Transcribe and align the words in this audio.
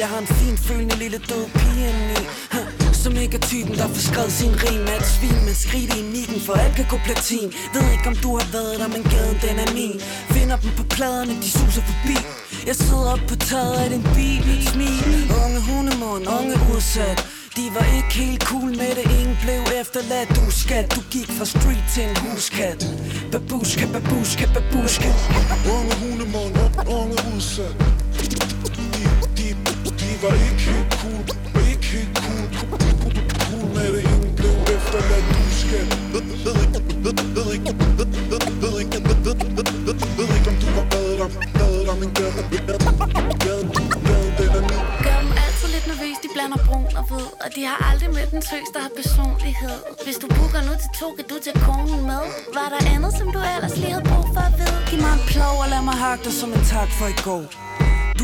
Jeg 0.00 0.08
har 0.08 0.18
en 0.18 0.26
fin 0.26 0.56
følende 0.68 0.96
lille 1.02 1.18
død 1.30 1.44
pige 1.60 1.82
indeni. 1.90 2.22
Som 3.02 3.12
ikke 3.24 3.36
er 3.40 3.44
typen, 3.50 3.74
der 3.80 3.88
får 3.94 4.02
skrevet 4.10 4.32
sin 4.40 4.54
rim 4.64 4.84
Er 4.92 4.96
et 5.02 5.08
svin 5.14 5.30
skrig 5.30 5.56
skridt 5.64 5.92
i 6.00 6.02
mikken, 6.16 6.40
for 6.46 6.54
alt 6.62 6.74
kan 6.78 6.86
gå 6.92 6.98
platin. 7.08 7.48
Ved 7.74 7.86
ikke 7.94 8.06
om 8.12 8.16
du 8.24 8.30
har 8.38 8.46
været 8.56 8.74
der, 8.80 8.88
men 8.94 9.02
gaden 9.12 9.38
den 9.44 9.56
er 9.64 9.70
min. 9.78 9.96
Finder 10.34 10.56
dem 10.62 10.70
på 10.78 10.84
pladerne, 10.94 11.34
de 11.42 11.48
suser 11.58 11.82
forbi. 11.90 12.16
Jeg 12.68 12.76
sidder 12.84 13.08
op 13.14 13.22
på 13.30 13.36
taget 13.50 13.76
af 13.84 13.88
din 13.94 14.04
bil 14.16 14.42
Smil, 14.70 15.04
unge 15.44 15.60
hundemund, 15.70 16.24
unge 16.38 16.54
udsat. 16.74 17.18
De 17.56 17.64
var 17.76 17.86
ikke 17.96 18.12
helt 18.22 18.42
cool 18.50 18.70
med 18.80 18.92
det, 18.98 19.06
ingen 19.18 19.36
blev 19.44 19.62
efterladt. 19.80 20.28
Du 20.36 20.44
skat, 20.62 20.86
du 20.96 21.00
gik 21.14 21.28
fra 21.38 21.46
street 21.54 21.84
til 21.94 22.04
en 22.10 22.16
huskat. 22.24 22.80
Babuska, 23.32 23.86
babuska, 23.94 24.44
babuska 24.54 25.10
Unge 25.76 25.94
hundemund, 26.02 26.52
unge 26.98 27.16
udsat 27.34 27.74
var 30.22 30.34
ikke 30.46 30.62
helt 30.68 30.90
cool, 31.00 31.22
ikke 31.70 31.86
helt 31.94 32.14
cool 32.22 32.46
Cool, 33.44 33.70
er 33.82 33.90
det, 33.94 34.02
ingen 34.12 34.32
blev 34.38 34.54
efterladt 34.74 35.26
Du 35.36 35.42
skal 35.60 35.84
ved, 36.14 36.56
ikke, 36.64 36.80
ved, 37.04 37.14
ved 37.36 37.48
ikke, 37.56 37.72
ved, 37.98 38.08
ved, 38.30 38.40
ved 38.62 38.74
ikke, 38.82 38.98
ved, 39.08 39.16
ved, 39.26 39.36
ved, 39.86 39.96
ved, 40.18 40.28
ikke 40.36 40.48
om 40.52 40.56
du 40.62 40.68
har 40.76 40.86
været 40.92 41.14
der, 41.20 41.28
været 41.58 41.82
der, 41.88 41.94
men 42.02 42.10
gaden, 42.18 42.44
gaden, 42.64 42.88
gaden, 43.44 43.68
gaden, 44.08 44.30
den 44.38 44.48
er 44.58 44.62
min 44.68 44.82
Gør 45.06 45.18
dem 45.24 45.32
altid 45.44 45.68
lidt 45.74 45.86
nervøs, 45.92 46.16
de 46.24 46.28
blander 46.34 46.60
brun 46.66 46.90
og 46.98 47.04
hvid 47.08 47.28
Og 47.44 47.48
de 47.56 47.62
har 47.70 47.78
aldrig 47.90 48.10
mødt 48.16 48.30
en 48.36 48.42
tøs, 48.50 48.68
der 48.74 48.80
har 48.86 48.92
personlighed 49.00 49.78
Hvis 50.04 50.16
du 50.22 50.26
booker 50.36 50.60
nu 50.68 50.72
til 50.82 50.90
to, 51.00 51.06
kan 51.18 51.26
du 51.30 51.36
tage 51.44 51.58
konen 51.68 52.00
med 52.10 52.22
Var 52.56 52.68
der 52.74 52.80
andet, 52.94 53.12
som 53.18 53.26
du 53.34 53.40
ellers 53.54 53.74
lige 53.80 53.92
havde 53.94 54.06
brug 54.10 54.26
for 54.34 54.42
at 54.48 54.54
vide? 54.60 54.78
Giv 54.88 54.98
mig 55.04 55.12
en 55.18 55.24
plov 55.32 55.54
og 55.62 55.68
lad 55.74 55.82
mig 55.88 55.96
hakke 56.04 56.22
dig 56.26 56.34
som 56.40 56.48
en 56.56 56.62
tak 56.74 56.90
for 56.98 57.08
i 57.14 57.18
går 57.26 57.69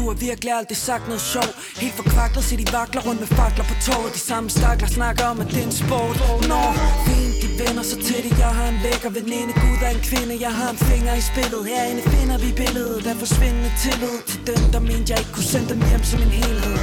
du 0.06 0.10
har 0.10 0.20
virkelig 0.30 0.52
aldrig 0.60 0.76
sagt 0.88 1.04
noget 1.10 1.22
sjov 1.32 1.50
Helt 1.82 1.94
forkvaklet, 2.00 2.44
så 2.44 2.56
de 2.56 2.66
vakler 2.78 3.02
rundt 3.06 3.20
med 3.24 3.30
fakler 3.40 3.64
på 3.70 3.76
toget. 3.86 4.10
De 4.18 4.22
samme 4.30 4.48
stakler 4.50 4.88
snakker 4.98 5.24
om, 5.32 5.36
at 5.42 5.48
det 5.52 5.60
er 5.62 5.68
en 5.72 5.78
sport. 5.84 6.16
Når 6.50 6.68
fint, 7.06 7.36
de 7.42 7.48
vender 7.60 7.84
så 7.90 7.96
det. 7.96 8.32
Jeg 8.44 8.52
har 8.58 8.68
en 8.74 8.78
lækker 8.86 9.10
veninde, 9.18 9.52
Gud 9.62 9.78
er 9.86 9.92
en 9.98 10.02
kvinde. 10.10 10.32
Jeg 10.46 10.54
har 10.60 10.70
en 10.74 10.80
finger 10.90 11.14
i 11.20 11.22
spillet. 11.30 11.60
Herinde 11.70 12.02
finder 12.14 12.38
vi 12.44 12.50
billedet 12.62 13.04
Der 13.04 13.14
forsvindende 13.24 13.70
tillid. 13.82 14.16
Til 14.30 14.40
dem, 14.50 14.62
der 14.74 14.80
mente 14.90 15.08
jeg 15.12 15.18
ikke 15.22 15.32
kunne 15.36 15.50
sende 15.54 15.68
dem 15.72 15.80
hjem 15.88 16.04
som 16.10 16.20
en 16.26 16.32
helhed. 16.40 16.76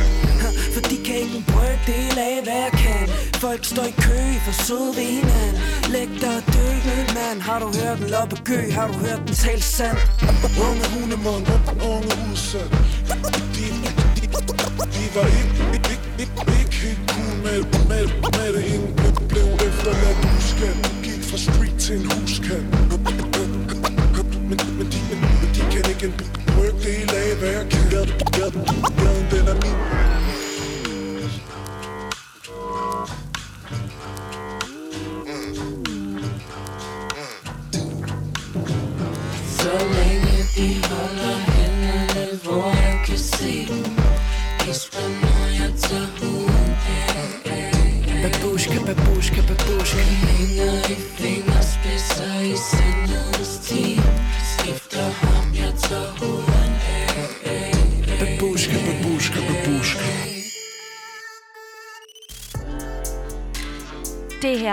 For 0.73 0.81
de 0.89 0.97
kan 1.05 1.15
ikke 1.23 1.37
en 1.41 1.45
brøkdel 1.53 2.15
af, 2.29 2.35
hvad 2.45 2.59
jeg 2.65 2.73
kan. 2.85 3.03
Folk 3.45 3.61
står 3.71 3.85
i 3.93 3.95
kø 4.05 4.19
for 4.45 4.53
søde 4.65 4.91
ved 4.97 5.07
hinanden 5.17 5.61
Læg 5.93 6.09
dig 6.21 6.35
og 6.39 6.43
dø, 6.55 6.67
mand. 7.17 7.39
Har 7.49 7.59
du 7.63 7.67
hørt 7.79 7.97
den 8.01 8.09
loppe 8.15 8.35
gø? 8.49 8.59
Har 8.77 8.87
du 8.91 8.93
hørt 9.05 9.21
den 9.27 9.35
tale 9.43 9.63
sand? 9.77 9.97
Unge 10.67 10.85
hundemund, 10.93 11.45
unge 11.91 12.11
hundesand 12.19 12.71
var 15.15 15.27
ikke, 15.41 15.55
ikke, 15.77 15.91
ikke, 16.23 16.35
ikke 16.59 16.75
helt 16.85 17.03
cool 17.11 17.35
med, 17.45 17.59
med, 17.89 18.05
med 18.37 18.49
det 18.55 18.63
Ingen 18.73 18.93
blev 19.31 19.47
efterladt 19.67 20.19
Du 20.85 20.91
gik 21.03 21.21
fra 21.29 21.37
street 21.37 21.75
til 21.79 21.95
en 21.99 22.05
huskat 22.11 22.63
Men, 24.49 24.59
men, 24.77 24.87
de, 24.91 24.99
men 25.11 25.19
men 25.39 25.49
de 25.55 25.61
kan 25.71 25.83
ikke 25.91 26.05
en 26.05 26.13
hele 26.83 27.13
af, 27.25 27.35
hvad 27.39 27.49
jeg 27.49 27.65
kan. 27.71 27.89
Gaden, 27.91 28.09
gaden, 28.37 28.61
gaden, 29.01 29.25
den 29.31 29.47
er 29.47 29.55
min. 29.63 30.32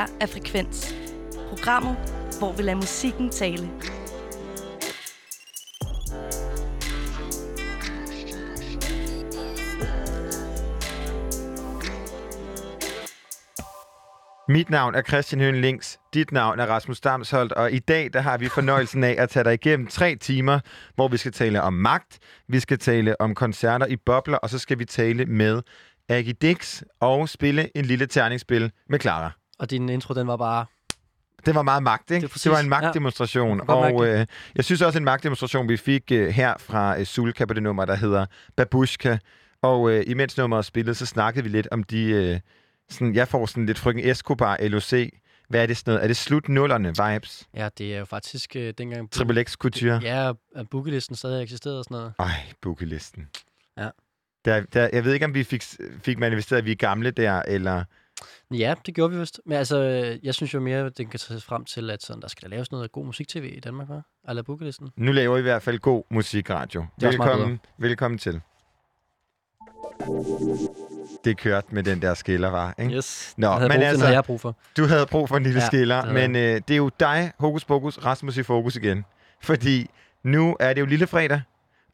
Her 0.00 0.06
er 0.20 0.26
Frekvens. 0.26 0.94
Programmet, 1.48 1.96
hvor 2.38 2.52
vi 2.52 2.62
lader 2.62 2.76
musikken 2.76 3.30
tale. 3.30 3.70
Mit 14.48 14.70
navn 14.70 14.94
er 14.94 15.02
Christian 15.02 15.40
Høen 15.40 15.60
Links. 15.60 16.00
Dit 16.14 16.32
navn 16.32 16.60
er 16.60 16.66
Rasmus 16.66 17.00
Damsholdt, 17.00 17.52
og 17.52 17.72
i 17.72 17.78
dag 17.78 18.10
der 18.12 18.20
har 18.20 18.38
vi 18.38 18.48
fornøjelsen 18.48 19.04
af 19.04 19.16
at 19.18 19.28
tage 19.28 19.44
dig 19.44 19.54
igennem 19.54 19.86
tre 19.86 20.16
timer, 20.16 20.60
hvor 20.94 21.08
vi 21.08 21.16
skal 21.16 21.32
tale 21.32 21.62
om 21.62 21.72
magt, 21.72 22.18
vi 22.48 22.60
skal 22.60 22.78
tale 22.78 23.20
om 23.20 23.34
koncerter 23.34 23.86
i 23.86 23.96
bobler, 23.96 24.36
og 24.36 24.50
så 24.50 24.58
skal 24.58 24.78
vi 24.78 24.84
tale 24.84 25.26
med 25.26 25.62
Agidix 26.08 26.82
og 27.00 27.28
spille 27.28 27.76
en 27.76 27.84
lille 27.84 28.06
terningsspil 28.06 28.72
med 28.88 29.00
Clara. 29.00 29.39
Og 29.60 29.70
din 29.70 29.88
intro, 29.88 30.14
den 30.14 30.26
var 30.26 30.36
bare... 30.36 30.66
Det 31.46 31.54
var 31.54 31.62
meget 31.62 31.82
magt, 31.82 32.10
ikke? 32.10 32.14
Det, 32.14 32.22
Det, 32.22 32.30
præcis. 32.30 32.42
det 32.42 32.52
var 32.52 32.58
en 32.58 32.68
magtdemonstration. 32.68 33.60
Ja, 33.68 33.74
og 33.74 34.06
øh, 34.06 34.26
jeg 34.54 34.64
synes 34.64 34.82
også 34.82 34.98
en 34.98 35.04
magtdemonstration, 35.04 35.68
vi 35.68 35.76
fik 35.76 36.12
øh, 36.12 36.28
her 36.28 36.54
fra 36.58 36.98
øh, 36.98 37.06
Sulka 37.06 37.44
på 37.44 37.54
det 37.54 37.62
nummer, 37.62 37.84
der 37.84 37.94
hedder 37.94 38.26
Babushka. 38.56 39.18
Og 39.62 39.90
øh, 39.90 40.04
imens 40.06 40.36
nummeret 40.36 40.64
spillede, 40.64 40.94
så 40.94 41.06
snakkede 41.06 41.42
vi 41.42 41.48
lidt 41.50 41.68
om 41.70 41.82
de... 41.82 42.02
Øh, 42.02 42.40
sådan, 42.90 43.14
jeg 43.14 43.28
får 43.28 43.46
sådan 43.46 43.66
lidt 43.66 43.78
frøken 43.78 44.10
Escobar 44.10 44.58
LOC. 44.60 44.92
Hvad 45.48 45.62
er 45.62 45.66
det 45.66 45.76
sådan 45.76 45.90
noget? 45.92 46.02
Er 46.02 46.06
det 46.06 46.16
slut 46.16 46.48
nullerne 46.48 46.88
vibes? 46.88 47.48
Ja, 47.54 47.68
det 47.78 47.94
er 47.94 47.98
jo 47.98 48.04
faktisk 48.04 48.56
øh, 48.56 48.74
dengang... 48.78 49.10
Triple 49.10 49.44
X 49.44 49.52
Couture? 49.52 50.00
Ja, 50.02 50.32
at 50.56 50.68
bookelisten 50.70 51.16
stadig 51.16 51.42
eksisterede 51.42 51.78
og 51.78 51.84
sådan 51.84 51.94
noget. 51.94 52.12
Ej, 52.18 52.52
bookelisten. 52.62 53.28
Ja. 53.78 53.88
Der, 54.44 54.60
der, 54.60 54.88
jeg 54.92 55.04
ved 55.04 55.12
ikke, 55.12 55.26
om 55.26 55.34
vi 55.34 55.44
fik, 55.44 55.62
fik 56.02 56.18
manifesteret, 56.18 56.58
at 56.58 56.64
vi 56.64 56.72
er 56.72 56.76
gamle 56.76 57.10
der, 57.10 57.42
eller... 57.48 57.84
Ja, 58.54 58.74
det 58.86 58.94
gjorde 58.94 59.12
vi 59.14 59.20
vist. 59.20 59.40
Men 59.46 59.58
altså, 59.58 59.78
jeg 60.22 60.34
synes 60.34 60.54
jo 60.54 60.60
mere, 60.60 60.86
at 60.86 60.98
den 60.98 61.08
kan 61.08 61.20
tage 61.20 61.40
frem 61.40 61.64
til, 61.64 61.90
at 61.90 62.02
sådan, 62.02 62.22
der 62.22 62.28
skal 62.28 62.50
laves 62.50 62.72
noget 62.72 62.92
god 62.92 63.04
musik-tv 63.06 63.52
i 63.56 63.60
Danmark, 63.60 63.88
hva'? 63.88 64.24
Eller 64.28 64.42
bookelisten. 64.42 64.88
Nu 64.96 65.12
laver 65.12 65.36
I 65.36 65.38
i 65.38 65.42
hvert 65.42 65.62
fald 65.62 65.78
god 65.78 66.02
musikradio. 66.10 66.86
Det 67.00 67.08
Velkommen, 67.08 67.60
velkommen 67.78 68.18
til. 68.18 68.40
Det 71.24 71.36
kørte 71.38 71.74
med 71.74 71.82
den 71.82 72.02
der 72.02 72.14
skiller, 72.14 72.50
var, 72.50 72.74
ikke? 72.78 72.94
Yes. 72.94 73.34
Nå, 73.36 73.50
jeg 73.50 73.60
men 73.60 73.70
brug, 73.70 73.82
altså, 73.82 74.06
den 74.06 74.14
jeg 74.14 74.24
brug 74.24 74.40
for. 74.40 74.56
Du 74.76 74.84
havde 74.84 75.06
brug 75.06 75.28
for 75.28 75.36
en 75.36 75.42
lille 75.42 75.60
Ja, 75.60 75.66
skiller, 75.66 76.04
det 76.04 76.14
men 76.14 76.36
øh, 76.36 76.60
det 76.68 76.70
er 76.70 76.76
jo 76.76 76.90
dig, 77.00 77.32
Hokus 77.38 77.64
Pokus, 77.64 77.98
Rasmus 77.98 78.36
i 78.36 78.42
fokus 78.42 78.76
igen. 78.76 79.04
Fordi 79.42 79.90
nu 80.24 80.56
er 80.60 80.72
det 80.72 80.80
jo 80.80 80.86
lille 80.86 81.06
fredag, 81.06 81.42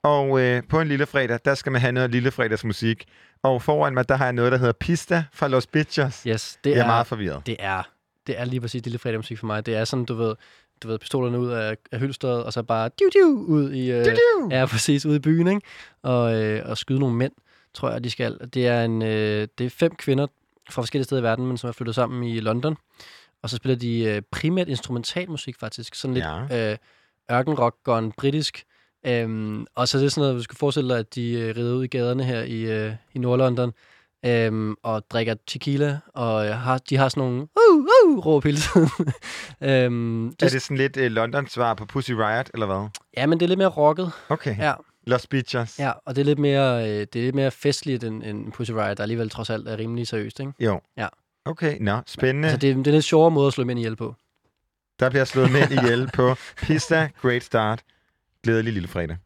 og 0.02 0.40
øh, 0.40 0.62
på 0.68 0.80
en 0.80 0.88
lille 0.88 1.06
fredag, 1.06 1.38
der 1.44 1.54
skal 1.54 1.72
man 1.72 1.80
have 1.80 1.92
noget 1.92 2.10
lille 2.10 2.30
fredagsmusik. 2.30 3.04
Og 3.46 3.62
foran 3.62 3.94
mig, 3.94 4.08
der 4.08 4.16
har 4.16 4.24
jeg 4.24 4.32
noget, 4.32 4.52
der 4.52 4.58
hedder 4.58 4.72
Pista 4.72 5.24
fra 5.32 5.48
Los 5.48 5.66
Bitches. 5.66 6.22
Yes, 6.26 6.58
det 6.64 6.70
jeg 6.70 6.78
er, 6.78 6.82
er, 6.82 6.86
meget 6.86 7.06
forvirret. 7.06 7.46
det 7.46 7.56
er, 7.58 7.82
det 8.26 8.40
er 8.40 8.44
lige 8.44 8.60
præcis 8.60 8.84
lille 8.84 8.98
fredag 8.98 9.18
musik 9.18 9.38
for 9.38 9.46
mig. 9.46 9.66
Det 9.66 9.74
er 9.76 9.84
sådan, 9.84 10.04
du 10.04 10.14
ved, 10.14 10.34
du 10.82 10.88
ved 10.88 10.98
pistolerne 10.98 11.38
ud 11.38 11.48
af, 11.50 11.76
af 11.92 11.98
hylstret, 12.00 12.44
og 12.44 12.52
så 12.52 12.62
bare 12.62 12.90
diu, 12.98 13.08
diu, 13.12 13.44
ud 13.48 13.72
i, 13.72 13.90
øh, 13.92 14.04
Diu-diu! 14.04 14.48
ja, 14.50 14.66
præcis, 14.66 15.06
ude 15.06 15.16
i 15.16 15.18
byen, 15.18 15.46
ikke? 15.48 15.60
Og, 16.02 16.42
øh, 16.42 16.62
og 16.70 16.78
skyde 16.78 16.98
nogle 17.00 17.14
mænd, 17.16 17.32
tror 17.74 17.90
jeg, 17.90 18.04
de 18.04 18.10
skal. 18.10 18.38
Det 18.54 18.66
er, 18.66 18.84
en, 18.84 19.02
øh, 19.02 19.48
det 19.58 19.66
er 19.66 19.70
fem 19.70 19.94
kvinder 19.96 20.26
fra 20.70 20.82
forskellige 20.82 21.04
steder 21.04 21.20
i 21.20 21.24
verden, 21.24 21.46
men 21.46 21.56
som 21.58 21.68
er 21.68 21.72
flyttet 21.72 21.94
sammen 21.94 22.22
i 22.24 22.40
London. 22.40 22.76
Og 23.42 23.50
så 23.50 23.56
spiller 23.56 23.76
de 23.76 24.04
øh, 24.04 24.22
primært 24.30 24.68
instrumentalmusik, 24.68 25.56
faktisk. 25.60 25.94
Sådan 25.94 26.14
lidt 26.14 26.24
Ja. 26.50 26.70
øh, 26.72 26.76
ørkenrock 27.32 27.76
gone 27.84 28.12
britisk. 28.12 28.64
Øhm, 29.06 29.66
og 29.74 29.88
så 29.88 29.98
er 29.98 30.02
det 30.02 30.12
sådan 30.12 30.22
noget, 30.28 30.38
du 30.38 30.42
skal 30.42 30.56
forestille 30.56 30.90
dig, 30.90 30.98
at 30.98 31.14
de 31.14 31.32
øh, 31.32 31.56
rider 31.56 31.74
ud 31.74 31.84
i 31.84 31.86
gaderne 31.86 32.24
her 32.24 32.42
i, 32.42 32.60
øh, 32.62 32.92
i 33.14 33.18
Nordlondon 33.18 33.72
øhm, 34.26 34.74
og 34.82 35.02
drikker 35.10 35.34
tequila, 35.46 35.98
og 36.14 36.46
øh, 36.46 36.52
har, 36.54 36.78
de 36.78 36.96
har 36.96 37.08
sådan 37.08 37.20
nogle 37.20 37.40
uh, 37.40 37.78
uh, 38.06 38.26
råb 38.26 38.44
hele 38.44 38.56
tiden. 38.58 38.88
øhm, 39.70 40.26
Er 40.28 40.30
det 40.48 40.62
sådan 40.62 40.76
lidt 40.76 40.96
uh, 40.96 41.02
Londons 41.02 41.52
svar 41.52 41.74
på 41.74 41.86
Pussy 41.86 42.10
Riot, 42.12 42.50
eller 42.54 42.66
hvad? 42.66 42.88
Ja, 43.16 43.26
men 43.26 43.40
det 43.40 43.44
er 43.46 43.48
lidt 43.48 43.58
mere 43.58 43.68
rocket. 43.68 44.12
Okay. 44.28 44.58
Ja, 44.58 44.72
Los 45.06 45.26
Beachers. 45.26 45.78
ja 45.78 45.92
og 46.04 46.16
det 46.16 46.20
er 46.22 46.26
lidt 46.26 46.38
mere, 46.38 46.82
øh, 46.84 46.90
det 47.12 47.16
er 47.16 47.22
lidt 47.22 47.34
mere 47.34 47.50
festligt 47.50 48.04
end, 48.04 48.22
end 48.22 48.52
Pussy 48.52 48.70
Riot, 48.72 48.96
der 48.96 49.02
alligevel 49.02 49.30
trods 49.30 49.50
alt 49.50 49.68
er 49.68 49.78
rimelig 49.78 50.06
seriøst, 50.06 50.40
ikke? 50.40 50.52
Jo. 50.60 50.80
Ja. 50.96 51.06
Okay, 51.44 51.76
nå, 51.80 51.98
spændende. 52.06 52.48
Altså, 52.48 52.58
det, 52.58 52.70
er- 52.70 52.74
det 52.74 52.86
er 52.86 52.90
en 52.90 52.94
lidt 52.94 53.04
sjovere 53.04 53.30
måde 53.30 53.46
at 53.46 53.52
slå 53.52 53.64
mænd 53.64 53.78
ihjel 53.78 53.96
på. 53.96 54.14
Der 55.00 55.10
bliver 55.10 55.24
slået 55.24 55.52
mænd 55.52 55.72
ihjel 55.72 56.10
på 56.14 56.34
Pista 56.56 57.08
Great 57.22 57.44
Start. 57.44 57.82
Glædelig 58.46 58.72
lille 58.72 58.88
fredag. 58.88 59.16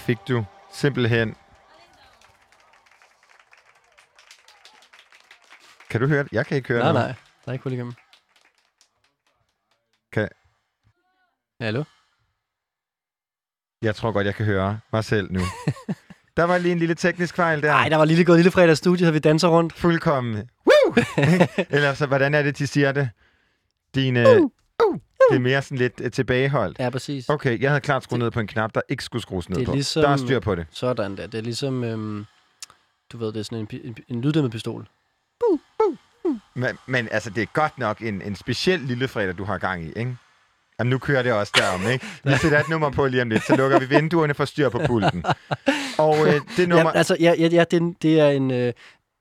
Fik 0.00 0.18
du 0.28 0.44
simpelthen... 0.72 1.36
Kan 5.90 6.00
du 6.00 6.06
høre 6.06 6.22
det? 6.22 6.32
Jeg 6.32 6.46
kan 6.46 6.56
ikke 6.56 6.68
høre 6.68 6.78
Nej, 6.78 6.92
noget. 6.92 7.06
nej. 7.06 7.14
Der 7.44 7.48
er 7.48 7.52
ikke 7.52 7.62
hul 7.62 7.72
igennem. 7.72 7.92
Kan... 10.12 10.28
Hallo? 11.60 11.84
Jeg 13.82 13.94
tror 13.94 14.12
godt, 14.12 14.26
jeg 14.26 14.34
kan 14.34 14.46
høre 14.46 14.80
mig 14.92 15.04
selv 15.04 15.32
nu. 15.32 15.40
der 16.36 16.44
var 16.44 16.58
lige 16.58 16.72
en 16.72 16.78
lille 16.78 16.94
teknisk 16.94 17.36
fejl 17.36 17.62
der. 17.62 17.70
Nej, 17.70 17.88
der 17.88 17.96
var 17.96 18.04
lige 18.04 18.24
gået 18.24 18.38
lille 18.38 18.50
fredag 18.50 18.76
studie, 18.76 19.04
havde 19.04 19.12
vi 19.12 19.18
danser 19.18 19.48
rundt. 19.48 19.72
Fuldkommen. 19.72 20.34
Woo! 20.68 20.94
Eller 21.76 21.94
så, 21.94 22.06
hvordan 22.06 22.34
er 22.34 22.42
det, 22.42 22.58
de 22.58 22.66
siger 22.66 22.92
det? 22.92 23.10
Dine... 23.94 24.36
Uh, 24.36 24.42
uh, 24.42 24.50
det 25.30 25.36
er 25.36 25.40
mere 25.40 25.62
sådan 25.62 25.78
lidt 25.78 26.00
uh, 26.04 26.10
tilbageholdt. 26.10 26.78
Ja, 26.78 26.90
præcis. 26.90 27.28
Okay, 27.28 27.60
jeg 27.60 27.70
havde 27.70 27.80
klart 27.80 28.04
skruet 28.04 28.18
ned 28.20 28.30
på 28.30 28.40
en 28.40 28.46
knap, 28.46 28.74
der 28.74 28.80
ikke 28.88 29.04
skulle 29.04 29.22
skrues 29.22 29.48
ned 29.48 29.56
Det 29.56 29.62
er 29.62 29.66
på. 29.66 29.72
ligesom- 29.72 30.02
Der 30.02 30.08
er 30.10 30.16
styr 30.16 30.40
på 30.40 30.54
det. 30.54 30.66
Sådan 30.70 31.16
der. 31.16 31.26
Det 31.26 31.38
er 31.38 31.42
ligesom, 31.42 31.84
øhm, 31.84 32.26
du 33.12 33.18
ved, 33.18 33.26
det 33.32 33.36
er 33.36 33.42
sådan 33.42 33.58
en, 33.58 33.80
en, 33.84 33.96
en 34.08 34.20
lyddæmmet 34.20 34.52
pistol. 34.52 34.86
Men, 36.54 36.78
men 36.86 37.08
altså, 37.10 37.30
det 37.30 37.42
er 37.42 37.46
godt 37.46 37.78
nok 37.78 38.00
en, 38.00 38.22
en 38.22 38.36
speciel 38.36 38.80
lille 38.80 39.08
fredag, 39.08 39.38
du 39.38 39.44
har 39.44 39.58
gang 39.58 39.84
i, 39.84 39.86
ikke? 39.86 40.16
Jamen, 40.78 40.90
nu 40.90 40.98
kører 40.98 41.22
det 41.22 41.32
også 41.32 41.52
derom, 41.56 41.86
ikke? 41.92 42.06
Vi 42.24 42.32
sætter 42.42 42.60
et 42.60 42.68
nummer 42.68 42.90
på 42.90 43.06
lige 43.06 43.22
om 43.22 43.30
lidt, 43.30 43.46
så 43.46 43.56
lukker 43.56 43.78
vi 43.80 43.88
vinduerne 43.88 44.34
for 44.34 44.44
styr 44.44 44.68
på 44.68 44.80
pulten. 44.86 45.24
Og 45.98 46.26
øh, 46.28 46.40
det 46.56 46.68
nummer... 46.68 46.90
Ja, 46.90 46.98
altså, 46.98 47.16
ja, 47.20 47.34
ja, 47.38 47.46
ja 47.48 47.64
det, 47.64 47.74
er 47.82 47.92
det 48.02 48.20
er 48.20 48.28
en... 48.28 48.50
Øh, 48.50 48.72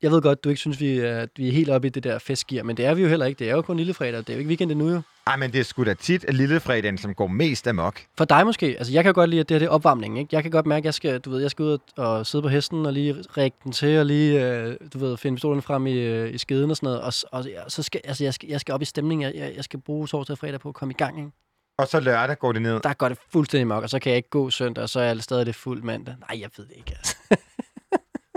jeg 0.02 0.12
ved 0.12 0.22
godt, 0.22 0.44
du 0.44 0.50
ikke 0.50 0.60
synes, 0.60 0.80
vi 0.80 0.98
er, 1.00 1.26
vi 1.38 1.48
er 1.48 1.52
helt 1.52 1.70
oppe 1.70 1.88
i 1.88 1.90
det 1.90 2.04
der 2.04 2.20
festgear, 2.20 2.64
men 2.64 2.78
det 2.78 2.86
er 2.86 2.94
vi 2.94 3.02
jo 3.02 3.08
heller 3.08 3.26
ikke. 3.26 3.40
Det 3.40 3.50
er 3.50 3.56
jo 3.56 3.62
kun 3.62 3.78
lille 3.78 3.94
fredag. 3.94 4.18
Det 4.20 4.30
er 4.30 4.34
jo 4.34 4.40
ikke 4.40 4.48
weekend 4.48 4.72
endnu 4.72 4.90
jo. 4.90 5.02
Ej, 5.30 5.36
men 5.36 5.54
det 5.54 5.60
er 5.60 5.64
sgu 5.64 5.84
da 5.84 5.94
tit 5.94 6.26
at 6.26 6.34
lille 6.34 6.60
fredagen, 6.60 6.98
som 6.98 7.16
går 7.16 7.28
mest 7.28 7.68
amok. 7.68 8.02
For 8.18 8.26
dig 8.26 8.46
måske. 8.46 8.66
Altså, 8.66 8.94
jeg 8.94 9.04
kan 9.04 9.14
godt 9.14 9.30
lide, 9.30 9.40
at 9.40 9.50
det 9.50 9.56
her 9.56 9.60
det 9.60 9.66
er 9.66 9.70
opvarmning. 9.70 10.20
Ikke? 10.20 10.36
Jeg 10.36 10.42
kan 10.44 10.52
godt 10.52 10.66
mærke, 10.66 10.82
at 10.82 10.86
jeg 10.86 10.94
skal, 10.94 11.20
du 11.20 11.30
ved, 11.30 11.42
jeg 11.42 11.52
skal 11.52 11.64
ud 11.64 11.78
og, 11.98 12.26
sidde 12.26 12.42
på 12.42 12.48
hesten 12.48 12.86
og 12.86 12.94
lige 12.94 13.16
række 13.38 13.58
den 13.64 13.72
til 13.72 14.00
og 14.00 14.06
lige, 14.06 14.46
øh, 14.46 14.76
du 14.94 15.00
ved, 15.00 15.18
finde 15.18 15.36
pistolen 15.36 15.62
frem 15.62 15.88
i, 15.88 15.94
øh, 15.94 16.34
i 16.34 16.38
skeden 16.38 16.72
og 16.72 16.78
sådan 16.78 16.88
noget. 16.88 17.02
Og, 17.02 17.14
og 17.32 17.72
så 17.72 17.84
skal, 17.84 18.02
altså, 18.04 18.24
jeg 18.24 18.34
skal, 18.34 18.50
jeg 18.50 18.60
skal 18.60 18.74
op 18.74 18.82
i 18.82 18.86
stemningen. 18.86 19.26
Jeg, 19.26 19.36
jeg, 19.36 19.56
jeg 19.56 19.64
skal 19.64 19.80
bruge 19.80 20.08
torsdag 20.08 20.34
og 20.34 20.38
fredag 20.38 20.60
på 20.60 20.70
at 20.70 20.76
komme 20.76 20.92
i 20.92 20.98
gang. 20.98 21.18
Ikke? 21.18 21.32
Og 21.78 21.88
så 21.88 22.00
lørdag 22.00 22.40
går 22.40 22.52
det 22.52 22.62
ned. 22.62 22.80
Der 22.80 22.94
går 22.94 23.10
det 23.10 23.18
fuldstændig 23.32 23.68
mok, 23.68 23.84
og 23.84 23.90
så 23.90 24.00
kan 24.00 24.10
jeg 24.10 24.18
ikke 24.18 24.30
gå 24.30 24.50
søndag, 24.50 24.82
og 24.82 24.90
så 24.90 25.00
er 25.00 25.04
jeg 25.04 25.24
stadig 25.24 25.46
det 25.46 25.56
fuld 25.56 25.84
mandag. 25.84 26.16
Nej, 26.20 26.42
jeg 26.42 26.50
ved 26.58 26.66
det 26.66 26.74
ikke. 26.78 26.94
Altså. 26.98 27.16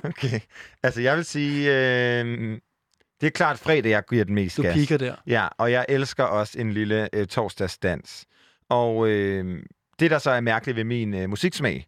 Okay. 0.05 0.41
Altså, 0.83 1.01
jeg 1.01 1.17
vil 1.17 1.25
sige, 1.25 1.71
øh, 2.23 2.59
Det 3.23 3.27
er 3.29 3.31
klart 3.31 3.59
fredag, 3.59 3.91
jeg 3.91 4.03
giver 4.11 4.25
den 4.25 4.35
mest 4.35 4.57
Du 4.57 4.63
gas. 4.63 4.75
piker 4.75 4.97
der. 4.99 5.15
Ja, 5.27 5.49
og 5.59 5.73
jeg 5.73 5.87
elsker 5.89 6.25
også 6.25 6.59
en 6.59 6.73
lille 6.73 7.09
øh, 7.13 7.27
torsdagsdans. 7.27 8.25
Og 8.69 9.09
øh, 9.09 9.63
det, 10.01 10.11
der 10.11 10.19
så 10.19 10.31
er 10.31 10.41
mærkeligt 10.41 10.77
ved 10.77 10.85
min 10.85 11.15
øh, 11.15 11.29
musiksmag, 11.31 11.87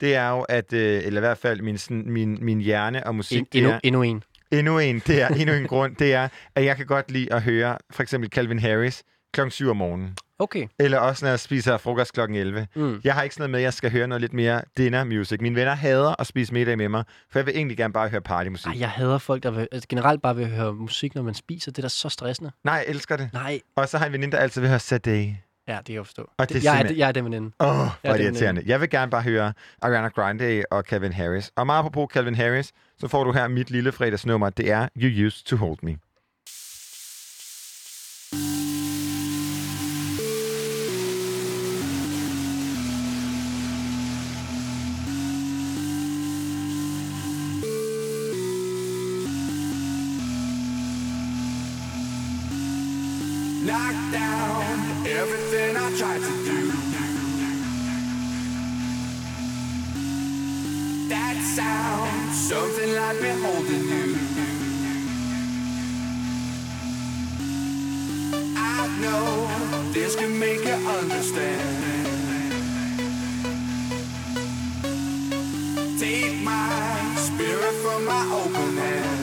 det 0.00 0.14
er 0.14 0.28
jo, 0.30 0.40
at, 0.40 0.72
øh, 0.72 1.02
eller 1.04 1.20
i 1.20 1.24
hvert 1.24 1.38
fald 1.38 1.62
min, 1.62 1.78
sådan, 1.78 2.04
min, 2.06 2.38
min 2.44 2.60
hjerne 2.60 3.06
og 3.06 3.14
musik, 3.14 3.38
En, 3.40 3.46
endnu, 3.52 3.70
er, 3.70 3.80
endnu 3.84 4.02
en. 4.02 4.22
endnu 4.50 4.78
en, 4.78 4.98
det 5.06 5.22
er 5.22 5.28
endnu 5.28 5.54
en 5.54 5.66
grund, 5.66 5.96
det 5.96 6.14
er, 6.14 6.28
at 6.54 6.64
jeg 6.64 6.76
kan 6.76 6.86
godt 6.86 7.10
lide 7.10 7.32
at 7.32 7.42
høre 7.42 7.78
for 7.90 8.02
eksempel 8.02 8.30
Calvin 8.30 8.58
Harris 8.58 9.02
klokken 9.32 9.50
7 9.50 9.70
om 9.70 9.76
morgenen. 9.76 10.16
Okay. 10.38 10.66
Eller 10.78 10.98
også, 10.98 11.24
når 11.24 11.30
jeg 11.30 11.40
spiser 11.40 11.76
frokost 11.76 12.12
klokken 12.12 12.36
11. 12.36 12.66
Mm. 12.74 13.00
Jeg 13.04 13.14
har 13.14 13.22
ikke 13.22 13.34
sådan 13.34 13.42
noget 13.42 13.50
med, 13.50 13.60
at 13.60 13.64
jeg 13.64 13.72
skal 13.74 13.90
høre 13.90 14.06
noget 14.08 14.20
lidt 14.20 14.32
mere 14.32 14.62
dinner 14.76 15.04
music. 15.04 15.40
Mine 15.40 15.56
venner 15.56 15.74
hader 15.74 16.20
at 16.20 16.26
spise 16.26 16.52
middag 16.52 16.78
med 16.78 16.88
mig, 16.88 17.04
for 17.30 17.38
jeg 17.38 17.46
vil 17.46 17.56
egentlig 17.56 17.76
gerne 17.76 17.92
bare 17.92 18.08
høre 18.08 18.20
partymusik. 18.20 18.66
Ej, 18.66 18.80
jeg 18.80 18.90
hader 18.90 19.18
folk, 19.18 19.42
der 19.42 19.50
vil, 19.50 19.68
altså, 19.72 19.88
generelt 19.88 20.22
bare 20.22 20.36
vil 20.36 20.46
høre 20.50 20.72
musik, 20.72 21.14
når 21.14 21.22
man 21.22 21.34
spiser. 21.34 21.70
Det 21.72 21.78
er 21.78 21.82
da 21.82 21.88
så 21.88 22.08
stressende. 22.08 22.50
Nej, 22.64 22.74
jeg 22.74 22.84
elsker 22.88 23.16
det. 23.16 23.30
Nej. 23.32 23.60
Og 23.76 23.88
så 23.88 23.98
har 23.98 24.04
jeg 24.04 24.08
en 24.08 24.12
veninde, 24.12 24.32
der 24.36 24.42
altid 24.42 24.60
vil 24.60 24.70
høre 24.70 24.78
Sade. 24.80 25.36
Ja, 25.68 25.76
det 25.76 25.84
kan 25.86 25.94
jeg 25.94 26.06
forstå. 26.06 26.30
Og 26.38 26.48
det 26.48 26.56
er 26.56 26.60
jeg, 26.62 26.72
er, 26.72 26.76
simpelthen- 26.76 26.98
jeg 26.98 27.08
er 27.08 27.12
den 27.12 27.24
veninde. 27.24 27.50
Åh, 27.60 27.68
oh, 27.68 27.74
hvor 27.76 27.90
er 28.02 28.16
det 28.16 28.24
irriterende. 28.24 28.62
Jeg 28.66 28.80
vil 28.80 28.90
gerne 28.90 29.10
bare 29.10 29.22
høre 29.22 29.52
Ariana 29.82 30.08
Grande 30.08 30.64
og 30.70 30.82
Calvin 30.82 31.12
Harris. 31.12 31.50
Og 31.56 31.66
meget 31.66 31.78
apropos 31.78 32.08
Calvin 32.12 32.34
Harris, 32.34 32.72
så 33.00 33.08
får 33.08 33.24
du 33.24 33.32
her 33.32 33.48
mit 33.48 33.70
lille 33.70 33.92
fredagsnummer. 33.92 34.50
Det 34.50 34.70
er 34.70 34.88
You 34.96 35.26
Used 35.26 35.44
to 35.46 35.56
Hold 35.56 35.78
Me. 35.82 35.96
Tried 55.96 56.20
to 56.20 56.44
do. 56.44 56.72
That 61.08 61.36
sound, 61.54 62.34
something 62.34 62.94
like 62.96 63.20
me 63.22 63.30
holding 63.42 63.84
you. 63.92 64.18
I 68.56 68.88
know 68.98 69.92
this 69.92 70.16
can 70.16 70.36
make 70.36 70.64
you 70.64 70.72
understand. 70.72 72.52
Take 76.00 76.42
my 76.42 77.14
spirit 77.18 77.74
from 77.84 78.04
my 78.04 78.24
open 78.42 78.76
hand. 78.78 79.13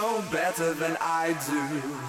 Know 0.00 0.22
better 0.32 0.74
than 0.74 0.96
I 1.00 1.36
do. 1.46 2.03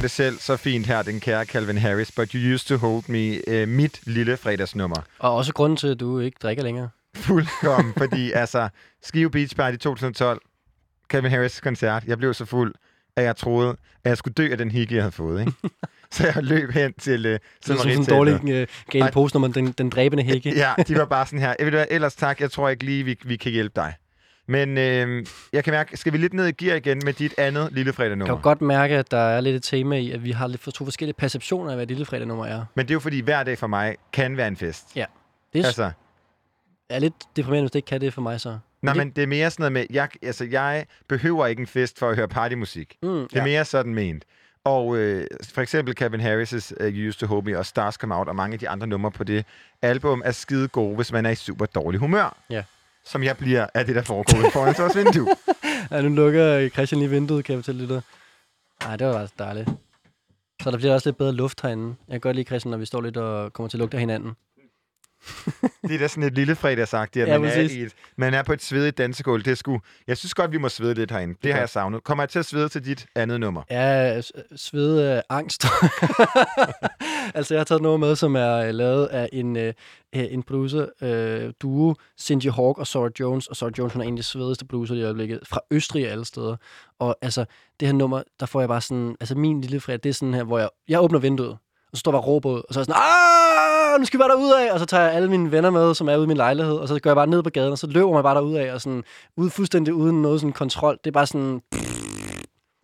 Synger 0.00 0.08
det 0.08 0.10
selv 0.10 0.38
så 0.38 0.56
fint 0.56 0.86
her, 0.86 1.02
den 1.02 1.20
kære 1.20 1.44
Calvin 1.44 1.78
Harris. 1.78 2.12
But 2.12 2.32
you 2.32 2.54
used 2.54 2.66
to 2.66 2.76
hold 2.76 3.08
me. 3.08 3.48
Øh, 3.48 3.68
mit 3.68 4.00
lille 4.06 4.36
fredagsnummer. 4.36 4.96
Og 5.18 5.34
også 5.34 5.52
grunden 5.52 5.76
til, 5.76 5.88
at 5.88 6.00
du 6.00 6.18
ikke 6.18 6.36
drikker 6.42 6.62
længere. 6.62 6.88
Fuldkommen, 7.16 7.94
fordi 8.02 8.32
altså, 8.32 8.68
Skive 9.02 9.30
Beach 9.30 9.56
Party 9.56 9.76
2012, 9.76 10.40
Calvin 11.08 11.30
Harris 11.30 11.60
koncert, 11.60 12.04
jeg 12.06 12.18
blev 12.18 12.34
så 12.34 12.44
fuld, 12.44 12.74
at 13.16 13.24
jeg 13.24 13.36
troede, 13.36 13.76
at 14.04 14.08
jeg 14.08 14.16
skulle 14.16 14.34
dø 14.34 14.48
af 14.52 14.58
den 14.58 14.70
hygge, 14.70 14.94
jeg 14.94 15.02
havde 15.02 15.12
fået. 15.12 15.40
Ikke? 15.40 15.52
så 16.12 16.26
jeg 16.34 16.42
løb 16.42 16.70
hen 16.70 16.92
til 16.92 17.26
uh, 17.26 17.32
Det 17.32 17.40
er 17.68 17.76
sådan 17.76 17.98
en 17.98 18.04
dårlig 18.04 18.68
øh, 18.94 19.12
post, 19.12 19.34
når 19.34 19.40
man 19.40 19.52
den, 19.52 19.72
den 19.72 19.90
dræbende 19.90 20.22
hække. 20.22 20.56
Ja, 20.56 20.74
de 20.88 20.96
var 20.96 21.04
bare 21.04 21.26
sådan 21.26 21.38
her. 21.38 21.54
Ellers 21.90 22.14
tak, 22.14 22.40
jeg 22.40 22.50
tror 22.50 22.68
ikke 22.68 22.84
lige, 22.84 23.04
vi, 23.04 23.16
vi 23.24 23.36
kan 23.36 23.52
hjælpe 23.52 23.72
dig. 23.76 23.94
Men 24.46 24.78
øh, 24.78 25.26
jeg 25.52 25.64
kan 25.64 25.72
mærke, 25.72 25.96
skal 25.96 26.12
vi 26.12 26.18
lidt 26.18 26.34
ned 26.34 26.46
i 26.46 26.52
gear 26.52 26.76
igen 26.76 27.00
med 27.04 27.12
dit 27.12 27.34
andet 27.38 27.68
lille 27.72 27.92
fredag 27.92 28.18
Jeg 28.18 28.26
kan 28.26 28.40
godt 28.40 28.60
mærke, 28.60 28.96
at 28.96 29.10
der 29.10 29.18
er 29.18 29.40
lidt 29.40 29.56
et 29.56 29.62
tema 29.62 29.96
i, 29.96 30.10
at 30.10 30.24
vi 30.24 30.30
har 30.30 30.46
lidt 30.46 30.60
for 30.60 30.70
to 30.70 30.84
forskellige 30.84 31.14
perceptioner 31.14 31.70
af, 31.70 31.76
hvad 31.76 31.82
et 31.82 31.88
lille 31.88 32.04
fredag 32.04 32.26
nummer 32.26 32.46
er. 32.46 32.64
Men 32.74 32.86
det 32.86 32.90
er 32.90 32.94
jo 32.94 33.00
fordi, 33.00 33.20
hver 33.20 33.42
dag 33.42 33.58
for 33.58 33.66
mig 33.66 33.96
kan 34.12 34.36
være 34.36 34.48
en 34.48 34.56
fest. 34.56 34.86
Ja. 34.96 35.04
Det 35.52 35.64
altså, 35.64 35.82
Altså, 35.82 35.90
er 36.88 36.98
lidt 36.98 37.14
deprimerende, 37.36 37.62
hvis 37.64 37.70
det 37.70 37.78
ikke 37.78 37.86
kan 37.86 38.00
det 38.00 38.14
for 38.14 38.22
mig 38.22 38.40
så. 38.40 38.58
nej, 38.82 38.94
men 38.94 39.10
det 39.10 39.22
er 39.22 39.26
mere 39.26 39.50
sådan 39.50 39.62
noget 39.62 39.72
med, 39.72 39.86
jeg, 39.90 40.08
altså, 40.22 40.44
jeg 40.44 40.86
behøver 41.08 41.46
ikke 41.46 41.60
en 41.60 41.66
fest 41.66 41.98
for 41.98 42.08
at 42.10 42.16
høre 42.16 42.28
partymusik. 42.28 42.96
mm, 43.02 43.08
Det 43.32 43.38
er 43.38 43.44
mere 43.44 43.64
sådan 43.64 43.94
ment. 43.94 44.24
Og 44.64 44.96
øh, 44.96 45.26
for 45.54 45.60
eksempel 45.60 45.94
Kevin 45.94 46.20
Harris' 46.20 46.70
uh, 46.80 46.86
You 46.86 47.08
Used 47.08 47.20
To 47.20 47.26
Hold 47.26 47.44
Me 47.44 47.58
og 47.58 47.66
Stars 47.66 47.94
Come 47.94 48.14
Out 48.14 48.28
og 48.28 48.36
mange 48.36 48.52
af 48.54 48.58
de 48.58 48.68
andre 48.68 48.86
numre 48.86 49.10
på 49.10 49.24
det 49.24 49.44
album 49.82 50.22
er 50.24 50.30
skide 50.32 50.68
gode, 50.68 50.96
hvis 50.96 51.12
man 51.12 51.26
er 51.26 51.30
i 51.30 51.34
super 51.34 51.66
dårlig 51.66 52.00
humør. 52.00 52.36
Ja. 52.50 52.62
Som 53.10 53.22
jeg 53.22 53.36
bliver 53.36 53.66
af 53.74 53.86
det, 53.86 53.94
der 53.94 54.02
foregår 54.02 54.38
ude 54.38 54.50
foran 54.52 54.74
vores 54.78 54.96
vindue. 54.96 55.28
Ja, 55.90 56.02
nu 56.02 56.08
lukker 56.08 56.46
øh, 56.56 56.70
Christian 56.70 56.98
lige 56.98 57.10
vinduet, 57.10 57.44
kan 57.44 57.52
jeg 57.52 57.58
fortælle 57.58 57.86
lidt. 57.86 58.04
Nej, 58.84 58.96
det 58.96 59.06
var 59.06 59.18
altså 59.18 59.34
dejligt. 59.38 59.68
Så 60.62 60.70
der 60.70 60.76
bliver 60.76 60.94
også 60.94 61.08
lidt 61.08 61.16
bedre 61.16 61.32
luft 61.32 61.60
herinde. 61.62 61.94
Jeg 62.08 62.12
kan 62.12 62.20
godt 62.20 62.36
lide, 62.36 62.46
Christian, 62.46 62.70
når 62.70 62.78
vi 62.78 62.86
står 62.86 63.00
lidt 63.00 63.16
og 63.16 63.52
kommer 63.52 63.68
til 63.68 63.76
at 63.76 63.78
lugte 63.78 63.96
af 63.96 64.00
hinanden. 64.00 64.32
Det 65.88 65.94
er 65.94 65.98
da 65.98 66.08
sådan 66.08 66.22
et 66.22 66.34
lille 66.34 66.54
fredagsagt, 66.56 67.16
at 67.16 67.28
Ja, 67.28 67.38
man, 67.38 67.50
er 67.50 67.54
præcis. 67.54 67.86
et, 67.86 67.92
man 68.16 68.34
er 68.34 68.42
på 68.42 68.52
et 68.52 68.62
svedigt 68.62 68.98
dansegulv. 68.98 69.42
Det 69.42 69.58
sgu, 69.58 69.80
jeg 70.06 70.16
synes 70.16 70.34
godt, 70.34 70.52
vi 70.52 70.58
må 70.58 70.68
svede 70.68 70.94
lidt 70.94 71.10
herinde. 71.10 71.34
Det, 71.34 71.42
det 71.42 71.52
har 71.52 71.58
jeg 71.60 71.68
savnet. 71.68 72.04
Kommer 72.04 72.22
jeg 72.24 72.28
til 72.28 72.38
at 72.38 72.44
svede 72.46 72.68
til 72.68 72.84
dit 72.84 73.06
andet 73.14 73.40
nummer? 73.40 73.62
Ja, 73.70 74.20
svede 74.56 75.12
af 75.12 75.22
angst. 75.28 75.64
altså, 77.34 77.54
jeg 77.54 77.60
har 77.60 77.64
taget 77.64 77.82
noget 77.82 78.00
med, 78.00 78.16
som 78.16 78.36
er 78.36 78.56
øh, 78.56 78.74
lavet 78.74 79.06
af 79.06 79.28
en, 79.32 79.56
øh, 79.56 79.74
øh, 80.16 80.24
en 80.30 80.42
producer 80.42 80.86
øh, 81.02 81.52
duo, 81.62 81.94
Cindy 82.20 82.50
Hawk 82.50 82.78
og 82.78 82.86
Sora 82.86 83.10
Jones. 83.20 83.46
Og 83.46 83.56
Sora 83.56 83.70
Jones, 83.78 83.92
hun 83.92 84.02
er 84.02 84.06
en 84.06 84.14
af 84.14 84.16
de 84.16 84.22
svedeste 84.22 84.64
producer 84.66 84.94
i 84.94 85.02
øjeblikket, 85.02 85.40
fra 85.46 85.60
Østrig 85.70 86.10
alle 86.10 86.24
steder. 86.24 86.56
Og 86.98 87.16
altså, 87.22 87.44
det 87.80 87.88
her 87.88 87.92
nummer, 87.92 88.22
der 88.40 88.46
får 88.46 88.60
jeg 88.60 88.68
bare 88.68 88.80
sådan, 88.80 89.16
altså 89.20 89.34
min 89.34 89.60
lille 89.60 89.80
fredag, 89.80 90.00
det 90.02 90.08
er 90.08 90.14
sådan 90.14 90.34
her, 90.34 90.44
hvor 90.44 90.58
jeg, 90.58 90.68
jeg 90.88 91.00
åbner 91.02 91.18
vinduet, 91.18 91.50
og 91.92 91.96
så 91.96 92.00
står 92.00 92.10
jeg 92.10 92.14
bare 92.14 92.22
og 92.22 92.26
råber 92.26 92.50
ud, 92.50 92.62
og 92.68 92.74
så 92.74 92.80
er 92.80 92.82
jeg 92.82 92.86
sådan, 92.86 93.02
ah, 93.02 93.29
nu 93.98 94.04
skal 94.04 94.18
vi 94.18 94.20
bare 94.20 94.28
derud 94.28 94.52
af, 94.52 94.72
og 94.72 94.78
så 94.80 94.86
tager 94.86 95.02
jeg 95.04 95.12
alle 95.12 95.30
mine 95.30 95.52
venner 95.52 95.70
med, 95.70 95.94
som 95.94 96.08
er 96.08 96.16
ude 96.16 96.24
i 96.24 96.26
min 96.26 96.36
lejlighed, 96.36 96.74
og 96.74 96.88
så 96.88 96.98
går 97.00 97.10
jeg 97.10 97.14
bare 97.16 97.26
ned 97.26 97.42
på 97.42 97.50
gaden, 97.50 97.72
og 97.72 97.78
så 97.78 97.86
løber 97.86 98.12
man 98.12 98.22
bare 98.22 98.34
derud 98.34 98.54
af, 98.54 98.72
og 98.74 98.80
sådan, 98.80 99.04
ude 99.36 99.50
fuldstændig 99.50 99.94
uden 99.94 100.22
noget 100.22 100.40
sådan 100.40 100.52
kontrol. 100.52 100.98
Det 101.04 101.10
er 101.10 101.12
bare 101.12 101.26
sådan, 101.26 101.60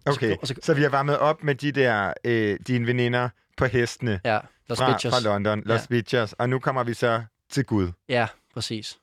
Okay, 0.09 0.37
og 0.43 0.47
så- 0.47 0.55
så 0.63 0.75
vi 0.75 0.83
har 0.83 0.89
varmet 0.89 1.19
op 1.19 1.45
med 1.45 1.55
de 1.55 1.73
der, 1.73 2.13
øh, 2.25 2.59
dine 2.67 2.87
veninder 2.87 3.29
på 3.57 3.65
hestene 3.65 4.21
ja, 4.25 4.39
Los 4.69 4.79
fra, 4.79 4.93
Bitches. 4.93 5.15
fra 5.15 5.21
London, 5.21 5.63
Los 5.65 5.81
Ja. 5.81 5.87
Beaches, 5.91 6.33
og 6.33 6.49
nu 6.49 6.59
kommer 6.59 6.85
vi 6.85 6.95
så 6.95 7.23
til 7.51 7.65
Gud. 7.65 7.89
Ja, 8.09 8.27
præcis. 8.55 8.99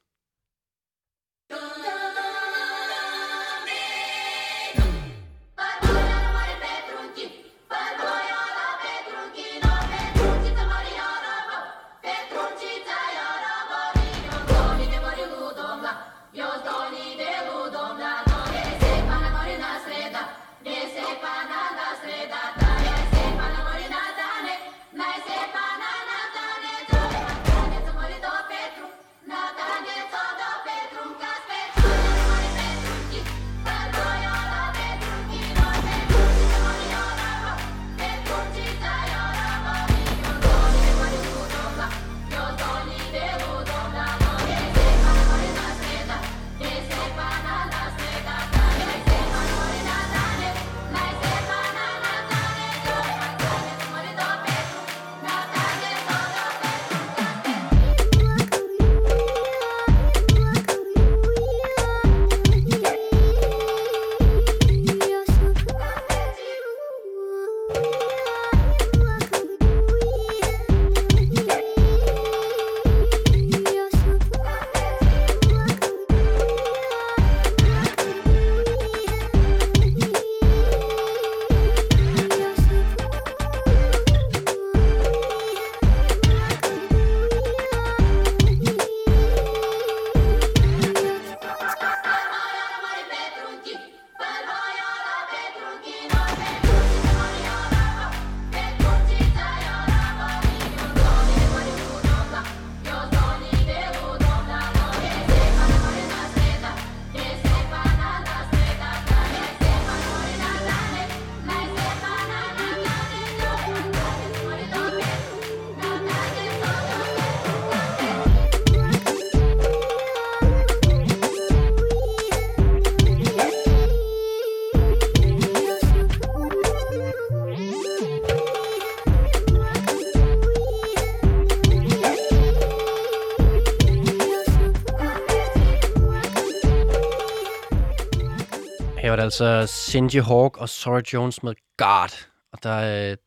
Altså 139.34 139.68
Cindy 139.68 140.22
Hawk 140.22 140.58
og 140.58 140.70
Sorry 140.70 141.02
Jones 141.14 141.44
med 141.44 141.54
God. 141.78 142.26
Og 142.52 142.64
der, 142.64 143.12
øh, 143.12 143.18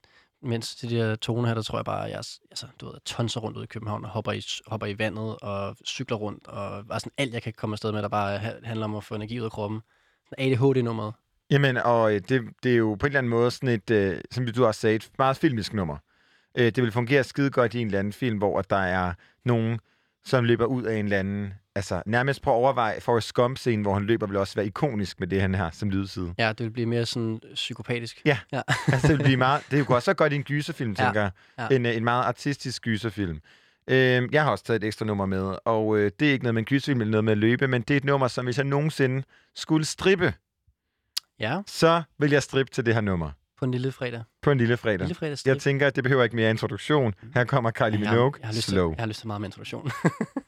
mens 0.43 0.77
de 0.77 0.91
der 0.91 1.17
toner 1.17 1.49
her, 1.49 1.55
der 1.55 1.63
tror 1.63 1.79
jeg 1.79 1.85
bare, 1.85 2.05
at 2.05 2.11
jeg 2.11 2.19
altså, 2.51 2.67
du 2.81 2.87
ved, 2.87 2.95
tonser 3.05 3.41
rundt 3.41 3.59
ud 3.59 3.63
i 3.63 3.67
København 3.67 4.05
og 4.05 4.11
hopper 4.11 4.33
i, 4.33 4.43
hopper 4.67 4.87
i 4.87 4.99
vandet 4.99 5.37
og 5.43 5.77
cykler 5.87 6.17
rundt. 6.17 6.47
Og 6.47 6.87
bare 6.87 7.01
sådan 7.01 7.13
alt, 7.19 7.35
jeg 7.35 7.43
kan 7.43 7.53
komme 7.53 7.75
afsted 7.75 7.93
med, 7.93 8.03
der 8.03 8.09
bare 8.09 8.39
handler 8.65 8.85
om 8.85 8.95
at 8.95 9.05
få 9.05 9.15
energi 9.15 9.41
ud 9.41 9.45
af 9.45 9.51
kroppen. 9.51 9.81
ADHD-nummeret. 10.39 11.13
Jamen, 11.51 11.77
og 11.77 12.15
øh, 12.15 12.21
det, 12.29 12.43
det 12.63 12.73
er 12.73 12.77
jo 12.77 12.95
på 12.95 13.07
en 13.07 13.11
eller 13.11 13.19
anden 13.19 13.31
måde 13.31 13.51
sådan 13.51 13.69
et, 13.69 13.91
øh, 13.91 14.21
som 14.31 14.47
du 14.47 14.67
også 14.67 14.81
sagde, 14.81 14.97
et 14.97 15.11
meget 15.19 15.37
filmisk 15.37 15.73
nummer. 15.73 15.97
Øh, 16.59 16.65
det 16.65 16.83
vil 16.83 16.93
fungere 16.93 17.25
skide 17.25 17.51
godt 17.51 17.75
i 17.75 17.81
en 17.81 17.87
eller 17.87 17.99
anden 17.99 18.13
film, 18.13 18.39
hvor 18.39 18.63
der 18.63 18.77
er 18.77 19.13
nogen, 19.45 19.81
som 20.25 20.45
løber 20.45 20.65
ud 20.65 20.83
af 20.83 20.97
en 20.97 21.05
eller 21.05 21.19
anden... 21.19 21.53
Altså, 21.77 22.03
nærmest 22.07 22.43
prøv 22.43 22.55
at 22.55 22.57
overveje, 22.59 23.01
for 23.01 23.21
Scum-scenen, 23.21 23.83
hvor 23.83 23.95
han 23.95 24.05
løber, 24.05 24.27
vil 24.27 24.37
også 24.37 24.55
være 24.55 24.67
ikonisk 24.67 25.21
med 25.21 25.29
det, 25.29 25.41
han 25.41 25.55
har 25.55 25.71
som 25.71 25.91
lydside. 25.91 26.35
Ja, 26.39 26.49
det 26.49 26.61
vil 26.61 26.71
blive 26.71 26.87
mere 26.87 27.07
sådan 27.07 27.41
psykopatisk. 27.55 28.23
Ja. 28.25 28.39
ja. 28.53 28.63
altså, 28.93 29.09
det 29.09 29.19
vil 29.19 29.25
blive 29.25 29.37
meget... 29.37 29.63
Det 29.71 29.79
er 29.79 29.85
jo 29.89 29.95
også 29.95 30.05
så 30.05 30.15
godt 30.15 30.33
i 30.33 30.37
en 30.37 30.43
gyserfilm, 30.43 30.95
Ja, 30.99 31.05
tænker 31.05 31.21
jeg. 31.21 31.31
ja. 31.71 31.77
En, 31.77 31.87
øh, 31.87 31.97
en 31.97 32.05
meget 32.05 32.25
artistisk 32.25 32.83
gyserfilm. 32.83 33.41
Øh, 33.91 34.29
jeg 34.33 34.43
har 34.45 34.51
også 34.51 34.65
taget 34.65 34.83
et 34.83 34.87
ekstra 34.87 35.05
nummer 35.05 35.27
med, 35.27 35.55
og 35.65 35.99
øh, 35.99 36.11
det 36.21 36.29
er 36.29 36.33
ikke 36.33 36.45
noget 36.45 36.55
med 36.55 36.63
en 36.63 36.67
gyserfilm 36.67 37.01
eller 37.01 37.11
noget 37.11 37.25
med 37.25 37.33
at 37.33 37.39
løbe, 37.39 37.69
men 37.69 37.83
det 37.83 37.91
er 37.95 37.97
et 37.99 38.05
nummer, 38.05 38.29
som 38.29 38.45
hvis 38.45 38.57
jeg 38.59 38.67
nogensinde 38.67 39.23
skulle 39.55 39.85
strippe, 39.87 40.35
Ja, 41.41 41.61
så 41.67 42.03
vil 42.19 42.31
jeg 42.31 42.43
strippe 42.43 42.71
til 42.73 42.87
det 42.87 42.95
her 42.95 43.01
nummer. 43.01 43.31
på 43.59 43.65
en 43.65 43.71
lille 43.71 43.93
fredag. 43.93 44.23
På 44.43 44.51
en 44.51 44.59
lille 44.59 44.77
fredag. 44.77 44.99
Lille 44.99 45.15
fredag 45.15 45.37
Jeg 45.47 45.59
tænker, 45.59 45.87
at 45.87 45.97
det 45.97 46.05
behøver 46.05 46.25
ikke 46.25 46.37
mere 46.37 46.51
introduktion. 46.51 47.15
Her 47.35 47.45
kommer 47.45 47.71
Kylie 47.71 47.91
jeg, 47.93 48.01
Minogue, 48.01 48.33
jeg, 48.41 48.47
har 48.49 48.53
lyst 48.55 48.65
til, 48.65 48.73
Slow. 48.73 48.91
jeg 48.91 48.99
har 49.03 49.07
lyst 49.07 49.19
til 49.21 49.27
meget 49.27 49.41
med 49.41 49.49
introduktion. 49.49 49.91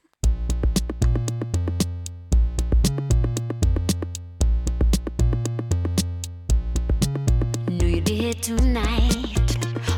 tonight. 8.43 9.37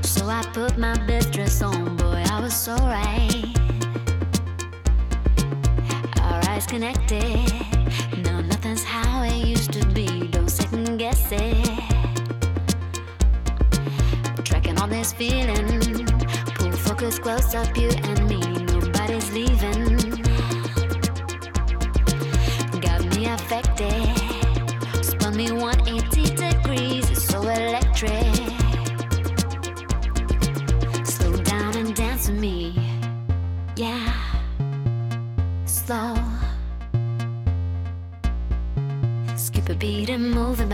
So 0.02 0.26
I 0.26 0.42
put 0.52 0.76
my 0.78 0.94
best 1.06 1.32
dress 1.32 1.62
on, 1.62 1.96
boy, 1.96 2.22
I 2.30 2.40
was 2.40 2.54
so 2.54 2.74
right. 2.76 3.44
Our 6.20 6.40
eyes 6.48 6.66
connected. 6.66 7.52
Now 8.24 8.40
nothing's 8.40 8.84
how 8.84 9.22
it 9.22 9.46
used 9.46 9.72
to 9.72 9.86
be. 9.88 10.28
Don't 10.28 10.48
second 10.48 10.98
guess 10.98 11.28
it. 11.32 11.66
Tracking 14.44 14.78
all 14.78 14.88
this 14.88 15.12
feeling. 15.12 16.06
Pull 16.54 16.72
focus 16.72 17.18
close 17.18 17.54
up, 17.54 17.76
you 17.76 17.88
and 17.90 18.28
me. 18.28 18.59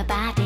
Body. 0.07 0.46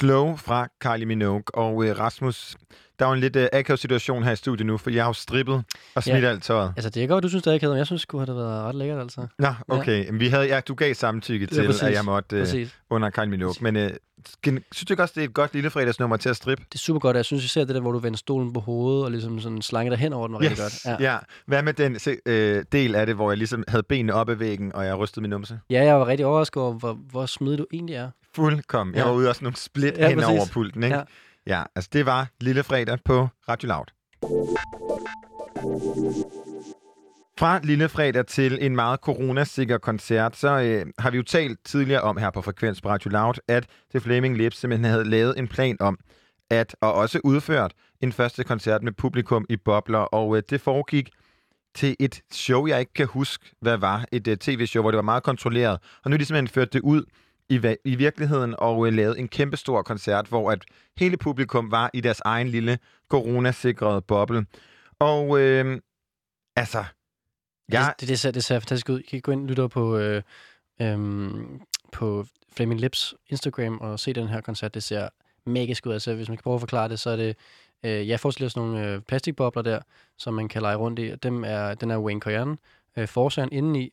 Slow 0.00 0.36
fra 0.36 0.68
Kylie 0.80 1.06
Minogue. 1.06 1.42
Og 1.54 1.84
øh, 1.84 1.98
Rasmus, 1.98 2.56
der 2.98 3.04
er 3.04 3.08
jo 3.08 3.14
en 3.14 3.20
lidt 3.20 3.36
øh, 3.36 3.48
akavet 3.52 3.78
situation 3.80 4.22
her 4.22 4.32
i 4.32 4.36
studiet 4.36 4.66
nu, 4.66 4.76
for 4.78 4.90
jeg 4.90 5.02
har 5.02 5.08
jo 5.08 5.12
strippet 5.12 5.64
og 5.94 6.02
smidt 6.02 6.22
Ja. 6.22 6.28
alt 6.28 6.42
tøjet. 6.42 6.72
Altså, 6.76 6.90
det 6.90 7.02
er 7.02 7.06
godt, 7.06 7.24
du 7.24 7.28
synes, 7.28 7.42
det 7.44 7.50
er 7.50 7.54
ikke 7.54 7.68
men 7.68 7.78
jeg 7.78 7.86
synes, 7.86 8.06
det 8.06 8.20
have 8.20 8.36
været 8.36 8.62
ret 8.64 8.74
lækkert, 8.74 9.00
altså. 9.00 9.26
Nå, 9.38 9.48
okay. 9.68 10.04
Ja. 10.06 10.12
Vi 10.12 10.28
havde, 10.28 10.46
ja, 10.46 10.60
du 10.60 10.74
gav 10.74 10.94
samtykke 10.94 11.46
til, 11.46 11.66
præcis. 11.66 11.82
at 11.82 11.92
jeg 11.92 12.04
måtte 12.04 12.36
øh, 12.36 12.42
Præcis. 12.42 12.76
under 12.90 13.10
Kylie 13.10 13.30
Minogue. 13.30 13.54
Men 13.60 13.76
øh, 13.76 13.90
synes 14.44 14.86
du 14.88 14.92
ikke 14.92 15.02
også, 15.02 15.12
det 15.16 15.20
er 15.20 15.28
et 15.28 15.34
godt 15.34 15.54
lille 15.54 15.70
fredagsnummer 15.70 16.16
til 16.16 16.28
at 16.28 16.36
strippe? 16.36 16.64
Det 16.72 16.74
er 16.74 16.78
super 16.78 17.00
godt, 17.00 17.16
jeg 17.16 17.24
synes 17.24 17.44
især 17.44 17.64
det 17.64 17.74
der, 17.74 17.80
hvor 17.80 17.92
du 17.92 17.98
vender 17.98 18.16
stolen 18.16 18.52
på 18.52 18.60
hovedet, 18.60 19.04
og 19.04 19.10
ligesom 19.10 19.40
sådan 19.40 19.62
slange 19.62 19.90
dig 19.90 19.98
hen 19.98 20.12
over 20.12 20.26
den, 20.26 20.34
var 20.34 20.40
rigtig 20.40 20.58
godt. 20.58 20.84
Ja. 21.00 21.12
ja. 21.12 21.18
Hvad 21.46 21.62
med 21.62 21.72
den 21.72 21.98
se, 21.98 22.16
øh, 22.26 22.64
del 22.72 22.94
af 22.94 23.06
det, 23.06 23.14
hvor 23.14 23.30
jeg 23.30 23.38
ligesom 23.38 23.64
havde 23.68 23.82
benene 23.82 24.14
op 24.14 24.28
ad 24.28 24.34
væggen, 24.34 24.72
og 24.74 24.86
jeg 24.86 24.98
rystede 24.98 25.20
min 25.20 25.30
numse? 25.30 25.60
ja, 25.70 25.84
jeg 25.84 25.94
var 26.00 26.06
rigtig 26.06 26.26
overrasket 26.26 26.62
over, 26.62 26.72
hvor, 26.72 26.92
hvor 27.10 27.26
smidig 27.26 27.58
du 27.58 27.66
egentlig 27.72 27.96
er. 27.96 28.10
Fuldkommen. 28.34 28.94
Jeg 28.94 29.02
Ja. 29.02 29.08
var 29.08 29.16
ude 29.16 29.28
også 29.28 29.44
nogle 29.44 29.56
split 29.56 29.98
Ja, 29.98 30.08
hen 30.08 30.18
præcis. 30.18 30.28
over 30.30 30.46
pulten, 30.52 30.82
ikke? 30.82 30.96
Ja. 30.96 31.02
Ja. 31.46 31.62
altså 31.74 31.90
det 31.92 32.06
var 32.06 32.28
Lille 32.40 32.62
Fredag 32.62 32.98
på 33.04 33.28
Radio 33.48 33.68
Loud. 33.68 33.86
Fra 37.38 37.60
Lille 37.62 37.88
Fredag 37.88 38.26
til 38.26 38.58
en 38.60 38.76
meget 38.76 39.00
coronasikker 39.00 39.78
koncert, 39.78 40.36
så 40.36 40.48
øh, 40.60 40.86
har 40.98 41.10
vi 41.10 41.16
jo 41.16 41.22
talt 41.22 41.58
tidligere 41.64 42.00
om 42.00 42.16
her 42.16 42.30
på 42.30 42.42
Frekvens 42.42 42.80
på 42.80 42.88
Radio 42.88 43.10
Loud, 43.10 43.34
at 43.48 43.66
The 43.90 44.00
Flaming 44.00 44.36
Lips 44.36 44.56
simpelthen 44.58 44.90
havde 44.90 45.04
lavet 45.04 45.38
en 45.38 45.48
plan 45.48 45.76
om, 45.80 45.98
at, 46.50 46.76
og 46.80 46.94
også 46.94 47.20
udført 47.24 47.72
en 48.00 48.12
første 48.12 48.44
koncert 48.44 48.82
med 48.82 48.92
publikum 48.92 49.46
i 49.48 49.56
bobler, 49.56 49.98
og 49.98 50.36
øh, 50.36 50.42
det 50.50 50.60
foregik 50.60 51.10
til 51.74 51.96
et 52.00 52.20
show, 52.32 52.66
jeg 52.66 52.80
ikke 52.80 52.92
kan 52.92 53.06
huske, 53.06 53.44
hvad 53.60 53.76
var. 53.76 54.04
Et 54.12 54.28
uh, 54.28 54.34
tv-show, 54.34 54.82
hvor 54.82 54.90
det 54.90 54.96
var 54.96 55.02
meget 55.02 55.22
kontrolleret. 55.22 55.78
Og 56.04 56.10
nu 56.10 56.14
har 56.14 56.18
de 56.18 56.24
simpelthen 56.24 56.48
ført 56.48 56.72
det 56.72 56.80
ud 56.80 57.04
i, 57.50 57.76
i 57.84 57.94
virkeligheden 57.94 58.54
og 58.58 58.78
uh, 58.78 58.88
lavet 58.88 59.18
en 59.18 59.28
kæmpe 59.28 59.56
stor 59.56 59.82
koncert, 59.82 60.26
hvor 60.26 60.50
at 60.50 60.64
hele 60.98 61.16
publikum 61.16 61.70
var 61.70 61.90
i 61.94 62.00
deres 62.00 62.20
egen 62.24 62.48
lille 62.48 62.78
coronasikrede 63.08 64.02
boble. 64.02 64.46
Og 64.98 65.40
øh, 65.40 65.80
altså, 66.56 66.84
Ja. 67.72 67.80
ja, 67.80 67.86
Det, 67.88 68.00
det, 68.00 68.08
det, 68.08 68.18
ser, 68.18 68.30
det 68.30 68.44
ser 68.44 68.54
fantastisk 68.58 68.88
ud. 68.88 68.98
I 69.00 69.02
kan 69.02 69.20
gå 69.20 69.32
ind 69.32 69.42
og 69.42 69.46
lytte 69.48 69.68
på, 69.68 69.96
øh, 69.96 70.22
øhm, 70.82 71.60
på 71.92 72.26
Flaming 72.52 72.80
Lips 72.80 73.14
Instagram 73.28 73.78
og 73.78 74.00
se 74.00 74.12
den 74.12 74.28
her 74.28 74.40
koncert. 74.40 74.74
Det 74.74 74.82
ser 74.82 75.08
magisk 75.46 75.86
ud. 75.86 75.92
Altså, 75.92 76.14
hvis 76.14 76.28
man 76.28 76.36
kan 76.36 76.42
prøve 76.42 76.54
at 76.54 76.60
forklare 76.60 76.88
det, 76.88 77.00
så 77.00 77.10
er 77.10 77.16
det... 77.16 77.36
Øh, 77.84 78.08
jeg 78.08 78.20
forestiller 78.20 78.48
sådan 78.48 78.68
nogle 78.68 78.88
øh, 78.88 79.00
plastikbobler 79.00 79.62
der, 79.62 79.80
som 80.18 80.34
man 80.34 80.48
kan 80.48 80.62
lege 80.62 80.76
rundt 80.76 80.98
i. 80.98 81.14
Dem 81.14 81.44
er, 81.44 81.74
den 81.74 81.90
er 81.90 81.98
Wayne 81.98 82.20
Coyne, 82.20 82.56
øh, 82.96 83.08
forsageren 83.08 83.52
indeni. 83.52 83.92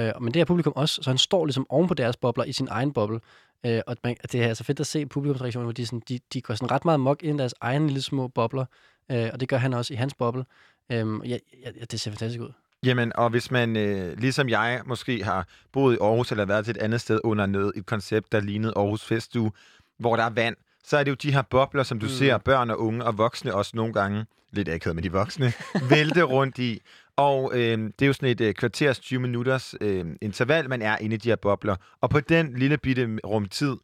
Øh, 0.00 0.22
men 0.22 0.34
det 0.34 0.40
er 0.40 0.44
publikum 0.44 0.72
også, 0.76 1.02
så 1.02 1.10
han 1.10 1.18
står 1.18 1.46
ligesom 1.46 1.66
oven 1.68 1.88
på 1.88 1.94
deres 1.94 2.16
bobler 2.16 2.44
i 2.44 2.52
sin 2.52 2.68
egen 2.70 2.92
boble. 2.92 3.20
Øh, 3.66 3.80
og 3.86 3.96
man, 4.04 4.16
det 4.32 4.42
er 4.42 4.48
altså 4.48 4.64
fedt 4.64 4.80
at 4.80 4.86
se 4.86 5.06
publikumsreaktioner, 5.06 5.64
hvor 5.64 5.72
de, 5.72 5.86
sådan, 5.86 6.02
de, 6.08 6.18
de 6.32 6.40
går 6.40 6.54
sådan 6.54 6.70
ret 6.70 6.84
meget 6.84 7.00
mok 7.00 7.22
ind 7.22 7.36
i 7.36 7.38
deres 7.38 7.54
egen 7.60 7.86
lille 7.86 8.02
små 8.02 8.28
bobler. 8.28 8.64
Øh, 9.10 9.30
og 9.32 9.40
det 9.40 9.48
gør 9.48 9.56
han 9.56 9.74
også 9.74 9.92
i 9.94 9.96
hans 9.96 10.14
boble. 10.14 10.44
Øh, 10.92 11.30
ja, 11.30 11.38
ja, 11.64 11.70
det 11.90 12.00
ser 12.00 12.10
fantastisk 12.10 12.40
ud. 12.40 12.52
Jamen, 12.84 13.12
og 13.16 13.30
hvis 13.30 13.50
man, 13.50 13.76
øh, 13.76 14.18
ligesom 14.18 14.48
jeg, 14.48 14.82
måske 14.86 15.24
har 15.24 15.46
boet 15.72 15.94
i 15.94 15.98
Aarhus 16.00 16.30
eller 16.30 16.44
været 16.44 16.64
til 16.64 16.76
et 16.76 16.82
andet 16.82 17.00
sted 17.00 17.20
under 17.24 17.46
noget, 17.46 17.72
et 17.76 17.86
koncept, 17.86 18.32
der 18.32 18.40
lignede 18.40 18.72
Aarhus 18.76 19.04
Festuge, 19.04 19.52
hvor 19.98 20.16
der 20.16 20.22
er 20.22 20.30
vand, 20.30 20.56
så 20.84 20.96
er 20.96 21.04
det 21.04 21.10
jo 21.10 21.14
de 21.14 21.32
her 21.32 21.42
bobler, 21.42 21.82
som 21.82 21.98
du 22.00 22.06
mm. 22.06 22.12
ser 22.12 22.38
børn 22.38 22.70
og 22.70 22.80
unge 22.80 23.04
og 23.04 23.18
voksne 23.18 23.54
også 23.54 23.72
nogle 23.74 23.92
gange, 23.92 24.24
lidt 24.52 24.68
akavet 24.68 24.94
med 24.94 25.02
de 25.02 25.12
voksne, 25.12 25.52
vælte 25.90 26.22
rundt 26.22 26.58
i. 26.58 26.80
Og 27.20 27.50
øh, 27.54 27.78
det 27.78 28.02
er 28.02 28.06
jo 28.06 28.12
sådan 28.12 28.28
et 28.28 28.40
øh, 28.40 28.54
kvarters 28.54 28.98
20 29.00 29.20
minutters 29.20 29.74
øh, 29.80 30.06
interval, 30.20 30.68
man 30.68 30.82
er 30.82 30.98
inde 30.98 31.14
i 31.14 31.18
de 31.18 31.28
her 31.28 31.36
bobler. 31.36 31.76
Og 32.00 32.10
på 32.10 32.20
den 32.20 32.58
lille 32.58 32.78
bitte 32.78 33.18
rum 33.26 33.46
tid, 33.46 33.76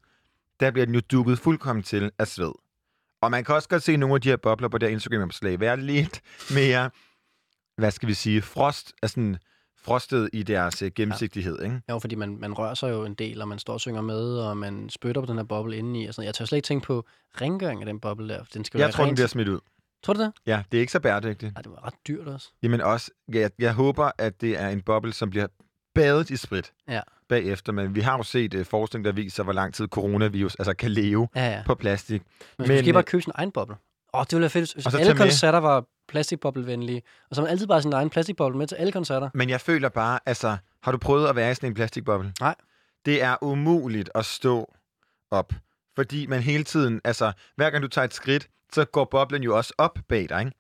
der 0.61 0.71
bliver 0.71 0.87
den 0.87 0.95
jo 0.95 1.01
dukket 1.01 1.39
fuldkommen 1.39 1.83
til 1.83 2.11
af 2.19 2.29
sved. 2.29 2.53
Og 3.21 3.31
man 3.31 3.45
kan 3.45 3.55
også 3.55 3.69
godt 3.69 3.83
se 3.83 3.97
nogle 3.97 4.15
af 4.15 4.21
de 4.21 4.29
her 4.29 4.37
bobler 4.37 4.69
på 4.69 4.79
der 4.79 4.89
Instagram-opslag 4.89 5.61
være 5.61 5.77
lidt 5.81 6.21
mere 6.55 6.91
hvad 7.77 7.91
skal 7.91 8.09
vi 8.09 8.15
sige, 8.15 8.43
frost, 8.43 8.93
altså 9.03 9.15
sådan 9.15 9.37
frostet 9.85 10.31
i 10.33 10.43
deres 10.43 10.83
øh, 10.83 10.91
gennemsigtighed, 10.95 11.63
ikke? 11.63 11.81
Jo, 11.91 11.99
fordi 11.99 12.15
man, 12.15 12.37
man 12.41 12.53
rører 12.53 12.75
sig 12.75 12.91
jo 12.91 13.05
en 13.05 13.15
del, 13.15 13.43
og 13.43 13.49
man 13.49 13.59
står 13.59 13.73
og 13.73 13.81
synger 13.81 14.01
med, 14.01 14.39
og 14.39 14.57
man 14.57 14.91
spytter 14.91 15.21
på 15.23 15.27
den 15.27 15.37
her 15.37 15.45
boble 15.45 15.77
indeni. 15.77 16.07
Og 16.07 16.15
sådan. 16.15 16.27
Jeg 16.27 16.35
tør 16.35 16.45
slet 16.45 16.57
ikke 16.57 16.67
tænke 16.67 16.87
på 16.87 17.05
rengøring 17.41 17.81
af 17.81 17.87
den 17.87 18.01
boble 18.01 18.29
der. 18.29 18.45
Den 18.55 18.65
skal 18.65 18.79
Jeg 18.79 18.85
være 18.85 18.93
tror, 18.93 19.05
den 19.05 19.09
rent. 19.09 19.17
bliver 19.17 19.29
smidt 19.29 19.49
ud. 19.49 19.61
Tror 20.03 20.15
du 20.15 20.21
det? 20.23 20.33
Ja, 20.47 20.63
det 20.73 20.79
er 20.79 20.81
ikke 20.81 20.93
så 20.93 21.01
bæredygtigt. 21.01 21.55
Nej, 21.55 21.63
det 21.63 21.73
var 21.73 21.87
ret 21.87 21.95
dyrt 22.09 22.27
også. 22.29 22.49
Jamen 22.63 22.81
også, 22.81 23.11
jeg, 23.33 23.51
jeg 23.59 23.73
håber, 23.73 24.11
at 24.19 24.41
det 24.41 24.61
er 24.61 24.69
en 24.69 24.83
boble, 24.83 25.13
som 25.13 25.31
bliver 25.31 25.47
badet 25.95 26.31
i 26.31 26.37
sprit 26.37 26.73
Ja. 26.89 27.01
bagefter. 27.29 27.73
Men 27.73 27.95
vi 27.95 28.01
har 28.01 28.17
jo 28.17 28.23
set 28.23 28.55
uh, 28.55 28.67
forskning, 28.67 29.05
der 29.05 29.13
viser, 29.13 29.43
hvor 29.43 29.53
lang 29.53 29.75
tid 29.75 29.89
coronavirus 29.89 30.55
altså 30.55 30.75
kan 30.75 30.91
leve 30.91 31.29
Ja, 31.37 31.51
ja. 31.51 31.63
på 31.67 31.75
plastik. 31.75 32.23
Skal 32.53 32.69
Men, 32.69 32.77
måske 32.77 32.93
bare 32.93 33.01
øh, 33.03 33.05
købe 33.05 33.23
sin 33.23 33.33
egen 33.35 33.51
boble. 33.53 33.77
Åh, 34.15 34.21
det 34.25 34.33
ville 34.33 34.41
være 34.43 34.51
fedt, 34.51 34.75
hvis 34.75 34.87
alle 34.95 35.15
koncerter 35.15 35.59
var 35.59 35.85
plastikboblevenlige. 36.09 37.03
Og 37.31 37.37
så 37.37 37.41
har 37.41 37.47
man 37.47 37.51
altid 37.51 37.67
bare 37.67 37.83
sin 37.83 37.93
egen 37.93 38.11
plastikboble 38.11 38.59
med 38.59 38.67
til 38.67 38.77
alle 38.77 38.93
koncerter. 38.93 39.31
Men 39.35 39.51
jeg 39.51 39.61
føler 39.61 39.89
bare, 39.89 40.19
altså, 40.27 40.57
har 40.83 40.93
du 40.93 40.99
prøvet 40.99 41.27
at 41.29 41.37
være 41.37 41.51
i 41.51 41.55
sådan 41.55 41.69
en 41.71 41.75
plastikboble? 41.75 42.33
Nej. 42.41 42.55
Det 43.07 43.23
er 43.23 43.37
umuligt 43.43 44.11
at 44.15 44.25
stå 44.25 44.75
op, 45.31 45.53
fordi 45.97 46.27
man 46.27 46.41
hele 46.41 46.65
tiden, 46.65 47.01
altså, 47.05 47.33
hver 47.57 47.71
gang 47.71 47.83
du 47.83 47.89
tager 47.89 48.05
et 48.05 48.15
skridt, 48.15 48.49
så 48.73 48.85
går 48.85 49.05
boblen 49.05 49.43
jo 49.43 49.57
også 49.57 49.73
op 49.79 49.99
bag 50.09 50.29
dig, 50.29 50.41
ikke? 50.41 50.53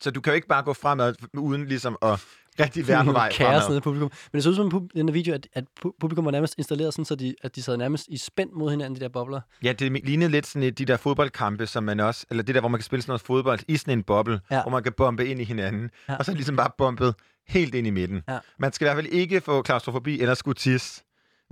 Så 0.00 0.10
du 0.10 0.20
kan 0.20 0.30
jo 0.30 0.34
ikke 0.34 0.48
bare 0.48 0.62
gå 0.62 0.72
fremad, 0.72 1.14
uden 1.34 1.66
ligesom 1.66 1.96
at 2.02 2.24
rigtig 2.60 2.88
være 2.88 3.04
på 3.04 3.12
vej 3.22 3.32
Kaos 3.32 3.68
nede 3.68 3.78
i 3.78 3.80
publikum. 3.80 4.10
Men 4.32 4.36
det 4.36 4.42
så 4.42 4.50
ud 4.50 4.54
som 4.54 4.88
i 4.94 4.98
den 4.98 5.08
her 5.08 5.12
video, 5.12 5.34
at, 5.34 5.48
at 5.52 5.64
pu- 5.84 5.96
publikum 6.00 6.24
var 6.24 6.30
nærmest 6.30 6.54
installeret 6.58 6.94
sådan, 6.94 7.04
så 7.04 7.14
de, 7.14 7.34
at 7.42 7.56
de 7.56 7.62
sad 7.62 7.76
nærmest 7.76 8.08
i 8.08 8.16
spænd 8.16 8.50
mod 8.52 8.70
hinanden, 8.70 8.96
de 8.96 9.00
der 9.00 9.08
bobler. 9.08 9.40
Ja, 9.62 9.72
det 9.72 9.92
lignede 10.04 10.30
lidt 10.30 10.46
sådan 10.46 10.74
de 10.74 10.84
der 10.84 10.96
fodboldkampe, 10.96 11.66
som 11.66 11.84
man 11.84 12.00
også, 12.00 12.26
eller 12.30 12.42
det 12.42 12.54
der, 12.54 12.60
hvor 12.60 12.68
man 12.68 12.78
kan 12.80 12.84
spille 12.84 13.02
sådan 13.02 13.10
noget 13.10 13.20
fodbold 13.22 13.60
i 13.68 13.76
sådan 13.76 13.98
en 13.98 14.02
boble, 14.02 14.40
Ja. 14.50 14.62
hvor 14.62 14.70
man 14.70 14.82
kan 14.82 14.92
bombe 14.92 15.26
ind 15.26 15.40
i 15.40 15.44
hinanden, 15.44 15.90
ja. 16.08 16.16
og 16.16 16.24
så 16.24 16.32
ligesom 16.34 16.56
bare 16.56 16.70
bombet 16.78 17.14
helt 17.48 17.74
ind 17.74 17.86
i 17.86 17.90
midten. 17.90 18.22
Ja. 18.28 18.38
Man 18.58 18.72
skal 18.72 18.84
i 18.84 18.86
hvert 18.86 18.96
fald 18.96 19.06
ikke 19.06 19.40
få 19.40 19.62
klaustrofobi 19.62 20.20
eller 20.20 20.34
skulle 20.34 20.54
tisse, 20.54 21.02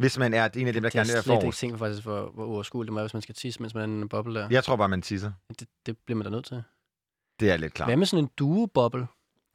hvis 0.01 0.19
man 0.19 0.35
er 0.35 0.49
en 0.57 0.67
af 0.67 0.73
dem, 0.73 0.83
der 0.83 0.91
Det 0.91 0.99
er 0.99 0.99
gerne 0.99 1.07
vil 1.07 1.15
være 1.15 1.23
slet 1.23 1.35
ikke 1.35 1.43
forrest. 1.45 1.59
tænkt 1.59 1.79
på 1.79 1.85
faktisk, 1.85 2.03
hvor, 2.03 2.31
hvor 2.35 2.45
uoverskueligt 2.45 2.89
det 2.89 2.93
må 2.93 2.99
være, 2.99 3.05
hvis 3.07 3.15
man 3.15 3.23
skal 3.23 3.35
tisse, 3.35 3.63
mens 3.63 3.75
man 3.75 3.91
er 3.91 3.97
i 3.97 4.01
en 4.03 4.09
boble 4.09 4.41
der. 4.41 4.49
Jeg 4.51 4.65
tror 4.65 4.77
bare, 4.77 4.89
man 4.89 5.03
tisser. 5.03 5.33
Det, 5.49 5.69
det 5.87 5.97
bliver 5.99 6.17
man 6.17 6.25
da 6.25 6.31
nødt 6.31 6.45
til. 6.45 6.63
Det 7.41 7.51
er 7.51 7.57
lidt 7.57 7.75
klart. 7.75 7.89
Hvad 7.89 7.97
med 7.97 8.07
sådan 8.07 8.25
en 8.25 8.31
duo-boble? 8.41 9.07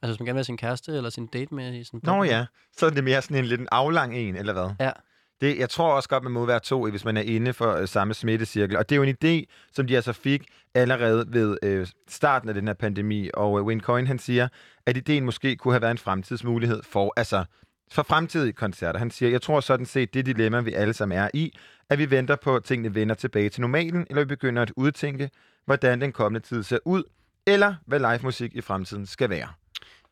Altså 0.02 0.12
hvis 0.12 0.20
man 0.20 0.26
gerne 0.26 0.34
vil 0.34 0.38
have 0.38 0.44
sin 0.44 0.56
kæreste 0.56 0.92
eller 0.96 1.10
sin 1.10 1.26
date 1.26 1.54
med 1.54 1.74
i 1.74 1.84
sådan 1.84 2.00
en 2.04 2.16
Nå 2.16 2.24
ja, 2.24 2.46
så 2.76 2.86
er 2.86 2.90
det 2.90 3.04
mere 3.04 3.22
sådan 3.22 3.36
en 3.36 3.44
lidt 3.44 3.60
en 3.60 3.68
aflang 3.70 4.16
en, 4.16 4.36
eller 4.36 4.52
hvad? 4.52 4.70
Ja. 4.80 4.92
Det, 5.40 5.58
jeg 5.58 5.70
tror 5.70 5.94
også 5.94 6.08
godt, 6.08 6.22
man 6.22 6.32
må 6.32 6.46
være 6.46 6.60
to, 6.60 6.90
hvis 6.90 7.04
man 7.04 7.16
er 7.16 7.20
inde 7.20 7.52
for 7.52 7.72
øh, 7.72 7.88
samme 7.88 8.14
smittecirkel. 8.14 8.76
Og 8.76 8.88
det 8.88 8.94
er 8.94 8.96
jo 8.96 9.02
en 9.02 9.16
idé, 9.24 9.52
som 9.72 9.86
de 9.86 9.96
altså 9.96 10.12
fik 10.12 10.44
allerede 10.74 11.24
ved 11.28 11.58
øh, 11.62 11.86
starten 12.08 12.48
af 12.48 12.54
den 12.54 12.66
her 12.66 12.74
pandemi. 12.74 13.30
Og 13.34 13.58
øh, 13.58 13.64
Wayne 13.66 13.80
Coyne, 13.80 14.06
han 14.06 14.18
siger, 14.18 14.48
at 14.86 14.96
ideen 14.96 15.24
måske 15.24 15.56
kunne 15.56 15.74
have 15.74 15.82
været 15.82 15.90
en 15.90 15.98
fremtidsmulighed 15.98 16.82
for, 16.82 17.12
altså, 17.16 17.44
for 17.92 18.02
fremtidige 18.02 18.52
koncerter. 18.52 18.98
Han 18.98 19.10
siger, 19.10 19.30
jeg 19.30 19.42
tror 19.42 19.60
sådan 19.60 19.86
set, 19.86 20.14
det 20.14 20.26
dilemma, 20.26 20.60
vi 20.60 20.72
alle 20.72 20.94
sammen 20.94 21.18
er 21.18 21.28
i, 21.34 21.56
at 21.90 21.98
vi 21.98 22.10
venter 22.10 22.36
på, 22.36 22.56
at 22.56 22.64
tingene 22.64 22.94
vender 22.94 23.14
tilbage 23.14 23.48
til 23.48 23.60
normalen, 23.60 24.06
eller 24.10 24.22
vi 24.22 24.28
begynder 24.28 24.62
at 24.62 24.72
udtænke, 24.76 25.30
hvordan 25.64 26.00
den 26.00 26.12
kommende 26.12 26.46
tid 26.46 26.62
ser 26.62 26.78
ud, 26.84 27.02
eller 27.46 27.74
hvad 27.86 27.98
live 27.98 28.18
musik 28.22 28.54
i 28.54 28.60
fremtiden 28.60 29.06
skal 29.06 29.30
være. 29.30 29.48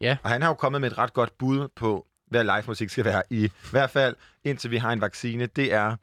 Ja. 0.01 0.17
Og 0.23 0.31
han 0.31 0.43
har 0.43 0.49
jo 0.49 0.55
kommet 0.55 0.81
med 0.81 0.91
et 0.91 0.99
ret 0.99 1.13
godt 1.13 1.39
bud 1.39 1.69
på, 1.77 2.07
hvad 2.27 2.45
live 2.45 2.63
musik 2.67 2.91
skal 2.91 3.05
være 3.05 3.23
i. 3.31 3.45
I 3.45 3.51
hvert 3.71 3.91
fald 3.91 4.17
indtil 4.45 4.71
vi 4.71 4.77
har 4.77 4.93
en 4.93 5.01
vaccine. 5.01 5.47
Det 5.47 5.73
er 5.73 5.97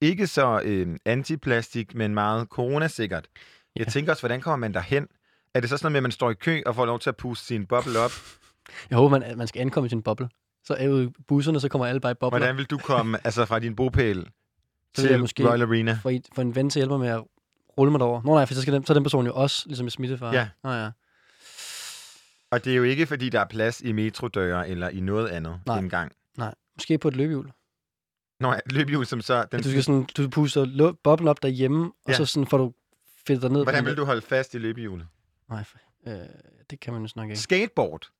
ikke 0.00 0.26
så 0.26 0.60
øh, 0.64 0.96
antiplastik, 1.04 1.94
men 1.94 2.14
meget 2.14 2.48
coronasikkert. 2.48 3.26
Jeg 3.76 3.86
Ja. 3.86 3.90
tænker 3.90 4.12
også, 4.12 4.22
hvordan 4.22 4.40
kommer 4.40 4.56
man 4.56 4.74
derhen? 4.74 5.08
Er 5.54 5.60
det 5.60 5.70
så 5.70 5.76
sådan 5.76 5.84
noget 5.86 5.92
med, 5.92 5.98
at 5.98 6.02
man 6.02 6.10
står 6.12 6.30
i 6.30 6.34
kø 6.34 6.60
og 6.66 6.74
får 6.74 6.86
lov 6.86 6.98
til 6.98 7.08
at 7.10 7.16
puste 7.16 7.46
sin 7.46 7.66
boble 7.66 7.98
op? 7.98 8.10
Jeg 8.90 8.98
håber, 8.98 9.18
man, 9.18 9.38
man 9.38 9.46
skal 9.46 9.60
ankomme 9.60 9.86
i 9.86 9.90
sin 9.90 10.02
boble. 10.02 10.28
Så 10.64 10.74
er 10.78 10.88
ude 10.88 11.04
i 11.04 11.08
busserne, 11.28 11.60
så 11.60 11.68
kommer 11.68 11.86
alle 11.86 12.00
bare 12.00 12.12
i 12.12 12.14
bobler. 12.14 12.38
Hvordan 12.38 12.56
vil 12.56 12.64
du 12.66 12.78
komme 12.78 13.18
altså 13.26 13.44
fra 13.44 13.58
din 13.58 13.76
bopæl 13.76 14.28
Så 14.96 15.02
til 15.02 15.20
måske- 15.20 15.48
Royal 15.48 15.62
Arena? 15.62 15.98
For, 16.02 16.10
I- 16.10 16.22
for 16.34 16.42
en 16.42 16.54
ven 16.54 16.70
til 16.70 16.78
at 16.80 16.80
hjælpe 16.80 16.98
mig 16.98 17.00
med 17.00 17.08
at 17.08 17.24
rulle 17.78 17.90
mig 17.90 18.00
derover. 18.00 18.22
Nå 18.22 18.34
nej, 18.34 18.46
for 18.46 18.54
så, 18.54 18.62
skal 18.62 18.74
den, 18.74 18.86
så 18.86 18.92
er 18.92 18.94
den 18.94 19.04
person 19.04 19.26
jo 19.26 19.34
også 19.34 19.62
ligesom 19.66 19.86
i 19.86 19.90
smittefare. 19.90 20.34
Ja. 20.34 20.48
Nå 20.64 20.70
ja. 20.72 20.90
Og 22.50 22.64
det 22.64 22.72
er 22.72 22.76
jo 22.76 22.82
ikke, 22.82 23.06
fordi 23.06 23.28
der 23.28 23.40
er 23.40 23.44
plads 23.50 23.80
i 23.80 23.92
metrodøre 23.92 24.68
eller 24.68 24.88
i 24.88 25.00
noget 25.00 25.28
andet 25.28 25.60
Nej. 25.66 25.78
engang. 25.78 26.12
Nej. 26.38 26.54
Måske 26.76 26.98
på 26.98 27.08
et 27.08 27.16
løbehjul. 27.16 27.50
Nå, 28.40 28.52
ja, 28.52 28.58
løbehjul 28.66 29.06
som 29.06 29.20
så... 29.20 29.44
Den, 29.52 29.62
Du 29.62 29.68
skal 29.70 29.84
sådan, 29.84 30.06
du 30.16 30.28
puster 30.28 30.92
boblen 31.04 31.28
op 31.28 31.42
derhjemme, 31.42 31.84
og 31.86 31.92
Ja. 32.08 32.14
så 32.14 32.26
sådan 32.26 32.46
får 32.46 32.58
du 32.58 32.72
fedtet 33.26 33.42
dig 33.42 33.50
ned. 33.50 33.62
hvordan 33.62 33.84
vil 33.86 33.96
du 33.96 34.04
holde 34.04 34.20
fast 34.22 34.54
i 34.54 34.58
løbehjulet? 34.58 35.06
Nej, 35.50 35.64
øh, 36.06 36.12
det 36.70 36.80
kan 36.80 36.92
man 36.92 37.02
jo 37.02 37.08
nok 37.16 37.30
ikke. 37.30 37.40
Skateboard. 37.40 38.10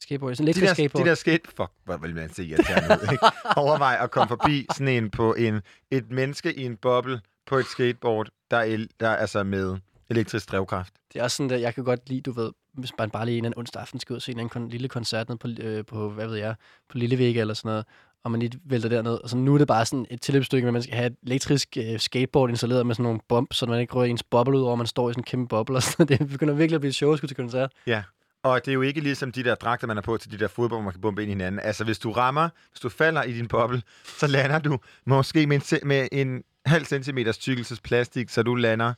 Skateboard, 0.00 0.34
sådan 0.34 0.46
De 0.46 0.50
elektrisk 0.50 0.68
der, 0.68 0.74
skateboard. 0.74 1.04
de 1.04 1.08
der 1.10 1.14
skate... 1.14 1.40
Fuck, 1.56 1.70
hvor 1.84 1.96
vil 1.96 2.14
man 2.14 2.32
se 2.34 2.44
irriterende 2.44 2.88
ud, 3.02 3.12
ikke? 3.12 3.26
Overvej 3.56 3.96
at 4.00 4.10
komme 4.10 4.28
forbi 4.28 4.66
sådan 4.74 4.88
en 4.88 5.10
på 5.10 5.34
en, 5.34 5.60
et 5.90 6.10
menneske 6.10 6.54
i 6.58 6.64
en 6.64 6.76
boble 6.76 7.20
på 7.46 7.56
et 7.56 7.66
skateboard, 7.66 8.28
der 8.50 8.56
er, 8.56 8.62
el, 8.64 8.88
der 9.00 9.08
er 9.08 9.16
altså 9.16 9.42
med 9.44 9.76
elektrisk 10.10 10.50
drivkraft. 10.52 10.92
Det 11.12 11.18
er 11.18 11.22
også 11.22 11.36
sådan, 11.36 11.50
at 11.50 11.60
jeg 11.60 11.74
kan 11.74 11.84
godt 11.84 12.08
lide, 12.08 12.20
du 12.20 12.32
ved, 12.32 12.50
hvis 12.72 12.90
man 12.98 13.10
bare 13.10 13.26
lige 13.26 13.38
en 13.38 13.52
onsdag 13.56 13.80
aften 13.82 14.00
skal 14.00 14.12
ud 14.12 14.16
og 14.16 14.22
se 14.22 14.32
en 14.32 14.38
anden 14.40 14.62
kon- 14.66 14.70
lille 14.70 14.88
koncert 14.88 15.28
ned 15.28 15.36
på, 15.36 15.48
øh, 15.60 15.84
på, 15.84 16.10
hvad 16.10 16.26
ved 16.26 16.36
jeg, 16.36 16.54
på 16.88 16.98
Lillevæg 16.98 17.36
eller 17.36 17.54
sådan 17.54 17.68
noget, 17.68 17.84
og 18.24 18.30
man 18.30 18.40
lige 18.40 18.60
vælter 18.64 18.88
derned, 18.88 19.12
og 19.22 19.28
så 19.30 19.36
nu 19.36 19.54
er 19.54 19.58
det 19.58 19.66
bare 19.66 19.86
sådan 19.86 20.06
et 20.10 20.20
tilløbsstykke, 20.20 20.64
hvor 20.64 20.72
man 20.72 20.82
skal 20.82 20.94
have 20.94 21.06
et 21.06 21.16
elektrisk 21.26 21.76
øh, 21.76 21.98
skateboard 22.00 22.50
installeret 22.50 22.86
med 22.86 22.94
sådan 22.94 23.02
nogle 23.02 23.20
bump, 23.28 23.52
så 23.52 23.66
man 23.66 23.80
ikke 23.80 23.92
rører 23.94 24.06
ens 24.06 24.22
boble 24.22 24.58
ud 24.58 24.62
over, 24.62 24.76
man 24.76 24.86
står 24.86 25.10
i 25.10 25.12
sådan 25.12 25.20
en 25.20 25.24
kæmpe 25.24 25.48
boble 25.48 25.76
og 25.76 25.82
sådan. 25.82 26.06
Det 26.18 26.28
begynder 26.28 26.54
virkelig 26.54 26.74
at 26.74 26.80
blive 26.80 26.92
sjovt 26.92 27.12
at 27.12 27.18
skulle 27.18 27.28
til 27.28 27.36
koncert. 27.36 27.72
Ja. 27.86 28.02
Og 28.42 28.64
det 28.64 28.70
er 28.70 28.74
jo 28.74 28.82
ikke 28.82 29.00
ligesom 29.00 29.32
de 29.32 29.44
der 29.44 29.54
dragter, 29.54 29.86
man 29.86 29.96
har 29.96 30.02
på 30.02 30.16
til 30.16 30.30
de 30.32 30.38
der 30.38 30.48
fodbold, 30.48 30.78
hvor 30.78 30.84
man 30.84 30.92
kan 30.92 31.00
bombe 31.00 31.22
ind 31.22 31.30
i 31.30 31.32
hinanden. 31.34 31.60
Altså, 31.60 31.84
hvis 31.84 31.98
du 31.98 32.12
rammer, 32.12 32.48
hvis 32.70 32.80
du 32.80 32.88
falder 32.88 33.22
i 33.22 33.32
din 33.32 33.48
boble, 33.48 33.82
så 34.04 34.26
lander 34.26 34.58
du 34.58 34.78
måske 35.04 35.46
med 35.46 35.72
en, 35.72 35.88
med 35.88 36.08
en 36.12 36.44
halv 36.66 36.84
centimeters 36.84 37.38
tykkelses 37.38 37.80
plastik, 37.80 38.28
så 38.28 38.42
du 38.42 38.54
lander 38.54 38.94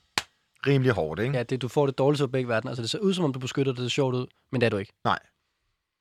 rimelig 0.66 0.92
hårdt, 0.92 1.20
ikke? 1.20 1.36
Ja, 1.36 1.42
det, 1.42 1.62
du 1.62 1.68
får 1.68 1.86
det 1.86 1.98
dårligste 1.98 2.22
af 2.24 2.32
begge 2.32 2.48
verdener. 2.48 2.70
Altså, 2.70 2.82
det 2.82 2.90
ser 2.90 2.98
ud, 2.98 3.14
som 3.14 3.24
om 3.24 3.32
du 3.32 3.38
beskytter 3.38 3.72
dig, 3.72 3.82
det 3.82 3.90
ser 3.90 3.94
sjovt 3.94 4.14
ud, 4.14 4.26
men 4.52 4.60
det 4.60 4.66
er 4.66 4.70
du 4.70 4.76
ikke. 4.76 4.92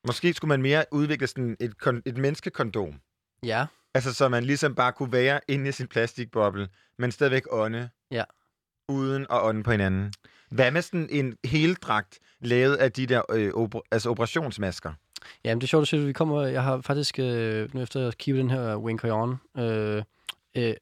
Måske 0.07 0.33
skulle 0.33 0.49
man 0.49 0.61
mere 0.61 0.85
udvikle 0.91 1.27
sådan 1.27 1.57
et, 1.59 1.73
kon- 1.85 2.01
et 2.05 2.17
menneskekondom. 2.17 2.93
Ja, 3.43 3.65
Altså, 3.93 4.13
så 4.13 4.29
man 4.29 4.43
ligesom 4.43 4.75
bare 4.75 4.91
kunne 4.91 5.11
være 5.11 5.39
inde 5.47 5.69
i 5.69 5.71
sin 5.71 5.87
plastikboble, 5.87 6.69
men 6.99 7.11
stadigvæk 7.11 7.43
ånde. 7.51 7.89
Ja. 8.11 8.23
Uden 8.89 9.21
at 9.21 9.41
ånde 9.41 9.63
på 9.63 9.71
hinanden. 9.71 10.13
Hvad 10.51 10.71
med 10.71 10.81
sådan 10.81 11.07
en 11.11 11.37
heldragt 11.45 12.19
lavet 12.39 12.75
af 12.75 12.91
de 12.91 13.05
der 13.05 13.21
øh, 13.31 13.51
oper- 13.55 13.81
altså 13.91 14.09
operationsmasker? 14.09 14.93
Jamen, 15.43 15.61
det 15.61 15.65
er 15.65 15.67
sjovt 15.67 15.81
at 15.81 15.87
se, 15.87 15.97
at 15.97 16.07
vi 16.07 16.13
kommer... 16.13 16.41
Jeg 16.41 16.63
har 16.63 16.81
faktisk, 16.81 17.19
øh, 17.19 17.75
nu 17.75 17.81
efter 17.81 18.07
at 18.07 18.17
kigge 18.17 18.39
den 18.39 18.49
her 18.49 18.75
Wing 18.75 18.99
Coyon, 18.99 19.35
øh, 19.57 20.03
øh, 20.55 20.73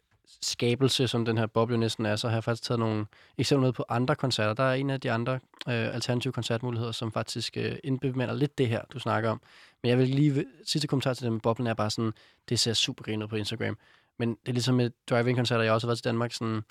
skabelse, 0.42 1.08
som 1.08 1.26
den 1.26 1.38
her 1.38 1.46
boble 1.46 1.74
jo 1.74 1.80
næsten 1.80 2.06
er, 2.06 2.16
så 2.16 2.28
har 2.28 2.36
jeg 2.36 2.44
faktisk 2.44 2.68
taget 2.68 2.80
nogle 2.80 3.06
eksempler 3.38 3.68
med 3.68 3.74
på 3.74 3.86
andre 3.90 4.16
koncerter. 4.16 4.54
Der 4.54 4.64
er 4.64 4.74
en 4.74 4.90
af 4.90 5.02
de 5.02 5.12
andre 5.12 5.34
øh, 5.68 5.96
alternative 5.96 6.34
koncertmuligheder, 6.34 6.92
som 6.92 7.12
faktisk 7.12 7.58
øh, 7.58 7.76
indbemander 7.84 8.36
lidt 8.36 8.58
det 8.58 8.68
her, 8.68 8.82
du 8.94 9.00
snakker 9.00 9.30
om. 9.30 9.42
Men 9.84 9.90
jeg 9.90 9.98
vil 9.98 10.08
lige... 10.08 10.46
Sidste 10.66 10.88
kommentar 10.88 11.14
til 11.14 11.26
den 11.26 11.34
med 11.34 11.42
boblen 11.42 11.68
er 11.68 11.74
bare 11.74 11.90
sådan, 11.90 12.12
det 12.50 12.60
ser 12.60 12.74
super 12.74 13.04
grinet 13.04 13.24
ud 13.24 13.28
på 13.28 13.36
Instagram. 13.36 13.78
Men 14.20 14.30
det 14.30 14.50
er 14.50 14.54
ligesom 14.54 14.76
med 14.76 14.92
driving-koncerter, 15.10 15.64
jeg 15.64 15.74
også 15.74 15.88
har 15.88 15.90
været 15.90 15.98
til 15.98 16.06
Danmark, 16.06 16.34
sådan... 16.34 16.62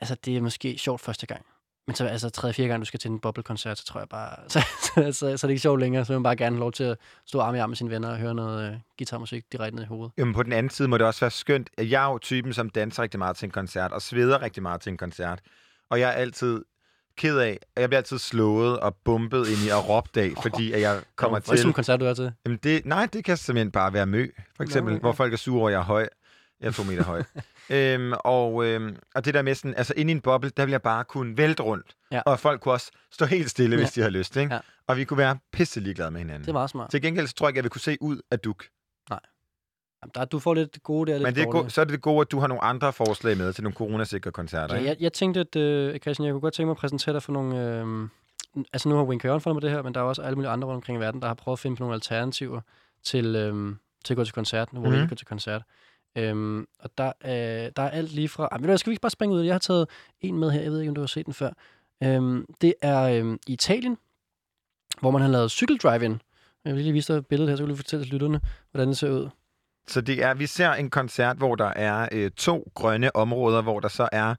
Altså, 0.00 0.16
det 0.24 0.36
er 0.36 0.40
måske 0.40 0.78
sjovt 0.78 1.00
første 1.00 1.26
gang. 1.26 1.46
Men 1.86 1.96
så 1.96 2.06
altså 2.06 2.30
tredje, 2.30 2.54
fjerde 2.54 2.68
gang, 2.68 2.80
du 2.80 2.86
skal 2.86 3.00
til 3.00 3.10
en 3.10 3.18
boblekoncert, 3.18 3.78
så 3.78 3.84
tror 3.84 4.00
jeg 4.00 4.08
bare, 4.08 4.36
så, 4.48 4.60
så, 4.94 5.12
så, 5.12 5.12
så, 5.12 5.26
er 5.26 5.48
det 5.48 5.50
ikke 5.50 5.60
sjovt 5.60 5.80
længere. 5.80 6.04
Så 6.04 6.12
vil 6.12 6.18
man 6.18 6.22
bare 6.22 6.36
gerne 6.36 6.58
lov 6.58 6.72
til 6.72 6.84
at 6.84 6.96
stå 7.26 7.40
arm 7.40 7.54
i 7.54 7.58
arm 7.58 7.70
med 7.70 7.76
sine 7.76 7.90
venner 7.90 8.10
og 8.10 8.18
høre 8.18 8.34
noget 8.34 8.72
øh, 8.72 8.78
guitarmusik 8.98 9.44
direkte 9.52 9.76
ned 9.76 9.84
i 9.84 9.86
hovedet. 9.86 10.12
Jamen 10.18 10.34
på 10.34 10.42
den 10.42 10.52
anden 10.52 10.70
side 10.70 10.88
må 10.88 10.98
det 10.98 11.06
også 11.06 11.20
være 11.20 11.30
skønt. 11.30 11.70
at 11.78 11.90
Jeg 11.90 12.04
er 12.04 12.12
jo 12.12 12.18
typen, 12.18 12.52
som 12.52 12.70
danser 12.70 13.02
rigtig 13.02 13.18
meget 13.18 13.36
til 13.36 13.46
en 13.46 13.50
koncert, 13.50 13.92
og 13.92 14.02
sveder 14.02 14.42
rigtig 14.42 14.62
meget 14.62 14.80
til 14.80 14.90
en 14.90 14.96
koncert. 14.96 15.40
Og 15.90 16.00
jeg 16.00 16.08
er 16.08 16.12
altid 16.12 16.64
ked 17.16 17.38
af, 17.38 17.58
og 17.76 17.80
jeg 17.80 17.88
bliver 17.88 17.98
altid 17.98 18.18
slået 18.18 18.80
og 18.80 18.96
bumpet 19.04 19.48
ind 19.48 19.58
i 19.66 19.68
og 19.68 19.88
råbt 19.88 20.16
af, 20.16 20.32
fordi 20.42 20.72
at 20.72 20.80
jeg 20.80 21.02
kommer 21.16 21.38
er 21.38 21.40
til... 21.40 21.66
en 21.66 21.72
koncert, 21.72 22.00
du 22.00 22.04
er 22.04 22.14
til? 22.14 22.32
Jamen 22.46 22.58
det, 22.62 22.86
nej, 22.86 23.06
det 23.12 23.24
kan 23.24 23.36
simpelthen 23.36 23.70
bare 23.70 23.92
være 23.92 24.06
mø, 24.06 24.28
for 24.56 24.62
eksempel, 24.62 24.94
okay. 24.94 25.00
hvor 25.00 25.12
folk 25.12 25.32
er 25.32 25.36
sure 25.36 25.60
over, 25.60 25.68
at 25.68 25.72
jeg 25.72 25.78
er 25.78 25.84
høj. 25.84 26.08
Jeg 26.60 26.68
er 26.68 26.72
to 26.72 26.82
meter 26.82 27.04
høj. 27.04 27.22
øhm, 27.70 28.12
og, 28.20 28.64
øhm, 28.66 28.96
og 29.14 29.24
det 29.24 29.34
der 29.34 29.42
med 29.42 29.54
sådan, 29.54 29.74
altså 29.76 29.94
inde 29.96 30.10
i 30.12 30.14
en 30.14 30.20
boble, 30.20 30.50
der 30.56 30.64
vil 30.64 30.70
jeg 30.70 30.82
bare 30.82 31.04
kunne 31.04 31.36
vælte 31.36 31.62
rundt. 31.62 31.94
Ja. 32.12 32.20
Og 32.26 32.40
folk 32.40 32.60
kunne 32.60 32.74
også 32.74 32.90
stå 33.12 33.24
helt 33.24 33.50
stille, 33.50 33.76
hvis 33.76 33.96
Ja. 33.96 34.00
de 34.00 34.04
har 34.04 34.10
lyst, 34.10 34.36
ikke? 34.36 34.54
Ja. 34.54 34.60
Og 34.86 34.96
vi 34.96 35.04
kunne 35.04 35.18
være 35.18 35.38
pisse 35.52 35.80
ligeglade 35.80 36.10
med 36.10 36.20
hinanden. 36.20 36.44
Det 36.46 36.52
meget 36.54 36.70
smart. 36.70 36.90
Til 36.90 37.02
gengæld 37.02 37.26
så 37.26 37.34
tror 37.34 37.46
jeg 37.46 37.50
ikke, 37.50 37.58
jeg 37.58 37.64
vil 37.64 37.70
kunne 37.70 37.80
se 37.80 37.96
ud 38.00 38.20
af 38.30 38.38
duk. 38.38 38.64
Jamen, 39.10 40.12
Der, 40.14 40.24
du 40.24 40.38
får 40.38 40.54
lidt 40.54 40.82
gode 40.82 41.10
der, 41.12 41.18
lidt 41.18 41.26
Men 41.26 41.34
det 41.34 41.42
er 41.42 41.50
go- 41.50 41.68
så 41.68 41.80
er 41.80 41.84
det 41.84 41.92
det 41.92 42.02
gode, 42.02 42.20
at 42.20 42.30
du 42.32 42.38
har 42.38 42.46
nogle 42.46 42.62
andre 42.64 42.92
forslag 42.92 43.36
med 43.36 43.52
til 43.52 43.64
nogle 43.64 43.74
coronasikre 43.76 44.30
koncerter, 44.32 44.74
Ja, 44.74 44.80
ikke? 44.80 44.88
jeg, 44.90 44.96
jeg 45.00 45.12
tænkte, 45.12 45.40
at 45.40 45.56
øh, 45.56 45.98
Christian, 46.00 46.26
jeg 46.26 46.32
kunne 46.32 46.40
godt 46.40 46.54
tænke 46.54 46.66
mig 46.66 46.70
at 46.70 46.76
præsentere 46.76 47.12
dig 47.12 47.22
for 47.22 47.32
nogle... 47.32 47.80
Øh, 47.80 48.08
altså 48.72 48.88
nu 48.88 48.96
har 48.96 49.02
Wayne 49.04 49.20
Coyon 49.20 49.40
fundet 49.40 49.62
med 49.62 49.68
det 49.70 49.76
her, 49.76 49.82
men 49.82 49.94
der 49.94 50.00
er 50.00 50.04
også 50.04 50.22
alle 50.22 50.36
mulige 50.36 50.50
andre 50.50 50.68
rundt 50.68 50.76
omkring 50.76 50.98
i 50.98 51.00
verden, 51.00 51.20
der 51.20 51.26
har 51.26 51.34
prøvet 51.34 51.56
at 51.56 51.60
finde 51.60 51.76
på 51.76 51.82
nogle 51.82 51.94
alternativer 51.94 52.60
til, 53.02 53.36
øh, 53.36 53.74
til 54.04 54.12
at 54.14 54.16
gå 54.16 54.24
til 54.24 54.34
koncert, 54.34 54.68
hvor 54.72 54.80
mm. 54.80 54.84
vi 54.86 54.90
Mhm. 54.90 54.96
ikke 55.02 55.08
går 55.08 55.16
til 55.16 55.26
koncert. 55.26 55.62
Øhm, 56.16 56.66
og 56.78 56.90
der, 56.98 57.12
øh, 57.24 57.72
der 57.76 57.82
er 57.82 57.90
alt 57.90 58.12
lige 58.12 58.28
fra... 58.28 58.48
Ah, 58.52 58.62
ved 58.62 58.68
du, 58.68 58.76
skal 58.76 58.90
vi 58.90 58.92
ikke 58.92 59.02
bare 59.02 59.10
springe 59.10 59.34
ud? 59.34 59.42
Jeg 59.42 59.54
har 59.54 59.58
taget 59.58 59.88
en 60.20 60.38
med 60.38 60.50
her, 60.50 60.60
jeg 60.60 60.70
ved 60.70 60.80
ikke, 60.80 60.88
om 60.88 60.94
du 60.94 61.00
har 61.00 61.06
set 61.06 61.26
den 61.26 61.34
før. 61.34 61.50
Øhm, 62.02 62.46
det 62.60 62.74
er 62.82 63.02
øh, 63.02 63.36
i 63.46 63.52
Italien, 63.52 63.98
hvor 65.00 65.10
man 65.10 65.22
har 65.22 65.28
lavet 65.28 65.50
cykeldrive-in, 65.50 66.20
Jeg 66.64 66.74
vil 66.74 66.82
lige 66.82 66.92
vise 66.92 67.14
dig 67.14 67.26
billedet 67.26 67.50
her, 67.50 67.56
så 67.56 67.60
kan 67.60 67.64
du 67.64 67.68
lige 67.68 67.76
fortælle 67.76 68.04
lytterne, 68.06 68.40
hvordan 68.70 68.88
det 68.88 68.98
ser 68.98 69.10
ud. 69.10 69.28
Så 69.88 70.00
det 70.00 70.22
er, 70.22 70.34
vi 70.34 70.46
ser 70.46 70.70
en 70.72 70.90
koncert, 70.90 71.36
hvor 71.36 71.54
der 71.54 71.68
er 71.76 72.08
øh, 72.12 72.30
to 72.30 72.70
grønne 72.74 73.16
områder, 73.16 73.62
hvor 73.62 73.80
der 73.80 73.88
så 73.88 74.08
er 74.12 74.34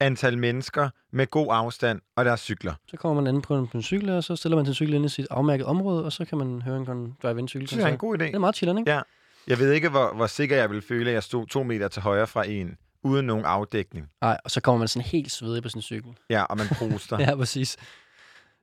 antal 0.00 0.38
mennesker 0.38 0.90
med 1.10 1.26
god 1.26 1.46
afstand, 1.50 2.00
og 2.16 2.24
der 2.24 2.32
er 2.32 2.36
cykler. 2.36 2.74
Så 2.86 2.96
kommer 2.96 3.22
man 3.22 3.28
anden 3.28 3.42
på 3.42 3.56
en, 3.56 3.66
på 3.66 3.76
en 3.76 3.82
cykel, 3.82 4.10
og 4.10 4.24
så 4.24 4.36
stiller 4.36 4.56
man 4.56 4.64
sin 4.64 4.74
cykel 4.74 4.94
ind 4.94 5.04
i 5.04 5.08
sit 5.08 5.26
afmærkede 5.30 5.68
område, 5.68 6.04
og 6.04 6.12
så 6.12 6.24
kan 6.24 6.38
man 6.38 6.62
høre 6.62 6.76
en 6.76 7.16
drive-in 7.22 7.48
cykel. 7.48 7.70
Det 7.70 7.84
er 7.84 7.86
en 7.86 7.98
god 7.98 8.18
idé. 8.18 8.24
Det 8.24 8.34
er 8.34 8.38
meget 8.38 8.56
chillende, 8.56 8.80
ikke? 8.80 8.92
Ja. 8.92 9.00
Jeg 9.46 9.58
ved 9.58 9.72
ikke, 9.72 9.88
hvor, 9.88 10.14
hvor 10.14 10.26
sikker 10.26 10.56
jeg 10.56 10.70
vil 10.70 10.82
føle, 10.82 11.10
at 11.10 11.14
jeg 11.14 11.22
stod 11.22 11.46
to 11.46 11.62
meter 11.62 11.88
til 11.88 12.02
højre 12.02 12.26
fra 12.26 12.48
en, 12.48 12.76
uden 13.02 13.26
nogen 13.26 13.44
afdækning. 13.44 14.10
Nej, 14.20 14.38
og 14.44 14.50
så 14.50 14.60
kommer 14.60 14.78
man 14.78 14.88
sådan 14.88 15.08
helt 15.08 15.32
svedig 15.32 15.62
på 15.62 15.68
sin 15.68 15.82
cykel. 15.82 16.10
Ja, 16.30 16.42
og 16.42 16.56
man 16.56 16.66
proster. 16.68 17.18
Ja, 17.28 17.36
præcis. 17.36 17.76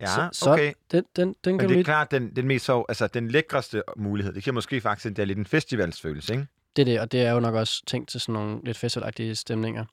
ja, 0.02 0.06
så, 0.06 0.30
så 0.32 0.52
okay. 0.52 0.74
den, 0.92 1.04
den, 1.16 1.36
den 1.46 1.56
Men 1.58 1.60
det 1.60 1.66
er 1.66 1.70
lige... 1.70 1.84
klart, 1.84 2.12
den, 2.12 2.36
den 2.36 2.48
mest 2.48 2.66
så, 2.66 2.86
altså 2.90 3.08
den 3.08 3.28
lækreste 3.28 3.84
mulighed, 3.98 4.34
det 4.34 4.44
kan 4.44 4.54
måske 4.54 4.82
faktisk, 4.82 5.10
det 5.10 5.20
er 5.20 5.26
lidt 5.26 5.40
en 5.40 5.46
festivalsfølelse, 5.46 6.34
ikke? 6.34 6.48
Det 6.76 6.82
er 6.82 6.86
det, 6.86 7.00
og 7.00 7.12
det 7.12 7.22
er 7.22 7.32
jo 7.32 7.40
nok 7.40 7.56
også 7.56 7.86
tænkt 7.86 8.10
til 8.10 8.22
sådan 8.22 8.34
nogle 8.34 8.60
lidt 8.64 8.78
festivalagtige 8.78 9.36
stemninger. 9.36 9.86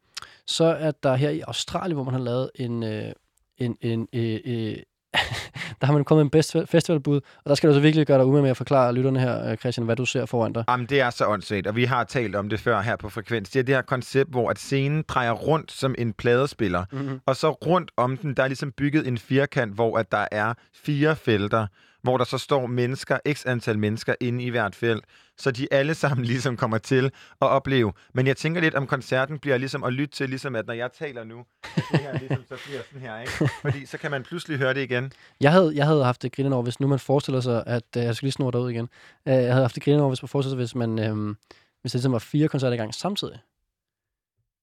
Så 0.47 0.65
er 0.65 0.91
der 0.91 1.15
her 1.15 1.31
i 1.31 1.41
Australien, 1.41 1.95
hvor 1.95 2.05
man 2.05 2.15
har 2.15 2.21
lavet 2.21 2.51
en... 2.55 2.83
Øh, 2.83 3.13
en, 3.59 3.77
en 3.81 4.09
øh, 4.13 4.41
øh, 4.45 4.77
der 5.81 5.87
har 5.87 5.95
man 5.95 6.05
kommet 6.05 6.25
en 6.25 6.31
best 6.31 6.57
festivalbud, 6.67 7.17
og 7.17 7.49
der 7.49 7.55
skal 7.55 7.69
du 7.69 7.75
så 7.75 7.81
virkelig 7.81 8.07
gøre 8.07 8.19
dig 8.19 8.27
umage 8.27 8.43
med 8.43 8.51
at 8.51 8.57
forklare 8.57 8.93
lytterne 8.93 9.21
her, 9.21 9.51
øh, 9.51 9.57
Christian, 9.57 9.85
hvad 9.85 9.97
du 9.97 10.07
ser 10.07 10.27
foran 10.27 10.53
dig. 10.53 10.65
Jamen, 10.69 10.87
det 10.87 11.01
er 11.01 11.11
så 11.11 11.27
åndssvagt, 11.27 11.67
og 11.67 11.77
vi 11.77 11.85
har 11.85 12.05
talt 12.05 12.37
om 12.37 12.49
det 12.49 12.61
før 12.61 12.81
her 12.81 12.97
på 12.97 13.09
Frekvens. 13.09 13.51
Det 13.51 13.59
er 13.61 13.65
det 13.65 13.75
her 13.75 13.83
koncept, 13.83 14.31
hvor 14.31 14.51
at 14.51 14.59
scenen 14.59 15.05
drejer 15.09 15.33
rundt 15.33 15.73
som 15.73 15.95
en 15.99 16.13
pladespiller, 16.13 16.85
Mm-hmm. 16.93 17.21
og 17.27 17.37
så 17.37 17.51
rundt 17.51 17.91
om 17.97 18.17
den, 18.17 18.35
der 18.35 18.43
er 18.43 18.49
ligesom 18.49 18.73
bygget 18.73 19.07
en 19.09 19.19
firkant, 19.19 19.75
hvor 19.75 19.99
at 19.99 20.13
der 20.13 20.27
er 20.33 20.55
fire 20.85 21.17
felter, 21.17 21.67
hvor 22.03 22.17
der 22.17 22.25
så 22.25 22.39
står 22.39 22.67
mennesker, 22.67 23.19
x 23.33 23.47
antal 23.47 23.79
mennesker 23.79 24.15
inde 24.21 24.45
i 24.45 24.49
hvert 24.49 24.75
felt, 24.75 25.05
så 25.39 25.51
de 25.51 25.69
alle 25.71 25.95
sammen 25.95 26.25
ligesom 26.33 26.57
kommer 26.57 26.79
til 26.79 27.05
at 27.41 27.49
opleve. 27.49 27.93
Men 28.15 28.27
jeg 28.27 28.37
tænker 28.37 28.61
lidt, 28.61 28.75
om 28.75 28.87
koncerten 28.87 29.39
bliver 29.39 29.59
ligesom 29.59 29.85
at 29.85 29.93
lytte 29.93 30.15
til, 30.15 30.29
ligesom 30.29 30.57
at 30.57 30.67
når 30.67 30.75
jeg 30.75 30.93
taler 30.93 31.25
nu, 31.25 31.45
så 31.65 31.83
det 31.93 32.01
her 32.01 32.19
ligesom 32.19 32.45
så 32.49 32.55
bliver 32.67 32.81
sådan 32.87 33.01
her, 33.01 33.21
ikke? 33.21 33.53
Fordi 33.63 33.87
så 33.87 33.99
kan 33.99 34.11
man 34.11 34.23
pludselig 34.23 34.59
høre 34.59 34.75
det 34.75 34.83
igen. 34.83 35.13
Jeg 35.41 35.53
havde, 35.53 35.73
jeg 35.75 35.87
havde 35.87 36.05
haft 36.05 36.23
det 36.23 36.33
griner 36.33 36.57
over, 36.57 36.63
hvis 36.63 36.81
nu 36.81 36.87
man 36.87 36.99
forestiller 36.99 37.41
sig, 37.41 37.65
at... 37.67 37.85
Øh, 37.97 38.03
jeg 38.03 38.17
skal 38.17 38.27
lige 38.27 38.33
snurre 38.33 38.53
derud 38.53 38.71
igen. 38.71 38.89
Øh, 39.29 39.35
jeg 39.35 39.53
havde 39.53 39.63
haft 39.63 39.75
det 39.75 39.83
griner 39.83 40.01
over, 40.01 40.11
hvis 40.11 40.23
man 40.23 40.29
forestiller 40.29 40.53
sig, 40.53 40.57
hvis 40.57 40.75
man... 40.75 40.99
Øh, 40.99 41.35
hvis 41.81 41.93
det 41.93 41.99
ligesom 41.99 42.13
var 42.13 42.19
fire 42.19 42.49
koncerter 42.49 42.75
i 42.75 42.77
gang 42.77 42.95
samtidig. 42.95 43.39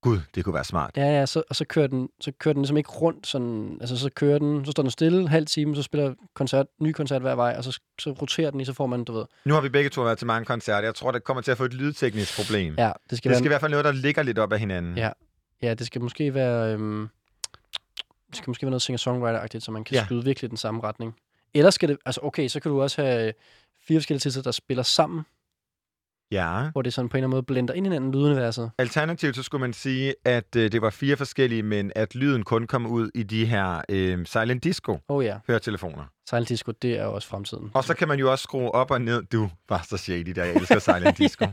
Gud, 0.05 0.19
det 0.35 0.43
kunne 0.43 0.53
være 0.53 0.63
smart. 0.63 0.91
Ja, 0.97 1.19
ja, 1.19 1.25
så, 1.25 1.43
og 1.49 1.55
så 1.55 1.65
kører, 1.65 1.87
den, 1.87 2.09
så 2.21 2.31
kører 2.39 2.53
den 2.53 2.61
ligesom 2.61 2.77
ikke 2.77 2.89
rundt 2.89 3.27
sådan, 3.27 3.77
altså 3.81 3.97
så 3.97 4.09
kører 4.15 4.39
den, 4.39 4.65
så 4.65 4.71
står 4.71 4.83
den 4.83 4.91
stille 4.91 5.19
en 5.21 5.27
halv 5.27 5.45
time, 5.45 5.75
så 5.75 5.83
spiller 5.83 6.13
koncert, 6.33 6.65
ny 6.81 6.91
koncert 6.91 7.21
hver 7.21 7.35
vej, 7.35 7.55
og 7.57 7.63
så, 7.63 7.79
så 7.99 8.11
roterer 8.11 8.51
den 8.51 8.59
i, 8.59 8.65
så 8.65 8.73
får 8.73 8.85
man, 8.85 9.03
du 9.03 9.13
ved, 9.13 9.25
Nu 9.45 9.53
har 9.53 9.61
vi 9.61 9.69
begge 9.69 9.89
to 9.89 10.01
været 10.01 10.17
til 10.17 10.27
mange 10.27 10.45
koncerter. 10.45 10.87
Jeg 10.87 10.95
tror, 10.95 11.11
det 11.11 11.23
kommer 11.23 11.41
til 11.41 11.51
at 11.51 11.57
få 11.57 11.63
et 11.63 11.73
lydteknisk 11.73 12.35
problem. 12.37 12.75
ja, 12.77 12.91
det 13.09 13.17
skal, 13.17 13.29
Det 13.29 13.29
være, 13.29 13.37
skal 13.39 13.45
i 13.45 13.49
hvert 13.49 13.61
fald 13.61 13.71
noget, 13.71 13.85
der 13.85 13.91
ligger 13.91 14.23
lidt 14.23 14.39
op 14.39 14.53
ad 14.53 14.57
hinanden. 14.59 14.97
Ja. 14.97 15.09
ja, 15.61 15.73
det 15.73 15.87
skal 15.87 16.01
måske 16.01 16.33
være, 16.33 16.73
øhm, 16.73 17.07
det 18.29 18.37
skal 18.37 18.49
måske 18.49 18.65
være 18.65 18.71
noget 18.71 18.81
singer-songwriter-agtigt, 18.81 19.59
så 19.59 19.71
man 19.71 19.83
kan 19.83 19.95
Ja. 19.95 20.05
skyde 20.05 20.23
virkelig 20.23 20.49
den 20.49 20.57
samme 20.57 20.81
retning. 20.83 21.15
Eller 21.53 21.69
skal 21.71 21.89
det, 21.89 21.97
altså 22.05 22.21
okay, 22.23 22.47
så 22.47 22.59
kan 22.59 22.71
du 22.71 22.81
også 22.81 23.01
have 23.01 23.27
øh, 23.27 23.33
fire 23.87 23.99
forskellige 23.99 24.19
tidsler, 24.19 24.43
der 24.43 24.51
spiller 24.51 24.83
sammen, 24.83 25.23
ja. 26.31 26.69
hvor 26.71 26.81
det 26.81 26.93
sådan 26.93 27.09
på 27.09 27.17
en 27.17 27.19
eller 27.19 27.27
anden 27.27 27.35
måde 27.35 27.43
blender 27.43 27.73
ind 27.73 27.85
i 27.85 27.89
hinanden 27.89 28.11
lyduniverset. 28.11 28.71
Alternativt 28.77 29.35
så 29.35 29.43
skulle 29.43 29.61
man 29.61 29.73
sige, 29.73 30.15
at 30.25 30.55
øh, 30.55 30.71
det 30.71 30.81
var 30.81 30.89
fire 30.89 31.17
forskellige, 31.17 31.63
men 31.63 31.91
at 31.95 32.15
lyden 32.15 32.43
kun 32.43 32.67
kom 32.67 32.85
ud 32.87 33.09
i 33.15 33.23
de 33.23 33.45
her 33.45 33.81
øh, 33.89 34.25
silent 34.25 34.63
disco 34.63 34.97
Oh 35.07 35.25
ja, 35.25 35.37
høretelefoner. 35.47 36.03
Silent 36.29 36.49
Disco, 36.49 36.71
det 36.81 36.99
er 36.99 37.03
jo 37.03 37.13
også 37.13 37.27
fremtiden. 37.27 37.71
Og 37.73 37.83
så 37.83 37.93
kan 37.93 38.07
man 38.07 38.19
jo 38.19 38.31
også 38.31 38.43
skrue 38.43 38.71
op 38.71 38.91
og 38.91 39.01
ned. 39.01 39.23
Du 39.23 39.49
var 39.69 39.85
så 39.89 39.97
shady, 39.97 40.29
der 40.31 40.43
jeg 40.43 40.53
elsker 40.55 40.79
silent 40.79 41.17
disco. 41.23 41.45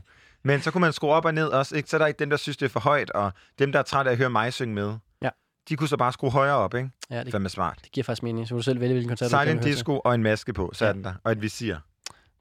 Men 0.45 0.61
så 0.61 0.71
kunne 0.71 0.81
man 0.81 0.93
skrue 0.93 1.11
op 1.11 1.25
og 1.25 1.35
ned 1.35 1.47
også, 1.47 1.77
ikke? 1.77 1.91
Så 1.91 1.97
er 1.97 1.99
der 1.99 2.07
ikke 2.07 2.19
dem, 2.19 2.31
der 2.31 2.37
synes, 2.37 2.57
det 2.57 2.65
er 2.67 2.71
for 2.71 2.81
højt, 2.81 3.11
og 3.11 3.33
dem, 3.59 3.73
der 3.73 3.79
er 3.79 3.83
trætte 3.83 4.09
af 4.11 4.13
at 4.13 4.19
høre 4.19 4.31
mig 4.31 4.53
synge 4.53 4.75
med. 4.75 4.95
Ja. 5.23 5.29
De 5.69 5.77
kunne 5.77 5.89
så 5.89 5.97
bare 5.97 6.13
skrue 6.13 6.31
højere 6.31 6.55
op, 6.57 6.75
ikke? 6.75 6.91
Ja, 7.11 7.19
det, 7.25 7.27
Det 7.33 7.45
er 7.45 7.49
smart. 7.49 7.79
det 7.85 7.93
giver 7.93 8.05
faktisk 8.05 8.23
mening. 8.23 8.47
Så 8.49 8.55
kan 8.55 8.57
du 8.57 8.63
selv 8.63 8.81
vælge, 8.81 8.93
hvilken 8.93 9.09
koncert 9.09 9.31
du 9.33 9.39
Silent 9.43 9.63
til. 9.63 9.73
disco 9.73 10.01
og 10.05 10.15
en 10.15 10.23
maske 10.23 10.53
på, 10.53 10.71
så 10.75 10.85
er 10.85 10.89
Ja. 10.89 10.93
den 10.95 11.05
der. 11.05 11.13
Og 11.25 11.33
et 11.33 11.43
visir. 11.43 11.77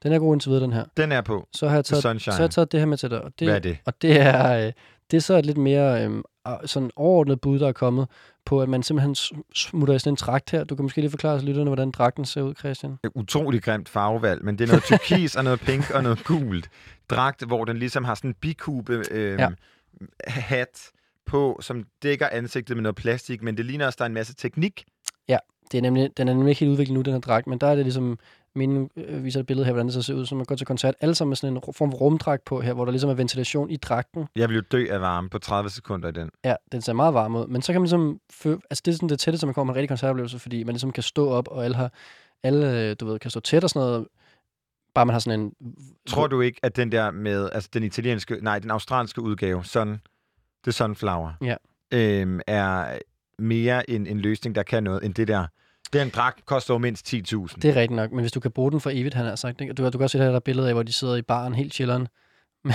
Den 0.02 0.12
er 0.12 0.18
god 0.18 0.34
indtil 0.34 0.50
videre, 0.50 0.64
den 0.64 0.72
her. 0.72 0.84
Den 0.96 1.12
er 1.12 1.20
på. 1.20 1.48
Så 1.52 1.68
har 1.68 1.74
jeg 1.74 1.84
taget, 1.84 2.22
så 2.22 2.32
har 2.32 2.40
jeg 2.40 2.50
taget 2.50 2.72
det 2.72 2.80
her 2.80 2.86
med 2.86 2.98
til 2.98 3.10
dig. 3.10 3.22
Og 3.22 3.32
det, 3.38 3.48
Hvad 3.48 3.56
er 3.56 3.60
det? 3.60 3.78
Og 3.84 4.02
det 4.02 4.20
er, 4.20 4.66
øh, 4.66 4.72
det 5.10 5.16
er 5.16 5.20
så 5.20 5.34
et 5.34 5.46
lidt 5.46 5.58
mere 5.58 6.06
øh, 6.06 6.22
sådan 6.64 6.90
overordnet 6.96 7.40
bud, 7.40 7.58
der 7.58 7.68
er 7.68 7.72
kommet 7.72 8.08
på, 8.44 8.62
at 8.62 8.68
man 8.68 8.82
simpelthen 8.82 9.14
smutter 9.54 9.94
i 9.94 9.98
sådan 9.98 10.12
en 10.12 10.16
dragt 10.20 10.50
her. 10.50 10.64
Du 10.64 10.76
kan 10.76 10.82
måske 10.82 11.00
lige 11.00 11.10
forklare 11.10 11.38
til 11.38 11.48
lytterne, 11.48 11.68
hvordan 11.68 11.90
dragten 11.90 12.24
ser 12.24 12.42
ud, 12.42 12.54
Christian. 12.54 12.98
Utrolig 13.14 13.62
grimt 13.62 13.88
farvevalg, 13.88 14.44
men 14.44 14.58
det 14.58 14.64
er 14.64 14.68
noget 14.68 14.84
turkis 14.84 15.36
og 15.36 15.44
noget 15.44 15.60
pink 15.60 15.90
og 15.90 16.02
noget 16.02 16.24
gult. 16.24 16.68
Dragt, 17.10 17.46
hvor 17.46 17.64
den 17.64 17.76
ligesom 17.76 18.04
har 18.04 18.14
sådan 18.14 18.30
en 18.30 18.34
bikube 18.40 19.04
øh, 19.10 19.38
ja. 19.38 19.42
Ja. 19.42 19.48
hat 20.26 20.90
på, 21.26 21.58
som 21.62 21.84
dækker 22.02 22.28
ansigtet 22.32 22.76
med 22.76 22.82
noget 22.82 22.96
plastik, 22.96 23.42
men 23.42 23.56
det 23.56 23.64
ligner 23.64 23.86
også, 23.86 23.96
der 23.96 24.04
er 24.04 24.06
en 24.06 24.14
masse 24.14 24.34
teknik. 24.34 24.84
Det 25.72 25.78
er 25.78 25.82
nemlig, 25.82 26.10
den 26.16 26.28
er 26.28 26.34
nemlig 26.34 26.50
ikke 26.50 26.60
helt 26.60 26.72
udviklet 26.72 26.94
nu, 26.94 27.02
den 27.02 27.12
her 27.12 27.20
dragt, 27.20 27.46
men 27.46 27.58
der 27.58 27.66
er 27.66 27.74
det 27.74 27.84
ligesom, 27.84 28.18
meningen 28.54 28.90
øh, 28.96 29.24
viser 29.24 29.40
et 29.40 29.46
billede 29.46 29.64
her, 29.66 29.72
hvordan 29.72 29.86
det 29.86 29.94
så 29.94 30.02
ser 30.02 30.14
ud, 30.14 30.26
så 30.26 30.34
man 30.34 30.44
går 30.44 30.54
til 30.54 30.66
koncert, 30.66 30.94
alle 31.00 31.14
sammen 31.14 31.30
med 31.30 31.36
sådan 31.36 31.56
en 31.56 31.62
form 31.72 31.90
for 31.90 31.98
rumdragt 31.98 32.44
på 32.44 32.60
her, 32.60 32.72
hvor 32.72 32.84
der 32.84 32.92
ligesom 32.92 33.10
er 33.10 33.14
ventilation 33.14 33.70
i 33.70 33.76
dragten. 33.76 34.26
Jeg 34.36 34.48
vil 34.48 34.54
jo 34.54 34.62
dø 34.72 34.86
af 34.90 35.00
varme 35.00 35.28
på 35.30 35.38
30 35.38 35.70
sekunder 35.70 36.08
i 36.08 36.12
den. 36.12 36.30
Ja, 36.44 36.54
den 36.72 36.82
ser 36.82 36.92
meget 36.92 37.14
varm 37.14 37.36
ud, 37.36 37.46
men 37.46 37.62
så 37.62 37.72
kan 37.72 37.80
man 37.80 37.84
ligesom, 37.86 38.20
fø- 38.32 38.48
altså 38.70 38.82
det 38.84 38.88
er 38.88 38.92
sådan 38.92 39.08
det 39.08 39.20
tætteste, 39.20 39.46
man 39.46 39.54
kommer 39.54 39.72
på 39.72 39.74
en 39.74 39.78
rigtig 39.78 39.88
koncertoplevelse, 39.88 40.38
fordi 40.38 40.64
man 40.64 40.72
ligesom 40.74 40.92
kan 40.92 41.02
stå 41.02 41.28
op, 41.30 41.48
og 41.48 41.64
alle, 41.64 41.76
har, 41.76 41.92
alle 42.42 42.80
øh, 42.90 42.96
du 43.00 43.06
ved, 43.06 43.18
kan 43.18 43.30
stå 43.30 43.40
tæt 43.40 43.64
og 43.64 43.70
sådan 43.70 43.88
noget, 43.88 44.06
bare 44.94 45.06
man 45.06 45.12
har 45.12 45.20
sådan 45.20 45.40
en... 45.40 45.52
Tror 46.08 46.26
du 46.26 46.40
ikke, 46.40 46.60
at 46.62 46.76
den 46.76 46.92
der 46.92 47.10
med, 47.10 47.50
altså 47.52 47.70
den 47.72 47.82
italienske, 47.82 48.38
nej, 48.42 48.58
den 48.58 48.70
australske 48.70 49.22
udgave, 49.22 49.64
Sun, 49.64 50.00
The 50.64 50.72
Sunflower, 50.72 51.30
Ja. 51.42 51.56
øhm, 51.92 52.40
er 52.46 52.98
mere 53.38 53.90
en, 53.90 54.06
en 54.06 54.20
løsning, 54.20 54.54
der 54.54 54.62
kan 54.62 54.82
noget, 54.82 55.04
end 55.04 55.14
det 55.14 55.28
der. 55.28 55.46
Den 55.92 56.08
dragt 56.10 56.46
koster 56.46 56.74
jo 56.74 56.78
mindst 56.78 57.14
10.000. 57.14 57.14
Det 57.62 57.64
er 57.64 57.74
rigtigt 57.74 57.90
nok, 57.90 58.10
men 58.12 58.20
hvis 58.20 58.32
du 58.32 58.40
kan 58.40 58.50
bruge 58.50 58.70
den 58.72 58.80
for 58.80 58.90
evigt, 58.90 59.14
han 59.14 59.26
har 59.26 59.36
sagt, 59.36 59.60
ikke? 59.60 59.72
Du, 59.72 59.84
du 59.84 59.90
kan 59.90 60.00
også 60.00 60.18
se 60.18 60.22
her, 60.22 60.28
der 60.28 60.34
er 60.36 60.40
billeder 60.40 60.68
af, 60.68 60.74
hvor 60.74 60.82
de 60.82 60.92
sidder 60.92 61.16
i 61.16 61.22
baren 61.22 61.54
helt 61.54 61.74
chilleren. 61.74 62.08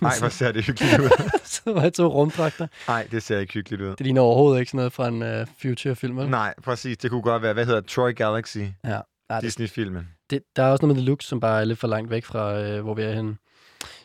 Nej, 0.00 0.12
hvor 0.20 0.28
ser 0.28 0.52
det 0.52 0.64
hyggeligt 0.64 1.00
ud. 1.00 1.30
så 1.44 1.60
var 1.66 1.82
jeg 1.82 1.92
to 1.92 2.06
rumdragter. 2.06 2.66
Nej, 2.88 3.08
det 3.10 3.22
ser 3.22 3.38
ikke 3.38 3.52
hyggeligt 3.54 3.82
ud. 3.82 3.88
Det 3.88 4.00
ligner 4.00 4.20
overhovedet 4.20 4.60
ikke 4.60 4.70
sådan 4.70 4.78
noget 4.78 4.92
fra 4.92 5.08
en 5.08 5.40
uh, 5.40 5.46
Future-film, 5.62 6.16
vel? 6.16 6.28
Nej, 6.28 6.54
præcis. 6.62 6.98
Det 6.98 7.10
kunne 7.10 7.22
godt 7.22 7.42
være, 7.42 7.52
hvad 7.52 7.66
hedder 7.66 7.80
det? 7.80 7.88
Troy 7.90 8.14
Galaxy, 8.14 8.58
Ja. 8.58 9.00
Nej, 9.28 9.40
det, 9.40 9.42
Disney-filmen. 9.42 10.08
det, 10.30 10.42
der 10.56 10.62
er 10.62 10.70
også 10.70 10.86
noget 10.86 10.96
med 10.96 11.02
The 11.02 11.06
Look, 11.06 11.22
som 11.22 11.40
bare 11.40 11.60
er 11.60 11.64
lidt 11.64 11.78
for 11.78 11.88
langt 11.88 12.10
væk 12.10 12.24
fra, 12.24 12.58
øh, 12.60 12.82
hvor 12.82 12.94
vi 12.94 13.02
er 13.02 13.12
henne. 13.12 13.36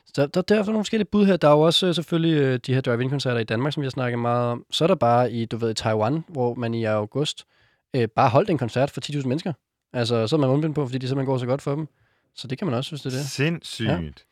Så 0.06 0.28
der, 0.34 0.41
der 0.41 0.60
er 0.60 0.63
nogle 0.63 0.80
forskellige 0.80 1.08
bud 1.12 1.25
her. 1.25 1.38
Der 1.38 1.47
er 1.47 1.52
jo 1.52 1.60
også 1.60 1.88
øh, 1.88 1.95
selvfølgelig 1.95 2.41
øh, 2.41 2.60
de 2.65 2.73
her 2.73 2.82
drive-in-koncerter 2.82 3.39
i 3.39 3.43
Danmark, 3.43 3.73
som 3.73 3.82
vi 3.82 3.86
har 3.86 3.91
snakket 3.91 4.19
meget 4.19 4.52
om. 4.52 4.65
Så 4.71 4.84
er 4.84 4.88
der 4.88 4.95
bare 4.95 5.32
i, 5.32 5.45
du 5.45 5.58
ved, 5.58 5.71
i 5.71 5.73
Taiwan, 5.73 6.23
hvor 6.28 6.54
man 6.54 6.73
i 6.73 6.84
august 6.86 7.45
øh, 7.95 8.08
bare 8.15 8.30
holdt 8.30 8.49
en 8.49 8.58
koncert 8.58 8.91
for 8.91 9.02
10.000 9.06 9.28
mennesker. 9.28 9.54
Altså, 9.93 10.28
så 10.28 10.36
er 10.36 10.39
man 10.39 10.49
undbind 10.49 10.75
på, 10.75 10.86
fordi 10.86 10.97
de 10.97 11.08
simpelthen 11.08 11.25
går 11.32 11.38
så 11.38 11.45
godt 11.45 11.62
for 11.62 11.75
dem. 11.75 11.88
Så 12.36 12.47
det 12.47 12.58
kan 12.58 12.67
man 12.67 12.75
også, 12.75 12.91
hvis 12.91 13.02
det 13.02 13.13
er 13.13 13.17
det. 13.17 13.25
Sindssygt. 13.25 14.25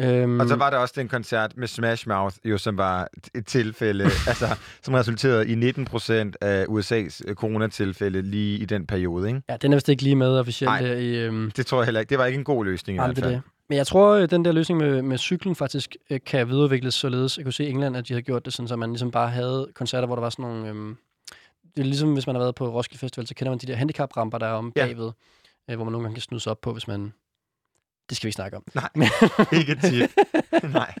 Ja. 0.00 0.22
Øhm, 0.22 0.40
Og 0.40 0.48
så 0.48 0.56
var 0.56 0.70
der 0.70 0.76
også 0.76 0.94
den 0.96 1.08
koncert 1.08 1.56
med 1.56 1.68
Smash 1.68 2.08
Mouth, 2.08 2.36
jo, 2.44 2.58
som 2.58 2.78
var 2.78 3.08
et 3.34 3.46
tilfælde, 3.46 4.04
altså, 4.28 4.46
som 4.82 4.94
resulterede 4.94 5.48
i 5.48 5.54
19 5.54 5.84
procent 5.84 6.36
af 6.40 6.64
USA's 6.64 7.20
øh, 7.28 7.34
coronatilfælde 7.34 8.22
lige 8.22 8.58
i 8.58 8.64
den 8.64 8.86
periode, 8.86 9.28
ikke? 9.28 9.42
Ja, 9.48 9.56
den 9.56 9.72
er 9.72 9.76
vist 9.76 9.88
ikke 9.88 10.02
lige 10.02 10.16
med 10.16 10.38
officielt 10.38 10.68
Nej. 10.70 10.92
i... 10.94 11.16
Øhm, 11.18 11.50
Det 11.56 11.66
tror 11.66 11.78
jeg 11.78 11.84
heller 11.86 12.00
ikke. 12.00 12.10
Det 12.10 12.18
var 12.18 12.26
ikke 12.26 12.38
en 12.38 12.44
god 12.44 12.64
løsning 12.64 12.96
i 12.96 12.98
Nej, 12.98 13.06
hvert 13.06 13.16
det 13.16 13.22
er 13.22 13.26
fald. 13.26 13.34
det. 13.34 13.42
Men 13.68 13.76
jeg 13.78 13.86
tror, 13.86 14.14
at 14.14 14.30
den 14.30 14.44
der 14.44 14.52
løsning 14.52 14.80
med, 14.80 15.02
med 15.02 15.18
cyklen 15.18 15.54
faktisk 15.56 15.96
øh, 16.10 16.20
kan 16.26 16.48
videreudvikles 16.48 16.94
således. 16.94 17.36
Jeg 17.36 17.44
kunne 17.44 17.52
se 17.52 17.64
i 17.64 17.70
England, 17.70 17.96
at 17.96 18.08
de 18.08 18.12
havde 18.14 18.22
gjort 18.22 18.44
det 18.44 18.52
sådan, 18.52 18.68
så 18.68 18.76
man 18.76 18.90
ligesom 18.90 19.10
bare 19.10 19.28
havde 19.30 19.68
koncerter, 19.74 20.06
hvor 20.06 20.16
der 20.16 20.20
var 20.22 20.30
sådan 20.30 20.42
nogle... 20.44 20.68
Øhm, 20.68 20.96
det 21.76 21.80
er 21.82 21.84
ligesom, 21.86 22.12
hvis 22.12 22.26
man 22.26 22.34
har 22.36 22.42
været 22.42 22.54
på 22.54 22.68
Roskilde 22.74 22.98
Festival, 23.00 23.26
så 23.26 23.34
kender 23.34 23.50
man 23.50 23.58
de 23.58 23.66
der 23.66 23.74
handicapramper, 23.76 24.38
der 24.38 24.46
er 24.46 24.52
om 24.52 24.72
Ja. 24.76 24.86
bagved, 24.86 25.10
øh, 25.70 25.76
hvor 25.76 25.84
man 25.84 25.92
nogle 25.92 26.04
gange 26.04 26.14
kan 26.14 26.22
snude 26.22 26.40
sig 26.40 26.50
op 26.50 26.60
på, 26.60 26.72
hvis 26.72 26.88
man... 26.88 27.12
Det 28.08 28.16
skal 28.16 28.26
vi 28.26 28.28
ikke 28.28 28.34
snakke 28.36 28.56
om. 28.56 28.64
Nej, 28.74 28.88
ikke 29.60 29.72
et 29.72 29.78
tip. 29.82 30.10
Nej. 30.72 30.94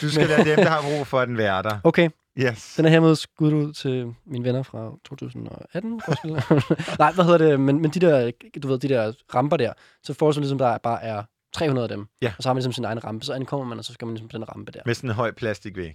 Du 0.00 0.10
skal 0.10 0.28
lade 0.28 0.44
dem, 0.44 0.56
der 0.56 0.68
har 0.68 0.82
brug 0.82 1.06
for 1.06 1.24
den 1.24 1.36
være 1.38 1.62
der. 1.62 1.78
Okay, 1.84 2.08
Yes. 2.40 2.74
den 2.76 2.84
er 2.84 2.88
hermed 2.88 3.16
skudt 3.16 3.54
ud 3.54 3.72
til 3.72 4.14
mine 4.26 4.44
venner 4.44 4.62
fra 4.62 4.92
2018. 5.04 6.00
Roskilde. 6.08 6.42
Nej, 6.98 7.12
hvad 7.12 7.24
hedder 7.24 7.38
det? 7.38 7.60
Men, 7.60 7.80
men 7.82 7.90
de 7.90 8.00
der, 8.00 8.30
du 8.62 8.68
ved, 8.68 8.78
de 8.78 8.88
der 8.88 9.12
ramper 9.34 9.56
der, 9.56 9.72
så 10.02 10.14
får 10.14 10.32
du 10.32 10.40
ligesom, 10.40 10.58
der 10.58 10.78
bare 10.78 11.02
er 11.02 11.22
300 11.52 11.84
af 11.84 11.88
dem. 11.96 12.06
Ja. 12.22 12.32
Og 12.36 12.42
så 12.42 12.48
har 12.48 12.54
man 12.54 12.58
ligesom 12.58 12.72
sin 12.72 12.84
egen 12.84 13.04
rampe, 13.04 13.24
så 13.24 13.32
ankommer 13.32 13.66
man, 13.66 13.78
og 13.78 13.84
så 13.84 13.92
skal 13.92 14.06
man 14.06 14.14
ligesom 14.14 14.28
på 14.28 14.36
den 14.38 14.48
rampe 14.48 14.72
der. 14.72 14.80
Med 14.86 14.94
sådan 14.94 15.10
en 15.10 15.14
høj 15.16 15.30
plastikvæg. 15.32 15.94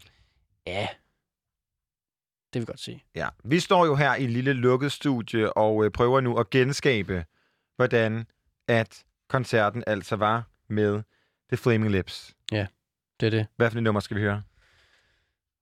Ja, 0.67 0.87
det 2.53 2.59
vil 2.59 2.65
godt 2.67 2.79
sige. 2.79 3.03
Ja. 3.15 3.27
Vi 3.43 3.59
står 3.59 3.85
jo 3.85 3.95
her 3.95 4.15
i 4.15 4.23
et 4.23 4.29
lille 4.29 4.53
lukket 4.53 4.91
studie 4.91 5.57
og 5.57 5.85
øh, 5.85 5.91
prøver 5.91 6.21
nu 6.21 6.37
at 6.37 6.49
genskabe, 6.49 7.25
hvordan 7.75 8.25
at 8.67 9.03
koncerten 9.29 9.83
altså 9.87 10.15
var 10.15 10.43
med 10.67 11.01
The 11.49 11.57
Flaming 11.57 11.91
Lips. 11.91 12.33
Det 13.19 13.25
er 13.25 13.29
det. 13.29 13.47
Hvad 13.55 13.69
for 13.71 13.77
et 13.77 13.83
nummer 13.83 13.99
skal 14.01 14.17
vi 14.17 14.21
høre? 14.21 14.41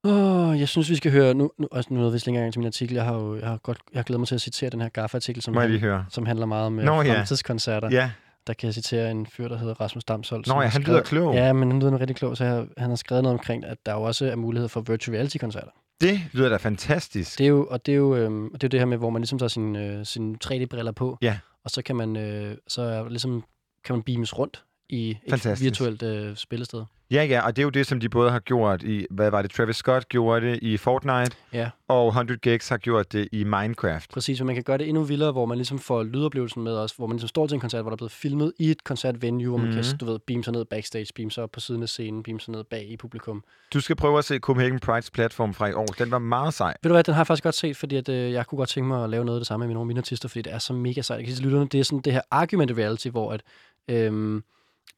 Åh, 0.04 0.48
oh, 0.48 0.60
jeg 0.60 0.68
synes, 0.68 0.90
vi 0.90 0.96
skal 0.96 1.12
høre... 1.12 1.34
Nu, 1.34 1.50
nu, 1.58 1.68
også 1.70 1.88
nu 1.90 1.96
nåede 1.96 2.08
jeg 2.08 2.12
vist 2.14 2.26
længere 2.26 2.42
gang 2.44 2.52
til 2.52 2.60
min 2.60 2.66
artikel. 2.66 2.94
Jeg 2.94 3.04
har 3.04 3.14
jo 3.14 3.36
jeg 3.36 3.48
har 3.48 3.56
godt, 3.56 3.78
jeg 3.92 3.98
har 3.98 4.02
glædet 4.02 4.20
mig 4.20 4.28
til 4.28 4.34
at 4.34 4.40
citere 4.40 4.70
den 4.70 4.80
her 4.80 4.88
Gaffa-artikel, 4.88 5.42
som, 5.42 5.56
han, 5.56 6.02
som 6.10 6.26
handler 6.26 6.46
meget 6.46 6.66
om 6.66 6.72
Nå, 6.72 6.82
Nå, 6.82 7.02
ja. 7.02 7.14
fremtidskoncerter. 7.14 7.88
Ja, 7.90 8.10
der 8.46 8.52
kan 8.52 8.66
jeg 8.66 8.74
citere 8.74 9.10
en 9.10 9.26
fyr, 9.26 9.48
der 9.48 9.56
hedder 9.58 9.74
Rasmus 9.80 10.04
Damsholdt. 10.04 10.46
Nå 10.46 10.54
ja, 10.54 10.60
han 10.60 10.70
skrevet- 10.70 10.88
lyder 10.88 11.02
klog. 11.02 11.34
Ja, 11.34 11.52
men 11.52 11.70
han 11.70 11.80
lyder 11.80 12.00
rigtig 12.00 12.16
klog, 12.16 12.36
så 12.36 12.44
jeg, 12.44 12.66
han 12.78 12.88
har 12.90 12.96
skrevet 12.96 13.22
noget 13.22 13.38
omkring, 13.38 13.64
at 13.64 13.78
der 13.86 13.92
jo 13.92 14.02
også 14.02 14.26
er 14.26 14.36
mulighed 14.36 14.68
for 14.68 14.80
virtual 14.80 15.16
reality-koncerter. 15.16 15.70
Det 16.00 16.20
lyder 16.32 16.48
da 16.48 16.56
fantastisk. 16.56 17.38
Det 17.38 17.44
er 17.44 17.48
jo, 17.48 17.66
og 17.70 17.86
det 17.86 17.92
er 17.92 17.96
jo, 17.96 18.16
øhm, 18.16 18.50
det 18.52 18.64
er 18.64 18.66
jo 18.66 18.68
det 18.68 18.80
her 18.80 18.84
med, 18.86 18.98
hvor 18.98 19.10
man 19.10 19.22
ligesom 19.22 19.38
tager 19.38 19.48
sine, 19.48 19.86
øh, 19.86 20.06
sine 20.06 20.36
3D-briller 20.44 20.92
på, 20.92 21.18
Ja. 21.22 21.38
og 21.64 21.70
så 21.70 21.82
kan 21.82 21.96
man, 21.96 22.16
øh, 22.16 22.56
så 22.68 22.82
er, 22.82 23.08
ligesom, 23.08 23.44
kan 23.84 23.94
man 23.96 24.02
beames 24.02 24.38
rundt 24.38 24.64
i 24.88 25.10
et 25.10 25.16
Fantastisk. 25.30 25.64
virtuelt 25.64 26.02
øh, 26.02 26.36
spillested. 26.36 26.84
Ja, 27.10 27.24
ja, 27.24 27.40
og 27.46 27.56
det 27.56 27.62
er 27.62 27.64
jo 27.64 27.70
det, 27.70 27.86
som 27.86 28.00
de 28.00 28.08
både 28.08 28.30
har 28.30 28.38
gjort 28.38 28.82
i, 28.82 29.06
hvad 29.10 29.30
var 29.30 29.42
det, 29.42 29.50
Travis 29.50 29.76
Scott 29.76 30.08
gjorde 30.08 30.46
det 30.46 30.58
i 30.62 30.76
Fortnite, 30.76 31.36
Ja. 31.52 31.70
og 31.88 32.06
100 32.08 32.38
Gigs 32.40 32.68
har 32.68 32.76
gjort 32.78 33.12
det 33.12 33.28
i 33.32 33.44
Minecraft. 33.44 34.10
Præcis, 34.10 34.40
men 34.40 34.46
man 34.46 34.54
kan 34.54 34.64
gøre 34.64 34.78
det 34.78 34.88
endnu 34.88 35.02
vildere, 35.02 35.32
hvor 35.32 35.46
man 35.46 35.58
ligesom 35.58 35.78
får 35.78 36.02
lydoplevelsen 36.02 36.62
med 36.62 36.72
os, 36.72 36.92
hvor 36.92 37.06
man 37.06 37.14
ligesom 37.16 37.28
står 37.28 37.46
til 37.46 37.54
en 37.54 37.60
koncert, 37.60 37.82
hvor 37.82 37.90
der 37.90 37.94
er 37.94 37.96
blevet 37.96 38.12
filmet 38.12 38.52
i 38.58 38.70
et 38.70 38.84
koncertvenue, 38.84 39.48
hvor 39.48 39.56
man 39.58 39.66
Mhm. 39.66 39.74
kan, 39.74 39.84
du 40.00 40.04
ved, 40.04 40.18
beame 40.26 40.44
sig 40.44 40.52
ned 40.52 40.64
backstage, 40.64 41.06
beame 41.14 41.30
sig 41.30 41.42
op 41.44 41.50
på 41.50 41.60
siden 41.60 41.82
af 41.82 41.88
scenen, 41.88 42.22
beame 42.22 42.40
sig 42.40 42.52
ned 42.52 42.64
bag 42.64 42.88
i 42.90 42.96
publikum. 42.96 43.44
Du 43.74 43.80
skal 43.80 43.96
prøve 43.96 44.18
at 44.18 44.24
se 44.24 44.38
Copenhagen 44.38 44.78
Prides 44.80 45.10
platform 45.10 45.54
fra 45.54 45.66
i 45.68 45.72
år. 45.72 45.86
Den 45.86 46.10
var 46.10 46.18
meget 46.18 46.54
sej. 46.54 46.74
Ved 46.82 46.88
du 46.88 46.94
hvad, 46.94 47.04
den 47.04 47.14
har 47.14 47.20
jeg 47.20 47.26
faktisk 47.26 47.42
godt 47.44 47.54
set, 47.54 47.76
fordi 47.76 47.96
at, 47.96 48.08
øh, 48.08 48.32
jeg 48.32 48.46
kunne 48.46 48.56
godt 48.56 48.68
tænke 48.68 48.88
mig 48.88 49.04
at 49.04 49.10
lave 49.10 49.24
noget 49.24 49.38
af 49.38 49.40
det 49.40 49.46
samme 49.46 49.66
med 49.66 49.74
nogle 49.74 49.84
af 49.84 49.86
mine 49.86 49.98
artister, 50.00 50.28
fordi 50.28 50.42
det 50.42 50.52
er 50.52 50.58
så 50.58 50.72
mega 50.72 51.00
sejt. 51.02 51.18
Jeg 51.18 51.24
kan 51.26 51.34
sige 51.34 51.40
til 51.42 51.44
lytterne, 51.46 51.66
det 51.68 51.80
er 51.80 51.84
sådan 51.84 52.00
det 52.00 52.12
her 52.12 52.20
argument 52.30 52.70
reality, 52.78 53.08
hvor 53.08 53.32
at, 53.32 53.42
øhm, 53.90 54.42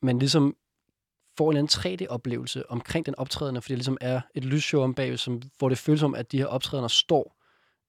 man 0.02 0.18
ligesom 0.18 0.56
får 1.38 1.50
en 1.50 1.56
eller 1.56 1.68
anden 1.86 2.06
3D-oplevelse 2.06 2.70
omkring 2.70 3.06
den 3.06 3.14
optrædende, 3.18 3.60
fordi 3.60 3.72
det 3.72 3.78
ligesom 3.78 3.98
er 4.00 4.20
et 4.34 4.44
lysshow 4.44 4.82
om 4.82 4.94
bagved, 4.94 5.16
som, 5.16 5.42
hvor 5.58 5.68
det 5.68 5.78
føles 5.78 6.00
som, 6.00 6.14
at 6.14 6.32
de 6.32 6.38
her 6.38 6.46
optrædende 6.46 6.88
står 6.88 7.36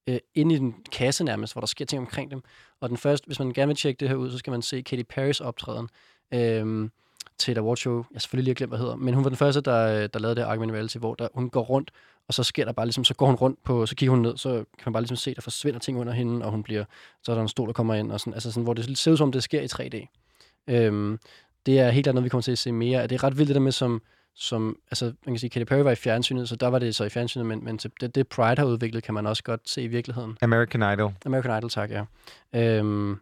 øh, 0.07 0.19
inde 0.35 0.55
i 0.55 0.57
den 0.57 0.75
kasse 0.91 1.23
nærmest, 1.23 1.53
hvor 1.53 1.59
der 1.59 1.67
sker 1.67 1.85
ting 1.85 1.99
omkring 1.99 2.31
dem. 2.31 2.43
Og 2.79 2.89
den 2.89 2.97
første, 2.97 3.27
hvis 3.27 3.39
man 3.39 3.53
gerne 3.53 3.67
vil 3.67 3.75
tjekke 3.75 3.99
det 3.99 4.09
her 4.09 4.15
ud, 4.15 4.31
så 4.31 4.37
skal 4.37 4.51
man 4.51 4.61
se 4.61 4.81
Katy 4.81 5.03
Perrys 5.09 5.41
optræden 5.41 5.89
øh, 6.33 6.89
til 7.37 7.51
et 7.51 7.57
awardshow. 7.57 8.03
Jeg 8.13 8.21
selvfølgelig 8.21 8.45
lige 8.45 8.55
glemt, 8.55 8.71
hvad 8.71 8.79
hedder. 8.79 8.95
Men 8.95 9.13
hun 9.13 9.23
var 9.23 9.29
den 9.29 9.37
første, 9.37 9.61
der, 9.61 10.07
der 10.07 10.19
lavede 10.19 10.35
det 10.35 10.43
her 10.43 10.51
argument 10.51 10.71
reality, 10.71 10.97
hvor 10.97 11.15
der, 11.15 11.27
hun 11.33 11.49
går 11.49 11.61
rundt, 11.61 11.91
og 12.27 12.33
så 12.33 12.43
sker 12.43 12.65
der 12.65 12.71
bare 12.71 12.85
ligesom, 12.85 13.03
så 13.03 13.13
går 13.13 13.25
hun 13.25 13.35
rundt 13.35 13.63
på, 13.63 13.85
så 13.85 13.95
kigger 13.95 14.11
hun 14.11 14.21
ned, 14.21 14.37
så 14.37 14.49
kan 14.53 14.83
man 14.85 14.93
bare 14.93 15.01
ligesom 15.01 15.17
se, 15.17 15.35
der 15.35 15.41
forsvinder 15.41 15.79
ting 15.79 15.99
under 15.99 16.13
hende, 16.13 16.45
og 16.45 16.51
hun 16.51 16.63
bliver, 16.63 16.85
så 17.23 17.31
er 17.31 17.35
der 17.35 17.41
en 17.41 17.47
stol, 17.47 17.67
der 17.67 17.73
kommer 17.73 17.93
ind, 17.93 18.11
og 18.11 18.19
sådan, 18.19 18.33
altså 18.33 18.51
sådan, 18.51 18.63
hvor 18.63 18.73
det 18.73 18.97
ser 18.97 19.11
ud 19.11 19.17
som, 19.17 19.31
det 19.31 19.43
sker 19.43 19.61
i 19.61 19.65
3D. 19.65 20.07
Øhm, 20.67 21.19
det 21.65 21.79
er 21.79 21.89
helt 21.89 22.05
klart 22.05 22.15
noget, 22.15 22.23
vi 22.23 22.29
kommer 22.29 22.41
til 22.41 22.51
at 22.51 22.57
se 22.57 22.71
mere. 22.71 23.03
Det 23.03 23.11
er 23.11 23.23
ret 23.23 23.37
vildt 23.37 23.47
det 23.47 23.55
der 23.55 23.61
med, 23.61 23.71
som, 23.71 24.01
som 24.35 24.77
altså, 24.91 25.05
man 25.05 25.33
kan 25.35 25.39
sige, 25.39 25.49
Katy 25.49 25.63
Perry 25.63 25.83
var 25.83 25.91
i 25.91 25.95
fjernsynet, 25.95 26.49
så 26.49 26.55
der 26.55 26.67
var 26.67 26.79
det 26.79 26.95
så 26.95 27.03
i 27.03 27.09
fjernsynet, 27.09 27.45
men, 27.45 27.63
men 27.63 27.77
det, 27.77 28.15
det 28.15 28.27
Pride 28.27 28.55
har 28.57 28.65
udviklet, 28.65 29.03
kan 29.03 29.13
man 29.13 29.27
også 29.27 29.43
godt 29.43 29.69
se 29.69 29.81
i 29.81 29.87
virkeligheden. 29.87 30.37
American 30.41 30.93
Idol. 30.93 31.13
American 31.25 31.57
Idol, 31.57 31.69
tak, 31.69 31.91
ja. 31.91 32.03
Øhm, 32.53 33.19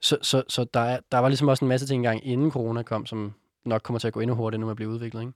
så 0.00 0.18
så, 0.22 0.42
så 0.48 0.66
der, 0.74 0.80
er, 0.80 0.98
der 1.12 1.18
var 1.18 1.28
ligesom 1.28 1.48
også 1.48 1.64
en 1.64 1.68
masse 1.68 1.86
ting 1.86 1.98
engang, 1.98 2.26
inden 2.26 2.50
corona 2.50 2.82
kom, 2.82 3.06
som 3.06 3.34
nok 3.64 3.82
kommer 3.82 3.98
til 3.98 4.06
at 4.06 4.12
gå 4.12 4.20
endnu 4.20 4.36
hurtigere, 4.36 4.60
nu 4.60 4.66
med 4.66 4.70
at 4.72 4.76
blive 4.76 4.90
udviklet, 4.90 5.20
ikke? 5.20 5.32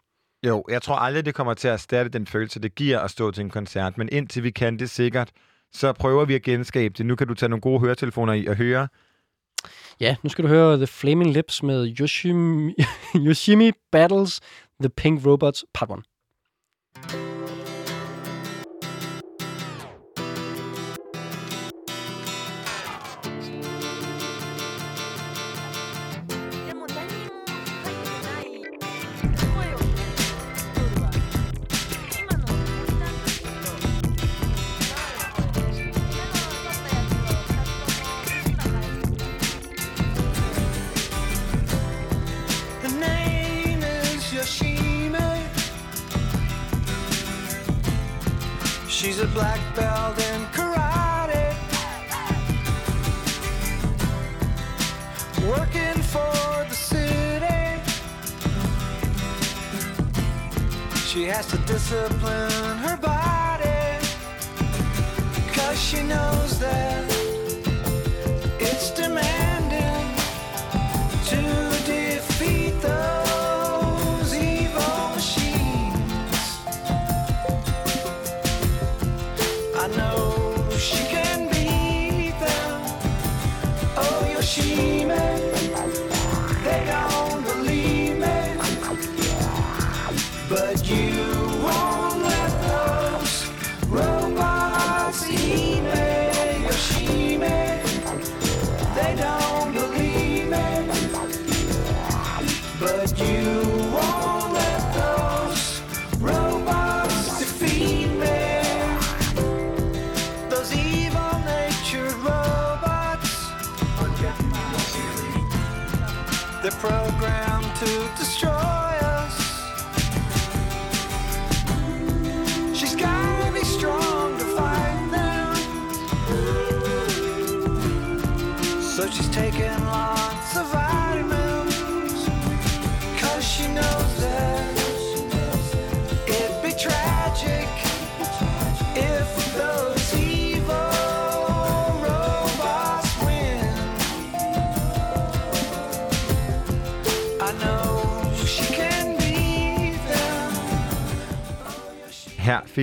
Jo, 0.46 0.64
jeg 0.68 0.82
tror 0.82 0.96
aldrig, 0.96 1.26
det 1.26 1.34
kommer 1.34 1.54
til 1.54 1.68
at 1.68 1.74
erstatte 1.74 2.10
den 2.10 2.26
følelse, 2.26 2.60
det 2.60 2.74
giver 2.74 3.00
at 3.00 3.10
stå 3.10 3.30
til 3.30 3.40
en 3.40 3.50
koncert. 3.50 3.98
Men 3.98 4.08
indtil 4.12 4.42
vi 4.42 4.50
kan 4.50 4.78
det 4.78 4.90
sikkert, 4.90 5.30
så 5.72 5.92
prøver 5.92 6.24
vi 6.24 6.34
at 6.34 6.42
genskabe 6.42 6.94
det. 6.98 7.06
Nu 7.06 7.16
kan 7.16 7.26
du 7.26 7.34
tage 7.34 7.50
nogle 7.50 7.60
gode 7.60 7.80
høretelefoner 7.80 8.32
i 8.32 8.46
og 8.46 8.56
høre. 8.56 8.88
Ja, 10.00 10.16
nu 10.22 10.28
skal 10.28 10.44
du 10.44 10.48
høre 10.48 10.76
The 10.76 10.86
Flaming 10.86 11.32
Lips 11.32 11.62
med 11.62 12.00
Yoshimi, 12.00 12.74
Yoshimi 13.26 13.72
Battles 13.92 14.40
The 14.80 14.90
Pink 14.90 15.26
Robots 15.26 15.64
Part 15.74 15.90
1. 15.90 17.23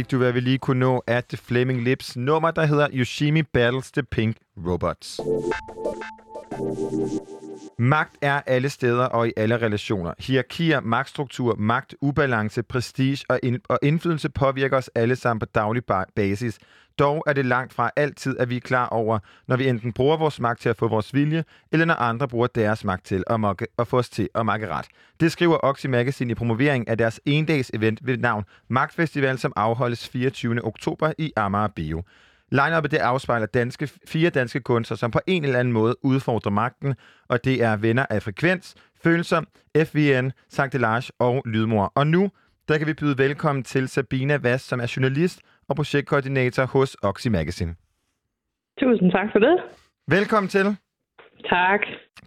fik 0.01 0.11
du, 0.11 0.17
hvad 0.17 0.31
vi 0.31 0.39
lige 0.39 0.57
kunne 0.57 0.79
nå 0.79 1.03
af 1.07 1.23
The 1.23 1.37
Flaming 1.37 1.83
Lips 1.83 2.17
nummer, 2.17 2.51
der 2.51 2.65
hedder 2.65 2.87
Yoshimi 2.93 3.41
Battles 3.43 3.91
the 3.91 4.03
Pink 4.03 4.35
Robots. 4.67 5.19
Magt 7.79 8.15
er 8.21 8.41
alle 8.45 8.69
steder 8.69 9.05
og 9.05 9.27
i 9.27 9.31
alle 9.37 9.57
relationer. 9.57 10.13
Hierarkier, 10.19 10.79
magtstruktur, 10.79 11.55
magt, 11.55 11.95
ubalance, 12.01 12.63
prestige 12.63 13.25
og, 13.29 13.39
ind- 13.43 13.61
og 13.69 13.79
indflydelse 13.81 14.29
påvirker 14.29 14.77
os 14.77 14.89
alle 14.95 15.15
sammen 15.15 15.39
på 15.39 15.45
daglig 15.45 15.83
ba- 15.91 16.11
basis. 16.15 16.59
Dog 17.01 17.23
er 17.27 17.33
det 17.33 17.45
langt 17.45 17.73
fra 17.73 17.91
altid, 17.95 18.37
at 18.37 18.49
vi 18.49 18.55
er 18.55 18.59
klar 18.59 18.87
over, 18.87 19.19
når 19.47 19.57
vi 19.57 19.67
enten 19.67 19.93
bruger 19.93 20.17
vores 20.17 20.39
magt 20.39 20.61
til 20.61 20.69
at 20.69 20.77
få 20.77 20.87
vores 20.87 21.13
vilje, 21.13 21.43
eller 21.71 21.85
når 21.85 21.93
andre 21.93 22.27
bruger 22.27 22.47
deres 22.47 22.83
magt 22.83 23.05
til 23.05 23.23
at, 23.27 23.39
mokke, 23.39 23.67
at 23.79 23.87
få 23.87 23.97
os 23.97 24.09
til 24.09 24.29
at 24.35 24.45
makke 24.45 24.67
ret. 24.67 24.85
Det 25.19 25.31
skriver 25.31 25.57
Oxy 25.63 25.85
Magazine 25.85 26.31
i 26.31 26.35
promovering 26.35 26.87
af 26.87 26.97
deres 26.97 27.19
endags 27.25 27.71
event 27.73 27.99
ved 28.03 28.17
navn 28.17 28.43
Magtfestival, 28.67 29.37
som 29.37 29.53
afholdes 29.55 30.09
24. 30.09 30.65
oktober 30.65 31.13
i 31.17 31.33
Amager 31.35 31.67
Bio. 31.67 32.03
Line-up'et 32.55 32.87
det 32.87 32.97
afspejler 32.97 33.45
danske, 33.45 33.89
fire 34.05 34.29
danske 34.29 34.59
kunstnere, 34.59 34.97
som 34.97 35.11
på 35.11 35.19
en 35.27 35.43
eller 35.43 35.59
anden 35.59 35.73
måde 35.73 36.05
udfordrer 36.05 36.51
magten, 36.51 36.95
og 37.29 37.43
det 37.43 37.63
er 37.63 37.75
venner 37.75 38.05
af 38.09 38.23
Frekvens, 38.23 38.75
Følelser, 39.03 39.41
FVN, 39.77 40.31
Sankt 40.49 40.79
Lars 40.81 41.11
og 41.19 41.43
Lydmor. 41.45 41.91
Og 41.95 42.07
nu, 42.07 42.31
der 42.67 42.77
kan 42.77 42.87
vi 42.87 42.93
byde 42.93 43.17
velkommen 43.17 43.63
til 43.63 43.89
Sabina 43.89 44.37
Vass, 44.37 44.65
som 44.65 44.79
er 44.79 44.93
journalist 44.95 45.41
og 45.71 45.75
projektkoordinator 45.75 46.65
hos 46.75 46.89
Oxy 47.09 47.27
Magazine. 47.37 47.73
Tusind 48.79 49.11
tak 49.11 49.27
for 49.33 49.39
det. 49.39 49.55
Velkommen 50.17 50.49
til. 50.49 50.65
Tak. 51.55 51.81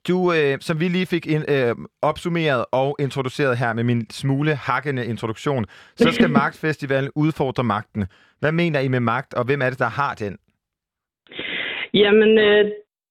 Du, 0.08 0.16
øh, 0.36 0.54
som 0.66 0.80
vi 0.80 0.86
lige 0.88 1.08
fik 1.14 1.26
ind, 1.34 1.44
øh, 1.54 1.74
opsummeret 2.10 2.64
og 2.72 2.96
introduceret 3.06 3.58
her 3.58 3.72
med 3.72 3.84
min 3.84 4.00
smule 4.10 4.54
hakkende 4.54 5.06
introduktion, 5.06 5.64
så 5.96 6.08
skal 6.12 6.30
Magtfestivalen 6.40 7.10
udfordre 7.16 7.64
magten. 7.64 8.02
Hvad 8.40 8.52
mener 8.52 8.80
I 8.80 8.88
med 8.88 9.00
magt, 9.00 9.34
og 9.34 9.44
hvem 9.44 9.60
er 9.62 9.70
det, 9.70 9.78
der 9.78 9.92
har 10.00 10.14
den? 10.14 10.38
Jamen, 11.94 12.38
øh, 12.38 12.64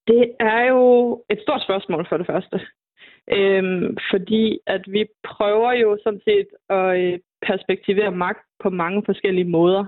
det 0.06 0.24
er 0.40 0.62
jo 0.72 0.82
et 1.30 1.38
stort 1.42 1.62
spørgsmål 1.62 2.06
for 2.08 2.16
det 2.16 2.26
første. 2.26 2.56
Øhm, 3.38 3.96
fordi 4.10 4.58
at 4.66 4.82
vi 4.86 5.02
prøver 5.24 5.72
jo 5.72 5.98
sådan 6.04 6.20
set 6.24 6.48
at 6.68 6.86
øh, 7.00 7.18
perspektivere 7.46 8.10
magt 8.10 8.44
på 8.62 8.70
mange 8.70 9.02
forskellige 9.06 9.50
måder. 9.58 9.84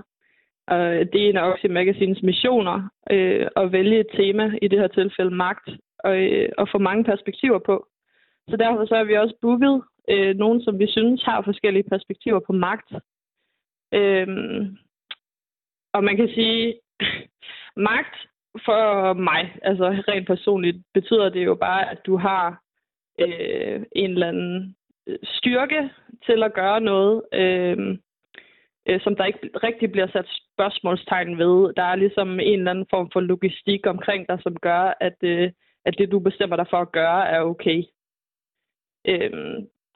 Og 0.67 0.79
det 0.79 1.15
er 1.15 1.29
en 1.29 1.37
af 1.37 1.51
Oxy 1.51 1.65
Magazines 1.65 2.23
missioner 2.23 2.89
øh, 3.11 3.47
at 3.55 3.71
vælge 3.71 3.99
et 3.99 4.07
tema, 4.13 4.51
i 4.61 4.67
det 4.67 4.79
her 4.79 4.87
tilfælde 4.87 5.31
magt, 5.31 5.69
og, 5.99 6.17
øh, 6.17 6.49
og 6.57 6.69
få 6.71 6.77
mange 6.77 7.03
perspektiver 7.03 7.59
på. 7.59 7.87
Så 8.49 8.57
derfor 8.57 8.85
så 8.85 8.95
har 8.95 9.03
vi 9.03 9.17
også 9.17 9.35
booket 9.41 9.83
øh, 10.09 10.35
nogen, 10.35 10.61
som 10.61 10.79
vi 10.79 10.87
synes 10.87 11.23
har 11.23 11.41
forskellige 11.41 11.89
perspektiver 11.89 12.39
på 12.39 12.53
magt. 12.53 12.91
Øh, 13.93 14.27
og 15.93 16.03
man 16.03 16.17
kan 16.17 16.29
sige, 16.35 16.79
magt 17.89 18.15
for 18.65 19.13
mig, 19.13 19.57
altså 19.61 19.89
rent 20.07 20.27
personligt, 20.27 20.77
betyder 20.93 21.29
det 21.29 21.45
jo 21.45 21.55
bare, 21.55 21.91
at 21.91 22.05
du 22.05 22.17
har 22.17 22.61
øh, 23.19 23.81
en 23.91 24.11
eller 24.11 24.27
anden 24.27 24.75
øh, 25.07 25.17
styrke 25.23 25.89
til 26.25 26.43
at 26.43 26.53
gøre 26.53 26.81
noget, 26.81 27.21
øh, 27.33 27.97
øh, 28.87 29.01
som 29.01 29.15
der 29.15 29.25
ikke 29.25 29.49
rigtig 29.63 29.91
bliver 29.91 30.07
sat 30.07 30.29
spørgsmålstegn 30.53 31.37
ved. 31.37 31.73
Der 31.73 31.83
er 31.83 31.95
ligesom 31.95 32.39
en 32.39 32.59
eller 32.59 32.71
anden 32.71 32.87
form 32.89 33.09
for 33.13 33.19
logistik 33.19 33.87
omkring 33.87 34.27
dig, 34.29 34.39
som 34.43 34.55
gør, 34.55 34.93
at, 35.01 35.17
øh, 35.21 35.51
at 35.85 35.95
det, 35.97 36.11
du 36.11 36.19
bestemmer 36.19 36.55
dig 36.55 36.67
for 36.69 36.77
at 36.77 36.91
gøre, 36.91 37.29
er 37.29 37.41
okay. 37.41 37.83
Øh, 39.07 39.31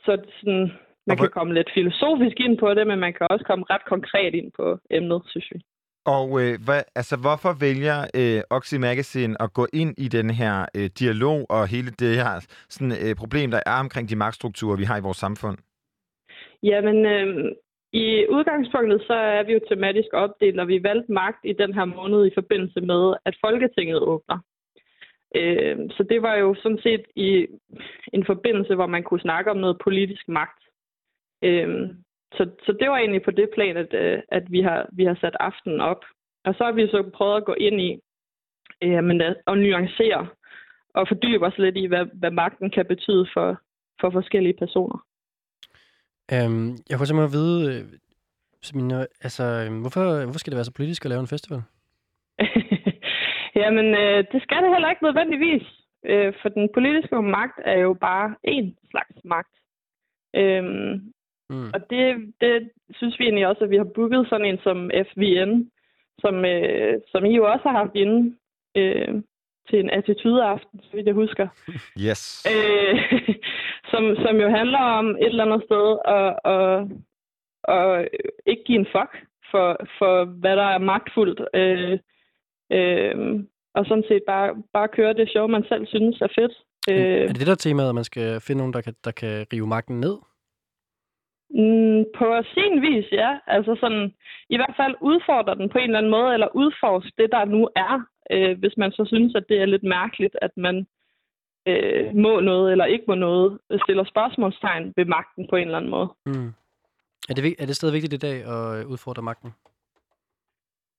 så 0.06 0.12
sådan, 0.40 0.72
man 1.08 1.18
kan 1.18 1.30
komme 1.30 1.54
lidt 1.54 1.72
filosofisk 1.74 2.40
ind 2.40 2.58
på 2.58 2.74
det, 2.74 2.88
men 2.88 3.00
man 3.00 3.14
kan 3.14 3.28
også 3.30 3.46
komme 3.46 3.66
ret 3.70 3.86
konkret 3.86 4.34
ind 4.36 4.52
på 4.58 4.80
emnet, 4.90 5.22
synes 5.26 5.48
vi. 5.52 5.60
Og 6.06 6.42
øh, 6.42 6.54
hvad, 6.66 6.82
altså, 6.96 7.16
hvorfor 7.26 7.54
vælger 7.66 8.00
øh, 8.20 8.42
Oxy 8.50 8.76
Magazine 8.76 9.42
at 9.42 9.54
gå 9.54 9.68
ind 9.74 9.94
i 9.98 10.08
den 10.08 10.30
her 10.30 10.66
øh, 10.78 10.90
dialog 11.00 11.46
og 11.50 11.68
hele 11.68 11.92
det 11.92 12.16
her 12.16 12.48
sådan, 12.70 12.92
øh, 13.04 13.16
problem, 13.16 13.52
der 13.52 13.62
er 13.66 13.80
omkring 13.80 14.10
de 14.10 14.16
magtstrukturer, 14.16 14.78
vi 14.78 14.84
har 14.84 14.98
i 14.98 15.02
vores 15.02 15.18
samfund? 15.18 15.58
Jamen, 16.64 17.06
øh, 17.06 17.52
i 17.94 18.26
udgangspunktet 18.30 19.02
så 19.08 19.14
er 19.14 19.44
vi 19.44 19.54
jo 19.54 19.60
tematisk 19.70 20.08
opdelt, 20.14 20.60
og 20.60 20.68
vi 20.68 20.84
valgte 20.84 21.12
magt 21.12 21.40
i 21.44 21.54
den 21.54 21.74
her 21.74 21.86
måned 21.86 22.26
i 22.26 22.34
forbindelse 22.34 22.82
med, 22.82 23.14
at 23.26 23.38
Folketinget 23.42 24.00
åbner. 24.00 24.40
Øh, 25.36 25.78
så 25.90 26.04
det 26.04 26.22
var 26.22 26.36
jo 26.36 26.56
sådan 26.56 26.80
set 26.84 27.06
i 27.16 27.48
en 28.14 28.26
forbindelse, 28.26 28.76
hvor 28.76 28.88
man 28.88 29.04
kunne 29.04 29.20
snakke 29.20 29.52
om 29.52 29.58
noget 29.58 29.78
politisk 29.84 30.28
magt. 30.28 30.64
Øh, 31.44 31.90
så, 32.34 32.50
så 32.66 32.72
det 32.80 32.90
var 32.90 32.98
egentlig 32.98 33.24
på 33.24 33.32
det 33.32 33.50
plan, 33.54 33.78
at, 33.78 33.94
øh, 33.94 34.20
at 34.28 34.52
vi, 34.52 34.62
har, 34.62 34.90
vi 34.92 35.04
har 35.06 35.18
sat 35.22 35.36
aftenen 35.40 35.82
op. 35.82 36.06
Og 36.46 36.56
så 36.56 36.64
har 36.64 36.72
vi 36.72 36.88
så 36.88 37.10
prøvet 37.14 37.38
at 37.38 37.46
gå 37.46 37.54
ind 37.54 37.82
i 37.82 38.00
øh, 38.84 39.04
men 39.04 39.22
at, 39.22 39.36
at 39.48 39.58
nuancere 39.58 40.28
og 40.94 41.08
fordybe 41.08 41.46
os 41.46 41.58
lidt 41.58 41.78
i, 41.78 41.86
hvad, 41.86 42.06
hvad 42.14 42.32
magten 42.32 42.70
kan 42.70 42.86
betyde 42.86 43.28
for, 43.34 43.62
for 44.02 44.10
forskellige 44.10 44.58
personer. 44.60 45.06
Øhm, 46.34 46.68
jeg 46.90 46.98
kunne 46.98 47.08
simpelthen 47.08 47.38
vide, 47.40 47.58
øh, 47.72 47.84
Sabine, 48.62 49.08
altså, 49.26 49.44
øh, 49.44 49.82
hvorfor, 49.82 50.24
hvorfor 50.24 50.40
skal 50.40 50.52
det 50.52 50.58
være 50.58 50.70
så 50.70 50.74
politisk 50.74 51.06
at 51.06 51.10
lave 51.10 51.22
en 51.22 51.34
festival? 51.36 51.62
Jamen, 53.62 53.88
øh, 54.02 54.24
det 54.32 54.40
skal 54.44 54.64
det 54.64 54.74
heller 54.74 54.90
ikke 54.90 55.04
nødvendigvis. 55.04 55.66
Øh, 56.06 56.34
for 56.42 56.50
den 56.50 56.70
politiske 56.74 57.22
magt 57.22 57.60
er 57.66 57.80
jo 57.80 57.94
bare 57.94 58.36
én 58.48 58.90
slags 58.92 59.18
magt. 59.24 59.56
Øhm, 60.36 61.14
Mm. 61.52 61.70
Og 61.74 61.80
det, 61.90 62.34
det 62.42 62.72
synes 62.98 63.20
vi 63.20 63.24
egentlig 63.24 63.48
også, 63.48 63.64
at 63.64 63.70
vi 63.70 63.78
har 63.78 63.88
booket 63.96 64.28
sådan 64.30 64.46
en 64.46 64.60
som 64.64 64.92
FVN, 65.10 65.72
som, 66.20 66.46
øh, 66.46 67.02
som 67.12 67.26
I 67.26 67.36
jo 67.36 67.44
også 67.52 67.64
har 67.70 67.78
haft 67.78 67.96
inde 67.96 68.36
øh, 68.78 69.22
til 69.72 69.80
en 69.80 69.90
attitudeaften, 69.90 70.80
så 70.84 70.90
vidt 70.94 71.08
jeg 71.08 71.16
husker. 71.24 71.48
Yes. 72.08 72.22
Øh, 72.54 72.96
som, 73.92 74.04
som 74.24 74.36
jo 74.44 74.50
handler 74.50 74.84
om 75.00 75.08
et 75.10 75.32
eller 75.34 75.46
andet 75.46 75.64
sted 75.70 75.88
at, 76.18 76.32
at, 76.54 76.68
at 77.78 78.08
ikke 78.52 78.64
give 78.68 78.80
en 78.80 78.92
fuck 78.96 79.12
for, 79.52 79.68
for 80.00 80.26
hvad 80.26 80.56
der 80.62 80.70
er 80.76 80.88
magtfuldt. 80.92 81.40
Øh, 81.62 81.94
øh, 82.78 83.16
og 83.76 83.86
sådan 83.86 84.04
set 84.08 84.24
bare, 84.28 84.50
bare 84.74 84.88
køre 84.88 85.14
det 85.14 85.30
show, 85.30 85.48
man 85.48 85.66
selv 85.70 85.88
synes 85.88 86.22
er 86.22 86.32
fedt. 86.40 86.54
Øh. 86.90 87.22
Er 87.22 87.28
det 87.28 87.40
det, 87.40 87.48
der 87.48 87.58
er 87.60 87.66
temaet, 87.66 87.90
at 87.90 87.96
man 87.96 88.04
skal 88.04 88.42
finde 88.42 88.60
nogen, 88.60 88.74
der 88.74 88.82
kan, 88.82 88.94
der 89.04 89.12
kan 89.12 89.46
rive 89.54 89.68
magten 89.68 90.00
ned? 90.00 90.16
Mm, 91.60 92.06
på 92.18 92.28
sin 92.54 92.82
vis, 92.82 93.12
ja. 93.12 93.40
Altså 93.48 93.78
sådan, 93.80 94.14
i 94.50 94.56
hvert 94.56 94.74
fald 94.78 94.96
udfordre 95.02 95.56
den 95.56 95.70
på 95.70 95.78
en 95.78 95.84
eller 95.84 95.98
anden 95.98 96.12
måde, 96.12 96.34
eller 96.34 96.56
udforske 96.56 97.12
det, 97.18 97.32
der 97.32 97.46
nu 97.46 97.70
er, 97.76 97.96
øh, 98.32 98.60
hvis 98.60 98.78
man 98.78 98.92
så 98.92 99.06
synes, 99.06 99.36
at 99.36 99.46
det 99.50 99.62
er 99.62 99.66
lidt 99.66 99.84
mærkeligt, 99.84 100.36
at 100.42 100.52
man 100.58 100.88
øh, 101.68 102.16
må 102.16 102.40
noget 102.40 102.72
eller 102.72 102.86
ikke 102.86 103.06
må 103.08 103.16
noget, 103.16 103.60
stiller 103.84 104.04
spørgsmålstegn 104.04 104.94
ved 104.98 105.06
magten 105.06 105.48
på 105.50 105.56
en 105.56 105.68
eller 105.68 105.78
anden 105.78 105.92
måde. 105.92 106.10
Mm. 106.26 106.54
Er, 107.30 107.34
det, 107.34 107.56
er 107.60 107.66
det 107.66 107.76
stadig 107.76 107.94
vigtigt 107.94 108.14
i 108.14 108.26
dag 108.28 108.38
at 108.54 108.80
øh, 108.80 108.92
udfordre 108.92 109.22
magten? 109.22 109.52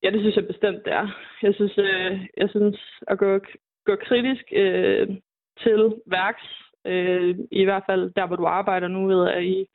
Ja, 0.03 0.11
det 0.11 0.21
synes 0.21 0.37
jeg 0.37 0.47
bestemt, 0.47 0.85
det 0.85 0.93
er. 0.93 1.09
Jeg 1.43 1.55
synes, 1.55 1.79
øh, 1.79 2.27
jeg 2.37 2.51
synes 2.51 2.79
at 3.07 3.19
gå, 3.19 3.39
gå 3.85 3.97
kritisk 3.97 4.45
øh, 4.53 5.09
til 5.63 5.95
værks, 6.07 6.47
øh, 6.85 7.39
i 7.51 7.65
hvert 7.65 7.83
fald 7.87 8.13
der, 8.17 8.27
hvor 8.27 8.37
du 8.37 8.47
arbejder 8.47 8.89
nu, 8.89 9.07
ved 9.07 9.29
at 9.29 9.45
I 9.45 9.67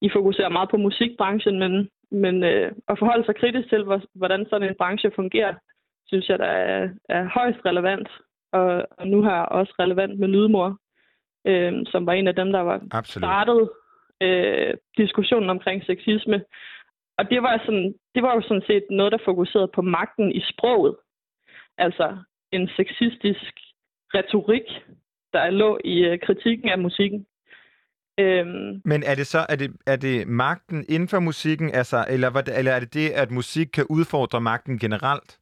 i 0.00 0.08
fokuserer 0.12 0.48
meget 0.48 0.70
på 0.70 0.76
musikbranchen, 0.76 1.58
men, 1.58 1.88
men 2.10 2.44
øh, 2.44 2.72
at 2.88 2.98
forholde 2.98 3.24
sig 3.24 3.36
kritisk 3.36 3.68
til, 3.68 3.82
hvor, 3.84 4.02
hvordan 4.14 4.46
sådan 4.50 4.68
en 4.68 4.74
branche 4.78 5.10
fungerer, 5.14 5.54
synes 6.06 6.28
jeg, 6.28 6.38
der 6.38 6.44
er, 6.44 6.88
er 7.08 7.28
højst 7.34 7.58
relevant. 7.64 8.08
Og, 8.52 8.86
og 8.98 9.06
nu 9.08 9.22
har 9.22 9.34
jeg 9.36 9.44
også 9.44 9.74
relevant 9.78 10.18
med 10.18 10.28
Lydmor, 10.28 10.78
øh, 11.46 11.72
som 11.86 12.06
var 12.06 12.12
en 12.12 12.28
af 12.28 12.34
dem, 12.34 12.52
der 12.52 12.60
var 12.60 12.82
Absolut. 12.90 13.20
startet 13.20 13.70
øh, 14.22 14.74
diskussionen 14.96 15.50
omkring 15.50 15.84
sexisme. 15.84 16.44
Og 17.18 17.30
det 17.30 17.42
var, 17.42 17.62
sådan, 17.66 17.94
det 18.14 18.22
var 18.22 18.34
jo 18.34 18.42
sådan 18.42 18.66
set 18.66 18.84
noget, 18.90 19.12
der 19.12 19.18
fokuserede 19.24 19.70
på 19.74 19.82
magten 19.82 20.32
i 20.32 20.40
sproget. 20.52 20.96
Altså 21.78 22.16
en 22.52 22.68
sexistisk 22.76 23.54
retorik, 24.14 24.68
der 25.32 25.50
lå 25.50 25.78
i 25.84 26.04
øh, 26.04 26.18
kritikken 26.18 26.68
af 26.68 26.78
musikken. 26.78 27.26
Øhm, 28.20 28.82
Men 28.84 29.02
er 29.06 29.14
det 29.14 29.26
så 29.26 29.46
er 29.48 29.56
det, 29.56 29.70
er 29.86 29.96
det 29.96 30.28
magten 30.28 30.84
inden 30.88 31.08
for 31.08 31.20
musikken, 31.20 31.70
altså, 31.74 32.04
eller, 32.08 32.42
eller 32.58 32.72
er 32.72 32.80
det 32.80 32.94
det, 32.94 33.10
at 33.10 33.30
musik 33.30 33.66
kan 33.74 33.86
udfordre 33.90 34.40
magten 34.40 34.78
generelt? 34.78 35.38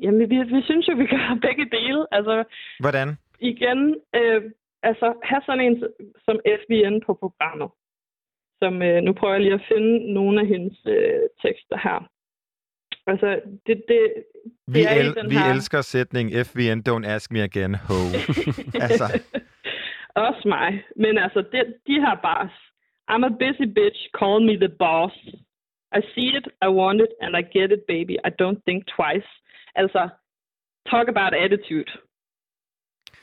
jamen, 0.00 0.20
vi, 0.30 0.36
vi 0.56 0.62
synes 0.64 0.88
jo, 0.88 0.94
vi 0.96 1.06
gør 1.06 1.38
begge 1.46 1.66
dele. 1.76 2.06
Altså, 2.12 2.44
Hvordan? 2.80 3.08
igen, 3.40 3.78
øh, 4.18 4.42
altså, 4.82 5.06
have 5.22 5.42
sådan 5.46 5.64
en 5.64 5.84
som 6.24 6.36
FVN 6.60 7.02
på 7.06 7.14
programmet. 7.14 7.68
Som, 8.62 8.82
øh, 8.82 9.02
nu 9.02 9.12
prøver 9.12 9.34
jeg 9.34 9.42
lige 9.42 9.54
at 9.54 9.66
finde 9.72 10.12
nogle 10.14 10.40
af 10.40 10.46
hendes 10.46 10.78
øh, 10.86 11.20
tekster 11.44 11.78
her. 11.86 12.08
Altså, 13.06 13.40
det, 13.66 13.82
det, 13.88 14.00
Vi, 14.66 14.72
det 14.80 14.90
er 14.90 14.94
i 14.96 15.00
el- 15.06 15.14
den 15.14 15.30
vi 15.30 15.34
her... 15.36 15.52
elsker 15.52 15.80
sætningen 15.80 16.44
FVN, 16.44 16.78
don't 16.88 17.06
ask 17.06 17.32
me 17.32 17.42
again, 17.42 17.74
ho. 17.74 17.94
altså, 18.86 19.06
Også 20.14 20.42
mig. 20.48 20.84
Men 20.96 21.18
altså, 21.18 21.40
det, 21.52 21.62
de 21.86 21.94
her 22.04 22.16
bars. 22.22 22.54
I'm 23.10 23.24
a 23.30 23.32
busy 23.44 23.66
bitch, 23.78 24.00
call 24.18 24.38
me 24.48 24.54
the 24.64 24.72
boss. 24.84 25.14
I 25.98 26.00
see 26.14 26.28
it, 26.38 26.46
I 26.66 26.68
want 26.80 27.00
it, 27.04 27.12
and 27.22 27.36
I 27.40 27.42
get 27.58 27.68
it, 27.76 27.82
baby. 27.94 28.14
I 28.28 28.30
don't 28.42 28.60
think 28.66 28.80
twice. 28.96 29.28
Altså, 29.74 30.08
talk 30.92 31.06
about 31.08 31.32
attitude. 31.44 31.90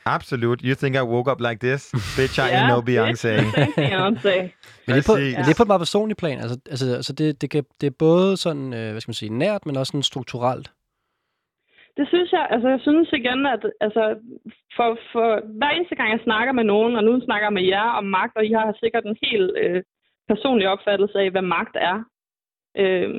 absolut. 0.04 0.60
You 0.62 0.74
think 0.74 0.96
I 0.96 1.02
woke 1.02 1.28
up 1.32 1.40
like 1.40 1.60
this? 1.60 1.92
Bitch, 2.16 2.38
I 2.38 2.48
Ja, 2.48 2.60
ain't 2.60 2.68
no 2.68 2.80
det 2.80 2.96
er 2.96 3.04
Beyoncé. 3.04 3.32
Beyoncé. 3.80 4.36
Men 4.86 4.96
det 4.96 4.98
er, 4.98 5.06
på, 5.06 5.14
men 5.16 5.44
det 5.44 5.50
er 5.50 5.54
på 5.56 5.62
et 5.62 5.66
meget 5.66 5.80
personligt 5.80 6.18
plan. 6.18 6.38
Altså, 6.38 6.58
altså, 6.70 6.94
altså 6.94 7.12
det, 7.12 7.40
det, 7.42 7.50
kan, 7.50 7.64
det 7.80 7.86
er 7.86 7.90
både 7.98 8.36
sådan, 8.36 8.74
øh, 8.74 8.90
hvad 8.90 9.00
skal 9.00 9.10
man 9.10 9.14
sige, 9.14 9.28
nært, 9.38 9.66
men 9.66 9.76
også 9.76 9.90
sådan 9.90 10.02
strukturelt. 10.02 10.70
Det 11.96 12.08
synes 12.08 12.32
jeg, 12.32 12.46
altså 12.50 12.68
jeg 12.68 12.80
synes 12.80 13.12
igen, 13.12 13.46
at 13.46 13.62
altså, 13.80 14.18
for, 14.76 14.98
for 15.12 15.56
hver 15.58 15.70
eneste 15.70 15.94
gang 15.94 16.10
jeg 16.10 16.20
snakker 16.24 16.52
med 16.52 16.64
nogen, 16.64 16.96
og 16.96 17.04
nu 17.04 17.20
snakker 17.20 17.46
jeg 17.46 17.52
med 17.52 17.62
jer 17.62 17.88
om 17.90 18.04
magt, 18.04 18.36
og 18.36 18.46
I 18.46 18.52
har 18.52 18.76
sikkert 18.80 19.04
en 19.04 19.18
helt 19.22 19.52
øh, 19.56 19.82
personlig 20.28 20.68
opfattelse 20.68 21.18
af, 21.18 21.30
hvad 21.30 21.42
magt 21.42 21.76
er. 21.76 22.04
Øh, 22.76 23.10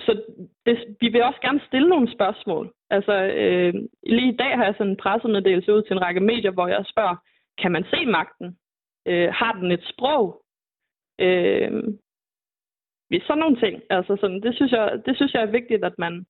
så 0.00 0.22
det, 0.66 0.96
vi 1.00 1.08
vil 1.08 1.22
også 1.22 1.40
gerne 1.40 1.60
stille 1.66 1.88
nogle 1.88 2.12
spørgsmål. 2.12 2.72
Altså, 2.90 3.12
øh, 3.12 3.74
lige 4.06 4.32
i 4.32 4.36
dag 4.36 4.56
har 4.56 4.64
jeg 4.64 4.74
sådan 4.74 4.90
en 4.90 4.96
pressemeddelelse 4.96 5.74
ud 5.74 5.82
til 5.82 5.92
en 5.92 6.02
række 6.02 6.20
medier, 6.20 6.50
hvor 6.50 6.68
jeg 6.68 6.84
spørger, 6.86 7.16
kan 7.58 7.72
man 7.72 7.84
se 7.90 8.06
magten? 8.06 8.58
Øh, 9.06 9.28
har 9.32 9.52
den 9.52 9.70
et 9.72 9.84
sprog? 9.92 10.42
Øh, 11.20 11.82
sådan 13.26 13.40
nogle 13.40 13.60
ting. 13.60 13.82
Altså, 13.90 14.16
sådan, 14.20 14.40
det, 14.40 14.54
synes 14.54 14.72
jeg, 14.72 15.02
det 15.06 15.16
synes 15.16 15.34
jeg 15.34 15.42
er 15.42 15.56
vigtigt, 15.58 15.84
at 15.84 15.98
man, 15.98 16.26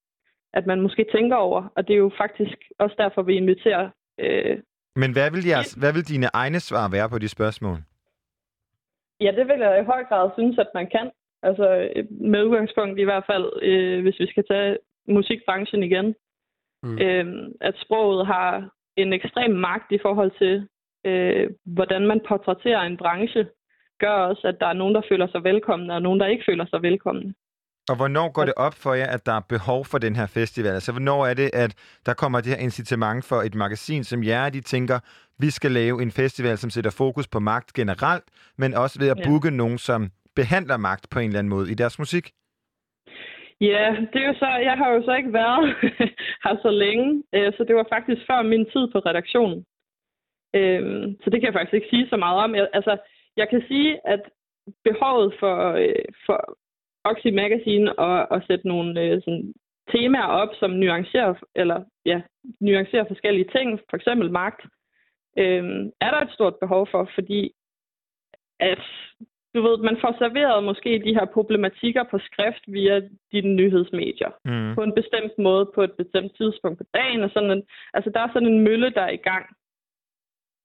at 0.55 0.67
man 0.67 0.81
måske 0.81 1.07
tænker 1.15 1.37
over. 1.37 1.69
Og 1.77 1.89
det 1.89 1.95
er 1.95 1.99
jo 1.99 2.11
faktisk 2.19 2.59
også 2.79 2.95
derfor, 2.99 3.23
vi 3.23 3.35
inviterer 3.37 3.91
øh, 4.21 4.59
Men 4.97 5.13
hvad 5.13 5.31
vil, 5.31 5.47
jeres, 5.47 5.73
hvad 5.73 5.93
vil 5.93 6.09
dine 6.09 6.29
egne 6.33 6.61
svar 6.61 6.89
være 6.91 7.09
på 7.09 7.19
de 7.19 7.29
spørgsmål? 7.29 7.79
Ja, 9.21 9.31
det 9.39 9.49
vil 9.49 9.61
jeg 9.61 9.81
i 9.81 9.85
høj 9.85 10.05
grad 10.05 10.31
synes, 10.39 10.59
at 10.59 10.71
man 10.75 10.87
kan. 10.91 11.11
Altså 11.43 11.91
øh, 11.97 12.05
med 12.11 12.45
udgangspunkt 12.45 12.99
i 12.99 13.05
hvert 13.05 13.25
fald, 13.27 13.63
øh, 13.63 14.03
hvis 14.03 14.21
vi 14.21 14.27
skal 14.27 14.45
tage 14.51 14.79
musikbranchen 15.09 15.83
igen, 15.83 16.15
Mm. 16.83 16.99
øh, 16.99 17.27
at 17.61 17.75
sproget 17.85 18.27
har 18.27 18.71
en 18.97 19.13
ekstrem 19.13 19.51
magt 19.51 19.93
i 19.93 19.99
forhold 20.03 20.33
til, 20.39 20.69
øh, 21.05 21.51
hvordan 21.65 22.07
man 22.07 22.21
portrætterer 22.29 22.81
en 22.81 22.97
branche, 22.97 23.49
gør 23.99 24.13
også, 24.13 24.49
at 24.49 24.57
der 24.61 24.67
er 24.67 24.73
nogen, 24.73 24.95
der 24.95 25.03
føler 25.09 25.27
sig 25.27 25.45
velkomne, 25.45 25.95
og 25.95 26.03
nogen, 26.03 26.21
der 26.21 26.27
ikke 26.27 26.45
føler 26.49 26.67
sig 26.67 26.83
velkomne. 26.83 27.35
Og 27.91 27.97
hvornår 27.97 28.29
går 28.37 28.45
det 28.45 28.55
op 28.57 28.75
for 28.85 28.95
jer, 28.95 29.07
at 29.17 29.27
der 29.27 29.33
er 29.33 29.45
behov 29.55 29.81
for 29.91 29.99
den 29.99 30.17
her 30.17 30.27
festival? 30.27 30.73
Altså, 30.79 30.93
hvornår 30.93 31.21
er 31.27 31.35
det, 31.35 31.51
at 31.65 31.73
der 32.07 32.15
kommer 32.15 32.39
det 32.41 32.53
her 32.55 32.61
incitament 32.69 33.25
for 33.31 33.37
et 33.49 33.55
magasin 33.55 34.05
som 34.05 34.23
jer, 34.25 34.51
de 34.51 34.61
tænker, 34.61 34.99
vi 35.45 35.51
skal 35.51 35.71
lave 35.71 36.03
en 36.03 36.11
festival, 36.11 36.57
som 36.59 36.71
sætter 36.71 36.91
fokus 37.03 37.29
på 37.29 37.39
magt 37.41 37.73
generelt, 37.73 38.25
men 38.59 38.75
også 38.75 38.99
ved 39.01 39.09
at 39.09 39.19
Ja. 39.19 39.29
booke 39.29 39.51
nogen, 39.51 39.79
som 39.79 40.01
behandler 40.37 40.77
magt 40.77 41.05
på 41.11 41.19
en 41.19 41.27
eller 41.27 41.39
anden 41.39 41.51
måde 41.57 41.71
i 41.73 41.75
deres 41.75 41.99
musik? 41.99 42.27
Ja, 43.61 43.87
det 44.13 44.19
er 44.23 44.29
jo 44.33 44.35
så, 44.35 44.47
jeg 44.69 44.77
har 44.81 44.89
jo 44.95 45.03
så 45.05 45.13
ikke 45.21 45.33
været 45.33 45.65
her 46.45 46.55
så 46.63 46.71
længe, 46.85 47.23
øh, 47.35 47.53
så 47.57 47.65
det 47.69 47.75
var 47.77 47.87
faktisk 47.95 48.21
før 48.31 48.43
min 48.43 48.65
tid 48.73 48.85
på 48.93 48.99
redaktionen. 49.11 49.65
Øhm, 50.59 51.05
Så 51.23 51.27
det 51.31 51.37
kan 51.41 51.47
jeg 51.49 51.55
faktisk 51.59 51.75
ikke 51.75 51.91
sige 51.91 52.09
så 52.09 52.17
meget 52.17 52.39
om. 52.45 52.55
Altså, 52.79 52.93
jeg 53.37 53.47
kan 53.51 53.63
sige, 53.69 53.91
at 54.15 54.21
behovet 54.85 55.35
for, 55.41 55.57
øh, 55.83 56.05
for 56.27 56.39
Oxy 57.05 57.27
Magazine 57.27 57.99
og 57.99 58.37
at 58.37 58.43
sætte 58.47 58.69
nogle 58.69 59.01
øh, 59.03 59.23
sådan, 59.23 59.55
temaer 59.93 60.27
op, 60.27 60.49
som 60.61 60.71
nuancerer, 60.71 61.35
eller, 61.55 61.85
ja, 62.05 62.21
nuancerer 62.61 63.05
forskellige 63.09 63.49
ting, 63.57 63.81
for 63.91 63.97
eksempel 63.97 64.31
magt, 64.31 64.61
øhm, 65.39 65.91
er 66.01 66.11
der 66.11 66.21
et 66.21 66.33
stort 66.33 66.55
behov 66.61 66.89
for, 66.91 67.11
fordi 67.15 67.53
at 68.61 68.83
du 69.55 69.63
ved, 69.63 69.79
man 69.79 69.97
får 70.01 70.13
serveret 70.19 70.65
måske 70.65 71.03
de 71.05 71.15
her 71.15 71.25
problematikker 71.25 72.05
på 72.11 72.19
skrift 72.19 72.65
via 72.67 73.01
dine 73.33 73.55
nyhedsmedier 73.55 74.31
Mm. 74.45 74.75
på 74.75 74.83
en 74.83 74.95
bestemt 74.95 75.39
måde 75.39 75.71
på 75.75 75.83
et 75.83 75.93
bestemt 75.93 76.37
tidspunkt 76.37 76.79
på 76.79 76.85
dagen. 76.95 77.23
Og 77.23 77.31
sådan 77.31 77.51
en, 77.51 77.63
altså, 77.95 78.11
der 78.11 78.21
er 78.21 78.33
sådan 78.33 78.49
en 78.49 78.61
mølle, 78.61 78.91
der 78.91 79.01
er 79.01 79.11
i 79.11 79.25
gang. 79.31 79.47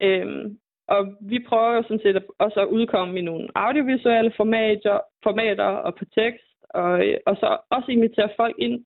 Øhm, 0.02 0.58
og 0.88 1.00
vi 1.20 1.38
prøver 1.48 1.72
jo 1.76 1.82
sådan 1.82 2.00
set 2.04 2.22
også 2.38 2.60
at 2.60 2.66
udkomme 2.76 3.18
i 3.18 3.22
nogle 3.22 3.48
audiovisuelle 3.54 4.32
formater, 4.36 4.98
formater 5.22 5.64
og 5.86 5.94
på 5.98 6.04
tekst, 6.18 6.46
og, 6.70 6.90
og 7.26 7.34
så 7.40 7.48
også 7.70 7.88
invitere 7.90 8.30
folk 8.36 8.56
ind 8.58 8.84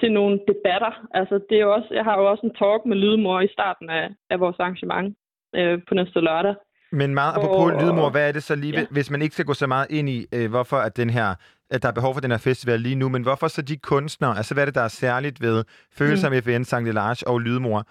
til 0.00 0.12
nogle 0.12 0.34
debatter. 0.50 0.92
Altså, 1.14 1.34
det 1.48 1.56
er 1.56 1.62
jo 1.62 1.72
også, 1.74 1.88
jeg 1.98 2.04
har 2.04 2.16
jo 2.20 2.30
også 2.30 2.46
en 2.46 2.54
talk 2.54 2.82
med 2.86 2.96
Lydmor 2.96 3.40
i 3.40 3.48
starten 3.52 3.90
af, 3.90 4.08
af 4.30 4.40
vores 4.40 4.56
arrangement 4.58 5.16
øh, 5.56 5.78
på 5.88 5.94
næste 5.94 6.20
lørdag. 6.20 6.54
Men 6.92 7.14
meget 7.14 7.32
apropos 7.36 7.72
Og- 7.72 7.80
lydmor, 7.82 8.10
hvad 8.10 8.28
er 8.28 8.32
det 8.32 8.42
så 8.42 8.54
lige, 8.56 8.72
Ja. 8.72 8.80
ja. 8.80 8.86
hvis 8.90 9.10
man 9.10 9.22
ikke 9.22 9.34
skal 9.34 9.44
gå 9.44 9.54
så 9.54 9.66
meget 9.66 9.86
ind 9.90 10.08
i, 10.08 10.26
øh, 10.34 10.50
hvorfor 10.50 10.76
at 10.76 10.96
den 10.96 11.10
her 11.10 11.34
at 11.70 11.82
der 11.82 11.88
er 11.88 11.92
behov 11.92 12.14
for 12.14 12.20
den 12.20 12.30
her 12.30 12.38
festival 12.38 12.80
lige 12.80 12.94
nu, 12.94 13.08
men 13.08 13.22
hvorfor 13.22 13.48
så 13.48 13.62
de 13.62 13.76
kunstnere, 13.76 14.36
altså 14.36 14.54
hvad 14.54 14.62
er 14.62 14.66
det, 14.66 14.74
der 14.74 14.80
er 14.80 14.88
særligt 14.88 15.40
ved 15.42 15.64
Følelser 15.98 16.30
mm. 16.30 16.36
FN, 16.42 16.64
Sankt 16.64 16.86
Delage 16.88 17.26
og 17.28 17.38
Lydmor, 17.40 17.84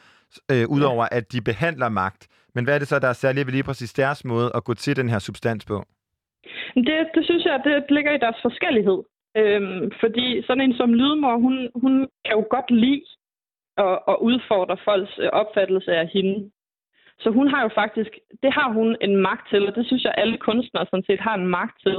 øh, 0.52 0.66
udover 0.70 1.06
at 1.12 1.32
de 1.32 1.42
behandler 1.42 1.90
magt, 1.90 2.28
men 2.56 2.64
hvad 2.64 2.76
er 2.76 2.80
det 2.80 2.88
så, 2.88 3.00
der 3.00 3.08
er 3.08 3.14
særligt 3.14 3.48
ved 3.48 3.54
lige 3.54 3.64
præcis 3.64 3.94
deres 3.94 4.26
måde 4.26 4.52
at 4.56 4.64
gå 4.64 4.74
til 4.74 4.96
den 4.96 5.10
her 5.10 5.20
substans 5.20 5.66
på? 5.66 5.86
Det, 6.76 7.10
det 7.16 7.26
synes 7.26 7.46
jeg, 7.46 7.62
det 7.64 7.86
ligger 7.90 8.12
i 8.14 8.24
deres 8.26 8.40
forskellighed. 8.42 9.00
Øhm, 9.38 9.92
fordi 10.00 10.44
sådan 10.48 10.62
en 10.62 10.74
som 10.74 10.94
Lydmor, 10.94 11.38
hun, 11.38 11.70
hun 11.76 12.08
kan 12.26 12.36
jo 12.38 12.46
godt 12.50 12.72
lide 12.72 13.06
at, 13.78 14.00
at 14.08 14.18
udfordre 14.22 14.78
folks 14.86 15.20
øh, 15.20 15.30
opfattelse 15.34 15.92
af 15.96 16.08
hende. 16.08 16.52
Så 17.20 17.30
hun 17.30 17.48
har 17.48 17.62
jo 17.62 17.70
faktisk, 17.76 18.12
det 18.44 18.54
har 18.54 18.74
hun 18.74 18.98
en 19.02 19.16
magt 19.16 19.50
til, 19.50 19.68
og 19.68 19.76
det 19.76 19.86
synes 19.86 20.04
jeg, 20.04 20.14
alle 20.18 20.38
kunstnere 20.38 20.86
sådan 20.86 21.04
set 21.08 21.20
har 21.20 21.36
en 21.36 21.48
magt 21.48 21.82
til. 21.86 21.98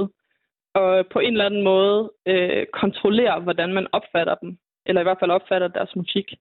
Og 0.73 1.05
på 1.13 1.19
en 1.19 1.31
eller 1.31 1.45
anden 1.45 1.63
måde 1.63 2.11
øh, 2.25 2.65
kontrollere, 2.73 3.39
hvordan 3.39 3.73
man 3.73 3.87
opfatter 3.91 4.35
dem. 4.35 4.57
Eller 4.85 5.01
i 5.01 5.03
hvert 5.03 5.19
fald 5.19 5.31
opfatter 5.31 5.67
deres 5.67 5.95
musik. 5.95 6.33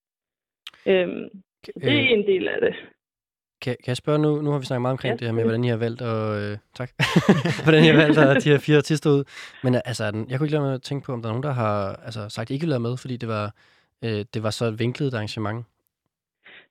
Øhm, 0.86 1.28
så 1.64 1.72
det 1.74 1.92
er 1.92 2.02
Øh, 2.02 2.10
en 2.10 2.26
del 2.26 2.48
af 2.48 2.60
det. 2.60 2.74
Kan, 3.62 3.76
kan 3.84 3.88
jeg 3.92 3.96
spørge 3.96 4.18
nu, 4.18 4.40
nu 4.42 4.50
har 4.50 4.58
vi 4.58 4.64
snakket 4.64 4.82
meget 4.82 4.92
omkring 4.92 5.12
Ja, 5.12 5.16
det 5.16 5.26
her 5.26 5.32
med, 5.34 5.42
hvordan 5.44 5.64
I 5.64 5.68
har 5.68 5.76
valgt 5.76 6.02
at, 6.02 6.42
øh, 6.42 6.58
tak, 6.78 6.90
hvordan 7.64 7.84
I 7.84 7.86
har 7.86 7.96
valgt 7.96 8.18
at 8.18 8.44
de 8.44 8.50
her 8.50 8.58
fire 8.58 8.76
artister 8.76 9.10
ud. 9.10 9.24
Men 9.64 9.74
øh, 9.74 9.80
altså, 9.84 10.04
er 10.04 10.10
den- 10.10 10.26
jeg 10.30 10.38
kunne 10.38 10.46
ikke 10.46 10.56
lade 10.56 10.64
mig 10.64 10.74
at 10.74 10.82
tænke 10.82 11.06
på, 11.06 11.12
om 11.12 11.22
der 11.22 11.28
er 11.28 11.32
nogen, 11.32 11.42
der 11.42 11.52
har 11.52 12.00
altså, 12.04 12.28
sagt, 12.28 12.46
at 12.46 12.50
I 12.50 12.54
ikke 12.54 12.62
ville 12.64 12.72
være 12.78 12.80
med, 12.88 12.96
fordi 12.96 13.16
det 13.16 13.28
var, 13.28 13.46
øh, 14.04 14.24
det 14.34 14.42
var 14.42 14.50
så 14.50 14.70
vinklet 14.70 15.06
et 15.08 15.14
arrangement. 15.14 15.66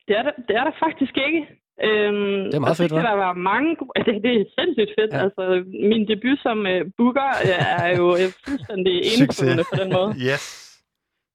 Det 0.08 0.18
er 0.20 0.24
der, 0.24 0.32
det 0.48 0.56
er 0.56 0.64
der 0.64 0.72
faktisk 0.86 1.14
ikke. 1.28 1.42
Øhm, 1.84 2.44
Det 2.52 2.56
er 2.56 2.60
meget 2.60 2.72
og 2.72 2.78
fedt, 2.78 2.92
hva'? 2.92 2.96
der 3.10 3.16
være 3.16 3.36
mange 3.36 3.76
gode... 3.76 3.92
Det, 4.06 4.14
det 4.24 4.32
er 4.42 4.46
sindssygt 4.60 4.92
fedt. 5.00 5.12
Ja. 5.14 5.24
Altså, 5.24 5.44
min 5.92 6.08
debut 6.08 6.40
som 6.46 6.58
uh, 6.60 6.82
booker 6.98 7.30
øh, 7.48 7.84
er 7.86 7.98
jo 7.98 8.08
øh, 8.22 8.28
fuldstændig 8.48 8.96
enestående 9.14 9.64
på 9.72 9.76
den 9.84 9.90
måde. 9.98 10.10
Yes. 10.32 10.71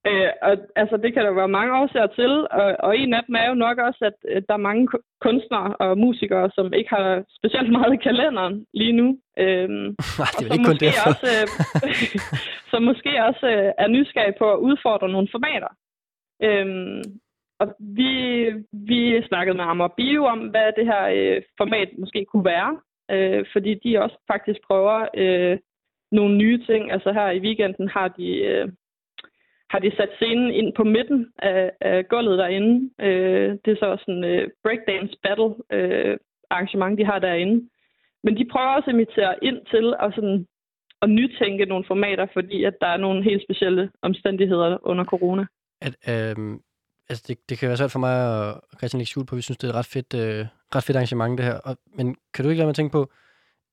Øh, 0.07 0.29
og 0.41 0.53
altså, 0.75 0.97
det 0.97 1.13
kan 1.13 1.23
der 1.25 1.31
være 1.31 1.55
mange 1.57 1.73
årsager 1.79 2.07
til, 2.07 2.31
og, 2.59 2.67
og 2.79 2.97
en 2.97 3.13
af 3.13 3.23
dem 3.27 3.35
er 3.35 3.47
jo 3.49 3.55
nok 3.65 3.77
også, 3.77 4.01
at 4.09 4.17
øh, 4.31 4.41
der 4.47 4.53
er 4.53 4.67
mange 4.69 4.87
ku- 4.87 5.05
kunstnere 5.21 5.75
og 5.75 5.97
musikere, 5.97 6.51
som 6.55 6.73
ikke 6.73 6.89
har 6.89 7.23
specielt 7.39 7.71
meget 7.77 7.93
i 7.93 8.03
kalenderen 8.07 8.65
lige 8.73 8.95
nu. 9.01 9.07
Øhm, 9.43 9.87
Nej, 10.21 10.31
det 10.37 10.45
er 10.45 10.49
og 10.49 10.55
ikke 10.55 10.69
kun 10.71 10.83
derfor. 10.85 11.09
Også, 11.09 11.27
øh, 11.35 11.45
som 12.71 12.81
måske 12.89 13.11
også 13.29 13.47
øh, 13.55 13.71
er 13.83 13.87
nysgerrige 13.87 14.39
på 14.39 14.47
at 14.53 14.59
udfordre 14.67 15.09
nogle 15.09 15.27
formater. 15.31 15.71
Øhm, 16.47 17.03
og 17.59 17.67
vi, 17.79 18.11
vi 18.71 19.27
snakkede 19.27 19.57
med 19.57 19.65
Amager 19.65 19.97
Bio 19.97 20.25
om, 20.25 20.39
hvad 20.39 20.71
det 20.77 20.85
her 20.85 21.03
øh, 21.17 21.41
format 21.57 21.89
måske 21.97 22.25
kunne 22.25 22.45
være, 22.45 22.71
øh, 23.11 23.45
fordi 23.53 23.73
de 23.83 24.01
også 24.03 24.17
faktisk 24.27 24.59
prøver 24.67 25.07
øh, 25.17 25.57
nogle 26.11 26.37
nye 26.37 26.65
ting. 26.65 26.91
Altså 26.91 27.11
her 27.13 27.29
i 27.31 27.39
weekenden 27.39 27.87
har 27.87 28.07
de, 28.07 28.27
øh, 28.27 28.67
har 29.69 29.79
de 29.79 29.91
sat 29.97 30.09
scenen 30.15 30.51
ind 30.51 30.73
på 30.73 30.83
midten 30.83 31.31
af, 31.39 31.71
af 31.81 32.07
gulvet 32.07 32.37
derinde. 32.37 32.89
Øh, 33.01 33.49
det 33.65 33.71
er 33.71 33.79
så 33.79 33.85
også 33.85 34.05
en 34.07 34.23
øh, 34.23 34.47
breakdance 34.63 35.15
battle 35.23 35.55
øh, 35.71 36.17
arrangement, 36.49 36.99
de 36.99 37.05
har 37.05 37.19
derinde. 37.19 37.69
Men 38.23 38.37
de 38.37 38.49
prøver 38.51 38.67
også 38.67 38.89
at 38.89 38.93
invitere 38.93 39.43
ind 39.43 39.59
til 39.73 39.93
at, 39.99 40.13
sådan, 40.15 40.47
at 41.01 41.09
nytænke 41.09 41.65
nogle 41.65 41.85
formater, 41.87 42.27
fordi 42.33 42.63
at 42.63 42.75
der 42.81 42.87
er 42.87 42.97
nogle 42.97 43.23
helt 43.23 43.43
specielle 43.43 43.91
omstændigheder 44.01 44.77
under 44.81 45.05
corona. 45.05 45.45
At, 45.81 45.93
øh, 46.11 46.35
altså 47.09 47.23
det, 47.27 47.49
det 47.49 47.57
kan 47.57 47.67
være 47.67 47.77
svært 47.77 47.91
for 47.91 47.99
mig 47.99 48.15
og 48.37 48.61
Christian 48.77 48.99
lægge 48.99 49.25
på, 49.25 49.35
vi 49.35 49.41
synes, 49.41 49.57
det 49.57 49.67
er 49.67 49.71
et 49.71 49.75
ret 49.75 49.93
fedt, 49.95 50.13
øh, 50.13 50.45
ret 50.75 50.83
fedt 50.83 50.97
arrangement, 50.97 51.37
det 51.37 51.45
her. 51.45 51.59
Og, 51.59 51.77
men 51.97 52.15
kan 52.33 52.43
du 52.43 52.49
ikke 52.49 52.59
lade 52.59 52.67
mig 52.67 52.75
tænke 52.75 52.91
på, 52.91 53.11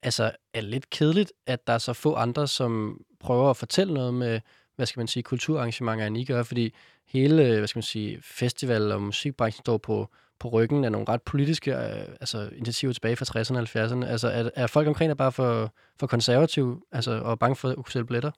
altså 0.03 0.23
er 0.53 0.61
det 0.61 0.69
lidt 0.69 0.89
kedeligt, 0.89 1.33
at 1.47 1.67
der 1.67 1.73
er 1.73 1.77
så 1.77 1.93
få 1.93 2.13
andre, 2.13 2.47
som 2.47 3.01
prøver 3.19 3.49
at 3.49 3.57
fortælle 3.57 3.93
noget 3.93 4.13
med, 4.13 4.39
hvad 4.75 4.85
skal 4.85 4.99
man 4.99 5.07
sige, 5.07 5.23
kulturarrangementer, 5.23 6.05
end 6.07 6.17
I 6.17 6.23
gør, 6.25 6.43
fordi 6.43 6.73
hele, 7.13 7.45
øh, 7.47 7.57
hvad 7.57 7.67
skal 7.67 7.77
man 7.77 7.83
sige, 7.83 8.19
festival 8.23 8.91
og 8.91 9.01
musikbranchen 9.01 9.61
står 9.63 9.77
på, 9.77 10.07
på 10.39 10.47
ryggen 10.47 10.83
af 10.85 10.91
nogle 10.91 11.07
ret 11.09 11.21
politiske 11.21 11.71
øh, 11.71 12.01
altså 12.21 12.49
initiativer 12.55 12.93
tilbage 12.93 13.15
fra 13.15 13.39
60'erne 13.39 13.57
og 13.57 13.63
70'erne. 13.63 14.05
Altså 14.11 14.27
er, 14.27 14.49
er 14.55 14.67
folk 14.67 14.87
omkring 14.87 15.09
der 15.09 15.15
bare 15.15 15.31
for, 15.31 15.73
for 15.99 16.07
konservative, 16.07 16.81
altså 16.91 17.21
og 17.23 17.39
bange 17.39 17.55
for 17.55 17.69
at 17.69 17.75
kunne 17.75 17.91
sælge 17.91 18.05
billetter? 18.05 18.31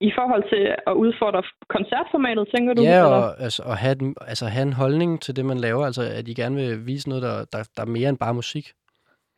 I 0.00 0.12
forhold 0.18 0.44
til 0.52 0.62
at 0.86 0.92
udfordre 0.92 1.42
koncertformatet, 1.68 2.48
tænker 2.54 2.74
du? 2.74 2.82
Ja, 2.82 2.88
eller? 2.88 3.02
og 3.16 3.40
altså, 3.40 3.62
at 3.62 3.76
have, 3.78 3.94
den- 3.94 4.16
altså, 4.20 4.46
have 4.46 4.62
en 4.62 4.72
holdning 4.72 5.22
til 5.22 5.36
det, 5.36 5.44
man 5.44 5.58
laver, 5.58 5.86
altså 5.86 6.02
at 6.02 6.28
I 6.28 6.34
gerne 6.34 6.56
vil 6.56 6.86
vise 6.86 7.08
noget, 7.08 7.22
der, 7.22 7.44
der, 7.52 7.68
der 7.76 7.82
er 7.82 7.86
mere 7.86 8.08
end 8.08 8.18
bare 8.18 8.34
musik. 8.34 8.72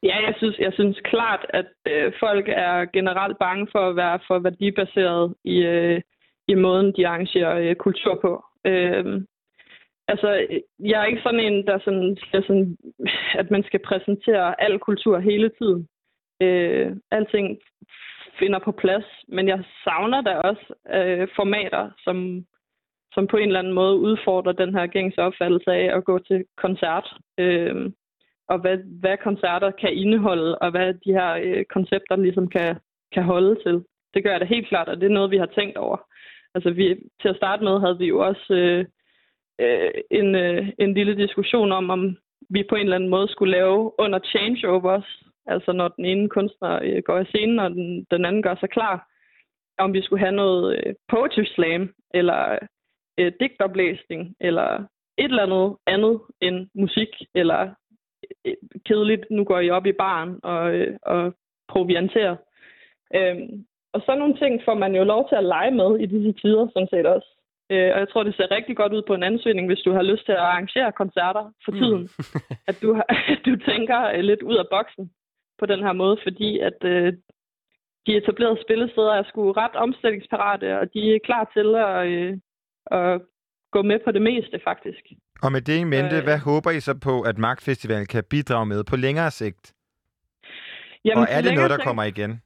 Ja, 0.04 0.16
jeg 0.26 0.34
synes, 0.36 0.58
jeg 0.58 0.72
synes 0.72 1.00
klart, 1.04 1.46
at 1.48 1.66
øh, 1.88 2.12
folk 2.20 2.48
er 2.48 2.84
generelt 2.84 3.38
bange 3.38 3.66
for 3.72 3.88
at 3.88 3.96
være 3.96 4.18
for 4.26 4.38
værdibaseret 4.38 5.34
i, 5.44 5.56
øh, 5.64 6.00
i 6.48 6.54
måden, 6.54 6.92
de 6.96 7.08
arrangerer 7.08 7.58
øh, 7.58 7.76
kultur 7.76 8.18
på. 8.22 8.44
Øh, 8.64 9.22
altså, 10.08 10.28
jeg 10.78 11.00
er 11.00 11.04
ikke 11.04 11.22
sådan 11.22 11.40
en, 11.40 11.66
der 11.66 11.78
sådan, 11.78 12.16
siger 12.16 12.42
sådan, 12.42 12.76
at 13.40 13.50
man 13.50 13.64
skal 13.64 13.80
præsentere 13.80 14.60
al 14.62 14.78
kultur 14.78 15.18
hele 15.18 15.50
tiden. 15.58 15.88
Øh, 16.40 16.96
alting 17.10 17.58
finder 18.38 18.58
på 18.58 18.72
plads, 18.72 19.04
men 19.28 19.48
jeg 19.48 19.64
savner 19.84 20.20
da 20.20 20.34
også 20.34 20.74
øh, 20.94 21.28
formater, 21.36 21.90
som, 22.04 22.46
som 23.14 23.26
på 23.26 23.36
en 23.36 23.46
eller 23.46 23.58
anden 23.58 23.72
måde 23.72 23.96
udfordrer 23.96 24.52
den 24.52 24.74
her 24.74 24.86
gængse 24.86 25.22
opfattelse 25.22 25.72
af 25.72 25.96
at 25.96 26.04
gå 26.04 26.18
til 26.18 26.44
koncert. 26.56 27.16
Øh, 27.38 27.90
og 28.48 28.58
hvad, 28.58 28.78
hvad 29.00 29.16
koncerter 29.16 29.70
kan 29.70 29.92
indeholde, 29.92 30.58
og 30.58 30.70
hvad 30.70 30.94
de 30.94 31.12
her 31.12 31.30
øh, 31.44 31.64
koncepter 31.64 32.16
ligesom 32.16 32.48
kan, 32.48 32.76
kan 33.12 33.22
holde 33.22 33.54
til. 33.62 33.84
Det 34.14 34.24
gør 34.24 34.30
jeg 34.30 34.40
da 34.40 34.44
helt 34.44 34.68
klart, 34.68 34.88
og 34.88 34.96
det 34.96 35.06
er 35.06 35.14
noget, 35.18 35.30
vi 35.30 35.36
har 35.36 35.46
tænkt 35.46 35.76
over. 35.76 35.96
Altså 36.54 36.70
vi, 36.70 36.96
til 37.22 37.28
at 37.28 37.36
starte 37.36 37.64
med 37.64 37.80
havde 37.80 37.98
vi 37.98 38.06
jo 38.06 38.18
også 38.18 38.54
øh, 38.54 38.84
øh, 39.60 39.90
en, 40.10 40.34
øh, 40.34 40.68
en 40.78 40.94
lille 40.94 41.16
diskussion 41.16 41.72
om, 41.72 41.90
om 41.90 42.16
vi 42.50 42.64
på 42.68 42.74
en 42.74 42.82
eller 42.82 42.96
anden 42.96 43.10
måde 43.10 43.28
skulle 43.28 43.52
lave 43.52 43.92
under 43.98 44.18
changeovers, 44.24 45.22
altså 45.46 45.72
når 45.72 45.88
den 45.88 46.04
ene 46.04 46.28
kunstner 46.28 46.80
øh, 46.82 47.02
går 47.02 47.18
i 47.20 47.24
scenen, 47.24 47.58
og 47.58 47.70
den, 47.70 48.06
den 48.10 48.24
anden 48.24 48.42
gør 48.42 48.54
sig 48.60 48.70
klar, 48.70 49.08
om 49.78 49.92
vi 49.92 50.02
skulle 50.02 50.20
have 50.20 50.36
noget 50.36 50.76
øh, 50.76 50.94
poetry 51.08 51.44
slam, 51.44 51.94
eller 52.14 52.58
øh, 53.18 53.32
digtoplæsning, 53.40 54.36
eller 54.40 54.86
et 55.18 55.24
eller 55.24 55.42
andet 55.42 55.76
andet 55.86 56.20
end 56.40 56.68
musik, 56.74 57.08
eller 57.34 57.74
kedeligt, 58.86 59.30
nu 59.30 59.44
går 59.44 59.60
I 59.60 59.70
op 59.70 59.86
i 59.86 59.92
baren 59.92 60.40
og, 60.42 60.74
øh, 60.74 60.96
og 61.02 61.34
provianterer. 61.68 62.36
Øhm, 63.14 63.64
og 63.92 64.02
sådan 64.06 64.18
nogle 64.18 64.36
ting 64.36 64.60
får 64.64 64.74
man 64.74 64.94
jo 64.94 65.04
lov 65.04 65.28
til 65.28 65.36
at 65.36 65.44
lege 65.44 65.70
med 65.70 65.90
i 66.00 66.06
disse 66.06 66.32
tider, 66.32 66.68
sådan 66.72 66.88
set 66.92 67.06
også. 67.06 67.28
Øh, 67.70 67.90
og 67.94 67.98
jeg 68.02 68.08
tror, 68.08 68.22
det 68.22 68.36
ser 68.36 68.50
rigtig 68.50 68.76
godt 68.76 68.92
ud 68.92 69.02
på 69.06 69.14
en 69.14 69.22
ansøgning, 69.22 69.66
hvis 69.66 69.84
du 69.86 69.92
har 69.92 70.02
lyst 70.02 70.24
til 70.24 70.32
at 70.32 70.46
arrangere 70.50 70.92
koncerter 70.92 71.44
for 71.64 71.72
tiden. 71.72 72.02
Mm. 72.02 72.08
at 72.70 72.76
du, 72.82 72.94
har, 72.94 73.06
at 73.08 73.40
du 73.46 73.56
tænker 73.56 73.98
øh, 74.14 74.20
lidt 74.20 74.42
ud 74.42 74.56
af 74.56 74.66
boksen 74.70 75.10
på 75.58 75.66
den 75.66 75.80
her 75.80 75.92
måde, 75.92 76.16
fordi 76.22 76.58
at 76.58 76.78
øh, 76.84 77.12
de 78.06 78.16
etablerede 78.16 78.62
spillesteder 78.64 79.12
er 79.12 79.22
sgu 79.22 79.52
ret 79.52 79.76
omstillingsparate, 79.76 80.78
og 80.80 80.94
de 80.94 81.14
er 81.14 81.18
klar 81.24 81.50
til 81.54 81.74
at, 81.74 82.06
øh, 82.06 82.38
at 82.86 83.22
gå 83.72 83.82
med 83.82 83.98
på 84.04 84.10
det 84.10 84.22
meste, 84.22 84.60
faktisk. 84.64 85.04
Og 85.44 85.52
med 85.52 85.60
det 85.60 85.78
i 85.80 85.84
mente, 85.84 86.16
Øh. 86.16 86.22
hvad 86.24 86.38
håber 86.38 86.70
I 86.70 86.80
så 86.80 86.94
på, 87.08 87.20
at 87.22 87.38
Magtfestivalen 87.38 88.06
kan 88.06 88.24
bidrage 88.30 88.66
med 88.66 88.84
på 88.84 88.96
længere 88.96 89.30
sigt? 89.30 89.74
Jamen, 91.04 91.18
og 91.18 91.26
er 91.30 91.40
det 91.42 91.54
noget, 91.54 91.70
der 91.70 91.76
sigt- 91.76 91.86
kommer 91.86 92.04
igen? 92.04 92.42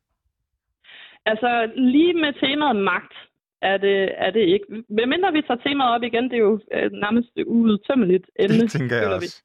Altså, 1.27 1.71
lige 1.77 2.15
med 2.15 2.33
temaet 2.43 2.77
magt 2.77 3.13
er 3.63 3.77
det, 3.77 4.11
er 4.17 4.31
det 4.31 4.41
ikke. 4.41 4.67
Medmindre 4.89 5.33
vi 5.33 5.43
tager 5.43 5.61
temaet 5.67 5.91
op 5.95 6.03
igen, 6.03 6.25
det 6.25 6.33
er 6.33 6.39
jo 6.51 6.61
øh, 6.75 6.91
nærmest 6.93 7.31
uudtømmeligt 7.47 8.27
emne. 8.45 8.61
Det 8.61 8.71
tænker 8.71 8.97
jeg 8.97 9.05
føler 9.05 9.19
vi. 9.21 9.25
også. 9.27 9.43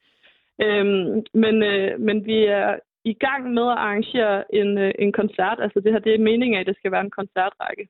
Øhm, 0.63 1.23
men, 1.43 1.63
øh, 1.63 1.99
men 1.99 2.25
vi 2.25 2.37
er 2.45 2.75
i 3.03 3.13
gang 3.13 3.53
med 3.53 3.63
at 3.63 3.77
arrangere 3.85 4.55
en, 4.55 4.77
øh, 4.77 4.91
en 4.99 5.11
koncert. 5.11 5.57
Altså 5.61 5.79
det 5.79 5.91
her, 5.91 5.99
det 5.99 6.13
er 6.15 6.19
meningen 6.29 6.55
af, 6.55 6.59
at 6.61 6.67
det 6.67 6.75
skal 6.75 6.91
være 6.91 7.01
en 7.01 7.17
koncertrække. 7.19 7.87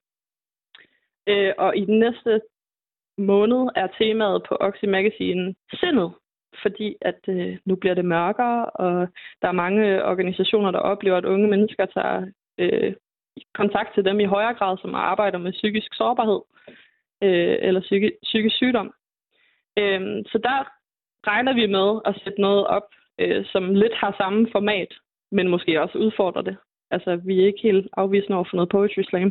Øh, 1.28 1.54
og 1.58 1.78
i 1.78 1.86
den 1.86 2.00
næste 2.00 2.42
måned 3.18 3.70
er 3.76 3.88
temaet 4.00 4.44
på 4.50 4.58
Oxy 4.60 4.86
Magazine 4.86 5.56
sindet. 5.74 6.12
Fordi 6.62 6.96
at 7.02 7.20
øh, 7.28 7.58
nu 7.66 7.76
bliver 7.76 7.94
det 7.94 8.06
mørkere, 8.06 8.66
og 8.66 9.08
der 9.42 9.48
er 9.48 9.62
mange 9.64 10.06
organisationer, 10.06 10.72
der 10.72 10.80
oplever, 10.80 11.18
at 11.18 11.26
unge 11.26 11.48
mennesker 11.48 11.86
tager 11.86 12.26
øh, 12.58 12.94
kontakt 13.54 13.94
til 13.94 14.06
dem 14.06 14.20
i 14.20 14.26
højere 14.26 14.54
grad, 14.54 14.78
som 14.78 14.96
arbejder 14.96 15.38
med 15.38 15.52
psykisk 15.52 15.94
sårbarhed 15.94 16.42
øh, 17.24 17.58
eller 17.62 17.82
psyki- 17.82 18.20
psykisk 18.24 18.56
sygdom. 18.56 18.94
Øh, 19.80 20.02
så 20.32 20.38
der 20.44 20.60
regner 21.28 21.54
vi 21.54 21.68
med 21.68 22.02
at 22.06 22.22
sætte 22.24 22.42
noget 22.42 22.68
op, 22.68 22.88
øh, 23.20 23.46
som 23.46 23.76
lidt 23.76 23.94
har 23.94 24.16
samme 24.18 24.48
format, 24.52 24.94
men 25.32 25.48
måske 25.48 25.82
også 25.82 25.98
udfordrer 25.98 26.42
det. 26.42 26.58
Altså, 26.94 27.12
vi 27.28 27.42
er 27.42 27.46
ikke 27.46 27.60
helt 27.64 27.88
afvisende 27.98 28.36
over 28.36 28.48
for 28.50 28.56
noget 28.56 28.70
poetry 28.70 29.02
slam. 29.10 29.30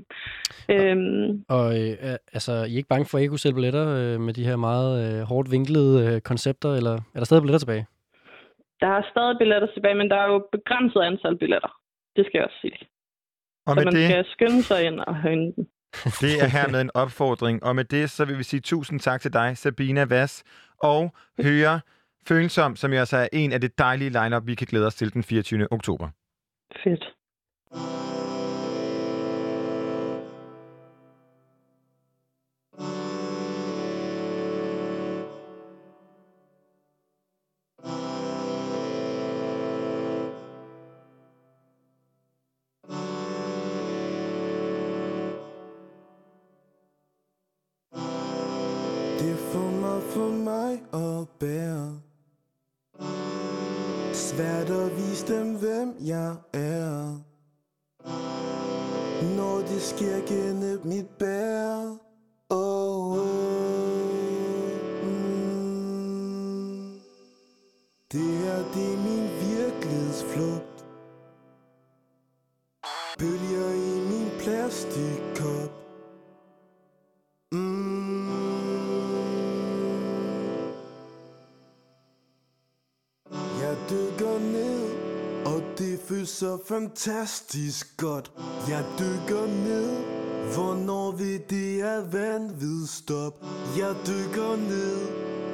Øhm, 0.74 1.44
Og 1.48 1.66
øh, 1.80 2.16
altså, 2.36 2.52
I 2.52 2.72
er 2.72 2.76
ikke 2.76 2.88
bange 2.88 3.06
for, 3.06 3.18
at 3.18 3.20
I 3.20 3.22
ikke 3.22 3.30
kunne 3.30 3.38
sælge 3.46 3.54
billetter 3.54 3.86
øh, 3.98 4.20
med 4.20 4.32
de 4.34 4.44
her 4.44 4.56
meget 4.56 4.90
øh, 5.04 5.22
hårdt 5.30 5.50
vinklede 5.50 5.92
øh, 6.06 6.20
koncepter, 6.20 6.70
eller 6.78 6.94
er 7.14 7.18
der 7.20 7.24
stadig 7.24 7.42
billetter 7.42 7.66
tilbage? 7.66 7.86
der 8.82 8.88
er 8.98 9.02
stadig 9.12 9.34
billetter 9.38 9.68
tilbage, 9.74 9.94
men 9.94 10.10
der 10.10 10.16
er 10.16 10.26
jo 10.32 10.38
begrænset 10.52 11.00
antal 11.00 11.36
billetter. 11.38 11.72
Det 12.16 12.26
skal 12.26 12.38
jeg 12.38 12.44
også 12.44 12.60
sige. 12.60 12.78
Og 13.66 13.72
så 13.72 13.74
med 13.74 13.84
man 13.84 13.94
det, 13.94 14.04
skal 14.10 14.24
skynde 14.34 14.62
sig 14.62 14.84
ind 14.86 15.00
og 15.00 15.14
høre 15.22 15.34
den. 15.34 15.52
det 16.24 16.32
er 16.42 16.48
hermed 16.56 16.80
en 16.80 16.90
opfordring. 16.94 17.64
Og 17.64 17.76
med 17.76 17.84
det, 17.84 18.10
så 18.10 18.24
vil 18.24 18.38
vi 18.38 18.42
sige 18.42 18.60
tusind 18.60 19.00
tak 19.00 19.20
til 19.20 19.32
dig, 19.32 19.58
Sabina 19.58 20.04
Vass, 20.04 20.44
og 20.78 21.14
høre 21.42 21.80
Følsom, 22.28 22.76
som 22.76 22.92
jo 22.92 22.98
altså 22.98 23.16
er 23.16 23.28
en 23.32 23.52
af 23.52 23.60
det 23.60 23.78
dejlige 23.78 24.10
lineup, 24.10 24.46
vi 24.46 24.54
kan 24.54 24.66
glæde 24.70 24.86
os 24.86 24.94
til 24.94 25.14
den 25.14 25.22
24. 25.22 25.72
oktober. 25.72 26.08
Fedt. 26.84 27.04
For 50.14 50.28
mig 50.28 50.72
at 50.92 51.28
bære. 51.40 52.00
Svært 54.14 54.70
at 54.70 54.96
vise 54.96 55.26
dem, 55.34 55.54
hvem 55.54 55.94
jeg 56.00 56.34
er. 56.52 57.18
Når 59.36 59.58
det 59.58 59.82
sker 59.82 60.26
gennem 60.26 60.80
mit 60.84 61.08
bære 61.18 61.98
så 86.32 86.58
fantastisk 86.68 87.96
godt. 87.96 88.32
Jeg 88.68 88.84
dykker 88.98 89.46
ned, 89.46 89.90
hvornår 90.54 91.10
vi 91.10 91.38
det 91.38 91.80
er 91.80 92.00
vanvid 92.00 92.86
stop? 92.86 93.44
Jeg 93.78 93.94
dykker 94.06 94.56
ned, 94.56 95.00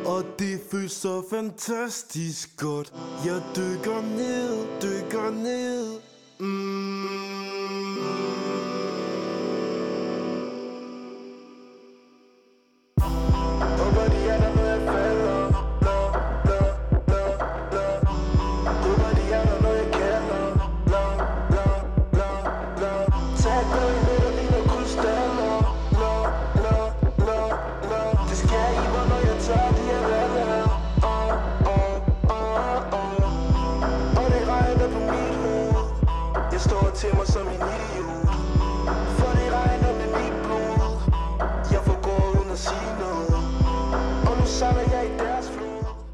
og 0.07 0.25
det 0.39 0.61
føles 0.71 0.93
så 0.93 1.23
fantastisk 1.31 2.57
godt. 2.57 2.93
Jeg 3.27 3.43
dykker 3.57 4.03
ned, 4.03 4.67
dykker 4.83 5.31
ned. 5.31 6.01
Mm. 6.41 6.78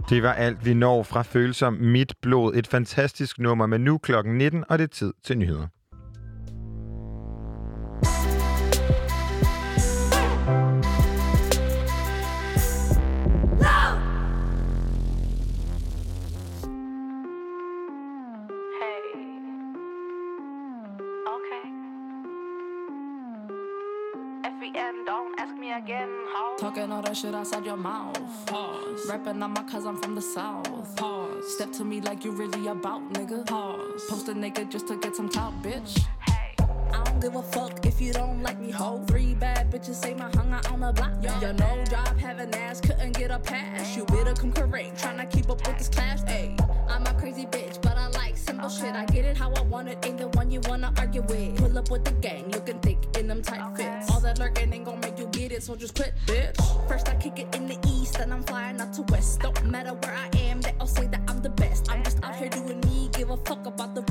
Det 0.09 0.23
var 0.23 0.33
alt, 0.33 0.65
vi 0.65 0.75
når 0.75 1.03
fra 1.03 1.23
Følsom 1.23 1.73
Mit 1.73 2.13
Blod. 2.23 2.55
Et 2.55 2.67
fantastisk 2.67 3.39
nummer, 3.39 3.67
men 3.67 3.81
nu 3.81 3.99
klokken 3.99 4.39
19, 4.39 4.65
og 4.69 4.79
det 4.79 4.85
er 4.85 4.89
tid 4.89 5.13
til 5.25 5.39
nyheder. 5.39 5.67
Okay. 21.37 21.65
FEM, 24.61 24.95
don't 25.07 25.43
ask 25.43 25.55
me 25.61 25.69
again. 25.83 26.09
How? 26.35 26.69
Talking 26.69 26.93
all 26.93 27.03
that 27.03 27.17
shit 27.17 27.35
outside 27.35 27.67
your 27.67 27.77
mouth. 27.77 28.24
Rapping 29.15 29.41
on 29.45 29.53
my 29.53 29.63
cause 29.63 29.87
I'm 29.87 29.97
from 29.97 30.17
the 30.17 30.21
south. 30.21 30.97
Pause. 30.97 31.55
Step 31.55 31.71
to 31.75 31.85
me 31.85 32.01
like 32.01 32.25
you 32.25 32.33
really 32.33 32.67
about, 32.67 33.01
nigga. 33.13 33.47
Pause. 33.47 34.07
Post 34.11 34.29
a 34.29 34.33
nigga 34.33 34.69
just 34.69 34.89
to 34.89 34.97
get 34.97 35.15
some 35.15 35.29
clout, 35.29 35.53
bitch. 35.63 36.05
Hey. 36.27 36.57
I 36.93 37.05
don't 37.05 37.21
give 37.21 37.37
a 37.37 37.43
fuck 37.43 37.87
if 37.87 38.01
you 38.01 38.13
don't 38.13 38.43
like 38.43 38.59
me, 38.59 38.73
ho. 38.73 39.05
Three 39.07 39.35
bad 39.35 39.71
bitches 39.71 39.95
say 39.95 40.15
my 40.15 40.29
hung 40.35 40.53
out 40.53 40.69
on 40.73 40.81
the 40.81 40.93
block. 40.93 41.13
Your 41.41 41.53
no 41.53 41.85
job, 41.89 42.19
having 42.19 42.53
ass, 42.57 42.81
couldn't 42.81 43.17
get 43.17 43.31
a 43.31 43.39
pass. 43.39 43.97
You 43.97 44.05
better 44.07 44.35
come 44.35 44.53
correct, 44.53 45.01
tryna 45.01 45.31
keep 45.31 45.49
up 45.49 45.65
with 45.65 45.79
this 45.79 45.89
class. 45.89 46.25
Ayy, 46.25 46.59
I'm 46.89 47.07
a 47.07 47.15
crazy 47.15 47.47
bitch, 47.47 47.64
I 48.65 48.69
shit. 48.69 48.95
I 48.95 49.05
get 49.05 49.27
it 49.27 49.37
how 49.37 49.53
I 49.53 49.61
want 49.63 49.89
it, 49.89 49.99
ain't 50.07 50.17
the 50.17 50.29
one 50.29 50.51
you 50.51 50.61
wanna 50.69 50.91
argue 50.97 51.21
with. 51.23 51.57
Pull 51.57 51.77
up 51.77 51.91
with 51.91 52.05
the 52.05 52.13
gang, 52.13 52.51
looking 52.51 52.79
thick 52.79 52.97
in 53.19 53.27
them 53.27 53.43
tight 53.43 53.77
fits. 53.77 54.11
All 54.11 54.21
that 54.21 54.39
lurking 54.39 54.73
ain't 54.73 54.87
gon' 54.87 55.01
make 55.01 55.19
you 55.19 55.27
get 55.27 55.53
it, 55.53 55.63
so 55.63 55.77
just 55.77 55.95
quit, 55.95 56.15
bitch. 56.27 56.89
First 56.89 57.09
I 57.11 57.15
kick 57.17 57.39
it 57.39 57.55
in 57.55 57.67
the 57.67 57.77
east, 57.87 58.17
then 58.17 58.33
I'm 58.33 58.43
flying 58.45 58.81
out 58.81 58.95
to 58.95 59.03
west. 59.11 59.41
Don't 59.41 59.67
matter 59.67 59.93
where 59.93 60.15
I 60.15 60.31
am, 60.39 60.63
they 60.63 60.75
all 60.81 60.87
say 60.87 61.07
that 61.09 61.21
I'm 61.29 61.43
the 61.43 61.51
best. 61.51 61.91
I'm 61.91 62.03
just 62.05 62.25
out 62.25 62.37
here 62.37 62.49
doing 62.49 62.81
me, 62.81 63.11
give 63.13 63.29
a 63.29 63.37
fuck 63.37 63.67
about 63.67 63.95
the 63.95 64.03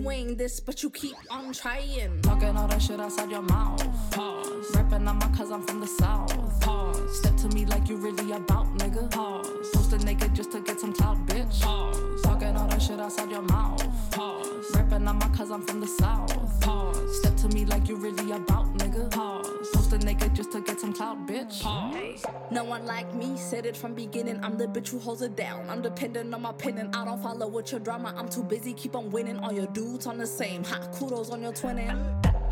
You 0.00 0.34
this, 0.34 0.60
but 0.60 0.82
you 0.82 0.90
keep 0.90 1.14
on 1.30 1.52
trying. 1.52 2.22
Talking 2.22 2.56
all 2.56 2.66
that 2.68 2.80
shit 2.80 2.98
outside 2.98 3.30
your 3.30 3.42
mouth. 3.42 3.82
Pause. 4.10 4.74
Rapping 4.74 5.06
on 5.06 5.18
my 5.18 5.28
cause 5.36 5.50
I'm 5.50 5.62
from 5.62 5.80
the 5.80 5.86
south. 5.86 6.60
Pause. 6.60 7.18
Step 7.18 7.36
to 7.36 7.48
me 7.48 7.66
like 7.66 7.88
you 7.88 7.96
really 7.96 8.32
about, 8.32 8.66
nigga. 8.78 9.10
Pause. 9.10 9.70
Post 9.74 9.92
a 9.92 9.98
naked 9.98 10.34
just 10.34 10.52
to 10.52 10.60
get 10.60 10.80
some 10.80 10.94
clout, 10.94 11.18
bitch. 11.26 11.60
Pause. 11.60 12.22
Talking 12.22 12.56
all 12.56 12.66
that 12.68 12.80
shit 12.80 12.98
outside 12.98 13.30
your 13.30 13.42
mouth. 13.42 13.82
Pause. 14.10 14.74
Rapping 14.74 15.06
on 15.06 15.18
my 15.18 15.28
cause 15.28 15.50
I'm 15.50 15.62
from 15.62 15.80
the 15.80 15.86
south. 15.86 16.60
Pause. 16.60 16.89
Step 17.12 17.36
to 17.38 17.48
me 17.48 17.64
like 17.64 17.88
you 17.88 17.96
really 17.96 18.30
about, 18.30 18.72
nigga. 18.78 19.10
Pause. 19.10 19.68
Post 19.74 19.92
a 19.92 19.98
naked 19.98 20.34
just 20.34 20.52
to 20.52 20.60
get 20.60 20.78
some 20.78 20.92
clout, 20.92 21.26
bitch. 21.26 21.62
Pause. 21.62 22.24
No 22.50 22.62
one 22.62 22.86
like 22.86 23.12
me 23.14 23.36
said 23.36 23.66
it 23.66 23.76
from 23.76 23.94
beginning. 23.94 24.38
I'm 24.44 24.56
the 24.56 24.66
bitch 24.66 24.90
who 24.90 24.98
holds 24.98 25.22
it 25.22 25.34
down. 25.36 25.68
I'm 25.68 25.82
dependent 25.82 26.32
on 26.32 26.42
my 26.42 26.52
pen 26.52 26.78
and 26.78 26.94
I 26.94 27.04
don't 27.04 27.20
follow 27.20 27.48
with 27.48 27.72
your 27.72 27.80
drama. 27.80 28.14
I'm 28.16 28.28
too 28.28 28.44
busy, 28.44 28.72
keep 28.74 28.94
on 28.94 29.10
winning. 29.10 29.38
All 29.40 29.52
your 29.52 29.66
dudes 29.66 30.06
on 30.06 30.18
the 30.18 30.26
same. 30.26 30.62
Hot 30.64 30.92
kudos 30.92 31.30
on 31.30 31.42
your 31.42 31.52
twinning. 31.52 31.98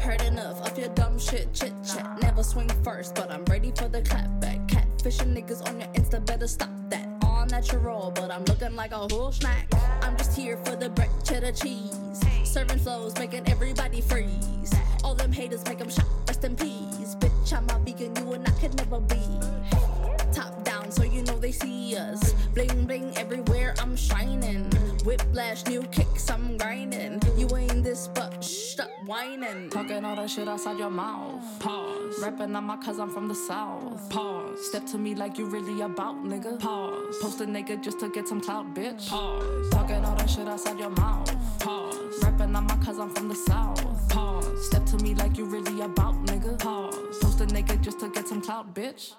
Heard 0.00 0.22
enough 0.22 0.60
of 0.68 0.78
your 0.78 0.88
dumb 0.88 1.18
shit, 1.18 1.52
chit 1.54 1.72
chat. 1.84 2.20
Never 2.20 2.42
swing 2.42 2.68
first, 2.82 3.14
but 3.14 3.30
I'm 3.30 3.44
ready 3.44 3.72
for 3.76 3.88
the 3.88 4.02
clapback. 4.02 4.68
Catfishing 4.68 5.34
niggas 5.36 5.66
on 5.68 5.80
your 5.80 5.88
Insta, 5.90 6.24
better 6.24 6.48
stop 6.48 6.70
that. 6.88 7.06
All 7.22 7.46
natural, 7.46 8.12
but 8.14 8.30
I'm 8.30 8.44
looking 8.44 8.74
like 8.74 8.92
a 8.92 8.96
whole 8.96 9.32
snack. 9.32 9.68
I'm 10.02 10.16
just 10.16 10.36
here 10.36 10.56
for 10.64 10.76
the 10.76 10.90
bread, 10.90 11.10
cheddar 11.24 11.52
cheese. 11.52 12.27
Serving 12.48 12.78
flows, 12.78 13.14
making 13.18 13.46
everybody 13.46 14.00
freeze. 14.00 14.72
All 15.04 15.14
them 15.14 15.30
haters 15.30 15.62
make 15.66 15.78
them 15.78 15.90
shot, 15.90 16.06
rest 16.26 16.42
in 16.44 16.56
peace. 16.56 17.14
Bitch, 17.20 17.52
I'm 17.52 17.68
a 17.68 17.78
vegan, 17.84 18.16
you 18.16 18.32
and 18.32 18.48
I 18.48 18.50
could 18.52 18.74
never 18.74 19.00
be. 19.00 19.20
Top 20.32 20.64
down, 20.64 20.90
so 20.90 21.02
you 21.02 21.22
know 21.24 21.38
they 21.38 21.52
see 21.52 21.94
us. 21.94 22.32
Bling 22.54 22.86
bling 22.86 23.12
everywhere, 23.18 23.74
I'm 23.78 23.94
shining. 23.94 24.64
Whiplash, 25.04 25.66
new 25.66 25.82
kicks, 25.82 26.30
I'm 26.30 26.56
grinding. 26.56 27.20
You 27.36 27.54
ain't 27.54 27.84
this, 27.84 28.08
but 28.08 28.42
shh, 28.42 28.72
stop 28.72 28.90
whining. 29.04 29.68
Talking 29.68 30.06
all 30.06 30.16
that 30.16 30.30
shit 30.30 30.48
outside 30.48 30.78
your 30.78 30.90
mouth. 30.90 31.44
Pause. 31.60 32.22
Rapping 32.22 32.56
on 32.56 32.64
my 32.64 32.78
cause 32.78 32.98
I'm 32.98 33.10
from 33.10 33.28
the 33.28 33.34
south. 33.34 34.08
Pause. 34.08 34.66
Step 34.68 34.86
to 34.86 34.98
me 34.98 35.14
like 35.14 35.36
you 35.36 35.44
really 35.44 35.82
about, 35.82 36.16
nigga. 36.24 36.58
Pause. 36.58 37.18
Post 37.20 37.40
a 37.42 37.44
nigga 37.44 37.82
just 37.82 38.00
to 38.00 38.08
get 38.08 38.26
some 38.26 38.40
clout, 38.40 38.74
bitch. 38.74 39.10
Pause. 39.10 39.70
Talking 39.70 40.02
all 40.02 40.16
that 40.16 40.30
shit 40.30 40.48
outside 40.48 40.78
your 40.78 40.90
mouth. 40.90 41.30
Pause. 41.60 41.87
Rapping 42.22 42.56
on 42.56 42.64
my 42.64 42.76
cause 42.84 42.98
I'm 42.98 43.10
from 43.14 43.28
the 43.28 43.34
south. 43.34 44.08
Pause. 44.08 44.66
Step 44.66 44.84
to 44.86 44.96
me 45.04 45.14
like 45.14 45.38
you 45.38 45.44
really 45.44 45.80
about, 45.82 46.14
nigga. 46.26 46.58
Pause. 46.58 47.18
Post 47.22 47.40
a 47.40 47.46
nigga 47.46 47.80
just 47.84 48.00
to 48.00 48.08
get 48.08 48.28
some 48.28 48.42
clout, 48.42 48.66
bitch. 48.74 49.14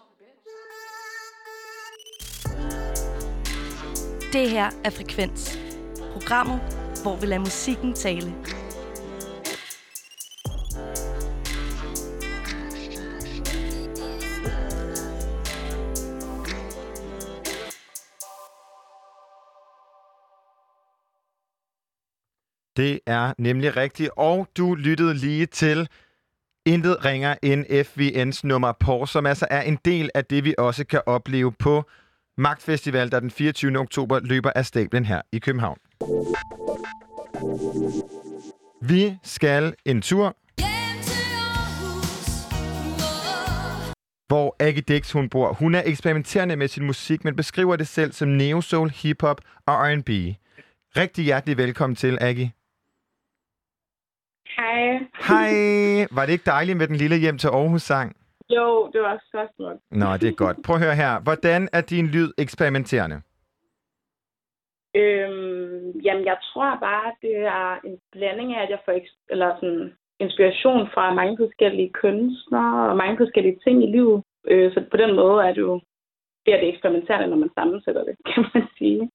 Det 4.33 4.49
her 4.49 4.71
er 4.85 4.89
Frekvens. 4.89 5.57
Programmet, 6.13 6.59
hvor 7.03 7.15
vi 7.15 7.25
lader 7.25 7.39
musikken 7.39 7.93
tale. 7.93 8.33
Det 22.79 22.99
er 23.05 23.33
nemlig 23.37 23.77
rigtigt, 23.77 24.09
og 24.17 24.47
du 24.57 24.75
lyttede 24.75 25.13
lige 25.13 25.45
til 25.45 25.87
Intet 26.65 27.05
ringer 27.05 27.35
end 27.43 27.65
FVN's 27.65 28.39
nummer 28.43 28.71
på, 28.79 29.05
som 29.05 29.25
altså 29.25 29.47
er 29.49 29.61
en 29.61 29.79
del 29.85 30.09
af 30.15 30.25
det, 30.25 30.43
vi 30.43 30.55
også 30.57 30.85
kan 30.85 31.01
opleve 31.05 31.51
på 31.51 31.83
Magtfestival, 32.37 33.11
der 33.11 33.19
den 33.19 33.31
24. 33.31 33.79
oktober 33.79 34.19
løber 34.19 34.51
af 34.55 34.65
stablen 34.65 35.05
her 35.05 35.21
i 35.31 35.39
København. 35.39 35.77
Vi 38.81 39.17
skal 39.23 39.73
en 39.85 40.01
tur, 40.01 40.37
hvor 44.27 44.55
Aggie 44.59 44.83
Dix 44.87 45.11
hun 45.11 45.29
bor. 45.29 45.53
Hun 45.53 45.75
er 45.75 45.81
eksperimenterende 45.85 46.55
med 46.55 46.67
sin 46.67 46.85
musik, 46.85 47.23
men 47.23 47.35
beskriver 47.35 47.75
det 47.75 47.87
selv 47.87 48.11
som 48.11 48.27
neo-soul, 48.27 48.89
hip-hop 48.89 49.41
og 49.65 49.73
R&B. 49.73 50.09
Rigtig 50.97 51.25
hjertelig 51.25 51.57
velkommen 51.57 51.95
til, 51.95 52.17
Aggie. 52.21 52.51
Hej. 54.59 55.07
Hej! 55.29 55.51
Var 56.15 56.25
det 56.25 56.31
ikke 56.31 56.51
dejligt 56.55 56.77
med 56.77 56.87
den 56.87 56.95
lille 56.95 57.17
hjem 57.17 57.37
til 57.37 57.47
Aarhus-sang? 57.47 58.15
Jo, 58.49 58.89
det 58.93 59.01
var 59.01 59.17
så 59.31 59.47
smukt. 59.55 59.81
Nå, 59.91 60.17
det 60.21 60.27
er 60.29 60.41
godt. 60.45 60.57
Prøv 60.65 60.75
at 60.75 60.81
høre 60.85 60.95
her. 60.95 61.13
Hvordan 61.27 61.69
er 61.73 61.81
din 61.81 62.07
lyd 62.07 62.29
eksperimenterende? 62.37 63.21
Øhm, 64.95 65.99
jamen, 66.05 66.25
jeg 66.25 66.37
tror 66.49 66.77
bare, 66.87 67.07
det 67.21 67.35
er 67.59 67.79
en 67.87 67.97
blanding 68.11 68.55
af, 68.55 68.63
at 68.63 68.69
jeg 68.69 68.79
får 68.85 68.93
eller 69.29 69.55
sådan, 69.55 69.93
inspiration 70.19 70.87
fra 70.93 71.13
mange 71.13 71.37
forskellige 71.37 71.91
kunstnere 72.01 72.89
og 72.89 72.97
mange 72.97 73.17
forskellige 73.17 73.59
ting 73.63 73.83
i 73.83 73.91
livet. 73.95 74.23
Øh, 74.51 74.73
så 74.73 74.79
på 74.91 74.97
den 74.97 75.15
måde 75.15 75.43
er 75.47 75.53
det 75.53 75.61
jo 75.61 75.81
det, 76.45 76.53
er 76.53 76.59
det 76.59 76.69
eksperimenterende, 76.69 77.27
når 77.27 77.37
man 77.37 77.51
sammensætter 77.57 78.03
det, 78.03 78.15
kan 78.33 78.45
man 78.53 78.63
sige. 78.77 79.11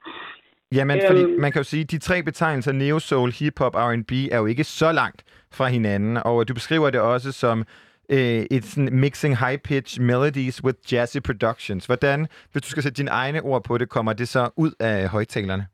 Jamen, 0.75 1.01
fordi 1.07 1.23
Øhm. 1.23 1.41
man 1.41 1.53
kan 1.53 1.61
jo 1.61 1.65
sige, 1.65 1.81
at 1.83 1.91
de 1.91 1.99
tre 1.99 2.23
betegnelser, 2.23 2.73
neo-soul, 2.73 3.31
hip-hop, 3.39 3.75
R&B, 3.75 4.13
er 4.33 4.39
jo 4.39 4.47
ikke 4.47 4.65
så 4.65 4.93
langt 4.93 5.25
fra 5.53 5.67
hinanden. 5.67 6.17
Og 6.25 6.49
du 6.49 6.55
beskriver 6.55 6.91
det 6.91 7.01
også 7.01 7.33
som 7.33 7.65
øh, 8.09 8.43
et 8.51 8.65
sådan 8.65 8.89
mixing 9.01 9.35
high-pitch 9.37 10.01
melodies 10.01 10.65
with 10.65 10.93
jazzy 10.93 11.19
productions. 11.27 11.87
Hvordan, 11.87 12.27
hvis 12.53 12.63
du 12.63 12.69
skal 12.69 12.83
sætte 12.83 12.97
dine 12.97 13.11
egne 13.11 13.43
ord 13.43 13.65
på 13.65 13.79
det, 13.79 13.89
kommer 13.89 14.13
det 14.13 14.29
så 14.29 14.51
ud 14.57 14.73
af 14.81 15.09
højtalerne? 15.09 15.67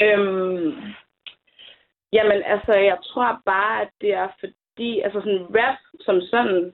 Øhm, 0.00 0.72
jamen, 2.12 2.42
altså, 2.46 2.72
jeg 2.72 2.98
tror 3.04 3.40
bare, 3.46 3.82
at 3.82 3.88
det 4.00 4.14
er 4.14 4.28
fordi, 4.40 5.00
altså 5.00 5.20
sådan 5.20 5.46
rap 5.56 5.78
som 6.00 6.20
sådan, 6.20 6.72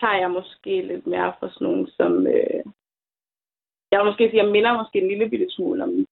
tager 0.00 0.18
jeg 0.20 0.30
måske 0.30 0.82
lidt 0.90 1.06
mere 1.06 1.32
fra 1.40 1.48
sådan 1.50 1.64
nogen 1.66 1.88
som, 1.96 2.26
øh, 2.26 2.51
jeg 3.92 3.98
vil 3.98 4.08
måske 4.10 4.28
sige, 4.28 4.42
jeg 4.42 4.52
minder 4.56 4.78
måske 4.80 4.98
en 4.98 5.08
lille 5.08 5.30
bitte 5.30 5.46
smule 5.50 5.82
om 5.84 6.06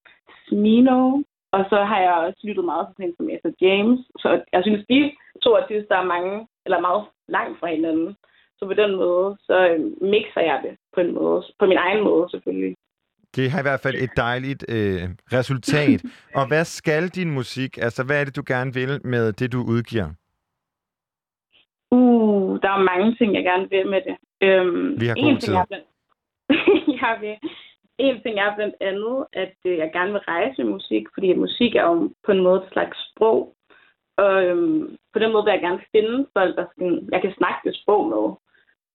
Smino, 0.49 1.23
og 1.53 1.63
så 1.71 1.79
har 1.91 2.01
jeg 2.01 2.13
også 2.13 2.41
lyttet 2.45 2.65
meget 2.65 2.87
til 2.97 3.05
en 3.05 3.15
som 3.17 3.31
Esther 3.35 3.53
James, 3.61 4.01
så 4.23 4.29
jeg 4.53 4.63
synes, 4.63 4.83
de 4.91 5.01
to 5.43 5.51
artister 5.57 5.95
der 5.95 6.03
er 6.03 6.13
mange, 6.15 6.47
eller 6.65 6.81
meget 6.81 7.03
langt 7.29 7.61
fra 7.61 7.69
hinanden. 7.77 8.17
Så 8.59 8.67
på 8.67 8.75
den 8.75 8.97
måde, 8.97 9.37
så 9.47 9.57
øh, 9.69 9.81
mixer 10.13 10.41
jeg 10.41 10.61
det 10.65 10.75
på 10.95 11.01
en 11.01 11.15
måde, 11.15 11.43
på 11.59 11.67
min 11.67 11.77
egen 11.77 12.05
måde 12.05 12.31
selvfølgelig. 12.31 12.77
Det 13.37 13.51
har 13.51 13.61
i 13.61 13.69
hvert 13.69 13.81
fald 13.81 13.95
et 13.95 14.11
dejligt 14.17 14.65
øh, 14.69 15.03
resultat. 15.39 16.03
og 16.39 16.49
hvad 16.49 16.65
skal 16.65 17.09
din 17.09 17.31
musik? 17.31 17.79
Altså, 17.79 18.05
hvad 18.05 18.21
er 18.21 18.25
det, 18.25 18.37
du 18.37 18.43
gerne 18.47 18.75
vil 18.75 19.07
med 19.07 19.33
det, 19.33 19.53
du 19.53 19.59
udgiver? 19.59 20.09
Uh, 21.91 22.59
der 22.63 22.71
er 22.71 22.83
mange 22.93 23.15
ting, 23.15 23.35
jeg 23.35 23.45
gerne 23.45 23.69
vil 23.71 23.87
med 23.87 24.01
det. 24.09 24.17
Øhm, 24.43 25.01
Vi 25.01 25.07
har 25.07 25.15
en 25.15 25.25
god 25.25 25.31
ting 25.31 25.41
tid. 25.41 25.55
er 25.55 25.65
blandt... 25.65 25.87
jeg 27.03 27.17
vil... 27.21 27.37
En 28.07 28.23
ting 28.23 28.39
er 28.39 28.57
blandt 28.57 28.77
andet, 28.81 29.17
at 29.33 29.57
øh, 29.67 29.79
jeg 29.79 29.91
gerne 29.93 30.13
vil 30.13 30.21
rejse 30.33 30.65
med 30.65 30.73
musik, 30.73 31.05
fordi 31.15 31.35
musik 31.35 31.75
er 31.75 31.83
jo 31.83 32.11
på 32.27 32.33
en 32.33 32.43
måde 32.43 32.63
et 32.63 32.73
slags 32.73 32.97
sprog. 33.11 33.41
Og 34.17 34.45
øhm, 34.45 34.97
på 35.13 35.19
den 35.19 35.33
måde 35.33 35.45
vil 35.45 35.57
jeg 35.57 35.61
gerne 35.61 35.83
finde 35.95 36.27
folk, 36.37 36.57
der 36.57 36.67
skal, 36.71 37.09
jeg 37.13 37.21
kan 37.23 37.35
snakke 37.39 37.61
det 37.65 37.77
sprog 37.77 38.03
med. 38.15 38.25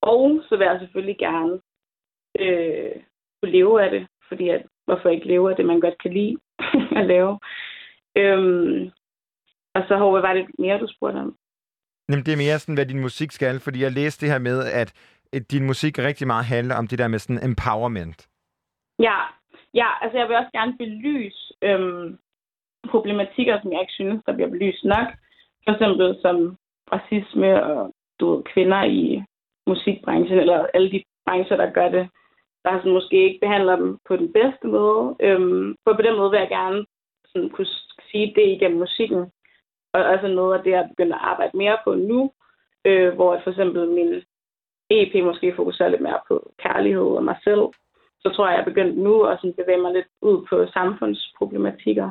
Og 0.01 0.43
så 0.47 0.57
vil 0.57 0.65
jeg 0.65 0.79
selvfølgelig 0.79 1.17
gerne 1.17 1.53
øh, 2.39 2.95
kunne 3.37 3.51
leve 3.57 3.83
af 3.83 3.89
det, 3.91 4.07
fordi 4.27 4.49
at, 4.49 4.61
hvorfor 4.85 5.09
ikke 5.09 5.27
leve 5.27 5.49
af 5.49 5.55
det, 5.55 5.65
man 5.65 5.79
godt 5.79 5.97
kan 6.03 6.13
lide 6.13 6.37
at 6.99 7.05
lave. 7.05 7.39
Øhm, 8.17 8.91
og 9.75 9.81
så 9.87 9.97
håber 9.97 10.17
jeg, 10.17 10.27
var 10.27 10.33
det 10.33 10.45
mere, 10.59 10.79
du 10.79 10.87
spurgte 10.95 11.17
om. 11.17 11.35
Jamen, 12.09 12.25
det 12.25 12.33
er 12.33 12.43
mere 12.45 12.59
sådan, 12.59 12.75
hvad 12.75 12.85
din 12.85 13.01
musik 13.01 13.31
skal, 13.31 13.59
fordi 13.59 13.81
jeg 13.81 13.91
læste 13.91 14.25
det 14.25 14.33
her 14.33 14.39
med, 14.39 14.57
at 14.73 14.93
din 15.51 15.65
musik 15.65 15.99
rigtig 15.99 16.27
meget 16.27 16.45
handler 16.45 16.75
om 16.75 16.87
det 16.87 16.99
der 16.99 17.07
med 17.07 17.19
sådan 17.19 17.49
empowerment. 17.49 18.27
Ja, 18.99 19.17
ja, 19.73 19.87
altså 20.01 20.17
jeg 20.17 20.27
vil 20.27 20.35
også 20.35 20.51
gerne 20.53 20.77
belyse 20.77 21.53
øhm, 21.61 22.17
problematikker, 22.89 23.61
som 23.61 23.71
jeg 23.71 23.81
ikke 23.81 23.93
synes, 23.93 24.21
der 24.25 24.33
bliver 24.33 24.49
belyst 24.49 24.83
nok. 24.83 25.07
For 25.63 25.71
eksempel 25.71 26.17
som 26.21 26.57
racisme 26.91 27.63
og 27.63 27.93
du 28.19 28.35
ved, 28.35 28.43
kvinder 28.43 28.83
i 28.83 29.23
musikbranchen, 29.67 30.39
eller 30.39 30.67
alle 30.73 30.91
de 30.91 31.03
brancher, 31.25 31.57
der 31.57 31.71
gør 31.71 31.89
det, 31.89 32.09
der 32.63 32.77
sådan 32.77 32.93
måske 32.93 33.23
ikke 33.23 33.39
behandler 33.41 33.75
dem 33.75 33.97
på 34.07 34.15
den 34.15 34.33
bedste 34.33 34.67
måde. 34.67 35.15
Øhm, 35.19 35.75
for 35.83 35.93
på 35.93 36.01
den 36.01 36.17
måde 36.17 36.31
vil 36.31 36.39
jeg 36.39 36.49
gerne 36.49 36.85
sådan, 37.25 37.49
kunne 37.49 37.67
sige 38.11 38.33
det 38.35 38.47
igennem 38.47 38.79
musikken. 38.79 39.31
Og 39.93 40.03
også 40.03 40.27
noget 40.27 40.57
af 40.57 40.63
det, 40.63 40.71
jeg 40.71 40.89
begynder 40.89 41.15
at 41.15 41.25
arbejde 41.31 41.57
mere 41.57 41.77
på 41.83 41.93
nu, 41.95 42.31
øh, 42.85 43.13
hvor 43.13 43.41
for 43.43 43.49
eksempel 43.51 43.87
min 43.89 44.23
EP 44.89 45.23
måske 45.23 45.55
fokuserer 45.55 45.89
lidt 45.89 46.01
mere 46.01 46.19
på 46.27 46.51
kærlighed 46.59 47.09
og 47.19 47.23
mig 47.23 47.37
selv 47.43 47.63
så 48.25 48.31
tror 48.35 48.47
jeg, 48.47 48.53
jeg 48.53 48.61
er 48.61 48.71
begyndt 48.71 48.97
nu 48.97 49.23
at 49.23 49.37
sådan 49.39 49.53
bevæge 49.53 49.81
mig 49.81 49.93
lidt 49.93 50.07
ud 50.21 50.37
på 50.49 50.55
samfundsproblematikker, 50.73 52.09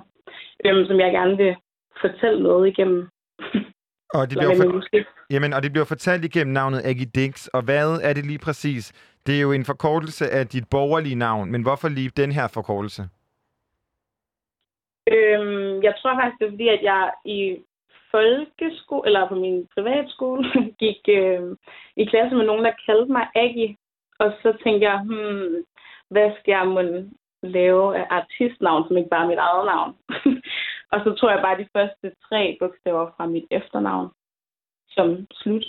øhm, 0.64 0.86
som 0.86 1.00
jeg 1.00 1.12
gerne 1.12 1.36
vil 1.36 1.54
fortælle 2.00 2.42
noget 2.42 2.68
igennem. 2.68 3.08
Og 4.14 4.30
det, 4.30 4.38
bliver 4.38 4.56
for... 4.56 5.34
Jamen, 5.34 5.52
og 5.52 5.62
det 5.62 5.72
bliver 5.72 5.84
fortalt 5.84 6.24
igennem 6.24 6.52
navnet 6.52 6.80
Aggie 6.84 7.10
Dix. 7.14 7.46
Og 7.46 7.62
hvad 7.62 8.00
er 8.02 8.12
det 8.12 8.26
lige 8.26 8.44
præcis? 8.46 8.84
Det 9.26 9.36
er 9.36 9.40
jo 9.40 9.52
en 9.52 9.64
forkortelse 9.64 10.30
af 10.30 10.46
dit 10.46 10.64
borgerlige 10.70 11.14
navn, 11.14 11.52
men 11.52 11.62
hvorfor 11.62 11.88
lige 11.88 12.10
den 12.22 12.32
her 12.32 12.48
forkortelse? 12.54 13.02
Øhm, 15.14 15.82
jeg 15.82 15.94
tror 15.98 16.14
faktisk, 16.14 16.38
det 16.38 16.46
er 16.46 16.50
fordi, 16.50 16.68
at 16.68 16.82
jeg 16.82 17.10
i 17.24 17.56
folkeskole, 18.10 19.06
eller 19.06 19.28
på 19.28 19.34
min 19.34 19.68
privatskole, 19.74 20.44
gik 20.82 21.00
øh, 21.08 21.42
i 21.96 22.04
klasse 22.04 22.36
med 22.36 22.46
nogen, 22.46 22.64
der 22.64 22.80
kaldte 22.86 23.12
mig 23.12 23.26
Aggie. 23.34 23.76
Og 24.18 24.32
så 24.42 24.48
tænkte 24.64 24.84
jeg, 24.90 24.98
hmm, 25.00 25.64
hvad 26.10 26.30
skal 26.38 26.52
jeg 26.52 26.66
må 26.66 26.80
lave 27.42 27.96
af 27.98 28.06
artistnavn, 28.10 28.82
som 28.86 28.96
ikke 28.96 29.10
bare 29.10 29.24
er 29.24 29.32
mit 29.32 29.44
eget 29.48 29.66
navn. 29.72 29.90
og 30.92 30.98
så 31.04 31.10
tror 31.18 31.30
jeg 31.30 31.42
bare 31.46 31.60
de 31.62 31.68
første 31.76 32.06
tre 32.26 32.56
bogstaver 32.60 33.06
fra 33.16 33.26
mit 33.26 33.46
efternavn 33.50 34.08
som 34.88 35.26
slut. 35.32 35.64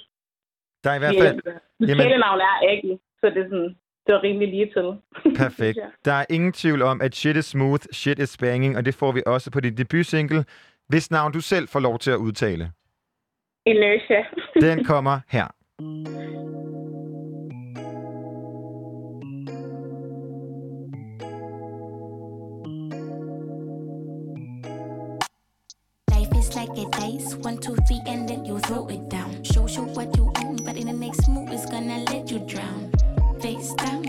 Der 0.84 0.90
er 0.92 0.96
i 0.96 1.00
hvert 1.00 1.16
fald... 1.22 1.36
Mit 1.80 1.90
Jamen- 1.90 2.06
kælenavn 2.06 2.40
er 2.40 2.56
Aggie, 2.72 2.98
så 3.20 3.26
det 3.30 3.38
er 3.38 3.50
sådan, 3.50 3.76
det 4.06 4.14
var 4.16 4.24
rimelig 4.24 4.48
lige 4.48 4.72
til. 4.76 4.88
Perfekt. 5.44 5.78
Ja. 5.78 5.88
Der 6.06 6.12
er 6.12 6.26
ingen 6.30 6.54
tvivl 6.54 6.82
om, 6.82 7.02
at 7.02 7.16
shit 7.16 7.36
is 7.36 7.46
smooth, 7.46 7.86
shit 7.92 8.20
is 8.20 8.38
banging, 8.38 8.78
og 8.78 8.86
det 8.86 8.96
får 8.96 9.12
vi 9.12 9.22
også 9.26 9.52
på 9.52 9.60
din 9.60 9.78
debutsingle, 9.78 10.46
hvis 10.90 11.12
navn 11.12 11.32
du 11.32 11.42
selv 11.42 11.68
får 11.68 11.80
lov 11.80 12.00
til 12.00 12.12
at 12.12 12.18
udtale. 12.18 12.72
Inertia. 13.66 14.26
Den 14.62 14.84
kommer 14.84 15.20
her. 15.30 15.48
Life 26.76 26.84
is 26.84 26.88
like 26.88 27.00
a 27.00 27.00
dice, 27.00 27.36
one, 27.36 27.58
two, 27.58 27.76
three, 27.88 28.02
and 28.06 28.28
then 28.28 28.44
you 28.44 28.60
throw 28.60 28.86
it 28.88 29.08
down. 29.08 29.44
Show 29.44 29.68
you 29.68 29.84
what 29.84 30.16
you 30.18 30.32
own, 30.44 30.58
but 30.58 30.76
in 30.76 30.88
the 30.88 30.94
next 30.94 31.28
move, 31.30 31.50
it's 31.50 31.66
gonna 31.66 32.04
let 32.10 32.30
you 32.30 32.40
drown. 32.40 32.92
Face 33.40 33.74
down, 33.76 34.04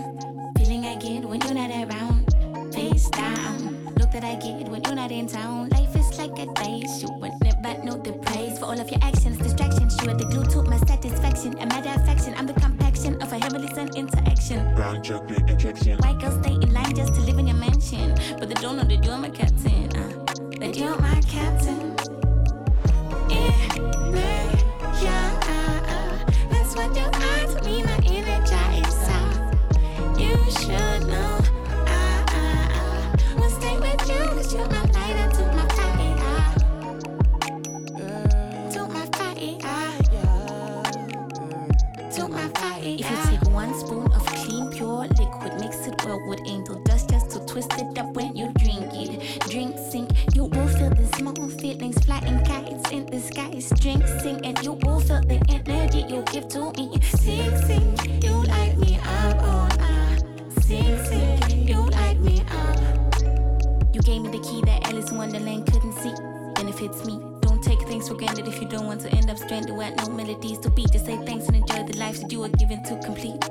feeling 0.57 0.85
I 0.85 0.95
get 0.95 1.23
when 1.23 1.39
you're 1.41 1.53
not 1.53 1.71
around. 1.71 2.25
Face 2.73 3.09
down, 3.11 3.85
look 3.97 4.11
that 4.11 4.23
I 4.23 4.35
get 4.35 4.67
when 4.67 4.83
you're 4.83 4.95
not 4.95 5.11
in 5.11 5.27
town. 5.27 5.69
Life 5.69 5.95
is 5.95 6.17
like 6.17 6.37
a 6.39 6.45
dice, 6.53 7.03
you 7.03 7.09
would 7.21 7.31
never 7.41 7.83
know 7.83 7.97
the 7.97 8.13
price 8.13 8.59
for 8.59 8.65
all 8.65 8.79
of 8.79 8.89
your 8.89 8.99
actions, 9.01 9.37
distractions. 9.37 9.95
You 10.03 10.09
are 10.09 10.17
the 10.17 10.25
glue 10.25 10.45
to 10.45 10.63
my 10.63 10.77
satisfaction, 10.79 11.57
a 11.59 11.65
matter 11.67 11.89
of 11.89 12.05
faction. 12.05 12.33
I'm 12.35 12.47
the 12.47 12.53
compaction 12.53 13.21
of 13.21 13.31
a 13.31 13.39
heavenly 13.39 13.73
sun 13.73 13.95
interaction. 13.95 14.75
Brown 14.75 15.01
chocolate 15.03 15.49
injection. 15.49 15.99
White 15.99 16.19
girls 16.19 16.35
stay 16.43 16.53
in 16.53 16.73
line 16.73 16.95
just 16.95 17.13
to 17.15 17.21
live 17.21 17.37
in 17.37 17.47
your 17.47 17.57
mansion, 17.57 18.13
but 18.39 18.49
they 18.49 18.55
don't 18.55 18.75
know 18.75 18.83
that 18.83 19.05
you're 19.05 19.17
my 19.17 19.29
captain. 19.29 19.95
Uh, 19.95 20.25
that 20.59 20.75
you're 20.75 20.99
my 20.99 21.21
captain. 21.21 21.86
What 26.77 26.95
you 26.95 27.01
are 27.01 27.36
melodies 70.47 70.59
to 70.59 70.69
beat. 70.69 70.91
Just 70.91 71.05
say 71.05 71.17
thanks 71.25 71.47
and 71.47 71.57
enjoy 71.57 71.83
the 71.83 71.97
life 71.97 72.21
that 72.21 72.31
you 72.31 72.39
were 72.39 72.49
given 72.49 72.83
to 72.83 72.97
complete. 73.03 73.46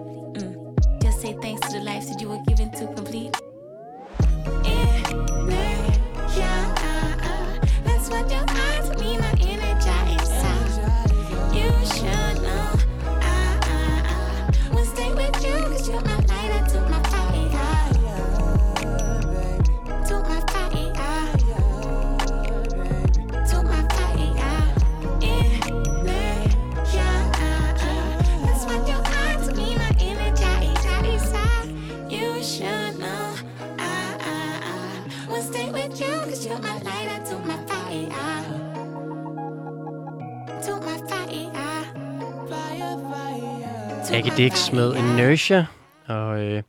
Aggie 44.17 44.37
Dix 44.37 44.73
med 44.73 44.95
Inertia, 44.97 45.67
og 46.09 46.43
øh, 46.45 46.63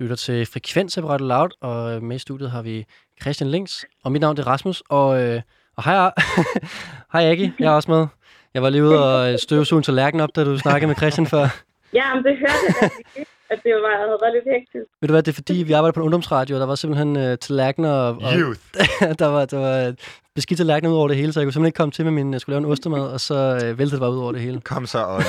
lytter 0.00 0.16
til 0.16 0.46
Frekvens 0.46 0.98
af 0.98 1.02
Radio 1.04 1.26
Loud, 1.26 1.48
og 1.60 1.94
øh, 1.94 2.02
med 2.02 2.16
i 2.16 2.18
studiet 2.18 2.50
har 2.50 2.62
vi 2.62 2.86
Christian 3.22 3.50
Links, 3.50 3.84
og 4.04 4.12
mit 4.12 4.20
navn 4.20 4.38
er 4.38 4.46
Rasmus, 4.46 4.82
og, 4.88 5.22
øh, 5.22 5.42
og 5.76 5.84
hej, 5.84 6.10
hej 7.12 7.30
Aggie, 7.30 7.52
jeg 7.58 7.66
er 7.66 7.70
også 7.70 7.90
med. 7.90 8.06
Jeg 8.54 8.62
var 8.62 8.70
lige 8.70 8.84
ude 8.84 9.04
og 9.04 9.32
øh, 9.32 9.38
støvsuge 9.38 9.78
en 9.78 9.82
tallerken 9.82 10.20
op, 10.20 10.28
da 10.36 10.44
du 10.44 10.58
snakkede 10.58 10.86
med 10.86 10.96
Christian 10.96 11.26
før. 11.26 11.62
Ja, 11.92 12.14
men 12.14 12.24
det 12.24 12.36
hørte 12.38 12.90
jeg 13.16 13.24
at 13.50 13.58
det 13.64 13.72
var, 13.74 13.96
havde 13.96 14.18
været 14.24 14.34
lidt 14.36 14.48
hektisk. 14.54 14.88
Ved 15.00 15.08
du 15.08 15.12
hvad, 15.12 15.22
det 15.22 15.32
er 15.32 15.34
fordi, 15.42 15.56
vi 15.68 15.72
arbejder 15.72 15.92
på 15.92 16.00
en 16.00 16.04
ungdomsradio, 16.04 16.56
og 16.56 16.60
der 16.60 16.66
var 16.66 16.74
simpelthen 16.74 17.16
øh, 17.16 17.38
tallerkener, 17.38 17.92
og, 17.92 18.08
og 18.26 18.32
Youth. 18.40 18.60
der 19.20 19.26
var, 19.34 19.44
der 19.44 19.58
var 19.58 19.94
beskidt 20.34 20.58
tallerkener 20.58 20.90
ud 20.92 20.96
over 20.96 21.08
det 21.08 21.16
hele, 21.16 21.32
så 21.32 21.40
jeg 21.40 21.46
kunne 21.46 21.52
simpelthen 21.52 21.66
ikke 21.70 21.76
komme 21.76 21.92
til 21.92 22.04
med 22.04 22.12
min, 22.12 22.32
jeg 22.32 22.40
skulle 22.40 22.54
lave 22.54 22.64
en 22.66 22.72
ostemad, 22.72 23.12
og 23.16 23.20
så 23.20 23.34
øh, 23.64 23.78
væltede 23.78 23.90
det 23.96 24.00
bare 24.00 24.12
ud 24.12 24.18
over 24.18 24.32
det 24.32 24.40
hele. 24.40 24.60
Kom 24.60 24.86
så, 24.86 24.98
Olle. 25.14 25.24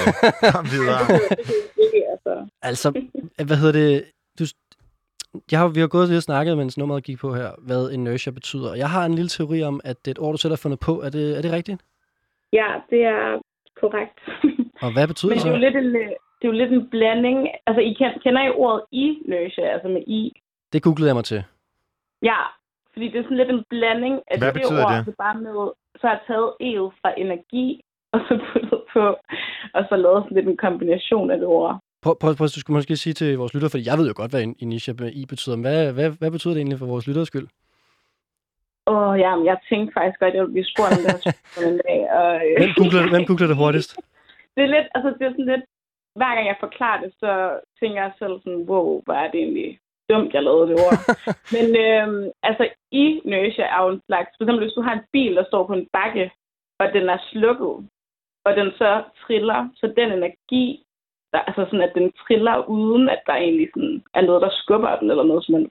Kom 0.56 0.66
videre. 0.66 1.00
Altså. 2.12 2.46
Altså, 2.62 3.02
hvad 3.46 3.58
hedder 3.58 3.72
det? 3.72 4.04
Du, 4.40 4.44
jeg 5.52 5.60
har, 5.60 5.68
vi 5.68 5.80
har 5.80 5.88
gået 5.88 6.08
lidt 6.08 6.18
og 6.18 6.24
snakket, 6.24 6.58
mens 6.58 6.78
nummeret 6.78 7.04
gik 7.04 7.18
på 7.20 7.36
her, 7.36 7.52
hvad 7.58 7.90
inertia 7.92 8.32
betyder. 8.32 8.74
Jeg 8.76 8.90
har 8.90 9.06
en 9.06 9.14
lille 9.16 9.30
teori 9.30 9.64
om, 9.64 9.82
at 9.84 10.06
det 10.06 10.08
er 10.08 10.12
et 10.12 10.20
ord, 10.20 10.32
du 10.34 10.38
selv 10.38 10.52
har 10.52 10.58
fundet 10.58 10.80
på. 10.80 11.02
Er 11.02 11.10
det, 11.10 11.38
er 11.38 11.42
det 11.42 11.52
rigtigt? 11.52 11.82
Ja, 12.54 12.68
det 12.90 13.02
er 13.04 13.42
korrekt. 13.82 14.20
Og 14.82 14.94
hvad 14.94 15.08
betyder 15.08 15.30
Men 15.30 15.38
det 15.38 15.46
det 15.46 15.52
er, 15.52 15.54
så? 15.54 15.66
jo 15.66 15.70
lidt 15.70 15.76
en, 15.76 15.96
øh, 15.96 16.12
det 16.42 16.48
er 16.48 16.52
jo 16.54 16.60
lidt 16.62 16.74
en 16.74 16.90
blanding. 16.90 17.40
Altså, 17.68 17.82
I 17.82 17.94
kender, 18.24 18.42
I 18.48 18.50
ordet 18.50 18.82
inertia, 18.92 19.66
altså 19.76 19.88
med 19.88 20.04
i? 20.08 20.42
Det 20.74 20.84
googlede 20.84 21.10
jeg 21.10 21.16
mig 21.16 21.26
til. 21.26 21.44
Ja, 22.22 22.40
fordi 22.94 23.06
det 23.12 23.18
er 23.20 23.24
sådan 23.24 23.38
lidt 23.38 23.50
en 23.50 23.64
blanding 23.70 24.16
af 24.28 24.38
Hvad 24.40 24.54
det 24.54 24.66
ord, 24.66 24.94
det? 24.94 25.06
Så 25.06 25.14
bare 25.18 25.38
med, 25.46 25.60
så 26.00 26.04
har 26.08 26.14
jeg 26.16 26.24
taget 26.28 26.50
e'et 26.68 26.90
fra 27.02 27.10
energi, 27.24 27.68
og 28.14 28.20
så 28.28 28.34
puttet 28.48 28.82
på, 28.94 29.06
og 29.76 29.82
så 29.90 29.96
lavet 29.96 30.24
sådan 30.24 30.38
lidt 30.38 30.48
en 30.48 30.58
kombination 30.58 31.32
af 31.32 31.38
det 31.38 31.48
ord. 31.48 31.80
Prøv, 32.04 32.16
prøv, 32.20 32.36
prøv, 32.36 32.48
du 32.48 32.60
skulle 32.60 32.78
måske 32.78 32.96
sige 32.96 33.14
til 33.14 33.38
vores 33.38 33.54
lyttere, 33.54 33.74
fordi 33.74 33.88
jeg 33.90 33.98
ved 33.98 34.08
jo 34.08 34.14
godt, 34.16 34.32
hvad 34.32 34.42
inertia 34.60 34.94
med 35.00 35.12
i 35.12 35.26
betyder. 35.26 35.56
Men 35.56 35.66
hvad, 35.66 35.94
hvad, 35.94 36.10
hvad 36.20 36.32
betyder 36.32 36.54
det 36.54 36.60
egentlig 36.60 36.80
for 36.80 36.86
vores 36.86 37.08
lytteres 37.08 37.28
skyld? 37.28 37.48
Åh, 38.88 39.08
oh, 39.08 39.20
ja, 39.20 39.36
men 39.36 39.46
jeg 39.46 39.58
tænkte 39.70 39.94
faktisk 39.98 40.20
godt, 40.20 40.32
at 40.32 40.36
jeg 40.36 40.44
ville 40.44 40.58
blive 40.58 40.72
spurgt 40.74 40.92
om 40.96 41.02
det 41.04 41.12
her 41.12 41.22
spørgsmål 41.24 41.64
en 41.74 41.82
dag. 41.88 42.02
Og, 42.20 42.32
øh, 42.48 42.54
Hvem 42.62 42.72
googler, 42.80 43.02
hvem 43.14 43.26
googler 43.30 43.48
det 43.52 43.58
hurtigst? 43.64 43.92
det 44.56 44.62
er 44.64 44.72
lidt, 44.76 44.88
altså 44.96 45.10
det 45.18 45.24
er 45.28 45.34
sådan 45.36 45.52
lidt, 45.54 45.66
hver 46.16 46.36
gang 46.36 46.48
jeg 46.48 46.58
forklarer 46.60 47.02
det, 47.04 47.14
så 47.20 47.60
tænker 47.80 48.02
jeg 48.02 48.12
selv 48.20 48.36
sådan, 48.44 48.66
wow, 48.70 49.02
hvor 49.04 49.14
er 49.14 49.32
det 49.32 49.40
egentlig 49.40 49.80
dumt, 50.10 50.34
jeg 50.34 50.44
lavede 50.44 50.68
det 50.70 50.78
ord. 50.86 51.00
Men 51.56 51.66
øhm, 51.86 52.32
altså, 52.44 52.64
i 52.92 53.04
inertia 53.26 53.66
er 53.76 53.80
jo 53.84 53.90
en 53.90 54.02
slags, 54.08 54.30
for 54.34 54.44
eksempel 54.44 54.64
hvis 54.66 54.78
du 54.78 54.82
har 54.82 54.94
en 54.94 55.08
bil, 55.14 55.36
der 55.36 55.46
står 55.48 55.68
på 55.68 55.74
en 55.74 55.88
bakke, 55.94 56.32
og 56.80 56.88
den 56.96 57.10
er 57.10 57.20
slukket, 57.32 57.76
og 58.46 58.52
den 58.60 58.70
så 58.82 59.04
triller, 59.22 59.70
så 59.76 59.94
den 60.00 60.12
energi, 60.12 60.66
der, 61.34 61.40
altså 61.40 61.62
sådan, 61.66 61.88
at 61.88 61.94
den 61.96 62.12
triller 62.12 62.56
uden, 62.78 63.10
at 63.10 63.22
der 63.28 63.36
egentlig 63.36 63.70
sådan 63.74 64.04
er 64.14 64.22
noget, 64.22 64.42
der 64.42 64.52
skubber 64.62 65.00
den, 65.00 65.10
eller 65.12 65.24
noget, 65.24 65.46
som 65.46 65.54
man, 65.54 65.64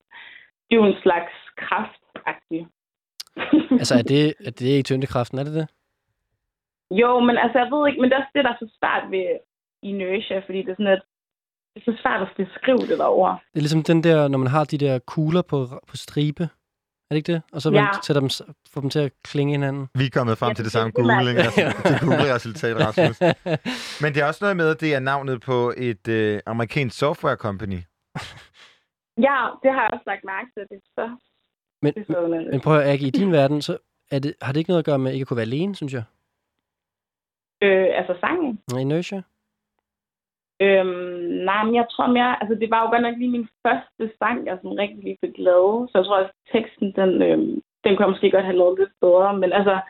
det 0.67 0.73
er 0.73 0.81
jo 0.83 0.85
en 0.85 1.03
slags 1.03 1.35
kraftagtig. 1.57 2.67
Altså, 3.81 3.95
er 3.99 4.03
det, 4.03 4.35
er 4.47 4.51
det 4.59 4.67
ikke 4.67 4.89
tyndekraften, 4.89 5.39
er 5.39 5.45
det 5.45 5.55
det? 5.55 5.67
Jo, 6.91 7.21
men 7.21 7.37
altså, 7.39 7.59
jeg 7.59 7.69
ved 7.73 7.89
ikke, 7.89 8.01
men 8.01 8.11
det 8.11 8.17
er 8.17 8.23
også 8.23 8.35
det, 8.35 8.45
der 8.45 8.51
er 8.51 8.61
så 8.61 8.69
svært 8.79 9.11
ved 9.11 9.27
inertia, 9.83 10.39
fordi 10.47 10.59
det 10.59 10.69
er 10.71 10.75
sådan, 10.75 10.87
at 10.87 11.03
det 11.75 11.81
er 11.87 11.93
så 11.93 11.99
svært 12.03 12.23
at 12.23 12.29
beskrive 12.37 12.79
det 12.91 12.99
derovre. 12.99 13.39
Det 13.53 13.59
er 13.59 13.65
ligesom 13.67 13.83
den 13.83 14.05
der, 14.05 14.29
når 14.29 14.39
man 14.39 14.49
har 14.49 14.65
de 14.65 14.79
der 14.79 14.99
kugler 14.99 15.43
på, 15.43 15.67
på 15.87 15.97
stribe. 15.97 16.43
Er 16.43 17.15
det 17.15 17.17
ikke 17.17 17.33
det? 17.33 17.43
Og 17.53 17.63
så 17.63 17.71
man 17.71 17.83
Ja. 17.83 17.89
sætter 18.03 18.21
dem, 18.21 18.31
får 18.73 18.81
dem 18.81 18.91
til 18.91 18.99
at 18.99 19.13
klinge 19.25 19.53
hinanden. 19.53 19.89
Vi 19.95 20.05
er 20.07 20.11
kommet 20.11 20.39
frem 20.39 20.49
Ja, 20.51 20.55
til 20.55 20.65
det 20.65 20.73
det 20.73 20.73
samme 20.73 20.93
det, 20.97 21.05
man- 21.07 21.17
googling, 21.17 21.39
altså, 21.39 21.61
det 21.89 22.01
Google-resultat, 22.01 22.77
Rasmus. 22.87 23.19
Men 24.03 24.15
det 24.15 24.23
er 24.23 24.27
også 24.27 24.45
noget 24.45 24.57
med, 24.57 24.69
at 24.75 24.81
det 24.81 24.95
er 24.95 25.01
navnet 25.01 25.41
på 25.41 25.73
et 25.77 26.09
øh, 26.09 26.41
amerikansk 26.47 26.99
software 26.99 27.37
company. 27.37 27.81
Ja, 29.29 29.39
det 29.63 29.71
har 29.75 29.83
jeg 29.83 29.91
også 29.93 30.05
lagt 30.07 30.25
mærke 30.25 30.49
til. 30.55 30.63
Det 30.71 30.77
er 30.77 30.89
så 30.99 31.17
Men, 31.83 31.95
Det 31.95 32.01
er 32.01 32.13
så 32.13 32.49
men 32.53 32.61
prøv 32.61 32.75
at 32.77 32.83
høre, 32.83 32.93
Aggie, 32.93 33.07
i 33.09 33.11
din 33.11 33.33
verden, 33.33 33.63
så 33.63 33.79
er 34.11 34.19
det, 34.19 34.35
har 34.43 34.53
det 34.53 34.61
ikke 34.61 34.71
noget 34.71 34.79
at 34.79 34.85
gøre 34.85 34.99
med 34.99 35.13
ikke 35.13 35.23
at 35.23 35.27
kunne 35.29 35.37
være 35.37 35.47
alene, 35.53 35.75
synes 35.77 35.93
jeg? 35.93 36.03
Øh, 37.63 37.89
altså 37.99 38.17
sangen? 38.21 38.61
Inertia? 38.81 39.23
Øhm, 40.63 41.21
nej, 41.49 41.65
men 41.65 41.75
jeg 41.75 41.87
tror 41.91 42.07
mere, 42.07 42.43
altså 42.43 42.55
det 42.55 42.71
var 42.71 42.81
jo 42.83 42.91
godt 42.91 43.03
nok 43.03 43.17
lige 43.19 43.37
min 43.37 43.49
første 43.67 44.05
sang, 44.19 44.47
jeg 44.47 44.57
sådan 44.57 44.79
rigtig 44.79 45.05
lige 45.05 45.23
fik 45.25 45.39
lavet, 45.39 45.91
så 45.91 45.99
jeg 45.99 46.05
tror 46.05 46.19
også, 46.21 46.33
at 46.35 46.53
teksten, 46.53 46.93
den, 47.01 47.23
øhm, 47.23 47.63
den 47.85 47.91
kunne 47.91 48.05
jeg 48.05 48.15
måske 48.15 48.31
godt 48.31 48.45
have 48.45 48.61
lavet 48.63 48.79
lidt 48.79 48.95
bedre, 49.01 49.39
men 49.39 49.53
altså, 49.53 49.81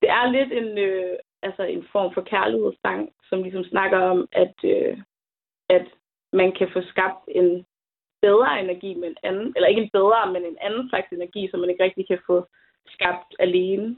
det 0.00 0.10
er 0.10 0.30
lidt 0.30 0.52
en, 0.52 0.78
øh, 0.78 1.16
altså 1.42 1.62
en 1.62 1.84
form 1.92 2.14
for 2.14 2.20
kærlighedssang, 2.20 3.12
som 3.28 3.42
ligesom 3.42 3.64
snakker 3.64 3.98
om, 3.98 4.28
at, 4.32 4.54
øh, 4.64 4.98
at 5.68 5.86
man 6.32 6.52
kan 6.52 6.68
få 6.72 6.80
skabt 6.82 7.22
en 7.28 7.66
bedre 8.22 8.60
energi 8.60 8.94
med 8.94 9.08
en 9.08 9.16
anden, 9.22 9.52
eller 9.56 9.68
ikke 9.68 9.82
en 9.82 9.96
bedre, 9.98 10.32
men 10.32 10.44
en 10.44 10.58
anden 10.60 10.88
slags 10.88 11.08
energi, 11.12 11.48
som 11.50 11.60
man 11.60 11.70
ikke 11.70 11.84
rigtig 11.84 12.06
kan 12.06 12.20
få 12.26 12.46
skabt 12.86 13.34
alene. 13.38 13.96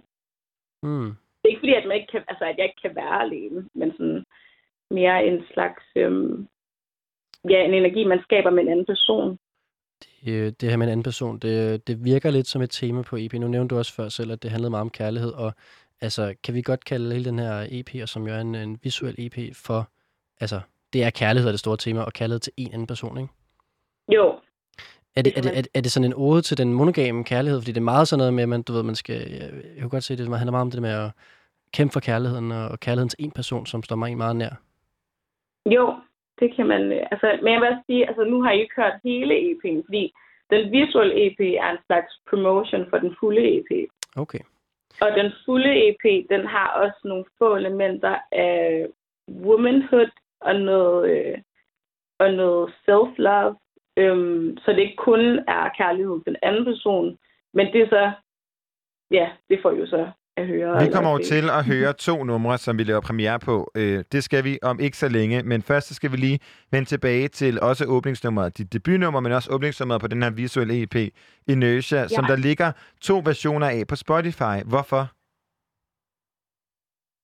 Mm. 0.83 1.11
Det 1.39 1.45
er 1.45 1.49
ikke 1.49 1.65
fordi, 1.65 1.75
at, 1.75 1.87
man 1.87 1.97
ikke 1.97 2.13
kan, 2.13 2.25
altså, 2.29 2.45
at 2.45 2.57
jeg 2.59 2.65
ikke 2.65 2.83
kan 2.83 2.97
være 2.97 3.23
alene, 3.23 3.69
men 3.75 3.93
sådan 3.93 4.25
mere 4.93 5.27
en 5.27 5.45
slags, 5.53 5.85
øhm, 5.97 6.49
ja, 7.51 7.65
en 7.65 7.75
energi, 7.75 8.05
man 8.05 8.23
skaber 8.23 8.51
med 8.51 8.63
en 8.63 8.69
anden 8.69 8.87
person. 8.87 9.39
Det, 10.25 10.61
det 10.61 10.71
her 10.71 10.77
med 10.77 10.87
en 10.87 10.93
anden 10.93 11.03
person, 11.03 11.39
det, 11.39 11.87
det 11.87 12.05
virker 12.05 12.31
lidt 12.31 12.47
som 12.47 12.63
et 12.63 12.71
tema 12.71 13.03
på 13.03 13.17
EP. 13.17 13.33
Nu 13.33 13.49
nævnte 13.49 13.75
du 13.75 13.79
også 13.79 13.95
før 13.95 14.09
selv, 14.09 14.33
at 14.33 14.43
det 14.43 14.51
handlede 14.51 14.71
meget 14.71 14.81
om 14.81 14.91
kærlighed, 14.91 15.33
og 15.33 15.53
altså, 16.01 16.35
kan 16.45 16.55
vi 16.55 16.63
godt 16.63 16.85
kalde 16.85 17.13
hele 17.13 17.25
den 17.25 17.39
her 17.39 17.67
EP, 17.71 18.03
og 18.03 18.09
som 18.09 18.27
jo 18.27 18.35
er 18.35 18.41
en, 18.41 18.55
en 18.55 18.79
visuel 18.83 19.15
EP, 19.19 19.57
for, 19.57 19.89
altså, 20.41 20.61
det 20.93 21.05
er 21.05 21.11
kærlighed 21.11 21.49
er 21.49 21.53
det 21.53 21.61
store 21.61 21.77
tema, 21.77 22.01
og 22.01 22.13
kærlighed 22.13 22.41
til 22.41 22.53
en 22.57 22.73
anden 22.73 22.87
person, 22.87 23.19
ikke? 23.19 23.33
Jo. 24.09 24.39
Er 25.17 25.23
det, 25.23 25.33
er, 25.37 25.43
det, 25.43 25.59
er, 25.59 25.63
det, 25.63 25.71
er 25.75 25.81
det 25.81 25.93
sådan 25.93 26.05
en 26.05 26.15
ode 26.17 26.43
til 26.43 26.59
den 26.59 26.73
monogame 26.73 27.25
kærlighed? 27.25 27.61
Fordi 27.61 27.73
det 27.73 27.81
er 27.81 27.85
meget 27.85 28.09
sådan 28.09 28.19
noget 28.19 28.35
med, 28.35 28.43
at 28.43 28.49
man, 28.49 28.63
du 28.63 28.73
ved, 28.73 28.83
man 28.83 28.95
skal... 28.95 29.31
Jeg, 29.31 29.51
jeg 29.75 29.81
kunne 29.81 29.91
godt 29.91 30.05
se, 30.05 30.17
det 30.17 30.39
handler 30.39 30.51
meget 30.51 30.63
om 30.63 30.71
det 30.71 30.83
med 30.83 30.91
at 30.91 31.11
kæmpe 31.73 31.93
for 31.93 32.01
kærligheden, 32.01 32.53
og, 32.53 32.69
og 32.69 32.81
kærligheden 32.81 33.09
til 33.09 33.25
en 33.25 33.31
person, 33.31 33.67
som 33.67 33.83
står 33.83 33.97
mig 33.97 34.17
meget 34.17 34.37
nær. 34.37 34.55
Jo, 35.67 35.95
det 36.41 36.55
kan 36.57 36.67
man. 36.67 36.93
øh, 36.93 37.07
Altså, 37.11 37.39
men 37.43 37.53
jeg 37.53 37.61
vil 37.61 37.69
også 37.69 37.83
sige, 37.87 38.09
altså 38.09 38.25
nu 38.25 38.43
har 38.43 38.53
I 38.53 38.61
ikke 38.61 38.75
hørt 38.77 39.01
hele 39.05 39.35
EP'en, 39.51 39.83
fordi 39.87 40.13
den 40.51 40.73
visuelle 40.73 41.27
EP 41.27 41.41
er 41.41 41.71
en 41.71 41.85
slags 41.87 42.13
promotion 42.31 42.87
for 42.91 42.99
den 42.99 43.17
fulde 43.21 43.59
EP. 43.59 43.91
Okay. 44.17 44.41
Og 45.01 45.11
den 45.17 45.33
fulde 45.45 45.89
EP, 45.89 46.29
den 46.31 46.47
har 46.47 46.69
også 46.69 47.01
nogle 47.05 47.25
få 47.39 47.57
elementer 47.57 48.19
af 48.33 48.87
womanhood 49.29 50.11
og 50.41 50.55
noget, 50.55 51.11
øh, 51.11 51.39
og 52.19 52.33
noget 52.33 52.75
self-love. 52.89 53.55
Øhm, 53.97 54.57
så 54.57 54.73
det 54.73 54.79
ikke 54.79 54.97
kun 54.97 55.21
er 55.39 55.69
kærlighed 55.79 56.21
til 56.25 56.33
den 56.33 56.37
anden 56.43 56.65
person, 56.65 57.19
men 57.55 57.73
det 57.73 57.81
er 57.83 57.89
så, 57.89 58.13
ja, 59.11 59.31
det 59.49 59.59
får 59.63 59.71
jo 59.71 59.87
så 59.87 60.11
at 60.37 60.47
høre. 60.47 60.85
Vi 60.85 60.91
kommer 60.93 61.11
jo 61.11 61.19
til 61.19 61.51
at 61.51 61.65
høre 61.67 61.93
to 62.09 62.25
numre, 62.25 62.59
som 62.59 62.79
vi 62.79 62.85
laver 62.85 63.01
premiere 63.01 63.39
på. 63.39 63.71
Øh, 63.77 64.05
det 64.13 64.25
skal 64.25 64.45
vi 64.45 64.59
om 64.63 64.81
ikke 64.81 64.97
så 64.97 65.09
længe, 65.09 65.43
men 65.43 65.63
først 65.63 65.89
så 65.89 65.95
skal 65.95 66.13
vi 66.13 66.17
lige 66.17 66.39
vende 66.71 66.89
tilbage 66.89 67.29
til 67.29 67.61
også 67.61 67.85
åbningsnummeret, 67.85 68.59
dit 68.59 68.73
debutnummer, 68.73 69.21
men 69.21 69.33
også 69.33 69.51
åbningsnummeret 69.53 70.01
på 70.01 70.07
den 70.09 70.23
her 70.23 70.31
visuelle 70.31 70.83
EP, 70.83 70.97
Inertia, 71.49 72.01
ja. 72.01 72.09
som 72.09 72.25
der 72.25 72.37
ligger 72.37 72.73
to 73.01 73.23
versioner 73.25 73.67
af 73.67 73.83
på 73.89 73.97
Spotify. 73.97 74.57
Hvorfor? 74.67 75.09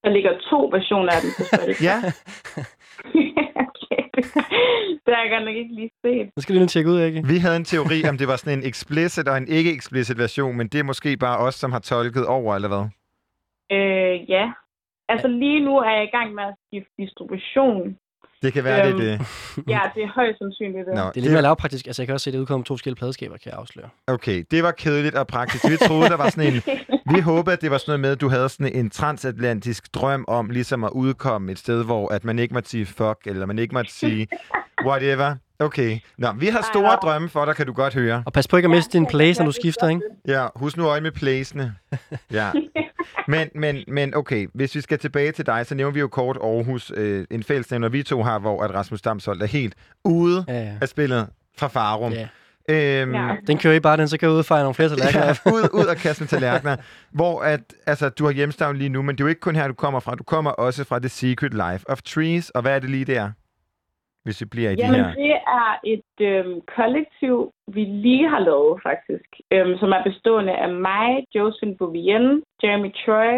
Der 0.04 0.10
ligger 0.10 0.32
to 0.50 0.58
versioner 0.76 1.12
af 1.12 1.20
den 1.22 1.30
på 1.38 1.42
Spotify. 1.52 1.82
ja. 1.84 1.98
okay. 3.66 4.02
Det 5.06 5.14
har 5.16 5.22
jeg 5.22 5.30
godt 5.30 5.44
nok 5.44 5.54
ikke 5.56 5.74
lige 5.74 5.90
set. 6.04 6.26
Nu 6.36 6.40
skal 6.42 6.52
vi 6.54 6.58
lige 6.58 6.68
tjekke 6.68 6.90
ud, 6.90 7.00
ikke? 7.00 7.26
Vi 7.26 7.38
havde 7.38 7.56
en 7.56 7.64
teori, 7.64 8.08
om 8.08 8.18
det 8.18 8.28
var 8.28 8.36
sådan 8.36 8.58
en 8.58 8.64
explicit 8.68 9.28
og 9.28 9.36
en 9.36 9.48
ikke-explicit 9.48 10.18
version, 10.18 10.56
men 10.56 10.68
det 10.68 10.78
er 10.78 10.84
måske 10.84 11.16
bare 11.16 11.38
os, 11.38 11.54
som 11.54 11.72
har 11.72 11.78
tolket 11.78 12.26
over, 12.26 12.54
eller 12.54 12.68
hvad? 12.68 12.84
Øh, 13.72 14.30
ja. 14.30 14.52
Altså 15.08 15.28
lige 15.28 15.64
nu 15.64 15.76
er 15.78 15.90
jeg 15.90 16.04
i 16.04 16.16
gang 16.16 16.34
med 16.34 16.42
at 16.44 16.54
skifte 16.66 16.90
distribution. 16.98 17.96
Det 18.42 18.52
kan 18.52 18.64
være, 18.64 18.88
Øhm, 18.88 18.98
det 18.98 19.12
er 19.12 19.18
det. 19.18 19.26
Ja, 19.68 19.80
det 19.94 20.02
er 20.02 20.08
højst 20.14 20.38
sandsynligt 20.38 20.86
det. 20.86 20.94
Nå, 20.94 21.00
Det 21.00 21.16
er 21.16 21.20
lidt 21.20 21.32
mere 21.32 21.42
lavpraktisk. 21.42 21.86
Altså, 21.86 22.02
jeg 22.02 22.06
kan 22.06 22.12
også 22.14 22.24
se, 22.24 22.30
at 22.30 22.34
det 22.34 22.40
udkommer 22.40 22.64
to 22.64 22.74
forskellige 22.74 22.98
pladeskaber, 22.98 23.36
kan 23.36 23.50
jeg 23.52 23.58
afsløre. 23.60 23.88
Okay, 24.06 24.44
det 24.50 24.62
var 24.62 24.70
kedeligt 24.70 25.14
og 25.14 25.26
praktisk. 25.26 25.64
Vi 25.70 25.76
troede, 25.76 26.08
der 26.08 26.16
var 26.16 26.30
sådan 26.30 26.52
en... 26.54 26.62
Vi 27.14 27.20
håbede, 27.20 27.52
at 27.52 27.62
det 27.62 27.70
var 27.70 27.78
sådan 27.78 27.90
noget 27.90 28.00
med, 28.00 28.10
at 28.12 28.20
du 28.20 28.28
havde 28.28 28.48
sådan 28.48 28.72
en 28.74 28.90
transatlantisk 28.90 29.94
drøm 29.94 30.24
om 30.28 30.50
ligesom 30.50 30.84
at 30.84 30.90
udkomme 30.90 31.52
et 31.52 31.58
sted, 31.58 31.84
hvor 31.84 32.12
at 32.12 32.24
man 32.24 32.38
ikke 32.38 32.54
måtte 32.54 32.68
sige 32.70 32.86
fuck, 32.86 33.18
eller 33.26 33.46
man 33.46 33.58
ikke 33.58 33.74
måtte 33.74 33.92
sige 33.92 34.28
whatever. 34.86 35.34
Okay. 35.58 35.98
Nå, 36.18 36.32
vi 36.32 36.46
har 36.46 36.62
store 36.72 36.96
drømme 37.02 37.28
for 37.28 37.44
dig, 37.44 37.56
kan 37.56 37.66
du 37.66 37.72
godt 37.72 37.94
høre. 37.94 38.22
Og 38.26 38.32
pas 38.32 38.48
på 38.48 38.56
ikke 38.56 38.66
at 38.66 38.70
miste 38.70 38.98
din 38.98 39.06
place, 39.06 39.40
når 39.42 39.46
du 39.46 39.52
skifter, 39.52 39.88
ikke? 39.88 40.00
Ja, 40.28 40.46
husk 40.56 40.76
nu 40.76 40.86
øje 40.86 41.00
med 41.00 41.12
placene. 41.12 41.74
Ja. 42.32 42.50
Men, 43.28 43.48
men, 43.54 43.84
men 43.88 44.14
okay, 44.14 44.46
hvis 44.54 44.74
vi 44.74 44.80
skal 44.80 44.98
tilbage 44.98 45.32
til 45.32 45.46
dig, 45.46 45.66
så 45.66 45.74
nævner 45.74 45.92
vi 45.92 46.00
jo 46.00 46.08
kort 46.08 46.36
Aarhus, 46.42 46.92
øh, 46.96 47.24
en 47.30 47.42
fællesnævner 47.42 47.88
vi 47.88 48.02
to 48.02 48.22
har, 48.22 48.38
hvor 48.38 48.62
at 48.62 48.74
Rasmus 48.74 49.02
Damsholdt 49.02 49.42
er 49.42 49.46
helt 49.46 49.74
ude 50.04 50.44
ja, 50.48 50.54
ja. 50.62 50.72
af 50.80 50.88
spillet 50.88 51.28
fra 51.58 51.68
Farum. 51.68 52.12
Ja. 52.12 52.28
Øhm, 52.70 53.14
Ja. 53.14 53.36
Den 53.46 53.58
kører 53.58 53.74
I 53.74 53.80
bare, 53.80 53.96
den 53.96 54.08
så 54.08 54.18
kan 54.18 54.26
jeg 54.26 54.32
ud 54.32 54.38
og 54.38 54.44
fejre 54.44 54.62
nogle 54.62 54.74
flere 54.74 54.88
tallerkener. 54.96 55.26
Ja, 55.26 55.52
ud, 55.52 55.68
ud 55.72 55.86
af 55.86 55.96
kassen 55.96 56.22
med 56.22 56.28
tallerkener. 56.28 56.76
hvor 57.12 57.42
at, 57.42 57.60
altså, 57.86 58.08
du 58.08 58.24
har 58.24 58.32
hjemstavn 58.32 58.76
lige 58.76 58.88
nu, 58.88 59.02
men 59.02 59.14
det 59.16 59.20
er 59.20 59.24
jo 59.24 59.28
ikke 59.28 59.40
kun 59.40 59.56
her, 59.56 59.68
du 59.68 59.74
kommer 59.74 60.00
fra. 60.00 60.14
Du 60.14 60.22
kommer 60.24 60.50
også 60.50 60.84
fra 60.84 60.98
The 60.98 61.08
Secret 61.08 61.52
Life 61.54 61.90
of 61.90 62.02
Trees. 62.02 62.50
Og 62.50 62.62
hvad 62.62 62.74
er 62.74 62.78
det 62.78 62.90
lige 62.90 63.04
der, 63.04 63.30
hvis 64.28 64.40
vi 64.40 64.46
bliver 64.54 64.70
i 64.70 64.74
de 64.74 64.82
Jamen, 64.82 65.04
her? 65.04 65.14
det 65.14 65.34
er 65.60 65.70
et 65.94 66.14
øhm, 66.30 66.60
kollektiv, 66.76 67.34
vi 67.76 67.82
lige 67.84 68.28
har 68.28 68.40
lavet, 68.48 68.82
faktisk, 68.88 69.28
øhm, 69.54 69.74
som 69.80 69.90
er 69.96 70.02
bestående 70.08 70.54
af 70.64 70.70
mig, 70.88 71.24
Josephine 71.34 71.76
Bouvienne, 71.76 72.42
Jeremy 72.62 72.90
Troy, 73.02 73.32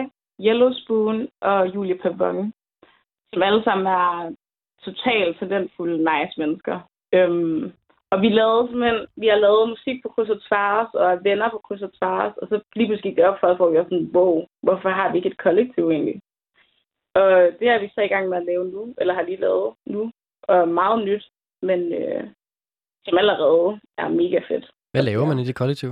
Yellow 0.47 0.73
Spoon 0.81 1.29
og 1.41 1.75
Julie 1.75 1.99
Pavon, 2.03 2.53
som 3.33 3.43
alle 3.43 3.63
sammen 3.65 3.87
er 3.87 4.35
totalt 4.87 5.39
talentfulde, 5.39 5.97
nice 6.11 6.35
mennesker. 6.41 6.77
Øhm, 7.13 7.73
og 8.13 8.23
vi 8.23 8.29
lavede 8.29 8.69
simpelthen, 8.69 9.07
vi 9.17 9.27
har 9.27 9.39
lavet 9.47 9.69
musik 9.69 9.97
på 10.03 10.09
kryds 10.09 10.31
og 10.37 10.41
tværs, 10.49 10.91
og 10.95 11.05
er 11.13 11.23
venner 11.29 11.49
på 11.51 11.59
kryds 11.67 11.83
og 11.83 11.93
tværs, 11.99 12.35
og 12.41 12.49
så 12.49 12.61
lige 12.77 12.89
pludselig 12.89 13.11
gik 13.11 13.17
det 13.17 13.29
op 13.31 13.41
for 13.41 13.47
os, 13.47 13.57
hvor 13.57 13.71
vi 13.71 13.79
var 13.79 13.85
sådan, 13.85 14.11
wow, 14.15 14.45
hvorfor 14.63 14.89
har 14.89 15.11
vi 15.11 15.17
ikke 15.17 15.31
et 15.33 15.43
kollektiv 15.47 15.91
egentlig? 15.91 16.21
Og 17.15 17.31
det 17.59 17.69
er 17.69 17.79
vi 17.81 17.89
så 17.95 18.01
i 18.01 18.13
gang 18.15 18.29
med 18.29 18.39
at 18.39 18.49
lave 18.51 18.65
nu, 18.75 18.95
eller 19.01 19.15
har 19.15 19.23
lige 19.23 19.41
lavet 19.47 19.75
nu, 19.87 20.11
og 20.53 20.69
meget 20.69 21.05
nyt, 21.09 21.25
men 21.63 21.81
øh, 21.93 22.25
som 23.05 23.19
allerede 23.19 23.81
er 23.99 24.09
mega 24.09 24.41
fedt. 24.49 24.67
Hvad 24.93 25.03
laver 25.03 25.27
man 25.27 25.39
i 25.39 25.45
det 25.45 25.55
kollektiv? 25.55 25.91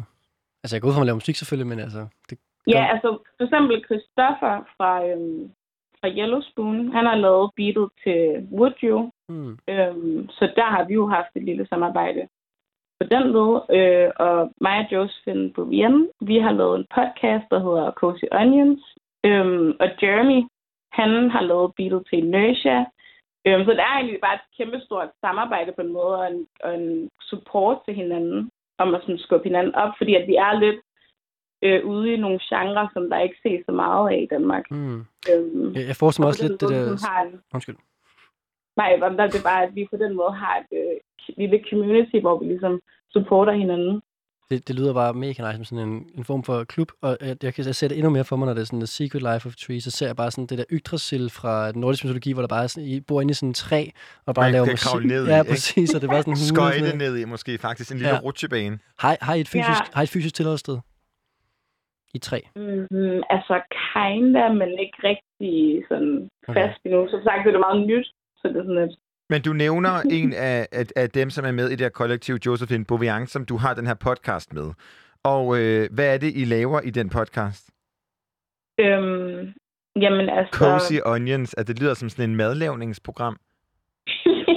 Altså, 0.62 0.76
jeg 0.76 0.80
går 0.80 0.89
ud 0.89 0.93
fra, 0.93 0.98
at 0.98 1.02
man 1.02 1.06
laver 1.06 1.22
musik 1.22 1.36
selvfølgelig, 1.36 1.70
men 1.72 1.80
altså... 1.86 2.01
Det, 2.30 2.39
Ja, 2.74 2.82
altså 2.93 3.09
for 3.36 3.44
eksempel 3.44 3.85
Christoffer 3.86 4.55
fra, 4.76 4.93
øhm, 5.09 5.51
fra 6.01 6.09
Yellow 6.09 6.40
Spoon, 6.40 6.93
han 6.97 7.05
har 7.06 7.16
lavet 7.16 7.51
beatet 7.56 7.89
til 8.05 8.20
Would 8.52 8.78
You, 8.82 9.10
hmm. 9.28 9.59
øhm, 9.68 10.28
så 10.28 10.44
der 10.56 10.68
har 10.74 10.85
vi 10.85 10.94
jo 10.94 11.06
haft 11.06 11.32
et 11.36 11.44
lille 11.44 11.66
samarbejde 11.66 12.28
på 13.01 13.06
den 13.14 13.32
måde. 13.32 13.56
Øh, 13.76 14.10
og 14.16 14.52
mig 14.60 14.78
og 14.78 14.93
Josephine 14.93 15.52
Bouvienne, 15.52 16.09
vi 16.20 16.36
har 16.39 16.52
lavet 16.52 16.76
en 16.78 16.86
podcast, 16.97 17.44
der 17.51 17.60
hedder 17.66 17.93
Cozy 18.01 18.28
Onions, 18.32 18.82
øhm, 19.24 19.70
og 19.80 19.89
Jeremy, 20.02 20.40
han 20.93 21.30
har 21.30 21.43
lavet 21.51 21.74
beatet 21.76 22.02
til 22.09 22.18
Inertia. 22.18 22.85
Øhm, 23.48 23.64
så 23.64 23.70
det 23.70 23.80
er 23.80 23.94
egentlig 23.96 24.20
bare 24.26 24.34
et 24.34 24.46
kæmpestort 24.56 25.10
samarbejde 25.20 25.72
på 25.72 25.80
en 25.80 25.92
måde, 25.92 26.14
og 26.22 26.26
en, 26.32 26.46
og 26.64 26.74
en 26.74 27.10
support 27.30 27.78
til 27.84 27.94
hinanden, 27.94 28.50
om 28.78 28.94
at 28.94 29.00
sådan 29.00 29.18
skubbe 29.18 29.44
hinanden 29.48 29.74
op, 29.74 29.92
fordi 29.98 30.14
at 30.14 30.26
vi 30.26 30.34
er 30.34 30.60
lidt 30.60 30.80
øh, 31.62 31.84
ude 31.86 32.12
i 32.14 32.16
nogle 32.16 32.40
genrer, 32.48 32.88
som 32.92 33.10
der 33.10 33.18
ikke 33.20 33.38
ses 33.42 33.66
så 33.66 33.72
meget 33.72 34.10
af 34.12 34.18
i 34.22 34.26
Danmark. 34.34 34.64
Hmm. 34.70 35.00
Øhm, 35.30 35.74
Jeg, 35.74 35.96
forestiller 35.96 36.24
mig 36.24 36.28
og 36.28 36.28
også 36.28 36.48
lidt 36.48 36.60
det 36.60 36.68
der... 36.68 37.08
Har 37.08 37.22
en, 37.22 37.40
Undskyld. 37.54 37.76
nej, 38.76 38.90
men 38.96 39.18
der 39.18 39.24
er 39.24 39.30
det 39.36 39.42
bare, 39.50 39.62
at 39.66 39.74
vi 39.74 39.86
på 39.90 39.96
den 39.96 40.12
måde 40.16 40.32
har 40.32 40.54
et 40.62 40.78
øh, 40.80 40.96
lille 41.36 41.64
community, 41.70 42.16
hvor 42.20 42.38
vi 42.38 42.44
ligesom 42.46 42.80
supporter 43.10 43.52
hinanden. 43.52 44.02
Det, 44.50 44.68
det 44.68 44.76
lyder 44.76 44.94
bare 44.94 45.14
mega 45.14 45.42
nice 45.46 45.56
som 45.56 45.64
sådan 45.64 45.88
en, 45.88 46.10
en 46.18 46.24
form 46.24 46.42
for 46.44 46.64
klub, 46.64 46.88
og 47.02 47.16
jeg, 47.20 47.36
jeg 47.42 47.54
kan 47.54 47.66
jeg 47.66 47.74
ser 47.74 47.88
det 47.88 47.96
endnu 47.98 48.10
mere 48.10 48.24
for 48.24 48.36
mig, 48.36 48.46
når 48.46 48.54
det 48.54 48.60
er 48.60 48.64
sådan 48.66 48.80
The 48.80 48.86
Secret 48.86 49.22
Life 49.22 49.48
of 49.48 49.54
Trees, 49.56 49.84
så 49.84 49.90
ser 49.90 50.06
jeg 50.06 50.16
bare 50.16 50.30
sådan 50.30 50.46
det 50.46 50.58
der 50.58 50.64
Yggdrasil 50.72 51.30
fra 51.30 51.72
den 51.72 51.80
nordiske 51.80 52.06
mytologi, 52.06 52.32
hvor 52.32 52.42
der 52.42 52.48
bare 52.48 52.62
er 52.62 52.66
sådan, 52.66 52.88
I 52.88 53.00
bor 53.00 53.20
inde 53.20 53.30
i 53.30 53.34
sådan 53.34 53.48
en 53.48 53.54
træ, 53.54 53.82
og 54.26 54.34
bare 54.34 54.44
Man 54.46 54.52
laver 54.52 54.66
kan 54.66 54.72
musik. 54.72 55.06
ned 55.12 55.26
i, 55.26 55.30
ja, 55.30 55.38
ikke? 55.40 55.50
præcis, 55.50 55.94
og 55.94 56.00
det 56.00 56.06
er 56.06 56.12
bare 56.12 56.22
sådan 56.22 56.32
en 56.32 56.36
Skøjte 56.52 56.96
ned 57.04 57.16
i, 57.16 57.24
måske 57.24 57.58
faktisk. 57.58 57.90
En 57.92 57.96
lille 57.98 58.14
Ja. 58.14 58.20
rutsjebane. 58.26 58.78
Har, 58.98 59.16
har, 59.20 59.34
I 59.34 59.40
et 59.40 59.48
fysisk, 59.48 59.82
Ja. 59.86 59.94
har 59.94 60.02
I 60.02 60.04
et 60.08 60.10
fysisk 60.16 60.34
tilholdssted? 60.34 60.78
I 62.14 62.18
træ? 62.18 62.38
Mm, 62.56 63.18
altså, 63.36 63.54
kinda, 63.92 64.44
men 64.60 64.68
ikke 64.84 64.98
rigtig 65.10 65.56
sådan 65.88 66.14
Okay. 66.48 66.54
fast 66.60 66.80
endnu. 66.84 67.00
Som 67.12 67.20
sagt, 67.26 67.40
så 67.42 67.48
er 67.48 67.54
det 67.56 67.66
meget 67.68 67.80
nyt, 67.92 68.06
så 68.40 68.44
det 68.48 68.56
er 68.60 68.66
sådan 68.68 68.80
lidt... 68.82 68.94
Men 69.30 69.42
du 69.42 69.52
nævner 69.52 69.94
en 70.18 70.32
af, 70.32 70.66
af, 70.72 70.84
af 70.96 71.10
dem, 71.10 71.30
som 71.30 71.44
er 71.44 71.52
med 71.52 71.68
i 71.68 71.76
det 71.76 71.80
her 71.80 71.88
kollektiv, 71.88 72.34
Josephine 72.46 72.84
Bouvian, 72.84 73.26
som 73.26 73.44
du 73.44 73.56
har 73.56 73.74
den 73.74 73.86
her 73.86 73.94
podcast 73.94 74.52
med. 74.52 74.68
Og 75.24 75.44
øh, 75.59 75.88
hvad 75.94 76.14
er 76.14 76.18
det, 76.18 76.32
I 76.36 76.44
laver 76.44 76.80
i 76.80 76.90
den 76.90 77.09
podcast? 77.09 77.70
Øhm, 78.78 79.55
jamen 79.96 80.28
altså... 80.28 80.52
Cozy 80.59 80.98
Onions, 81.06 81.55
at 81.55 81.68
det 81.68 81.80
lyder 81.80 81.94
som 81.94 82.09
sådan 82.09 82.30
en 82.30 82.36
madlavningsprogram. 82.36 83.36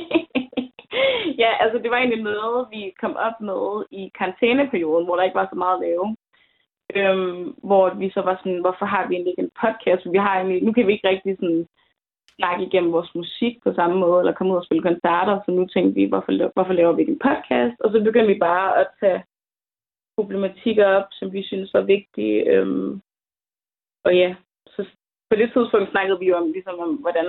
ja, 1.44 1.52
altså 1.64 1.78
det 1.84 1.90
var 1.92 1.98
egentlig 1.98 2.24
noget, 2.24 2.68
vi 2.72 2.94
kom 3.02 3.16
op 3.16 3.38
med 3.42 3.86
i 3.92 4.12
karantæneperioden, 4.18 5.06
hvor 5.06 5.16
der 5.16 5.24
ikke 5.24 5.42
var 5.42 5.48
så 5.52 5.56
meget 5.56 5.78
at 5.78 5.84
lave. 5.88 6.06
Øhm, 7.00 7.44
hvor 7.70 7.94
vi 8.02 8.10
så 8.10 8.22
var 8.22 8.36
sådan, 8.38 8.62
hvorfor 8.62 8.86
har 8.86 9.08
vi 9.08 9.14
egentlig 9.14 9.32
ikke 9.32 9.46
en 9.48 9.58
podcast? 9.64 10.04
Vi 10.16 10.18
har 10.26 10.36
egentlig, 10.36 10.64
nu 10.64 10.72
kan 10.74 10.88
vi 10.88 10.94
ikke 10.94 11.10
rigtig 11.10 11.36
sådan 11.40 11.68
snakke 12.42 12.66
igennem 12.66 12.92
vores 12.92 13.16
musik 13.16 13.54
på 13.64 13.70
samme 13.74 13.98
måde, 14.04 14.20
eller 14.20 14.34
komme 14.34 14.54
ud 14.54 14.62
og 14.62 14.66
spille 14.66 14.88
koncerter, 14.90 15.36
så 15.46 15.52
nu 15.52 15.64
tænkte 15.68 15.96
vi, 16.00 16.06
hvorfor, 16.12 16.32
hvorfor 16.54 16.74
laver 16.74 16.94
vi 16.94 17.02
ikke 17.02 17.16
en 17.16 17.26
podcast? 17.30 17.76
Og 17.84 17.88
så 17.92 17.98
begyndte 18.08 18.34
vi 18.34 18.40
bare 18.50 18.68
at 18.82 18.88
tage 19.00 19.24
problematikker 20.18 20.86
op, 20.98 21.08
som 21.12 21.34
vi 21.34 21.42
synes 21.44 21.74
var 21.74 21.82
vigtige. 21.96 22.38
Øhm, 22.52 23.02
og 24.06 24.12
ja, 24.22 24.36
så 24.68 24.82
på 25.30 25.36
det 25.36 25.50
tidspunkt 25.54 25.92
snakkede 25.92 26.20
vi 26.20 26.26
jo 26.28 26.36
om, 26.42 26.52
ligesom 26.52 26.80
om, 26.80 26.92
hvordan 27.04 27.28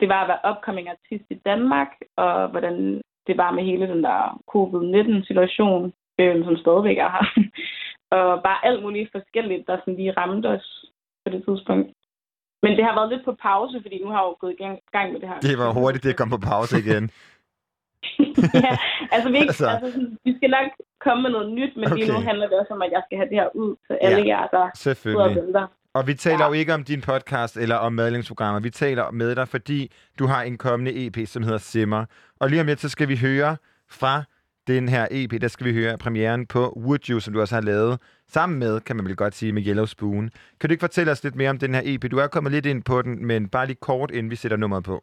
det 0.00 0.08
var 0.08 0.20
at 0.22 0.28
være 0.28 0.44
upcoming 0.50 0.88
artist 0.88 1.26
i 1.30 1.34
Danmark, 1.34 1.92
og 2.16 2.48
hvordan 2.48 3.02
det 3.26 3.36
var 3.36 3.50
med 3.50 3.64
hele 3.64 3.86
den 3.88 4.02
der 4.02 4.42
covid-19-situation, 4.52 5.92
øhm, 6.20 6.44
som 6.44 6.56
stadigvæk 6.56 6.98
er 6.98 7.10
her. 7.16 7.24
og 8.16 8.42
bare 8.42 8.64
alt 8.64 8.82
muligt 8.82 9.12
forskelligt, 9.12 9.66
der 9.66 9.78
sådan 9.78 9.96
lige 9.96 10.16
ramte 10.16 10.46
os 10.46 10.84
på 11.24 11.32
det 11.32 11.44
tidspunkt. 11.44 11.90
Men 12.62 12.72
det 12.76 12.84
har 12.84 12.94
været 12.98 13.10
lidt 13.12 13.24
på 13.24 13.34
pause, 13.48 13.76
fordi 13.84 13.96
nu 14.04 14.08
har 14.12 14.20
jeg 14.22 14.28
jo 14.30 14.36
gået 14.42 14.54
i 14.56 14.60
gang, 14.96 15.06
med 15.12 15.20
det 15.20 15.28
her. 15.28 15.38
Det 15.48 15.58
var 15.58 15.72
hurtigt, 15.80 16.04
det 16.04 16.16
kom 16.16 16.30
på 16.36 16.42
pause 16.52 16.74
igen. 16.84 17.04
ja, 18.66 18.72
altså, 19.14 19.28
vi, 19.30 19.36
ikke, 19.36 19.48
Altså. 19.48 19.68
altså. 19.68 19.92
Sådan, 19.92 20.18
vi 20.24 20.32
skal 20.36 20.50
nok 20.50 20.68
komme 21.04 21.22
med 21.22 21.30
noget 21.30 21.52
nyt, 21.58 21.72
men 21.76 21.84
okay. 21.84 21.96
lige 21.96 22.12
nu 22.12 22.18
handler 22.28 22.46
det 22.48 22.58
også 22.62 22.72
om, 22.76 22.82
at 22.82 22.90
jeg 22.92 23.02
skal 23.06 23.16
have 23.18 23.28
det 23.32 23.36
her 23.40 23.48
ud 23.54 23.76
til 23.86 23.98
alle 24.00 24.22
Ja, 24.22 24.26
jer, 24.32 24.46
der 24.46 24.64
sidder 24.74 24.94
og 24.94 24.96
Selvfølgelig. 24.96 25.42
venter. 25.42 25.66
Og 25.94 26.06
vi 26.06 26.14
taler 26.14 26.44
ja. 26.44 26.46
jo 26.46 26.52
ikke 26.52 26.74
om 26.74 26.84
din 26.84 27.00
podcast 27.00 27.56
eller 27.56 27.76
om 27.76 27.92
madlingsprogrammer. 27.92 28.60
Vi 28.60 28.70
taler 28.70 29.10
med 29.10 29.36
dig, 29.36 29.48
fordi 29.48 29.90
du 30.18 30.26
har 30.26 30.42
en 30.42 30.58
kommende 30.58 31.06
EP, 31.06 31.16
som 31.26 31.42
hedder 31.42 31.58
Simmer. 31.58 32.04
Og 32.40 32.48
lige 32.50 32.60
om 32.60 32.66
lidt, 32.66 32.80
så 32.80 32.88
skal 32.88 33.08
vi 33.08 33.16
høre 33.16 33.56
fra 33.90 34.22
den 34.74 34.88
her 34.88 35.04
EP, 35.10 35.32
der 35.40 35.48
skal 35.48 35.66
vi 35.66 35.72
høre 35.72 35.98
premieren 35.98 36.46
på 36.46 36.62
Would 36.84 37.04
You, 37.10 37.20
som 37.20 37.34
du 37.34 37.40
også 37.40 37.54
har 37.54 37.62
lavet 37.62 37.98
sammen 38.28 38.58
med, 38.58 38.80
kan 38.80 38.96
man 38.96 39.04
vel 39.06 39.16
godt 39.16 39.34
sige, 39.34 39.52
med 39.52 39.62
Yellow 39.66 39.86
Spoon. 39.86 40.30
Kan 40.60 40.68
du 40.68 40.72
ikke 40.72 40.82
fortælle 40.88 41.12
os 41.12 41.24
lidt 41.24 41.36
mere 41.36 41.50
om 41.50 41.58
den 41.58 41.74
her 41.74 41.82
EP? 41.84 42.10
Du 42.10 42.18
er 42.18 42.26
kommet 42.26 42.52
lidt 42.52 42.66
ind 42.66 42.82
på 42.82 43.02
den, 43.02 43.26
men 43.26 43.48
bare 43.48 43.66
lige 43.66 43.76
kort, 43.80 44.10
inden 44.10 44.30
vi 44.30 44.36
sætter 44.36 44.56
nummeret 44.56 44.84
på. 44.84 44.96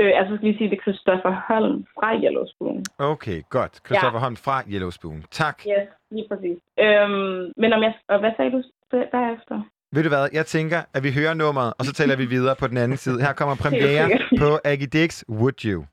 Øh, 0.00 0.10
altså, 0.18 0.36
skal 0.36 0.46
lige 0.48 0.58
sige, 0.58 0.70
det 0.70 0.78
er 0.78 0.82
Christoffer 0.82 1.32
Holm 1.48 1.84
fra 1.94 2.08
Yellow 2.24 2.44
Spoon. 2.54 2.84
Okay, 2.98 3.42
godt. 3.50 3.74
Christoffer 3.86 4.18
ja. 4.18 4.24
Holm 4.26 4.36
fra 4.36 4.62
Yellow 4.72 4.90
Spoon. 4.90 5.24
Tak. 5.30 5.56
Yes, 5.66 5.88
lige 6.10 6.26
præcis. 6.30 6.58
Øhm, 6.84 7.52
men 7.62 7.72
om 7.76 7.80
jeg, 7.86 7.92
og 8.08 8.18
hvad 8.20 8.30
sagde 8.36 8.50
du 8.50 8.62
der- 8.92 9.10
derefter? 9.18 9.56
Ved 9.92 10.02
du 10.02 10.08
hvad, 10.08 10.28
jeg 10.32 10.46
tænker, 10.46 10.80
at 10.94 11.02
vi 11.02 11.10
hører 11.12 11.34
nummeret, 11.34 11.72
og 11.78 11.84
så 11.84 11.92
taler 11.92 12.16
vi 12.16 12.26
videre 12.26 12.56
på 12.58 12.66
den 12.66 12.76
anden 12.76 12.96
side. 12.98 13.20
Her 13.20 13.32
kommer 13.32 13.54
premiere 13.64 14.08
på 14.38 14.48
Aggie 14.64 14.86
Dix, 14.86 15.24
Would 15.28 15.64
You. 15.64 15.84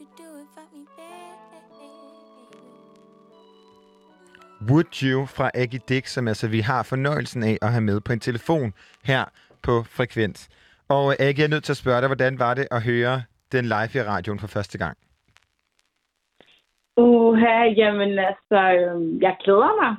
You 0.00 0.06
do 0.18 0.28
without 0.38 0.70
me, 0.72 0.82
baby? 0.96 1.88
Would 4.70 5.02
You 5.02 5.26
fra 5.26 5.50
Aggie 5.54 5.80
Dick, 5.88 6.06
som 6.06 6.28
altså 6.28 6.48
vi 6.48 6.60
har 6.60 6.82
fornøjelsen 6.82 7.42
af 7.42 7.58
at 7.62 7.70
have 7.72 7.80
med 7.90 8.00
på 8.00 8.12
en 8.12 8.20
telefon 8.20 8.72
her 9.04 9.24
på 9.62 9.82
Frekvens. 9.96 10.40
Og 10.88 11.04
øh, 11.12 11.26
Aggie, 11.26 11.40
jeg 11.42 11.48
er 11.48 11.54
nødt 11.54 11.64
til 11.64 11.72
at 11.72 11.82
spørge 11.82 12.00
dig, 12.00 12.08
hvordan 12.08 12.38
var 12.38 12.54
det 12.54 12.66
at 12.70 12.82
høre 12.82 13.22
den 13.52 13.64
live 13.64 13.92
i 13.98 14.02
radioen 14.12 14.38
for 14.38 14.46
første 14.56 14.78
gang? 14.78 14.96
Uha, 16.96 17.56
jamen 17.80 18.12
altså, 18.30 18.60
øhm, 18.78 19.20
jeg 19.26 19.36
glæder 19.44 19.72
mig. 19.82 19.92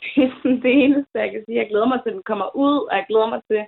Det 0.14 0.24
er 0.24 0.30
sådan 0.42 0.62
det 0.66 0.74
eneste, 0.84 1.14
jeg 1.24 1.30
kan 1.32 1.42
sige. 1.44 1.58
Jeg 1.58 1.68
glæder 1.70 1.88
mig 1.88 1.98
til, 2.00 2.10
at 2.10 2.16
den 2.18 2.30
kommer 2.30 2.56
ud, 2.56 2.76
og 2.90 2.96
jeg 2.98 3.04
glæder 3.08 3.28
mig 3.34 3.40
til, 3.50 3.62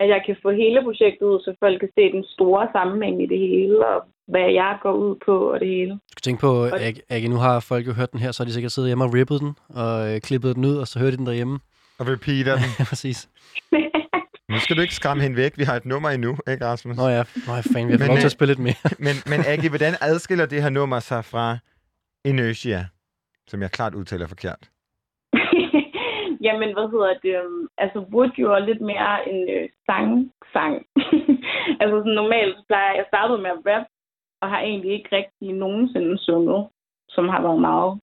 at 0.00 0.08
jeg 0.08 0.22
kan 0.26 0.36
få 0.42 0.50
hele 0.50 0.82
projektet 0.82 1.26
ud, 1.26 1.40
så 1.40 1.54
folk 1.60 1.80
kan 1.80 1.92
se 1.94 2.12
den 2.12 2.24
store 2.24 2.68
sammenhæng 2.72 3.22
i 3.22 3.26
det 3.26 3.38
hele, 3.38 3.86
og 3.86 3.98
hvad 4.28 4.52
jeg 4.52 4.78
går 4.82 4.92
ud 4.92 5.16
på 5.26 5.52
og 5.52 5.60
det 5.60 5.68
hele. 5.68 5.90
Du 5.92 5.98
skal 6.10 6.22
tænke 6.22 6.40
på, 6.40 6.66
Ag- 6.66 7.00
Aggie, 7.10 7.28
nu 7.28 7.36
har 7.36 7.60
folk 7.60 7.86
jo 7.86 7.92
hørt 7.92 8.12
den 8.12 8.20
her, 8.20 8.32
så 8.32 8.42
har 8.42 8.46
de 8.46 8.52
sikkert 8.52 8.72
siddet 8.72 8.88
hjemme 8.88 9.04
og 9.04 9.14
rippet 9.14 9.40
den, 9.40 9.52
og 9.68 10.14
øh, 10.14 10.20
klippet 10.20 10.56
den 10.56 10.64
ud, 10.64 10.76
og 10.76 10.86
så 10.86 10.98
hører 10.98 11.10
de 11.10 11.16
den 11.16 11.26
derhjemme. 11.26 11.58
Og 11.98 12.06
repeater 12.08 12.54
den. 12.54 12.70
ja, 12.78 12.84
præcis. 12.84 13.28
Nu 14.52 14.58
skal 14.58 14.76
du 14.76 14.80
ikke 14.82 14.94
skræmme 14.94 15.22
hende 15.22 15.36
væk. 15.36 15.58
Vi 15.58 15.64
har 15.64 15.76
et 15.76 15.84
nummer 15.84 16.10
endnu, 16.10 16.36
ikke 16.50 16.64
Rasmus? 16.66 16.96
Nå 16.96 17.08
ja, 17.08 17.22
Nå, 17.46 17.52
ja 17.54 17.60
fan, 17.74 17.86
vi 17.86 17.92
har 17.92 17.98
fået 17.98 18.08
lov 18.08 18.16
til 18.18 18.30
at 18.32 18.36
spille 18.38 18.50
lidt 18.54 18.58
mere. 18.68 18.80
men, 19.06 19.14
men 19.32 19.40
Aggie, 19.52 19.68
hvordan 19.74 19.94
adskiller 20.00 20.46
det 20.46 20.62
her 20.62 20.70
nummer 20.70 21.00
sig 21.00 21.24
fra 21.24 21.58
Inertia, 22.24 22.80
som 23.50 23.62
jeg 23.62 23.70
klart 23.70 23.94
udtaler 23.94 24.26
forkert? 24.26 24.62
Jamen, 26.46 26.70
hvad 26.76 26.86
hedder 26.94 27.12
det? 27.24 27.34
øhm, 27.42 27.62
Altså, 27.84 27.98
Wood 28.12 28.32
jo 28.42 28.48
er 28.56 28.62
lidt 28.68 28.80
mere 28.90 29.12
en 29.32 29.40
øh, 29.56 29.68
sang-sang. 29.86 30.74
altså, 31.80 31.94
sådan 32.00 32.18
normalt 32.22 32.54
så 32.58 32.62
plejer 32.68 32.88
jeg, 32.90 32.96
jeg 33.00 33.06
startede 33.12 33.38
med 33.44 33.50
at 33.56 33.60
rap, 33.70 33.86
og 34.42 34.50
har 34.50 34.60
egentlig 34.60 34.92
ikke 34.92 35.16
rigtig 35.16 35.52
nogensinde 35.52 36.18
sunget, 36.18 36.68
som 37.08 37.28
har 37.28 37.42
været 37.42 37.60
meget 37.60 38.00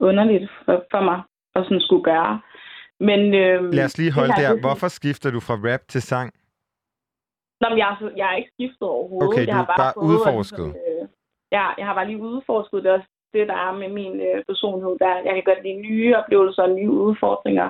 underligt 0.00 0.50
for, 0.64 0.84
for 0.90 1.00
mig 1.00 1.22
at 1.54 1.64
sådan 1.64 1.80
skulle 1.80 2.04
gøre. 2.04 2.40
Men, 3.00 3.20
øhm, 3.34 3.70
Lad 3.70 3.84
os 3.84 3.98
lige 3.98 4.12
holde 4.12 4.34
her, 4.36 4.52
der. 4.54 4.60
Hvorfor 4.60 4.88
skifter 4.88 5.30
du 5.30 5.40
fra 5.40 5.56
rap 5.66 5.80
til 5.88 6.02
sang? 6.02 6.28
Nå, 7.60 7.68
men 7.68 7.78
jeg, 7.78 7.88
er 7.90 8.10
jeg 8.16 8.26
er 8.32 8.36
ikke 8.36 8.52
skiftet 8.56 8.88
overhovedet. 8.96 9.28
Okay, 9.28 9.46
jeg 9.46 9.56
har 9.56 9.62
er 9.62 9.76
bare 9.76 9.92
fået, 9.96 10.06
udforsket. 10.08 10.68
Ligesom, 10.68 11.02
øh, 11.02 11.08
ja, 11.56 11.64
jeg 11.78 11.86
har 11.86 11.94
bare 11.94 12.06
lige 12.06 12.22
udforsket. 12.30 12.84
Det 12.84 12.90
også 12.92 13.08
det, 13.34 13.48
der 13.48 13.58
er 13.66 13.72
med 13.82 13.88
min 13.88 14.14
øh, 14.28 14.44
personlighed. 14.48 14.94
Der, 15.02 15.12
jeg 15.26 15.34
kan 15.34 15.48
godt 15.50 15.62
lide 15.64 15.82
nye 15.88 16.16
oplevelser 16.16 16.62
og 16.62 16.74
nye 16.78 16.90
udfordringer. 16.90 17.68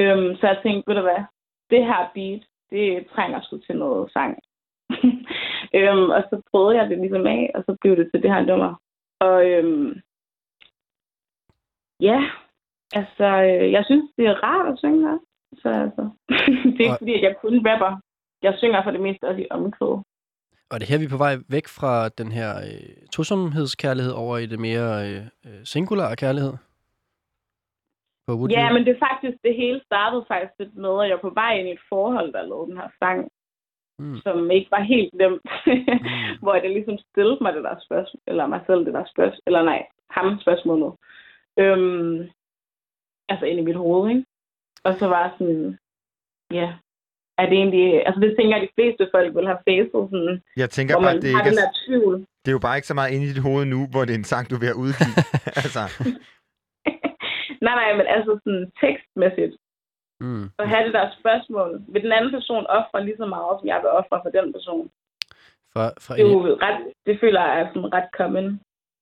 Øhm, 0.00 0.36
så 0.38 0.44
jeg 0.46 0.58
tænkte, 0.62 0.88
ved 0.88 0.96
du 0.96 1.02
hvad, 1.02 1.22
det 1.70 1.82
her 1.90 2.02
beat, 2.14 2.42
det 2.70 3.06
trænger 3.14 3.40
sgu 3.42 3.58
til 3.58 3.76
noget 3.76 4.12
sang. 4.12 4.32
øhm, 5.74 6.10
og 6.16 6.22
så 6.30 6.42
prøvede 6.50 6.76
jeg 6.78 6.90
det 6.90 6.98
ligesom 6.98 7.26
af, 7.26 7.50
og 7.54 7.60
så 7.66 7.76
blev 7.80 7.96
det 7.96 8.10
til 8.10 8.22
det 8.22 8.30
her 8.34 8.42
nummer. 8.50 8.72
Og 9.20 9.36
øhm, 9.50 9.90
ja, 12.00 12.18
altså, 13.00 13.26
øh, 13.48 13.72
jeg 13.72 13.82
synes, 13.84 14.04
det 14.16 14.26
er 14.26 14.42
rart 14.46 14.72
at 14.72 14.78
synge 14.78 15.00
her. 15.08 15.18
Så 15.62 15.68
altså, 15.84 16.02
det 16.76 16.80
er 16.80 16.84
ikke 16.86 16.90
Og- 16.90 16.98
fordi, 17.02 17.14
at 17.14 17.22
jeg 17.22 17.36
kun 17.40 17.66
rapper. 17.68 18.00
Jeg 18.42 18.54
synger 18.58 18.82
for 18.82 18.90
det 18.90 19.00
meste 19.00 19.24
også 19.28 19.40
i 19.40 19.46
omkvæd. 19.50 19.94
Og 20.70 20.74
det 20.80 20.82
er 20.84 20.92
her, 20.92 20.98
vi 20.98 21.04
er 21.04 21.16
på 21.16 21.24
vej 21.26 21.34
væk 21.48 21.66
fra 21.78 22.08
den 22.08 22.32
her 22.32 22.50
øh, 22.68 22.96
tosomhedskærlighed 23.12 24.12
over 24.12 24.38
i 24.38 24.46
det 24.46 24.58
mere 24.68 24.88
øh, 25.08 25.22
øh, 25.46 25.60
singulære 25.64 26.16
kærlighed. 26.16 26.54
På 28.26 28.32
Ja, 28.50 28.72
men 28.72 28.82
det 28.86 28.92
er 28.96 29.04
faktisk, 29.08 29.36
det 29.44 29.54
hele 29.62 29.80
startede 29.88 30.24
faktisk 30.28 30.54
lidt 30.58 30.74
med, 30.84 30.94
at 31.02 31.08
jeg 31.08 31.16
var 31.16 31.28
på 31.28 31.34
vej 31.42 31.52
ind 31.58 31.68
i 31.68 31.72
et 31.72 31.84
forhold, 31.88 32.32
der 32.32 32.42
lavede 32.42 32.66
den 32.70 32.76
her 32.80 32.88
sang, 33.02 33.18
Mm. 34.02 34.16
som 34.24 34.50
ikke 34.50 34.70
var 34.70 34.82
helt 34.94 35.14
nemt. 35.14 35.50
hvor 36.42 36.54
det 36.54 36.70
ligesom 36.70 36.98
stillede 36.98 37.38
mig 37.40 37.52
det 37.54 37.64
der 37.64 37.76
spørgsmål, 37.86 38.20
eller 38.26 38.46
mig 38.46 38.60
selv 38.66 38.84
det 38.86 38.94
der 38.94 39.04
spørgsmål, 39.14 39.42
eller 39.46 39.62
nej, 39.62 39.80
ham 40.10 40.40
spørgsmålet. 40.44 40.92
Øhm, 41.62 42.28
altså 43.28 43.44
ind 43.46 43.58
i 43.60 43.68
mit 43.68 43.76
hoved, 43.76 44.10
ikke? 44.10 44.24
Og 44.84 44.92
så 44.98 45.06
var 45.12 45.20
jeg 45.22 45.32
sådan, 45.38 45.78
ja, 46.50 46.68
er 47.38 47.46
det 47.48 47.56
egentlig, 47.60 48.06
altså 48.06 48.20
det 48.20 48.34
tænker 48.38 48.56
jeg, 48.56 48.66
de 48.66 48.74
fleste 48.76 49.08
folk 49.14 49.36
vil 49.36 49.46
have 49.46 49.64
facet, 49.68 50.02
sådan, 50.12 50.42
Jeg 50.56 50.70
tænker 50.70 51.00
bare, 51.00 51.16
det 51.24 51.28
ikke 51.28 51.62
er, 51.66 51.72
tvivl. 51.86 52.14
det 52.42 52.48
er 52.50 52.58
jo 52.58 52.64
bare 52.66 52.76
ikke 52.76 52.90
så 52.92 52.94
meget 52.94 53.12
inde 53.12 53.24
i 53.26 53.28
dit 53.28 53.42
hoved 53.48 53.64
nu, 53.64 53.78
hvor 53.92 54.02
det 54.04 54.12
er 54.14 54.18
en 54.18 54.30
sang, 54.32 54.50
du 54.50 54.54
er 54.54 54.62
ved 54.64 54.74
at 54.74 54.80
udgive. 54.84 55.14
altså, 55.62 55.82
Nej, 57.66 57.74
nej, 57.80 57.90
men 57.98 58.06
altså 58.16 58.32
sådan 58.44 58.66
tekstmæssigt, 58.84 59.54
Mm. 60.24 60.44
at 60.62 60.68
have 60.72 60.84
det 60.86 60.94
der 60.98 61.06
spørgsmål, 61.20 61.68
vil 61.92 62.02
den 62.02 62.12
anden 62.12 62.32
person 62.36 62.64
ofre 62.78 63.04
lige 63.04 63.20
så 63.22 63.26
meget, 63.26 63.52
som 63.58 63.66
jeg 63.72 63.78
vil 63.82 63.90
ofre 64.00 64.20
for 64.24 64.30
den 64.38 64.52
person? 64.56 64.90
Fra, 65.72 65.84
fra 66.04 66.14
Det, 66.16 66.26
er 66.26 66.30
jo 66.30 66.58
ret, 66.66 66.78
det 67.06 67.14
føler 67.20 67.40
jeg 67.40 67.60
er 67.60 67.66
sådan 67.68 67.92
ret 67.92 68.08
common. 68.18 68.60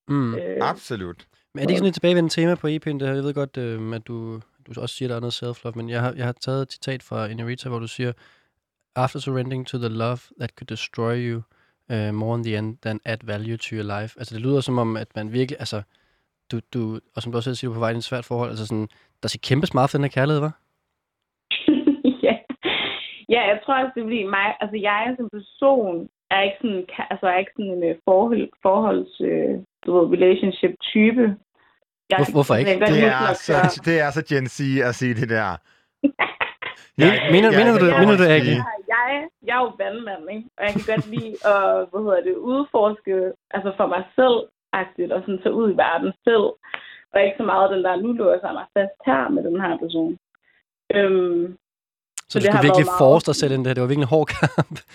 Mm. 0.09 0.35
Øh, 0.35 0.57
Absolut. 0.73 1.21
Men 1.55 1.59
er 1.61 1.65
det 1.67 1.71
ikke 1.71 1.79
sådan 1.79 1.89
et 1.89 1.95
tilbagevendende 1.95 2.35
tema 2.35 2.55
på 2.55 2.67
EP'en? 2.67 2.97
Det 2.99 3.09
her? 3.09 3.15
Jeg 3.15 3.25
ved 3.25 3.35
godt, 3.35 3.57
øh, 3.57 3.95
at 3.95 4.07
du, 4.09 4.41
du 4.67 4.81
også 4.81 4.95
siger, 4.95 5.09
at 5.09 5.11
der 5.11 5.17
er 5.17 5.21
noget 5.27 5.43
self-love, 5.43 5.77
men 5.77 5.89
jeg 5.89 6.01
har, 6.01 6.13
jeg 6.17 6.25
har 6.25 6.33
taget 6.33 6.63
et 6.63 6.73
citat 6.73 7.03
fra 7.03 7.27
Inarita, 7.27 7.69
hvor 7.69 7.79
du 7.79 7.89
siger, 7.89 8.13
After 8.97 9.19
surrendering 9.19 9.67
to 9.67 9.79
the 9.79 9.89
love 9.89 10.19
that 10.41 10.51
could 10.59 10.67
destroy 10.67 11.17
you 11.17 11.43
uh, 11.93 12.15
more 12.15 12.39
in 12.39 12.45
the 12.45 12.59
end 12.59 12.79
than 12.83 13.01
add 13.05 13.21
value 13.27 13.57
to 13.57 13.77
your 13.77 14.01
life. 14.01 14.19
Altså 14.19 14.35
det 14.35 14.43
lyder 14.43 14.61
som 14.61 14.79
om, 14.79 14.97
at 14.97 15.09
man 15.17 15.33
virkelig, 15.33 15.57
altså, 15.61 15.83
du, 16.51 16.61
du, 16.75 17.01
og 17.15 17.23
som 17.23 17.33
du 17.33 17.39
også 17.39 17.45
selv 17.45 17.57
siger, 17.57 17.69
du 17.69 17.73
er 17.73 17.77
på 17.77 17.81
vej 17.81 17.91
i 17.91 17.97
et 17.97 18.05
svært 18.05 18.25
forhold, 18.25 18.51
altså 18.51 18.67
sådan, 18.67 18.89
der 19.23 19.29
skal 19.29 19.41
kæmpes 19.41 19.75
meget 19.75 19.91
for 19.91 19.99
den 19.99 20.05
her 20.05 20.11
kærlighed, 20.11 20.43
hva'? 20.43 20.51
Ja. 23.35 23.41
jeg 23.51 23.59
tror 23.65 23.75
også, 23.75 23.93
det 23.95 24.01
er 24.01 24.05
fordi 24.11 24.23
mig, 24.37 24.47
altså 24.63 24.77
jeg 24.89 25.15
som 25.19 25.29
person 25.39 26.09
er 26.35 26.41
ikke 26.47 26.57
sådan, 26.63 26.85
altså 27.13 27.27
er 27.33 27.39
ikke 27.39 27.53
sådan 27.57 27.73
en 27.77 27.83
øh, 27.91 27.97
forhold, 28.09 28.49
forholds, 28.67 29.15
øh, 29.31 29.53
du 29.85 29.89
ved, 29.97 30.05
relationship 30.17 30.75
type. 30.93 31.25
Jeg, 32.11 32.17
Hvor- 32.19 32.33
hvorfor 32.37 32.55
ikke? 32.61 32.71
Jeg 32.71 32.81
Det 32.95 33.05
er, 33.19 33.33
så, 33.47 33.53
gøre- 33.53 33.85
det 33.89 33.97
er 34.05 34.11
så 34.17 34.23
Gen 34.31 34.47
Z 34.57 34.59
at 34.89 34.95
sige 35.01 35.15
det 35.21 35.29
der. 35.37 35.49
Men- 37.01 37.21
mener- 37.35 37.53
mener 37.59 37.73
du 37.75 37.81
det- 37.87 37.95
mener 38.01 38.17
du 38.17 38.23
det, 38.25 38.31
Aggie? 38.39 38.59
Jeg, 38.65 38.79
jeg, 38.95 39.07
jeg 39.49 39.55
er 39.59 39.63
jo 39.67 39.73
vandmand, 39.83 40.25
ikke? 40.37 40.47
Og 40.59 40.63
jeg 40.67 40.73
kan 40.77 40.85
godt 40.93 41.07
lide 41.15 41.33
at, 41.53 41.63
hvad 41.91 42.01
hedder 42.07 42.23
det, 42.29 42.37
udforske, 42.53 43.15
altså 43.57 43.71
for 43.79 43.87
mig 43.95 44.03
selv, 44.19 44.37
agtigt, 44.81 45.13
og 45.15 45.21
sådan 45.23 45.41
tage 45.43 45.59
ud 45.61 45.67
i 45.73 45.77
verden 45.87 46.13
selv. 46.27 46.47
Og 47.13 47.17
ikke 47.25 47.41
så 47.41 47.47
meget 47.53 47.71
den 47.75 47.85
der, 47.87 47.97
nu 47.97 48.11
låser 48.13 48.49
jeg 48.51 48.59
mig 48.61 48.67
fast 48.77 48.97
her 49.09 49.23
med 49.35 49.43
den 49.49 49.61
her 49.65 49.75
person. 49.85 50.13
Øhm, 50.95 51.57
Så, 52.31 52.35
du 52.39 52.43
det 52.43 52.51
har 52.53 52.59
skulle 52.59 52.69
virkelig 52.69 52.89
force 53.03 53.25
dig 53.29 53.37
selv 53.41 53.53
ind 53.53 53.61
det 53.63 53.69
her. 53.69 53.75
Det 53.75 53.83
var 53.85 53.93
virkelig 53.93 54.09
en 54.09 54.15
hård 54.17 54.29
kamp. 54.41 54.77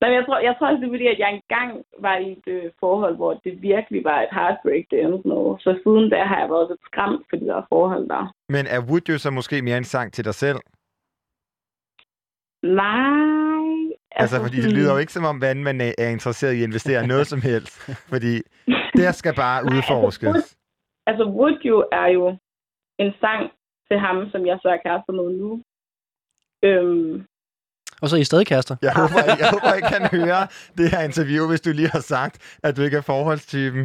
Nej, 0.00 0.08
men 0.10 0.16
jeg 0.18 0.24
tror, 0.26 0.38
jeg 0.48 0.54
tror 0.54 0.66
også, 0.70 0.80
det 0.80 0.88
er 0.88 0.94
fordi, 0.96 1.06
at 1.14 1.18
jeg 1.24 1.30
engang 1.38 1.70
var 2.06 2.16
i 2.26 2.28
et 2.36 2.46
øh, 2.56 2.64
forhold, 2.80 3.16
hvor 3.16 3.32
det 3.44 3.62
virkelig 3.62 4.00
var 4.10 4.18
et 4.26 4.32
heartbreak, 4.38 4.84
det 4.90 4.98
endte 5.04 5.28
med. 5.30 5.42
Så 5.64 5.70
siden 5.82 6.04
da 6.12 6.18
har 6.30 6.38
jeg 6.42 6.48
været 6.54 6.66
lidt 6.70 6.82
skræmt 6.88 7.22
for 7.28 7.36
de 7.36 7.46
der 7.52 7.62
forhold 7.68 8.04
der. 8.14 8.24
Men 8.54 8.64
er 8.74 8.80
Would 8.88 9.08
You 9.08 9.18
så 9.18 9.30
måske 9.30 9.62
mere 9.62 9.78
en 9.78 9.90
sang 9.94 10.12
til 10.12 10.24
dig 10.24 10.34
selv? 10.34 10.58
Nej. 12.62 13.74
Altså, 14.22 14.36
fordi 14.44 14.56
det 14.64 14.72
lyder 14.72 14.92
jo 14.92 14.98
ikke 14.98 15.12
som 15.12 15.24
om, 15.24 15.38
hvad 15.38 15.54
man 15.54 15.80
er 15.80 15.92
er 15.98 16.08
interesseret 16.08 16.54
i 16.54 16.62
at 16.62 16.68
investere 16.68 17.04
i 17.04 17.06
noget 17.06 17.26
som 17.26 17.40
helst. 17.40 17.74
Fordi 18.12 18.34
der 19.02 19.12
skal 19.12 19.34
bare 19.44 19.58
udforskes. 19.72 20.56
Altså, 21.06 21.24
Would 21.36 21.58
You 21.64 21.84
er 21.92 22.08
jo 22.16 22.36
en 22.98 23.12
sang 23.20 23.42
til 23.94 24.00
ham, 24.06 24.16
som 24.32 24.46
jeg 24.50 24.58
så 24.62 24.68
er 24.68 24.80
kærester 24.86 25.12
med 25.18 25.28
nu. 25.42 25.50
Øhm, 26.68 27.12
Og 28.02 28.06
så 28.08 28.16
er 28.16 28.20
I 28.20 28.24
stadig 28.24 28.46
kærester. 28.52 28.76
Jeg 28.86 28.92
håber, 29.00 29.20
jeg 29.42 29.48
håber, 29.54 29.70
I 29.80 29.82
kan 29.94 30.02
høre 30.18 30.42
det 30.78 30.86
her 30.92 31.02
interview, 31.10 31.42
hvis 31.50 31.60
du 31.66 31.70
lige 31.80 31.90
har 31.96 32.04
sagt, 32.14 32.34
at 32.66 32.76
du 32.76 32.80
ikke 32.86 32.96
er 32.96 33.06
forholdstypen. 33.12 33.82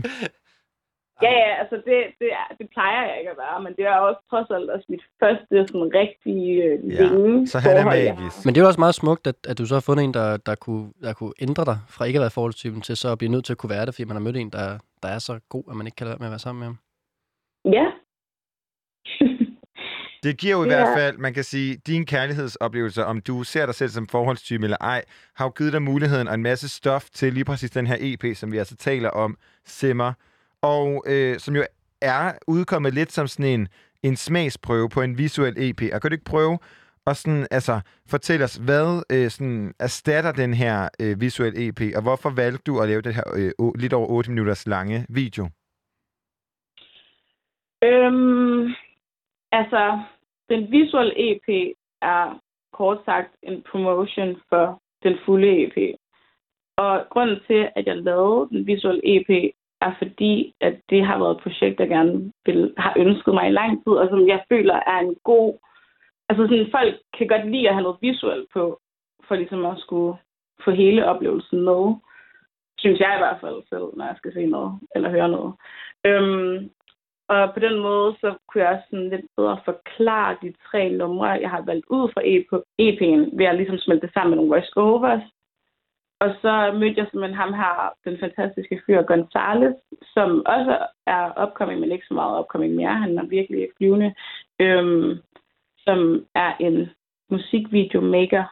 ja, 1.26 1.31
ja, 1.44 1.52
altså 1.61 1.76
det, 1.88 1.98
det, 2.22 2.30
er, 2.41 2.48
det 2.60 2.68
plejer 2.76 3.02
jeg 3.10 3.15
ikke 3.19 3.31
at 3.36 3.40
være, 3.45 3.57
men 3.65 3.72
det 3.77 3.86
er 3.91 3.95
også 4.07 4.22
trods 4.31 4.49
alt 4.56 4.69
også 4.76 4.88
mit 4.94 5.03
første 5.22 5.56
sådan 5.68 5.91
rigtige 6.02 6.53
øh, 6.64 6.76
længe 6.84 7.48
så 7.48 7.57
han 7.60 7.77
er 7.77 7.81
forhold, 7.81 7.98
jeg 7.99 8.15
magisk. 8.15 8.45
Men 8.45 8.56
det 8.56 8.61
er 8.61 8.68
også 8.72 8.80
meget 8.86 8.95
smukt, 9.03 9.27
at, 9.31 9.36
at 9.49 9.57
du 9.57 9.65
så 9.65 9.76
har 9.76 9.86
fundet 9.90 10.03
en, 10.03 10.14
der, 10.14 10.38
der, 10.38 10.56
kunne, 10.56 10.86
der 11.06 11.14
kunne 11.14 11.34
ændre 11.41 11.65
dig 11.65 11.77
fra 11.95 12.06
ikke 12.06 12.18
at 12.19 12.26
være 12.26 12.36
forholdstypen 12.38 12.81
til 12.81 12.95
så 12.98 13.07
at 13.11 13.18
blive 13.18 13.31
nødt 13.31 13.45
til 13.45 13.53
at 13.53 13.57
kunne 13.61 13.76
være 13.77 13.86
det, 13.86 13.94
fordi 13.95 14.06
man 14.10 14.15
har 14.15 14.23
mødt 14.27 14.38
en, 14.38 14.49
der, 14.49 14.68
der 15.03 15.10
er 15.15 15.19
så 15.19 15.34
god, 15.49 15.64
at 15.72 15.76
man 15.76 15.86
ikke 15.88 15.95
kan 15.95 16.06
lade 16.07 16.14
være 16.14 16.19
med 16.23 16.27
at 16.27 16.36
være 16.36 16.45
sammen 16.48 16.60
med 16.60 16.68
ham. 16.68 16.77
Ja. 17.77 17.86
Det 20.23 20.37
giver 20.37 20.55
jo 20.57 20.63
i 20.63 20.67
Ja. 20.67 20.75
hvert 20.75 20.97
fald, 20.97 21.17
man 21.17 21.33
kan 21.33 21.43
sige, 21.43 21.77
din 21.87 22.05
kærlighedsoplevelser, 22.05 23.03
om 23.03 23.21
du 23.21 23.43
ser 23.43 23.65
dig 23.65 23.75
selv 23.75 23.89
som 23.89 24.07
forholdstype 24.07 24.63
eller 24.63 24.77
ej, 24.81 25.03
har 25.35 25.45
jo 25.45 25.49
givet 25.57 25.73
dig 25.73 25.81
muligheden 25.81 26.27
og 26.27 26.33
en 26.33 26.43
masse 26.43 26.69
stof 26.69 27.05
til 27.13 27.33
lige 27.33 27.45
præcis 27.45 27.71
den 27.71 27.87
her 27.87 27.97
EP, 27.99 28.35
som 28.35 28.51
vi 28.51 28.57
altså 28.57 28.75
taler 28.75 29.09
om, 29.09 29.37
Simmer, 29.65 30.13
og 30.61 31.03
øh, 31.07 31.39
som 31.39 31.55
jo 31.55 31.63
er 32.01 32.31
udkommet 32.47 32.93
lidt 32.93 33.11
som 33.11 33.27
sådan 33.27 33.45
en, 33.59 33.67
en 34.03 34.15
smagsprøve 34.15 34.89
på 34.89 35.01
en 35.01 35.17
visuel 35.17 35.53
EP. 35.57 35.81
Og 35.93 36.01
kan 36.01 36.11
du 36.11 36.13
ikke 36.13 36.25
prøve 36.25 36.59
at 37.07 37.17
sådan, 37.17 37.47
altså, 37.51 37.79
fortælle 38.09 38.43
os, 38.45 38.55
hvad 38.55 39.03
øh, 39.11 39.29
sådan, 39.31 39.73
erstatter 39.79 40.31
den 40.31 40.53
her 40.53 40.89
øh, 40.99 41.21
visuel 41.21 41.53
EP, 41.57 41.81
og 41.95 42.01
hvorfor 42.01 42.29
valgte 42.29 42.61
du 42.65 42.79
at 42.79 42.89
lave 42.89 43.01
den 43.01 43.13
her 43.13 43.23
øh, 43.35 43.51
å- 43.61 43.71
lidt 43.75 43.93
over 43.93 44.07
8 44.07 44.31
minutters 44.31 44.67
lange 44.67 45.05
video? 45.09 45.49
Øhm, 47.83 48.73
altså, 49.51 49.99
den 50.49 50.71
visuelle 50.71 51.13
EP 51.17 51.76
er 52.01 52.39
kort 52.73 52.99
sagt 53.05 53.35
en 53.43 53.61
promotion 53.71 54.41
for 54.49 54.81
den 55.03 55.17
fulde 55.26 55.63
EP. 55.63 55.95
Og 56.77 57.05
grunden 57.09 57.39
til, 57.47 57.69
at 57.76 57.88
jeg 57.88 57.97
lavede 57.97 58.49
den 58.49 58.67
visuelle 58.67 59.01
EP, 59.03 59.53
er 59.81 59.93
fordi, 59.97 60.53
at 60.61 60.76
det 60.89 61.05
har 61.05 61.17
været 61.19 61.35
et 61.35 61.43
projekt, 61.43 61.80
jeg 61.80 61.89
gerne 61.89 62.31
vil, 62.45 62.73
har 62.77 62.93
ønsket 62.97 63.34
mig 63.34 63.47
i 63.47 63.57
lang 63.59 63.84
tid, 63.84 63.93
og 63.93 64.09
som 64.09 64.27
jeg 64.27 64.43
føler 64.49 64.76
er 64.76 64.99
en 64.99 65.15
god... 65.23 65.57
Altså 66.30 66.43
sådan, 66.47 66.71
folk 66.71 66.95
kan 67.17 67.27
godt 67.27 67.51
lide 67.51 67.69
at 67.69 67.76
have 67.76 67.84
noget 67.84 67.97
visuelt 68.01 68.47
på, 68.53 68.80
for 69.27 69.35
ligesom 69.35 69.65
at 69.65 69.80
skulle 69.80 70.17
få 70.63 70.71
hele 70.71 71.05
oplevelsen 71.05 71.61
med. 71.61 71.95
Synes 72.80 72.99
jeg 72.99 73.15
i 73.15 73.21
hvert 73.21 73.39
fald 73.41 73.63
selv, 73.69 73.88
når 73.97 74.05
jeg 74.05 74.15
skal 74.17 74.34
se 74.34 74.45
noget, 74.45 74.80
eller 74.95 75.09
høre 75.09 75.30
noget. 75.30 75.53
Øhm, 76.05 76.69
og 77.30 77.53
på 77.53 77.60
den 77.60 77.80
måde, 77.80 78.15
så 78.22 78.30
kunne 78.47 78.64
jeg 78.64 78.72
også 78.73 78.88
sådan 78.89 79.10
lidt 79.10 79.26
bedre 79.38 79.60
forklare 79.65 80.38
de 80.41 80.53
tre 80.68 80.89
numre, 80.89 81.27
jeg 81.43 81.49
har 81.49 81.61
valgt 81.61 81.85
ud 81.89 82.10
fra 82.14 82.22
EP'en, 82.85 83.38
ved 83.38 83.45
at 83.45 83.56
ligesom 83.56 83.77
smelte 83.77 84.06
det 84.06 84.14
sammen 84.14 84.30
med 84.30 84.38
nogle 84.38 84.53
voice-overs. 84.56 85.26
Og 86.19 86.30
så 86.41 86.53
mødte 86.80 86.99
jeg 86.99 87.07
simpelthen 87.07 87.41
ham 87.43 87.53
her, 87.53 87.93
den 88.06 88.18
fantastiske 88.19 88.81
fyr 88.85 89.01
Gonzales, 89.01 89.76
som 90.14 90.30
også 90.45 90.77
er 91.07 91.23
upcoming, 91.43 91.80
men 91.80 91.91
ikke 91.91 92.06
så 92.07 92.14
meget 92.14 92.39
upcoming 92.39 92.76
mere. 92.76 92.95
Han 93.06 93.18
er 93.18 93.26
virkelig 93.26 93.68
flyvende. 93.77 94.14
Øhm, 94.60 95.19
som 95.85 96.26
er 96.35 96.51
en 96.60 96.89
musikvideomaker. 97.30 98.43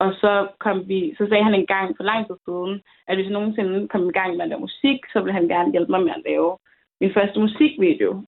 Og 0.00 0.12
så, 0.12 0.48
kom 0.58 0.88
vi, 0.88 1.14
så 1.18 1.26
sagde 1.28 1.44
han 1.44 1.54
en 1.54 1.66
gang 1.66 1.96
for 1.96 2.04
lang 2.04 2.26
tid 2.26 2.36
siden, 2.44 2.82
at 3.08 3.16
hvis 3.16 3.24
jeg 3.24 3.32
nogensinde 3.32 3.88
kom 3.88 4.08
i 4.08 4.12
gang 4.12 4.30
med 4.36 4.44
at 4.44 4.48
lave 4.48 4.60
musik, 4.60 4.98
så 5.12 5.20
ville 5.20 5.38
han 5.38 5.48
gerne 5.48 5.70
hjælpe 5.72 5.90
mig 5.92 6.02
med 6.02 6.12
at 6.16 6.22
lave 6.26 6.50
min 7.00 7.12
første 7.16 7.40
musikvideo. 7.40 8.24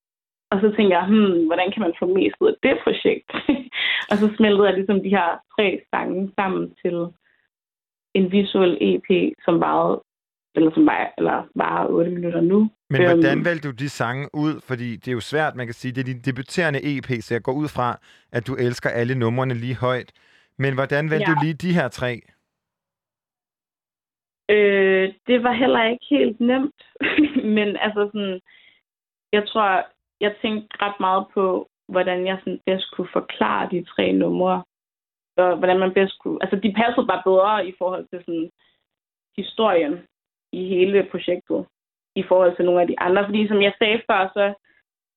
Og 0.51 0.57
så 0.61 0.67
tænkte 0.75 0.97
jeg, 0.97 1.05
hmm, 1.07 1.45
hvordan 1.47 1.71
kan 1.71 1.81
man 1.81 1.93
få 1.99 2.05
mest 2.05 2.35
ud 2.39 2.47
af 2.47 2.55
det 2.63 2.75
projekt? 2.83 3.29
og 4.11 4.15
så 4.21 4.27
smeltede 4.37 4.67
jeg 4.67 4.75
ligesom 4.77 5.03
de 5.03 5.09
her 5.17 5.27
tre 5.55 5.81
sange 5.93 6.31
sammen 6.39 6.75
til 6.85 6.95
en 8.13 8.31
visuel 8.31 8.77
EP, 8.81 9.33
som 9.45 9.59
varede, 9.59 10.03
eller 10.55 10.71
som 10.73 10.85
var, 10.85 11.13
eller 11.17 11.47
var 11.55 11.87
8 11.87 12.11
minutter 12.11 12.41
nu. 12.41 12.69
Men 12.89 13.01
Øhm, 13.01 13.11
hvordan 13.11 13.45
valgte 13.45 13.67
du 13.67 13.73
de 13.83 13.89
sange 13.89 14.29
ud? 14.33 14.61
Fordi 14.67 14.95
det 14.95 15.07
er 15.07 15.11
jo 15.11 15.19
svært, 15.19 15.55
man 15.55 15.67
kan 15.67 15.73
sige, 15.73 15.91
det 15.91 16.01
er 16.01 16.13
din 16.13 16.21
debuterende 16.21 16.97
EP, 16.97 17.09
så 17.21 17.33
jeg 17.33 17.41
går 17.41 17.53
ud 17.53 17.67
fra, 17.67 17.99
at 18.31 18.47
du 18.47 18.55
elsker 18.55 18.89
alle 18.89 19.15
numrene 19.15 19.53
lige 19.53 19.75
højt. 19.75 20.11
Men 20.57 20.73
hvordan 20.73 21.09
valgte 21.09 21.29
Ja. 21.29 21.35
du 21.35 21.39
lige 21.43 21.53
de 21.53 21.73
her 21.73 21.87
tre? 21.87 22.21
Øh, 24.49 25.13
det 25.27 25.43
var 25.43 25.53
heller 25.53 25.83
ikke 25.83 26.05
helt 26.09 26.39
nemt. 26.39 26.79
Men 27.57 27.67
altså 27.85 28.09
sådan, 28.13 28.39
jeg 29.31 29.47
tror, 29.47 29.85
jeg 30.19 30.35
tænkte 30.41 30.67
ret 30.81 30.99
meget 30.99 31.25
på, 31.33 31.67
hvordan 31.87 32.27
jeg 32.27 32.37
sådan 32.39 32.61
bedst 32.65 32.91
kunne 32.91 33.09
forklare 33.13 33.69
de 33.71 33.83
tre 33.83 34.11
numre. 34.11 34.63
Og 35.37 35.57
hvordan 35.57 35.79
man 35.79 35.93
bedst 35.93 36.19
kunne... 36.19 36.37
Altså, 36.41 36.55
de 36.55 36.73
passede 36.73 37.07
bare 37.07 37.23
bedre 37.25 37.67
i 37.67 37.73
forhold 37.77 38.05
til 38.07 38.19
sådan 38.25 38.49
historien 39.37 39.93
i 40.51 40.61
hele 40.73 41.07
projektet. 41.11 41.65
I 42.15 42.23
forhold 42.23 42.55
til 42.55 42.65
nogle 42.65 42.81
af 42.81 42.87
de 42.87 42.99
andre. 42.99 43.25
Fordi 43.25 43.47
som 43.47 43.61
jeg 43.61 43.73
sagde 43.79 44.01
før, 44.09 44.29
så 44.33 44.53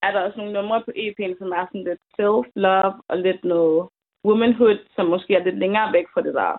er 0.01 0.11
der 0.11 0.21
også 0.21 0.37
nogle 0.37 0.53
numre 0.53 0.83
på 0.85 0.91
EP'en, 1.03 1.37
som 1.39 1.51
er 1.51 1.65
sådan 1.65 1.87
lidt 1.89 2.03
self-love 2.17 2.95
og 3.09 3.17
lidt 3.17 3.43
noget 3.43 3.89
womanhood, 4.25 4.79
som 4.95 5.05
måske 5.05 5.35
er 5.35 5.43
lidt 5.43 5.57
længere 5.57 5.93
væk 5.93 6.05
fra 6.13 6.21
det 6.21 6.33
der 6.33 6.51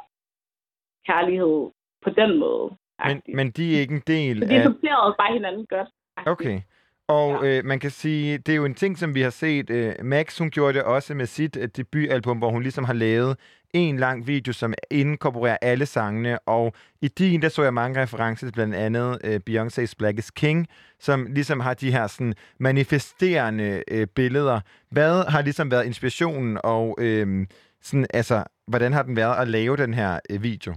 kærlighed 1.07 1.71
på 2.05 2.11
den 2.11 2.39
måde. 2.39 2.77
Men, 3.07 3.23
men 3.39 3.51
de 3.51 3.77
er 3.77 3.81
ikke 3.81 3.95
en 3.95 4.07
del 4.07 4.37
Så 4.39 4.49
de 4.49 4.55
af... 4.55 4.65
supplerede 4.65 5.15
bare 5.19 5.33
hinanden 5.33 5.67
godt. 5.67 5.89
Okay. 6.27 6.61
Og 7.09 7.45
ja. 7.45 7.59
øh, 7.59 7.65
man 7.65 7.81
kan 7.81 7.91
sige, 7.91 8.39
det 8.39 8.53
er 8.53 8.57
jo 8.57 8.65
en 8.65 8.75
ting, 8.75 8.99
som 8.99 9.15
vi 9.15 9.21
har 9.21 9.31
set. 9.31 9.71
Øh, 9.71 9.95
Max, 10.03 10.39
hun 10.39 10.51
gjorde 10.51 10.75
det 10.75 10.83
også 10.83 11.15
med 11.15 11.27
sit 11.27 11.57
øh, 11.57 11.69
debutalbum, 11.77 12.39
hvor 12.39 12.51
hun 12.51 12.63
ligesom 12.63 12.85
har 12.85 12.93
lavet 12.93 13.37
en 13.75 13.97
lang 13.97 14.27
video, 14.27 14.53
som 14.53 14.75
inkorporerer 14.91 15.57
alle 15.63 15.87
sangene. 15.87 16.39
Og 16.39 16.73
i 17.03 17.09
din, 17.09 17.43
der 17.43 17.49
så 17.49 17.63
jeg 17.63 17.75
mange 17.75 18.03
referencer 18.03 18.47
til 18.47 18.53
blandt 18.53 18.75
andet 18.75 19.19
øh, 19.25 19.41
Beyoncé's 19.51 19.93
Black 19.99 20.19
is 20.19 20.31
King, 20.31 20.67
som 21.01 21.27
ligesom 21.31 21.61
har 21.61 21.75
de 21.75 21.93
her 21.93 22.07
sådan 22.07 22.35
manifesterende 22.61 23.83
øh, 23.89 24.07
billeder. 24.07 24.61
Hvad 24.91 25.31
har 25.31 25.43
ligesom 25.43 25.71
været 25.71 25.87
inspirationen, 25.87 26.59
og 26.65 26.97
øh, 26.99 27.47
sådan, 27.83 28.07
altså, 28.15 28.45
hvordan 28.67 28.93
har 28.93 29.03
den 29.03 29.17
været 29.17 29.43
at 29.43 29.49
lave 29.49 29.77
den 29.77 29.95
her 29.95 30.21
øh, 30.31 30.43
video? 30.43 30.75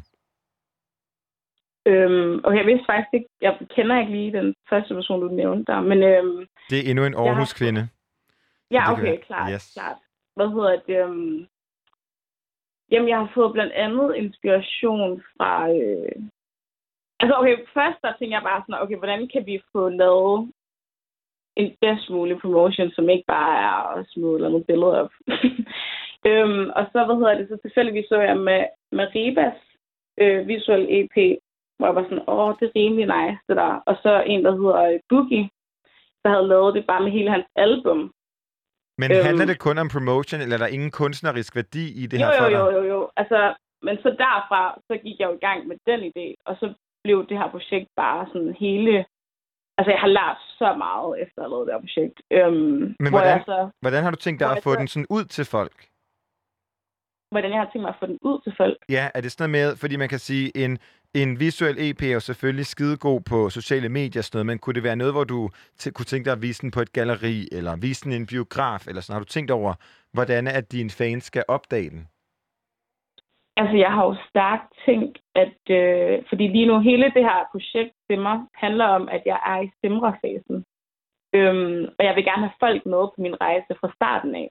Øhm, 1.91 2.41
okay, 2.43 2.57
jeg 2.57 2.65
vidste 2.65 2.85
faktisk 2.91 3.13
ikke, 3.13 3.29
jeg 3.41 3.57
kender 3.75 3.99
ikke 3.99 4.11
lige 4.11 4.31
den 4.39 4.55
første 4.69 4.93
person, 4.93 5.21
du 5.21 5.27
nævnte 5.27 5.71
der, 5.71 5.81
men 5.81 6.03
øhm, 6.03 6.47
Det 6.69 6.77
er 6.79 6.89
endnu 6.89 7.05
en 7.05 7.13
har- 7.13 7.23
Aarhus-kvinde. 7.25 7.81
ja, 8.71 8.77
det 8.77 8.85
kan 8.85 8.93
okay, 8.93 9.03
være- 9.03 9.17
klart, 9.29 9.49
yes. 9.53 9.73
klart. 9.73 9.97
Hvad 10.35 10.47
hedder 10.55 10.75
det? 10.87 10.97
Øhm, 11.03 11.47
jamen, 12.91 13.09
jeg 13.09 13.17
har 13.17 13.31
fået 13.33 13.53
blandt 13.53 13.73
andet 13.73 14.15
inspiration 14.15 15.23
fra... 15.37 15.69
Øh, 15.71 16.11
altså, 17.19 17.33
okay, 17.39 17.55
først 17.73 17.97
der 18.03 18.13
tænker 18.19 18.35
jeg 18.37 18.43
bare 18.43 18.61
sådan, 18.67 18.81
okay, 18.83 18.97
hvordan 18.97 19.27
kan 19.33 19.45
vi 19.45 19.61
få 19.71 19.89
lavet 19.89 20.51
en 21.55 21.75
bedst 21.81 22.09
mulig 22.09 22.37
promotion, 22.41 22.89
som 22.91 23.09
ikke 23.09 23.23
bare 23.27 23.53
er 23.69 23.97
at 23.97 24.05
smide 24.09 24.35
eller 24.35 24.47
andet 24.47 24.65
billede 24.67 25.01
op. 25.01 25.11
øhm, 26.29 26.69
og 26.77 26.83
så, 26.91 26.97
hvad 27.05 27.15
hedder 27.15 27.37
det, 27.37 27.47
så 27.49 27.57
tilfældigvis 27.61 28.05
så 28.09 28.19
jeg 28.21 28.37
med, 28.37 28.65
med 28.91 29.07
Ribas 29.15 29.59
øh, 30.21 30.47
visuel 30.47 30.85
EP, 30.89 31.15
hvor 31.79 31.87
jeg 31.87 31.95
var 31.95 32.03
sådan, 32.03 32.23
åh, 32.27 32.49
det 32.59 32.65
er 32.67 32.71
rimelig 32.79 33.05
nice, 33.15 33.39
det 33.49 33.55
der. 33.63 33.71
Og 33.89 33.95
så 34.03 34.11
en, 34.33 34.45
der 34.45 34.51
hedder 34.59 34.81
øh, 34.89 34.99
Boogie, 35.09 35.49
der 36.23 36.29
havde 36.33 36.47
lavet 36.47 36.75
det 36.75 36.83
bare 36.87 37.03
med 37.03 37.11
hele 37.11 37.31
hans 37.35 37.47
album. 37.55 37.99
Men 39.01 39.07
Øhm. 39.11 39.25
handler 39.27 39.45
det 39.45 39.59
kun 39.59 39.77
om 39.83 39.89
promotion, 39.95 40.41
eller 40.41 40.55
er 40.55 40.61
der 40.63 40.75
ingen 40.77 40.91
kunstnerisk 40.91 41.55
værdi 41.55 41.85
i 42.03 42.07
det 42.07 42.19
her 42.19 42.27
jo, 42.27 42.33
for 42.41 42.49
jo, 42.49 42.49
dig? 42.49 42.73
jo, 42.73 42.79
jo, 42.79 42.83
jo. 42.93 42.99
Altså, 43.21 43.39
men 43.85 43.95
så 44.03 44.09
derfra, 44.25 44.61
så 44.87 44.93
gik 45.03 45.19
jeg 45.19 45.27
jo 45.29 45.33
i 45.39 45.45
gang 45.47 45.67
med 45.67 45.77
den 45.89 45.99
idé, 46.11 46.27
og 46.45 46.53
så 46.59 46.73
blev 47.03 47.17
det 47.29 47.37
her 47.37 47.49
projekt 47.51 47.89
bare 47.95 48.27
sådan 48.33 48.55
hele... 48.59 49.05
Altså, 49.77 49.91
jeg 49.91 49.99
har 49.99 50.07
lært 50.19 50.37
så 50.61 50.69
meget 50.85 51.21
efter 51.23 51.37
at 51.41 51.43
have 51.45 51.49
lavet 51.53 51.67
det 51.67 51.73
her 51.75 51.81
projekt. 51.87 52.17
Øhm, 52.31 52.95
Men 53.03 53.09
hvor 53.09 53.09
hvordan, 53.09 53.37
jeg 53.37 53.43
så, 53.45 53.69
hvordan 53.81 54.03
har 54.03 54.11
du 54.11 54.17
tænkt 54.25 54.39
dig 54.39 54.47
hvor 54.47 54.55
at 54.55 54.63
få 54.63 54.73
så- 54.73 54.79
den 54.79 54.87
sådan 54.87 55.07
ud 55.09 55.23
til 55.35 55.45
folk? 55.45 55.77
Hvordan 57.31 57.51
jeg 57.51 57.59
har 57.59 57.69
tænkt 57.69 57.81
mig 57.81 57.89
at 57.89 57.99
få 57.99 58.05
den 58.05 58.19
ud 58.21 58.41
til 58.43 58.53
folk. 58.57 58.77
Ja, 58.89 59.09
er 59.15 59.21
det 59.21 59.31
sådan 59.31 59.49
noget 59.49 59.67
med, 59.67 59.77
fordi 59.77 59.95
man 59.95 60.09
kan 60.09 60.19
sige, 60.19 60.45
en, 60.63 60.77
en 61.13 61.39
visuel 61.39 61.75
EP 61.79 62.01
er 62.01 62.13
jo 62.13 62.19
selvfølgelig 62.19 62.65
skidegod 62.65 63.21
på 63.21 63.49
sociale 63.49 63.89
medier 63.89 64.21
sådan 64.21 64.37
noget, 64.37 64.45
men 64.45 64.59
kunne 64.59 64.73
det 64.73 64.83
være 64.83 64.95
noget, 64.95 65.13
hvor 65.13 65.23
du 65.23 65.49
t- 65.81 65.91
kunne 65.91 66.09
tænke 66.11 66.25
dig 66.25 66.33
at 66.33 66.41
vise 66.41 66.61
den 66.61 66.71
på 66.71 66.81
et 66.81 66.93
galleri, 66.93 67.47
eller 67.51 67.75
vise 67.75 68.03
den 68.03 68.11
i 68.11 68.15
en 68.15 68.27
biograf, 68.27 68.87
eller 68.87 69.01
sådan? 69.01 69.15
Har 69.15 69.23
du 69.25 69.33
tænkt 69.35 69.51
over, 69.51 69.73
hvordan 70.13 70.47
at 70.47 70.71
dine 70.71 70.89
fans 70.89 71.23
skal 71.23 71.43
opdage 71.47 71.89
den? 71.89 72.07
Altså, 73.57 73.77
jeg 73.77 73.91
har 73.95 74.05
jo 74.05 74.15
stærkt 74.29 74.67
tænkt, 74.85 75.17
at... 75.35 75.59
Øh, 75.69 76.23
fordi 76.29 76.47
lige 76.47 76.67
nu, 76.67 76.79
hele 76.79 77.05
det 77.15 77.23
her 77.29 77.39
projekt 77.51 77.93
Simmer 78.07 78.37
handler 78.53 78.85
om, 78.85 79.09
at 79.09 79.21
jeg 79.25 79.39
er 79.45 79.59
i 79.61 79.69
simmerfasen. 79.81 80.57
Øhm, 81.37 81.81
og 81.97 82.05
jeg 82.05 82.15
vil 82.15 82.25
gerne 82.29 82.45
have 82.47 82.61
folk 82.65 82.85
med 82.85 83.03
på 83.11 83.17
min 83.17 83.41
rejse 83.41 83.71
fra 83.79 83.91
starten 83.95 84.35
af. 84.35 84.49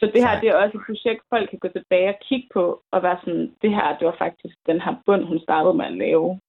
Så 0.00 0.10
det 0.14 0.20
her, 0.24 0.40
det 0.40 0.48
er 0.48 0.54
også 0.54 0.76
et 0.78 0.84
projekt, 0.86 1.20
folk 1.32 1.50
kan 1.50 1.58
gå 1.58 1.68
tilbage 1.68 2.08
og 2.08 2.18
kigge 2.28 2.48
på, 2.54 2.82
og 2.92 3.02
være 3.02 3.18
sådan, 3.24 3.46
det 3.62 3.70
her, 3.70 3.98
det 3.98 4.06
var 4.06 4.16
faktisk 4.18 4.56
den 4.66 4.80
her 4.80 4.94
bund, 5.06 5.24
hun 5.24 5.40
startede 5.40 5.74
med 5.74 5.84
at 5.84 5.92
lave. 5.92 6.40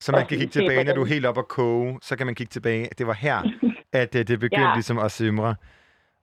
Så 0.00 0.12
man 0.12 0.22
Og 0.22 0.28
kan 0.28 0.38
kigge 0.38 0.52
tilbage, 0.52 0.84
når 0.84 0.94
du 0.94 1.02
er 1.02 1.06
helt 1.14 1.26
op 1.26 1.38
at 1.38 1.48
koge, 1.48 1.98
så 2.02 2.16
kan 2.16 2.26
man 2.26 2.34
kigge 2.34 2.50
tilbage. 2.50 2.88
Det 2.98 3.06
var 3.06 3.12
her, 3.26 3.38
at 4.02 4.14
øh, 4.14 4.22
det 4.28 4.40
begyndte 4.40 4.68
Ja. 4.68 4.74
ligesom 4.74 4.98
at 4.98 5.10
simre. 5.10 5.54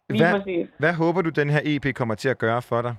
Hvad, 0.08 0.66
hvad 0.80 0.94
håber 0.94 1.22
du, 1.22 1.30
den 1.30 1.50
her 1.50 1.62
EP 1.64 1.96
kommer 1.96 2.16
til 2.16 2.30
at 2.30 2.38
gøre 2.38 2.62
for 2.62 2.82
dig? 2.82 2.96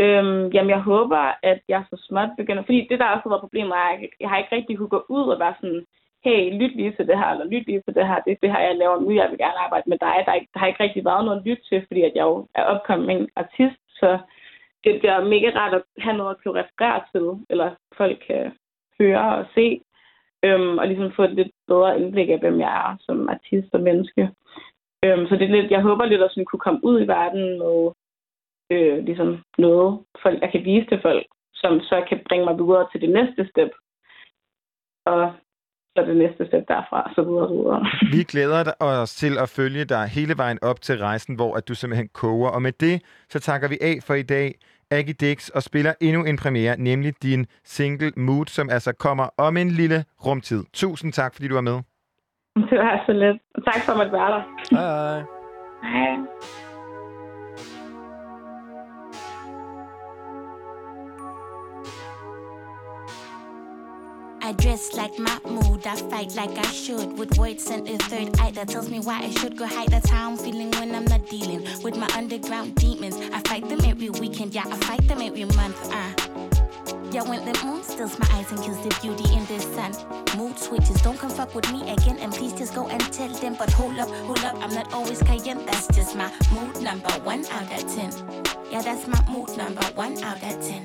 Øhm, 0.00 0.46
jamen, 0.54 0.70
jeg 0.70 0.82
håber, 0.92 1.22
at 1.42 1.60
jeg 1.68 1.84
så 1.90 1.96
småt 2.08 2.28
begynder... 2.36 2.62
Fordi 2.62 2.86
det, 2.90 2.98
der 2.98 3.06
også 3.06 3.22
har 3.24 3.30
været 3.34 3.46
problemet, 3.46 3.72
er, 3.72 3.88
at 3.94 4.00
jeg, 4.00 4.08
jeg 4.20 4.28
har 4.30 4.38
ikke 4.38 4.56
rigtig 4.56 4.76
kunne 4.78 4.94
gå 4.96 5.04
ud 5.08 5.24
og 5.34 5.38
være 5.40 5.54
sådan, 5.60 5.84
hey, 6.24 6.40
lyt 6.60 6.76
lige 6.76 6.92
til 6.96 7.06
det 7.08 7.18
her, 7.18 7.28
eller 7.30 7.44
lyt 7.52 7.66
lige 7.66 7.82
til 7.86 7.94
det 7.94 8.06
her. 8.06 8.18
Det 8.24 8.32
er 8.32 8.42
det 8.42 8.52
her, 8.52 8.60
jeg 8.60 8.76
laver 8.76 9.00
nu. 9.00 9.10
Jeg 9.10 9.30
vil 9.30 9.38
gerne 9.38 9.58
arbejde 9.64 9.90
med 9.90 9.98
dig. 9.98 10.14
Der, 10.24 10.30
er 10.32 10.38
ikke, 10.40 10.52
der 10.54 10.58
har 10.58 10.66
ikke 10.66 10.82
rigtig 10.82 11.04
været 11.04 11.24
noget 11.24 11.38
at 11.38 11.46
lytte 11.46 11.64
til, 11.68 11.84
fordi 11.86 12.02
at 12.02 12.12
jeg 12.14 12.22
jo 12.22 12.46
er 12.54 12.64
upcoming 12.72 13.30
artist. 13.36 13.80
Så 14.00 14.18
det 14.84 15.00
bliver 15.00 15.24
mega 15.24 15.48
rart 15.58 15.74
at 15.74 15.82
have 15.98 16.16
noget 16.16 16.34
at 16.34 16.40
kunne 16.42 16.60
referere 16.60 17.00
til, 17.12 17.46
eller 17.50 17.68
folk 17.96 18.18
kan 18.26 18.52
høre 19.00 19.34
og 19.38 19.46
se. 19.54 19.80
Øhm, 20.44 20.78
og 20.78 20.86
ligesom 20.86 21.12
få 21.12 21.22
et 21.22 21.34
lidt 21.34 21.52
bedre 21.66 22.00
indblik 22.00 22.28
af, 22.30 22.38
hvem 22.38 22.60
jeg 22.60 22.72
er 22.84 22.96
som 23.00 23.28
artist 23.28 23.74
og 23.74 23.80
menneske. 23.80 24.22
Øhm, 25.04 25.26
så 25.26 25.36
det 25.36 25.44
er 25.44 25.56
lidt, 25.56 25.70
jeg 25.70 25.82
håber 25.82 26.04
lidt 26.04 26.22
at 26.22 26.30
sådan 26.30 26.44
kunne 26.44 26.66
komme 26.66 26.80
ud 26.84 27.00
i 27.00 27.06
verden 27.06 27.58
med 27.58 27.90
øh, 28.70 29.04
ligesom 29.04 29.42
noget, 29.58 30.00
folk, 30.22 30.40
jeg 30.40 30.52
kan 30.52 30.64
vise 30.64 30.86
til 30.86 31.00
folk, 31.02 31.26
som 31.54 31.80
så 31.80 32.04
kan 32.08 32.20
bringe 32.28 32.44
mig 32.44 32.56
videre 32.58 32.88
til 32.92 33.00
det 33.00 33.10
næste 33.10 33.48
step. 33.50 33.70
Og 35.04 35.32
så 35.96 36.02
det 36.08 36.16
næste 36.16 36.46
step 36.46 36.64
derfra, 36.68 37.12
så 37.14 37.22
videre 37.22 37.42
og 37.42 37.48
så 37.48 37.54
videre. 37.54 37.80
Vi 38.16 38.22
glæder 38.22 38.72
os 38.80 39.14
til 39.14 39.38
at 39.38 39.48
følge 39.48 39.84
dig 39.84 40.04
hele 40.06 40.34
vejen 40.36 40.58
op 40.62 40.80
til 40.80 40.98
rejsen, 40.98 41.34
hvor 41.34 41.54
at 41.56 41.68
du 41.68 41.74
simpelthen 41.74 42.08
koger. 42.14 42.50
Og 42.50 42.62
med 42.62 42.72
det, 42.72 43.02
så 43.28 43.40
takker 43.40 43.68
vi 43.68 43.78
af 43.80 43.96
for 44.06 44.14
i 44.14 44.22
dag. 44.22 44.54
Aggie 44.90 45.14
Dix 45.14 45.48
og 45.48 45.62
spiller 45.62 45.92
endnu 46.00 46.24
en 46.24 46.36
premiere, 46.36 46.76
nemlig 46.78 47.12
din 47.22 47.46
single 47.64 48.12
Mood, 48.16 48.46
som 48.46 48.70
altså 48.70 48.92
kommer 48.92 49.28
om 49.38 49.56
en 49.56 49.70
lille 49.70 50.04
rumtid. 50.26 50.64
Tusind 50.72 51.12
tak, 51.12 51.34
fordi 51.34 51.48
du 51.48 51.54
var 51.54 51.60
med. 51.60 51.78
Det 52.70 52.78
var 52.78 53.02
så 53.06 53.12
lidt. 53.12 53.38
Og 53.54 53.64
tak 53.64 53.80
for 53.86 53.92
at 53.92 54.12
være 54.12 54.30
der. 54.30 54.42
Hej, 54.70 55.22
hej. 55.82 56.16
I 64.44 64.52
dress 64.52 64.92
like 64.92 65.18
my 65.18 65.40
mood, 65.48 65.86
I 65.86 65.96
fight 65.96 66.34
like 66.34 66.50
I 66.58 66.70
should. 66.70 67.16
With 67.18 67.38
words 67.38 67.70
and 67.70 67.88
a 67.88 67.96
third 67.96 68.38
eye 68.38 68.50
that 68.50 68.68
tells 68.68 68.90
me 68.90 69.00
why 69.00 69.20
I 69.20 69.30
should 69.30 69.56
go 69.56 69.64
hide. 69.66 69.88
That's 69.88 70.10
how 70.10 70.30
I'm 70.30 70.36
feeling 70.36 70.70
when 70.72 70.94
I'm 70.94 71.06
not 71.06 71.26
dealing 71.30 71.66
with 71.82 71.96
my 71.96 72.06
underground 72.14 72.74
demons. 72.74 73.16
I 73.32 73.40
fight 73.48 73.66
them 73.70 73.80
every 73.86 74.10
weekend, 74.10 74.54
yeah, 74.54 74.64
I 74.66 74.76
fight 74.84 75.08
them 75.08 75.22
every 75.22 75.46
month. 75.46 75.90
Uh. 75.90 76.12
Yeah, 77.10 77.22
when 77.22 77.42
the 77.46 77.58
moon 77.64 77.82
stills 77.82 78.18
my 78.18 78.28
eyes 78.32 78.52
and 78.52 78.62
kills 78.62 78.82
the 78.82 78.94
beauty 79.00 79.32
in 79.32 79.46
the 79.46 79.60
sun. 79.60 80.36
Mood 80.36 80.58
switches, 80.58 81.00
don't 81.00 81.18
come 81.18 81.30
fuck 81.30 81.54
with 81.54 81.72
me 81.72 81.90
again. 81.90 82.18
And 82.18 82.30
please 82.30 82.52
just 82.52 82.74
go 82.74 82.86
and 82.88 83.00
tell 83.14 83.28
them. 83.28 83.56
But 83.58 83.70
hold 83.72 83.98
up, 83.98 84.10
hold 84.10 84.40
up, 84.40 84.56
I'm 84.62 84.74
not 84.74 84.92
always 84.92 85.22
cayenne. 85.22 85.64
That's 85.64 85.86
just 85.86 86.14
my 86.16 86.30
mood 86.52 86.82
number 86.82 87.08
one 87.24 87.46
out 87.46 87.72
of 87.72 87.94
ten. 87.94 88.12
Yeah, 88.70 88.82
that's 88.82 89.06
my 89.06 89.24
mood 89.26 89.56
number 89.56 89.84
one 89.94 90.22
out 90.22 90.42
of 90.42 90.60
ten. 90.60 90.84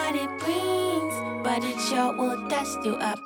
What 0.03 0.15
it 0.23 0.31
brings, 0.45 1.15
but 1.47 1.59
it 1.71 1.77
sure 1.87 2.11
will 2.19 2.37
dust 2.53 2.77
you 2.85 2.95
up. 3.11 3.19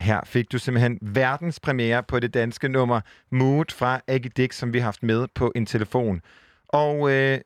Her 0.00 0.20
fik 0.24 0.52
du 0.52 0.58
simpelthen 0.58 0.98
verdenspremiere 1.02 2.02
på 2.02 2.20
det 2.20 2.34
danske 2.34 2.68
nummer 2.68 3.00
Mood 3.30 3.64
fra 3.72 4.00
Aggie 4.08 4.52
som 4.52 4.72
vi 4.72 4.78
har 4.78 4.84
haft 4.84 5.02
med 5.02 5.28
på 5.34 5.52
en 5.54 5.66
telefon. 5.66 6.20
Og 6.68 7.10
øh, 7.10 7.38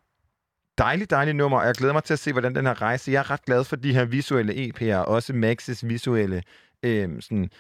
dejligt, 0.79 1.11
dejligt 1.11 1.37
nummer, 1.37 1.59
og 1.59 1.67
jeg 1.67 1.75
glæder 1.75 1.93
mig 1.93 2.05
til 2.05 2.13
at 2.13 2.19
se, 2.19 2.33
hvordan 2.33 2.55
den 2.55 2.67
her 2.67 2.83
rejse. 2.83 3.13
Jeg 3.13 3.19
er 3.19 3.31
ret 3.31 3.45
glad 3.45 3.65
for 3.65 3.77
de 3.77 3.95
her 3.95 4.05
visuelle 4.05 4.53
EP'er, 4.53 4.97
også 4.97 5.33
Maxis 5.33 5.89
visuelle 5.89 6.43
øh, 6.83 7.23
sådan, 7.23 7.51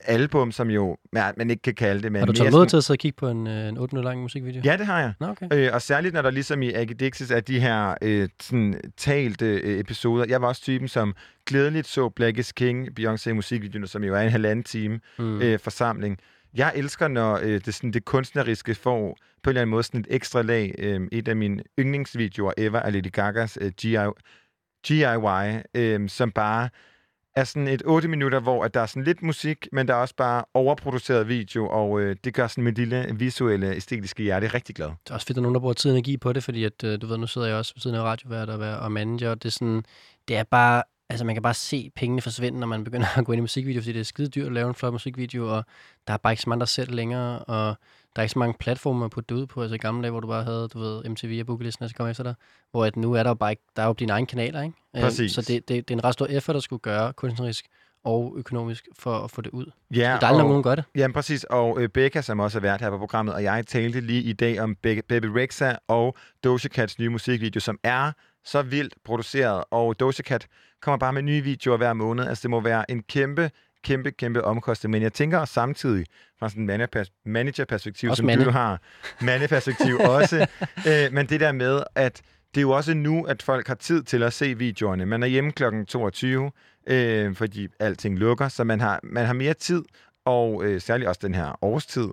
album, 0.00 0.52
som 0.52 0.70
jo 0.70 0.96
ja, 1.16 1.30
man 1.36 1.50
ikke 1.50 1.62
kan 1.62 1.74
kalde 1.74 2.02
det. 2.02 2.12
Men 2.12 2.18
Har 2.18 2.26
du 2.26 2.32
taget 2.32 2.52
mod 2.52 2.66
til 2.66 2.76
at 2.76 2.84
sidde 2.84 2.94
og 2.96 2.98
kigge 3.00 3.16
på 3.16 3.28
en, 3.28 3.46
øh, 3.46 3.68
en 3.68 3.78
8 3.78 3.94
minutter 3.94 4.10
lang 4.10 4.22
musikvideo? 4.22 4.62
Ja, 4.64 4.76
det 4.76 4.86
har 4.86 5.00
jeg. 5.00 5.12
Nå, 5.20 5.26
okay. 5.26 5.48
Øh, 5.52 5.70
og 5.72 5.82
særligt, 5.82 6.14
når 6.14 6.22
der 6.22 6.30
ligesom 6.30 6.62
i 6.62 6.72
Aggie 6.72 6.94
Dixis 6.96 7.30
er 7.30 7.40
de 7.40 7.60
her 7.60 7.94
øh, 8.02 8.28
sådan, 8.40 8.80
talte 8.96 9.46
øh, 9.46 9.78
episoder. 9.80 10.24
Jeg 10.28 10.42
var 10.42 10.48
også 10.48 10.62
typen, 10.62 10.88
som 10.88 11.14
glædeligt 11.46 11.86
så 11.86 12.08
Black 12.08 12.38
is 12.38 12.52
King, 12.52 12.88
Beyoncé 13.00 13.32
musikvideoen, 13.32 13.86
som 13.86 14.04
jo 14.04 14.14
er 14.14 14.20
en 14.20 14.30
halvanden 14.30 14.64
time 14.64 15.00
Mm. 15.18 15.42
øh, 15.42 15.58
forsamling. 15.58 16.18
Jeg 16.54 16.72
elsker, 16.76 17.08
når 17.08 17.40
øh, 17.42 17.60
det, 17.64 17.74
sådan, 17.74 17.90
det 17.92 18.04
kunstneriske 18.04 18.74
får 18.74 19.16
på 19.42 19.50
en 19.50 19.52
eller 19.52 19.60
anden 19.60 19.70
måde 19.70 19.82
sådan 19.82 20.00
et 20.00 20.06
ekstra 20.10 20.42
lag. 20.42 20.74
Øh, 20.78 21.00
et 21.12 21.28
af 21.28 21.36
mine 21.36 21.62
yndlingsvideoer 21.78 22.52
ever 22.56 22.78
er 22.78 22.90
Lady 22.90 23.12
Gagas 23.12 23.58
øh, 23.60 23.70
GI, 23.80 23.96
GIY, 24.86 25.62
øh, 25.74 26.08
som 26.08 26.30
bare 26.30 26.68
er 27.34 27.44
sådan 27.44 27.68
et 27.68 27.82
8 27.84 28.08
minutter, 28.08 28.40
hvor 28.40 28.64
at 28.64 28.74
der 28.74 28.80
er 28.80 28.86
sådan 28.86 29.04
lidt 29.04 29.22
musik, 29.22 29.68
men 29.72 29.88
der 29.88 29.94
er 29.94 29.98
også 29.98 30.14
bare 30.16 30.44
overproduceret 30.54 31.28
video, 31.28 31.68
og 31.68 32.00
øh, 32.00 32.16
det 32.24 32.34
gør 32.34 32.46
sådan 32.46 32.64
mit 32.64 32.74
lille 32.78 33.14
visuelle, 33.18 33.74
æstetiske 33.74 34.22
hjerte 34.22 34.46
rigtig 34.48 34.74
glad. 34.74 34.86
Det 34.86 35.10
er 35.10 35.14
også 35.14 35.26
fedt, 35.26 35.30
at 35.30 35.34
der 35.36 35.40
er 35.40 35.42
nogen, 35.42 35.54
der 35.54 35.60
bruger 35.60 35.74
tid 35.74 35.90
og 35.90 35.96
energi 35.96 36.16
på 36.16 36.32
det, 36.32 36.44
fordi 36.44 36.64
at, 36.64 36.84
øh, 36.84 37.00
du 37.00 37.06
ved, 37.06 37.18
nu 37.18 37.26
sidder 37.26 37.46
jeg 37.46 37.56
også 37.56 37.72
ved 37.74 37.80
siden 37.80 37.96
af 37.96 38.02
radiovært 38.02 38.48
og, 38.48 38.60
være- 38.60 38.78
og 38.78 38.92
manager, 38.92 39.30
og 39.30 39.42
det 39.42 39.48
er 39.48 39.52
sådan, 39.52 39.84
det 40.28 40.36
er 40.36 40.44
bare, 40.44 40.82
altså 41.12 41.24
man 41.24 41.34
kan 41.34 41.42
bare 41.42 41.54
se 41.54 41.90
pengene 41.96 42.22
forsvinde, 42.22 42.60
når 42.60 42.66
man 42.66 42.84
begynder 42.84 43.06
at 43.18 43.24
gå 43.24 43.32
ind 43.32 43.38
i 43.38 43.40
musikvideo, 43.40 43.80
fordi 43.80 43.92
det 43.92 44.00
er 44.00 44.04
skide 44.04 44.28
dyrt 44.28 44.46
at 44.46 44.52
lave 44.52 44.68
en 44.68 44.74
flot 44.74 44.92
musikvideo, 44.92 45.56
og 45.56 45.64
der 46.06 46.12
er 46.12 46.16
bare 46.16 46.32
ikke 46.32 46.42
så 46.42 46.48
mange, 46.48 46.60
der 46.60 46.66
ser 46.66 46.84
det 46.84 46.94
længere, 46.94 47.38
og 47.38 47.76
der 48.16 48.20
er 48.20 48.22
ikke 48.22 48.32
så 48.32 48.38
mange 48.38 48.54
platformer 48.60 49.04
at 49.04 49.10
putte 49.10 49.34
det 49.34 49.40
ud 49.40 49.46
på, 49.46 49.62
altså 49.62 49.74
i 49.74 49.78
gamle 49.78 50.02
dage, 50.02 50.10
hvor 50.10 50.20
du 50.20 50.26
bare 50.26 50.44
havde, 50.44 50.68
du 50.68 50.78
ved, 50.78 51.08
MTV 51.08 51.36
og 51.40 51.46
Bookelisten, 51.46 51.82
der 51.82 51.88
skal 51.88 51.96
komme 51.96 52.10
efter 52.10 52.24
dig, 52.24 52.34
hvor 52.70 52.84
at 52.84 52.96
nu 52.96 53.12
er 53.12 53.22
der 53.22 53.30
jo 53.30 53.34
bare 53.34 53.50
ikke, 53.52 53.62
der 53.76 53.82
er 53.82 53.86
jo 53.86 53.92
dine 53.92 54.12
egne 54.12 54.26
kanaler, 54.26 54.62
ikke? 54.62 54.74
Øh, 54.96 55.02
Præcis. 55.02 55.32
Så 55.32 55.40
det, 55.40 55.68
det, 55.68 55.88
det, 55.88 55.94
er 55.94 55.98
en 55.98 56.04
ret 56.04 56.12
stor 56.12 56.26
effort, 56.26 56.54
der 56.54 56.60
skulle 56.60 56.80
gøre 56.80 57.12
kunstnerisk 57.12 57.66
og 58.04 58.34
økonomisk 58.36 58.88
for 58.98 59.18
at 59.18 59.30
få 59.30 59.40
det 59.40 59.50
ud. 59.50 59.66
Ja, 59.90 59.96
det 59.96 60.04
er 60.04 60.18
dejligt, 60.18 60.38
når 60.38 60.48
nogen 60.48 60.62
gør 60.62 60.74
det. 60.74 60.84
Jamen 60.94 61.12
præcis, 61.14 61.44
og 61.44 61.80
øh, 61.80 61.88
Becca, 61.88 62.22
som 62.22 62.40
også 62.40 62.58
har 62.58 62.62
været 62.62 62.80
her 62.80 62.90
på 62.90 62.98
programmet, 62.98 63.34
og 63.34 63.42
jeg 63.42 63.66
talte 63.66 64.00
lige 64.00 64.22
i 64.22 64.32
dag 64.32 64.60
om 64.60 64.76
Be- 64.82 65.02
Baby 65.08 65.26
Rexa 65.26 65.76
og 65.88 66.16
Doja 66.44 66.58
Cats 66.58 66.98
nye 66.98 67.08
musikvideo, 67.08 67.60
som 67.60 67.78
er 67.82 68.12
så 68.44 68.62
vildt 68.62 68.94
produceret, 69.04 69.64
og 69.70 70.00
Doja 70.00 70.12
Cat 70.12 70.46
kommer 70.82 70.98
bare 70.98 71.12
med 71.12 71.22
nye 71.22 71.40
videoer 71.42 71.76
hver 71.76 71.92
måned. 71.92 72.26
Altså 72.26 72.42
det 72.42 72.50
må 72.50 72.60
være 72.60 72.90
en 72.90 73.02
kæmpe, 73.02 73.50
kæmpe, 73.84 74.10
kæmpe 74.10 74.44
omkostning, 74.44 74.90
men 74.90 75.02
jeg 75.02 75.12
tænker 75.12 75.44
samtidig 75.44 76.06
fra 76.38 76.48
sådan 76.48 76.70
en 76.70 76.88
managerperspektiv, 77.24 78.10
Også 78.10 78.20
som 78.20 78.26
mande. 78.26 78.44
du 78.44 78.50
har, 78.50 78.80
mandeperspektiv 79.20 79.98
også, 80.18 80.46
øh, 80.88 81.12
men 81.12 81.26
det 81.26 81.40
der 81.40 81.52
med, 81.52 81.82
at 81.94 82.22
det 82.54 82.60
er 82.60 82.62
jo 82.62 82.70
også 82.70 82.94
nu, 82.94 83.24
at 83.24 83.42
folk 83.42 83.66
har 83.68 83.74
tid 83.74 84.02
til 84.02 84.22
at 84.22 84.32
se 84.32 84.58
videoerne. 84.58 85.06
Man 85.06 85.22
er 85.22 85.26
hjemme 85.26 85.52
kl. 85.52 85.64
22, 85.88 86.50
øh, 86.86 87.34
fordi 87.34 87.68
alting 87.80 88.18
lukker, 88.18 88.48
så 88.48 88.64
man 88.64 88.80
har, 88.80 89.00
man 89.02 89.26
har 89.26 89.32
mere 89.32 89.54
tid, 89.54 89.82
og 90.24 90.64
øh, 90.64 90.80
særligt 90.80 91.08
også 91.08 91.20
den 91.22 91.34
her 91.34 91.64
årstid, 91.64 92.08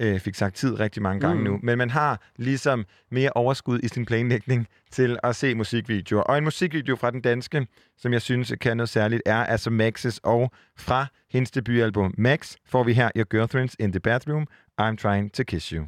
øh, 0.00 0.20
fik 0.20 0.34
sagt 0.34 0.54
tid 0.56 0.80
rigtig 0.80 1.02
mange 1.02 1.20
gange 1.20 1.36
Mm. 1.36 1.44
nu, 1.50 1.58
men 1.62 1.78
man 1.78 1.90
har 1.90 2.20
ligesom 2.36 2.84
mere 3.10 3.30
overskud 3.34 3.80
i 3.82 3.88
sin 3.88 4.04
planlægning 4.06 4.66
til 4.90 5.18
at 5.22 5.36
se 5.36 5.54
musikvideoer. 5.54 6.22
Og 6.22 6.38
en 6.38 6.44
musikvideo 6.44 6.96
fra 6.96 7.10
den 7.10 7.20
danske, 7.20 7.66
som 7.98 8.12
jeg 8.12 8.22
synes 8.22 8.52
kan 8.60 8.76
noget 8.76 8.88
særligt, 8.88 9.22
er 9.26 9.44
altså 9.44 9.70
Max's, 9.70 10.18
og 10.22 10.50
fra 10.78 11.06
hendes 11.32 11.50
debutalbum 11.50 12.14
Max 12.18 12.54
får 12.66 12.84
vi 12.84 12.92
her 12.92 13.10
Your 13.16 13.26
Girlfriends 13.30 13.76
in 13.78 13.92
the 13.92 14.00
Bathroom, 14.00 14.46
I'm 14.80 14.96
Trying 14.96 15.32
to 15.32 15.42
Kiss 15.44 15.68
You. 15.68 15.84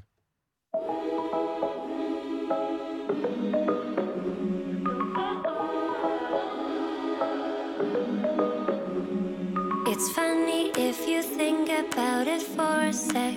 It's 9.91 10.09
funny 10.11 10.71
if 10.77 11.09
you 11.09 11.23
think 11.23 11.69
about 11.71 12.08
for 12.43 12.81
a 12.81 12.93
sec. 12.93 13.35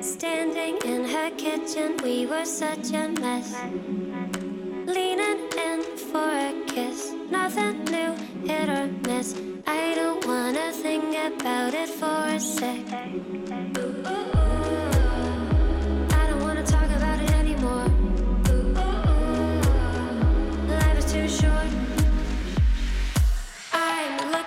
Standing 0.00 0.76
in 0.84 1.04
her 1.04 1.30
kitchen, 1.30 1.96
we 2.02 2.26
were 2.26 2.44
such 2.44 2.92
a 2.92 3.08
mess. 3.08 3.54
Leaning 4.86 5.40
in 5.68 5.82
for 5.96 6.30
a 6.50 6.52
kiss, 6.66 7.12
nothing 7.30 7.84
new, 7.84 8.12
hit 8.46 8.68
or 8.68 8.86
miss. 9.08 9.34
I 9.66 9.94
don't 9.94 10.24
wanna 10.26 10.72
think 10.72 11.16
about 11.16 11.72
it 11.74 11.88
for 11.88 12.26
a 12.28 12.38
sec. 12.38 12.92
I 12.92 14.93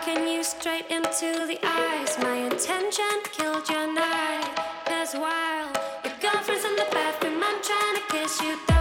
looking 0.07 0.27
you 0.27 0.43
straight 0.43 0.85
into 0.89 1.45
the 1.47 1.59
eyes. 1.63 2.17
My 2.19 2.35
intention 2.35 3.05
killed 3.31 3.67
your 3.69 3.93
night. 3.93 4.49
Cause 4.85 5.13
while 5.13 5.71
your 6.03 6.13
girlfriend's 6.21 6.65
in 6.65 6.75
the 6.75 6.87
bathroom, 6.91 7.41
I'm 7.43 7.61
trying 7.61 7.95
to 7.95 8.01
kiss 8.09 8.41
you 8.41 8.76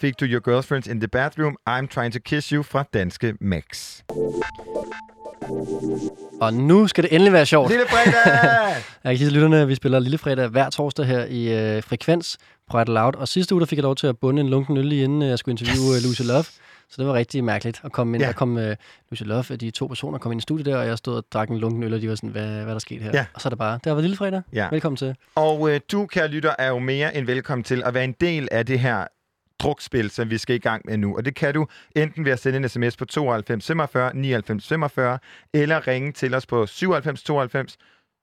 fik 0.00 0.20
du 0.20 0.24
Your 0.24 0.40
Girlfriends 0.40 0.86
in 0.86 1.00
the 1.00 1.08
Bathroom, 1.08 1.56
I'm 1.70 1.86
Trying 1.86 2.12
to 2.12 2.18
Kiss 2.24 2.48
You 2.48 2.62
fra 2.62 2.84
Danske 2.94 3.34
Max. 3.40 4.00
Og 6.40 6.54
nu 6.54 6.86
skal 6.86 7.04
det 7.04 7.12
endelig 7.12 7.32
være 7.32 7.46
sjovt. 7.46 7.70
Lille 7.70 7.84
fredag! 7.88 8.14
Jeg 9.04 9.12
kan 9.12 9.18
sige 9.18 9.30
lytterne, 9.30 9.60
at 9.60 9.68
vi 9.68 9.74
spiller 9.74 9.98
Lille 9.98 10.18
Fredag 10.18 10.48
hver 10.48 10.70
torsdag 10.70 11.06
her 11.06 11.24
i 11.24 11.76
øh, 11.76 11.82
Frekvens 11.82 12.38
på 12.70 12.76
Radio 12.76 12.94
Loud. 12.94 13.14
Og 13.14 13.28
sidste 13.28 13.54
uge, 13.54 13.60
der 13.60 13.66
fik 13.66 13.76
jeg 13.76 13.82
lov 13.82 13.96
til 13.96 14.06
at 14.06 14.18
bunde 14.18 14.40
en 14.40 14.48
lunken 14.48 14.76
øl 14.76 14.86
lige 14.86 15.04
inden 15.04 15.22
øh, 15.22 15.28
jeg 15.28 15.38
skulle 15.38 15.52
interviewe 15.52 15.96
yes. 15.96 16.04
Lucy 16.04 16.22
Love. 16.22 16.44
Så 16.90 16.94
det 16.98 17.06
var 17.06 17.14
rigtig 17.14 17.44
mærkeligt 17.44 17.80
at 17.84 17.92
komme 17.92 18.16
ind. 18.16 18.22
Ja. 18.22 18.26
Ja. 18.26 18.32
Der 18.32 18.38
kom 18.38 18.58
øh, 18.58 18.76
Lucy 19.10 19.22
Love, 19.22 19.42
de 19.42 19.70
to 19.70 19.86
personer 19.86 20.18
kom 20.18 20.32
ind 20.32 20.40
i 20.40 20.42
studiet 20.42 20.66
der, 20.66 20.76
og 20.76 20.86
jeg 20.86 20.98
stod 20.98 21.16
og 21.16 21.24
drak 21.32 21.48
en 21.48 21.58
lunken 21.58 21.82
øl, 21.82 21.94
og 21.94 22.00
de 22.00 22.08
var 22.08 22.14
sådan, 22.14 22.30
hvad, 22.30 22.46
hvad 22.46 22.62
er 22.62 22.70
der 22.72 22.78
sket 22.78 23.02
her? 23.02 23.10
Ja. 23.14 23.26
Og 23.34 23.40
så 23.40 23.48
er 23.48 23.50
det 23.50 23.58
bare, 23.58 23.74
det 23.74 23.86
har 23.86 23.94
været 23.94 24.04
Lille 24.04 24.16
Fredag. 24.16 24.42
Ja. 24.52 24.68
Velkommen 24.70 24.96
til. 24.96 25.14
Og 25.34 25.70
øh, 25.70 25.80
du, 25.92 26.06
kære 26.06 26.28
lytter, 26.28 26.54
er 26.58 26.68
jo 26.68 26.78
mere 26.78 27.16
end 27.16 27.26
velkommen 27.26 27.64
til 27.64 27.82
at 27.84 27.94
være 27.94 28.04
en 28.04 28.14
del 28.20 28.48
af 28.52 28.66
det 28.66 28.80
her 28.80 29.04
drukspil, 29.62 30.10
som 30.10 30.30
vi 30.30 30.38
skal 30.38 30.56
i 30.56 30.58
gang 30.58 30.82
med 30.84 30.96
nu. 30.96 31.16
Og 31.16 31.24
det 31.24 31.34
kan 31.34 31.54
du 31.54 31.66
enten 31.96 32.24
ved 32.24 32.32
at 32.32 32.38
sende 32.38 32.56
en 32.56 32.68
sms 32.68 32.96
på 32.96 33.04
92 33.04 33.66
45 33.66 34.14
99 34.14 34.68
45, 34.68 35.18
eller 35.54 35.86
ringe 35.86 36.12
til 36.12 36.34
os 36.34 36.46
på 36.46 36.66
97 36.66 37.22
92 37.22 37.78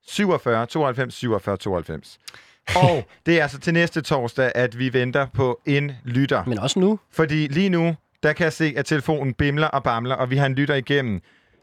47 0.06 0.66
92 0.66 1.14
47 1.14 1.56
92. 1.56 2.18
Og 2.66 3.04
det 3.26 3.38
er 3.38 3.42
altså 3.42 3.60
til 3.60 3.74
næste 3.74 4.02
torsdag, 4.02 4.52
at 4.54 4.78
vi 4.78 4.92
venter 4.92 5.26
på 5.34 5.60
en 5.66 5.92
lytter. 6.04 6.44
Men 6.46 6.58
også 6.58 6.80
nu. 6.80 6.98
Fordi 7.12 7.46
lige 7.46 7.68
nu, 7.68 7.96
der 8.22 8.32
kan 8.32 8.44
jeg 8.44 8.52
se, 8.52 8.74
at 8.76 8.86
telefonen 8.86 9.34
bimler 9.34 9.66
og 9.66 9.82
bamler, 9.82 10.14
og 10.14 10.30
vi 10.30 10.36
har 10.36 10.46
en 10.46 10.54
lytter 10.54 10.74
igennem. 10.74 11.20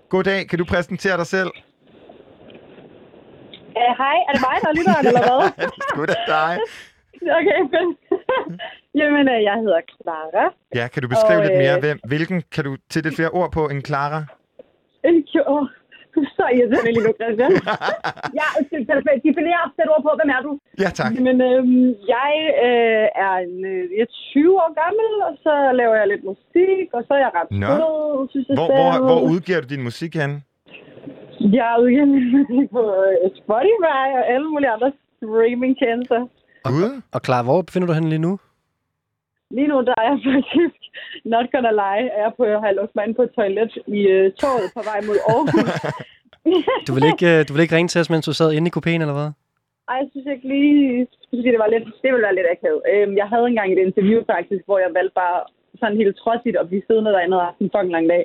Goddag, 0.10 0.48
kan 0.48 0.60
du 0.60 0.66
præsentere 0.66 1.18
dig 1.18 1.28
selv? 1.28 1.52
Uh, 3.76 3.92
hej, 3.98 4.18
er 4.28 4.32
det 4.34 4.42
mig, 4.42 4.58
der 4.62 4.70
er 4.70 4.74
lytteren, 4.76 5.08
eller 5.08 5.22
hvad? 5.22 5.66
det 5.66 5.74
er 5.82 5.88
sgu 5.90 6.06
da 6.06 6.16
dig. 6.28 6.58
Okay, 7.40 7.60
fedt. 7.74 8.62
Jamen, 9.00 9.26
øh, 9.34 9.40
jeg 9.50 9.56
hedder 9.64 9.82
Clara. 10.02 10.46
Ja, 10.78 10.86
kan 10.94 11.02
du 11.04 11.08
beskrive 11.16 11.40
Og, 11.42 11.46
lidt 11.46 11.58
mere? 11.64 11.76
øh, 11.78 11.84
Hvem, 11.84 11.98
hvilken 12.12 12.38
kan 12.54 12.64
du 12.68 12.72
til 12.92 13.00
lidt 13.04 13.16
flere 13.20 13.30
ord 13.40 13.50
på 13.58 13.62
end 13.72 13.82
Clara? 13.90 14.22
Øh, 15.06 15.16
Jo, 15.36 15.44
du 16.14 16.18
er 16.28 16.32
så 16.40 16.46
irriterende 16.58 16.92
lige 16.96 17.06
nu, 17.08 17.14
Christian. 17.20 17.52
ja, 18.40 18.48
definér 19.28 19.62
et 19.84 19.90
ord 19.96 20.02
på. 20.08 20.12
Hvem 20.20 20.30
er 20.38 20.42
du? 20.48 20.52
Ja, 20.84 20.90
tak. 21.00 21.12
Men 21.28 21.36
øhm, 21.50 21.86
jeg 22.16 22.32
øh, 22.68 23.06
er 23.26 23.34
en, 23.46 23.56
øh, 23.72 23.82
jeg 23.98 24.04
er 24.08 24.12
20 24.34 24.62
år 24.64 24.72
gammel, 24.84 25.08
og 25.28 25.34
så 25.46 25.54
laver 25.80 25.96
jeg 26.02 26.08
lidt 26.14 26.24
musik, 26.32 26.86
og 26.98 27.02
så 27.08 27.12
er 27.18 27.22
jeg 27.26 27.32
ret 27.40 27.50
Nå. 27.64 27.72
sød, 27.80 28.30
synes 28.32 28.46
jeg 28.48 28.56
Hvor, 28.60 28.70
hvor, 28.80 28.92
hvor 29.10 29.20
udgiver 29.32 29.62
du 29.64 29.68
din 29.76 29.84
musik 29.90 30.12
hen? 30.22 30.32
Jeg 31.58 31.66
er 31.74 31.78
udgivet 31.84 32.08
min 32.16 32.26
musik 32.38 32.66
på 32.78 32.84
Spotify 33.42 34.06
og 34.20 34.24
alle 34.34 34.48
mulige 34.54 34.72
andre 34.76 34.92
streamingtjenester. 35.18 36.22
Gud. 36.76 36.92
Og 37.16 37.22
klar, 37.28 37.42
hvor 37.44 37.62
befinder 37.68 37.88
du 37.88 37.94
henne 37.94 38.10
lige 38.14 38.24
nu? 38.28 38.34
Lige 39.58 39.68
nu 39.72 39.76
der 39.90 39.96
er 40.02 40.06
jeg 40.12 40.20
faktisk, 40.32 40.80
not 41.34 41.48
gonna 41.54 41.74
lie, 41.84 42.08
er 42.18 42.22
jeg 42.26 42.34
på, 42.38 42.44
har 42.62 42.70
jeg 42.72 42.78
låst 42.80 42.96
mig 42.96 43.04
ind 43.06 43.16
på 43.20 43.24
et 43.28 43.34
toilet 43.38 43.72
i 43.98 44.00
øh, 44.16 44.26
toget 44.42 44.68
på 44.78 44.82
vej 44.90 45.00
mod 45.08 45.18
Aarhus. 45.34 45.74
Du 46.88 46.92
vil 46.96 47.06
ikke, 47.12 47.26
øh, 47.32 47.40
du 47.48 47.52
vil 47.54 47.64
ikke 47.66 47.76
ringe 47.78 47.92
til 47.92 48.02
os, 48.02 48.10
mens 48.14 48.26
du 48.30 48.34
sad 48.34 48.50
inde 48.52 48.68
i 48.70 48.76
kopien, 48.78 49.02
eller 49.02 49.18
hvad? 49.20 49.30
Ej, 49.90 49.98
jeg 50.02 50.08
synes 50.12 50.28
ikke 50.34 50.48
lige, 50.54 51.08
fordi 51.30 51.50
det 51.54 51.62
var 51.64 51.70
lidt, 51.74 51.86
det 52.04 52.10
ville 52.12 52.28
være 52.28 52.38
lidt 52.40 52.52
akavet. 52.56 52.82
Øhm, 52.92 53.14
jeg 53.22 53.28
havde 53.32 53.46
engang 53.52 53.70
et 53.72 53.82
interview 53.88 54.20
faktisk, 54.34 54.64
hvor 54.68 54.80
jeg 54.84 54.92
valgte 54.98 55.16
bare 55.24 55.38
sådan 55.82 55.98
helt 56.02 56.16
trodsigt 56.22 56.58
at 56.62 56.68
blive 56.70 56.84
siddende 56.88 57.12
derinde 57.16 57.38
og 57.40 57.46
haft 57.48 57.60
en 57.64 57.72
fucking 57.74 57.94
lang 57.98 58.08
dag. 58.14 58.24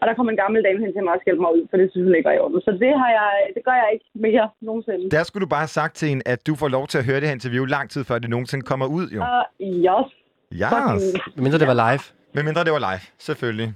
Og 0.00 0.04
der 0.06 0.14
kom 0.14 0.28
en 0.28 0.40
gammel 0.42 0.60
dame 0.66 0.78
hen 0.84 0.92
til 0.92 1.04
mig 1.04 1.12
og 1.16 1.20
skældte 1.22 1.42
mig 1.44 1.52
ud, 1.56 1.62
for 1.70 1.76
det 1.80 1.86
synes 1.90 2.06
hun 2.06 2.14
ikke 2.16 2.28
var 2.30 2.36
i 2.36 2.42
orden. 2.44 2.60
Så 2.66 2.72
det, 2.84 2.92
har 3.02 3.10
jeg, 3.18 3.30
det 3.54 3.62
gør 3.68 3.76
jeg 3.82 3.88
ikke 3.94 4.08
mere 4.26 4.44
nogensinde. 4.68 5.10
Der 5.16 5.22
skulle 5.24 5.44
du 5.46 5.50
bare 5.54 5.64
have 5.66 5.78
sagt 5.80 5.94
til 6.00 6.08
hende, 6.10 6.24
at 6.32 6.40
du 6.48 6.52
får 6.62 6.68
lov 6.76 6.84
til 6.86 6.98
at 7.00 7.04
høre 7.08 7.20
det 7.20 7.28
her 7.28 7.38
interview 7.40 7.64
lang 7.76 7.86
tid 7.94 8.02
før 8.08 8.18
det 8.18 8.30
nogensinde 8.34 8.64
kommer 8.70 8.86
ud, 8.98 9.06
jo. 9.16 9.20
Og 9.32 9.42
yes. 9.88 10.08
Yes. 10.52 10.62
fucking- 10.72 11.42
Mindre 11.42 11.58
det 11.58 11.66
var 11.72 11.78
live. 11.90 12.00
Men 12.34 12.44
mindre 12.44 12.64
det 12.64 12.72
var 12.72 12.78
live, 12.90 13.00
selvfølgelig. 13.18 13.68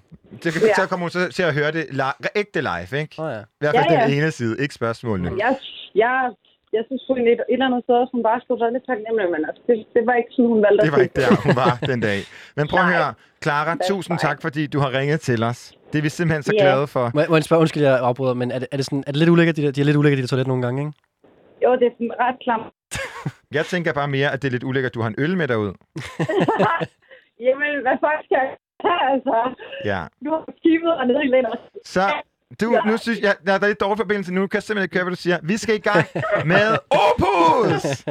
Det, 0.43 0.51
Ja. 0.63 0.75
Så 0.75 0.87
kommer 0.89 1.05
hun 1.07 1.11
så 1.11 1.33
til 1.39 1.43
at 1.43 1.55
høre 1.55 1.73
det 1.73 1.85
li- 2.01 2.29
ægte 2.41 2.61
live, 2.71 2.91
ikke? 3.03 3.15
Oh, 3.23 3.31
ja. 3.37 3.41
I 3.41 3.61
hvert 3.61 3.75
fald 3.77 3.91
Ja, 3.91 4.01
ja. 4.01 4.07
den 4.07 4.15
ene 4.19 4.31
side, 4.31 4.55
ikke 4.63 4.75
spørgsmålene. 4.75 5.31
Jeg, 5.45 5.53
jeg, 5.95 6.15
jeg 6.77 6.83
synes 6.87 7.01
sgu 7.03 7.11
egentlig, 7.15 7.33
et 7.33 7.41
eller 7.49 7.67
andet 7.67 7.83
sted, 7.87 7.99
hun 8.15 8.23
bare 8.29 8.39
skulle 8.45 8.61
være 8.65 8.73
lidt 8.77 8.87
taknemmelig, 8.91 9.29
men 9.35 9.41
altså, 9.49 9.63
det, 9.69 9.77
det 9.97 10.03
var 10.09 10.15
ikke 10.21 10.31
sådan, 10.37 10.49
hun 10.55 10.63
valgte 10.67 10.81
Det 10.87 10.91
at 10.93 10.97
var 10.97 11.03
ikke 11.07 11.19
der, 11.23 11.31
hun 11.47 11.57
var 11.63 11.73
den 11.93 12.01
dag. 12.09 12.19
Men 12.57 12.65
prøv 12.73 12.81
at 12.87 12.91
høre, 12.95 13.11
Clara, 13.45 13.73
That's 13.75 13.89
tusind 13.93 14.15
fine. 14.19 14.29
tak, 14.29 14.37
fordi 14.47 14.63
du 14.75 14.79
har 14.85 14.91
ringet 14.99 15.21
til 15.29 15.41
os. 15.51 15.61
Det 15.93 15.99
er 15.99 16.03
vi 16.03 16.09
simpelthen 16.09 16.43
så 16.43 16.53
Ja. 16.59 16.63
glade 16.65 16.87
for. 16.95 17.05
Må, 17.15 17.21
jeg- 17.21 17.31
må 17.31 17.37
jeg 17.37 17.45
spørge, 17.49 17.61
undskyld, 17.61 17.83
jeg 17.83 17.99
afbryder, 18.11 18.35
men 18.35 18.49
er 18.51 18.59
det, 18.59 18.69
er 18.73 18.77
det, 18.77 18.85
sådan, 18.89 19.05
er 19.07 19.13
det 19.13 19.19
lidt 19.23 19.31
ulækkert, 19.35 19.57
de, 19.57 19.63
der, 19.63 19.71
de 19.77 19.81
er 19.81 19.85
lidt 19.85 19.97
ulækkert, 19.97 20.17
de 20.17 20.23
der 20.23 20.29
toilet 20.29 20.47
nogle 20.47 20.63
gange, 20.67 20.79
ikke? 20.83 20.93
Jo, 21.65 21.71
det 21.81 21.87
er 21.87 21.93
ret 22.27 22.39
klamt. 22.45 22.67
Jeg 23.57 23.67
tænker 23.67 23.93
bare 23.93 24.09
mere, 24.09 24.33
at 24.33 24.43
det 24.43 24.49
er 24.49 24.53
lidt 24.53 24.65
ulækkert, 24.65 24.91
at 24.91 24.95
du 24.95 25.01
har 25.01 25.09
en 25.09 25.15
øl 25.19 25.37
med 25.37 25.49
derud. 25.49 25.67
Jamen, 27.47 27.73
hvad 27.83 27.97
fuck 28.05 28.25
skal 28.25 28.47
altså? 29.13 29.55
Ja. 29.85 30.05
Du 30.25 30.31
har 30.31 30.45
kigget 30.63 30.93
og 30.99 31.07
nede 31.07 31.25
i 31.25 31.29
lænder. 31.29 31.57
Så, 31.85 32.13
du, 32.61 32.79
nu 32.87 32.97
synes 32.97 33.21
jeg, 33.21 33.37
der 33.47 33.53
er 33.53 33.67
lidt 33.67 33.81
dårlig 33.81 33.99
forbindelse 33.99 34.35
nu. 34.35 34.47
Kan 34.47 34.57
jeg 34.57 34.63
simpelthen 34.63 34.85
ikke 34.85 34.97
høre, 34.97 35.05
hvad 35.05 35.17
du 35.17 35.23
siger. 35.23 35.39
Vi 35.43 35.57
skal 35.57 35.75
i 35.75 35.79
gang 35.79 36.07
med 36.45 36.77
Opus! 37.05 38.05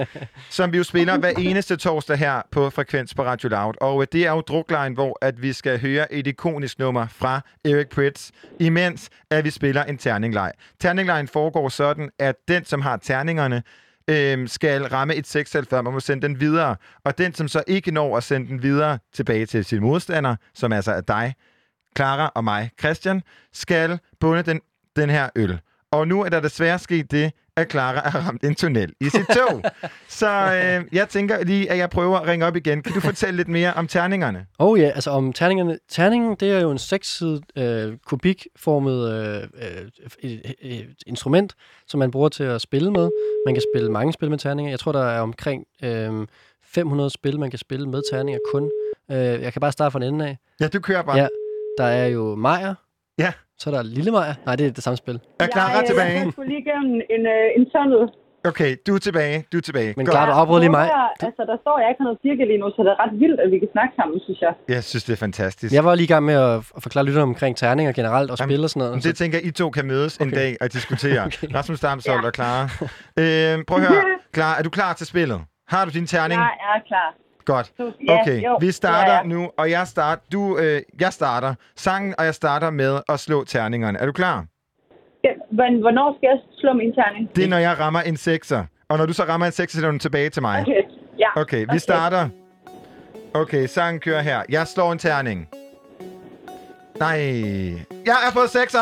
Som 0.50 0.72
vi 0.72 0.78
jo 0.78 0.84
spiller 0.84 1.18
hver 1.18 1.32
eneste 1.38 1.78
torsdag 1.78 2.18
her 2.18 2.42
på 2.52 2.70
Frekvens 2.70 3.14
på 3.14 3.24
Radio 3.24 3.50
Loud. 3.50 3.74
Og 3.82 4.02
øh, 4.02 4.08
det 4.12 4.28
er 4.28 4.32
jo 4.32 4.42
druklejen, 4.42 4.94
hvor 4.94 5.18
at 5.22 5.42
vi 5.42 5.54
skal 5.54 5.82
høre 5.82 6.14
et 6.14 6.28
ikonisk 6.28 6.80
nummer 6.80 7.08
fra 7.08 7.42
Eric 7.66 7.90
Pritz, 7.90 8.32
imens 8.60 9.10
at 9.32 9.46
vi 9.46 9.50
spiller 9.50 9.84
en 9.84 9.98
terningleg. 9.98 10.52
Terninglejen 10.80 11.28
foregår 11.28 11.70
sådan, 11.70 12.10
at 12.20 12.36
den, 12.48 12.66
som 12.66 12.82
har 12.82 12.98
terningerne, 12.98 13.64
øh, 14.10 14.48
skal 14.48 14.84
ramme 14.84 15.16
et 15.16 15.28
sekstal, 15.28 15.66
før 15.66 15.82
man 15.82 15.94
må 15.94 16.00
sende 16.00 16.28
den 16.28 16.40
videre. 16.40 16.76
Og 17.04 17.18
den, 17.18 17.34
som 17.34 17.48
så 17.48 17.64
ikke 17.68 17.92
når 17.92 18.18
at 18.18 18.24
sende 18.24 18.48
den 18.48 18.64
videre 18.64 19.00
tilbage 19.14 19.46
til 19.46 19.66
sin 19.66 19.82
modstander, 19.82 20.36
som 20.54 20.74
altså 20.74 20.92
er 20.92 21.02
dig, 21.02 21.36
Clara 21.98 22.32
og 22.36 22.44
mig, 22.44 22.72
Christian, 22.80 23.22
skal 23.54 24.00
bunde 24.20 24.44
den, 24.44 24.62
den 24.96 25.10
her 25.10 25.30
øl. 25.36 25.60
Og 25.92 26.08
nu 26.08 26.24
er 26.24 26.30
der 26.30 26.40
desværre 26.40 26.80
sket 26.80 27.12
det, 27.12 27.34
at 27.60 27.72
Clara 27.72 28.10
har 28.10 28.20
ramt 28.20 28.44
en 28.44 28.56
tunnel 28.56 28.94
i 29.02 29.10
sit 29.10 29.26
tog. 29.28 29.64
Så 30.20 30.28
øh, 30.28 30.96
jeg 30.96 31.10
tænker 31.10 31.44
lige, 31.44 31.72
at 31.72 31.78
jeg 31.78 31.90
prøver 31.90 32.18
at 32.18 32.28
ringe 32.28 32.46
op 32.46 32.56
igen. 32.56 32.82
Kan 32.82 32.94
du 32.94 33.00
fortælle 33.00 33.38
lidt 33.38 33.48
mere 33.48 33.74
om 33.74 33.88
terningerne? 33.88 34.46
Oh 34.60 34.80
ja, 34.80 34.90
altså 34.90 35.12
om 35.12 35.34
terningerne. 35.34 35.78
Terningen, 35.90 36.36
det 36.36 36.52
er 36.52 36.60
jo 36.60 36.72
en 36.72 36.78
sekssidet 36.78 37.44
øh, 37.58 37.98
kubikformet 38.06 39.14
øh, 39.14 39.44
øh, 40.64 40.84
instrument, 41.08 41.56
som 41.88 42.00
man 42.00 42.12
bruger 42.12 42.30
til 42.30 42.44
at 42.44 42.62
spille 42.62 42.92
med. 42.92 43.10
Man 43.46 43.56
kan 43.56 43.64
spille 43.74 43.92
mange 43.92 44.14
spil 44.14 44.30
med 44.30 44.38
terninger. 44.38 44.72
Jeg 44.72 44.80
tror, 44.80 44.92
der 44.92 45.04
er 45.04 45.22
omkring 45.22 45.66
øh, 45.84 46.28
500 46.64 47.10
spil, 47.10 47.40
man 47.40 47.50
kan 47.50 47.60
spille 47.60 47.90
med 47.90 48.02
terninger 48.12 48.40
kun. 48.54 48.72
Øh, 49.12 49.18
jeg 49.18 49.54
kan 49.54 49.60
bare 49.60 49.72
starte 49.72 49.92
fra 49.92 50.00
en 50.00 50.14
ende 50.14 50.28
af. 50.28 50.38
Ja, 50.60 50.68
du 50.68 50.80
kører 50.80 51.02
bare. 51.02 51.18
Ja, 51.18 51.28
der 51.78 51.86
er 51.86 52.08
jo 52.08 52.36
Majer. 52.36 52.76
Ja. 53.24 53.32
Så 53.58 53.70
er 53.70 53.74
der 53.74 53.84
Lille 53.84 54.12
Majer. 54.12 54.34
Nej, 54.46 54.56
det 54.56 54.66
er 54.66 54.72
det 54.72 54.84
samme 54.84 54.98
spil. 54.98 55.20
Er 55.40 55.48
Clara 55.54 55.78
jeg, 55.78 55.88
tilbage? 55.88 56.20
Jeg 56.24 56.32
skulle 56.32 56.50
lige 56.54 56.64
gennem 56.70 56.94
en, 57.16 57.24
øh, 57.36 57.58
en 57.58 57.64
tunnel. 57.74 58.02
Okay, 58.50 58.72
du 58.88 58.96
er 58.96 59.00
tilbage. 59.00 59.46
Du 59.52 59.58
er 59.58 59.62
tilbage. 59.62 59.94
Men. 59.98 60.06
Clara, 60.06 60.26
du 60.26 60.32
afbrød 60.32 60.60
lige 60.60 60.70
mig. 60.70 60.90
Altså, 61.28 61.44
der 61.52 61.58
står, 61.64 61.80
jeg 61.80 61.90
ikke 61.90 62.02
har 62.02 62.08
noget 62.10 62.20
cirkel 62.26 62.48
lige 62.48 62.60
nu, 62.64 62.68
så 62.76 62.80
det 62.86 62.92
er 62.96 63.00
ret 63.04 63.14
vildt, 63.20 63.40
at 63.40 63.52
vi 63.52 63.60
kan 63.60 63.70
snakke 63.72 63.94
sammen, 64.00 64.20
synes 64.26 64.42
jeg. 64.42 64.54
Jeg 64.76 64.84
synes, 64.84 65.04
det 65.04 65.14
er 65.14 65.22
fantastisk. 65.28 65.74
Jeg 65.74 65.86
var 65.86 65.96
lige 65.96 66.04
i 66.10 66.14
gang 66.14 66.26
med 66.26 66.38
at, 66.50 66.58
forklare 66.86 67.06
lytterne 67.06 67.24
omkring 67.32 67.58
terninger 67.58 67.92
generelt 68.00 68.32
og 68.32 68.38
spil 68.38 68.64
og 68.64 68.70
sådan 68.70 68.80
noget. 68.80 68.94
Men 68.96 69.02
det 69.02 69.16
tænker 69.22 69.38
jeg, 69.38 69.46
I 69.48 69.52
to 69.52 69.70
kan 69.70 69.86
mødes 69.86 70.14
okay. 70.18 70.26
en 70.26 70.32
dag 70.42 70.52
og 70.62 70.74
diskutere. 70.74 71.22
okay. 71.28 71.48
Rasmus 71.56 71.80
Damsholdt 71.80 72.26
og 72.26 72.34
Clara. 72.38 72.64
Øh, 73.22 73.66
prøv 73.68 73.78
at 73.78 73.88
høre. 73.92 74.04
Clara, 74.36 74.54
er 74.60 74.64
du 74.64 74.70
klar 74.70 74.94
til 74.94 75.08
spillet? 75.08 75.40
Har 75.68 75.86
du 75.86 75.92
din 75.98 76.08
terning? 76.08 76.40
Jeg 76.42 76.54
er 76.76 76.80
klar. 76.88 77.10
Godt. 77.46 77.74
Ja, 77.80 78.22
Okay, 78.22 78.44
jo, 78.46 78.58
vi 78.62 78.72
starter 78.72 79.12
ja, 79.14 79.18
ja. 79.18 79.24
nu, 79.24 79.50
og 79.58 79.72
jeg 79.72 79.88
starter, 79.88 80.22
du, 80.32 80.58
øh, 80.58 80.82
jeg 81.00 81.14
starter 81.14 81.54
sangen, 81.76 82.16
og 82.18 82.26
jeg 82.26 82.36
starter 82.36 82.70
med 82.70 83.00
at 83.10 83.20
slå 83.20 83.44
terningerne. 83.44 84.00
Er 84.00 84.06
du 84.06 84.12
klar? 84.12 84.46
Ja, 85.24 85.30
Men 85.52 85.82
hvornår 85.82 86.16
skal 86.18 86.28
jeg 86.28 86.40
slå 86.58 86.74
min 86.74 86.94
terning? 86.94 87.36
Det 87.36 87.44
er, 87.44 87.48
når 87.50 87.58
jeg 87.58 87.80
rammer 87.80 88.02
en 88.02 88.18
sekser. 88.18 88.66
Og 88.90 88.98
når 88.98 89.06
du 89.06 89.14
så 89.14 89.24
rammer 89.24 89.46
en 89.46 89.52
sekser, 89.52 89.80
så 89.80 89.86
du 89.86 89.92
den 89.92 90.00
tilbage 90.00 90.30
til 90.30 90.42
mig. 90.42 90.62
Okay, 90.62 90.82
ja. 91.20 91.42
Okay, 91.42 91.66
vi 91.74 91.80
starter. 91.80 92.30
Okay, 93.34 93.66
sangen 93.68 94.00
kører 94.00 94.22
her. 94.22 94.44
Jeg 94.50 94.68
slår 94.68 94.92
en 94.92 95.00
terning. 95.00 95.50
Nej. 97.00 97.18
Jeg 98.06 98.16
har 98.24 98.32
fået 98.34 98.50
sekser. 98.50 98.80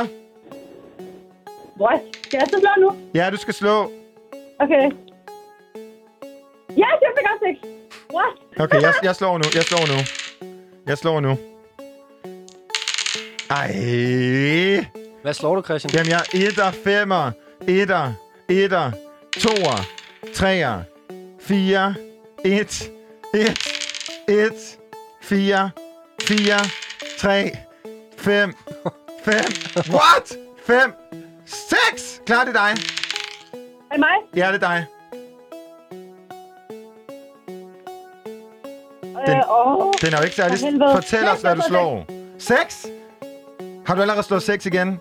What? 1.82 2.00
Skal 2.24 2.38
jeg 2.38 2.48
så 2.48 2.60
slå 2.60 2.84
nu? 2.84 2.96
Ja, 3.16 3.30
du 3.32 3.38
skal 3.38 3.54
slå. 3.54 3.92
Okay. 4.60 4.92
Ja, 6.78 6.88
jeg 7.04 7.10
fik 7.18 7.26
også 7.34 7.46
seks. 7.48 7.77
What? 8.14 8.34
Okay, 8.60 8.82
jeg, 8.82 8.94
jeg 9.04 9.16
slår 9.16 9.38
nu. 9.38 9.44
Jeg 9.56 9.64
slår 9.64 9.88
nu. 9.88 9.98
Jeg 10.88 10.98
slår 10.98 11.20
nu. 11.20 11.38
Ej. 13.50 13.72
Hvad 15.22 15.34
slår 15.34 15.56
du, 15.56 15.62
Christian? 15.62 15.94
Jamen, 15.94 16.10
jeg 16.10 16.20
er 16.20 16.48
etter, 16.48 16.72
femmer, 16.72 17.32
etter, 17.68 18.14
etter, 18.50 18.92
toer, 19.40 19.86
treer, 20.36 20.84
fire, 21.40 21.96
et, 22.46 22.92
et, 23.34 23.68
et, 24.28 24.78
fire, 25.22 25.70
fire, 26.22 26.60
tre, 27.20 27.52
fem, 28.18 28.54
fem, 29.26 29.46
what? 29.90 30.38
Fem, 30.66 30.94
seks! 31.46 32.22
Klar, 32.26 32.44
det 32.46 32.56
er 32.56 32.74
dig. 32.74 32.84
Er 33.92 33.96
det 33.96 34.00
mig? 34.00 34.16
Ja, 34.36 34.48
det 34.52 34.64
er 34.64 34.68
dig. 34.68 34.86
Den, 39.28 39.38
øh, 39.38 39.44
åh, 39.50 39.92
Den 40.02 40.14
er 40.14 40.18
jo 40.18 40.24
ikke 40.24 40.36
særlig... 40.36 40.60
Fortæl 40.96 41.28
os, 41.28 41.42
hvad 41.42 41.56
du 41.56 41.62
slår. 41.68 42.06
Seks? 42.40 42.86
Har 43.88 43.96
du 43.96 44.02
allerede 44.02 44.24
slået 44.24 44.44
seks 44.44 44.66
igen? 44.66 45.00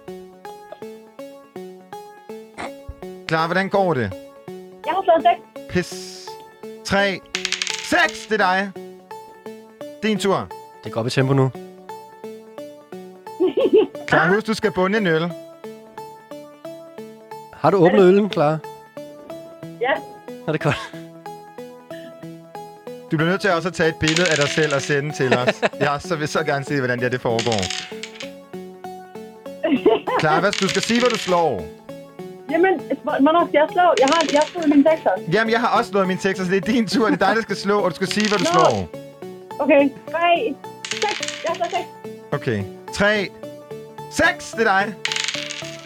Klar, 3.28 3.46
hvordan 3.46 3.68
går 3.68 3.94
det? 3.94 4.12
Jeg 4.86 4.94
har 4.94 5.02
slået 5.04 5.22
seks. 5.22 5.40
Pis. 5.88 6.26
3. 6.84 7.20
6, 7.84 8.26
det 8.26 8.40
er 8.40 8.46
dig. 8.46 8.72
Din 10.02 10.18
tur. 10.18 10.48
Det 10.84 10.92
går 10.92 11.00
op 11.00 11.06
i 11.06 11.10
tempo 11.10 11.32
nu. 11.32 11.50
Klar, 14.08 14.28
husk, 14.34 14.46
du 14.46 14.54
skal 14.54 14.72
bunde 14.72 14.98
en 14.98 15.06
øl. 15.06 15.32
Har 17.52 17.70
du 17.70 17.76
åbnet 17.76 18.02
øllen, 18.02 18.28
klar? 18.28 18.58
Ja. 19.80 19.92
Er 20.48 20.52
det 20.52 20.60
godt? 20.60 20.92
Du 23.10 23.16
bliver 23.16 23.30
nødt 23.30 23.40
til 23.40 23.50
også 23.50 23.68
at 23.68 23.74
tage 23.74 23.88
et 23.88 23.94
billede 24.00 24.28
af 24.30 24.36
dig 24.36 24.48
selv 24.48 24.74
og 24.74 24.82
sende 24.82 25.12
til 25.12 25.36
os. 25.38 25.60
Jeg 25.80 25.96
så 26.00 26.16
vil 26.16 26.28
så 26.28 26.44
gerne 26.44 26.64
se, 26.64 26.78
hvordan 26.78 26.98
det, 27.00 27.12
det 27.12 27.20
foregår. 27.20 27.60
Klar, 30.18 30.40
hvad, 30.40 30.52
du 30.52 30.68
skal 30.68 30.82
sige, 30.82 31.00
hvad 31.00 31.10
du 31.10 31.18
slår. 31.18 31.64
Jamen, 32.50 32.80
hvor- 33.02 33.22
hvornår 33.22 33.46
skal 33.48 33.58
jeg 33.58 33.68
slå? 33.72 33.82
Jeg 34.00 34.06
har, 34.14 34.22
jeg 34.32 34.40
har 34.40 34.46
slået 34.46 34.68
min 34.68 34.86
sekser. 34.90 35.10
Jamen, 35.32 35.50
jeg 35.52 35.60
har 35.60 35.78
også 35.78 35.90
slået 35.90 36.06
min 36.08 36.18
tekst, 36.18 36.42
så 36.44 36.50
det 36.50 36.56
er 36.56 36.72
din 36.72 36.88
tur. 36.88 37.06
Det 37.10 37.22
er 37.22 37.26
dig, 37.26 37.36
der 37.36 37.42
skal 37.42 37.56
slå, 37.56 37.78
og 37.80 37.90
du 37.90 37.94
skal 37.96 38.08
sige, 38.08 38.28
hvad 38.28 38.38
du 38.38 38.44
Nå. 38.44 38.50
slår. 38.50 38.88
Okay, 39.58 39.88
tre, 40.12 40.54
seks. 40.90 41.42
Jeg 41.44 41.48
har 41.48 41.54
slået 41.54 41.70
seks. 41.70 41.88
Okay. 42.32 42.62
3. 42.94 43.28
6, 44.10 44.50
det 44.50 44.66
er 44.66 44.82
dig. 44.84 44.94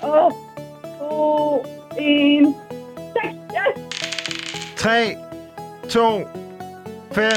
Åh, 0.03 0.33
to, 1.01 1.67
en, 1.99 2.55
seks. 3.15 3.35
Yes! 3.57 3.83
3, 4.77 5.17
2, 5.89 6.27
5, 7.13 7.31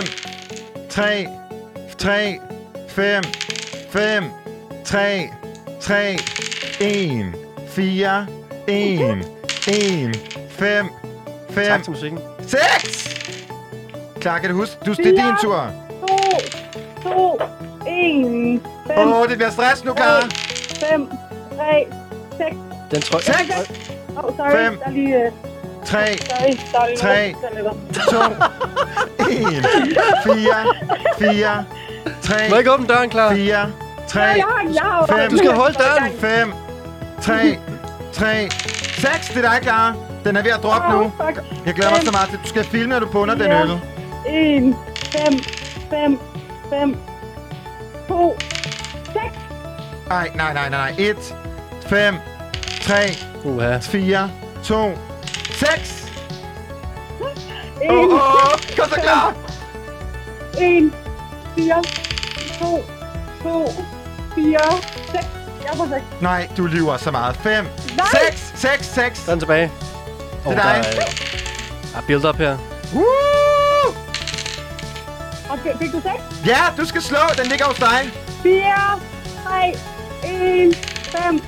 3, 0.89 1.27
3, 1.97 2.39
5, 2.87 3.23
5, 3.89 4.23
3, 4.85 5.29
3, 5.79 6.17
1, 6.79 7.33
4, 7.67 8.27
1, 8.67 9.25
1, 9.67 10.15
5, 10.49 10.89
5, 11.49 11.65
Tak 11.65 11.83
til 11.83 11.91
musikken. 11.91 12.19
6! 12.47 13.09
Klar, 14.21 14.39
kan 14.39 14.49
du 14.49 14.55
huske? 14.55 14.75
Du, 14.85 14.91
det 14.93 15.07
er 15.07 15.11
din 15.11 15.35
tur. 15.41 15.65
To, 16.07 16.17
to, 17.03 17.39
en, 17.87 18.61
fem, 18.87 18.97
Åh, 18.97 19.21
oh, 19.21 19.29
det 19.29 19.37
bliver 19.37 19.51
stress 19.51 19.83
nu, 19.83 19.93
Clara. 19.95 20.21
fem, 20.89 21.07
tre, 21.57 21.87
seks. 22.37 22.55
Den 22.91 23.01
tror 23.01 23.17
jeg... 23.17 23.35
Seks! 23.35 23.79
Åh, 24.17 24.23
oh, 24.23 24.35
sorry. 24.37 24.51
Fem. 24.51 24.77
Der 24.79 24.85
er 24.85 24.91
lige... 24.91 25.31
Uh, 25.45 25.52
3, 25.85 26.17
sorry, 26.17 26.55
sorry. 26.71 26.95
Tre. 26.97 27.35
To. 28.11 28.17
2, 29.19 29.25
1, 29.29 29.65
4, 30.23 31.33
4, 31.33 31.65
3, 32.21 32.35
Må 32.49 32.55
jeg 32.55 32.59
ikke 32.59 32.73
åbne 32.73 32.87
døren, 32.87 33.09
klar? 33.09 33.33
4, 33.35 33.71
3, 34.07 34.19
Nej, 34.19 34.27
jeg 34.37 34.45
har, 34.45 34.69
jeg 34.73 34.81
har 34.81 35.05
5, 35.05 35.29
Du 35.31 35.37
skal 35.37 35.51
holde 35.51 35.77
døren. 35.79 36.11
5, 36.19 36.53
3, 37.21 37.57
3, 38.13 38.49
6. 38.51 39.27
Det 39.27 39.45
er 39.45 39.49
dig, 39.51 39.59
Clara. 39.63 39.93
Den 40.25 40.35
er 40.35 40.41
ved 40.41 40.51
at 40.51 40.63
droppe 40.63 40.89
nu. 40.91 41.11
Jeg 41.65 41.73
glæder 41.73 41.91
mig 41.91 42.01
så 42.05 42.11
meget. 42.11 42.29
Til, 42.29 42.39
du 42.43 42.47
skal 42.47 42.63
filme, 42.63 42.87
når 42.87 42.99
du 42.99 43.07
bunder 43.07 43.35
den 43.35 43.51
øl. 43.51 43.79
En, 44.27 44.75
fem, 45.11 45.39
fem, 45.89 46.19
fem, 46.69 46.97
to, 48.07 48.35
seks. 49.05 49.35
Ej, 50.11 50.29
nej, 50.35 50.53
nej, 50.53 50.69
nej, 50.69 50.93
nej. 50.97 51.09
1, 51.09 51.35
5, 51.87 52.15
3, 52.81 52.95
Uha. 53.43 53.77
4, 53.79 54.29
2, 54.63 54.91
6. 55.53 56.05
En, 57.81 57.89
Åh, 57.91 58.13
åh, 58.13 58.51
kom 58.77 58.89
så, 58.89 58.99
Clara. 59.01 59.33
en, 60.59 60.93
fire, 61.55 61.83
to, 62.59 62.83
to, 63.43 63.71
fire, 64.35 64.81
seks. 65.11 65.27
Jeg 65.63 65.71
får 65.77 65.87
seks. 65.87 66.05
Nej, 66.21 66.49
du 66.57 66.65
lyver 66.67 66.97
så 66.97 67.11
meget. 67.11 67.35
5, 67.43 67.65
Nej. 67.97 68.05
6, 68.31 68.53
6, 68.55 68.85
6. 68.87 69.19
Så 69.19 69.31
er 69.31 69.35
den 69.35 69.39
tilbage. 69.39 69.71
Det 70.43 70.51
er 70.51 70.55
der 70.55 70.55
dig. 70.55 70.77
er, 70.87 70.91
der 71.91 71.97
er 71.97 72.01
build-up 72.07 72.35
her. 72.37 72.57
Woo! 72.93 73.03
Okay, 75.49 75.77
fik 75.81 75.91
du 75.91 76.01
seks? 76.01 76.47
Ja, 76.47 76.59
du 76.77 76.85
skal 76.85 77.01
slå. 77.01 77.17
Den 77.37 77.47
ligger 77.47 77.65
hos 77.65 77.77
dig. 77.77 78.11
Fire, 78.43 78.99
tre, 79.45 79.73
en, 80.29 80.73
fem, 81.03 81.41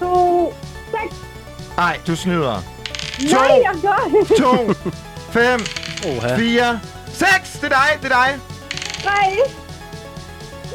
to, 0.00 0.54
seks. 0.90 1.16
Nej, 1.76 2.00
du 2.06 2.16
snyder. 2.16 2.62
Nej, 3.20 3.60
jeg 3.62 3.74
gør 3.82 4.10
det. 4.28 4.38
2, 4.38 4.90
5, 5.32 5.60
Oha. 6.06 6.36
4, 6.36 6.80
6. 7.12 7.28
Det 7.60 7.64
er 7.64 7.68
dig, 7.68 8.02
det 8.02 8.12
er 8.12 8.24
dig. 8.24 8.38
Tre, 9.04 9.38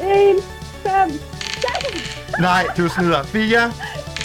en, 0.02 0.36
fem, 0.82 1.20
seks. 1.52 2.18
Nej, 2.40 2.66
du 2.76 2.88
snyder. 2.88 3.22
4, 3.22 3.72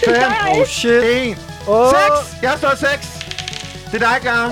5, 0.06 0.16
Oh 0.52 0.66
shit. 0.68 1.04
1, 1.04 1.38
Åh. 1.68 1.94
6. 2.26 2.42
Jeg 2.42 2.54
står 2.58 2.76
6. 2.76 3.08
Det 3.92 4.04
er 4.04 4.10
dig, 4.12 4.18
Clara. 4.22 4.52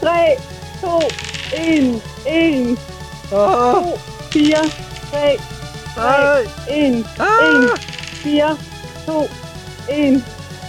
Tre, 0.00 0.36
to, 0.80 1.00
en, 1.56 2.02
en, 2.26 2.78
Åh. 3.32 3.74
to, 3.74 3.98
fire, 4.32 4.70
tre, 5.10 5.36
Nej. 5.96 6.42
en, 6.70 6.94
en, 6.94 7.04
fire, 8.22 8.58
to, 9.06 9.28
en, 9.88 10.24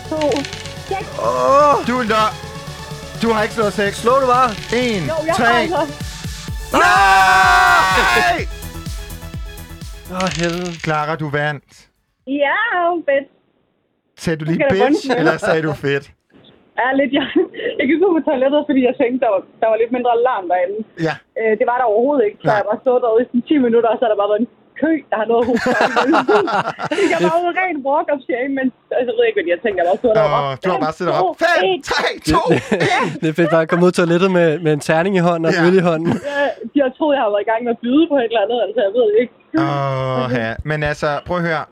to, 0.10 0.32
seks. 0.92 1.08
Åh. 1.28 1.76
Du 1.90 1.94
er 2.04 2.06
Du 3.24 3.28
har 3.34 3.42
ikke 3.46 3.56
slået 3.58 3.74
6. 3.74 3.96
Slå 4.04 4.14
du 4.24 4.28
bare. 4.36 4.50
1, 4.50 5.02
Jo, 5.12 5.18
jeg 5.30 5.36
3. 5.36 5.46
har 5.46 5.54
altså. 5.64 5.82
Nej! 6.84 8.40
Åh, 10.18 10.30
helvede. 10.40 10.72
Clara, 10.86 11.14
du 11.24 11.28
vandt. 11.40 11.70
Ja, 12.44 12.60
fedt. 13.08 13.28
Sagde 14.24 14.38
du 14.40 14.46
lige 14.50 14.62
bitch, 14.74 15.04
eller 15.20 15.36
sagde 15.48 15.62
du 15.68 15.74
fedt? 15.86 16.06
Ja, 16.80 16.88
lidt. 17.00 17.12
Jeg, 17.18 17.26
jeg 17.80 17.86
gik 17.90 18.00
ud 18.06 18.12
på 18.18 18.22
toilettet, 18.30 18.62
fordi 18.70 18.82
jeg 18.90 18.96
tænkte, 19.02 19.20
der 19.26 19.30
var, 19.36 19.42
der 19.62 19.68
var 19.72 19.78
lidt 19.82 19.92
mindre 19.98 20.14
larm 20.28 20.46
derinde. 20.52 20.80
Ja. 21.08 21.16
Øh, 21.40 21.54
det 21.60 21.66
var 21.72 21.78
der 21.80 21.86
overhovedet 21.94 22.24
ikke, 22.28 22.40
så 22.44 22.48
jeg 22.60 22.66
bare 22.72 22.82
stod 22.86 22.98
derude 23.04 23.22
i 23.24 23.28
sådan 23.30 23.46
10 23.52 23.58
minutter, 23.66 23.90
og 23.94 23.98
så 23.98 24.04
har 24.06 24.12
der 24.14 24.20
bare 24.22 24.32
været 24.34 24.44
en 24.46 24.52
kø, 24.82 24.92
der 25.12 25.18
har 25.22 25.28
noget 25.34 25.44
hos 25.50 25.58
Jeg 27.14 27.20
var 27.28 27.34
ude 27.44 27.52
ren 27.62 27.78
walk 27.90 28.08
of 28.14 28.20
shame, 28.28 28.52
men 28.60 28.66
altså, 28.98 29.10
jeg 29.12 29.16
ved 29.18 29.26
ikke, 29.28 29.38
hvad 29.40 29.48
jeg 29.56 29.60
tænkte. 29.64 29.78
Jeg 29.82 29.88
var 29.92 29.98
stået 30.02 30.16
derovre. 30.20 30.42
Åh, 30.52 30.54
du 30.64 30.68
har 30.74 30.80
bare 30.86 30.96
siddet 31.00 31.14
op. 31.18 31.24
5, 31.40 31.82
3, 31.82 32.34
2, 32.34 33.20
Det 33.22 33.28
er 33.32 33.36
fedt 33.40 33.52
bare 33.56 33.64
at 33.66 33.70
komme 33.72 33.84
ud 33.86 33.92
af 33.94 33.98
toilettet 34.02 34.30
med, 34.38 34.48
med 34.66 34.72
en 34.78 34.84
terning 34.90 35.14
i 35.20 35.24
hånden 35.28 35.46
og 35.50 35.54
Ja. 35.58 35.62
øl 35.68 35.76
i 35.82 35.84
hånden. 35.90 36.14
Ja, 36.32 36.44
de 36.74 36.78
har 36.86 36.92
troet, 36.98 37.14
jeg 37.18 37.22
har 37.26 37.32
været 37.36 37.46
i 37.48 37.50
gang 37.52 37.62
med 37.68 37.72
at 37.76 37.80
byde 37.86 38.04
på 38.12 38.16
et 38.24 38.30
eller 38.32 38.42
andet, 38.46 38.58
altså 38.66 38.80
jeg 38.88 38.92
ved 38.98 39.06
det 39.12 39.18
ikke. 39.24 39.36
Åh, 39.66 40.26
ja. 40.42 40.50
Men 40.70 40.78
altså, 40.92 41.10
prøv 41.28 41.38
at 41.42 41.46
høre. 41.50 41.64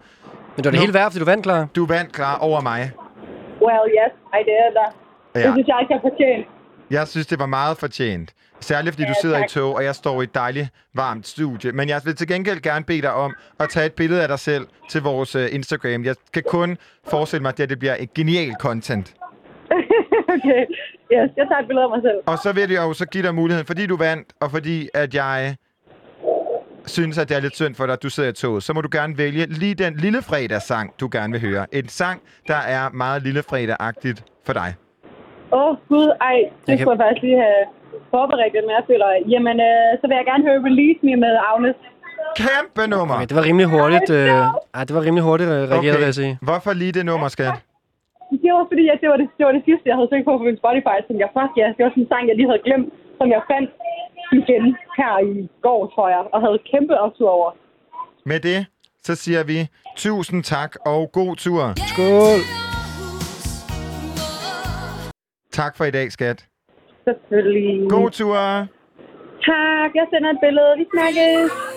Men 0.53 0.59
det 0.61 0.65
var 0.69 0.73
det 0.75 0.83
hele 0.85 0.95
værd, 0.99 1.07
fordi 1.11 1.21
du 1.25 1.29
vandt 1.33 1.43
klar. 1.47 1.61
Du 1.77 1.81
vandt 1.95 2.09
klar 2.19 2.35
over 2.47 2.59
mig. 2.71 2.81
Well, 3.65 3.85
yes, 3.99 4.13
I 4.39 4.41
did. 4.49 4.73
Ja. 4.79 4.85
Det 5.43 5.49
synes 5.55 5.67
jeg 5.71 5.77
ikke, 5.81 5.93
jeg 5.95 6.01
fortjent. 6.09 6.45
Jeg 6.91 7.07
synes, 7.07 7.27
det 7.27 7.39
var 7.39 7.45
meget 7.45 7.77
fortjent. 7.77 8.33
Særligt 8.59 8.93
fordi 8.95 9.03
Ja, 9.03 9.09
du 9.09 9.13
sidder 9.21 9.37
tak. 9.37 9.49
i 9.49 9.53
tog, 9.53 9.75
og 9.75 9.83
jeg 9.83 9.95
står 9.95 10.21
i 10.21 10.23
et 10.23 10.35
dejligt 10.35 10.69
varmt 10.93 11.27
studie. 11.27 11.71
Men 11.71 11.89
jeg 11.89 12.01
vil 12.05 12.15
til 12.15 12.27
gengæld 12.27 12.61
gerne 12.61 12.85
bede 12.85 13.01
dig 13.01 13.13
om 13.13 13.35
at 13.59 13.69
tage 13.69 13.85
et 13.85 13.93
billede 13.93 14.21
af 14.21 14.27
dig 14.27 14.39
selv 14.39 14.67
til 14.89 15.01
vores 15.01 15.35
uh, 15.35 15.41
Instagram. 15.51 16.03
Jeg 16.05 16.15
kan 16.33 16.43
kun 16.47 16.77
forestille 17.07 17.41
mig, 17.41 17.59
at 17.59 17.69
det 17.69 17.79
bliver 17.79 17.95
et 17.99 18.13
genial 18.13 18.53
content. 18.59 19.13
okay, 20.33 20.61
yes, 21.13 21.29
jeg 21.37 21.45
tager 21.49 21.61
et 21.61 21.67
billede 21.67 21.83
af 21.83 21.89
mig 21.89 22.01
selv. 22.01 22.17
Og 22.25 22.37
så 22.37 22.51
vil 22.53 22.71
jeg 22.71 22.81
jo 22.81 22.93
så 22.93 23.05
give 23.05 23.23
dig 23.23 23.35
muligheden, 23.35 23.67
fordi 23.67 23.85
du 23.85 23.97
vandt, 23.97 24.33
og 24.39 24.51
fordi 24.51 24.89
at 24.93 25.13
jeg 25.13 25.55
synes, 26.85 27.17
at 27.17 27.29
det 27.29 27.37
er 27.37 27.41
lidt 27.41 27.55
synd 27.55 27.75
for 27.75 27.85
dig, 27.85 27.93
at 27.93 28.03
du 28.03 28.09
sidder 28.09 28.29
i 28.29 28.33
toget, 28.33 28.63
så 28.63 28.73
må 28.73 28.81
du 28.81 28.89
gerne 28.91 29.17
vælge 29.17 29.45
lige 29.45 29.73
den 29.75 29.97
lille 29.97 30.21
fredagssang, 30.21 30.93
du 30.99 31.09
gerne 31.11 31.31
vil 31.31 31.41
høre. 31.41 31.65
En 31.75 31.87
sang, 31.87 32.21
der 32.47 32.55
er 32.55 32.89
meget 32.89 33.23
lille 33.23 33.43
fredag-agtigt 33.43 34.23
for 34.45 34.53
dig. 34.53 34.73
Åh, 35.51 35.59
oh, 35.67 35.71
gud, 35.91 36.07
ej, 36.29 36.37
det 36.37 36.67
Jeg 36.67 36.77
kan- 36.77 36.77
skulle 36.83 36.95
jeg 36.97 37.03
faktisk 37.05 37.23
lige 37.27 37.39
have 37.45 37.61
forberedt 38.13 38.53
lidt 38.57 38.67
mere, 38.71 38.81
føler 38.89 39.07
jeg. 39.13 39.19
Jamen, 39.33 39.55
øh, 39.69 39.89
så 39.99 40.03
vil 40.09 40.15
jeg 40.19 40.25
gerne 40.31 40.43
høre 40.47 40.59
Release 40.67 40.99
Me 41.05 41.13
med 41.25 41.33
Agnes. 41.51 41.77
Kæmpe 42.43 42.83
nummer! 42.93 43.15
Okay, 43.15 43.27
det 43.29 43.35
var 43.39 43.45
rimelig 43.49 43.67
hurtigt. 43.75 44.09
Øh, 44.19 44.77
ej, 44.77 44.81
det 44.87 44.93
var 44.97 45.03
rimelig 45.07 45.23
hurtigt 45.29 45.49
øh, 45.55 45.61
reageret, 45.73 45.97
vil 46.01 46.07
jeg 46.11 46.17
sige. 46.21 46.33
Hvorfor 46.47 46.71
lige 46.81 46.93
det 46.97 47.05
nummer, 47.11 47.27
skat? 47.35 47.53
Det 48.43 48.51
var 48.57 48.65
fordi, 48.71 48.85
at 48.93 48.97
det 49.01 49.07
var 49.11 49.17
det, 49.21 49.27
det 49.37 49.43
var 49.47 49.53
det 49.57 49.63
sidste, 49.69 49.85
jeg 49.89 49.95
havde 49.97 50.09
søgt 50.11 50.25
på 50.29 50.33
på 50.41 50.45
min 50.49 50.57
Spotify. 50.63 50.97
Så 51.07 51.11
jeg, 51.23 51.29
fuck 51.37 51.51
ja, 51.61 51.67
det 51.75 51.81
var 51.85 51.91
sådan 51.93 52.03
en 52.05 52.09
sang, 52.11 52.23
jeg 52.29 52.35
lige 52.39 52.49
havde 52.51 52.63
glemt, 52.67 52.87
som 53.19 53.27
jeg 53.35 53.41
fandt 53.51 53.69
igen 54.39 54.63
her 54.99 55.13
i 55.31 55.33
går, 55.65 55.79
tror 55.93 56.07
jeg, 56.15 56.21
og 56.33 56.39
havde 56.45 56.59
kæmpe 56.71 56.93
optur 57.05 57.29
over. 57.37 57.49
Med 58.31 58.39
det, 58.49 58.59
så 59.07 59.13
siger 59.23 59.41
vi 59.51 59.59
tusind 60.05 60.39
tak 60.43 60.71
og 60.91 60.99
god 61.19 61.31
tur. 61.43 61.63
Skål! 61.91 62.39
Tak 65.61 65.77
for 65.77 65.85
i 65.85 65.91
dag, 65.91 66.11
skat. 66.11 66.45
Selvfølgelig. 67.07 67.89
God 67.89 68.09
tur. 68.09 68.35
Tak, 69.49 69.89
jeg 69.99 70.05
sender 70.13 70.29
et 70.29 70.39
billede. 70.45 70.73
Vi 70.77 70.85
snakkes. 70.93 71.76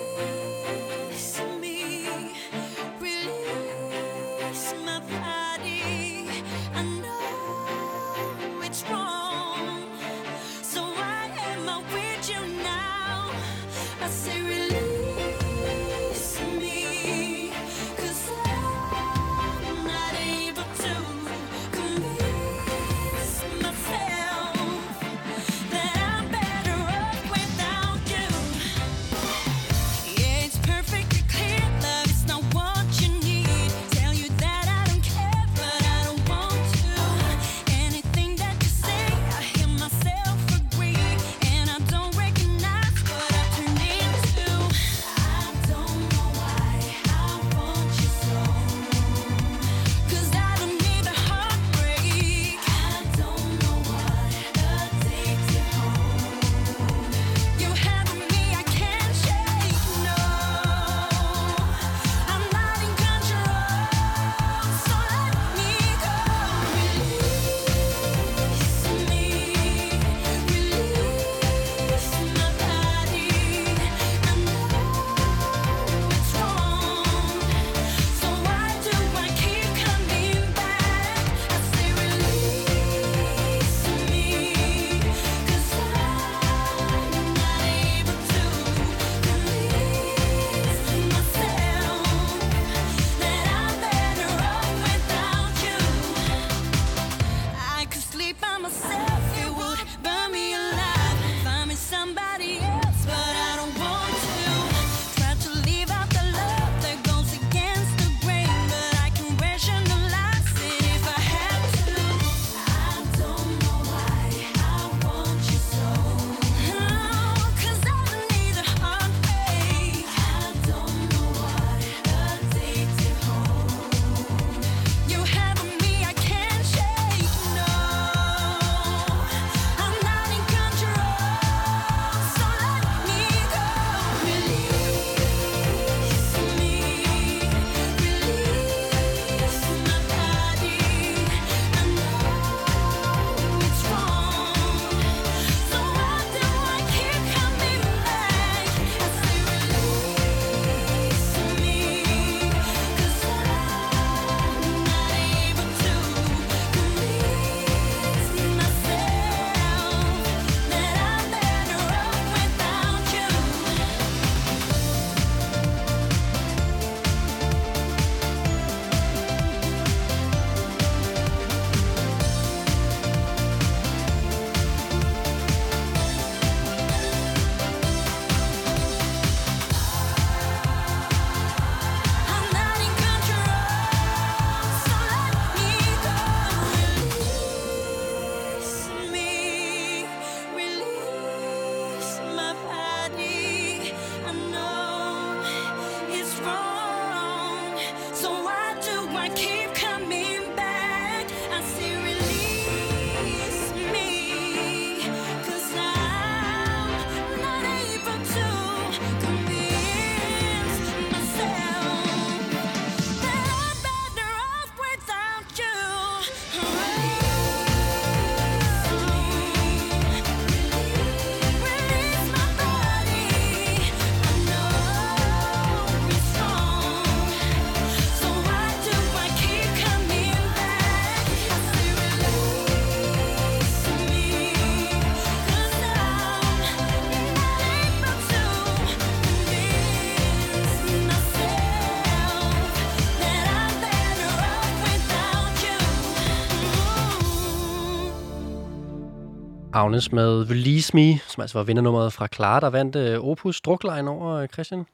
Agnes 249.73 250.11
med 250.11 250.49
Release 250.49 250.95
Me, 250.95 251.19
som 251.27 251.41
altså 251.41 251.57
var 251.57 251.63
vindernummeret 251.63 252.13
fra 252.13 252.27
Clara, 252.33 252.59
der 252.59 252.69
vandt 252.69 252.95
øh, 252.95 253.19
Opus 253.19 253.61
Druklejen 253.61 254.07
over 254.07 254.33
øh, 254.35 254.47
Christian. 254.47 254.85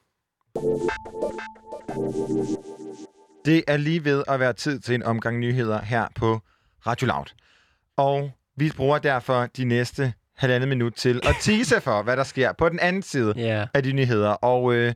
Det 3.44 3.64
er 3.66 3.76
lige 3.76 4.04
ved 4.04 4.24
at 4.28 4.40
være 4.40 4.52
tid 4.52 4.80
til 4.80 4.94
en 4.94 5.02
omgang 5.02 5.38
nyheder 5.38 5.82
her 5.82 6.06
på 6.14 6.40
Radio 6.86 7.06
Loud. 7.06 7.24
Og 7.96 8.30
vi 8.56 8.72
bruger 8.76 8.98
derfor 8.98 9.46
de 9.56 9.64
næste 9.64 10.12
halvandet 10.36 10.68
minut 10.68 10.94
til 10.94 11.20
at 11.28 11.36
tease 11.40 11.80
for, 11.80 12.02
hvad 12.02 12.16
der 12.16 12.24
sker 12.24 12.52
på 12.52 12.68
den 12.68 12.78
anden 12.80 13.02
side 13.02 13.34
Ja. 13.36 13.66
af 13.74 13.82
de 13.82 13.92
nyheder. 13.92 14.30
Og 14.30 14.74
øh, 14.74 14.94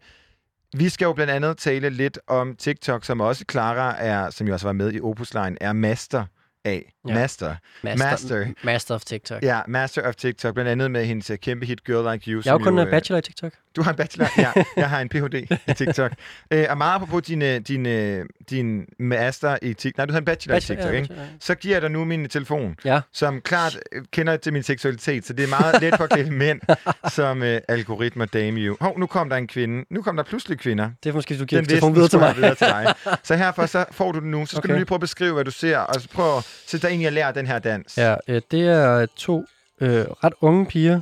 vi 0.77 0.89
skal 0.89 1.05
jo 1.05 1.13
blandt 1.13 1.33
andet 1.33 1.59
tale 1.59 1.91
lidt 1.91 2.19
om 2.27 2.57
TikTok, 2.57 3.05
som 3.05 3.21
også 3.21 3.45
Clara 3.51 4.03
er, 4.03 4.31
som 4.31 4.47
jo 4.47 4.53
også 4.53 4.67
var 4.67 4.73
med 4.73 4.93
i 4.93 5.01
Opus 5.01 5.35
Line, 5.35 5.57
er 5.61 5.73
master 5.73 6.25
af. 6.65 6.93
Ja. 7.09 7.15
Master. 7.15 7.57
Master, 7.83 8.05
Master. 8.11 8.47
Master 8.65 8.95
of 8.95 9.05
TikTok. 9.05 9.43
Ja, 9.43 9.61
Master 9.69 10.09
of 10.09 10.15
TikTok, 10.15 10.55
blandt 10.55 10.71
andet 10.71 10.91
med 10.91 11.05
hendes 11.05 11.31
øh, 11.31 11.39
kæmpe 11.39 11.67
hit 11.67 11.85
Girl 11.85 12.13
Like 12.13 12.31
You. 12.31 12.43
Jeg 12.45 12.51
er 12.51 12.55
jo 12.55 12.59
kun 12.59 12.79
jo, 12.79 12.85
øh, 12.85 12.91
bachelor 12.91 13.19
i 13.19 13.23
TikTok. 13.23 13.53
Du 13.77 13.82
har 13.82 13.90
en 13.90 13.97
bachelor? 13.97 14.27
Ja, 14.39 14.53
jeg 14.77 14.90
har 14.90 15.01
en 15.01 15.09
Ph.D. 15.09 15.35
i 15.69 15.73
TikTok. 15.74 16.12
Øh, 16.51 16.66
og 16.70 16.78
meget 16.78 16.94
apropos 16.94 17.23
din, 17.23 17.43
øh, 17.43 17.61
din, 17.61 17.86
øh, 17.86 18.24
din 18.51 18.86
master 18.99 19.59
i 19.62 19.74
TikTok. 19.74 19.97
Nej, 19.99 20.07
du 20.07 20.12
har 20.12 20.19
en 20.19 20.24
bachelor, 20.24 20.57
Bachelor, 20.57 20.78
i 20.78 20.82
TikTok, 20.82 20.93
ja, 20.94 20.97
ikke? 20.99 21.09
bachelor, 21.09 21.24
ja. 21.24 21.28
Så 21.40 21.55
giver 21.55 21.74
jeg 21.74 21.82
dig 21.82 21.90
nu 21.90 22.05
min 22.05 22.28
telefon, 22.28 22.77
Ja. 22.85 23.01
som 23.12 23.40
klart 23.40 23.78
øh, 23.93 24.03
kender 24.12 24.36
til 24.36 24.53
min 24.53 24.62
seksualitet, 24.62 25.27
så 25.27 25.32
det 25.32 25.44
er 25.44 25.49
meget 25.49 25.81
let 25.82 25.94
for 25.97 26.05
at 26.19 26.28
mænd 26.32 26.61
som 27.16 27.43
øh, 27.43 27.61
algoritmer 27.69 28.24
dame 28.24 28.61
you. 28.61 28.77
Hov, 28.81 28.99
nu 28.99 29.07
kom 29.07 29.28
der 29.28 29.36
en 29.36 29.47
kvinde. 29.47 29.85
Nu 29.90 30.03
kom 30.03 30.16
der 30.16 30.23
pludselig 30.23 30.59
kvinder. 30.59 30.90
Det 31.05 31.11
er 31.11 31.15
måske, 31.15 31.39
du 31.39 31.44
giver 31.44 31.62
telefonen 31.62 31.94
videre 31.94 32.09
til 32.09 32.19
mig. 32.19 32.36
videre 32.36 32.55
til 32.55 32.66
dig. 32.66 32.94
Så 33.24 33.36
herfor 33.36 33.66
så 33.66 33.85
får 33.93 34.12
du 34.12 34.19
den 34.20 34.31
nu. 34.31 34.47
Så 34.47 34.51
skal 34.51 34.59
Okay. 34.59 34.69
du 34.69 34.74
lige 34.74 34.86
prøve 34.86 34.97
at 34.97 35.01
beskrive, 35.01 35.35
hvad 35.35 35.44
du 35.44 35.51
ser, 35.51 35.78
og 35.78 36.01
så 36.01 36.09
prøv 36.09 36.36
at 36.39 36.44
sætte 36.66 36.86
dig 36.86 36.93
ind 36.94 37.03
i 37.03 37.07
at 37.07 37.12
lære 37.12 37.32
den 37.32 37.47
her 37.47 37.59
dans. 37.59 37.99
Ja, 37.99 38.15
øh, 38.28 38.43
det 38.51 38.61
er 38.69 39.07
to 39.16 39.44
øh, 39.81 39.90
ret 40.24 40.32
unge 40.40 40.66
piger, 40.66 41.01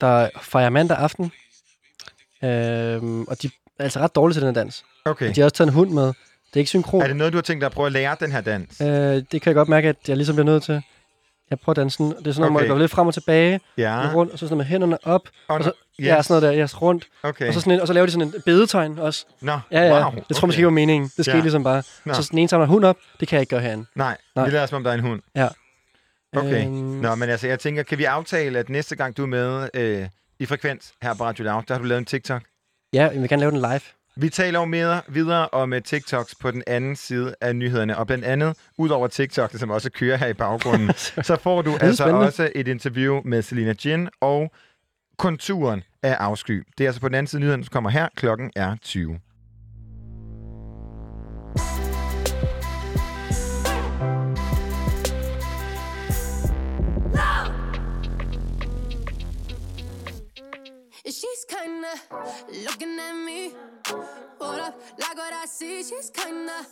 der 0.00 0.28
fejrer 0.42 0.70
mandag 0.70 0.96
aften. 0.98 1.32
Øhm, 2.44 3.22
og 3.22 3.42
de 3.42 3.46
er 3.78 3.84
altså 3.84 4.00
ret 4.00 4.14
dårlige 4.14 4.34
til 4.34 4.42
den 4.42 4.54
her 4.54 4.62
dans. 4.62 4.84
Okay. 5.04 5.28
Og 5.28 5.36
de 5.36 5.40
har 5.40 5.46
også 5.46 5.54
taget 5.56 5.68
en 5.68 5.74
hund 5.74 5.90
med. 5.90 6.06
Det 6.06 6.14
er 6.54 6.58
ikke 6.58 6.68
synkron. 6.68 7.02
Er 7.02 7.06
det 7.06 7.16
noget, 7.16 7.32
du 7.32 7.36
har 7.36 7.42
tænkt 7.42 7.60
dig 7.60 7.66
at 7.66 7.72
prøve 7.72 7.86
at 7.86 7.92
lære 7.92 8.16
den 8.20 8.32
her 8.32 8.40
dans? 8.40 8.80
Øh, 8.80 8.86
det 8.88 9.24
kan 9.30 9.42
jeg 9.46 9.54
godt 9.54 9.68
mærke, 9.68 9.88
at 9.88 9.96
jeg 10.08 10.16
ligesom 10.16 10.34
bliver 10.36 10.44
nødt 10.46 10.62
til. 10.62 10.82
Jeg 11.50 11.60
prøver 11.60 11.74
dansen. 11.74 12.06
Det 12.06 12.26
er 12.26 12.32
sådan 12.32 12.40
noget, 12.40 12.50
okay. 12.56 12.60
Jeg 12.64 12.68
går 12.70 12.78
lidt 12.78 12.90
frem 12.90 13.06
og 13.06 13.14
tilbage. 13.14 13.60
Ja. 13.78 14.10
Rundt, 14.14 14.32
og 14.32 14.38
så 14.38 14.46
sådan 14.46 14.56
med 14.58 14.64
hænderne 14.64 14.98
op. 15.06 15.22
Og 15.48 15.56
Og, 15.56 15.64
så, 15.64 15.68
nå- 15.98 16.04
Ja, 16.04 16.18
yes. 16.18 16.26
sådan 16.26 16.42
noget 16.42 16.54
der. 16.56 16.60
Ja, 16.60 16.66
rundt. 16.82 17.08
Okay. 17.22 17.48
Og 17.48 17.54
så, 17.54 17.60
sådan 17.60 17.72
en, 17.72 17.80
og 17.80 17.86
så 17.86 17.92
laver 17.92 18.06
de 18.06 18.12
sådan 18.12 18.26
en 18.28 18.34
bedetegn 18.46 18.98
også. 18.98 19.24
Nå, 19.40 19.58
ja, 19.72 19.80
ja. 19.82 19.92
wow, 20.04 20.10
Det 20.14 20.36
tror 20.36 20.38
okay. 20.38 20.46
måske 20.46 20.58
ikke 20.58 20.64
var 20.64 20.70
meningen. 20.70 21.10
Det 21.16 21.24
skete 21.24 21.36
Ja. 21.36 21.42
ligesom 21.42 21.64
bare. 21.64 21.82
Nå. 22.04 22.14
Så 22.14 22.22
sådan 22.22 22.38
en 22.38 22.48
samler 22.48 22.66
hund 22.66 22.84
op. 22.84 22.96
Det 23.20 23.28
kan 23.28 23.36
jeg 23.36 23.40
ikke 23.42 23.50
gøre 23.50 23.60
herinde. 23.60 23.86
Nej, 23.94 24.16
Nej. 24.36 24.44
vi 24.44 24.50
lader 24.50 24.66
som 24.66 24.76
om, 24.76 24.84
der 24.84 24.90
er 24.90 24.94
en 24.94 25.00
hund. 25.00 25.20
Ja. 25.36 25.48
Okay. 26.36 26.64
Øhm. 26.66 26.72
Nå, 26.74 27.14
men 27.14 27.30
altså, 27.30 27.46
jeg 27.48 27.58
tænker, 27.58 27.82
kan 27.82 27.98
vi 27.98 28.04
aftale, 28.04 28.58
at 28.58 28.68
næste 28.68 28.96
gang 28.96 29.16
du 29.16 29.22
er 29.22 29.26
med 29.26 29.68
øh, 29.74 30.06
i 30.40 30.46
Frekvens 30.46 30.92
her 31.02 31.14
på 31.14 31.24
Radio 31.24 31.44
Loud, 31.44 31.62
der 31.68 31.74
har 31.74 31.78
du 31.78 31.86
lavet 31.86 31.98
en 31.98 32.04
TikTok? 32.04 32.42
Ja, 32.92 33.08
vil 33.08 33.28
gerne 33.28 33.40
lave 33.40 33.50
den 33.50 33.60
live. 33.60 33.80
Vi 34.16 34.28
taler 34.28 34.58
jo 34.58 34.64
mere 34.64 35.00
videre 35.08 35.48
om 35.48 35.74
TikToks 35.84 36.34
på 36.34 36.50
den 36.50 36.62
anden 36.66 36.96
side 36.96 37.34
af 37.40 37.56
nyhederne, 37.56 37.98
og 37.98 38.06
blandt 38.06 38.24
andet, 38.24 38.56
ud 38.78 38.88
over 38.88 39.08
TikTok, 39.08 39.50
som 39.54 39.70
også 39.70 39.90
kører 39.90 40.16
her 40.16 40.26
i 40.26 40.32
baggrunden, 40.32 40.90
så 41.28 41.38
får 41.42 41.62
du 41.62 41.76
altså 41.80 42.02
spændende. 42.04 42.26
også 42.26 42.50
et 42.54 42.68
interview 42.68 43.20
med 43.24 43.42
Selina 43.42 43.74
Jin 43.84 44.08
og 44.20 44.52
konturen 45.18 45.82
af 46.02 46.12
afsky. 46.14 46.66
Det 46.78 46.84
er 46.84 46.88
altså 46.88 47.00
på 47.00 47.08
den 47.08 47.14
anden 47.14 47.26
side 47.26 47.38
af 47.38 47.40
nyhederne, 47.40 47.64
som 47.64 47.70
kommer 47.70 47.90
her. 47.90 48.08
Klokken 48.16 48.50
er 48.56 48.76
20. 48.82 49.18
Kinda 61.90 62.64
looking 62.64 62.98
at 62.98 63.14
me. 63.14 63.52
Hold 64.40 64.60
up, 64.60 64.80
like 64.98 65.16
what 65.16 65.32
I 65.32 65.46
see. 65.46 65.82
She's 65.82 66.10
kinda 66.10 66.66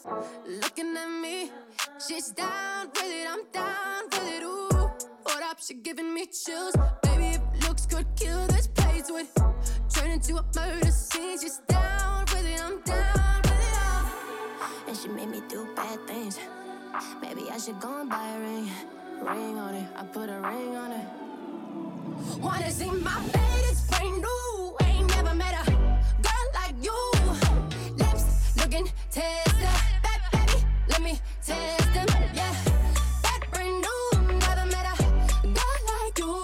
looking 0.47 0.97
at 0.97 1.09
me. 1.09 1.51
She's 2.07 2.31
down 2.31 2.89
with 2.95 3.05
it, 3.05 3.27
I'm 3.29 3.45
down 3.53 4.05
with 4.11 4.29
it. 4.29 4.43
Ooh, 4.43 4.91
hold 5.27 5.43
up, 5.43 5.59
she 5.61 5.75
giving 5.75 6.13
me 6.15 6.27
chills. 6.27 6.75
Baby, 7.03 7.37
if 7.37 7.69
looks 7.69 7.87
could 7.87 8.07
kill 8.17 8.47
this 8.49 8.69
place 8.69 9.11
would 9.11 9.29
turn 9.93 10.11
into 10.11 10.37
a 10.37 10.45
murder 10.55 10.91
scene. 10.91 11.39
She's 11.39 11.59
down 11.69 12.21
with 12.33 12.47
it, 12.47 12.61
I'm 12.61 12.81
down 12.83 13.41
with 13.43 13.53
it. 13.53 13.79
all. 13.87 14.89
And 14.89 14.97
she 14.97 15.09
made 15.09 15.29
me 15.29 15.43
do 15.49 15.67
bad 15.75 15.99
things. 16.07 16.39
Maybe 17.21 17.51
I 17.51 17.59
should 17.59 17.81
go 17.81 18.01
and 18.01 18.11
buy 18.11 18.29
a 18.29 18.41
ring. 18.41 18.71
Ring 19.23 19.59
on 19.59 19.75
it, 19.75 19.89
I 19.97 20.05
put 20.05 20.29
a 20.29 20.41
ring 20.41 20.77
on 20.77 20.93
it. 20.93 21.07
Wanna 22.41 22.71
see 22.71 22.91
my 22.91 23.21
it's 23.71 23.83
brand 23.83 24.23
new. 24.23 24.38
Met 25.39 25.55
a 25.55 25.71
girl 26.27 26.47
like 26.55 26.75
you. 26.83 26.99
Lips 27.97 28.57
looking 28.57 28.87
tester. 29.09 29.77
Bad 30.03 30.21
baby, 30.33 30.65
let 30.89 31.01
me 31.01 31.21
test 31.47 31.95
them. 31.95 32.07
Yeah, 32.35 32.55
that 33.23 33.41
brand 33.53 33.85
new. 33.87 34.03
Never 34.43 34.67
met 34.67 34.87
a 34.93 35.47
girl 35.59 35.79
like 35.93 36.19
you. 36.19 36.43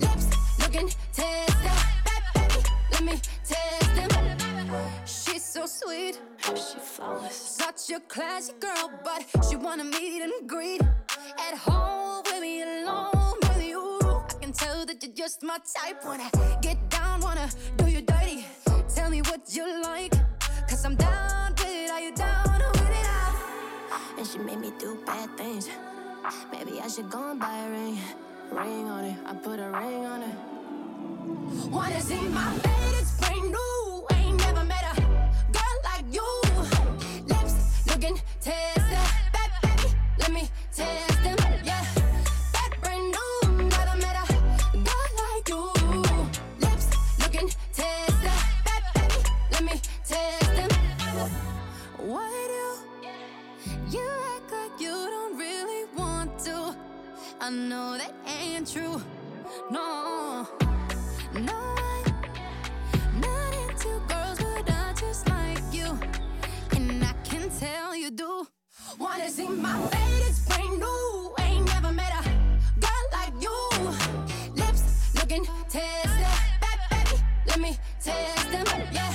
Lips 0.00 0.26
looking 0.60 0.88
tester. 1.12 1.78
Bad 2.06 2.22
baby, 2.34 2.60
let 2.92 3.02
me 3.04 3.20
test 3.44 3.94
them. 3.94 4.10
She's 5.04 5.44
so 5.44 5.66
sweet. 5.66 6.18
She 6.54 6.78
flawless. 6.78 7.36
Such 7.36 7.90
a 7.94 8.00
classy 8.00 8.54
girl, 8.58 8.90
but 9.04 9.20
she 9.48 9.56
wanna 9.56 9.84
meet 9.84 10.22
and 10.22 10.48
greet 10.48 10.80
at 10.80 11.58
home 11.58 12.22
with 12.24 12.40
me 12.40 12.62
alone 12.62 13.34
with 13.42 13.62
you. 13.62 13.98
I 14.02 14.34
can 14.40 14.52
tell 14.52 14.86
that 14.86 15.02
you're 15.02 15.12
just 15.14 15.42
my 15.42 15.58
type. 15.74 16.02
Wanna 16.06 16.30
get 16.62 16.78
down, 17.18 17.36
wanna 17.36 17.48
do 17.76 17.86
you 17.86 18.00
dirty. 18.02 18.46
Tell 18.94 19.10
me 19.10 19.20
what 19.22 19.40
you 19.52 19.82
like, 19.82 20.12
cause 20.68 20.84
I'm 20.84 20.96
down 20.96 21.52
with 21.52 21.66
it. 21.66 21.90
Are 21.90 22.00
you 22.00 22.14
down 22.14 22.44
with 22.72 22.90
it? 22.90 23.06
Ah. 23.06 24.14
And 24.18 24.26
she 24.26 24.38
made 24.38 24.58
me 24.58 24.72
do 24.78 24.98
bad 25.06 25.36
things. 25.36 25.68
Maybe 26.52 26.80
I 26.80 26.88
should 26.88 27.10
go 27.10 27.30
and 27.30 27.40
buy 27.40 27.56
a 27.58 27.70
ring. 27.70 27.98
Ring 28.50 28.88
on 28.88 29.04
it, 29.04 29.16
I 29.26 29.34
put 29.34 29.58
a 29.58 29.70
ring 29.70 30.06
on 30.06 30.22
it. 30.22 30.36
Wanna 31.70 32.00
see 32.00 32.20
my 32.28 32.56
bed, 32.58 32.94
it's 33.00 33.12
brand 33.18 33.50
new. 33.50 34.06
Ain't 34.12 34.38
never 34.38 34.64
met 34.64 34.84
a 34.92 35.00
girl 35.52 35.76
like 35.84 36.04
you. 36.10 36.28
Lips 37.26 37.86
looking. 37.88 38.20
Bad 38.44 39.50
baby, 39.62 39.94
let 40.18 40.32
me 40.32 40.48
test 40.72 41.07
I 57.48 57.50
know 57.50 57.96
that 57.96 58.12
ain't 58.26 58.70
true. 58.70 59.00
No, 59.70 60.46
no, 61.32 61.76
I'm 62.92 63.20
not 63.20 63.54
into 63.54 63.88
girls, 64.06 64.38
but 64.38 64.70
I 64.70 64.92
just 64.94 65.26
like 65.30 65.62
you. 65.72 65.98
And 66.76 67.02
I 67.02 67.14
can 67.24 67.48
tell 67.58 67.96
you 67.96 68.10
do. 68.10 68.46
Wanna 68.98 69.30
see 69.30 69.48
my 69.48 69.80
it's 70.26 70.40
brand 70.40 70.78
new. 70.78 71.34
Ain't 71.38 71.64
never 71.64 71.90
met 71.90 72.12
a 72.20 72.22
girl 72.84 73.04
like 73.14 73.32
you. 73.40 73.58
Lips 74.54 75.14
looking. 75.14 75.46
Bad 75.72 76.78
baby, 76.90 77.22
let 77.46 77.60
me 77.60 77.78
test 77.98 78.50
them. 78.52 78.66
Yeah, 78.92 79.14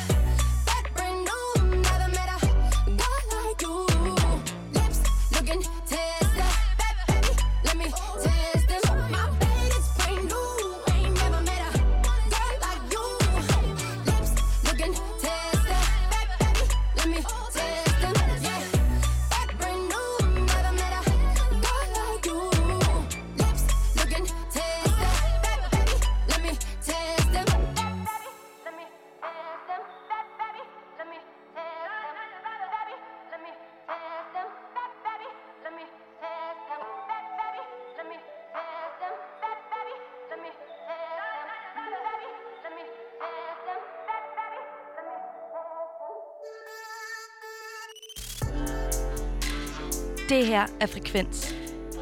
Det 50.30 50.48
her 50.48 50.68
er 50.82 50.86
Frekvens. 50.86 51.56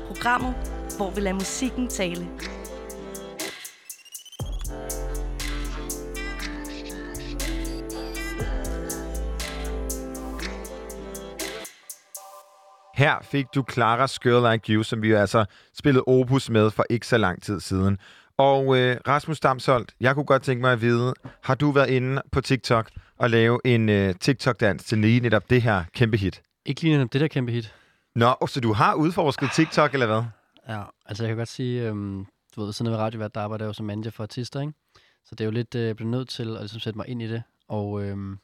Programmet, 0.07 0.55
hvor 0.97 1.09
vi 1.09 1.21
lader 1.21 1.33
musikken 1.33 1.87
tale. 1.87 2.27
Her 12.95 13.15
fik 13.21 13.45
du 13.55 13.63
Clara 13.71 14.07
Girl 14.23 14.51
Like 14.51 14.73
You, 14.73 14.83
som 14.83 15.01
vi 15.01 15.09
jo 15.09 15.17
altså 15.17 15.45
spillede 15.77 16.03
opus 16.07 16.49
med 16.49 16.71
for 16.71 16.85
ikke 16.89 17.07
så 17.07 17.17
lang 17.17 17.43
tid 17.43 17.59
siden. 17.59 17.97
Og 18.37 18.77
øh, 18.77 18.97
Rasmus 19.07 19.39
Damsholdt, 19.39 19.93
jeg 19.99 20.15
kunne 20.15 20.25
godt 20.25 20.43
tænke 20.43 20.61
mig 20.61 20.73
at 20.73 20.81
vide, 20.81 21.13
har 21.43 21.55
du 21.55 21.71
været 21.71 21.89
inde 21.89 22.21
på 22.31 22.41
TikTok 22.41 22.89
og 23.17 23.29
lave 23.29 23.59
en 23.65 23.89
øh, 23.89 24.15
TikTok-dans 24.15 24.83
til 24.83 24.97
lige 24.97 25.19
netop 25.19 25.49
det 25.49 25.61
her 25.61 25.83
kæmpe 25.93 26.17
hit? 26.17 26.41
Ikke 26.65 26.81
lige 26.81 26.93
netop 26.97 27.13
det 27.13 27.21
der 27.21 27.27
kæmpe 27.27 27.51
hit. 27.51 27.73
Nå, 28.15 28.47
så 28.47 28.59
du 28.61 28.73
har 28.73 28.95
udforsket 28.95 29.49
TikTok, 29.55 29.93
eller 29.93 30.05
hvad? 30.07 30.23
Ja, 30.75 30.83
altså 31.05 31.23
jeg 31.23 31.29
kan 31.29 31.37
godt 31.37 31.49
sige, 31.49 31.87
øhm, 31.87 32.25
du 32.55 32.61
ved, 32.61 32.73
sådan 32.73 32.91
noget 32.91 32.99
radiovært, 33.05 33.35
der 33.35 33.41
arbejder 33.41 33.65
jeg 33.65 33.67
jo 33.67 33.73
som 33.73 33.85
manager 33.85 34.11
for 34.11 34.23
artister, 34.23 34.61
ikke? 34.61 34.73
Så 35.25 35.35
det 35.35 35.41
er 35.41 35.45
jo 35.45 35.51
lidt, 35.51 35.75
øh, 35.75 35.87
jeg 35.87 35.95
blev 35.95 36.07
nødt 36.07 36.29
til 36.29 36.55
at 36.55 36.61
ligesom, 36.61 36.79
sætte 36.79 36.97
mig 36.97 37.07
ind 37.07 37.21
i 37.21 37.27
det, 37.27 37.43
og 37.67 38.03
øhm, 38.03 38.39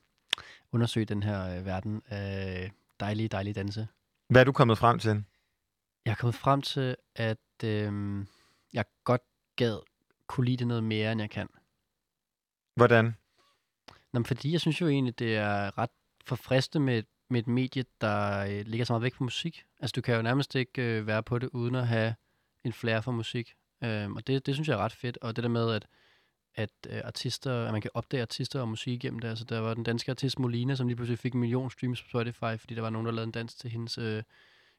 undersøge 0.72 1.06
den 1.06 1.24
her 1.24 1.58
øh, 1.58 1.66
verden 1.66 2.02
af 2.08 2.72
dejlige, 3.00 3.28
dejlige 3.28 3.54
danse. 3.54 3.88
Hvad 4.30 4.42
er 4.42 4.46
du 4.46 4.52
kommet 4.52 4.78
frem 4.78 5.00
til? 5.00 5.24
Jeg 6.06 6.12
er 6.12 6.16
kommet 6.16 6.36
frem 6.36 6.62
til, 6.62 6.96
at 7.16 7.64
øhm, 7.64 8.28
jeg 8.74 8.86
godt 9.04 9.22
gad 9.56 9.80
kunne 10.28 10.46
lide 10.46 10.58
det 10.58 10.68
noget 10.68 10.84
mere, 10.84 11.12
end 11.12 11.22
jeg 11.22 11.30
kan. 11.30 11.48
Hvordan? 12.76 13.16
Nå, 14.14 14.24
fordi 14.24 14.52
jeg 14.52 14.62
synes 14.62 14.82
jo 14.82 14.88
egentlig, 14.88 15.20
det 15.20 15.36
er 15.38 15.78
ret 15.78 15.90
forfriskende 16.26 16.86
med, 16.86 16.98
et- 16.98 17.06
med 17.30 17.40
et 17.40 17.48
medie, 17.48 17.86
der 18.02 18.46
øh, 18.46 18.66
ligger 18.66 18.86
så 18.86 18.94
meget 18.94 19.04
væk 19.04 19.16
fra 19.16 19.24
musik. 19.24 19.64
Altså, 19.80 19.94
du 19.96 20.02
kan 20.02 20.16
jo 20.16 20.22
nærmest 20.22 20.56
ikke 20.56 20.82
øh, 20.82 21.08
være 21.08 21.24
på 21.24 21.40
det, 21.40 21.50
uden 21.54 21.76
at 21.76 21.88
have 21.88 22.16
en 22.64 22.74
flair 22.74 23.02
for 23.02 23.12
musik. 23.12 23.54
Øhm, 23.84 24.16
og 24.16 24.28
det, 24.28 24.46
det 24.46 24.54
synes 24.54 24.68
jeg 24.68 24.74
er 24.74 24.78
ret 24.78 24.92
fedt. 24.92 25.18
Og 25.22 25.36
det 25.36 25.44
der 25.44 25.50
med, 25.50 25.72
at, 25.72 25.88
at 26.56 26.70
øh, 26.90 27.02
artister, 27.04 27.66
at 27.66 27.72
man 27.72 27.82
kan 27.82 27.92
opdage 27.94 28.22
artister 28.22 28.62
og 28.62 28.68
musik 28.68 28.94
igennem 28.94 29.20
det. 29.20 29.28
Altså, 29.28 29.46
der 29.46 29.60
var 29.60 29.74
den 29.74 29.84
danske 29.84 30.12
artist 30.12 30.40
Molina, 30.40 30.76
som 30.76 30.88
lige 30.88 30.96
pludselig 30.96 31.20
fik 31.20 31.34
en 31.34 31.40
million 31.40 31.72
streams 31.72 32.02
på 32.02 32.10
Spotify, 32.10 32.60
fordi 32.60 32.76
der 32.76 32.82
var 32.82 32.90
nogen, 32.90 33.06
der 33.06 33.12
lavede 33.12 33.28
en 33.28 33.32
dans 33.32 33.56
til 33.56 33.70
hendes, 33.70 33.98
øh, 33.98 34.18
et 34.18 34.24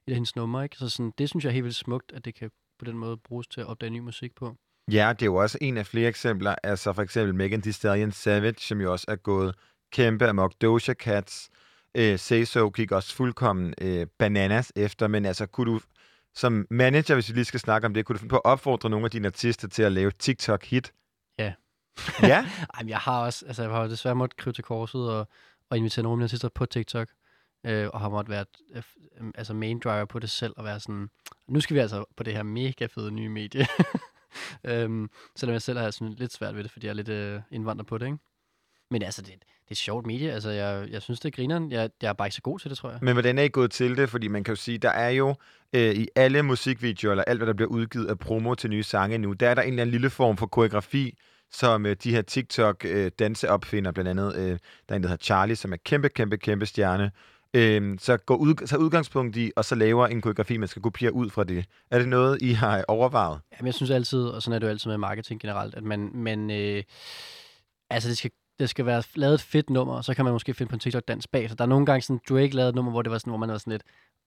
af 0.07 0.15
hendes 0.15 0.37
numre. 0.37 0.65
Ikke? 0.65 0.77
Så 0.77 0.89
sådan, 0.89 1.13
det 1.19 1.29
synes 1.29 1.45
jeg 1.45 1.51
er 1.51 1.55
helt 1.55 1.65
vildt 1.65 1.77
smukt, 1.77 2.13
at 2.13 2.25
det 2.25 2.35
kan 2.35 2.51
på 2.79 2.85
den 2.85 2.99
måde 2.99 3.17
bruges 3.17 3.47
til 3.47 3.61
at 3.61 3.67
opdage 3.67 3.91
ny 3.91 3.99
musik 3.99 4.35
på. 4.35 4.57
Ja, 4.93 5.13
det 5.13 5.23
er 5.23 5.27
jo 5.27 5.35
også 5.35 5.59
en 5.61 5.77
af 5.77 5.87
flere 5.87 6.09
eksempler. 6.09 6.55
Altså 6.63 6.93
for 6.93 7.03
eksempel 7.03 7.35
Megan 7.35 7.63
Thee 7.63 7.73
Stallion 7.73 8.13
Savage, 8.13 8.61
som 8.61 8.81
jo 8.81 8.93
også 8.93 9.05
er 9.09 9.17
gået 9.17 9.55
kæmpe 9.93 10.27
amok. 10.29 10.53
Doja 10.63 10.95
Cats, 10.95 11.51
øh, 11.99 12.19
Say 12.19 12.45
So 12.45 12.71
gik 12.71 12.93
også 12.93 13.15
fuldkommen 13.15 13.75
øh, 13.81 14.07
bananas 14.19 14.73
efter. 14.77 15.09
Men 15.09 15.25
altså, 15.25 15.47
kunne 15.47 15.73
du 15.73 15.81
som 16.35 16.67
manager, 16.71 17.15
hvis 17.15 17.29
vi 17.29 17.35
lige 17.35 17.45
skal 17.45 17.61
snakke 17.61 17.87
om 17.87 17.95
det, 17.95 18.05
kunne 18.05 18.15
du 18.15 18.19
finde 18.19 18.31
på 18.31 18.37
at 18.37 18.45
opfordre 18.45 18.91
nogle 18.91 19.05
af 19.05 19.11
dine 19.11 19.27
artister 19.27 19.69
til 19.69 19.83
at 19.83 19.93
lave 19.93 20.11
TikTok-hit? 20.11 20.93
Ja. 21.39 21.53
Ja? 22.23 22.47
Ej, 22.75 22.85
jeg 22.87 22.99
har 22.99 23.25
også, 23.25 23.45
altså 23.47 23.63
jeg 23.63 23.71
har 23.71 23.83
jo 23.83 23.91
desværre 23.91 24.15
måttet 24.15 24.37
krybe 24.37 24.55
til 24.55 24.65
korset 24.65 25.11
og, 25.11 25.29
og 25.71 25.77
invitere 25.77 26.03
nogle 26.03 26.15
af 26.15 26.19
mine 26.19 26.25
artister 26.25 26.49
på 26.49 26.67
TikTok, 26.67 27.09
øh, 27.67 27.89
og 27.93 28.01
har 28.01 28.09
måttet 28.09 28.31
være 28.31 28.45
øh, 28.75 28.83
altså 29.35 29.55
main 29.55 29.79
driver 29.79 30.05
på 30.05 30.19
det 30.19 30.31
selv, 30.31 30.53
og 30.57 30.65
være 30.65 30.81
sådan, 30.81 31.09
nu 31.49 31.61
skal 31.61 31.75
vi 31.75 31.81
altså 31.81 32.05
på 32.17 32.23
det 32.23 32.35
her 32.35 32.43
mega 32.43 32.87
fede 32.87 33.11
nye 33.11 33.29
medie. 33.29 33.67
øhm, 34.71 35.11
selvom 35.37 35.53
jeg 35.53 35.63
selv 35.63 35.79
har 35.79 35.91
sådan 35.91 36.13
lidt 36.13 36.33
svært 36.33 36.57
ved 36.57 36.63
det, 36.63 36.71
fordi 36.71 36.87
jeg 36.87 36.91
er 36.91 36.95
lidt 36.95 37.09
øh, 37.09 37.41
indvandrer 37.51 37.85
på 37.85 37.99
det, 37.99 38.07
ikke? 38.07 38.19
Men 38.91 39.03
altså, 39.03 39.23
det, 39.23 39.33
det 39.69 39.71
er 39.71 39.75
sjovt 39.75 40.07
medie, 40.07 40.33
altså 40.33 40.51
jeg, 40.51 40.89
jeg 40.91 41.03
synes, 41.03 41.21
det 41.21 41.29
er 41.29 41.37
grineren. 41.37 41.73
Jeg, 41.73 41.91
jeg 42.03 42.09
er 42.09 42.13
bare 42.13 42.29
ikke 42.29 42.35
så 42.35 42.43
god 42.43 42.59
til 42.59 42.71
det, 42.71 42.79
tror 42.79 42.91
jeg. 42.91 42.99
Men 43.03 43.13
hvordan 43.13 43.39
er 43.39 43.43
I 43.43 43.49
gået 43.49 43.71
til 43.71 43.97
det? 43.97 44.11
Fordi 44.11 44.29
man 44.29 44.45
kan 44.45 44.53
jo 44.53 44.57
sige, 44.57 44.79
der 44.79 44.91
er 44.91 45.09
jo 45.09 45.35
øh, 45.73 45.95
i 45.95 46.09
alle 46.17 46.43
musikvideoer, 46.43 47.13
eller 47.13 47.25
alt, 47.25 47.39
hvad 47.39 47.47
der 47.47 47.53
bliver 47.53 47.69
udgivet 47.71 48.07
af 48.07 48.19
promo 48.19 48.55
til 48.55 48.71
nye 48.71 48.83
sange 48.83 49.19
nu, 49.19 49.33
der 49.33 49.49
er 49.49 49.55
der 49.55 49.63
en 49.63 49.69
eller 49.69 49.83
anden 49.83 49.93
lille 49.93 50.11
form 50.11 50.37
for 50.37 50.47
koreografi, 50.47 51.19
som 51.51 51.87
øh, 51.87 51.97
de 52.05 52.15
her 52.15 52.23
TikTok-danseopfinder, 52.23 53.93
blandt 53.93 54.09
andet, 54.09 54.37
øh, 54.37 54.51
der 54.51 54.59
er 54.89 54.97
en, 54.97 55.03
der 55.03 55.09
hedder 55.09 55.25
Charlie, 55.25 55.57
som 55.57 55.73
er 55.73 55.77
kæmpe, 55.85 56.09
kæmpe, 56.09 56.37
kæmpe 56.37 56.67
stjerne, 56.67 57.11
øh, 57.55 57.99
så 57.99 58.17
går 58.17 58.37
ud, 58.37 58.55
tager 58.55 58.81
udgangspunkt 58.81 59.37
i, 59.37 59.53
og 59.57 59.65
så 59.65 59.75
laver 59.75 60.07
en 60.07 60.21
koreografi, 60.21 60.57
man 60.57 60.69
skal 60.69 60.83
kopiere 60.83 61.13
ud 61.13 61.31
fra 61.31 61.45
det. 61.45 61.65
Er 61.91 61.99
det 61.99 62.09
noget, 62.09 62.43
I 62.43 62.53
har 62.53 62.85
overvejet? 62.89 63.41
Jamen, 63.53 63.67
jeg 63.67 63.75
synes 63.75 63.91
altid, 63.91 64.25
og 64.25 64.43
sådan 64.43 64.55
er 64.55 64.59
det 64.59 64.67
jo 64.67 64.71
altid 64.71 64.91
med 64.91 64.99
marketing 64.99 65.41
generelt, 65.41 65.75
at 65.75 65.83
man, 65.83 66.11
man 66.15 66.51
øh, 66.51 66.83
altså 67.91 68.09
det 68.09 68.19
skal, 68.19 68.31
det 68.59 68.71
skal 68.71 68.87
være 68.87 69.03
lavet 69.15 69.35
et 69.35 69.41
fedt 69.41 69.71
nummer, 69.71 70.01
så 70.01 70.15
kan 70.15 70.25
man 70.25 70.33
måske 70.33 70.55
finde 70.55 70.71
på 70.71 70.77
en 70.77 70.81
TikTok-dans 70.81 71.27
bag. 71.27 71.49
Så 71.49 71.55
der 71.55 71.65
er 71.65 71.69
nogle 71.69 71.87
gange 71.87 72.03
sådan, 72.03 72.21
Drake 72.29 72.51
lavede 72.57 72.69
et 72.69 72.75
nummer, 72.75 72.91
hvor 72.91 73.03
det 73.03 73.13
var 73.13 73.19
sådan, 73.19 73.31
hvor 73.31 73.39
man 73.39 73.49
var 73.49 73.59
sådan 73.59 73.71
lidt, 73.71 73.83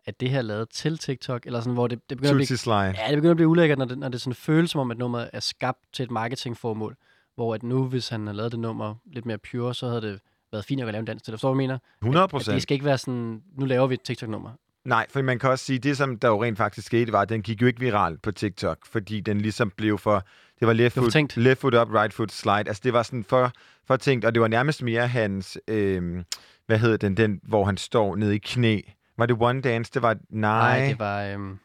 at 0.06 0.20
det 0.20 0.30
her 0.30 0.42
lavet 0.42 0.70
til 0.70 0.98
TikTok, 0.98 1.46
eller 1.46 1.60
sådan, 1.60 1.74
hvor 1.74 1.88
det, 1.88 2.10
det 2.10 2.18
begynder 2.18 2.30
at 2.30 2.38
Tootsie 2.38 2.54
blive, 2.54 2.58
Slide. 2.58 3.04
ja, 3.04 3.08
det 3.10 3.18
begynder 3.18 3.32
at 3.32 3.38
blive 3.38 3.48
ulækkert, 3.48 3.78
når 3.78 3.86
det, 3.86 3.98
når 3.98 4.10
det 4.10 4.22
sådan 4.22 4.36
føles 4.36 4.72
som 4.72 4.82
om, 4.82 4.92
at 4.92 4.98
nummeret 4.98 5.30
er 5.34 5.40
skabt 5.40 5.80
til 5.94 6.04
et 6.04 6.12
marketingformål, 6.12 6.96
hvor 7.36 7.56
at 7.56 7.64
nu, 7.64 7.86
hvis 7.86 8.10
han 8.10 8.28
havde 8.28 8.38
lavet 8.38 8.52
det 8.52 8.60
nummer 8.60 8.96
lidt 9.14 9.26
mere 9.26 9.38
pure, 9.38 9.76
så 9.76 9.88
havde 9.88 10.02
det 10.02 10.20
været 10.52 10.66
fint 10.66 10.82
at 10.82 10.88
lave 10.88 11.00
en 11.00 11.06
dans 11.06 11.22
til 11.22 11.32
det. 11.32 11.40
Forstår 11.40 11.54
mener? 11.54 11.78
100%. 12.06 12.18
At, 12.18 12.34
at 12.34 12.46
det 12.46 12.62
skal 12.62 12.74
ikke 12.76 12.86
være 12.86 12.98
sådan, 12.98 13.42
nu 13.58 13.66
laver 13.66 13.88
vi 13.88 13.94
et 13.94 14.02
TikTok-nummer. 14.02 14.50
Nej, 14.86 15.06
for 15.10 15.22
man 15.22 15.40
kan 15.40 15.50
også 15.50 15.66
sige, 15.66 15.80
det 15.80 15.98
som 15.98 16.20
der 16.20 16.28
jo 16.28 16.44
rent 16.44 16.58
faktisk 16.58 16.88
skete, 16.88 17.12
var, 17.12 17.22
at 17.22 17.30
den 17.30 17.42
gik 17.42 17.62
jo 17.62 17.68
ikke 17.68 17.80
viral 17.80 18.18
på 18.18 18.32
TikTok, 18.32 18.78
fordi 18.86 19.20
den 19.20 19.42
ligesom 19.42 19.72
blev 19.78 19.98
for, 19.98 20.24
det 20.62 20.68
var 20.68 20.74
left 20.74 20.96
Det 20.96 21.02
var 21.02 21.06
for 21.06 21.06
foot, 21.06 21.14
tænkt. 21.14 21.38
left 21.38 21.62
foot 21.62 21.76
up, 21.76 21.88
right 21.94 22.14
foot 22.14 22.32
slide. 22.32 22.64
Altså 22.68 22.82
det 22.84 22.94
var 22.94 23.04
sådan 23.04 23.24
for, 23.24 23.52
for 23.88 23.96
tænkt, 23.96 24.26
og 24.26 24.34
det 24.34 24.42
var 24.42 24.48
nærmest 24.48 24.84
mere 24.84 25.08
hans, 25.08 25.58
øh, 25.68 26.24
hvad 26.68 26.78
hedder 26.80 26.98
den, 26.98 27.18
den, 27.18 27.40
hvor 27.44 27.66
han 27.66 27.78
står 27.78 28.16
nede 28.16 28.36
i 28.36 28.38
knæ. 28.38 28.80
Var 29.18 29.26
det 29.26 29.38
One 29.40 29.62
Dance? 29.62 29.92
Det 29.94 30.02
var, 30.02 30.16
nej. 30.30 30.80
Nej, 30.80 30.88
det 30.88 31.00
var... 31.00 31.24
Øhm, 31.24 31.60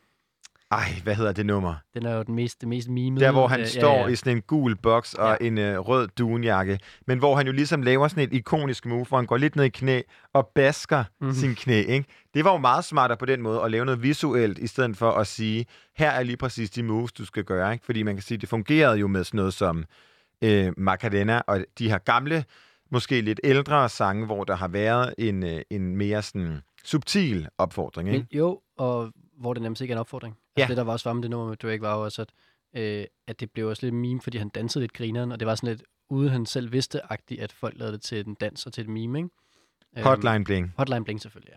Ej, 0.71 0.89
hvad 1.03 1.15
hedder 1.15 1.33
det 1.33 1.47
nummer? 1.47 1.75
den 1.95 2.07
er 2.07 2.15
jo 2.17 2.23
den 2.23 2.35
mest, 2.35 2.61
det 2.61 2.69
mest 2.69 2.89
memede. 2.89 3.25
Der, 3.25 3.33
hvor 3.33 3.47
han 3.49 3.61
øh, 3.61 3.67
står 3.67 4.09
i 4.09 4.17
sådan 4.17 4.37
en 4.37 4.43
gul 4.43 4.77
boks 4.77 5.15
og 5.15 5.39
en 5.41 5.59
øh, 5.59 5.79
rød 5.79 6.09
dunjakke, 6.09 6.79
men 7.07 7.19
hvor 7.19 7.37
han 7.37 7.47
jo 7.47 7.53
ligesom 7.53 7.83
laver 7.83 8.09
sådan 8.09 8.25
et 8.25 8.33
ikonisk 8.33 8.87
move, 8.87 9.05
hvor 9.05 9.17
han 9.19 9.27
går 9.27 9.37
lidt 9.37 9.57
ned 9.57 9.65
i 9.65 9.69
knæ 9.69 10.01
og 10.33 10.47
basker 10.55 10.99
Mhm. 10.99 11.07
mm-hmm. 11.21 11.35
sin 11.35 11.55
knæ, 11.55 11.81
ikke? 11.83 12.05
Det 12.35 12.45
var 12.45 12.53
jo 12.53 12.59
meget 12.59 12.85
smartere 12.85 13.17
på 13.19 13.27
den 13.27 13.43
måde 13.43 13.63
at 13.63 13.71
lave 13.71 13.85
noget 13.85 14.03
visuelt, 14.03 14.59
i 14.59 14.67
stedet 14.67 14.97
for 14.97 15.11
at 15.11 15.27
sige, 15.27 15.67
her 15.97 16.11
er 16.11 16.23
lige 16.23 16.37
præcis 16.37 16.71
de 16.71 16.83
moves, 16.83 17.13
du 17.13 17.25
skal 17.25 17.45
gøre, 17.45 17.73
ikke? 17.73 17.85
Fordi 17.85 18.03
man 18.03 18.15
kan 18.15 18.23
sige, 18.23 18.39
det 18.39 18.49
fungerede 18.49 18.97
jo 18.99 19.07
med 19.09 19.25
sådan 19.25 19.39
noget 19.39 19.55
som 19.55 19.85
øh, 20.45 20.73
Macarena 20.77 21.43
og 21.47 21.65
de 21.79 21.89
her 21.91 21.99
gamle, 21.99 22.45
måske 22.91 23.21
lidt 23.21 23.41
ældre 23.45 23.89
sange, 23.89 24.27
hvor 24.27 24.45
der 24.45 24.57
har 24.57 24.69
været 24.69 25.15
en, 25.19 25.43
øh, 25.45 25.61
en 25.71 25.97
mere 25.97 26.23
sådan 26.23 26.61
subtil 26.85 27.49
opfordring, 27.59 28.09
ikke? 28.09 28.19
Men, 28.33 28.39
jo, 28.39 28.61
og 28.79 29.13
hvor 29.37 29.55
det 29.55 29.63
nærmest 29.63 29.83
ikke 29.83 29.93
er 29.93 29.97
en 29.97 30.01
opfordring. 30.01 30.35
Altså 30.57 30.65
Ja. 30.65 30.69
det, 30.69 30.77
der 30.77 30.83
var 30.85 30.93
også 30.93 31.09
var 31.09 31.13
med 31.15 31.23
det 31.23 31.31
nummer 31.31 31.49
med 31.49 31.57
Drake, 31.57 31.81
var 31.81 31.97
jo 31.97 32.05
også, 32.05 32.23
at, 32.23 32.31
øh, 32.83 33.05
at 33.27 33.41
det 33.41 33.51
blev 33.51 33.69
også 33.69 33.87
lidt 33.87 33.95
meme, 33.95 34.21
fordi 34.21 34.39
han 34.39 34.49
dansede 34.49 34.83
lidt 34.83 34.93
grineren, 34.93 35.33
og 35.33 35.41
det 35.41 35.47
var 35.47 35.55
sådan 35.55 35.69
lidt, 35.69 35.83
uden 36.11 36.31
han 36.31 36.47
selv 36.47 36.73
vidste-agtigt, 36.73 37.41
at 37.43 37.53
folk 37.53 37.75
lavede 37.79 37.93
det 37.93 38.03
til 38.03 38.27
en 38.29 38.35
dans 38.35 38.67
og 38.67 38.73
til 38.73 38.83
et 38.83 38.89
meme, 38.91 39.19
ikke? 39.19 39.31
Øhm, 39.97 40.05
Hotline 40.07 40.45
Bling. 40.45 40.73
Hotline 40.77 41.05
Bling 41.05 41.21
selvfølgelig, 41.21 41.55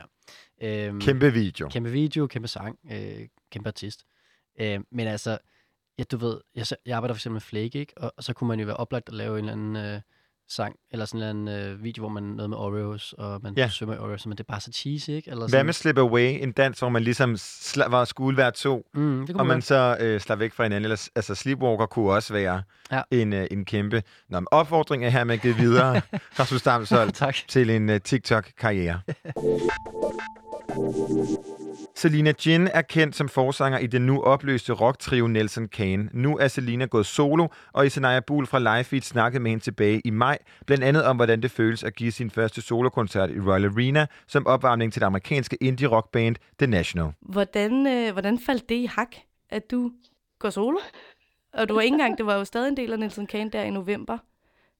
ja. 0.61 0.87
Øhm, 0.87 1.01
Kæmpe 1.01 1.33
video. 1.33 1.69
Kæmpe 1.69 1.91
video, 1.91 2.27
kæmpe 2.27 2.47
sang, 2.47 2.79
øh, 2.91 3.27
kæmpe 3.51 3.67
artist. 3.69 4.05
Øh, 4.59 4.79
men 4.91 5.07
altså, 5.07 5.37
ja, 5.99 6.03
du 6.03 6.17
ved, 6.17 6.41
jeg, 6.55 6.65
jeg 6.85 6.95
arbejder 6.97 7.13
for 7.13 7.17
eksempel 7.17 7.35
med 7.35 7.41
Flake, 7.41 7.79
ikke? 7.79 7.93
Og, 7.97 8.13
og 8.17 8.23
så 8.23 8.33
kunne 8.33 8.47
man 8.47 8.59
jo 8.59 8.65
være 8.65 8.77
oplagt 8.77 9.09
at 9.09 9.15
lave 9.15 9.39
en 9.39 9.49
eller 9.49 9.51
anden 9.51 9.75
øh, 9.75 10.01
sang, 10.49 10.75
eller 10.91 11.05
sådan 11.05 11.35
en 11.35 11.47
øh, 11.47 11.83
video, 11.83 12.01
hvor 12.01 12.09
man 12.09 12.23
noget 12.23 12.49
med 12.49 12.57
Oreos, 12.57 13.13
og 13.17 13.39
man 13.43 13.53
Ja. 13.57 13.69
svømmer 13.69 13.95
i 13.95 13.97
Oreos, 13.97 14.25
men 14.25 14.37
det 14.37 14.43
er 14.43 14.53
bare 14.53 14.61
så 14.61 14.71
cheesy, 14.71 15.09
ikke? 15.09 15.29
Eller 15.31 15.41
Hvad 15.41 15.49
sådan, 15.49 15.65
med 15.65 15.73
Slip 15.73 15.97
Away? 15.97 16.43
En 16.43 16.51
dans, 16.51 16.79
hvor 16.79 16.89
man 16.89 17.03
ligesom 17.03 17.33
sla- 17.33 17.89
var 17.89 18.05
skulle 18.05 18.37
være 18.37 18.51
to, 18.51 18.85
Mm, 18.93 19.27
og 19.35 19.47
man 19.47 19.61
så 19.61 19.97
øh, 19.99 20.19
slår 20.19 20.35
væk 20.35 20.53
fra 20.53 20.63
hinanden. 20.63 20.83
Eller, 20.83 21.09
altså, 21.15 21.35
Sleepwalker 21.35 21.85
kunne 21.85 22.11
også 22.11 22.33
være 22.33 22.61
Ja. 22.91 23.01
en, 23.11 23.33
øh, 23.33 23.47
en 23.51 23.65
kæmpe... 23.65 24.03
Nå, 24.29 24.39
men 24.39 24.47
opfordring 24.51 25.05
er 25.05 25.09
her 25.09 25.23
med 25.23 25.35
at 25.35 25.41
give 25.41 25.55
videre, 25.55 26.01
Rasmus 26.39 26.61
Damsholdt, 26.61 27.47
til 27.47 27.69
en 27.69 27.89
øh, 27.89 28.01
TikTok-karriere. 28.01 28.99
Selina 31.99 32.33
Jin 32.45 32.67
er 32.67 32.81
kendt 32.81 33.15
som 33.15 33.29
forsanger 33.29 33.79
i 33.79 33.87
den 33.87 34.05
nu 34.05 34.21
opløste 34.21 34.73
rocktrio 34.73 35.27
Nelson 35.27 35.67
Kane. 35.67 36.09
Nu 36.13 36.37
er 36.37 36.47
Selina 36.47 36.85
gået 36.85 37.05
solo, 37.05 37.47
og 37.73 37.85
Isenaya 37.85 38.19
Buhl 38.19 38.45
fra 38.47 38.59
Live 38.59 38.83
Feed 38.83 39.01
snakkede 39.01 39.43
med 39.43 39.51
hende 39.51 39.63
tilbage 39.63 40.01
i 40.05 40.09
maj, 40.09 40.37
blandt 40.65 40.83
andet 40.83 41.03
om, 41.03 41.15
hvordan 41.15 41.41
det 41.41 41.51
føles 41.51 41.83
at 41.83 41.95
give 41.95 42.11
sin 42.11 42.31
første 42.31 42.61
solokoncert 42.61 43.29
i 43.29 43.39
Royal 43.39 43.65
Arena 43.65 44.05
som 44.27 44.47
opvarmning 44.47 44.93
til 44.93 44.99
det 44.99 45.05
amerikanske 45.05 45.57
indie-rockband 45.61 46.35
The 46.59 46.67
National. 46.67 47.11
Hvordan, 47.21 47.87
øh, 47.87 48.11
hvordan 48.11 48.39
faldt 48.39 48.69
det 48.69 48.75
i 48.75 48.85
hak, 48.85 49.15
at 49.49 49.71
du 49.71 49.91
går 50.39 50.49
solo? 50.49 50.77
Og 51.53 51.69
du 51.69 51.73
var 51.73 51.81
ikke 51.81 51.93
engang, 51.93 52.17
det 52.17 52.25
var 52.25 52.35
jo 52.35 52.45
stadig 52.45 52.67
en 52.69 52.77
del 52.77 52.93
af 52.93 52.99
Nelson 52.99 53.27
Kane 53.27 53.49
der 53.49 53.63
i 53.63 53.69
november. 53.69 54.17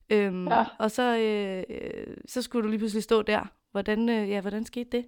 Øhm, 0.09 0.47
Ja. 0.47 0.65
Og 0.79 0.91
så, 0.91 1.17
øh, 1.17 1.63
øh, 1.69 2.15
så 2.27 2.41
skulle 2.41 2.63
du 2.63 2.69
lige 2.69 2.79
pludselig 2.79 3.03
stå 3.03 3.21
der. 3.21 3.51
Hvordan, 3.71 4.09
øh, 4.09 4.29
ja, 4.29 4.41
hvordan 4.41 4.65
skete 4.65 4.89
det? 4.91 5.05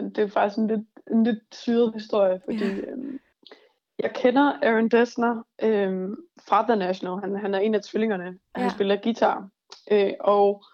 Det 0.00 0.18
er 0.18 0.28
faktisk 0.28 0.58
en 0.58 0.66
lidt, 0.66 0.86
en 1.10 1.24
lidt 1.24 1.38
syret 1.52 1.94
historie, 1.94 2.40
fordi 2.44 2.64
øhm, 2.64 3.20
jeg 3.98 4.12
kender 4.14 4.52
Aaron 4.62 4.88
Dessner 4.88 5.42
øhm, 5.62 6.16
fra 6.48 6.62
The 6.62 6.76
National. 6.76 7.20
Han, 7.20 7.36
han 7.36 7.54
er 7.54 7.58
en 7.58 7.74
af 7.74 7.82
tvillingerne, 7.82 8.38
ja. 8.56 8.62
han 8.62 8.70
spiller 8.70 8.96
guitar. 8.96 9.48
Øh, 9.90 10.12
og 10.20 10.64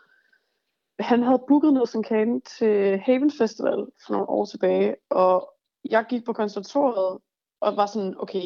han 1.01 1.23
havde 1.23 1.43
booket 1.49 1.73
Nelson 1.73 2.03
Kane 2.03 2.41
til 2.41 2.99
Haven 2.99 3.33
Festival 3.39 3.87
for 4.07 4.13
nogle 4.13 4.29
år 4.29 4.45
tilbage, 4.45 4.97
og 5.11 5.51
jeg 5.91 6.05
gik 6.09 6.25
på 6.25 6.33
konservatoriet 6.33 7.19
og 7.61 7.77
var 7.77 7.87
sådan, 7.87 8.15
okay, 8.19 8.43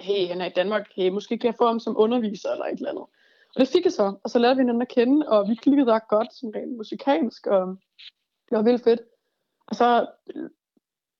hey, 0.00 0.28
han 0.28 0.40
er 0.40 0.46
i 0.46 0.52
Danmark, 0.56 0.86
hey, 0.96 1.08
måske 1.08 1.38
kan 1.38 1.46
jeg 1.46 1.54
få 1.58 1.66
ham 1.66 1.80
som 1.80 1.96
underviser 1.96 2.50
eller 2.52 2.64
et 2.64 2.76
eller 2.76 2.90
andet. 2.90 3.04
Og 3.54 3.60
det 3.60 3.68
fik 3.68 3.84
jeg 3.84 3.92
så, 3.92 4.14
og 4.24 4.30
så 4.30 4.38
lærte 4.38 4.56
vi 4.56 4.60
hinanden 4.60 4.82
at 4.82 4.88
kende, 4.88 5.28
og 5.28 5.48
vi 5.48 5.54
klikkede 5.54 5.92
ret 5.92 6.08
godt, 6.08 6.34
sådan 6.34 6.54
rent 6.54 6.76
musikalsk, 6.76 7.46
og 7.46 7.66
det 8.48 8.56
var 8.56 8.62
vildt 8.62 8.84
fedt. 8.84 9.00
Og 9.70 9.76
så 9.76 10.06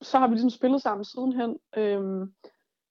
så 0.03 0.19
har 0.19 0.27
vi 0.27 0.35
ligesom 0.35 0.51
spillet 0.51 0.83
sammen 0.83 1.05
sidenhen. 1.05 1.59
Øhm, 1.77 2.23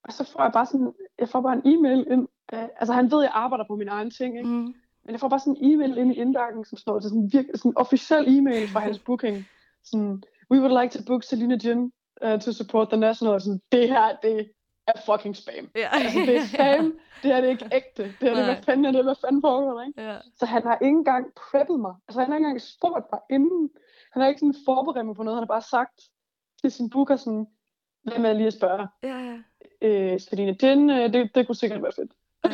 og 0.03 0.14
så 0.14 0.23
får 0.23 0.44
jeg 0.44 0.52
bare 0.53 0.65
sådan, 0.65 0.94
jeg 1.19 1.30
får 1.30 1.41
bare 1.41 1.53
en 1.53 1.73
e-mail 1.73 2.07
ind. 2.11 2.27
Øh, 2.53 2.64
altså 2.64 2.94
han 2.94 3.11
ved, 3.11 3.19
at 3.19 3.23
jeg 3.23 3.31
arbejder 3.34 3.65
på 3.68 3.76
mine 3.76 3.91
egne 3.91 4.11
ting, 4.11 4.38
ikke? 4.38 4.49
Mm. 4.49 4.73
Men 5.03 5.11
jeg 5.11 5.19
får 5.19 5.30
bare 5.30 5.40
sådan 5.40 5.57
en 5.61 5.72
e-mail 5.72 5.98
ind 5.98 6.11
i 6.11 6.15
indgangen, 6.15 6.65
som 6.65 6.77
står 6.77 6.99
til 6.99 7.10
sådan 7.10 7.23
en 7.23 7.34
virkelig 7.34 7.60
sådan 7.60 7.72
en 7.72 7.77
officiel 7.77 8.38
e-mail 8.38 8.68
fra 8.68 8.80
hans 8.80 8.99
booking. 8.99 9.45
Sådan, 9.84 10.23
we 10.52 10.60
would 10.61 10.81
like 10.81 10.98
to 10.98 11.03
book 11.07 11.23
Selena 11.23 11.57
Jin 11.64 11.91
uh, 12.26 12.40
to 12.40 12.52
support 12.52 12.90
the 12.90 12.98
national. 12.98 13.34
Og 13.34 13.41
sådan, 13.41 13.61
det 13.72 13.90
her, 13.90 14.15
det 14.23 14.52
er 14.88 14.94
fucking 15.06 15.36
spam. 15.36 15.69
Ja. 15.76 15.90
Altså, 15.91 16.19
det 16.19 16.38
er 16.38 16.45
spam. 16.45 16.86
det 17.23 17.31
her 17.31 17.41
det 17.41 17.48
er 17.48 17.52
ikke 17.52 17.69
ægte. 17.72 18.03
Det 18.03 18.14
her 18.22 18.30
det 18.30 18.41
er, 18.41 18.45
hvad 18.45 18.64
fanden 18.64 18.86
er 18.86 18.91
det? 18.91 19.03
Hvad 19.03 19.15
fanden 19.22 19.41
foregår 19.41 19.80
der, 19.80 19.88
ikke? 19.88 20.02
Ja. 20.02 20.18
Så 20.36 20.45
han 20.45 20.64
har 20.64 20.77
ikke 20.81 20.98
engang 20.98 21.26
preppet 21.34 21.80
mig. 21.80 21.94
Altså, 22.07 22.19
han 22.19 22.30
har 22.30 22.38
ikke 22.38 22.45
engang 22.45 22.61
spurgt 22.61 23.06
mig 23.11 23.19
inden. 23.30 23.69
Han 24.11 24.22
har 24.22 24.30
ikke 24.30 24.40
sådan 24.40 24.56
forberedt 24.65 25.06
mig 25.06 25.15
på 25.15 25.23
noget. 25.23 25.38
Han 25.38 25.41
har 25.41 25.53
bare 25.53 25.61
sagt 25.61 26.02
til 26.61 26.72
sin 26.72 26.90
booker 26.90 27.15
sådan, 27.15 27.48
hvem 28.03 28.26
er 28.26 28.34
lige 28.34 28.48
at 28.48 28.53
spørge? 28.53 28.88
Ja, 29.03 29.18
ja. 29.18 29.38
Øh, 29.81 30.19
Selina 30.19 30.56
Jin, 30.64 30.90
øh, 30.90 31.14
det, 31.14 31.36
det 31.36 31.45
kunne 31.48 31.56
sikkert 31.56 31.81
være 31.84 31.91
fedt. 31.95 32.11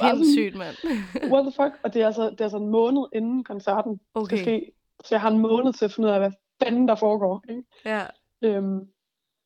Sindssygt, 0.00 0.56
mand. 0.56 0.76
What 1.32 1.42
the 1.44 1.52
fuck? 1.52 1.80
Og 1.82 1.94
det 1.94 2.02
er, 2.02 2.06
altså, 2.06 2.30
det 2.30 2.40
er 2.40 2.44
altså 2.44 2.56
en 2.56 2.68
måned 2.68 3.02
inden 3.12 3.44
koncerten 3.44 4.00
Okay. 4.14 4.26
skal 4.26 4.38
ske. 4.38 4.72
Så 5.04 5.14
jeg 5.14 5.20
har 5.20 5.30
en 5.30 5.38
måned 5.38 5.72
til 5.72 5.84
at 5.84 5.92
finde 5.92 6.08
ud 6.08 6.12
af, 6.12 6.20
hvad 6.20 6.32
fanden 6.62 6.88
der 6.88 6.94
foregår. 6.94 7.44
Ikke? 7.48 7.62
Ja. 7.84 8.02
Øhm, 8.42 8.88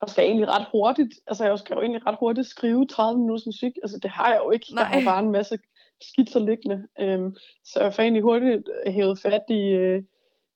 og 0.00 0.09
skal 0.10 0.24
egentlig 0.24 0.48
ret 0.48 0.66
hurtigt, 0.72 1.14
altså 1.26 1.44
jeg 1.44 1.59
skal 1.59 1.74
jo 1.74 1.80
egentlig 1.80 2.06
ret 2.06 2.16
hurtigt 2.20 2.46
skrive 2.46 2.86
30 2.86 3.20
minutters 3.20 3.46
musik. 3.46 3.72
Altså 3.82 3.98
det 4.02 4.10
har 4.10 4.28
jeg 4.28 4.40
jo 4.44 4.50
ikke. 4.50 4.66
Jeg 4.76 4.86
har 4.86 4.94
Nej. 4.94 5.05
bare 5.05 5.22
en 5.22 5.32
masse 5.32 5.59
skitser 6.02 6.40
liggende. 6.40 6.86
Øhm, 7.00 7.36
så 7.64 7.82
jeg 7.82 7.94
får 7.94 8.02
egentlig 8.02 8.22
hurtigt 8.22 8.68
hævet 8.86 9.18
fat 9.18 9.42
i, 9.48 9.60
øh, 9.62 10.02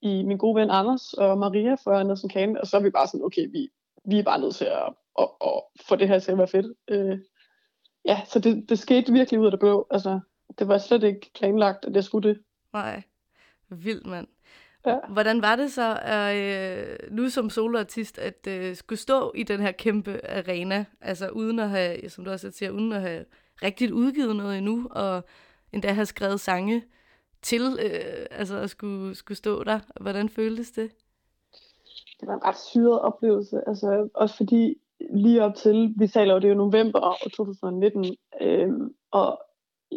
i 0.03 0.23
min 0.23 0.37
gode 0.37 0.61
ven 0.61 0.69
Anders 0.69 1.13
og 1.13 1.37
Maria 1.37 1.73
fra 1.73 2.03
Nelson 2.03 2.29
Kane. 2.29 2.61
Og 2.61 2.67
så 2.67 2.77
er 2.77 2.81
vi 2.81 2.89
bare 2.89 3.07
sådan, 3.07 3.25
okay, 3.25 3.47
vi, 3.51 3.69
vi 4.05 4.19
er 4.19 4.23
bare 4.23 4.39
nødt 4.39 4.55
til 4.55 4.65
at, 4.65 4.93
at, 5.19 5.29
at 5.41 5.61
få 5.87 5.95
det 5.95 6.07
her 6.07 6.19
til 6.19 6.31
at 6.31 6.37
være 6.37 6.47
fedt. 6.47 6.77
Øh, 6.87 7.19
ja, 8.05 8.21
så 8.25 8.39
det, 8.39 8.69
det 8.69 8.79
skete 8.79 9.13
virkelig 9.13 9.39
ud 9.39 9.45
af 9.45 9.51
det 9.51 9.59
blå. 9.59 9.87
Altså, 9.91 10.19
det 10.59 10.67
var 10.67 10.77
slet 10.77 11.03
ikke 11.03 11.31
planlagt, 11.35 11.85
at 11.85 11.95
jeg 11.95 12.03
skulle 12.03 12.29
det. 12.29 12.39
Nej. 12.73 13.03
Vildt, 13.69 14.05
mand. 14.05 14.27
Ja. 14.85 14.97
Hvordan 15.09 15.41
var 15.41 15.55
det 15.55 15.71
så, 15.71 15.99
øh, 16.35 17.11
nu 17.11 17.29
som 17.29 17.49
soloartist, 17.49 18.17
at 18.17 18.47
øh, 18.47 18.75
skulle 18.75 18.99
stå 18.99 19.31
i 19.35 19.43
den 19.43 19.59
her 19.59 19.71
kæmpe 19.71 20.29
arena, 20.29 20.85
altså 21.01 21.29
uden 21.29 21.59
at 21.59 21.69
have, 21.69 22.09
som 22.09 22.25
du 22.25 22.31
også 22.31 22.51
siger, 22.51 22.71
uden 22.71 22.91
at 22.91 23.01
have 23.01 23.25
rigtigt 23.63 23.91
udgivet 23.91 24.35
noget 24.35 24.57
endnu, 24.57 24.87
og 24.91 25.23
endda 25.73 25.91
have 25.91 26.05
skrevet 26.05 26.39
sange 26.39 26.83
til, 27.43 27.61
øh, 27.61 28.25
altså 28.31 28.57
at 28.57 28.69
skulle, 28.69 29.15
skulle 29.15 29.37
stå 29.37 29.63
der. 29.63 29.79
Hvordan 30.01 30.29
føltes 30.29 30.71
det? 30.71 30.91
det 32.23 32.27
var 32.27 32.35
en 32.35 32.45
ret 32.45 32.57
syret 32.57 32.99
oplevelse. 32.99 33.61
Altså, 33.67 34.09
også 34.13 34.37
fordi 34.37 34.75
lige 35.13 35.43
op 35.43 35.55
til, 35.55 35.93
vi 35.97 36.07
taler 36.07 36.33
jo, 36.33 36.39
det 36.39 36.45
er 36.45 36.53
jo 36.53 36.57
november 36.57 36.99
år 36.99 37.29
2019, 37.33 38.05
øhm, 38.41 38.93
og 39.11 39.41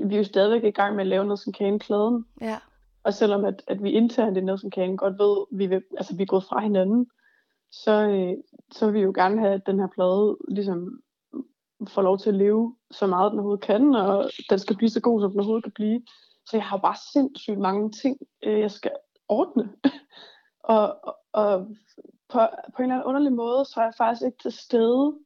vi 0.04 0.14
er 0.14 0.18
jo 0.18 0.24
stadigvæk 0.24 0.64
i 0.64 0.70
gang 0.70 0.94
med 0.94 1.00
at 1.00 1.06
lave 1.06 1.24
noget 1.24 1.38
som 1.38 1.52
Kane-pladen. 1.52 2.24
Ja. 2.40 2.58
Og 3.02 3.14
selvom 3.14 3.44
at, 3.44 3.62
at 3.66 3.82
vi 3.82 3.90
internt 3.90 4.36
i 4.36 4.40
noget 4.40 4.60
som 4.60 4.70
Kane 4.70 4.96
godt 4.96 5.18
ved, 5.18 5.58
vi 5.58 5.66
vil, 5.66 5.82
altså 5.98 6.16
vi 6.16 6.22
er 6.22 6.26
gået 6.26 6.44
fra 6.44 6.60
hinanden, 6.60 7.06
så, 7.72 8.08
øh, 8.08 8.34
så 8.72 8.86
vil 8.86 8.94
vi 8.94 9.00
jo 9.00 9.12
gerne 9.14 9.40
have, 9.40 9.54
at 9.54 9.66
den 9.66 9.80
her 9.80 9.88
plade 9.94 10.36
ligesom 10.48 11.00
får 11.88 12.02
lov 12.02 12.18
til 12.18 12.28
at 12.28 12.36
leve 12.36 12.76
så 12.90 13.06
meget, 13.06 13.30
den 13.30 13.38
overhovedet 13.38 13.64
kan, 13.64 13.94
og 13.94 14.30
den 14.50 14.58
skal 14.58 14.76
blive 14.76 14.90
så 14.90 15.00
god, 15.00 15.20
som 15.20 15.30
den 15.30 15.40
overhovedet 15.40 15.64
kan 15.64 15.72
blive. 15.72 16.02
Så 16.46 16.56
jeg 16.56 16.64
har 16.64 16.76
bare 16.76 16.96
sindssygt 17.12 17.58
mange 17.58 17.90
ting, 17.90 18.18
øh, 18.42 18.60
jeg 18.60 18.70
skal 18.70 18.92
ordne. 19.28 19.72
og, 20.76 21.04
og, 21.04 21.16
og 21.32 21.66
på, 22.28 22.40
på 22.76 22.82
en 22.82 22.82
eller 22.82 22.94
anden 22.94 23.08
underlig 23.08 23.32
måde, 23.32 23.64
så 23.64 23.80
er 23.80 23.84
jeg 23.84 23.94
faktisk 23.98 24.26
ikke 24.26 24.38
til 24.42 24.52
stede, 24.52 25.18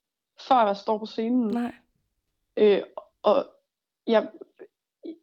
før 0.49 0.67
jeg 0.67 0.77
står 0.77 0.99
på 0.99 1.07
scenen. 1.07 1.49
Nej. 1.49 1.73
Øh, 2.57 2.83
og 3.23 3.47
jeg, 4.07 4.29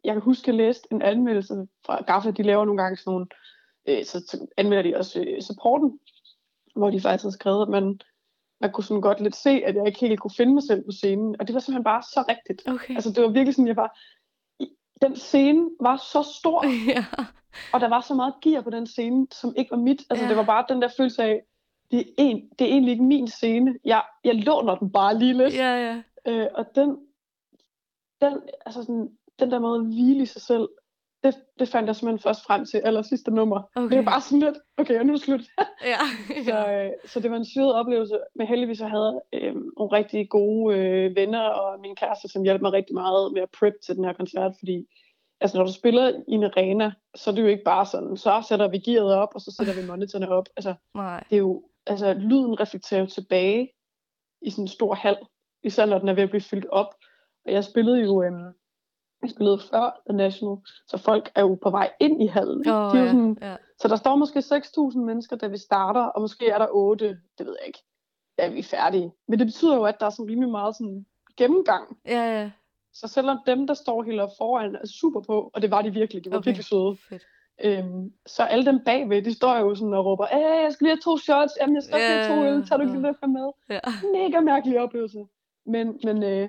jeg 0.04 0.14
kan 0.14 0.22
huske, 0.22 0.44
at 0.44 0.46
jeg 0.46 0.54
læste 0.54 0.88
en 0.92 1.02
anmeldelse 1.02 1.68
fra 1.86 2.02
Gaffa, 2.02 2.30
de 2.30 2.42
laver 2.42 2.64
nogle 2.64 2.82
gange 2.82 2.96
sådan 2.96 3.10
nogle, 3.10 3.26
øh, 3.88 4.04
så, 4.04 4.20
så 4.20 4.46
anmelder 4.56 4.82
de 4.82 4.96
også 4.96 5.20
øh, 5.20 5.42
supporten, 5.42 6.00
hvor 6.76 6.90
de 6.90 7.00
faktisk 7.00 7.24
har 7.24 7.30
skrevet, 7.30 7.62
at 7.62 7.68
man, 7.68 8.00
man 8.60 8.72
kunne 8.72 8.84
sådan 8.84 9.00
godt 9.00 9.20
lidt 9.20 9.36
se, 9.36 9.50
at 9.50 9.74
jeg 9.74 9.86
ikke 9.86 10.00
helt 10.00 10.20
kunne 10.20 10.34
finde 10.36 10.54
mig 10.54 10.62
selv 10.62 10.84
på 10.84 10.90
scenen, 10.90 11.36
og 11.40 11.46
det 11.46 11.54
var 11.54 11.60
simpelthen 11.60 11.84
bare 11.84 12.02
så 12.02 12.24
rigtigt. 12.28 12.68
Okay. 12.68 12.94
Altså 12.94 13.12
det 13.12 13.22
var 13.22 13.28
virkelig 13.28 13.54
sådan, 13.54 13.66
jeg 13.66 13.76
var, 13.76 13.98
den 15.02 15.16
scene 15.16 15.70
var 15.80 15.96
så 15.96 16.22
stor, 16.38 16.64
ja. 16.94 17.04
og 17.72 17.80
der 17.80 17.88
var 17.88 18.00
så 18.00 18.14
meget 18.14 18.34
gear 18.42 18.62
på 18.62 18.70
den 18.70 18.86
scene, 18.86 19.26
som 19.32 19.54
ikke 19.56 19.70
var 19.70 19.76
mit. 19.76 20.02
Altså 20.10 20.24
Ja. 20.24 20.28
det 20.28 20.36
var 20.36 20.44
bare 20.44 20.64
den 20.68 20.82
der 20.82 20.88
følelse 20.96 21.22
af, 21.22 21.42
det 21.90 22.00
er, 22.00 22.04
en, 22.18 22.48
det 22.58 22.64
er 22.64 22.70
egentlig 22.70 22.92
ikke 22.92 23.04
min 23.04 23.28
scene. 23.28 23.74
Jeg, 23.84 24.02
jeg 24.24 24.34
låner 24.34 24.74
den 24.74 24.92
bare 24.92 25.18
lige 25.18 25.32
lidt. 25.34 25.54
Ja, 25.54 25.74
ja. 25.86 26.02
Øh, 26.26 26.46
og 26.54 26.66
den, 26.74 26.98
den, 28.20 28.40
altså 28.66 28.82
sådan, 28.82 29.08
den 29.38 29.50
der 29.50 29.58
måde 29.58 29.80
at 29.80 29.86
hvile 29.86 30.22
i 30.22 30.26
sig 30.26 30.42
selv, 30.42 30.68
det, 31.24 31.34
det 31.58 31.68
fandt 31.68 31.86
jeg 31.86 31.96
simpelthen 31.96 32.22
først 32.28 32.44
frem 32.46 32.64
til 32.64 32.78
aller 32.78 33.02
sidste 33.02 33.30
nummer. 33.30 33.62
Okay. 33.74 33.88
Det 33.88 33.98
var 33.98 34.10
bare 34.12 34.20
sådan 34.20 34.40
lidt, 34.40 34.58
okay, 34.76 34.98
og 34.98 35.06
nu 35.06 35.12
er 35.12 35.16
det 35.16 35.24
slut. 35.24 35.40
Ja. 35.92 35.98
så, 36.48 36.72
øh, 36.72 36.90
så 37.06 37.20
det 37.20 37.30
var 37.30 37.36
en 37.36 37.44
syret 37.44 37.74
oplevelse, 37.74 38.18
men 38.34 38.46
heldigvis 38.46 38.78
så 38.78 38.86
havde 38.86 39.20
jeg 39.32 39.42
øh, 39.42 39.54
nogle 39.54 39.92
rigtig 39.92 40.28
gode 40.28 40.76
øh, 40.76 41.16
venner 41.16 41.40
og 41.40 41.80
min 41.80 41.96
kæreste, 41.96 42.28
som 42.28 42.42
hjalp 42.42 42.62
mig 42.62 42.72
rigtig 42.72 42.94
meget 42.94 43.32
med 43.32 43.42
at 43.42 43.50
prep 43.58 43.74
til 43.86 43.96
den 43.96 44.04
her 44.04 44.12
koncert, 44.12 44.52
fordi 44.58 44.86
altså, 45.40 45.58
når 45.58 45.64
du 45.64 45.72
spiller 45.72 46.08
i 46.08 46.32
en 46.32 46.44
arena, 46.44 46.92
så 47.14 47.30
er 47.30 47.34
det 47.34 47.42
jo 47.42 47.46
ikke 47.46 47.64
bare 47.64 47.86
sådan, 47.86 48.16
så 48.16 48.44
sætter 48.48 48.68
vi 48.68 48.78
gearet 48.78 49.14
op, 49.14 49.28
og 49.34 49.40
så 49.40 49.54
sætter 49.56 49.80
vi 49.80 49.86
monitorerne 49.86 50.28
op. 50.28 50.48
Altså, 50.56 50.74
Nej. 50.94 51.24
det 51.30 51.36
er 51.36 51.40
jo, 51.40 51.62
altså 51.86 52.14
lyden 52.14 52.60
reflekterer 52.60 53.00
jo 53.00 53.06
tilbage 53.06 53.72
i 54.42 54.50
sådan 54.50 54.64
en 54.64 54.68
stor 54.68 54.94
hal, 54.94 55.16
især 55.62 55.86
når 55.86 55.98
den 55.98 56.08
er 56.08 56.12
ved 56.12 56.22
at 56.22 56.30
blive 56.30 56.40
fyldt 56.40 56.66
op. 56.66 56.94
Og 57.46 57.52
jeg 57.52 57.64
spillede 57.64 58.00
jo, 58.00 58.22
øhm, 58.22 58.52
jeg 59.22 59.30
spillede 59.30 59.60
før 59.70 60.02
The 60.08 60.16
National, 60.16 60.56
så 60.86 60.98
folk 60.98 61.32
er 61.34 61.40
jo 61.40 61.58
på 61.62 61.70
vej 61.70 61.90
ind 62.00 62.22
i 62.22 62.26
hallen. 62.26 62.60
ikke? 62.60 62.74
Åh, 62.74 62.92
De 62.92 62.98
er 62.98 63.02
ja, 63.02 63.10
sådan, 63.10 63.38
ja. 63.42 63.56
Så 63.80 63.88
der 63.88 63.96
står 63.96 64.16
måske 64.16 64.38
6.000 64.38 64.98
mennesker, 64.98 65.36
da 65.36 65.46
vi 65.46 65.58
starter, 65.58 66.00
og 66.00 66.20
måske 66.20 66.48
er 66.48 66.58
der 66.58 66.66
8, 66.70 67.08
det 67.38 67.46
ved 67.46 67.56
jeg 67.60 67.66
ikke, 67.66 67.82
da 68.38 68.48
vi 68.48 68.58
er 68.58 68.62
færdige. 68.62 69.12
Men 69.28 69.38
det 69.38 69.46
betyder 69.46 69.76
jo, 69.76 69.84
at 69.84 70.00
der 70.00 70.06
er 70.06 70.10
sådan 70.10 70.30
rimelig 70.30 70.50
meget 70.50 70.76
sådan 70.76 71.06
gennemgang. 71.36 71.98
Ja, 72.06 72.40
ja. 72.40 72.50
Så 72.92 73.08
selvom 73.08 73.38
dem, 73.46 73.66
der 73.66 73.74
står 73.74 74.02
helt 74.02 74.20
oppe 74.20 74.34
foran, 74.38 74.74
er 74.74 74.86
super 74.86 75.20
på, 75.20 75.50
og 75.54 75.62
det 75.62 75.70
var 75.70 75.82
de 75.82 75.90
virkelig, 75.90 76.24
de 76.24 76.30
var 76.30 76.36
Okay, 76.36 76.48
virkelig 76.48 76.64
søde. 76.64 76.96
Fedt. 77.08 77.22
Øhm, 77.64 78.12
så 78.26 78.42
alle 78.42 78.66
dem 78.66 78.80
bagved, 78.84 79.22
de 79.22 79.34
står 79.34 79.56
jo 79.56 79.74
sådan 79.74 79.94
og 79.94 80.04
råber, 80.04 80.26
Æh, 80.32 80.62
jeg 80.64 80.72
skal 80.72 80.84
lige 80.84 80.94
have 80.94 81.00
to 81.00 81.18
shots, 81.18 81.52
jamen 81.60 81.74
jeg 81.74 81.82
skal 81.82 81.98
lige 81.98 82.08
have 82.08 82.36
to 82.36 82.44
øl, 82.44 82.66
tager 82.66 82.76
du 82.76 82.82
ikke 82.82 83.00
lige 83.00 83.16
det 83.22 83.30
med? 83.30 83.50
Ja. 83.70 83.80
Mega 84.14 84.40
mærkelig 84.40 84.80
oplevelse. 84.80 85.26
Men, 85.66 86.00
men, 86.04 86.22
øh, 86.22 86.48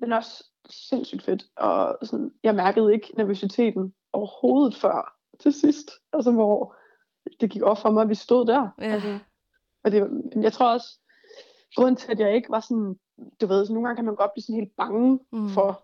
men 0.00 0.12
også 0.12 0.44
sindssygt 0.70 1.22
fedt. 1.22 1.44
Og 1.56 1.98
sådan, 2.02 2.32
jeg 2.42 2.54
mærkede 2.54 2.92
ikke 2.94 3.12
nervøsiteten 3.16 3.94
overhovedet 4.12 4.76
før 4.76 5.16
til 5.40 5.52
sidst. 5.52 5.90
Altså 6.12 6.32
hvor 6.32 6.74
det 7.40 7.50
gik 7.50 7.62
op 7.62 7.78
for 7.78 7.90
mig, 7.90 8.02
at 8.02 8.08
vi 8.08 8.14
stod 8.14 8.46
der. 8.46 8.68
Ja. 8.80 8.84
Altså, 8.84 9.18
og 9.84 9.92
det, 9.92 10.22
jeg 10.42 10.52
tror 10.52 10.72
også, 10.72 11.00
grunden 11.76 11.96
til, 11.96 12.12
at 12.12 12.20
jeg 12.20 12.34
ikke 12.34 12.50
var 12.50 12.60
sådan, 12.60 12.98
du 13.40 13.46
ved, 13.46 13.66
så 13.66 13.72
nogle 13.72 13.88
gange 13.88 13.96
kan 13.96 14.04
man 14.04 14.16
godt 14.16 14.30
blive 14.34 14.42
sådan 14.42 14.60
helt 14.60 14.76
bange 14.76 15.20
Mm. 15.32 15.48
for 15.48 15.82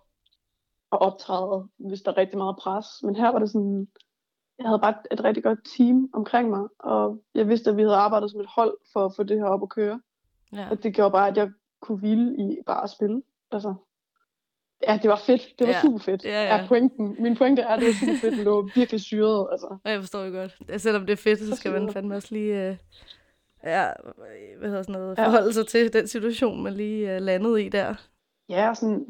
at 0.92 1.00
optræde, 1.00 1.68
hvis 1.76 2.02
der 2.02 2.12
er 2.12 2.16
rigtig 2.16 2.38
meget 2.38 2.56
pres. 2.56 2.86
Men 3.02 3.16
her 3.16 3.28
var 3.32 3.38
det 3.38 3.50
sådan, 3.50 3.88
jeg 4.58 4.66
havde 4.68 4.80
bare 4.80 4.90
et, 4.90 5.18
et 5.18 5.24
rigtig 5.24 5.44
godt 5.44 5.58
team 5.76 6.10
omkring 6.14 6.50
mig, 6.50 6.68
og 6.78 7.22
jeg 7.34 7.48
vidste, 7.48 7.70
at 7.70 7.76
vi 7.76 7.82
havde 7.82 7.96
arbejdet 7.96 8.30
som 8.30 8.40
et 8.40 8.46
hold 8.46 8.78
for 8.92 9.04
at 9.06 9.12
få 9.16 9.22
det 9.22 9.38
her 9.38 9.44
op 9.46 9.62
at 9.62 9.68
køre. 9.68 10.00
Ja. 10.52 10.70
Og 10.70 10.82
det 10.82 10.94
gjorde 10.94 11.10
bare, 11.10 11.28
at 11.28 11.36
jeg 11.36 11.50
kunne 11.80 11.98
hvile 11.98 12.36
i 12.36 12.56
bare 12.66 12.82
at 12.82 12.90
spille. 12.90 13.22
Altså, 13.50 13.74
ja, 14.88 14.98
det 15.02 15.10
var 15.10 15.16
fedt. 15.26 15.42
Det 15.58 15.66
var 15.66 15.72
Ja. 15.72 15.76
ja. 15.76 15.80
super 15.82 15.98
fedt. 15.98 16.24
Ja, 16.24 16.30
ja. 16.44 16.58
Er 16.58 16.66
pointen. 16.68 17.16
Min 17.18 17.36
pointe 17.36 17.62
er, 17.62 17.68
at 17.68 17.78
det 17.80 17.86
var 17.88 17.94
super 17.94 18.18
fedt, 18.20 18.36
det 18.38 18.46
var 18.46 18.70
virkelig 18.74 19.00
syret. 19.00 19.48
Altså. 19.52 19.66
Og 19.84 19.90
jeg 19.90 20.00
forstår 20.00 20.22
jo 20.24 20.32
godt. 20.32 20.58
Ja, 20.68 20.78
Selvom 20.78 21.06
det 21.06 21.12
er 21.12 21.16
fedt, 21.16 21.38
så 21.38 21.56
skal 21.56 21.72
man 21.72 21.92
fandme 21.92 22.14
også 22.14 22.28
lige... 22.30 22.68
Øh, 22.68 22.76
ja, 23.64 23.86
hvad 24.58 24.68
hedder 24.68 24.82
sådan 24.82 24.92
noget, 25.00 25.18
Ja. 25.18 25.26
forholde 25.26 25.52
sig 25.52 25.66
til 25.66 25.92
den 25.92 26.08
situation, 26.08 26.62
man 26.62 26.74
lige 26.74 27.14
øh, 27.14 27.20
landede 27.22 27.64
i 27.64 27.68
der. 27.68 27.94
Ja, 28.48 28.68
og 28.68 28.76
sådan 28.76 29.06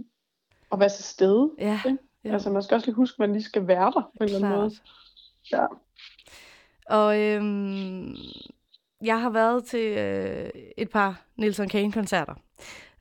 at 0.73 0.81
være 0.81 0.89
til 0.89 1.05
stede. 1.05 1.51
Ja. 1.59 1.81
Ikke? 1.87 1.99
Altså, 2.25 2.51
man 2.51 2.63
skal 2.63 2.75
også 2.75 2.87
lige 2.87 2.95
huske, 2.95 3.15
at 3.15 3.19
man 3.19 3.33
lige 3.33 3.43
skal 3.45 3.67
være 3.67 3.85
der 3.93 4.11
på 4.19 4.25
en 4.25 4.25
eller 4.25 4.37
anden 4.49 4.61
måde. 4.61 4.71
Ja. 5.53 5.67
Og 6.87 7.21
øhm, 7.21 8.15
jeg 9.05 9.21
har 9.21 9.31
været 9.31 9.65
til 9.65 9.99
øh, 9.99 10.51
et 10.77 10.91
par 10.91 11.23
Nelson 11.37 11.69
Kane-koncerter. 11.69 12.35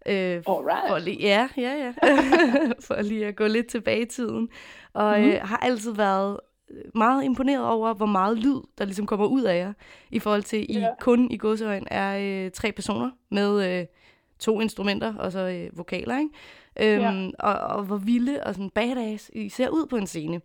Øh, 0.06 0.14
Alright. 0.48 0.88
For 0.88 1.00
lige, 1.00 1.18
ja, 1.22 1.48
ja, 1.58 1.74
ja. 1.86 1.94
for 2.88 3.02
lige 3.02 3.26
at 3.26 3.36
gå 3.36 3.48
lidt 3.48 3.68
tilbage 3.68 4.02
i 4.02 4.06
tiden. 4.06 4.50
Og 4.94 5.20
Mhm. 5.20 5.30
øh, 5.30 5.40
har 5.42 5.58
altid 5.58 5.94
været 5.94 6.40
meget 6.96 7.24
imponeret 7.24 7.66
over, 7.66 7.94
hvor 7.94 8.06
meget 8.06 8.38
lyd, 8.38 8.62
der 8.78 8.86
ligesom 8.86 9.06
kommer 9.06 9.26
ud 9.26 9.42
af 9.44 9.58
jer, 9.58 9.74
i 10.12 10.20
forhold 10.20 10.44
til, 10.44 10.66
I 10.72 10.80
Ja. 10.80 10.88
kun 11.00 11.32
i 11.32 11.38
godsøjen 11.38 11.88
er 11.92 12.46
øh, 12.46 12.52
tre 12.52 12.72
personer 12.72 13.10
med 13.32 13.80
øh, 13.80 13.86
to 14.40 14.62
instrumenter 14.62 15.16
og 15.16 15.32
så 15.32 15.40
øh, 15.40 15.78
vokaler, 15.78 16.18
ikke? 16.20 16.30
Øhm, 16.80 17.02
Ja. 17.02 17.30
og, 17.40 17.54
og 17.78 17.84
hvor 17.84 17.98
vilde 17.98 18.44
og 18.44 18.56
sådan 18.56 18.70
badass 18.70 19.32
I 19.34 19.50
ser 19.50 19.70
ud 19.70 19.86
på 19.88 19.96
en 19.98 20.08
scene. 20.08 20.42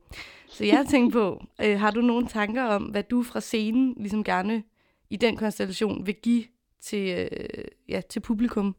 Så 0.49 0.65
jeg 0.65 0.87
tænkte 0.91 1.13
på, 1.19 1.43
øh, 1.65 1.81
har 1.81 1.91
du 1.91 2.01
nogle 2.01 2.27
tanker 2.27 2.65
om, 2.65 2.83
hvad 2.83 3.03
du 3.03 3.23
fra 3.23 3.41
scenen 3.41 3.95
ligesom 3.97 4.25
gerne 4.25 4.63
i 5.11 5.17
den 5.17 5.37
konstellation 5.37 6.07
vil 6.07 6.15
give 6.23 6.45
til, 6.81 7.29
øh, 7.33 7.65
ja, 7.89 8.01
til 8.09 8.21
publikum? 8.21 8.77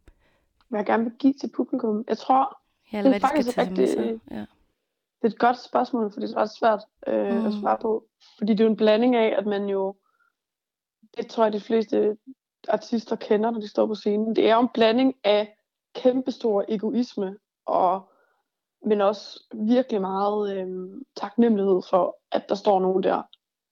Hvad 0.69 0.79
jeg 0.79 0.85
gerne 0.85 1.03
vil 1.03 1.13
give 1.13 1.33
til 1.33 1.51
publikum? 1.55 2.05
Jeg 2.07 2.17
tror, 2.17 2.57
Ja, 2.93 2.97
det 2.97 3.07
er 3.07 3.13
de 3.13 3.19
faktisk 3.19 3.57
rigtig, 3.57 3.89
sig. 3.89 4.19
Ja. 4.31 4.39
det 5.21 5.23
er 5.23 5.27
et 5.27 5.39
godt 5.39 5.59
spørgsmål, 5.63 6.11
fordi 6.11 6.25
det 6.25 6.35
er 6.35 6.37
ret 6.37 6.55
svært 6.55 6.83
øh, 7.07 7.39
mm. 7.39 7.45
at 7.45 7.53
svare 7.53 7.77
på. 7.81 8.05
Fordi 8.37 8.51
det 8.51 8.59
er 8.59 8.63
jo 8.63 8.69
en 8.69 8.77
blanding 8.77 9.15
af, 9.15 9.35
at 9.37 9.45
man 9.45 9.65
jo, 9.65 9.95
det 11.17 11.27
tror 11.27 11.43
jeg 11.43 11.53
de 11.53 11.59
fleste 11.59 12.17
artister 12.67 13.15
kender, 13.15 13.51
når 13.51 13.59
de 13.59 13.67
står 13.67 13.87
på 13.87 13.95
scenen. 13.95 14.35
Det 14.35 14.49
er 14.49 14.55
jo 14.55 14.61
en 14.61 14.69
blanding 14.73 15.15
af 15.23 15.57
kæmpestor 15.95 16.65
egoisme, 16.67 17.37
og, 17.65 18.11
men 18.85 19.01
også 19.01 19.43
virkelig 19.53 20.01
meget 20.01 20.57
øh, 20.57 21.01
taknemmelighed 21.15 21.81
for, 21.89 22.17
at 22.31 22.49
der 22.49 22.55
står 22.55 22.79
nogen 22.79 23.03
der 23.03 23.21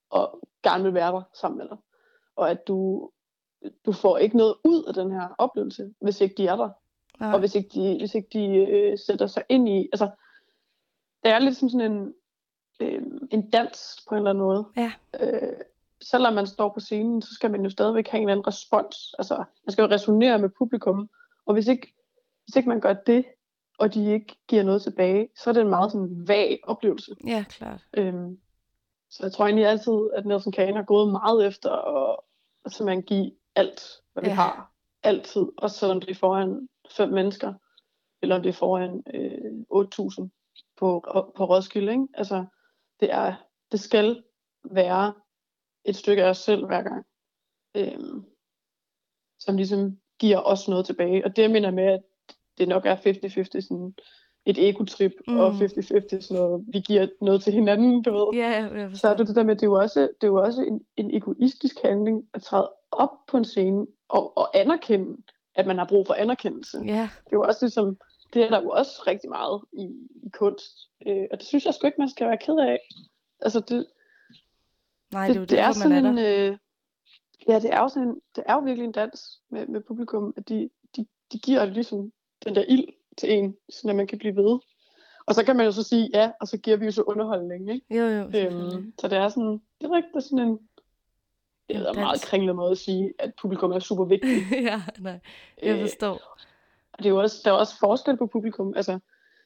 og 0.09 0.39
gerne 0.63 0.83
vil 0.83 0.93
være 0.93 1.11
der 1.11 1.21
sammen 1.33 1.57
med 1.57 1.67
dig. 1.69 1.77
Og 2.35 2.51
at 2.51 2.67
du, 2.67 3.09
du 3.85 3.91
får 3.91 4.17
ikke 4.17 4.37
noget 4.37 4.55
ud 4.63 4.83
af 4.83 4.93
den 4.93 5.11
her 5.11 5.27
oplevelse, 5.37 5.93
hvis 6.01 6.21
ikke 6.21 6.35
de 6.37 6.47
er 6.47 6.55
der. 6.55 6.69
Nej. 7.19 7.33
Og 7.33 7.39
hvis 7.39 7.55
ikke 7.55 7.69
de, 7.73 7.97
hvis 7.99 8.15
ikke 8.15 8.29
de 8.33 8.45
øh, 8.55 8.97
sætter 9.07 9.27
sig 9.27 9.43
ind 9.49 9.69
i... 9.69 9.89
Altså, 9.93 10.09
det 11.23 11.31
er 11.31 11.39
lidt 11.39 11.57
som 11.57 11.69
sådan 11.69 11.91
en, 11.91 12.13
øh, 12.79 13.01
en 13.31 13.49
dans 13.49 14.05
på 14.09 14.15
en 14.15 14.17
eller 14.17 14.29
anden 14.29 14.43
måde. 14.43 14.65
Ja. 14.77 14.91
Øh, 15.19 15.53
selvom 16.01 16.33
man 16.33 16.47
står 16.47 16.69
på 16.69 16.79
scenen, 16.79 17.21
så 17.21 17.33
skal 17.33 17.51
man 17.51 17.63
jo 17.63 17.69
stadigvæk 17.69 18.07
have 18.07 18.21
en 18.21 18.27
eller 18.27 18.33
anden 18.33 18.47
respons. 18.47 19.15
Altså, 19.19 19.35
man 19.65 19.71
skal 19.71 19.81
jo 19.83 19.89
resonere 19.89 20.39
med 20.39 20.49
publikum. 20.57 21.09
Og 21.45 21.53
hvis 21.53 21.67
ikke, 21.67 21.93
hvis 22.45 22.55
ikke 22.55 22.69
man 22.69 22.79
gør 22.79 22.93
det, 22.93 23.25
og 23.77 23.93
de 23.93 24.13
ikke 24.13 24.35
giver 24.47 24.63
noget 24.63 24.81
tilbage, 24.81 25.29
så 25.37 25.49
er 25.49 25.53
det 25.53 25.61
en 25.61 25.69
meget 25.69 25.91
sådan 25.91 26.27
vag 26.27 26.59
oplevelse. 26.63 27.15
Ja, 27.27 27.45
klart. 27.49 27.85
Øhm, 27.97 28.39
så 29.09 29.23
jeg 29.23 29.31
tror 29.31 29.45
egentlig 29.45 29.65
altid, 29.67 30.09
at 30.13 30.25
Nelson 30.25 30.51
Kane 30.51 30.75
har 30.75 30.83
gået 30.83 31.11
meget 31.11 31.47
efter 31.47 31.71
at, 31.71 32.15
at 32.65 32.71
simpelthen 32.71 33.03
give 33.03 33.31
alt, 33.55 33.81
hvad 34.13 34.23
vi 34.23 34.29
Ja. 34.29 34.35
har. 34.35 34.71
Altid. 35.03 35.45
Også 35.57 35.77
selvom 35.77 35.99
det 35.99 36.09
er 36.09 36.15
foran 36.15 36.67
fem 36.91 37.09
mennesker, 37.09 37.53
eller 38.21 38.35
om 38.35 38.41
det 38.41 38.49
er 38.49 38.53
foran 38.53 39.03
øh, 39.13 39.51
8.000 39.73 40.29
på, 40.77 41.05
på 41.37 41.45
Roskilde. 41.45 41.91
Ikke? 41.91 42.07
Altså, 42.13 42.45
det, 42.99 43.11
er, 43.11 43.33
det 43.71 43.79
skal 43.79 44.23
være 44.71 45.13
et 45.85 45.95
stykke 45.95 46.23
af 46.23 46.29
os 46.29 46.37
selv 46.37 46.65
hver 46.65 46.81
gang, 46.81 47.05
øhm, 47.75 48.25
som 49.39 49.57
ligesom 49.57 49.99
giver 50.19 50.41
os 50.41 50.67
noget 50.67 50.85
tilbage. 50.85 51.25
Og 51.25 51.35
det 51.35 51.41
jeg 51.41 51.51
mener 51.51 51.71
med, 51.71 51.83
at 51.83 52.01
det 52.57 52.67
nok 52.67 52.85
er 52.85 52.95
50-50 52.95 53.61
sådan 53.61 53.93
et 54.45 54.69
egotrip, 54.69 55.11
mm. 55.27 55.39
og 55.39 55.53
Mm. 55.53 55.59
50-50 55.59 56.21
sådan 56.21 56.43
noget, 56.43 56.65
vi 56.73 56.79
giver 56.79 57.07
noget 57.21 57.43
til 57.43 57.53
hinanden, 57.53 58.01
du 58.01 58.11
ved. 58.11 58.39
Ja, 58.39 58.69
jeg 58.75 58.97
Så 58.97 59.07
er 59.07 59.17
det 59.17 59.27
det 59.27 59.35
der 59.35 59.43
med, 59.43 59.55
det 59.55 59.63
er 59.63 59.67
jo 59.67 59.73
også, 59.73 60.01
det 60.01 60.27
er 60.27 60.27
jo 60.27 60.41
også 60.41 60.61
en, 60.61 60.81
en 60.97 61.15
egoistisk 61.15 61.81
handling 61.83 62.23
at 62.33 62.41
træde 62.41 62.71
op 62.91 63.09
på 63.27 63.37
en 63.37 63.45
scene 63.45 63.87
og, 64.09 64.37
og 64.37 64.57
anerkende, 64.57 65.17
at 65.55 65.67
man 65.67 65.77
har 65.77 65.85
brug 65.85 66.07
for 66.07 66.13
anerkendelse. 66.13 66.77
Ja. 66.85 67.09
Det 67.25 67.33
er 67.33 67.37
jo 67.37 67.41
også 67.41 67.65
ligesom, 67.65 67.97
det 68.33 68.43
er 68.43 68.49
der 68.49 68.61
jo 68.61 68.69
også 68.69 69.03
rigtig 69.07 69.29
meget 69.29 69.61
i, 69.73 69.83
i 70.23 70.29
kunst. 70.29 70.89
Øh, 71.07 71.25
og 71.31 71.37
det 71.37 71.47
synes 71.47 71.65
jeg 71.65 71.73
sgu 71.73 71.87
ikke, 71.87 72.01
man 72.01 72.09
skal 72.09 72.27
være 72.27 72.37
ked 72.37 72.57
af. 72.57 72.79
Altså 73.41 73.59
det, 73.59 73.85
Nej, 75.11 75.27
det, 75.27 75.35
det 75.35 75.41
er 75.41 75.45
det 75.45 75.59
er 75.59 75.71
sådan 75.71 76.05
er 76.05 76.09
en, 76.09 76.17
øh, 76.17 76.57
ja, 77.47 77.59
det 77.59 77.73
er 77.73 77.81
jo 77.81 77.89
sådan 77.89 78.09
en, 78.09 78.21
det 78.35 78.43
er 78.47 78.53
jo 78.53 78.59
virkelig 78.59 78.85
en 78.85 78.91
dans 78.91 79.41
med, 79.49 79.67
med 79.67 79.81
publikum, 79.81 80.33
at 80.37 80.49
de, 80.49 80.69
de, 80.95 81.05
de 81.31 81.39
giver 81.39 81.65
ligesom 81.65 82.11
den 82.45 82.55
der 82.55 82.63
ild 82.67 82.87
til 83.17 83.33
en, 83.33 83.55
så 83.69 83.93
man 83.93 84.07
kan 84.07 84.17
blive 84.17 84.35
ved. 84.35 84.59
Og 85.25 85.35
så 85.35 85.45
kan 85.45 85.55
man 85.55 85.65
jo 85.65 85.71
så 85.71 85.83
sige 85.83 86.09
ja, 86.13 86.31
og 86.41 86.47
så 86.47 86.57
giver 86.57 86.77
vi 86.77 86.85
jo 86.85 86.91
så 86.91 87.01
underholdning, 87.01 87.71
ikke? 87.73 87.95
Jo, 87.95 88.05
jo, 88.05 88.23
øhm, 88.23 88.93
så 88.99 89.07
det 89.07 89.17
er 89.17 89.29
sådan, 89.29 89.61
det 89.81 89.87
er 89.87 89.95
rigtigt 89.95 90.23
sådan 90.23 90.47
en, 90.47 90.59
det 91.69 91.75
er 91.75 91.89
en 91.89 91.99
meget 91.99 92.21
kringlet 92.21 92.55
måde 92.55 92.71
at 92.71 92.77
sige, 92.77 93.13
at 93.19 93.31
publikum 93.41 93.71
er 93.71 93.79
super 93.79 94.05
vigtigt. 94.05 94.43
ja, 94.69 94.81
nej, 94.99 95.19
jeg 95.63 95.75
Øh, 95.75 95.81
forstår. 95.81 96.37
Og 96.93 96.97
det 96.97 97.05
er 97.05 97.09
jo 97.09 97.17
også, 97.19 97.41
der 97.45 97.51
er 97.51 97.55
også 97.55 97.79
forskel 97.79 98.17
på 98.17 98.27
publikum. 98.27 98.73
Altså, 98.75 98.99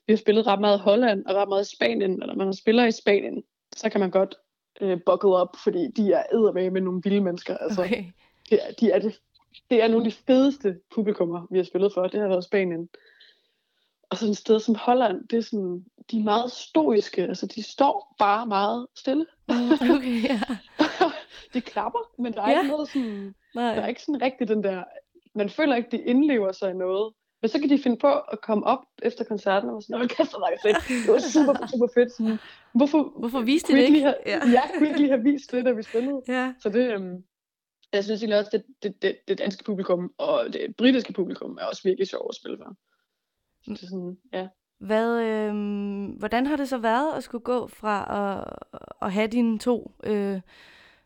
vi 0.07 0.13
har 0.13 0.17
spillet 0.17 0.47
ret 0.47 0.59
meget 0.61 0.77
i 0.77 0.81
Holland 0.81 1.25
og 1.25 1.35
ret 1.35 1.49
meget 1.49 1.71
i 1.71 1.75
Spanien, 1.75 2.21
eller 2.21 2.35
når 2.35 2.45
man 2.45 2.53
spiller 2.53 2.85
i 2.85 2.91
Spanien, 2.91 3.43
så 3.75 3.89
kan 3.89 3.99
man 3.99 4.11
godt 4.11 4.35
øh, 4.81 4.99
buckle 5.05 5.35
op, 5.35 5.55
fordi 5.63 5.87
de 5.97 6.11
er 6.13 6.23
eddermame 6.33 6.69
med 6.69 6.81
nogle 6.81 7.01
vilde 7.03 7.21
mennesker. 7.21 7.57
Altså, 7.57 7.81
Okay. 7.81 8.03
det, 8.49 8.59
er, 8.67 8.73
de 8.79 8.91
er 8.91 8.99
det, 8.99 9.19
det 9.69 9.83
er 9.83 9.87
nogle 9.87 10.05
af 10.05 10.11
de 10.11 10.17
fedeste 10.27 10.79
publikummer, 10.95 11.47
vi 11.51 11.57
har 11.57 11.63
spillet 11.65 11.93
for. 11.93 12.07
Det 12.07 12.19
har 12.19 12.27
været 12.27 12.43
Spanien. 12.43 12.89
Og 14.09 14.17
sådan 14.17 14.31
et 14.31 14.37
sted 14.37 14.59
som 14.59 14.75
Holland, 14.75 15.27
det 15.27 15.37
er 15.37 15.41
sådan, 15.41 15.85
de 16.11 16.19
er 16.19 16.23
meget 16.23 16.51
stoiske. 16.51 17.21
Altså, 17.21 17.45
de 17.45 17.63
står 17.63 18.15
bare 18.19 18.45
meget 18.47 18.87
stille. 18.95 19.25
Okay, 19.95 20.23
ja. 20.23 20.39
de 21.53 21.61
klapper, 21.61 21.99
men 22.21 22.33
der 22.33 22.41
er 22.41 22.51
Ja. 22.51 22.57
ikke 22.59 22.71
noget 22.71 22.89
sådan, 22.89 23.35
Nej. 23.55 23.75
der 23.75 23.81
er 23.81 23.87
ikke 23.87 24.01
sådan 24.01 24.21
rigtig 24.21 24.47
den 24.47 24.63
der, 24.63 24.83
man 25.35 25.49
føler 25.49 25.75
ikke, 25.75 25.89
de 25.91 25.97
indlever 25.97 26.51
sig 26.51 26.71
i 26.71 26.73
noget. 26.73 27.13
Men 27.41 27.49
så 27.49 27.59
kan 27.59 27.69
de 27.69 27.79
finde 27.79 27.97
på 27.97 28.07
at 28.13 28.41
komme 28.41 28.65
op 28.65 28.79
efter 29.03 29.23
koncerten 29.23 29.69
og 29.69 29.73
være 29.73 29.81
sådan, 29.81 30.01
åh, 30.01 30.07
kæft, 30.07 30.29
hvor 30.31 30.39
var 30.39 30.47
det 30.49 30.59
fedt. 30.65 31.05
Det 31.05 31.13
var 31.13 31.19
super, 31.19 31.67
super 31.73 31.87
fedt. 31.93 32.11
Sådan, 32.11 32.37
hvorfor, 32.75 33.19
Hvorfor 33.19 33.41
viste 33.41 33.67
det 33.73 33.75
lige 33.75 33.87
ikke? 33.87 33.99
Have, 34.01 34.15
Ja. 34.25 34.39
ja. 34.49 34.61
kunne 34.77 34.87
ikke 34.87 34.99
lige 34.99 35.09
have 35.11 35.23
vist 35.23 35.51
det, 35.51 35.65
da 35.65 35.71
vi 35.71 35.83
spillede? 35.83 36.21
Ja. 36.27 36.53
Så 36.61 36.69
det, 36.69 36.91
øhm, 36.93 37.23
jeg 37.93 38.03
synes 38.03 38.21
egentlig 38.21 38.39
også, 38.39 38.49
det, 38.53 38.63
det, 38.83 39.01
det, 39.01 39.17
det 39.27 39.37
danske 39.37 39.63
publikum 39.63 40.11
og 40.17 40.53
det 40.53 40.75
britiske 40.77 41.13
publikum 41.13 41.57
er 41.61 41.65
også 41.65 41.81
virkelig 41.83 42.07
sjovt 42.07 42.25
at 42.29 42.35
spille 42.35 42.57
for. 42.57 42.75
Så 43.75 43.87
sådan, 43.87 44.17
ja. 44.33 44.47
Hvad, 44.79 45.21
øh, 45.21 45.53
hvordan 46.17 46.45
har 46.45 46.55
det 46.55 46.69
så 46.69 46.77
været 46.77 47.17
at 47.17 47.23
skulle 47.23 47.43
gå 47.43 47.67
fra 47.67 47.97
at, 48.19 48.79
at 49.01 49.13
have 49.13 49.27
dine 49.27 49.59
to 49.59 49.91
øh, 50.03 50.41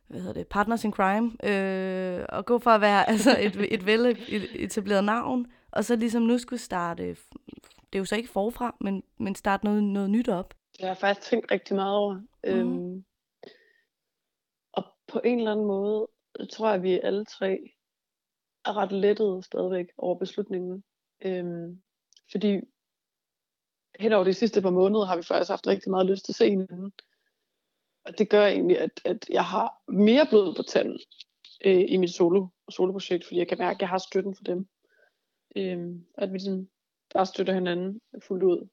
hvad 0.07 0.21
hedder 0.21 0.33
det, 0.33 0.47
partners 0.47 0.83
in 0.83 0.91
crime, 0.91 1.31
øh, 1.43 2.25
og 2.29 2.45
gå 2.45 2.59
fra 2.59 2.75
at 2.75 2.81
være 2.81 3.09
altså 3.11 3.37
et, 3.39 3.73
et 3.73 3.85
vel 3.85 4.17
etableret 4.55 5.03
navn, 5.03 5.51
og 5.71 5.85
så 5.85 5.95
ligesom 5.95 6.23
nu 6.23 6.37
skulle 6.37 6.59
starte, 6.59 7.09
det 7.09 7.93
er 7.93 7.99
jo 7.99 8.05
så 8.05 8.15
ikke 8.15 8.29
forfra, 8.29 8.75
men, 8.81 9.03
men 9.17 9.35
starte 9.35 9.65
noget, 9.65 9.83
noget 9.83 10.09
nyt 10.09 10.29
op. 10.29 10.53
Det 10.73 10.81
har 10.81 10.87
jeg 10.87 10.97
faktisk 10.97 11.29
tænkt 11.29 11.51
rigtig 11.51 11.75
meget 11.75 11.95
over. 11.95 12.13
Mm. 12.13 12.25
Øhm, 12.43 13.05
og 14.73 14.83
på 15.07 15.21
en 15.25 15.37
eller 15.37 15.51
anden 15.51 15.65
måde, 15.65 16.07
tror 16.51 16.67
jeg, 16.67 16.75
at 16.75 16.83
vi 16.83 16.99
alle 17.03 17.25
tre 17.25 17.59
er 18.65 18.77
ret 18.77 18.91
lettede 18.91 19.43
stadigvæk 19.43 19.85
over 19.97 20.19
beslutningen. 20.19 20.83
Øhm, 21.25 21.81
fordi 22.31 22.61
hen 23.99 24.13
over 24.13 24.23
de 24.23 24.33
sidste 24.33 24.61
par 24.61 24.69
måneder 24.69 25.05
har 25.05 25.15
vi 25.15 25.23
faktisk 25.23 25.49
haft 25.49 25.67
rigtig 25.67 25.91
meget 25.91 26.05
lyst 26.05 26.25
til 26.25 26.31
at 26.31 26.35
se 26.35 26.49
hinanden. 26.49 26.93
Og 28.05 28.17
det 28.17 28.29
gør 28.29 28.45
egentlig, 28.45 28.79
at, 28.79 29.01
at 29.05 29.29
jeg 29.29 29.45
har 29.45 29.81
mere 29.91 30.27
blod 30.29 30.55
på 30.55 30.63
tanden 30.63 30.99
øh, 31.65 31.85
i 31.87 31.97
mit 31.97 32.13
solo, 32.13 32.47
soloprojekt, 32.69 33.25
fordi 33.25 33.39
jeg 33.39 33.47
kan 33.47 33.57
mærke, 33.57 33.77
at 33.77 33.81
jeg 33.81 33.89
har 33.89 33.97
støtten 33.97 34.35
for 34.35 34.43
dem. 34.43 34.67
Øhm, 35.55 36.05
at 36.17 36.33
vi 36.33 36.39
sådan 36.39 36.69
bare 37.13 37.25
støtter 37.25 37.53
hinanden 37.53 38.01
fuldt 38.27 38.43
ud. 38.43 38.67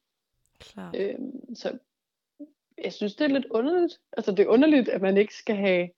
Klar. 0.59 0.95
Øhm, 0.97 1.55
så 1.55 1.79
jeg 2.85 2.93
synes, 2.93 3.17
det 3.17 3.25
er 3.25 3.29
lidt 3.29 3.47
underligt. 3.51 4.01
Altså, 4.13 4.31
det 4.31 4.41
er 4.41 4.47
underligt, 4.47 4.89
at 4.89 5.03
man 5.03 5.17
ikke 5.17 5.35
skal 5.35 5.57
have, 5.57 5.89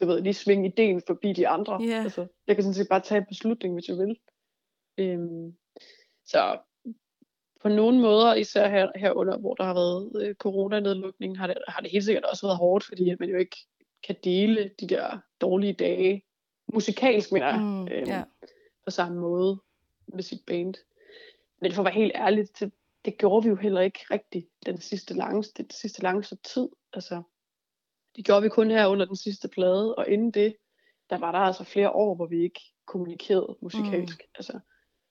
du 0.00 0.06
ved, 0.06 0.20
lige 0.20 0.34
svinge 0.34 0.68
ideen 0.68 1.02
forbi 1.06 1.32
de 1.32 1.48
andre. 1.48 1.82
Ja. 1.82 2.02
Altså, 2.02 2.26
jeg 2.46 2.56
kan 2.56 2.62
sådan 2.62 2.74
set 2.74 2.88
bare 2.90 3.00
tage 3.00 3.18
en 3.18 3.26
beslutning, 3.26 3.74
hvis 3.74 3.88
jeg 3.88 3.96
vil. 3.96 4.18
Øhm, 4.98 5.56
så 6.26 6.58
på 7.62 7.68
nogle 7.68 8.00
måder, 8.00 8.34
især 8.34 8.68
her, 8.68 8.90
herunder, 8.96 9.38
hvor 9.38 9.54
der 9.54 9.64
har 9.64 9.74
været 9.74 10.22
øh, 10.22 10.34
coronanedlukning, 10.34 11.38
har 11.38 11.46
det, 11.46 11.56
har 11.68 11.80
det 11.80 11.90
helt 11.90 12.04
sikkert 12.04 12.24
også 12.24 12.46
været 12.46 12.56
hårdt, 12.58 12.84
fordi 12.84 13.10
at 13.10 13.20
man 13.20 13.28
jo 13.28 13.36
ikke 13.36 13.56
kan 14.06 14.16
dele 14.24 14.70
de 14.80 14.86
der 14.86 15.18
dårlige 15.40 15.72
dage, 15.72 16.22
musikalsk 16.72 17.32
mener 17.32 17.46
jeg, 17.46 17.60
Mm, 17.60 17.88
øhm, 17.88 18.08
ja. 18.08 18.22
på 18.84 18.90
samme 18.90 19.20
måde 19.20 19.60
med 20.06 20.22
sit 20.22 20.40
band. 20.46 20.74
Men 21.60 21.72
for 21.72 21.82
at 21.82 21.84
være 21.84 21.94
helt 21.94 22.12
ærlig, 22.14 22.46
det, 22.60 22.72
det 23.04 23.18
gjorde 23.18 23.42
vi 23.44 23.48
jo 23.48 23.56
heller 23.56 23.80
ikke 23.80 24.00
rigtigt 24.10 24.46
den 24.66 24.80
sidste 24.80 25.14
lange, 25.14 25.42
det 25.56 25.72
sidste 25.72 26.02
lange 26.02 26.22
tid. 26.22 26.68
Altså, 26.92 27.22
det 28.16 28.24
gjorde 28.24 28.42
vi 28.42 28.48
kun 28.48 28.70
her 28.70 28.86
under 28.86 29.06
den 29.06 29.16
sidste 29.16 29.48
plade, 29.48 29.94
og 29.94 30.08
inden 30.08 30.30
det, 30.30 30.56
der 31.10 31.18
var 31.18 31.32
der 31.32 31.38
altså 31.38 31.64
flere 31.64 31.90
år, 31.90 32.14
hvor 32.14 32.26
vi 32.26 32.42
ikke 32.42 32.60
kommunikerede 32.86 33.56
musikalsk. 33.62 34.18
Mm. 34.18 34.30
Altså, 34.34 34.60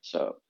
så 0.04 0.45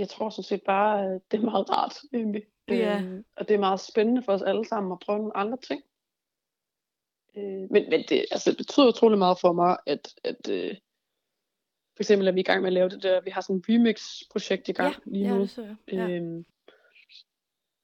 jeg 0.00 0.08
tror 0.08 0.30
sådan 0.30 0.42
set 0.44 0.62
bare, 0.62 1.04
at 1.04 1.20
det 1.30 1.40
er 1.40 1.44
meget 1.44 1.70
rart 1.70 1.96
egentlig. 2.12 2.42
Ja. 2.68 3.00
Øhm, 3.00 3.24
og 3.36 3.48
det 3.48 3.54
er 3.54 3.58
meget 3.58 3.80
spændende 3.80 4.22
for 4.22 4.32
os 4.32 4.42
alle 4.42 4.64
sammen 4.64 4.92
at 4.92 4.98
prøve 4.98 5.18
nogle 5.18 5.36
andre 5.36 5.58
ting. 5.58 5.82
Øh, 7.36 7.70
men 7.70 7.90
men 7.90 8.04
det, 8.08 8.24
altså, 8.30 8.50
det 8.50 8.56
betyder 8.56 8.88
utrolig 8.88 9.18
meget 9.18 9.38
for 9.40 9.52
mig, 9.52 9.76
at, 9.86 10.14
at 10.24 10.48
øh, 10.50 10.76
for 11.96 12.02
eksempel 12.02 12.28
er 12.28 12.32
vi 12.32 12.40
i 12.40 12.42
gang 12.42 12.62
med 12.62 12.68
at 12.68 12.72
lave 12.72 12.88
det 12.88 13.02
der, 13.02 13.20
vi 13.20 13.30
har 13.30 13.40
sådan 13.40 13.56
et 13.56 13.64
remix-projekt 13.68 14.68
i 14.68 14.72
gang 14.72 14.94
Ja, 15.06 15.10
lige 15.12 15.28
ja, 15.28 15.34
nu. 15.34 15.40
det 15.40 15.50
så 15.50 15.62
jeg. 15.62 15.76
Ja. 15.92 16.08
Øhm, 16.08 16.44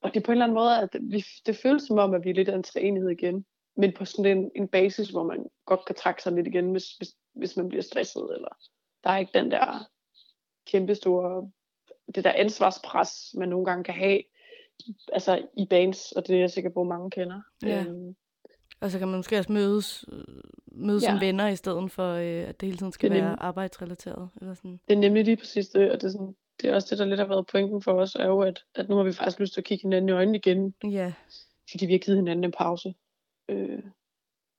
og 0.00 0.14
det 0.14 0.20
er 0.20 0.24
på 0.24 0.32
en 0.32 0.36
eller 0.36 0.44
anden 0.44 0.54
måde, 0.54 0.80
at 0.80 0.96
vi, 1.00 1.24
det 1.46 1.56
føles 1.56 1.82
som 1.82 1.98
om, 1.98 2.14
at 2.14 2.24
vi 2.24 2.30
er 2.30 2.34
lidt 2.34 2.48
af 2.48 2.56
en 2.56 2.62
træenighed 2.62 3.10
igen. 3.10 3.46
Men 3.76 3.92
på 3.92 4.04
sådan 4.04 4.38
en, 4.38 4.50
en 4.56 4.68
basis, 4.68 5.08
hvor 5.08 5.22
man 5.22 5.46
godt 5.66 5.84
kan 5.86 5.94
trække 5.94 6.22
sig 6.22 6.32
lidt 6.32 6.46
igen, 6.46 6.72
hvis, 6.72 6.92
hvis, 6.92 7.08
hvis 7.34 7.56
man 7.56 7.68
bliver 7.68 7.82
stresset. 7.82 8.28
Eller 8.34 8.48
der 9.04 9.10
er 9.10 9.18
ikke 9.18 9.38
den 9.38 9.50
der 9.50 9.88
kæmpe 10.66 10.94
store, 10.94 11.50
det 12.14 12.24
der 12.24 12.32
ansvarspres, 12.32 13.34
man 13.38 13.48
nogle 13.48 13.64
gange 13.66 13.84
kan 13.84 13.94
have 13.94 14.22
altså 15.12 15.46
i 15.56 15.66
bands, 15.70 16.12
og 16.12 16.26
det 16.26 16.36
er 16.36 16.40
jeg 16.40 16.50
sikker 16.50 16.70
på, 16.70 16.84
mange 16.84 17.10
kender. 17.10 17.40
Ja. 17.62 17.84
Øhm, 17.88 18.16
Og 18.80 18.90
så 18.90 18.98
kan 18.98 19.08
man 19.08 19.16
måske 19.16 19.38
også 19.38 19.52
mødes, 19.52 20.04
mødes 20.66 21.02
ja. 21.04 21.10
som 21.10 21.20
venner, 21.20 21.48
i 21.48 21.56
stedet 21.56 21.90
for, 21.92 22.12
øh, 22.12 22.48
at 22.48 22.60
det 22.60 22.66
hele 22.66 22.78
tiden 22.78 22.92
skal 22.92 23.10
Det 23.10 23.16
være 23.16 23.24
nemlig- 23.28 23.38
arbejdsrelateret. 23.44 24.28
Eller 24.40 24.54
sådan. 24.54 24.80
Det 24.88 24.94
er 24.94 24.98
nemlig 25.00 25.24
lige 25.24 25.36
præcis 25.36 25.68
det, 25.68 25.90
og 25.90 26.00
det 26.00 26.06
er, 26.06 26.10
sådan, 26.10 26.36
det 26.62 26.70
er 26.70 26.74
også 26.74 26.88
det, 26.90 26.98
der 26.98 27.04
lidt 27.04 27.20
har 27.20 27.26
været 27.26 27.46
pointen 27.46 27.82
for 27.82 27.92
os, 27.92 28.14
er 28.14 28.26
jo, 28.26 28.40
at, 28.40 28.64
at 28.74 28.88
nu 28.88 28.96
har 28.96 29.02
vi 29.04 29.12
faktisk 29.12 29.40
lyst 29.40 29.52
til 29.52 29.60
at 29.60 29.64
kigge 29.64 29.82
hinanden 29.82 30.08
i 30.08 30.12
øjnene 30.12 30.38
igen, 30.38 30.74
Ja. 30.90 31.12
fordi 31.70 31.86
vi 31.86 31.92
har 31.92 31.98
givet 31.98 32.18
hinanden 32.18 32.44
en 32.44 32.52
pause. 32.52 32.94
Øh, 33.48 33.82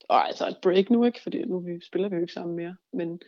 og 0.10 0.28
altså 0.28 0.48
et 0.48 0.58
break 0.62 0.90
nu, 0.90 1.04
ikke? 1.06 1.22
Fordi 1.24 1.46
nu 1.46 1.60
vi, 1.60 1.80
spiller 1.86 2.10
vi 2.10 2.16
jo 2.16 2.22
ikke 2.22 2.34
sammen 2.34 2.56
mere. 2.56 2.76
Men, 2.94 3.22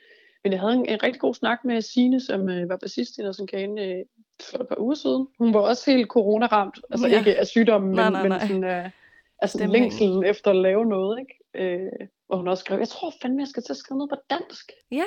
men 0.44 0.52
jeg 0.53 0.60
havde 0.60 0.74
en, 0.74 0.86
en 0.90 1.03
rigtig 1.03 1.22
god 1.22 1.34
snak 1.34 1.66
med 1.66 1.82
Sine, 1.82 2.22
som 2.22 2.49
øh, 2.49 2.70
var 2.70 2.78
bassist 2.78 3.18
i 3.18 3.22
Nelson 3.22 3.48
Kane 3.48 3.82
øh, 3.84 4.06
for 4.52 4.57
et 4.57 4.68
par 4.68 4.80
uger 4.80 4.95
siden. 4.95 5.28
Hun 5.40 5.53
var 5.53 5.60
også 5.60 5.91
helt 5.91 6.07
corona-ramt. 6.07 6.80
Altså 6.91 7.07
Ja. 7.07 7.18
ikke 7.18 7.40
af 7.40 7.48
sygdommen, 7.48 7.91
Nej, 7.91 8.03
men, 8.03 8.14
nej, 8.14 8.22
men 8.22 8.30
nej. 8.32 8.48
sådan 8.48 8.64
af, 8.64 8.91
af 9.41 9.49
sådan 9.49 9.60
Stemningen. 9.68 9.82
længselen 9.90 10.24
efter 10.26 10.52
at 10.52 10.57
lave 10.57 10.86
noget, 10.86 11.20
ikke? 11.20 11.36
Øh, 11.56 11.91
hvor 12.28 12.38
hun 12.38 12.48
også 12.48 12.61
skrev, 12.61 12.80
jeg 12.80 12.88
tror 12.90 13.14
fandme, 13.22 13.41
jeg 13.41 13.48
skal 13.48 13.64
til 13.64 13.74
at 13.74 13.78
skrive 13.78 13.98
noget 13.98 14.10
på 14.10 14.18
dansk. 14.30 14.72
Ja. 14.91 15.03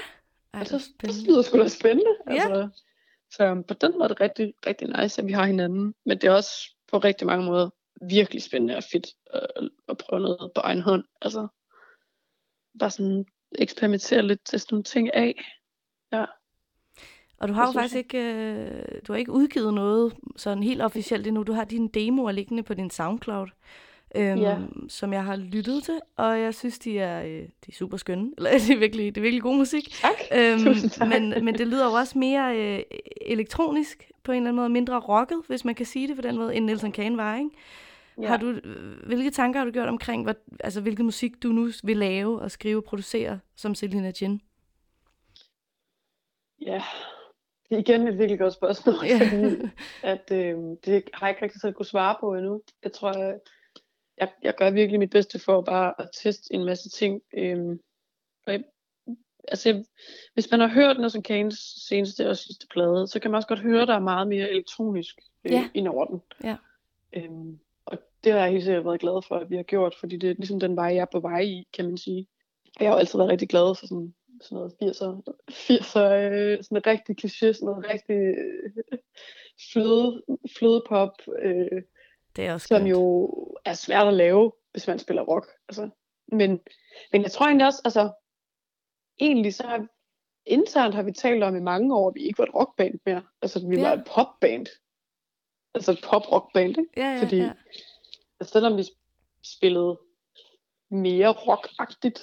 Ej, 0.54 0.60
og 0.60 0.68
hvor 0.68 0.78
så, 0.78 0.88
det 1.00 1.22
lyder 1.28 1.42
sgu 1.42 1.58
da 1.58 1.68
spændende. 1.68 2.10
Ja. 2.26 2.32
Altså, 2.32 2.68
så 3.30 3.50
um, 3.50 3.64
på 3.64 3.74
den 3.74 3.92
måde 3.92 4.04
er 4.04 4.08
det 4.08 4.20
rigtig, 4.20 4.54
rigtig 4.66 4.88
nice, 5.02 5.22
at 5.22 5.28
vi 5.28 5.32
har 5.32 5.46
hinanden. 5.46 5.94
Men 6.06 6.18
det 6.18 6.24
er 6.28 6.32
også 6.32 6.50
på 6.92 6.98
rigtig 6.98 7.26
mange 7.26 7.44
måder 7.46 7.70
virkelig 8.08 8.42
spændende 8.42 8.76
og 8.76 8.82
fedt 8.92 9.06
at, 9.34 9.46
at 9.88 9.96
prøve 9.98 10.22
noget 10.22 10.50
på 10.54 10.60
egen 10.60 10.80
hånd. 10.80 11.04
Altså, 11.22 11.46
bare 12.78 12.90
sådan 12.90 13.24
eksperimentere 13.58 14.22
lidt, 14.22 14.40
teste 14.44 14.72
nogle 14.72 14.84
ting 14.84 15.14
af. 15.14 15.44
Ja. 16.12 16.24
Og 17.40 17.48
du 17.48 17.52
har 17.52 17.62
jo 17.62 17.66
Det 17.66 17.72
synes 17.72 17.82
faktisk 17.82 17.96
ikke, 17.96 18.18
øh, 18.18 18.82
du 19.06 19.12
har 19.12 19.18
ikke 19.18 19.32
udgivet 19.32 19.74
noget 19.74 20.14
sådan 20.36 20.62
helt 20.62 20.82
officielt 20.82 21.26
endnu. 21.26 21.42
Du 21.42 21.52
har 21.52 21.64
dine 21.64 21.88
demoer 21.88 22.32
liggende 22.32 22.62
på 22.62 22.74
din 22.74 22.90
SoundCloud, 22.90 23.46
øhm, 24.14 24.40
Ja. 24.40 24.56
som 24.88 25.12
jeg 25.12 25.24
har 25.24 25.36
lyttet 25.36 25.84
til, 25.84 26.00
og 26.16 26.40
jeg 26.40 26.54
synes, 26.54 26.78
de 26.78 26.98
er, 26.98 27.22
øh, 27.22 27.28
de 27.42 27.48
er 27.68 27.72
super 27.72 27.96
skønne. 27.96 28.30
Eller 28.36 28.50
det 28.50 28.70
er 28.70 28.78
virkelig, 28.78 29.14
det 29.14 29.20
er 29.20 29.22
virkelig 29.22 29.42
god 29.42 29.56
musik. 29.56 29.90
Tak. 29.90 30.38
Øhm, 30.38 30.74
tak. 30.90 31.08
Men, 31.08 31.44
men 31.44 31.54
det 31.58 31.68
lyder 31.68 31.84
jo 31.86 31.92
også 31.92 32.18
mere 32.18 32.58
øh, 32.58 32.82
elektronisk 33.26 34.10
på 34.22 34.32
en 34.32 34.36
eller 34.36 34.48
anden 34.48 34.56
måde, 34.56 34.68
mindre 34.68 34.98
rocket, 35.00 35.38
hvis 35.46 35.64
man 35.64 35.74
kan 35.74 35.86
sige 35.86 36.08
det 36.08 36.16
på 36.16 36.22
den 36.22 36.36
måde, 36.36 36.54
end 36.54 36.64
Nelson 36.64 36.92
Kane 36.92 37.16
var, 37.16 37.36
ikke? 37.36 37.50
Ja. 38.22 38.28
Har 38.28 38.36
du, 38.36 38.60
hvilke 39.06 39.30
tanker 39.30 39.60
har 39.60 39.64
du 39.64 39.70
gjort 39.72 39.88
omkring, 39.88 40.22
hvad, 40.24 40.34
altså, 40.60 40.80
hvilken 40.80 41.04
musik 41.04 41.42
du 41.42 41.48
nu 41.48 41.68
vil 41.84 41.96
lave 41.96 42.40
og 42.40 42.50
skrive 42.50 42.78
og 42.78 42.84
producere 42.84 43.40
som 43.56 43.74
Selina 43.74 44.12
Jin? 44.20 44.40
Ja, 46.60 46.82
det 47.68 47.74
er 47.76 47.78
igen 47.78 48.08
et 48.08 48.18
virkelig 48.18 48.38
godt 48.38 48.54
spørgsmål, 48.54 48.94
Ja. 49.06 49.18
fordi 49.18 49.68
at, 50.02 50.30
øh, 50.32 50.58
det 50.84 51.04
har 51.14 51.26
jeg 51.26 51.30
ikke 51.30 51.42
rigtig 51.42 51.60
selv 51.60 51.72
kunne 51.74 51.86
svare 51.86 52.16
på 52.20 52.34
endnu. 52.34 52.62
Jeg 52.82 52.92
tror, 52.92 53.18
jeg, 53.18 53.38
jeg, 54.18 54.32
jeg 54.42 54.54
gør 54.54 54.70
virkelig 54.70 54.98
mit 54.98 55.10
bedste 55.10 55.38
for 55.38 55.60
bare 55.60 55.94
at 55.98 56.08
teste 56.22 56.54
en 56.54 56.64
masse 56.64 56.88
ting. 56.90 57.22
Øh, 57.36 57.58
og 58.46 58.52
jeg, 58.52 58.64
altså, 59.48 59.68
jeg, 59.68 59.84
hvis 60.34 60.50
man 60.50 60.60
har 60.60 60.68
hørt 60.68 61.00
Nelson 61.00 61.22
Kanes 61.22 61.58
seneste 61.88 62.28
og 62.30 62.36
sidste 62.36 62.66
plade, 62.70 63.06
så 63.06 63.20
kan 63.20 63.30
man 63.30 63.36
også 63.36 63.48
godt 63.48 63.60
høre, 63.60 63.82
at 63.82 63.88
der 63.88 63.94
er 63.94 63.98
meget 64.00 64.28
mere 64.28 64.50
elektronisk 64.50 65.16
øh, 65.44 65.52
Ja. 65.52 65.68
ind 65.74 65.88
over 65.88 66.04
den. 66.06 66.22
Ja. 66.44 66.56
Øhm, 67.12 67.58
det 68.24 68.32
har 68.32 68.40
jeg 68.40 68.50
helt 68.50 68.64
sikkert 68.64 68.84
været 68.84 69.00
glad 69.00 69.22
for, 69.28 69.36
at 69.36 69.50
vi 69.50 69.56
har 69.56 69.62
gjort, 69.62 69.94
fordi 70.00 70.16
det 70.16 70.30
er 70.30 70.34
ligesom 70.34 70.60
den 70.60 70.76
vej, 70.76 70.84
jeg 70.84 71.00
er 71.00 71.12
på 71.12 71.20
vej 71.20 71.40
i, 71.40 71.68
kan 71.72 71.84
man 71.84 71.98
sige. 71.98 72.26
Jeg 72.80 72.88
har 72.88 72.94
jo 72.94 72.98
altid 72.98 73.18
været 73.18 73.30
rigtig 73.30 73.48
glad 73.48 73.74
for 73.78 73.86
sådan, 73.86 74.14
sådan 74.40 74.56
noget 74.56 74.72
80'er, 74.82 75.22
80'er 75.50 76.00
øh, 76.00 76.64
sådan 76.64 76.86
rigtig 76.86 77.16
kliché, 77.20 77.52
sådan 77.52 77.66
noget 77.66 77.86
rigtig 77.92 78.16
øh, 78.16 78.98
fløde, 79.72 80.22
flødepop, 80.58 81.12
øh, 81.42 81.82
det 82.36 82.46
er 82.46 82.52
også 82.52 82.66
som 82.66 82.76
skønt. 82.76 82.90
jo 82.90 83.30
er 83.64 83.74
svært 83.74 84.06
at 84.06 84.14
lave, 84.14 84.52
hvis 84.72 84.86
man 84.86 84.98
spiller 84.98 85.22
rock. 85.22 85.46
Altså. 85.68 85.90
Men, 86.28 86.60
men 87.12 87.22
jeg 87.22 87.30
tror 87.30 87.46
egentlig 87.46 87.66
også, 87.66 87.82
altså, 87.84 88.12
egentlig 89.20 89.54
så 89.54 89.62
har, 89.62 89.86
internt 90.46 90.94
har 90.94 91.02
vi 91.02 91.12
talt 91.12 91.42
om 91.42 91.56
i 91.56 91.60
mange 91.60 91.96
år, 91.96 92.08
at 92.08 92.14
vi 92.14 92.20
ikke 92.20 92.38
var 92.38 92.44
et 92.44 92.54
rockband 92.54 92.94
mere. 93.06 93.22
Altså, 93.42 93.68
vi 93.68 93.76
ja. 93.76 93.82
var 93.82 93.92
et 93.92 94.04
popband. 94.14 94.66
Altså 95.74 95.92
et 95.92 96.04
pop-rockband, 96.10 96.68
ikke? 96.68 96.90
Ja, 96.96 97.14
ja, 97.14 97.22
Fordi 97.22 97.36
ja. 97.36 97.52
Altså, 98.42 98.52
selvom 98.52 98.76
vi 98.76 98.84
spillede 99.44 99.98
mere 100.90 101.28
rockagtigt, 101.28 102.18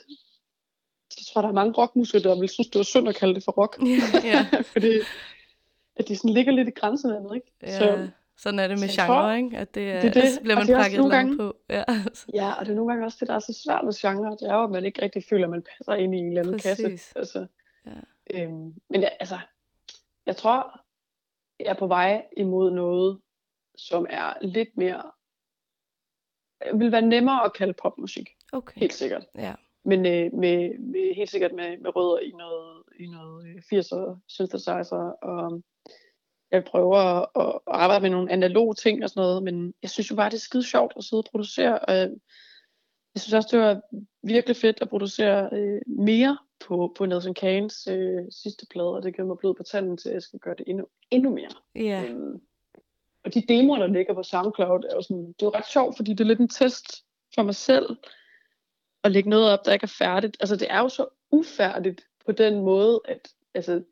så 1.12 1.26
tror 1.34 1.42
jeg, 1.42 1.44
der 1.44 1.50
er 1.50 1.54
mange 1.54 1.74
rockmusikere, 1.78 2.24
der 2.24 2.40
vil 2.40 2.50
synes, 2.50 2.68
det 2.68 2.80
var 2.80 2.84
synd 2.84 3.10
at 3.10 3.16
kalde 3.16 3.36
det 3.36 3.44
for 3.44 3.52
rock. 3.52 3.78
ja. 4.34 4.48
Fordi 4.64 4.92
at 5.96 6.08
de 6.08 6.16
sådan 6.16 6.34
ligger 6.34 6.52
lidt 6.52 6.68
i 6.68 6.72
grænselandet, 6.72 7.36
ikke? 7.36 7.52
Ja, 7.62 8.08
sådan 8.38 8.60
er 8.60 8.68
det 8.68 8.80
med 8.80 8.88
så 8.88 9.02
genre, 9.02 9.08
tror, 9.08 9.32
ikke? 9.32 9.58
At 9.58 9.76
det 9.76 9.92
er, 9.92 10.02
det 10.02 10.14
det. 10.14 10.30
så 10.34 10.42
bliver 10.42 10.56
man 10.56 10.68
pakket 10.68 10.98
langt 11.00 11.12
gange- 11.12 11.38
på. 11.38 11.56
Ja, 11.70 11.84
Ja, 12.34 12.54
og 12.54 12.66
det 12.66 12.72
er 12.72 12.76
nogle 12.76 12.92
gange 12.92 13.06
også 13.06 13.18
det, 13.20 13.28
der 13.28 13.34
er 13.36 13.40
så 13.40 13.62
svært 13.66 13.82
med 13.86 13.94
genre. 14.02 14.32
Det 14.40 14.50
er 14.50 14.56
jo, 14.56 14.64
at 14.64 14.70
man 14.72 14.86
ikke 14.86 15.02
rigtig 15.02 15.24
føler, 15.30 15.44
at 15.46 15.50
man 15.52 15.64
passer 15.78 15.94
ind 15.94 16.16
i 16.16 16.18
en 16.18 16.28
eller 16.28 16.42
anden 16.42 16.54
Præcis. 16.60 16.78
kasse. 16.78 17.20
Altså, 17.20 17.46
Ja. 17.86 18.44
øhm, 18.44 18.74
men 18.90 19.02
jeg, 19.02 19.18
altså, 19.20 19.40
jeg 20.26 20.38
tror, 20.38 20.80
jeg 21.60 21.68
er 21.68 21.74
på 21.74 21.88
vej 21.88 22.26
imod 22.38 22.72
noget, 22.72 23.20
som 23.78 24.06
er 24.10 24.34
lidt 24.42 24.78
mere... 24.78 25.12
vil 26.74 26.92
være 26.92 27.02
nemmere 27.02 27.46
at 27.46 27.54
kalde 27.54 27.74
popmusik. 27.74 28.30
Okay. 28.52 28.80
Helt 28.80 28.94
sikkert. 28.94 29.26
Ja. 29.38 29.54
Men 29.86 30.06
øh, 30.06 30.34
med, 30.34 30.80
med, 30.80 31.16
helt 31.16 31.30
sikkert 31.30 31.54
med, 31.54 31.78
med 31.78 31.96
rødder 31.96 32.20
i 32.20 32.32
noget, 32.32 32.84
i 33.00 33.06
noget 33.08 33.48
øh, 33.48 33.56
80'er 33.56 34.18
synthesizer, 34.28 35.12
og 35.22 35.64
jeg 36.52 36.64
prøver 36.64 36.98
at, 36.98 37.28
at 37.36 37.60
arbejde 37.68 38.02
med 38.02 38.10
nogle 38.10 38.32
analoge 38.32 38.76
ting 38.76 39.04
og 39.04 39.10
sådan 39.10 39.22
noget, 39.22 39.44
men 39.44 39.74
jeg 39.82 39.90
synes 39.90 40.12
jo 40.12 40.16
bare, 40.16 40.30
det 40.30 40.36
er 40.36 40.40
skide 40.40 40.64
sjovt 40.64 40.94
at 40.98 41.04
sidde 41.04 41.20
og 41.22 41.28
producere, 41.32 41.80
og 41.80 41.96
jeg, 41.96 42.10
jeg 43.16 43.22
synes 43.22 43.34
også, 43.34 43.50
det 43.52 43.60
var 43.60 43.82
virkelig 44.24 44.56
fedt 44.56 44.78
at 44.82 44.90
producere 44.90 45.50
øh, 45.54 45.82
mere 45.88 46.38
på, 46.68 46.94
på 46.98 47.06
Nelson 47.06 47.34
Kanes 47.34 47.88
øh, 47.88 48.22
sidste 48.44 48.66
plade, 48.72 48.96
og 48.96 49.04
det 49.04 49.16
giver 49.16 49.28
mig 49.28 49.38
blod 49.38 49.56
på 49.56 49.64
tanden 49.64 49.98
til, 49.98 50.10
at 50.10 50.14
jeg 50.14 50.22
skal 50.22 50.40
gøre 50.40 50.56
det 50.58 50.64
endnu, 50.68 50.88
endnu 51.12 51.30
mere. 51.30 51.50
Ja. 51.76 52.04
Øhm, 52.06 52.42
og 53.24 53.34
de 53.34 53.42
demoer, 53.50 53.80
der 53.80 53.88
ligger 53.88 54.14
på 54.14 54.24
SoundCloud, 54.24 54.84
er 54.84 54.96
jo 54.96 55.02
sådan, 55.02 55.28
det 55.28 55.42
er 55.42 55.46
jo 55.46 55.52
ret 55.56 55.68
sjovt, 55.68 55.96
fordi 55.98 56.12
det 56.12 56.20
er 56.20 56.28
lidt 56.28 56.40
en 56.40 56.50
test 56.50 57.06
for 57.36 57.44
mig 57.44 57.56
selv, 57.56 57.98
at 59.04 59.12
lægge 59.12 59.30
noget 59.30 59.52
op, 59.52 59.66
der 59.66 59.74
ikke 59.74 59.84
er 59.84 59.96
færdigt. 59.98 60.38
Altså, 60.40 60.56
det 60.56 60.68
er 60.72 60.80
jo 60.80 60.90
så 60.90 61.08
ufærdigt 61.32 62.02
på 62.26 62.32
den 62.32 62.62
måde, 62.62 63.02
at 63.06 63.30
altså, 63.54 63.84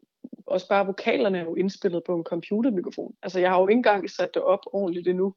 også 0.46 0.68
bare 0.68 0.86
vokalerne 0.86 1.38
er 1.40 1.44
jo 1.44 1.56
indspillet 1.56 2.04
på 2.04 2.16
en 2.16 2.24
computermikrofon. 2.24 3.16
Altså, 3.24 3.40
jeg 3.40 3.50
har 3.50 3.60
jo 3.60 3.68
ikke 3.68 3.78
engang 3.78 4.10
sat 4.10 4.34
det 4.34 4.42
op 4.42 4.60
ordentligt 4.66 5.08
endnu. 5.08 5.36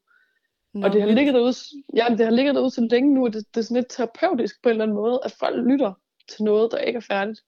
Nå, 0.74 0.86
og 0.86 0.92
det 0.92 1.02
har 1.02 1.08
ligget 1.08 1.34
derude, 1.34 1.54
jamen, 1.96 2.18
det 2.18 2.26
har 2.26 2.32
ligget 2.32 2.54
derude 2.54 2.70
så 2.70 2.88
længe 2.90 3.14
nu, 3.14 3.26
at 3.26 3.32
det, 3.32 3.46
det 3.54 3.60
er 3.60 3.64
sådan 3.64 3.76
lidt 3.76 3.90
terapeutisk 3.90 4.62
på 4.62 4.68
en 4.68 4.70
eller 4.70 4.84
anden 4.84 4.96
måde, 4.96 5.20
at 5.24 5.32
folk 5.32 5.66
lytter 5.66 5.92
til 6.28 6.44
noget, 6.44 6.72
der 6.72 6.78
ikke 6.78 6.96
er 6.96 7.00
færdigt. 7.00 7.40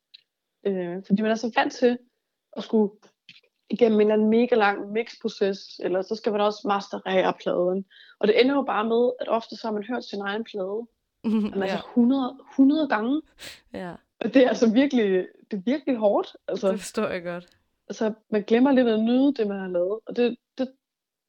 Øh, 0.66 1.02
fordi 1.06 1.22
man 1.22 1.30
er 1.30 1.34
så 1.34 1.52
vant 1.56 1.72
til 1.72 1.98
at 2.56 2.64
skulle 2.64 2.92
igennem 3.72 4.00
en 4.00 4.06
eller 4.06 4.14
anden 4.14 4.30
mega 4.30 4.54
lang 4.54 4.92
mixproces, 4.92 5.80
eller 5.82 6.02
så 6.02 6.14
skal 6.14 6.32
man 6.32 6.40
også 6.40 6.60
masterere 6.68 7.32
pladen. 7.42 7.84
Og 8.18 8.28
det 8.28 8.40
ender 8.40 8.54
jo 8.54 8.62
bare 8.62 8.84
med, 8.84 9.10
at 9.20 9.28
ofte 9.28 9.56
så 9.56 9.66
har 9.66 9.72
man 9.72 9.84
hørt 9.88 10.04
sin 10.04 10.20
egen 10.20 10.44
plade, 10.44 10.86
jamen, 11.24 11.62
altså 11.62 11.76
100, 11.76 12.38
100 12.52 12.88
gange. 12.88 13.22
Ja, 13.74 13.92
Og 14.20 14.34
det 14.34 14.44
er 14.44 14.48
altså 14.48 14.72
virkelig, 14.72 15.26
det 15.50 15.56
er 15.56 15.62
virkelig 15.64 15.96
hårdt. 15.96 16.36
Altså, 16.48 16.72
det 16.72 16.80
forstår 16.80 17.06
jeg 17.06 17.22
godt. 17.22 17.46
altså, 17.88 18.12
man 18.30 18.42
glemmer 18.42 18.72
lidt 18.72 18.88
at 18.88 19.00
nyde 19.00 19.34
det, 19.34 19.46
man 19.46 19.60
har 19.60 19.68
lavet. 19.68 20.00
Og 20.06 20.16
det, 20.16 20.36
det, 20.58 20.68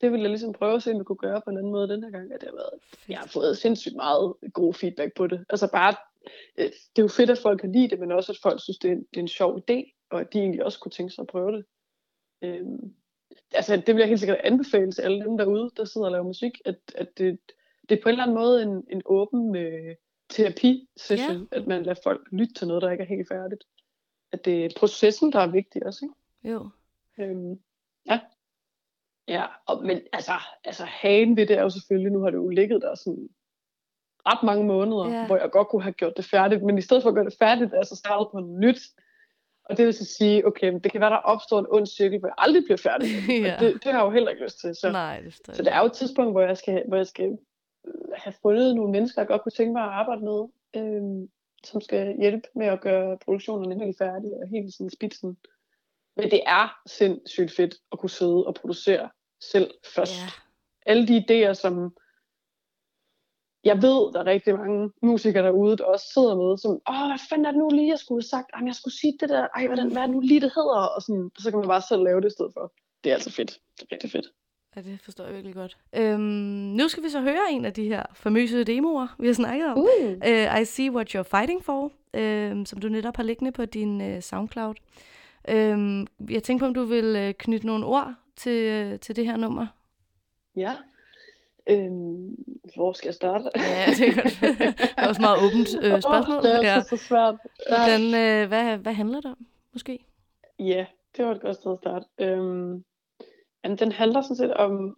det 0.01 0.11
vil 0.11 0.21
jeg 0.21 0.29
ligesom 0.29 0.53
prøve 0.53 0.75
at 0.75 0.83
se, 0.83 0.91
om 0.91 0.99
vi 0.99 1.03
kunne 1.03 1.15
gøre 1.27 1.41
på 1.41 1.49
en 1.49 1.57
anden 1.57 1.71
måde 1.71 1.87
den 1.89 2.03
her 2.03 2.11
gang. 2.11 2.33
At 2.33 2.41
det 2.41 2.49
har 2.49 2.55
været, 2.55 2.79
jeg 3.09 3.17
har 3.19 3.27
fået 3.27 3.57
sindssygt 3.57 3.95
meget 3.95 4.33
god 4.53 4.73
feedback 4.73 5.13
på 5.15 5.27
det. 5.27 5.45
Altså 5.49 5.67
bare, 5.71 5.95
øh, 6.57 6.65
det 6.65 6.99
er 6.99 7.03
jo 7.03 7.07
fedt, 7.07 7.29
at 7.29 7.39
folk 7.39 7.59
kan 7.61 7.71
lide 7.71 7.87
det, 7.89 7.99
men 7.99 8.11
også 8.11 8.31
at 8.31 8.37
folk 8.43 8.61
synes, 8.61 8.77
det 8.77 8.87
er 8.89 8.93
en, 8.93 8.99
det 8.99 9.17
er 9.17 9.21
en 9.21 9.27
sjov 9.27 9.57
idé, 9.57 10.07
og 10.11 10.19
at 10.21 10.33
de 10.33 10.39
egentlig 10.39 10.63
også 10.65 10.79
kunne 10.79 10.91
tænke 10.91 11.13
sig 11.13 11.21
at 11.21 11.27
prøve 11.27 11.51
det. 11.51 11.65
Øhm, 12.43 12.93
altså, 13.53 13.75
det 13.77 13.87
vil 13.95 14.01
jeg 14.01 14.07
helt 14.07 14.19
sikkert 14.19 14.39
anbefale 14.43 14.91
til 14.91 15.01
alle 15.01 15.23
dem 15.25 15.37
derude, 15.37 15.71
der 15.77 15.85
sidder 15.85 16.07
og 16.07 16.11
laver 16.11 16.23
musik, 16.25 16.51
at, 16.65 16.75
at 16.95 17.17
det, 17.17 17.39
det 17.89 17.97
er 17.97 18.03
på 18.03 18.09
en 18.09 18.13
eller 18.13 18.23
anden 18.23 18.35
måde 18.37 18.63
en, 18.63 18.83
en 18.89 19.01
åben 19.05 19.55
øh, 19.55 19.95
terapi-session, 20.29 21.47
Ja. 21.51 21.57
at 21.57 21.67
man 21.67 21.83
lader 21.83 21.99
folk 22.03 22.27
lytte 22.31 22.53
til 22.53 22.67
noget, 22.67 22.81
der 22.81 22.91
ikke 22.91 23.03
er 23.03 23.07
helt 23.15 23.27
færdigt. 23.27 23.63
At 24.31 24.45
det 24.45 24.65
er 24.65 24.69
processen, 24.77 25.31
der 25.31 25.39
er 25.39 25.47
vigtig 25.47 25.85
også, 25.85 26.05
ikke? 26.05 26.53
Jo. 26.53 26.69
Øhm, 27.19 27.59
ja. 28.05 28.19
Ja, 29.27 29.45
og, 29.65 29.85
men 29.85 30.01
altså, 30.13 30.31
altså 30.63 30.83
hagen 30.85 31.37
ved 31.37 31.47
det 31.47 31.57
er 31.57 31.61
jo 31.61 31.69
selvfølgelig, 31.69 32.11
nu 32.11 32.19
har 32.19 32.29
det 32.29 32.37
jo 32.37 32.49
ligget 32.49 32.81
der 32.81 32.95
sådan 32.95 33.29
ret 34.25 34.43
mange 34.43 34.65
måneder, 34.65 35.09
Ja. 35.09 35.27
hvor 35.27 35.37
jeg 35.37 35.51
godt 35.51 35.67
kunne 35.67 35.83
have 35.83 35.93
gjort 35.93 36.17
det 36.17 36.25
færdigt, 36.25 36.63
men 36.63 36.77
i 36.77 36.81
stedet 36.81 37.03
for 37.03 37.09
at 37.09 37.15
gøre 37.15 37.25
det 37.25 37.35
færdigt, 37.39 37.73
er 37.73 37.77
jeg 37.77 37.85
så 37.85 37.95
startet 37.95 38.27
på 38.31 38.39
nyt. 38.39 38.79
Og 39.65 39.77
det 39.77 39.85
vil 39.85 39.93
så 39.93 40.05
sige, 40.05 40.47
okay, 40.47 40.73
det 40.83 40.91
kan 40.91 41.01
være, 41.01 41.09
der 41.09 41.17
opstår 41.17 41.59
en 41.59 41.65
ond 41.69 41.87
cirkel, 41.87 42.19
hvor 42.19 42.27
jeg 42.27 42.35
aldrig 42.37 42.63
bliver 42.63 42.77
færdig. 42.77 43.09
Ja. 43.45 43.53
Og 43.55 43.59
det, 43.59 43.73
det 43.73 43.91
har 43.91 43.99
jeg 43.99 44.05
jo 44.05 44.11
heller 44.11 44.29
ikke 44.29 44.43
lyst 44.43 44.59
til. 44.59 44.75
Så, 44.75 44.91
Nej, 44.91 45.19
det 45.19 45.55
så 45.55 45.63
der 45.63 45.71
er 45.71 45.79
jo 45.79 45.85
et 45.85 45.93
tidspunkt, 45.93 46.33
hvor 46.33 46.41
jeg 46.41 46.57
skal, 46.57 46.83
hvor 46.87 46.97
jeg 46.97 47.07
skal 47.07 47.37
øh, 47.87 47.93
have 48.15 48.33
fundet 48.41 48.75
nogle 48.75 48.91
mennesker, 48.91 49.21
jeg 49.21 49.27
godt 49.27 49.43
kunne 49.43 49.51
tænke 49.51 49.73
mig 49.73 49.83
at 49.83 49.89
arbejde 49.89 50.21
med, 50.21 50.47
øhm, 50.75 51.29
som 51.63 51.81
skal 51.81 52.15
hjælpe 52.19 52.47
med 52.55 52.67
at 52.67 52.81
gøre 52.81 53.17
produktionen 53.25 53.81
helt 53.81 53.97
færdig 53.97 54.31
og 54.33 54.47
helt 54.47 54.73
sådan 54.73 54.89
spidsen. 54.89 55.37
Men 56.17 56.31
det 56.31 56.41
er 56.45 56.77
sindssygt 56.85 57.51
fedt 57.51 57.75
at 57.91 57.99
kunne 57.99 58.09
sidde 58.09 58.47
og 58.47 58.55
producere 58.55 59.09
selv 59.41 59.71
først. 59.95 60.21
Ja. 60.21 60.27
Alle 60.85 61.07
de 61.07 61.17
idéer, 61.17 61.53
som 61.53 61.95
jeg 63.63 63.77
ved, 63.81 64.13
der 64.13 64.19
er 64.19 64.25
rigtig 64.25 64.55
mange 64.55 64.91
musikere 65.01 65.43
derude, 65.43 65.77
der 65.77 65.83
også 65.83 66.05
sidder 66.13 66.35
med, 66.35 66.57
som, 66.57 66.71
åh, 66.89 67.07
hvad 67.09 67.21
fanden 67.29 67.45
er 67.45 67.51
det 67.51 67.59
nu 67.59 67.69
lige, 67.69 67.89
jeg 67.89 67.99
skulle 67.99 68.21
have 68.21 68.33
sagt? 68.35 68.47
Jamen, 68.53 68.67
jeg 68.67 68.75
skulle 68.75 68.97
sige 69.01 69.13
det 69.19 69.29
der, 69.29 69.47
ej, 69.55 69.67
hvordan, 69.67 69.91
hvad 69.91 70.01
er 70.01 70.05
det 70.05 70.15
nu 70.15 70.19
lige, 70.19 70.41
det 70.41 70.51
hedder? 70.55 70.81
Og 70.95 71.01
sådan, 71.01 71.31
så 71.37 71.49
kan 71.49 71.59
man 71.59 71.67
bare 71.67 71.81
selv 71.81 72.03
lave 72.03 72.21
det 72.21 72.27
i 72.27 72.35
stedet 72.37 72.51
for. 72.53 72.73
Det 73.03 73.09
er 73.09 73.13
altså 73.13 73.31
fedt. 73.31 73.51
Det 73.77 73.81
er 73.81 73.91
rigtig 73.91 74.11
fedt. 74.11 74.27
Ja, 74.75 74.81
det 74.81 74.99
forstår 75.03 75.23
jeg 75.25 75.33
virkelig 75.33 75.55
godt. 75.55 75.77
Øhm, 75.95 76.19
nu 76.79 76.87
skal 76.87 77.03
vi 77.03 77.09
så 77.09 77.21
høre 77.21 77.51
en 77.51 77.65
af 77.65 77.73
de 77.73 77.83
her 77.83 78.03
famøse 78.13 78.63
demoer, 78.63 79.07
vi 79.19 79.27
har 79.27 79.33
snakket 79.33 79.67
om. 79.67 79.77
Uh. 79.77 80.11
Uh, 80.27 80.61
I 80.61 80.65
See 80.65 80.91
What 80.91 81.15
You're 81.15 81.37
Fighting 81.37 81.63
For, 81.63 81.83
uh, 81.83 82.65
som 82.65 82.79
du 82.81 82.89
netop 82.89 83.15
har 83.15 83.23
liggende 83.23 83.51
på 83.51 83.65
din 83.65 84.01
uh, 84.01 84.21
SoundCloud. 84.21 84.75
Um, 85.53 86.07
jeg 86.29 86.43
tænker 86.43 86.65
på, 86.65 86.67
om 86.67 86.73
du 86.73 86.83
vil 86.83 87.27
uh, 87.27 87.33
knytte 87.33 87.67
nogle 87.67 87.85
ord 87.85 88.13
til, 88.35 88.91
uh, 88.93 88.99
til 88.99 89.15
det 89.15 89.25
her 89.25 89.37
nummer. 89.37 89.67
Ja. 90.55 90.73
Øhm, 91.69 92.35
hvor 92.75 92.93
skal 92.93 93.07
jeg 93.07 93.15
starte? 93.15 93.49
Ja, 93.55 93.85
det 93.97 94.07
er 94.07 94.21
godt. 94.21 94.41
Det 94.79 94.93
er 94.97 95.07
også 95.07 95.21
meget 95.21 95.37
åbent 95.45 95.69
øh, 95.83 96.01
spørgsmål. 96.01 96.43
det 96.43 96.55
er 96.55 96.61
ja. 96.61 96.75
altså 96.75 96.97
så 96.97 97.07
svært. 97.07 97.35
Ja. 97.69 97.77
Hvordan, 97.77 98.01
øh, 98.01 98.47
hvad, 98.47 98.77
hvad 98.77 98.93
handler 98.93 99.21
det 99.21 99.31
om, 99.31 99.45
måske? 99.73 100.05
Ja, 100.59 100.85
det 101.17 101.25
var 101.25 101.31
et 101.31 101.41
godt 101.41 101.55
sted 101.55 101.71
at 101.71 101.77
starte. 101.77 102.05
Øhm, 102.17 102.83
den 103.63 103.91
handler 103.91 104.21
sådan 104.21 104.35
set 104.35 104.53
om... 104.53 104.97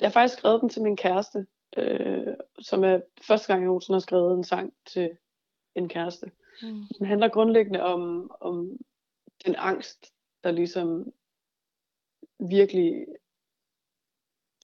Jeg 0.00 0.08
har 0.08 0.12
faktisk 0.12 0.38
skrevet 0.38 0.60
den 0.60 0.68
til 0.68 0.82
min 0.82 0.96
kæreste, 0.96 1.46
øh, 1.76 2.34
som 2.58 2.84
er 2.84 3.00
første 3.22 3.46
gang, 3.46 3.62
jeg 3.62 3.66
nogensinde 3.66 3.96
har 3.96 4.00
skrevet 4.00 4.36
en 4.36 4.44
sang 4.44 4.72
til 4.86 5.10
en 5.74 5.88
kæreste. 5.88 6.30
Mm. 6.62 6.82
Den 6.98 7.06
handler 7.06 7.28
grundlæggende 7.28 7.82
om, 7.82 8.30
om 8.40 8.70
den 9.46 9.54
angst, 9.58 10.12
der 10.44 10.50
ligesom 10.50 11.12
virkelig, 12.38 13.06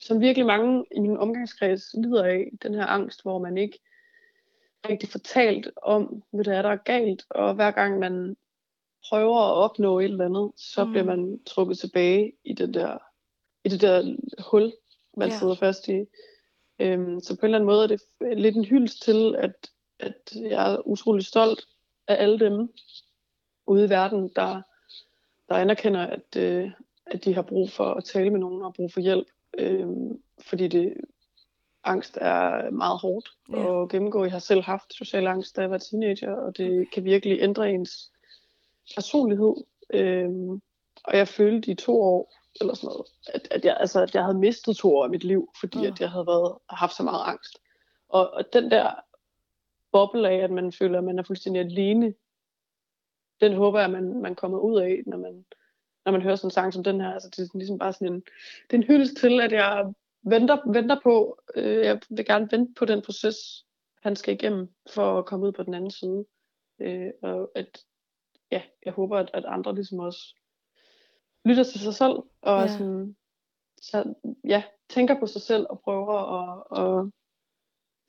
som 0.03 0.21
virkelig 0.21 0.47
mange 0.47 0.85
i 0.97 1.01
min 1.01 1.17
omgangskreds 1.17 1.95
lider 1.95 2.25
af, 2.25 2.51
den 2.63 2.75
her 2.75 2.87
angst, 2.87 3.23
hvor 3.23 3.39
man 3.39 3.59
ikke 3.59 3.79
rigtig 4.89 5.09
fortalt 5.09 5.71
om, 5.83 6.23
hvad 6.31 6.45
det 6.45 6.55
er, 6.57 6.63
der 6.63 6.69
er 6.71 6.77
galt, 6.77 7.25
og 7.31 7.55
hver 7.55 7.71
gang 7.71 7.99
man 7.99 8.37
prøver 9.09 9.39
at 9.41 9.55
opnå 9.55 9.99
et 9.99 10.05
eller 10.05 10.25
andet, 10.25 10.53
så 10.57 10.85
Mm. 10.85 10.91
bliver 10.91 11.05
man 11.05 11.41
trukket 11.47 11.79
tilbage 11.79 12.33
i 12.45 12.53
det 12.55 12.75
der, 12.75 12.99
i 13.65 13.69
det 13.69 13.81
der 13.81 14.17
hul, 14.51 14.73
man 15.17 15.29
Ja. 15.29 15.39
sidder 15.39 15.55
fast 15.55 15.89
i. 15.89 16.05
Øhm, 16.79 17.21
så 17.21 17.37
på 17.37 17.41
en 17.41 17.45
eller 17.55 17.59
anden 17.59 17.67
måde 17.67 17.83
er 17.83 17.87
det 17.87 18.01
lidt 18.39 18.57
en 18.57 18.65
hyldest 18.65 19.03
til, 19.03 19.35
at, 19.39 19.71
at 19.99 20.33
jeg 20.35 20.73
er 20.73 20.87
utrolig 20.89 21.27
stolt 21.27 21.67
af 22.09 22.23
alle 22.23 22.39
dem 22.39 22.73
ude 23.67 23.85
i 23.85 23.91
verden, 23.91 24.29
der, 24.37 24.63
der 25.49 25.55
anerkender, 25.55 26.01
at, 26.07 26.37
øh, 26.37 26.71
at 27.07 27.25
de 27.25 27.35
har 27.35 27.43
brug 27.43 27.71
for 27.71 27.85
at 27.95 28.05
tale 28.05 28.31
med 28.31 28.41
nogen 28.41 28.63
og 28.63 28.75
brug 28.75 28.93
for 28.93 29.01
hjælp. 29.01 29.27
Øhm, 29.59 30.23
fordi 30.41 30.69
det, 30.69 30.95
angst 31.85 32.19
er 32.21 32.71
meget 32.71 33.01
hårdt 33.01 33.29
Ja. 33.53 33.83
at 33.83 33.89
gennemgå. 33.89 34.23
Jeg 34.25 34.33
har 34.33 34.39
selv 34.39 34.63
haft 34.63 34.95
social 34.95 35.27
angst, 35.27 35.57
da 35.57 35.61
jeg 35.61 35.71
var 35.71 35.79
teenager, 35.79 36.33
og 36.33 36.57
det 36.57 36.91
kan 36.91 37.05
virkelig 37.05 37.41
ændre 37.41 37.71
ens 37.71 38.13
personlighed. 38.95 39.55
Øhm, 39.95 40.51
og 41.05 41.17
jeg 41.17 41.29
følte 41.29 41.71
i 41.71 41.75
to 41.75 42.03
år, 42.03 42.35
eller 42.61 42.75
sådan 42.75 42.87
noget, 42.87 43.07
at, 43.35 43.49
at, 43.51 43.65
jeg, 43.65 43.77
altså, 43.81 44.03
at 44.03 44.15
jeg 44.15 44.25
havde 44.25 44.39
mistet 44.39 44.77
to 44.77 44.97
år 44.97 45.05
af 45.05 45.11
mit 45.11 45.25
liv, 45.25 45.51
fordi 45.61 45.79
Ah. 45.79 45.87
at 45.87 46.01
jeg 46.01 46.11
havde 46.11 46.27
været, 46.27 46.59
haft 46.71 46.97
så 46.97 47.03
meget 47.03 47.23
angst. 47.27 47.59
Og, 48.09 48.31
og 48.31 48.53
den 48.53 48.71
der 48.71 48.95
boble 49.93 50.29
af, 50.29 50.37
at 50.37 50.51
man 50.51 50.73
føler, 50.73 50.99
at 50.99 51.05
man 51.05 51.19
er 51.19 51.23
fuldstændig 51.23 51.63
alene, 51.63 52.15
den 53.41 53.53
håber 53.57 53.81
jeg, 53.81 53.91
man, 53.91 54.23
man 54.23 54.35
kommer 54.35 54.59
ud 54.59 54.81
af, 54.81 55.03
når 55.07 55.17
man, 55.17 55.45
når 56.05 56.13
man 56.13 56.23
hører 56.23 56.37
sådan 56.37 56.47
en 56.47 56.51
sang 56.51 56.73
som 56.73 56.85
den 56.85 57.01
her. 57.01 57.11
Altså, 57.13 57.29
det 57.29 57.39
er 57.39 57.59
ligesom 57.59 57.79
bare 57.79 57.93
sådan 57.93 58.13
en, 58.13 58.21
det 58.71 58.77
er 58.77 58.77
en 58.77 58.83
hyldest 58.83 59.17
til, 59.17 59.41
at 59.41 59.53
jeg 59.53 59.93
venter, 60.23 60.73
venter 60.73 61.01
på, 61.03 61.39
øh, 61.55 61.85
jeg 61.87 62.01
vil 62.11 62.25
gerne 62.27 62.49
vente 62.51 62.73
på 62.75 62.85
den 62.85 63.03
proces, 63.03 63.67
han 64.03 64.17
skal 64.17 64.35
igennem, 64.35 64.69
for 64.95 65.19
at 65.19 65.27
komme 65.27 65.47
ud 65.47 65.53
på 65.53 65.63
den 65.63 65.75
anden 65.75 65.91
side. 65.91 66.25
Øh, 66.79 67.11
og 67.23 67.51
at, 67.55 67.85
ja, 68.51 68.63
jeg 68.85 68.93
håber, 68.93 69.19
at, 69.19 69.31
at 69.35 69.45
andre 69.45 69.75
ligesom 69.75 69.99
også 69.99 70.35
lytter 71.45 71.63
til 71.65 71.81
sig 71.81 71.95
selv, 71.95 72.13
og 72.43 72.61
Ja. 72.63 72.69
sådan, 72.69 73.17
så, 73.83 74.15
ja, 74.45 74.63
tænker 74.89 75.21
på 75.21 75.27
sig 75.27 75.43
selv, 75.43 75.67
og 75.71 75.81
prøver 75.81 76.19
at, 76.19 76.79
at 76.81 77.11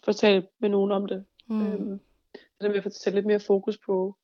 fortælle 0.04 0.48
med 0.60 0.70
nogen 0.70 0.92
om 0.92 1.06
det. 1.06 1.26
Mm. 1.48 1.68
Øhm, 1.74 2.00
så 2.34 2.68
det 2.68 2.74
at 2.76 2.84
få 2.84 2.90
sætte 2.90 3.18
lidt 3.18 3.26
mere 3.26 3.40
fokus 3.40 3.78
på, 3.78 4.16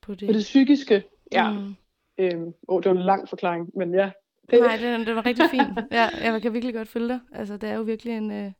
På 0.00 0.14
det. 0.14 0.28
på 0.28 0.32
det 0.32 0.40
psykiske. 0.40 1.04
Ja. 1.32 1.52
Mm. 1.52 1.74
Øhm, 2.22 2.52
oh, 2.68 2.82
det 2.82 2.90
var 2.90 2.96
en 2.96 3.02
lang 3.02 3.28
forklaring, 3.28 3.70
men 3.76 3.94
ja. 3.94 4.10
Nej, 4.52 4.76
det, 4.76 5.06
det 5.06 5.16
var 5.16 5.26
rigtig 5.26 5.50
fint. 5.50 5.78
Ja, 5.98 6.08
jeg 6.32 6.42
kan 6.42 6.52
virkelig 6.52 6.74
godt 6.74 6.88
følge 6.88 7.08
dig. 7.08 7.20
Altså, 7.32 7.56
det 7.56 7.68
er 7.68 7.74
jo 7.74 7.82
virkelig 7.82 8.16
en 8.16 8.30
øh, 8.30 8.52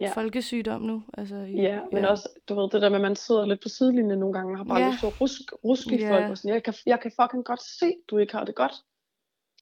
Ja. 0.00 0.10
folkesygdom 0.14 0.82
nu. 0.82 1.02
Altså, 1.18 1.36
i, 1.36 1.52
Ja, 1.52 1.80
men 1.92 2.04
også, 2.04 2.28
du 2.48 2.54
ved, 2.54 2.70
det 2.70 2.82
der 2.82 2.88
med, 2.88 2.96
at 2.96 3.02
man 3.02 3.16
sidder 3.16 3.46
lidt 3.46 3.62
på 3.62 3.68
sidelinjen 3.68 4.18
nogle 4.18 4.32
gange, 4.34 4.52
og 4.52 4.56
har 4.58 4.64
bare 4.64 4.80
Ja. 4.80 4.88
lyst 4.90 4.98
til 5.00 5.06
at 5.06 5.20
rusk, 5.20 5.40
ruske 5.64 5.94
i 5.94 6.00
Ja. 6.00 6.12
folk, 6.14 6.30
og 6.30 6.38
sådan, 6.38 6.54
jeg 6.54 6.62
kan, 6.62 6.74
jeg 6.86 7.00
kan 7.00 7.12
fucking 7.22 7.44
godt 7.44 7.62
se, 7.62 7.94
du 8.10 8.18
ikke 8.18 8.32
har 8.32 8.44
det 8.44 8.54
godt. 8.54 8.72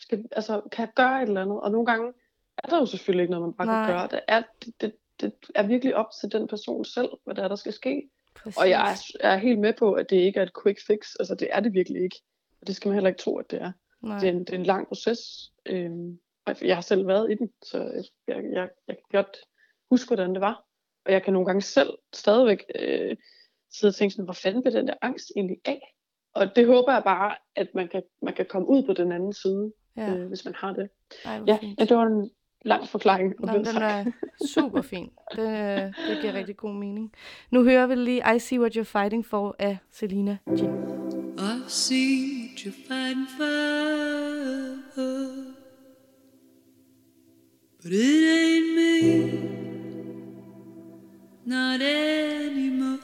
Skal, 0.00 0.24
altså, 0.32 0.60
kan 0.72 0.82
jeg 0.86 0.92
gøre 0.94 1.22
et 1.22 1.26
eller 1.28 1.42
andet? 1.42 1.60
Og 1.60 1.70
nogle 1.70 1.86
gange 1.86 2.12
er 2.58 2.68
der 2.68 2.78
jo 2.78 2.86
selvfølgelig 2.86 3.22
ikke 3.22 3.30
noget, 3.30 3.46
man 3.48 3.52
bare 3.54 3.66
Nej. 3.66 3.86
kan 3.86 3.94
gøre. 3.94 4.08
Det 4.10 4.20
er, 4.28 4.42
det, 4.64 4.74
det, 4.80 4.92
det 5.20 5.32
er 5.54 5.66
virkelig 5.66 5.96
op 5.96 6.06
til 6.20 6.32
den 6.32 6.48
person 6.48 6.84
selv, 6.84 7.08
hvad 7.24 7.34
der 7.34 7.42
er, 7.44 7.48
der 7.48 7.56
skal 7.56 7.72
ske. 7.72 8.02
Præcis. 8.34 8.56
Og 8.58 8.68
jeg 8.70 8.92
er, 8.92 8.96
er 9.20 9.36
helt 9.36 9.58
med 9.58 9.72
på, 9.78 9.92
at 9.92 10.10
det 10.10 10.16
ikke 10.16 10.38
er 10.38 10.42
et 10.42 10.52
quick 10.62 10.78
fix. 10.86 11.14
Altså, 11.20 11.34
det 11.34 11.48
er 11.50 11.60
det 11.60 11.72
virkelig 11.72 12.02
ikke. 12.02 12.16
Og 12.62 12.66
det 12.66 12.76
skal 12.76 12.88
man 12.88 12.94
heller 12.94 13.08
ikke 13.10 13.22
tro, 13.22 13.38
at 13.38 13.50
det 13.50 13.62
er. 13.62 13.72
Nej. 14.02 14.18
Det 14.18 14.28
er 14.28 14.32
en, 14.32 14.38
det 14.38 14.50
er 14.50 14.58
en 14.58 14.66
lang 14.66 14.88
proces. 14.88 15.18
Og 16.46 16.56
jeg 16.62 16.76
har 16.76 16.80
selv 16.82 17.06
været 17.06 17.30
i 17.32 17.34
den, 17.34 17.50
så 17.62 17.78
jeg, 18.28 18.44
jeg, 18.52 18.68
jeg, 18.88 18.96
kan 18.96 18.96
godt 19.12 19.36
huske, 19.90 20.08
hvordan 20.08 20.32
det 20.32 20.40
var. 20.40 20.64
Og 21.06 21.12
jeg 21.12 21.22
kan 21.22 21.32
nogle 21.32 21.46
gange 21.46 21.62
selv 21.62 21.90
stadigvæk 22.12 22.64
øh, 22.74 23.16
sidde 23.72 23.90
og 23.90 23.94
tænke 23.94 24.12
sådan, 24.12 24.24
hvor 24.24 24.32
fanden 24.42 24.62
bliver 24.62 24.76
den 24.78 24.86
der 24.88 24.94
angst 25.02 25.32
egentlig 25.36 25.56
af? 25.64 25.94
Og 26.34 26.56
det 26.56 26.66
håber 26.66 26.92
jeg 26.92 27.02
bare, 27.04 27.34
at 27.56 27.68
man 27.74 27.88
kan, 27.88 28.02
man 28.22 28.34
kan 28.34 28.46
komme 28.48 28.68
ud 28.68 28.82
på 28.86 28.92
den 28.92 29.12
anden 29.12 29.32
side, 29.32 29.72
Ja. 29.96 30.14
øh, 30.14 30.28
hvis 30.28 30.44
man 30.44 30.54
har 30.54 30.72
det. 30.72 30.88
Ej, 31.24 31.40
ja, 31.46 31.58
fint. 31.60 31.80
ja, 31.80 31.84
det 31.84 31.96
var 31.96 32.06
en 32.06 32.30
lang 32.64 32.88
forklaring. 32.88 33.34
Nå, 33.40 33.52
den 33.52 33.64
sang. 33.64 33.84
er 33.84 34.04
super 34.54 34.82
fin. 34.82 35.10
Det, 35.32 35.48
øh, 35.48 35.94
det 36.08 36.18
giver 36.20 36.32
rigtig 36.32 36.56
god 36.56 36.74
mening. 36.74 37.12
Nu 37.50 37.64
hører 37.64 37.86
vi 37.86 37.94
lige 37.94 38.22
I 38.36 38.38
See 38.38 38.60
What 38.60 38.76
You're 38.76 38.82
Fighting 38.82 39.26
For 39.26 39.56
af 39.58 39.78
Selina 39.90 40.38
Jin. 40.58 40.72
I've 41.38 41.68
seen 41.68 42.41
you're 42.60 42.72
fighting 42.72 43.26
for, 43.26 44.82
but 47.82 47.92
it 47.92 48.24
ain't 48.38 48.76
me, 48.76 48.92
not 51.44 51.80
anymore. 51.82 52.98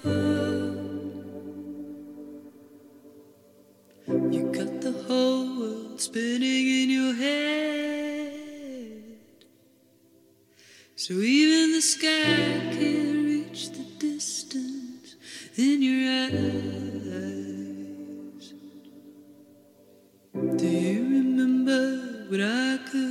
You 4.07 4.43
got 4.53 4.81
the 4.81 4.93
whole 5.07 5.59
world 5.59 6.01
spinning 6.01 6.67
in 6.83 6.91
your 6.91 7.15
head, 7.15 9.03
so 10.95 11.15
even 11.15 11.73
the 11.73 11.81
sky 11.81 12.71
can't 12.73 13.25
reach 13.25 13.71
the 13.71 13.85
distance 13.99 15.17
in 15.57 15.83
your 15.83 16.11
eyes. 16.27 16.88
Do 20.59 20.67
you 20.67 21.03
remember 21.05 21.81
what 22.29 22.41
I 22.41 22.79
could 22.91 23.08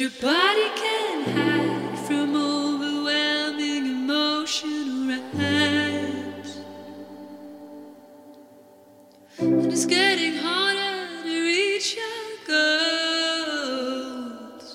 your 0.00 0.10
body 0.22 0.68
can't 0.76 1.26
hide 1.28 1.98
from 2.06 2.34
overwhelming 2.34 3.84
emotional 3.84 5.08
rise. 5.36 6.60
And 9.38 9.66
it's 9.70 9.84
getting 9.84 10.36
harder 10.36 11.22
to 11.22 11.44
reach 11.44 11.96
your 11.96 12.24
goals. 13.58 14.68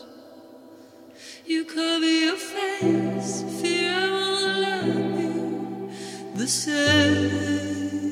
You 1.47 1.65
cover 1.65 2.05
your 2.05 2.37
face, 2.37 3.41
fear 3.59 3.93
I 3.93 4.07
won't 4.11 4.59
love 4.61 5.19
you 5.19 5.89
the 6.35 6.47
same. 6.47 8.04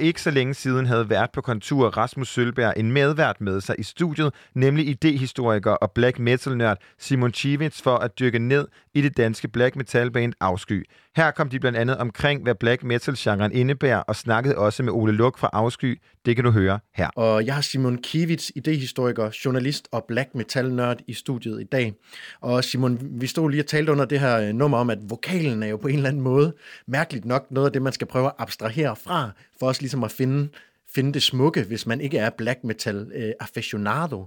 Ikke 0.00 0.22
så 0.22 0.30
længe 0.30 0.54
siden 0.54 0.86
havde 0.86 1.10
vært 1.10 1.30
på 1.32 1.40
kontur 1.40 1.88
Rasmus 1.88 2.28
Sølberg 2.28 2.74
en 2.76 2.92
medvært 2.92 3.40
med 3.40 3.60
sig 3.60 3.74
i 3.78 3.82
studiet, 3.82 4.34
nemlig 4.54 4.88
idehistoriker 4.88 5.70
og 5.70 5.92
black 5.92 6.18
metal-nørd 6.18 6.78
Simon 6.98 7.34
Chivits 7.34 7.82
for 7.82 7.96
at 7.96 8.18
dykke 8.18 8.38
ned 8.38 8.68
i 8.94 9.00
det 9.00 9.16
danske 9.16 9.48
black 9.48 9.76
metal-band 9.76 10.32
Afsky. 10.40 10.86
Her 11.16 11.30
kom 11.30 11.48
de 11.48 11.60
blandt 11.60 11.78
andet 11.78 11.96
omkring, 11.96 12.42
hvad 12.42 12.54
black 12.54 12.82
metal-genren 12.82 13.52
indebærer, 13.52 13.98
og 13.98 14.16
snakkede 14.16 14.58
også 14.58 14.82
med 14.82 14.92
Ole 14.92 15.12
Luk 15.12 15.38
fra 15.38 15.50
Afsky. 15.52 16.00
Det 16.26 16.36
kan 16.36 16.44
du 16.44 16.50
høre 16.50 16.78
her. 16.94 17.08
Og 17.16 17.46
jeg 17.46 17.54
har 17.54 17.62
Simon 17.62 17.98
Kivits, 17.98 18.52
idehistoriker, 18.56 19.30
journalist 19.44 19.88
og 19.92 20.04
black 20.08 20.34
metal 20.34 20.72
nørd 20.72 20.98
i 21.06 21.14
studiet 21.14 21.60
i 21.60 21.64
dag. 21.64 21.92
Og 22.40 22.64
Simon, 22.64 22.98
vi 23.02 23.26
stod 23.26 23.50
lige 23.50 23.62
og 23.62 23.66
talte 23.66 23.92
under 23.92 24.04
det 24.04 24.20
her 24.20 24.40
øh, 24.40 24.54
nummer 24.54 24.78
om, 24.78 24.90
at 24.90 24.98
vokalen 25.08 25.62
er 25.62 25.66
jo 25.66 25.76
på 25.76 25.88
en 25.88 25.94
eller 25.94 26.08
anden 26.08 26.22
måde 26.22 26.54
mærkeligt 26.86 27.24
nok 27.24 27.46
noget 27.50 27.66
af 27.66 27.72
det, 27.72 27.82
man 27.82 27.92
skal 27.92 28.06
prøve 28.06 28.26
at 28.26 28.32
abstrahere 28.38 28.96
fra, 28.96 29.30
for 29.60 29.66
også 29.66 29.82
ligesom 29.82 30.04
at 30.04 30.12
finde, 30.12 30.48
finde 30.94 31.12
det 31.12 31.22
smukke, 31.22 31.62
hvis 31.62 31.86
man 31.86 32.00
ikke 32.00 32.18
er 32.18 32.30
black 32.30 32.64
metal 32.64 33.12
øh, 33.14 33.32
aficionado. 33.40 34.26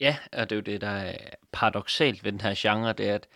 Ja, 0.00 0.16
og 0.32 0.50
det 0.50 0.56
er 0.56 0.56
jo 0.56 0.62
det, 0.62 0.80
der 0.80 0.88
er 0.88 1.16
paradoxalt 1.52 2.24
ved 2.24 2.32
den 2.32 2.40
her 2.40 2.54
genre, 2.56 2.92
det 2.92 3.08
er, 3.08 3.14
at 3.14 3.26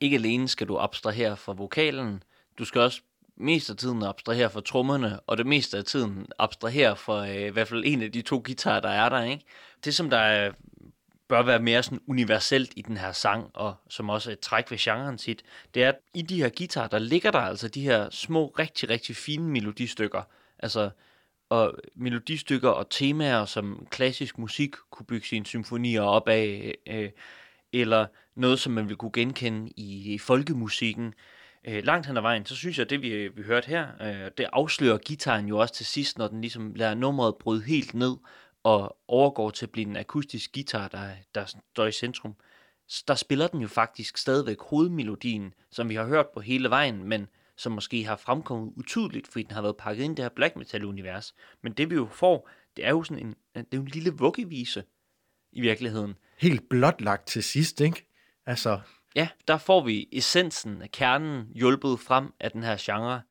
ikke 0.00 0.16
alene 0.16 0.48
skal 0.48 0.68
du 0.68 0.78
abstrahere 0.78 1.36
fra 1.36 1.52
vokalen, 1.52 2.22
du 2.58 2.64
skal 2.64 2.80
også 2.80 3.00
mest 3.36 3.70
af 3.70 3.76
tiden 3.76 4.02
abstrahere 4.02 4.50
fra 4.50 4.60
trommerne, 4.60 5.20
og 5.20 5.38
det 5.38 5.46
meste 5.46 5.78
af 5.78 5.84
tiden 5.84 6.26
abstrahere 6.38 6.96
fra 6.96 7.28
øh, 7.28 7.46
i 7.46 7.50
hvert 7.50 7.68
fald 7.68 7.84
en 7.86 8.02
af 8.02 8.12
de 8.12 8.22
to 8.22 8.42
guitarer, 8.44 8.80
der 8.80 8.88
er 8.88 9.08
der, 9.08 9.22
ikke? 9.22 9.44
Det, 9.84 9.94
som 9.94 10.10
der 10.10 10.18
er, 10.18 10.52
bør 11.28 11.42
være 11.42 11.58
mere 11.58 11.82
sådan 11.82 12.00
universelt 12.06 12.72
i 12.76 12.82
den 12.82 12.96
her 12.96 13.12
sang, 13.12 13.50
og 13.54 13.74
som 13.88 14.10
også 14.10 14.30
er 14.30 14.32
et 14.32 14.40
træk 14.40 14.70
ved 14.70 14.78
genren 14.78 15.18
sit, 15.18 15.42
det 15.74 15.84
er, 15.84 15.88
at 15.88 15.98
i 16.14 16.22
de 16.22 16.42
her 16.42 16.48
guitarer, 16.58 16.88
der 16.88 16.98
ligger 16.98 17.30
der 17.30 17.38
altså 17.38 17.68
de 17.68 17.82
her 17.82 18.10
små, 18.10 18.46
rigtig, 18.46 18.88
rigtig 18.90 19.16
fine 19.16 19.44
melodistykker. 19.44 20.22
Altså, 20.58 20.90
og 21.48 21.74
melodistykker 21.94 22.70
og 22.70 22.90
temaer, 22.90 23.44
som 23.44 23.86
klassisk 23.90 24.38
musik 24.38 24.74
kunne 24.90 25.06
bygge 25.06 25.26
sine 25.26 25.46
symfonier 25.46 26.02
op 26.02 26.28
af, 26.28 26.74
øh, 26.86 27.10
eller 27.72 28.06
noget, 28.36 28.58
som 28.58 28.72
man 28.72 28.88
vil 28.88 28.96
kunne 28.96 29.12
genkende 29.12 29.72
i, 29.76 30.14
i 30.14 30.18
folkemusikken. 30.18 31.14
Øh, 31.64 31.84
langt 31.84 32.06
hen 32.06 32.16
ad 32.16 32.22
vejen, 32.22 32.46
så 32.46 32.56
synes 32.56 32.78
jeg, 32.78 32.84
at 32.84 32.90
det 32.90 33.02
vi, 33.02 33.28
vi 33.28 33.42
hørte 33.42 33.66
her, 33.66 33.86
øh, 34.00 34.30
det 34.38 34.46
afslører 34.52 34.98
gitaren 34.98 35.48
jo 35.48 35.58
også 35.58 35.74
til 35.74 35.86
sidst, 35.86 36.18
når 36.18 36.28
den 36.28 36.40
ligesom 36.40 36.74
lader 36.74 36.94
nummeret 36.94 37.36
bryde 37.36 37.62
helt 37.62 37.94
ned, 37.94 38.16
og 38.62 38.96
overgår 39.08 39.50
til 39.50 39.66
at 39.66 39.70
blive 39.70 39.86
en 39.86 39.96
akustisk 39.96 40.52
guitar, 40.54 40.88
der, 40.88 41.10
der 41.34 41.54
står 41.72 41.86
i 41.86 41.92
centrum. 41.92 42.34
Der 43.08 43.14
spiller 43.14 43.46
den 43.46 43.60
jo 43.60 43.68
faktisk 43.68 44.16
stadigvæk 44.16 44.60
hovedmelodien, 44.60 45.54
som 45.70 45.88
vi 45.88 45.94
har 45.94 46.06
hørt 46.06 46.26
på 46.34 46.40
hele 46.40 46.70
vejen, 46.70 47.04
men 47.04 47.28
som 47.58 47.72
måske 47.72 48.04
har 48.04 48.16
fremkommet 48.16 48.72
utydeligt, 48.76 49.28
fordi 49.28 49.42
den 49.42 49.54
har 49.54 49.62
været 49.62 49.76
pakket 49.76 50.04
ind 50.04 50.12
i 50.12 50.16
det 50.16 50.24
her 50.24 50.30
black 50.36 50.56
metal-univers. 50.56 51.34
Men 51.62 51.72
det 51.72 51.90
vi 51.90 51.94
jo 51.94 52.08
får, 52.12 52.50
det 52.76 52.86
er 52.86 52.90
jo 52.90 53.02
sådan 53.02 53.26
en, 53.26 53.34
det 53.54 53.64
er 53.72 53.76
jo 53.76 53.82
en 53.82 53.88
lille 53.88 54.10
vuggevise 54.10 54.84
i 55.52 55.60
virkeligheden. 55.60 56.14
Helt 56.38 56.68
blotlagt 56.68 57.26
til 57.26 57.42
sidst, 57.42 57.80
ikke? 57.80 58.06
Altså, 58.46 58.80
Ja, 59.16 59.28
der 59.48 59.58
får 59.58 59.84
vi 59.84 60.08
essensen 60.12 60.82
af 60.82 60.90
kernen 60.90 61.46
hjulpet 61.54 62.00
frem 62.00 62.32
af 62.40 62.50
den 62.50 62.62
her 62.62 62.76
genre. 62.80 63.22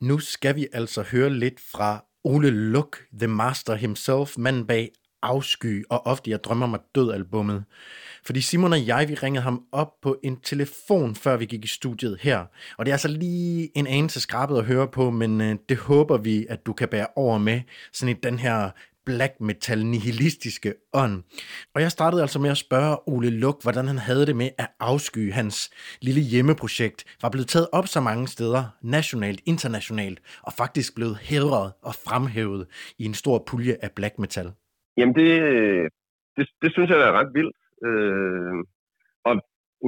Nu 0.00 0.18
skal 0.18 0.56
vi 0.56 0.66
altså 0.72 1.02
høre 1.02 1.30
lidt 1.30 1.60
fra 1.60 2.04
Ole 2.24 2.50
Luk, 2.50 2.98
The 3.18 3.28
Master 3.28 3.74
himself, 3.74 4.38
manden 4.38 4.66
bag 4.66 4.92
Afsky 5.26 5.84
og 5.90 6.06
ofte 6.06 6.30
jeg 6.30 6.44
drømmer 6.44 6.66
mig 6.66 6.80
død 6.94 7.12
albummet. 7.12 7.64
Fordi 8.24 8.40
Simon 8.40 8.72
og 8.72 8.86
jeg, 8.86 9.08
vi 9.08 9.14
ringede 9.14 9.42
ham 9.42 9.62
op 9.72 9.88
på 10.02 10.16
en 10.24 10.40
telefon, 10.40 11.14
før 11.14 11.36
vi 11.36 11.44
gik 11.44 11.64
i 11.64 11.68
studiet 11.68 12.18
her. 12.20 12.44
Og 12.78 12.86
det 12.86 12.90
er 12.90 12.94
altså 12.94 13.08
lige 13.08 13.78
en 13.78 13.86
anelse 13.86 14.20
skrabet 14.20 14.58
at 14.58 14.64
høre 14.64 14.88
på, 14.88 15.10
men 15.10 15.40
øh, 15.40 15.56
det 15.68 15.76
håber 15.76 16.16
vi, 16.16 16.46
at 16.48 16.66
du 16.66 16.72
kan 16.72 16.88
bære 16.88 17.06
over 17.16 17.38
med, 17.38 17.60
sådan 17.92 18.16
i 18.16 18.18
den 18.22 18.38
her 18.38 18.70
black 19.06 19.32
metal 19.40 19.86
nihilistiske 19.86 20.74
ånd. 20.92 21.22
Og 21.74 21.82
jeg 21.82 21.92
startede 21.92 22.22
altså 22.22 22.38
med 22.38 22.50
at 22.50 22.56
spørge 22.56 23.08
Ole 23.08 23.30
Luk, 23.30 23.62
hvordan 23.62 23.86
han 23.86 23.98
havde 23.98 24.26
det 24.26 24.36
med 24.36 24.50
at 24.58 24.68
afsky 24.80 25.32
hans 25.32 25.70
lille 26.00 26.20
hjemmeprojekt, 26.20 27.04
var 27.22 27.28
blevet 27.28 27.48
taget 27.48 27.68
op 27.72 27.88
så 27.88 28.00
mange 28.00 28.28
steder, 28.28 28.64
nationalt, 28.82 29.40
internationalt, 29.46 30.20
og 30.42 30.52
faktisk 30.52 30.94
blevet 30.94 31.18
hædret 31.22 31.72
og 31.82 31.94
fremhævet 31.94 32.66
i 32.98 33.04
en 33.04 33.14
stor 33.14 33.44
pulje 33.46 33.76
af 33.82 33.90
black 33.92 34.18
metal. 34.18 34.52
Jamen, 34.96 35.14
det, 35.20 35.30
det, 36.36 36.44
det 36.62 36.70
synes 36.72 36.90
jeg 36.90 37.00
er 37.08 37.12
ret 37.20 37.30
vildt. 37.38 37.56
Øh, 37.86 38.54
og 39.28 39.34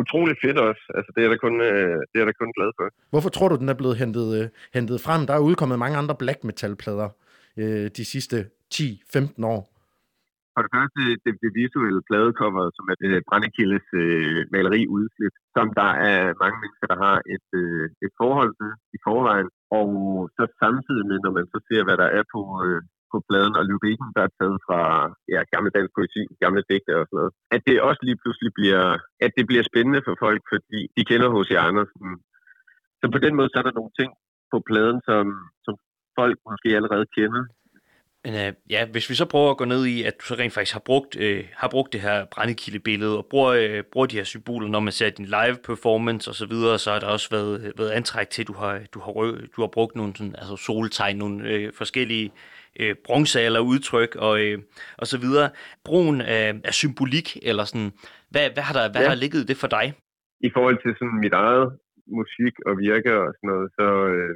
utrolig 0.00 0.36
fedt 0.42 0.58
også. 0.68 0.84
Altså, 0.96 1.10
det 1.12 1.20
er 1.20 1.26
jeg 1.26 1.34
da 1.34 1.40
kun, 1.46 1.56
øh, 1.70 1.98
det 2.10 2.18
er 2.20 2.26
da 2.26 2.32
kun 2.32 2.52
glad 2.58 2.70
for. 2.76 2.84
Hvorfor 3.14 3.30
tror 3.36 3.48
du, 3.48 3.56
den 3.62 3.68
er 3.68 3.78
blevet 3.80 3.96
hentet, 4.02 4.28
øh, 4.38 4.46
hentet 4.76 4.98
frem? 5.06 5.22
Der 5.28 5.34
er 5.34 5.46
udkommet 5.48 5.78
mange 5.78 5.96
andre 6.02 6.16
black 6.22 6.40
metal-plader 6.44 7.08
øh, 7.60 7.86
de 7.98 8.04
sidste 8.14 8.36
10-15 8.74 9.46
år. 9.54 9.62
For 10.54 10.62
det 10.66 10.72
første, 10.76 11.00
det, 11.24 11.32
det 11.44 11.50
visuelle 11.60 12.02
pladecover, 12.08 12.62
som 12.76 12.84
er 12.92 12.96
øh, 13.08 13.20
Brændekildes 13.28 13.86
øh, 14.02 14.40
maleri 14.54 14.82
udslip, 14.96 15.34
som 15.56 15.66
der 15.80 15.90
er 16.10 16.18
mange 16.42 16.58
mennesker, 16.62 16.86
der 16.92 16.98
har 17.06 17.18
et, 17.34 17.48
øh, 17.62 17.84
et 18.04 18.12
forhold 18.20 18.52
til 18.60 18.70
i 18.96 18.98
forvejen. 19.06 19.48
Og 19.80 19.90
så 20.36 20.42
samtidig 20.62 21.04
med, 21.10 21.18
når 21.24 21.32
man 21.38 21.46
så 21.52 21.58
ser, 21.68 21.80
hvad 21.86 21.96
der 22.02 22.08
er 22.18 22.24
på, 22.34 22.40
øh, 22.66 22.80
på 23.12 23.18
pladen 23.28 23.54
og 23.60 23.64
lyrikken, 23.70 24.08
der 24.16 24.22
er 24.26 24.32
taget 24.38 24.58
fra 24.66 24.80
ja, 25.34 25.40
gamle 25.54 25.70
dansk 25.76 25.92
poesi, 25.98 26.22
gamle 26.44 26.62
digte 26.70 26.92
og 27.00 27.04
sådan 27.06 27.18
noget, 27.20 27.32
at 27.54 27.60
det 27.66 27.86
også 27.88 28.02
lige 28.08 28.20
pludselig 28.22 28.50
bliver, 28.58 28.84
at 29.24 29.32
det 29.36 29.44
bliver 29.50 29.64
spændende 29.70 30.00
for 30.06 30.14
folk, 30.24 30.42
fordi 30.52 30.80
de 30.96 31.02
kender 31.10 31.28
H.C. 31.34 31.50
Andersen. 31.68 32.06
Så 33.00 33.06
på 33.14 33.18
den 33.24 33.34
måde, 33.36 33.48
så 33.50 33.56
er 33.60 33.66
der 33.66 33.78
nogle 33.78 33.94
ting 34.00 34.10
på 34.52 34.58
pladen, 34.68 34.98
som, 35.08 35.24
som 35.64 35.74
folk 36.18 36.36
måske 36.48 36.68
allerede 36.78 37.06
kender, 37.16 37.42
men 38.24 38.34
øh, 38.34 38.52
ja, 38.70 38.86
hvis 38.86 39.10
vi 39.10 39.14
så 39.14 39.24
prøver 39.24 39.50
at 39.50 39.56
gå 39.56 39.64
ned 39.64 39.86
i, 39.86 40.02
at 40.02 40.14
du 40.20 40.24
så 40.24 40.34
rent 40.34 40.52
faktisk 40.52 40.72
har 40.72 40.80
brugt, 40.84 41.16
øh, 41.20 41.44
har 41.52 41.68
brugt 41.68 41.92
det 41.92 42.00
her 42.00 42.24
brændekildebillede, 42.24 43.18
og 43.18 43.26
bruger, 43.30 43.52
øh, 43.52 43.82
bruger 43.92 44.06
de 44.06 44.16
her 44.16 44.24
symboler, 44.24 44.68
når 44.68 44.80
man 44.80 44.92
ser 44.92 45.10
din 45.10 45.24
live 45.26 45.56
performance 45.64 46.30
og 46.30 46.34
så 46.34 46.46
videre, 46.46 46.78
så 46.78 46.92
har 46.92 47.00
der 47.00 47.06
også 47.06 47.28
været, 47.30 47.72
været 47.78 47.90
antræk 47.90 48.30
til, 48.30 48.42
at 48.42 48.48
du 48.48 48.52
har, 48.52 48.80
du 48.94 49.00
har, 49.00 49.12
du 49.56 49.60
har 49.60 49.66
brugt 49.72 49.96
nogle 49.96 50.12
sådan, 50.16 50.34
altså 50.38 50.56
soltegn, 50.56 51.16
nogle 51.16 51.48
øh, 51.50 51.72
forskellige 51.72 52.32
øh, 52.80 52.94
bronze 53.04 53.40
eller 53.42 53.60
udtryk 53.60 54.16
og, 54.16 54.40
øh, 54.40 54.58
og 54.98 55.06
så 55.06 55.18
videre. 55.18 55.50
Brugen 55.84 56.20
af, 56.20 56.60
af 56.64 56.74
symbolik, 56.74 57.36
eller 57.42 57.64
sådan, 57.64 57.92
hvad, 58.30 58.50
hvad 58.54 58.62
har 58.62 58.74
der, 58.74 58.92
hvad 58.92 59.02
Ja. 59.02 59.08
har 59.08 59.14
ligget 59.14 59.48
det 59.48 59.56
for 59.56 59.66
dig? 59.66 59.94
i 60.40 60.50
forhold 60.54 60.78
til 60.82 60.92
sådan 60.98 61.20
mit 61.24 61.32
eget 61.32 61.68
musik 62.18 62.54
og 62.68 62.74
virke 62.86 63.12
og 63.22 63.28
sådan 63.36 63.48
noget, 63.52 63.68
så, 63.78 63.86
øh, 64.14 64.34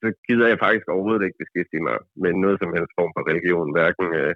så 0.00 0.08
gider 0.26 0.46
jeg 0.50 0.62
faktisk 0.64 0.86
overhovedet 0.88 1.24
ikke 1.26 1.42
beskæftige 1.42 1.86
mig 1.88 1.98
med 2.22 2.32
noget 2.44 2.56
som 2.62 2.74
helst 2.76 2.92
form 2.98 3.12
for 3.14 3.22
religion, 3.30 3.74
hverken 3.76 4.06
øh, 4.20 4.34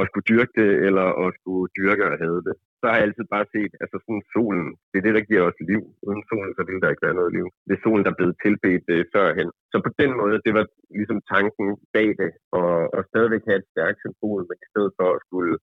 at 0.00 0.08
skulle 0.08 0.28
dyrke 0.32 0.54
det, 0.60 0.70
eller 0.86 1.06
at 1.24 1.30
skulle 1.38 1.66
dyrke 1.78 2.04
og 2.10 2.16
have 2.22 2.40
det. 2.48 2.54
Så 2.80 2.84
har 2.88 2.96
jeg 2.96 3.06
altid 3.06 3.26
bare 3.34 3.46
set, 3.54 3.72
altså 3.82 3.96
sådan 4.04 4.24
solen, 4.34 4.66
det 4.90 4.96
er 4.98 5.06
det, 5.06 5.14
der 5.18 5.28
giver 5.30 5.42
os 5.48 5.58
liv. 5.72 5.82
Uden 6.06 6.22
solen, 6.30 6.52
så 6.56 6.62
ville 6.66 6.82
der 6.82 6.90
ikke 6.92 7.06
være 7.06 7.18
noget 7.20 7.32
liv. 7.38 7.46
Det 7.66 7.74
er 7.74 7.84
solen, 7.84 8.04
der 8.04 8.12
er 8.12 8.20
blevet 8.20 8.36
tilbedt 8.44 8.86
øh, 8.94 9.04
førhen. 9.14 9.50
Så 9.72 9.76
på 9.86 9.90
den 10.02 10.10
måde, 10.20 10.36
det 10.46 10.52
var 10.58 10.66
ligesom 10.98 11.18
tanken 11.34 11.68
bag 11.94 12.08
det, 12.22 12.30
og, 12.58 12.72
og 12.96 13.00
stadigvæk 13.10 13.44
have 13.48 13.60
et 13.62 13.70
stærkt 13.72 13.98
symbol, 14.04 14.40
men 14.48 14.56
i 14.64 14.68
stedet 14.72 14.92
for 14.98 15.08
at 15.14 15.22
skulle 15.26 15.54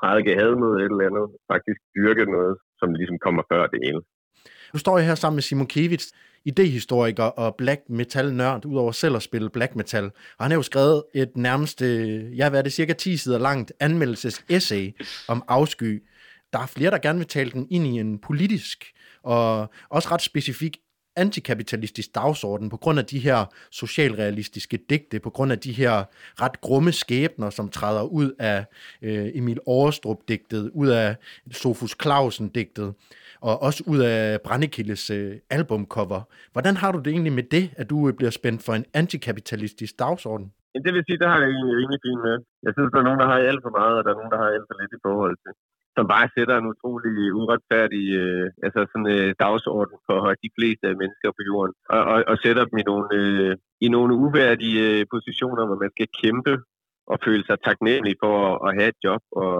prædike 0.00 0.32
had 0.40 0.52
mod 0.62 0.74
et 0.76 0.92
eller 0.92 1.08
andet, 1.10 1.26
faktisk 1.52 1.80
dyrke 1.96 2.24
noget, 2.36 2.54
som 2.80 2.88
ligesom 3.00 3.18
kommer 3.26 3.42
før 3.52 3.62
det 3.72 3.80
hele. 3.86 4.00
Nu 4.72 4.78
står 4.84 4.98
jeg 4.98 5.06
her 5.10 5.18
sammen 5.22 5.36
med 5.38 5.46
Simon 5.48 5.72
Kivitz, 5.74 6.06
idehistoriker 6.44 7.24
og 7.24 7.54
black 7.58 7.80
metal 7.88 8.34
nørd, 8.34 8.64
udover 8.64 8.92
selv 8.92 9.16
at 9.16 9.22
spille 9.22 9.50
black 9.50 9.76
metal. 9.76 10.04
Og 10.04 10.44
han 10.44 10.50
har 10.50 10.58
jo 10.58 10.62
skrevet 10.62 11.02
et 11.14 11.36
nærmest, 11.36 11.82
øh, 11.82 12.38
ja 12.38 12.48
hvad 12.48 12.58
er 12.58 12.62
det, 12.62 12.72
cirka 12.72 12.92
10 12.92 13.16
sider 13.16 13.38
langt 13.38 13.72
anmeldelses 13.80 14.44
essay 14.48 14.94
om 15.28 15.44
afsky. 15.48 16.02
Der 16.52 16.58
er 16.58 16.66
flere, 16.66 16.90
der 16.90 16.98
gerne 16.98 17.18
vil 17.18 17.28
tale 17.28 17.50
den 17.50 17.66
ind 17.70 17.86
i 17.86 18.00
en 18.00 18.18
politisk 18.18 18.84
og 19.22 19.70
også 19.90 20.08
ret 20.10 20.22
specifik 20.22 20.76
antikapitalistisk 21.16 22.14
dagsorden 22.14 22.68
på 22.68 22.76
grund 22.76 22.98
af 22.98 23.04
de 23.04 23.18
her 23.18 23.44
socialrealistiske 23.70 24.78
digte, 24.90 25.20
på 25.20 25.30
grund 25.30 25.52
af 25.52 25.58
de 25.58 25.72
her 25.72 26.04
ret 26.40 26.60
grumme 26.60 26.92
skæbner, 26.92 27.50
som 27.50 27.68
træder 27.68 28.02
ud 28.02 28.34
af 28.38 28.64
øh, 29.02 29.30
Emil 29.34 29.58
Aarstrup-digtet, 29.68 30.70
ud 30.74 30.88
af 30.88 31.16
Sofus 31.52 31.96
Clausen-digtet, 32.02 32.94
og 33.48 33.54
også 33.66 33.80
ud 33.92 33.98
af 33.98 34.40
Brandekildes 34.46 35.10
øh, 35.10 35.32
albumcover. 35.50 36.20
Hvordan 36.52 36.76
har 36.76 36.90
du 36.92 36.98
det 36.98 37.10
egentlig 37.14 37.32
med 37.32 37.46
det, 37.56 37.64
at 37.80 37.90
du 37.90 38.08
øh, 38.08 38.14
bliver 38.18 38.30
spændt 38.30 38.60
for 38.66 38.72
en 38.80 38.84
antikapitalistisk 38.94 39.98
dagsorden? 39.98 40.46
Ja, 40.74 40.78
det 40.84 40.92
vil 40.94 41.04
sige, 41.06 41.22
der 41.22 41.28
har 41.32 41.40
jeg 41.40 41.50
egentlig 41.50 41.76
rimelig 41.80 42.00
fint 42.06 42.22
med. 42.28 42.36
Jeg 42.66 42.72
synes, 42.74 42.90
der 42.92 42.98
er 43.00 43.08
nogen, 43.08 43.22
der 43.22 43.28
har 43.32 43.38
alt 43.50 43.62
for 43.66 43.74
meget, 43.80 43.94
og 43.98 44.02
der 44.04 44.10
er 44.12 44.18
nogen, 44.20 44.32
der 44.34 44.40
har 44.42 44.50
alt 44.56 44.66
for 44.68 44.76
lidt 44.80 44.92
i 44.98 45.04
forhold 45.06 45.36
til. 45.44 45.52
Som 45.96 46.04
bare 46.14 46.32
sætter 46.36 46.54
en 46.56 46.70
utrolig 46.72 47.14
uretfærdig 47.40 48.04
øh, 48.22 48.46
altså 48.66 48.80
sådan, 48.90 49.10
øh, 49.16 49.28
dagsorden 49.44 49.96
for 50.08 50.18
de 50.44 50.50
fleste 50.56 50.84
af 50.90 50.96
mennesker 51.02 51.30
på 51.36 51.42
jorden. 51.50 51.74
Og, 51.94 52.02
og, 52.12 52.18
og 52.30 52.36
sætter 52.44 52.64
dem 52.68 52.76
i 52.82 52.84
nogle, 52.90 53.08
øh, 53.20 53.52
i 53.86 53.88
nogle 53.96 54.12
uværdige 54.24 54.80
øh, 54.88 55.02
positioner, 55.14 55.62
hvor 55.66 55.78
man 55.82 55.90
skal 55.96 56.08
kæmpe 56.22 56.54
og 57.12 57.16
føle 57.26 57.44
sig 57.46 57.56
taknemmelig 57.68 58.14
for 58.22 58.34
at, 58.48 58.54
at 58.66 58.70
have 58.78 58.90
et 58.94 59.00
job. 59.06 59.22
Og, 59.42 59.54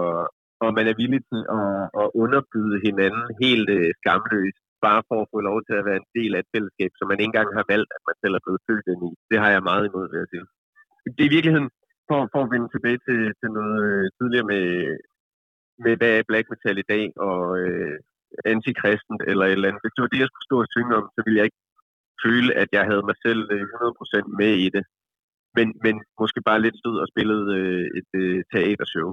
og 0.63 0.69
man 0.77 0.85
er 0.91 0.99
villig 1.01 1.21
til 1.31 1.41
at, 1.59 1.71
at 2.01 2.07
underbyde 2.23 2.77
hinanden 2.87 3.25
helt 3.43 3.69
øh, 3.77 3.89
skamløst 3.99 4.63
bare 4.85 5.01
for 5.09 5.17
at 5.21 5.31
få 5.33 5.39
lov 5.49 5.57
til 5.67 5.75
at 5.77 5.85
være 5.89 6.01
en 6.03 6.11
del 6.17 6.31
af 6.35 6.41
et 6.41 6.51
fællesskab, 6.53 6.91
som 6.95 7.05
man 7.07 7.19
ikke 7.19 7.31
engang 7.31 7.49
har 7.59 7.65
valgt, 7.73 7.89
at 7.97 8.03
man 8.07 8.17
selv 8.21 8.35
er 8.35 8.43
blevet 8.45 8.65
født 8.67 8.87
ind 8.93 9.01
i. 9.09 9.11
Det 9.31 9.37
har 9.43 9.49
jeg 9.53 9.67
meget 9.69 9.83
imod, 9.85 10.05
vil 10.11 10.21
jeg 10.23 10.31
sige. 10.31 10.45
Det 11.15 11.21
er 11.23 11.29
i 11.29 11.35
virkeligheden, 11.35 11.71
for, 12.09 12.19
for 12.33 12.41
at 12.43 12.51
vende 12.53 12.69
tilbage 12.71 12.99
til, 13.07 13.19
til 13.39 13.49
noget 13.59 13.77
øh, 13.89 14.05
tidligere 14.17 14.47
med, 14.53 14.65
med, 15.83 15.93
hvad 15.99 16.11
er 16.15 16.29
black 16.29 16.45
metal 16.51 16.77
i 16.83 16.89
dag, 16.93 17.05
og 17.29 17.41
øh, 17.61 17.95
antikristent 18.53 19.21
eller 19.31 19.45
et 19.45 19.57
eller 19.57 19.69
andet. 19.69 19.83
Hvis 19.83 19.95
det 19.95 20.03
var 20.03 20.11
det, 20.11 20.23
jeg 20.23 20.29
skulle 20.31 20.49
stå 20.49 20.57
og 20.63 20.71
synge 20.75 20.97
om, 20.99 21.05
så 21.15 21.19
ville 21.25 21.39
jeg 21.39 21.47
ikke 21.47 21.63
føle, 22.25 22.49
at 22.61 22.69
jeg 22.77 22.83
havde 22.89 23.07
mig 23.09 23.17
selv 23.25 23.41
øh, 23.55 23.63
100% 23.63 24.41
med 24.41 24.53
i 24.65 24.69
det. 24.75 24.83
Men, 25.57 25.67
men 25.85 25.95
måske 26.21 26.39
bare 26.49 26.63
lidt 26.65 26.77
stod 26.81 26.95
og 27.03 27.07
spillede 27.13 27.47
øh, 27.59 27.85
et 27.99 28.11
øh, 28.23 28.37
teatershow. 28.51 29.09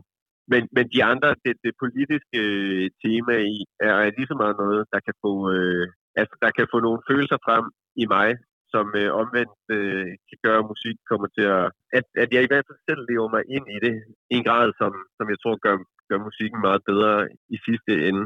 Men, 0.53 0.63
men 0.77 0.85
de 0.95 1.01
andre, 1.13 1.29
det, 1.45 1.55
det 1.65 1.73
politiske 1.83 2.39
øh, 2.45 2.85
tema 3.03 3.35
i, 3.57 3.59
er, 3.87 3.95
er 4.05 4.11
lige 4.17 4.31
så 4.31 4.37
meget 4.43 4.57
noget, 4.65 4.83
der 4.93 5.01
kan 5.07 5.15
få, 5.25 5.33
øh, 5.55 5.87
altså, 6.21 6.35
der 6.45 6.51
kan 6.57 6.67
få 6.73 6.79
nogle 6.87 7.01
følelser 7.11 7.39
frem 7.47 7.65
i 8.03 8.05
mig, 8.17 8.29
som 8.73 8.87
øh, 9.01 9.11
omvendt 9.23 9.61
øh, 9.77 10.11
kan 10.29 10.39
gøre, 10.45 10.61
at 10.63 10.71
musik 10.73 10.97
kommer 11.11 11.29
til 11.37 11.47
at, 11.59 11.67
at... 11.97 12.05
At 12.23 12.29
jeg 12.35 12.43
i 12.43 12.51
hvert 12.51 12.67
fald 12.69 12.81
selv 12.89 13.03
lever 13.11 13.29
mig 13.35 13.43
ind 13.57 13.67
i 13.77 13.79
det 13.87 13.95
i 14.33 14.35
en 14.39 14.45
grad, 14.49 14.67
som, 14.81 14.93
som 15.19 15.27
jeg 15.33 15.39
tror 15.41 15.57
gør, 15.67 15.77
gør 16.11 16.19
musikken 16.29 16.61
meget 16.67 16.83
bedre 16.91 17.13
i 17.55 17.57
sidste 17.67 17.93
ende. 18.09 18.25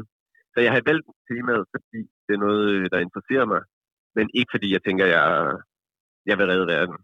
Så 0.53 0.57
jeg 0.65 0.71
har 0.75 0.81
valgt 0.89 1.07
temaet, 1.29 1.65
fordi 1.73 2.01
det 2.25 2.33
er 2.35 2.43
noget, 2.47 2.63
øh, 2.75 2.85
der 2.93 2.99
interesserer 3.07 3.45
mig, 3.53 3.61
men 4.17 4.25
ikke 4.37 4.51
fordi 4.55 4.67
jeg 4.75 4.81
tænker, 4.83 5.05
jeg, 5.15 5.27
jeg 6.29 6.35
vil 6.37 6.49
redde 6.51 6.67
verden. 6.75 6.97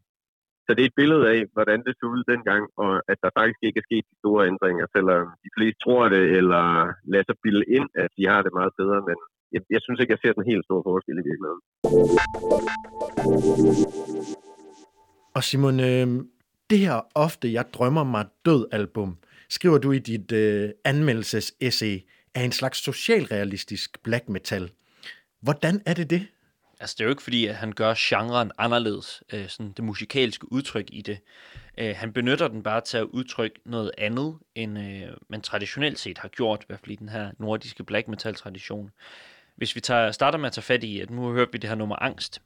Så 0.69 0.73
det 0.75 0.83
er 0.83 0.91
et 0.93 0.99
billede 1.01 1.25
af, 1.35 1.41
hvordan 1.55 1.79
det 1.85 1.93
så 1.99 2.05
ud 2.15 2.23
dengang, 2.33 2.63
og 2.83 2.91
at 3.11 3.17
der 3.23 3.29
faktisk 3.39 3.61
ikke 3.67 3.79
er 3.81 3.87
sket 3.89 4.05
de 4.11 4.15
store 4.23 4.41
ændringer, 4.51 4.85
selvom 4.95 5.21
de 5.45 5.49
fleste 5.55 5.79
tror 5.85 6.03
det, 6.15 6.23
eller 6.39 6.63
lader 7.11 7.25
sig 7.27 7.37
bilde 7.43 7.65
ind, 7.77 7.87
at 8.03 8.09
de 8.17 8.23
har 8.31 8.41
det 8.45 8.51
meget 8.59 8.73
bedre, 8.81 8.99
men 9.09 9.17
jeg, 9.53 9.61
jeg 9.75 9.81
synes 9.85 9.99
ikke, 9.99 10.13
jeg 10.15 10.21
ser 10.23 10.33
den 10.37 10.45
helt 10.51 10.65
store 10.67 10.83
forskel 10.89 11.15
i 11.21 11.25
virkeligheden. 11.29 11.61
Og 15.37 15.41
Simon, 15.47 15.77
øh, 15.89 16.07
det 16.69 16.79
her 16.85 16.97
ofte, 17.25 17.53
jeg 17.57 17.65
drømmer 17.75 18.03
mig 18.15 18.25
død 18.47 18.61
album, 18.79 19.11
skriver 19.57 19.77
du 19.77 19.89
i 19.91 19.99
dit 20.11 20.31
øh, 20.43 20.69
anmeldelses-essay, 20.91 21.95
er 22.37 22.43
en 22.49 22.55
slags 22.59 22.77
socialrealistisk 22.89 24.03
black 24.03 24.25
metal. 24.35 24.65
Hvordan 25.45 25.75
er 25.85 25.93
det 25.93 26.09
det? 26.09 26.23
Altså, 26.79 26.95
det 26.97 27.03
er 27.03 27.05
jo 27.05 27.09
ikke 27.09 27.23
fordi, 27.23 27.45
at 27.45 27.55
han 27.55 27.71
gør 27.71 27.93
genren 27.97 28.51
anderledes, 28.57 29.23
øh, 29.33 29.49
sådan 29.49 29.71
det 29.71 29.83
musikalske 29.83 30.51
udtryk 30.51 30.89
i 30.91 31.01
det. 31.01 31.19
Øh, 31.77 31.95
han 31.95 32.13
benytter 32.13 32.47
den 32.47 32.63
bare 32.63 32.81
til 32.81 32.97
at 32.97 33.03
udtrykke 33.03 33.59
noget 33.65 33.91
andet, 33.97 34.37
end 34.55 34.79
øh, 34.79 35.07
man 35.29 35.41
traditionelt 35.41 35.99
set 35.99 36.17
har 36.17 36.29
gjort, 36.29 36.61
i 36.61 36.65
hvert 36.67 36.79
fald 36.79 36.91
i 36.91 36.95
den 36.95 37.09
her 37.09 37.31
nordiske 37.39 37.83
black 37.83 38.07
metal 38.07 38.35
tradition. 38.35 38.91
Hvis 39.55 39.75
vi 39.75 39.81
tager, 39.81 40.11
starter 40.11 40.37
med 40.37 40.47
at 40.47 40.53
tage 40.53 40.63
fat 40.63 40.83
i, 40.83 40.99
at 40.99 41.09
nu 41.09 41.31
hører 41.31 41.47
vi 41.51 41.57
det 41.57 41.69
her 41.69 41.75
nummer 41.75 42.03
Angst, 42.03 42.41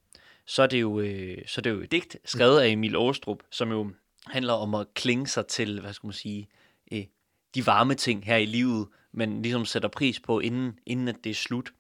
så 0.45 0.63
er 0.63 0.67
det 0.67 0.81
jo, 0.81 0.99
øh, 0.99 1.37
så 1.47 1.59
er 1.59 1.63
det 1.63 1.69
jo 1.69 1.81
et 1.81 1.91
digt 1.91 2.17
skrevet 2.25 2.61
af 2.61 2.67
Emil 2.67 2.95
Åstrup, 2.95 3.37
som 3.51 3.71
jo 3.71 3.91
handler 4.27 4.53
om 4.53 4.75
at 4.75 4.87
klinge 4.93 5.27
sig 5.27 5.47
til, 5.47 5.81
hvad 5.81 5.93
skal 5.93 6.07
man 6.07 6.13
sige, 6.13 6.47
øh, 6.91 7.03
de 7.55 7.65
varme 7.65 7.95
ting 7.95 8.25
her 8.25 8.37
i 8.37 8.45
livet, 8.45 8.87
men 9.11 9.41
ligesom 9.41 9.65
sætter 9.65 9.89
pris 9.89 10.19
på, 10.19 10.39
inden, 10.39 10.79
inden 10.85 11.07
at 11.07 11.15
det 11.23 11.29
er 11.29 11.33
slut. 11.33 11.71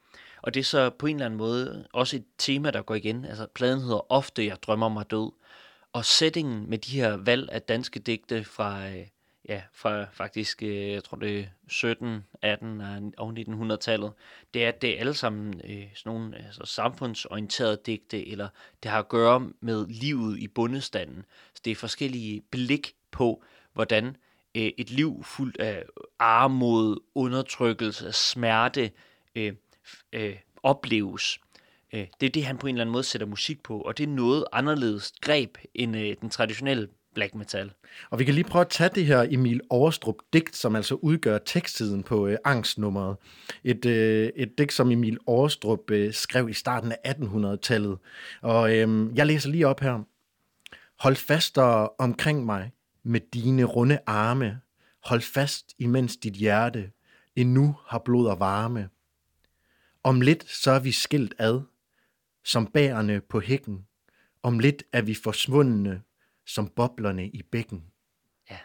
Og 0.43 0.53
det 0.53 0.59
er 0.59 0.63
så 0.63 0.89
på 0.89 1.05
en 1.05 1.15
eller 1.15 1.25
anden 1.25 1.37
måde 1.37 1.87
også 1.93 2.15
et 2.15 2.25
tema, 2.37 2.71
der 2.71 2.81
går 2.81 2.95
igen. 2.95 3.25
Altså, 3.25 3.47
pladen 3.53 3.81
hedder 3.81 4.11
ofte, 4.11 4.45
jeg 4.45 4.57
drømmer 4.63 4.89
mig 4.89 5.11
død. 5.11 5.31
Og 5.93 6.05
settingen 6.05 6.69
med 6.69 6.77
de 6.77 6.91
her 6.91 7.17
valg 7.17 7.49
af 7.51 7.61
danske 7.61 7.99
digte 7.99 8.43
fra, 8.43 8.89
øh, 8.89 9.07
ja, 9.49 9.61
fra 9.73 10.05
faktisk, 10.11 10.63
øh, 10.63 10.91
jeg 10.91 11.03
tror 11.03 11.17
det 11.17 11.39
er 11.39 11.45
17, 11.67 12.25
18 12.41 13.13
og 13.17 13.33
1900-tallet, 13.37 14.11
det 14.53 14.63
er, 14.63 14.67
at 14.67 14.81
det 14.81 14.89
er 14.89 14.99
alle 14.99 15.13
sammen 15.13 15.61
øh, 15.63 15.87
sådan 15.95 16.13
nogle 16.13 16.37
altså, 16.45 16.65
samfundsorienterede 16.65 17.77
digte, 17.85 18.27
eller 18.27 18.47
det 18.83 18.91
har 18.91 18.99
at 18.99 19.09
gøre 19.09 19.49
med 19.59 19.87
livet 19.87 20.39
i 20.39 20.47
bundestanden. 20.47 21.25
Så 21.53 21.61
det 21.65 21.71
er 21.71 21.75
forskellige 21.75 22.41
blik 22.51 22.95
på, 23.11 23.43
hvordan 23.73 24.17
øh, 24.55 24.71
et 24.77 24.91
liv 24.91 25.23
fuldt 25.23 25.57
af 25.57 25.83
armod, 26.19 26.99
undertrykkelse, 27.15 28.11
smerte, 28.11 28.91
øh, 29.35 29.53
øh, 30.13 30.35
opleves. 30.63 31.39
Øh, 31.93 32.07
det 32.19 32.25
er 32.25 32.31
det, 32.31 32.45
han 32.45 32.57
på 32.57 32.67
en 32.67 32.75
eller 32.75 32.83
anden 32.83 32.91
måde 32.91 33.03
sætter 33.03 33.27
musik 33.27 33.63
på, 33.63 33.81
og 33.81 33.97
det 33.97 34.03
er 34.03 34.07
noget 34.07 34.45
anderledes 34.51 35.13
greb 35.21 35.57
end 35.73 35.97
øh, 35.97 36.15
den 36.21 36.29
traditionelle 36.29 36.87
black 37.13 37.35
metal. 37.35 37.71
Og 38.09 38.19
vi 38.19 38.25
kan 38.25 38.33
lige 38.33 38.43
prøve 38.43 38.61
at 38.61 38.69
tage 38.69 38.89
det 38.95 39.05
her 39.05 39.27
Emil 39.29 39.61
Overstrup 39.69 40.15
digt, 40.33 40.55
som 40.55 40.75
altså 40.75 40.95
udgør 40.95 41.37
tekstsiden 41.37 42.03
på 42.03 42.27
øh, 42.27 42.37
angstnummeret. 42.45 43.17
Et, 43.63 43.85
øh, 43.85 44.29
et 44.35 44.57
digt, 44.57 44.73
som 44.73 44.91
Emil 44.91 45.17
Overstrup 45.25 45.91
øh, 45.91 46.13
skrev 46.13 46.49
i 46.49 46.53
starten 46.53 46.91
af 47.03 47.13
1800-tallet. 47.13 47.97
Og 48.41 48.75
øh, 48.75 49.17
jeg 49.17 49.25
læser 49.25 49.49
lige 49.49 49.67
op 49.67 49.79
her. 49.79 49.99
Hold 50.99 51.15
fast 51.15 51.57
og 51.57 51.95
omkring 51.99 52.45
mig 52.45 52.71
med 53.03 53.19
dine 53.33 53.63
runde 53.63 53.99
arme. 54.05 54.59
Hold 55.03 55.21
fast, 55.21 55.73
imens 55.79 56.17
dit 56.17 56.33
hjerte 56.33 56.89
endnu 57.35 57.75
har 57.87 57.99
blod 57.99 58.27
og 58.27 58.39
varme. 58.39 58.89
Om 60.03 60.21
lidt 60.21 60.49
så 60.49 60.71
er 60.71 60.79
vi 60.79 60.91
skilt 60.91 61.33
ad, 61.37 61.61
som 62.43 62.67
bærerne 62.67 63.21
på 63.21 63.39
hækken. 63.39 63.87
Om 64.43 64.59
lidt 64.59 64.83
er 64.91 65.01
vi 65.01 65.13
forsvundne, 65.13 66.01
som 66.45 66.67
boblerne 66.67 67.27
i 67.27 67.41
bækken. 67.41 67.83
Ja. 68.49 68.57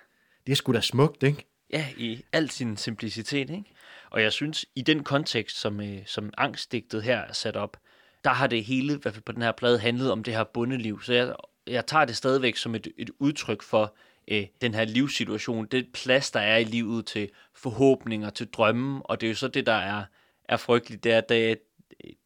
Det 0.46 0.52
er 0.52 0.56
sgu 0.56 0.72
da 0.72 0.80
smukt, 0.80 1.22
ikke? 1.22 1.46
Ja, 1.70 1.86
i 1.96 2.24
al 2.32 2.50
sin 2.50 2.76
simplicitet, 2.76 3.50
ikke? 3.50 3.64
Og 4.10 4.22
jeg 4.22 4.32
synes, 4.32 4.66
i 4.74 4.82
den 4.82 5.04
kontekst, 5.04 5.56
som, 5.56 5.80
øh, 5.80 6.06
som 6.06 6.30
angstdigtet 6.38 7.02
her 7.02 7.18
er 7.18 7.32
sat 7.32 7.56
op, 7.56 7.76
der 8.24 8.30
har 8.30 8.46
det 8.46 8.64
hele, 8.64 8.94
i 8.94 8.98
hvert 9.02 9.14
fald 9.14 9.24
på 9.24 9.32
den 9.32 9.42
her 9.42 9.52
plade, 9.52 9.78
handlet 9.78 10.12
om 10.12 10.22
det 10.22 10.34
her 10.34 10.44
bundeliv. 10.44 11.02
Så 11.02 11.12
jeg, 11.12 11.34
jeg 11.66 11.86
tager 11.86 12.04
det 12.04 12.16
stadigvæk 12.16 12.56
som 12.56 12.74
et, 12.74 12.88
et 12.98 13.10
udtryk 13.18 13.62
for 13.62 13.96
øh, 14.28 14.46
den 14.60 14.74
her 14.74 14.84
livssituation, 14.84 15.66
det 15.66 15.88
plads, 15.92 16.30
der 16.30 16.40
er 16.40 16.56
i 16.56 16.64
livet 16.64 17.06
til 17.06 17.30
forhåbninger, 17.54 18.30
til 18.30 18.46
drømme, 18.46 19.06
og 19.06 19.20
det 19.20 19.26
er 19.26 19.30
jo 19.30 19.36
så 19.36 19.48
det, 19.48 19.66
der 19.66 19.72
er, 19.72 20.04
er 20.48 20.56
frygteligt, 20.56 21.04
det 21.04 21.12
er, 21.12 21.18
at 21.18 21.28
det, 21.28 21.58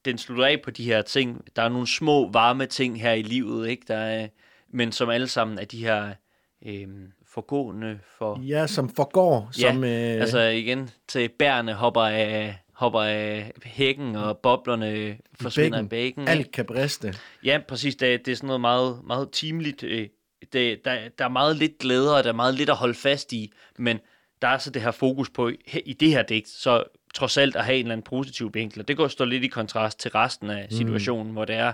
den 0.04 0.18
slutter 0.18 0.44
af 0.44 0.60
på 0.64 0.70
de 0.70 0.84
her 0.84 1.02
ting. 1.02 1.44
Der 1.56 1.62
er 1.62 1.68
nogle 1.68 1.86
små, 1.86 2.30
varme 2.30 2.66
ting 2.66 3.00
her 3.00 3.12
i 3.12 3.22
livet, 3.22 3.68
ikke? 3.68 3.84
Der 3.88 3.96
er, 3.96 4.28
men 4.72 4.92
som 4.92 5.10
alle 5.10 5.28
sammen 5.28 5.58
er 5.58 5.64
de 5.64 5.84
her 5.84 6.14
øh, 6.66 6.88
forgående 7.26 7.98
for... 8.18 8.40
Ja, 8.42 8.66
som 8.66 8.88
forgår. 8.88 9.50
Ja, 9.60 9.72
som, 9.72 9.84
øh... 9.84 10.20
altså 10.20 10.40
igen, 10.40 10.90
til 11.08 11.28
bærene 11.38 11.74
hopper 11.74 12.02
af, 12.02 12.56
hopper 12.74 13.00
af 13.00 13.52
hækken, 13.64 14.16
og 14.16 14.38
boblerne 14.38 15.18
forsvinder 15.40 15.82
i 15.82 15.86
bækken. 15.86 16.28
Alt 16.28 16.52
kan 16.52 16.64
briste. 16.64 17.14
Ja, 17.44 17.60
præcis. 17.68 17.96
Det, 17.96 18.26
det 18.26 18.32
er 18.32 18.36
sådan 18.36 18.46
noget 18.46 18.60
meget, 18.60 19.00
meget 19.06 19.30
timeligt. 19.30 19.82
øh, 19.82 20.08
Det, 20.52 20.84
der, 20.84 20.98
der 21.18 21.24
er 21.24 21.28
meget 21.28 21.56
lidt 21.56 21.78
glæde, 21.78 22.16
og 22.16 22.24
der 22.24 22.30
er 22.30 22.34
meget 22.34 22.54
lidt 22.54 22.70
at 22.70 22.76
holde 22.76 22.94
fast 22.94 23.32
i, 23.32 23.52
men 23.78 23.98
der 24.42 24.48
er 24.48 24.58
så 24.58 24.70
det 24.70 24.82
her 24.82 24.90
fokus 24.90 25.30
på 25.30 25.48
i 25.84 25.92
det 25.92 26.08
her 26.08 26.22
digt, 26.22 26.48
så 26.48 26.84
trods 27.14 27.36
alt 27.36 27.56
at 27.56 27.64
have 27.64 27.76
en 27.76 27.84
eller 27.84 27.92
anden 27.92 28.04
positiv 28.04 28.54
vinkel. 28.54 28.80
Og 28.80 28.88
det 28.88 28.96
går 28.96 29.08
stå 29.08 29.24
lidt 29.24 29.44
i 29.44 29.48
kontrast 29.48 29.98
til 30.00 30.10
resten 30.10 30.50
af 30.50 30.66
Mm. 30.70 30.76
situationen, 30.76 31.26
mm. 31.26 31.32
hvor 31.32 31.44
det 31.44 31.56
er, 31.56 31.72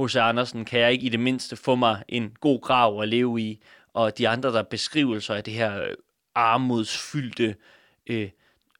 H.C. 0.00 0.16
Andersen, 0.16 0.64
kan 0.64 0.80
jeg 0.80 0.92
ikke 0.92 1.06
i 1.06 1.08
det 1.08 1.20
mindste 1.20 1.56
få 1.56 1.74
mig 1.74 2.02
en 2.08 2.36
god 2.40 2.60
grav 2.60 3.02
at 3.02 3.08
leve 3.08 3.40
i, 3.40 3.60
og 3.94 4.18
de 4.18 4.28
andre, 4.28 4.52
der 4.52 4.62
beskrivelser 4.62 5.34
af 5.34 5.44
det 5.44 5.54
her 5.54 5.82
øh, 5.82 5.94
armodsfyldte, 6.34 7.54
øh, 8.06 8.28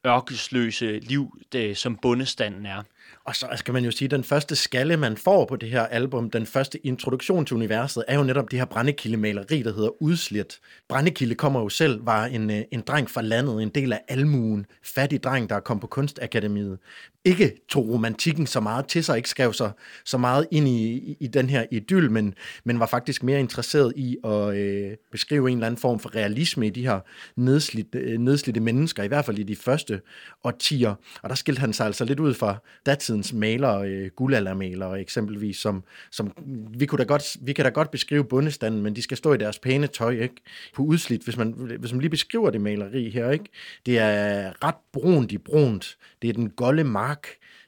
ørkesløse 0.07 0.99
liv, 0.99 1.37
det, 1.51 1.77
som 1.77 1.97
bundestanden 1.97 2.65
er. 2.65 2.83
Og 3.25 3.35
så 3.35 3.47
skal 3.55 3.73
man 3.73 3.85
jo 3.85 3.91
sige, 3.91 4.05
at 4.05 4.11
den 4.11 4.23
første 4.23 4.55
skalle, 4.55 4.97
man 4.97 5.17
får 5.17 5.45
på 5.45 5.55
det 5.55 5.69
her 5.69 5.81
album, 5.81 6.29
den 6.29 6.45
første 6.45 6.85
introduktion 6.87 7.45
til 7.45 7.55
universet, 7.55 8.03
er 8.07 8.17
jo 8.17 8.23
netop 8.23 8.51
det 8.51 8.59
her 8.59 8.65
brændekildemaleri, 8.65 9.63
der 9.63 9.73
hedder 9.73 10.01
Udslet. 10.01 10.59
Brændekilde 10.89 11.35
kommer 11.35 11.59
jo 11.59 11.69
selv, 11.69 12.05
var 12.05 12.25
en, 12.25 12.49
øh, 12.51 12.61
en 12.71 12.81
dreng 12.81 13.09
fra 13.09 13.21
landet, 13.21 13.63
en 13.63 13.69
del 13.69 13.93
af 13.93 14.01
almuen, 14.07 14.65
fattig 14.83 15.23
dreng, 15.23 15.49
der 15.49 15.59
kom 15.59 15.79
på 15.79 15.87
kunstakademiet. 15.87 16.79
Ikke 17.25 17.65
tog 17.69 17.89
romantikken 17.89 18.47
så 18.47 18.59
meget 18.59 18.85
til 18.85 19.03
sig, 19.03 19.17
ikke 19.17 19.29
skrev 19.29 19.53
sig 19.53 19.71
så 20.05 20.17
meget 20.17 20.47
ind 20.51 20.67
i, 20.67 20.91
i, 20.91 21.17
i 21.19 21.27
den 21.27 21.49
her 21.49 21.65
idyl, 21.71 22.11
men, 22.11 22.33
men 22.63 22.79
var 22.79 22.85
faktisk 22.85 23.23
mere 23.23 23.39
interesseret 23.39 23.93
i 23.95 24.17
at 24.23 24.55
øh, 24.55 24.91
beskrive 25.11 25.49
en 25.49 25.57
eller 25.57 25.67
anden 25.67 25.79
form 25.79 25.99
for 25.99 26.15
realisme 26.15 26.67
i 26.67 26.69
de 26.69 26.81
her 26.81 26.99
nedslidte, 27.35 27.99
øh, 27.99 28.19
nedslidte 28.19 28.59
mennesker, 28.59 29.03
i 29.03 29.07
hvert 29.07 29.25
fald 29.25 29.39
i 29.39 29.43
de 29.43 29.55
første 29.55 30.01
årtier. 30.43 30.95
Og 31.21 31.29
der 31.29 31.35
skilte 31.35 31.59
han 31.59 31.73
sig 31.73 31.85
altså 31.85 32.05
lidt 32.05 32.19
ud 32.19 32.33
fra 32.33 32.57
datidens 32.85 33.33
malere, 33.33 33.87
øh, 33.89 34.09
guldaldermalere 34.15 35.01
eksempelvis, 35.01 35.57
som, 35.57 35.83
som 36.11 36.31
vi, 36.77 36.85
kunne 36.85 36.99
da 36.99 37.03
godt, 37.03 37.37
vi 37.41 37.53
kan 37.53 37.65
da 37.65 37.69
godt 37.69 37.91
beskrive 37.91 38.25
bundestanden, 38.25 38.81
men 38.81 38.95
de 38.95 39.01
skal 39.01 39.17
stå 39.17 39.33
i 39.33 39.37
deres 39.37 39.59
pæne 39.59 39.87
tøj, 39.87 40.11
ikke? 40.11 40.35
På 40.75 40.83
udslidt, 40.83 41.23
hvis 41.23 41.37
man, 41.37 41.51
hvis 41.79 41.91
man 41.91 42.01
lige 42.01 42.09
beskriver 42.09 42.49
det 42.49 42.61
maleri 42.61 43.09
her, 43.09 43.31
ikke? 43.31 43.45
Det 43.85 43.99
er 43.99 44.63
ret 44.63 44.75
brunt 44.93 45.31
i 45.31 45.37
brunt. 45.37 45.97
Det 46.21 46.29
er 46.29 46.33
den 46.33 46.49
golde 46.49 46.83
mark. 46.83 47.10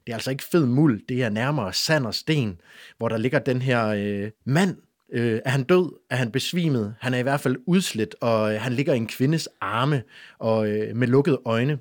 Det 0.06 0.12
er 0.12 0.14
altså 0.14 0.32
ikke 0.32 0.44
fed 0.44 0.66
muld, 0.66 1.02
det 1.10 1.24
er 1.24 1.30
nærmere 1.30 1.74
sand 1.74 2.06
og 2.06 2.16
sten, 2.16 2.62
hvor 2.98 3.10
der 3.10 3.18
ligger 3.18 3.40
den 3.40 3.62
her 3.62 3.88
øh, 3.88 4.32
mand, 4.46 4.78
Øh, 5.14 5.42
er 5.46 5.50
han 5.50 5.64
død? 5.64 6.00
Er 6.10 6.16
han 6.16 6.32
besvimet? 6.32 6.96
Han 7.00 7.14
er 7.14 7.18
i 7.18 7.22
hvert 7.22 7.40
fald 7.40 7.56
udslidt, 7.66 8.16
og 8.22 8.54
øh, 8.54 8.62
han 8.62 8.74
ligger 8.74 8.94
i 8.94 8.98
en 8.98 9.08
kvindes 9.08 9.50
arme 9.62 10.04
og 10.40 10.70
øh, 10.70 10.96
med 10.96 11.08
lukkede 11.08 11.42
øjne. 11.46 11.80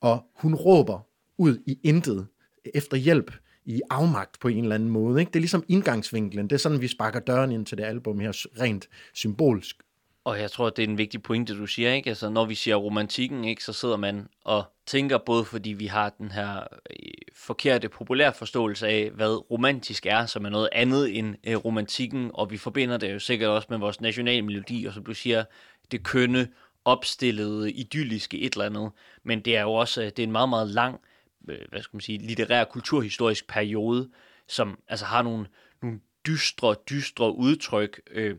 Og 0.00 0.24
hun 0.34 0.54
råber 0.54 1.06
ud 1.38 1.58
i 1.66 1.78
intet 1.82 2.26
efter 2.74 2.96
hjælp 2.96 3.32
i 3.64 3.80
afmagt 3.90 4.40
på 4.40 4.48
en 4.48 4.62
eller 4.62 4.74
anden 4.74 4.88
måde. 4.88 5.20
Ikke? 5.20 5.30
Det 5.30 5.36
er 5.36 5.40
ligesom 5.40 5.64
indgangsvinklen. 5.68 6.44
Det 6.44 6.52
er 6.52 6.58
sådan, 6.58 6.80
vi 6.80 6.88
sparker 6.88 7.20
døren 7.20 7.52
ind 7.52 7.66
til 7.66 7.78
det 7.78 7.84
album 7.84 8.20
her, 8.20 8.46
rent 8.60 8.88
symbolsk. 9.14 9.76
Og 10.24 10.40
jeg 10.40 10.50
tror, 10.50 10.70
det 10.70 10.84
er 10.84 10.88
en 10.88 10.98
vigtig 10.98 11.22
pointe, 11.22 11.58
du 11.58 11.66
siger, 11.66 11.92
ikke? 11.92 12.08
Altså, 12.08 12.28
når 12.28 12.44
vi 12.44 12.54
siger 12.54 12.76
romantikken, 12.76 13.44
ikke, 13.44 13.64
så 13.64 13.72
sidder 13.72 13.96
man 13.96 14.28
og 14.44 14.64
tænker 14.86 15.18
både, 15.18 15.44
fordi 15.44 15.70
vi 15.70 15.86
har 15.86 16.10
den 16.10 16.30
her 16.30 16.60
øh, 16.60 17.12
forkerte 17.34 17.88
populær 17.88 18.30
forståelse 18.30 18.88
af, 18.88 19.10
hvad 19.10 19.50
romantisk 19.50 20.06
er, 20.06 20.26
som 20.26 20.44
er 20.44 20.50
noget 20.50 20.68
andet 20.72 21.18
end 21.18 21.36
øh, 21.44 21.56
romantikken, 21.56 22.30
og 22.34 22.50
vi 22.50 22.56
forbinder 22.56 22.96
det 22.96 23.12
jo 23.12 23.18
sikkert 23.18 23.50
også 23.50 23.66
med 23.70 23.78
vores 23.78 24.00
nationale 24.00 24.42
melodi, 24.42 24.84
og 24.84 24.94
som 24.94 25.04
du 25.04 25.14
siger, 25.14 25.44
det 25.90 26.02
kønne, 26.02 26.48
opstillede, 26.84 27.72
idylliske 27.72 28.40
et 28.40 28.52
eller 28.52 28.66
andet. 28.66 28.90
Men 29.22 29.40
det 29.40 29.56
er 29.56 29.62
jo 29.62 29.72
også 29.72 30.02
øh, 30.02 30.06
det 30.06 30.18
er 30.18 30.22
en 30.24 30.32
meget, 30.32 30.48
meget 30.48 30.68
lang, 30.68 31.00
øh, 31.48 31.58
hvad 31.68 31.82
skal 31.82 31.96
man 31.96 32.00
sige, 32.00 32.18
litterær, 32.18 32.64
kulturhistorisk 32.64 33.48
periode, 33.48 34.10
som 34.48 34.78
altså 34.88 35.04
har 35.04 35.22
nogle, 35.22 35.46
nogle 35.82 36.00
dystre, 36.26 36.74
dystre 36.90 37.34
udtryk, 37.34 38.00
øh, 38.10 38.36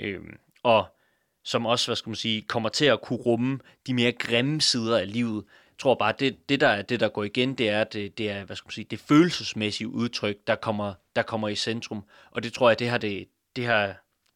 øh, 0.00 0.20
og 0.62 0.86
som 1.42 1.66
også, 1.66 1.88
hvad 1.88 1.96
skal 1.96 2.10
man 2.10 2.16
sige, 2.16 2.42
kommer 2.42 2.68
til 2.68 2.84
at 2.84 3.00
kunne 3.00 3.18
rumme 3.18 3.58
de 3.86 3.94
mere 3.94 4.12
grimme 4.12 4.60
sider 4.60 4.98
af 4.98 5.12
livet. 5.12 5.44
Jeg 5.44 5.78
tror 5.78 5.94
bare, 5.94 6.14
det, 6.18 6.48
det 6.48 6.60
der 6.60 6.68
er 6.68 6.82
det, 6.82 7.00
der 7.00 7.08
går 7.08 7.24
igen, 7.24 7.54
det 7.54 7.68
er, 7.68 7.84
det, 7.84 8.18
det 8.18 8.30
er, 8.30 8.44
hvad 8.44 8.56
skal 8.56 8.66
man 8.66 8.72
sige, 8.72 8.86
det 8.90 8.98
følelsesmæssige 8.98 9.88
udtryk, 9.88 10.36
der 10.46 10.54
kommer, 10.54 10.94
der 11.16 11.22
kommer 11.22 11.48
i 11.48 11.54
centrum. 11.54 12.04
Og 12.30 12.42
det 12.42 12.52
tror 12.52 12.70
jeg, 12.70 12.78
det 12.78 12.88
har, 12.88 12.98
det, 12.98 13.28
det 13.56 13.66
har, 13.66 13.94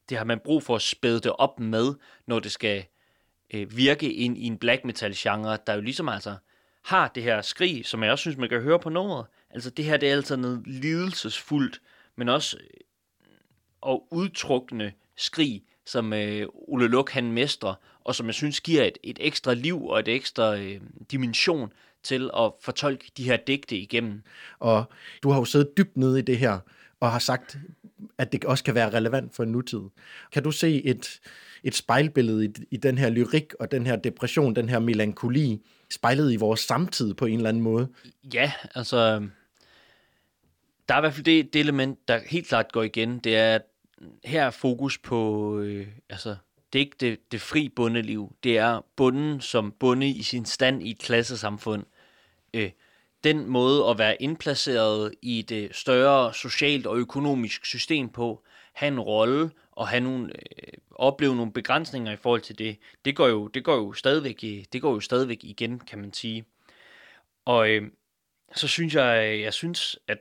det 0.09 0.19
har 0.19 0.25
man 0.25 0.39
brug 0.39 0.63
for 0.63 0.77
at 0.77 0.83
spæde 0.83 1.21
det 1.21 1.33
op 1.33 1.61
med, 1.61 1.95
når 2.27 2.41
det 2.41 2.53
skal 2.53 2.85
øh, 3.55 3.77
virke 3.77 4.13
ind 4.13 4.39
i 4.39 4.47
en 4.47 4.59
black 4.59 4.85
metal 4.85 5.15
genre, 5.17 5.59
der 5.67 5.75
jo 5.75 5.81
ligesom 5.81 6.09
altså 6.09 6.37
har 6.85 7.09
det 7.09 7.23
her 7.23 7.43
skrig, 7.43 7.87
som 7.87 8.03
jeg 8.03 8.13
også 8.13 8.23
synes, 8.23 8.37
man 8.37 8.49
kan 8.49 8.61
høre 8.61 8.79
på 8.79 8.91
nummeret. 8.91 9.27
Altså 9.51 9.71
det 9.71 9.85
her, 9.85 9.97
det 9.97 10.11
er 10.11 10.17
altså 10.17 10.37
noget 10.37 10.63
lidelsesfuldt, 10.67 11.81
men 12.17 12.29
også 12.29 12.57
øh, 12.57 12.81
og 13.81 14.09
udtrukne 14.11 14.93
skrig, 15.17 15.63
som 15.87 16.13
øh, 16.13 16.47
Ole 16.55 16.89
Luk 16.89 17.11
han 17.11 17.33
mestrer, 17.33 17.75
og 18.05 18.15
som 18.15 18.27
jeg 18.27 18.35
synes 18.35 18.61
giver 18.61 18.85
et, 18.85 18.99
et 19.03 19.19
ekstra 19.21 19.55
liv 19.55 19.87
og 19.87 20.01
et 20.01 20.09
ekstra 20.09 20.57
øh, 20.57 20.81
dimension 21.11 21.73
til 22.03 22.31
at 22.37 22.53
fortolke 22.61 23.11
de 23.17 23.25
her 23.25 23.37
digte 23.37 23.77
igennem. 23.77 24.23
Og 24.59 24.85
du 25.23 25.31
har 25.31 25.39
jo 25.39 25.45
siddet 25.45 25.77
dybt 25.77 25.97
nede 25.97 26.19
i 26.19 26.23
det 26.23 26.39
her, 26.39 26.59
og 27.01 27.13
har 27.13 27.19
sagt, 27.19 27.59
at 28.19 28.33
det 28.33 28.45
også 28.45 28.65
kan 28.65 28.75
være 28.75 28.91
relevant 28.91 29.35
for 29.35 29.43
en 29.43 29.53
nutid. 29.53 29.81
Kan 30.33 30.43
du 30.43 30.51
se 30.51 30.85
et, 30.85 31.21
et 31.65 31.75
spejlbillede 31.75 32.45
i, 32.45 32.49
i 32.71 32.77
den 32.77 32.99
her 32.99 33.11
lyrik 33.11 33.55
og 33.61 33.71
den 33.71 33.87
her 33.87 33.97
depression, 33.97 34.57
den 34.57 34.69
her 34.69 34.79
melankoli, 34.79 35.63
spejlet 35.91 36.33
i 36.33 36.37
vores 36.37 36.61
samtid 36.61 37.15
på 37.15 37.27
en 37.27 37.37
eller 37.37 37.49
anden 37.49 37.63
måde? 37.63 37.89
Ja, 38.35 38.53
altså, 38.75 38.97
der 40.89 40.95
er 40.95 40.99
i 40.99 41.01
hvert 41.01 41.15
fald 41.15 41.25
det, 41.25 41.53
det 41.53 41.61
element, 41.61 42.09
der 42.09 42.21
helt 42.27 42.49
klart 42.49 42.73
går 42.73 42.83
igen, 42.83 43.19
det 43.19 43.37
er, 43.37 43.55
at 43.55 43.63
her 44.25 44.43
er 44.47 44.51
fokus 44.51 44.99
på, 44.99 45.53
øh, 45.59 45.87
altså, 46.11 46.37
det 46.73 46.79
er 46.79 46.85
ikke 46.85 46.97
det, 47.01 47.33
det 47.33 47.41
fri 47.41 47.69
bundeliv, 47.69 48.37
det 48.43 48.59
er 48.59 48.81
bunden 48.97 49.41
som 49.41 49.73
bunde 49.73 50.09
i 50.09 50.23
sin 50.23 50.45
stand 50.45 50.83
i 50.83 50.91
et 50.91 50.99
klassesamfund. 50.99 51.85
Øh, 52.55 52.71
den 53.25 53.47
måde 53.47 53.87
at 53.91 53.99
være 53.99 54.23
indplaceret 54.23 55.15
i 55.23 55.43
det 55.43 55.75
større 55.77 56.35
socialt 56.35 56.87
og 56.87 56.97
økonomisk 56.97 57.67
system 57.67 58.09
på, 58.09 58.43
have 58.73 58.89
en 58.89 59.01
rolle 59.01 59.51
og 59.73 59.89
have 59.89 60.01
nogle, 60.01 60.33
øh, 60.37 60.73
opleve 60.91 61.37
nogle 61.37 61.53
begrænsninger 61.53 62.13
i 62.13 62.17
forhold 62.17 62.41
til 62.41 62.59
det, 62.59 62.79
det 63.05 63.17
går 63.17 63.27
jo, 63.29 63.47
det 63.49 63.65
går 63.65 63.77
jo 63.77 63.93
stadigvæk, 63.93 64.45
i- 64.45 64.67
det 64.73 64.83
går 64.83 64.93
jo 64.93 65.01
stadigvæk 65.01 65.45
igen, 65.45 65.81
kan 65.81 65.99
man 65.99 66.13
sige. 66.13 66.45
Og 67.45 67.71
øh, 67.71 67.91
så 68.55 68.69
synes 68.69 68.95
jeg, 68.95 69.41
jeg 69.41 69.55
synes, 69.55 69.99
at 70.09 70.19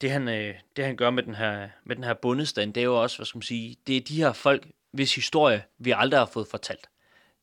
det 0.00 0.10
han, 0.10 0.28
øh, 0.28 0.54
det 0.76 0.84
han 0.84 0.96
gør 0.96 1.10
med 1.10 1.22
den 1.22 1.34
her, 1.34 1.68
med 1.84 1.96
den 1.96 2.04
her 2.04 2.14
bundestand, 2.14 2.74
det 2.74 2.80
er 2.80 2.84
jo 2.84 3.02
også, 3.02 3.18
hvad 3.18 3.26
skal 3.26 3.38
man 3.38 3.42
sige, 3.42 3.76
det 3.86 3.96
er 3.96 4.00
de 4.00 4.16
her 4.16 4.32
folk, 4.32 4.68
hvis 4.90 5.14
historie 5.14 5.62
vi 5.78 5.90
aldrig 5.96 6.20
har 6.20 6.26
fået 6.26 6.48
fortalt. 6.48 6.88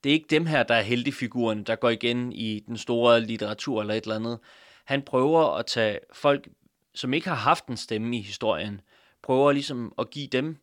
Det 0.03 0.09
er 0.09 0.13
ikke 0.13 0.27
dem 0.29 0.45
her, 0.45 0.63
der 0.63 0.75
er 0.75 0.81
heldigfiguren, 0.81 1.63
der 1.63 1.75
går 1.75 1.89
igen 1.89 2.33
i 2.33 2.59
den 2.59 2.77
store 2.77 3.21
litteratur 3.21 3.81
eller 3.81 3.93
et 3.93 4.03
eller 4.03 4.15
andet. 4.15 4.39
Han 4.85 5.01
prøver 5.01 5.57
at 5.57 5.65
tage 5.65 5.99
folk, 6.13 6.47
som 6.95 7.13
ikke 7.13 7.27
har 7.27 7.35
haft 7.35 7.65
en 7.65 7.77
stemme 7.77 8.17
i 8.17 8.21
historien, 8.21 8.81
prøver 9.21 9.51
ligesom 9.51 9.93
at 9.99 10.09
give 10.09 10.27
dem, 10.27 10.57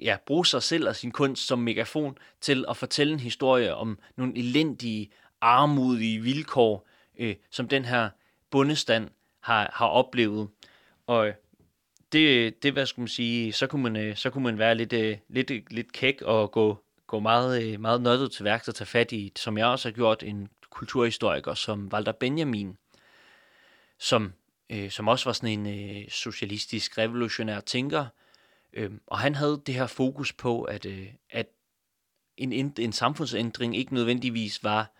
ja, 0.00 0.16
bruge 0.26 0.46
sig 0.46 0.62
selv 0.62 0.88
og 0.88 0.96
sin 0.96 1.10
kunst 1.10 1.46
som 1.46 1.58
megafon 1.58 2.18
til 2.40 2.64
at 2.68 2.76
fortælle 2.76 3.12
en 3.12 3.20
historie 3.20 3.74
om 3.74 3.98
nogle 4.16 4.38
elendige, 4.38 5.10
armodige 5.40 6.20
vilkår, 6.20 6.86
øh, 7.18 7.36
som 7.50 7.68
den 7.68 7.84
her 7.84 8.08
bundestand 8.50 9.10
har, 9.40 9.70
har 9.74 9.86
oplevet. 9.86 10.48
Og 11.12 11.32
det, 12.12 12.62
det, 12.62 12.72
hvad 12.72 12.86
skulle 12.86 13.02
man 13.02 13.08
sige, 13.08 13.52
så 13.52 13.66
kunne 13.66 13.82
man, 13.82 13.96
øh, 13.96 14.16
så 14.16 14.30
kunne 14.30 14.44
man 14.44 14.58
være 14.58 14.74
lidt, 14.74 14.92
øh, 14.92 15.18
lidt, 15.28 15.72
lidt 15.72 15.92
kæk 15.92 16.22
og 16.22 16.52
gå, 16.52 16.84
gå 17.06 17.20
meget, 17.20 17.62
øh, 17.62 17.80
meget 17.80 18.02
nørdet 18.02 18.32
til 18.32 18.44
værks 18.44 18.68
og 18.68 18.74
tage 18.74 18.86
fat 18.86 19.12
i, 19.12 19.32
som 19.36 19.58
jeg 19.58 19.66
også 19.66 19.88
har 19.88 19.92
gjort, 19.92 20.22
en 20.22 20.48
kulturhistoriker 20.70 21.54
som 21.54 21.90
Walter 21.92 22.12
Benjamin, 22.12 22.76
som, 23.98 24.32
øh, 24.70 24.90
som 24.90 25.08
også 25.08 25.24
var 25.24 25.32
sådan 25.32 25.66
en 25.66 25.96
øh, 26.00 26.08
socialistisk, 26.08 26.98
revolutionær 26.98 27.60
tænker. 27.60 28.06
Øh, 28.72 28.90
og 29.06 29.18
han 29.18 29.34
havde 29.34 29.62
det 29.66 29.74
her 29.74 29.86
fokus 29.86 30.32
på, 30.32 30.62
at, 30.62 30.86
øh, 30.86 31.06
at 31.30 31.46
en, 32.36 32.52
en, 32.52 32.74
en 32.78 32.92
samfundsændring 32.92 33.76
ikke 33.76 33.94
nødvendigvis 33.94 34.64
var 34.64 34.92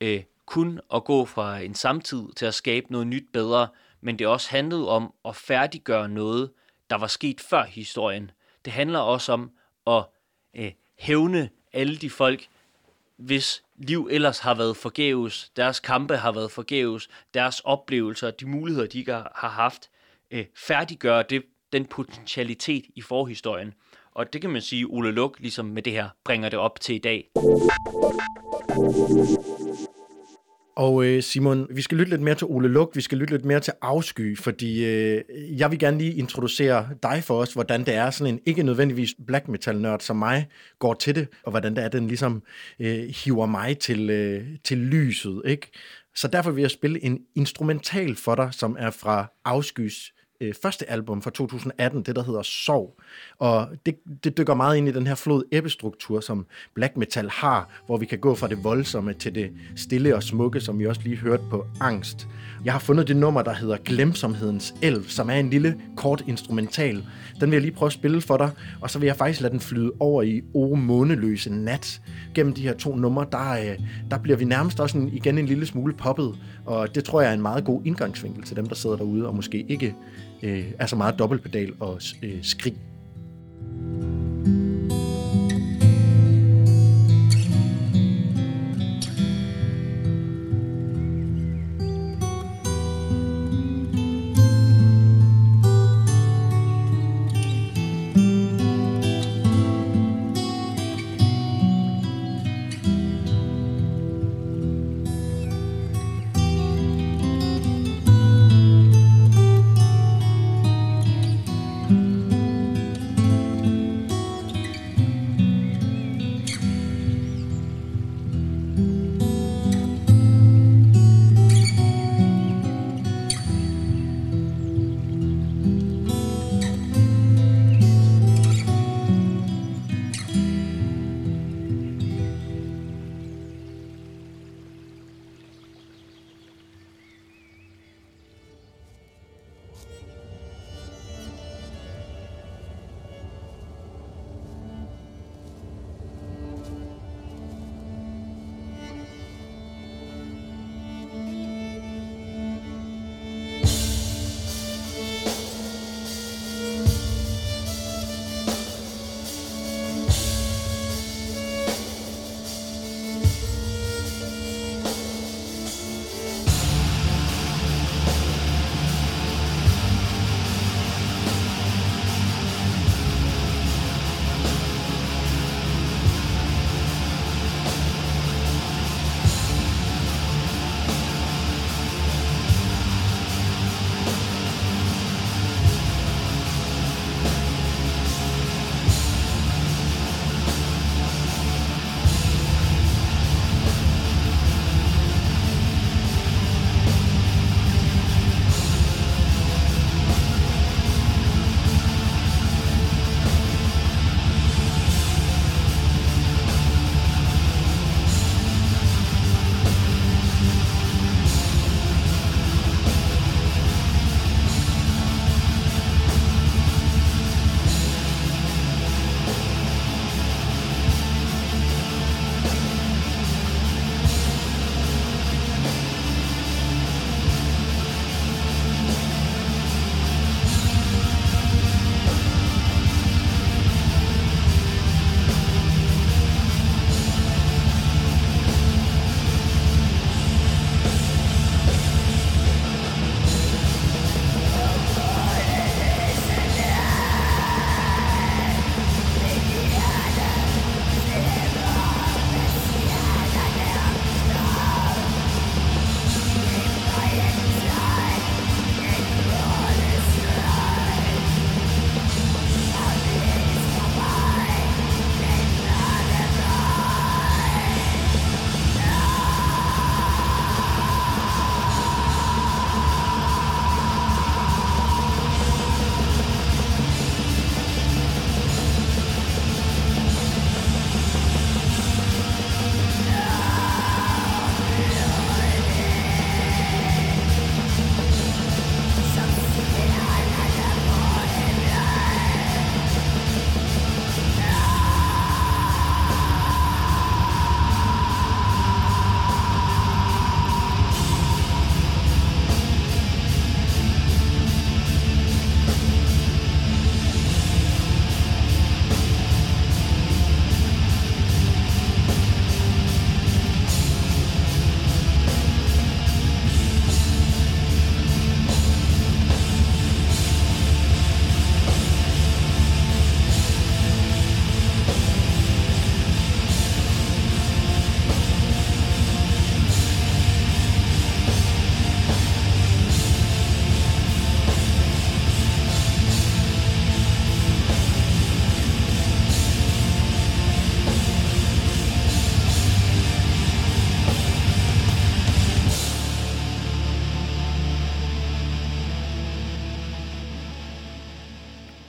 øh, 0.00 0.22
kun 0.46 0.80
at 0.94 1.04
gå 1.04 1.24
fra 1.24 1.58
en 1.58 1.74
samtid 1.74 2.22
til 2.36 2.46
at 2.46 2.54
skabe 2.54 2.86
noget 2.92 3.06
nyt 3.06 3.26
bedre, 3.32 3.68
men 4.00 4.18
det 4.18 4.26
også 4.26 4.50
handlede 4.50 4.88
om 4.88 5.14
at 5.24 5.36
færdiggøre 5.36 6.08
noget, 6.08 6.50
der 6.90 6.96
var 6.96 7.06
sket 7.06 7.40
før 7.40 7.64
historien. 7.64 8.30
Det 8.64 8.72
handler 8.72 8.98
også 8.98 9.32
om 9.32 9.50
at 9.86 10.04
øh, 10.56 10.72
hævne 10.98 11.50
alle 11.72 11.96
de 11.96 12.10
folk, 12.10 12.48
hvis 13.16 13.62
liv 13.76 14.08
ellers 14.10 14.38
har 14.38 14.54
været 14.54 14.76
forgæves, 14.76 15.52
deres 15.56 15.80
kampe 15.80 16.16
har 16.16 16.32
været 16.32 16.50
forgæves, 16.50 17.08
deres 17.34 17.60
oplevelser, 17.60 18.30
de 18.30 18.46
muligheder, 18.46 18.86
de 18.86 18.98
ikke 18.98 19.12
har 19.12 19.52
haft, 19.54 19.90
øh, 20.30 20.44
færdiggøre 20.56 21.24
det, 21.30 21.42
den 21.72 21.84
potentialitet 21.84 22.84
i 22.94 23.00
forhistorien. 23.00 23.74
Og 24.14 24.32
det 24.32 24.40
kan 24.40 24.50
man 24.50 24.62
sige, 24.62 24.86
Ole 24.86 25.10
Luk 25.10 25.36
ligesom 25.38 25.66
med 25.66 25.82
det 25.82 25.92
her 25.92 26.08
bringer 26.24 26.48
det 26.48 26.58
op 26.58 26.80
til 26.80 26.94
i 26.94 26.98
dag. 26.98 27.30
Og 30.80 31.04
øh, 31.04 31.22
Simon, 31.22 31.66
vi 31.70 31.82
skal 31.82 31.98
lytte 31.98 32.10
lidt 32.10 32.20
mere 32.20 32.34
til 32.34 32.46
Ole 32.46 32.68
Luk, 32.68 32.96
vi 32.96 33.00
skal 33.00 33.18
lytte 33.18 33.34
lidt 33.34 33.44
mere 33.44 33.60
til 33.60 33.72
Afsky, 33.82 34.38
fordi 34.38 34.84
øh, 34.84 35.22
jeg 35.58 35.70
vil 35.70 35.78
gerne 35.78 35.98
lige 35.98 36.14
introducere 36.14 36.88
dig 37.02 37.24
for 37.24 37.34
os, 37.34 37.52
hvordan 37.52 37.80
det 37.86 37.94
er 37.94 38.10
sådan 38.10 38.34
en 38.34 38.40
ikke 38.46 38.62
nødvendigvis 38.62 39.14
black 39.26 39.48
metal 39.48 39.80
nørd 39.80 40.00
som 40.00 40.16
mig 40.16 40.48
går 40.78 40.94
til 40.94 41.14
det, 41.14 41.28
og 41.42 41.50
hvordan 41.50 41.76
det 41.76 41.84
er, 41.84 41.88
den 41.88 42.06
ligesom 42.06 42.42
øh, 42.80 43.14
hiver 43.24 43.46
mig 43.46 43.78
til, 43.78 44.10
øh, 44.10 44.46
til 44.64 44.78
lyset, 44.78 45.42
ikke? 45.44 45.70
Så 46.14 46.28
derfor 46.28 46.50
vil 46.50 46.62
jeg 46.62 46.70
spille 46.70 47.04
en 47.04 47.18
instrumental 47.36 48.16
for 48.16 48.34
dig, 48.34 48.48
som 48.52 48.76
er 48.78 48.90
fra 48.90 49.32
Afskys 49.44 50.12
øh, 50.40 50.54
første 50.62 50.90
album 50.90 51.22
fra 51.22 51.30
2018, 51.30 52.02
det 52.02 52.16
der 52.16 52.22
hedder 52.22 52.42
Sov. 52.42 53.00
Og 53.38 53.68
det, 53.86 53.96
det 54.24 54.38
dykker 54.38 54.54
meget 54.54 54.76
ind 54.76 54.88
i 54.88 54.92
den 54.92 55.06
her 55.06 55.14
flod 55.14 55.42
ebbestruktur, 55.52 56.20
som 56.20 56.46
black 56.74 56.96
metal 56.96 57.30
har, 57.30 57.82
hvor 57.86 57.96
vi 57.96 58.06
kan 58.06 58.18
gå 58.18 58.34
fra 58.34 58.48
det 58.48 58.64
voldsomme 58.64 59.14
til 59.14 59.34
det 59.34 59.50
stille 59.76 60.16
og 60.16 60.22
smukke, 60.22 60.60
som 60.60 60.78
vi 60.78 60.86
også 60.86 61.00
lige 61.04 61.16
hørte 61.16 61.42
på 61.50 61.66
Angst. 61.80 62.28
Jeg 62.64 62.72
har 62.72 62.80
fundet 62.80 63.08
det 63.08 63.16
nummer, 63.16 63.42
der 63.42 63.54
hedder 63.54 63.76
Glemsomhedens 63.84 64.74
Elv, 64.82 65.08
som 65.08 65.30
er 65.30 65.34
en 65.34 65.50
lille 65.50 65.80
kort 65.96 66.24
instrumental. 66.26 67.04
Den 67.40 67.50
vil 67.50 67.56
jeg 67.56 67.62
lige 67.62 67.72
prøve 67.72 67.86
at 67.86 67.92
spille 67.92 68.20
for 68.20 68.36
dig, 68.36 68.50
og 68.80 68.90
så 68.90 68.98
vil 68.98 69.06
jeg 69.06 69.16
faktisk 69.16 69.40
lade 69.40 69.52
den 69.52 69.60
flyde 69.60 69.92
over 70.00 70.22
i 70.22 70.42
O 70.54 70.74
måneløse 70.74 71.52
nat. 71.52 72.00
Gennem 72.34 72.54
de 72.54 72.62
her 72.62 72.74
to 72.74 72.96
numre, 72.96 73.26
der, 73.32 73.52
øh, 73.52 73.78
der 74.10 74.18
bliver 74.18 74.36
vi 74.36 74.44
nærmest 74.44 74.80
også 74.80 74.98
en, 74.98 75.08
igen 75.08 75.38
en 75.38 75.46
lille 75.46 75.66
smule 75.66 75.92
poppet, 75.92 76.38
og 76.66 76.94
det 76.94 77.04
tror 77.04 77.20
jeg 77.20 77.30
er 77.30 77.34
en 77.34 77.42
meget 77.42 77.64
god 77.64 77.82
indgangsvinkel 77.84 78.42
til 78.42 78.56
dem, 78.56 78.66
der 78.66 78.74
sidder 78.74 78.96
derude 78.96 79.26
og 79.26 79.34
måske 79.34 79.66
ikke 79.68 79.94
øh, 80.42 80.64
altså 80.78 80.96
meget 80.96 81.18
dobbeltpedal 81.18 81.72
og 81.80 82.00
øh, 82.22 82.38
skrig. 82.42 82.76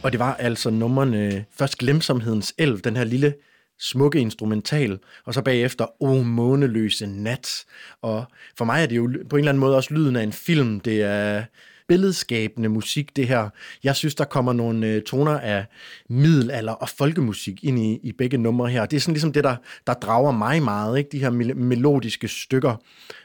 Og 0.04 0.12
det 0.12 0.20
var 0.20 0.34
altså 0.34 0.70
nummerne, 0.70 1.46
først 1.58 1.78
Glemsomhedens 1.78 2.54
Elv, 2.58 2.80
den 2.80 2.98
her 2.98 3.04
lille 3.04 3.34
smukke 3.80 4.20
instrumental, 4.20 5.00
og 5.26 5.34
så 5.34 5.42
bagefter 5.42 5.86
O 6.04 6.24
måneløse 6.24 7.08
nat. 7.08 7.66
Og 8.02 8.26
for 8.58 8.66
mig 8.66 8.84
er 8.84 8.86
det 8.86 8.96
jo 8.96 9.14
på 9.30 9.36
en 9.36 9.40
eller 9.40 9.52
anden 9.52 9.60
måde 9.60 9.76
også 9.76 9.94
lyden 9.94 10.16
af 10.16 10.24
en 10.24 10.34
film. 10.34 10.80
Det 10.80 11.02
er 11.02 11.44
billedskabende 11.88 12.70
musik, 12.70 13.16
det 13.16 13.28
her. 13.28 13.50
Jeg 13.84 13.96
synes, 13.96 14.16
der 14.16 14.24
kommer 14.24 14.54
nogle 14.54 14.88
øh, 14.88 15.02
toner 15.02 15.40
af 15.40 15.66
middelalder 16.10 16.74
og 16.74 16.90
folkemusik 16.90 17.64
ind 17.64 17.80
i, 17.80 18.00
i 18.04 18.12
begge 18.12 18.38
numre 18.38 18.70
her. 18.70 18.86
Det 18.86 18.98
er 18.98 19.02
sådan 19.02 19.14
ligesom 19.14 19.34
det, 19.34 19.44
der, 19.44 19.56
der 19.88 19.94
drager 19.94 20.32
mig 20.32 20.64
meget, 20.64 20.98
ikke? 20.98 21.10
de 21.12 21.20
her 21.20 21.30
melodiske 21.54 22.28
stykker. 22.28 22.76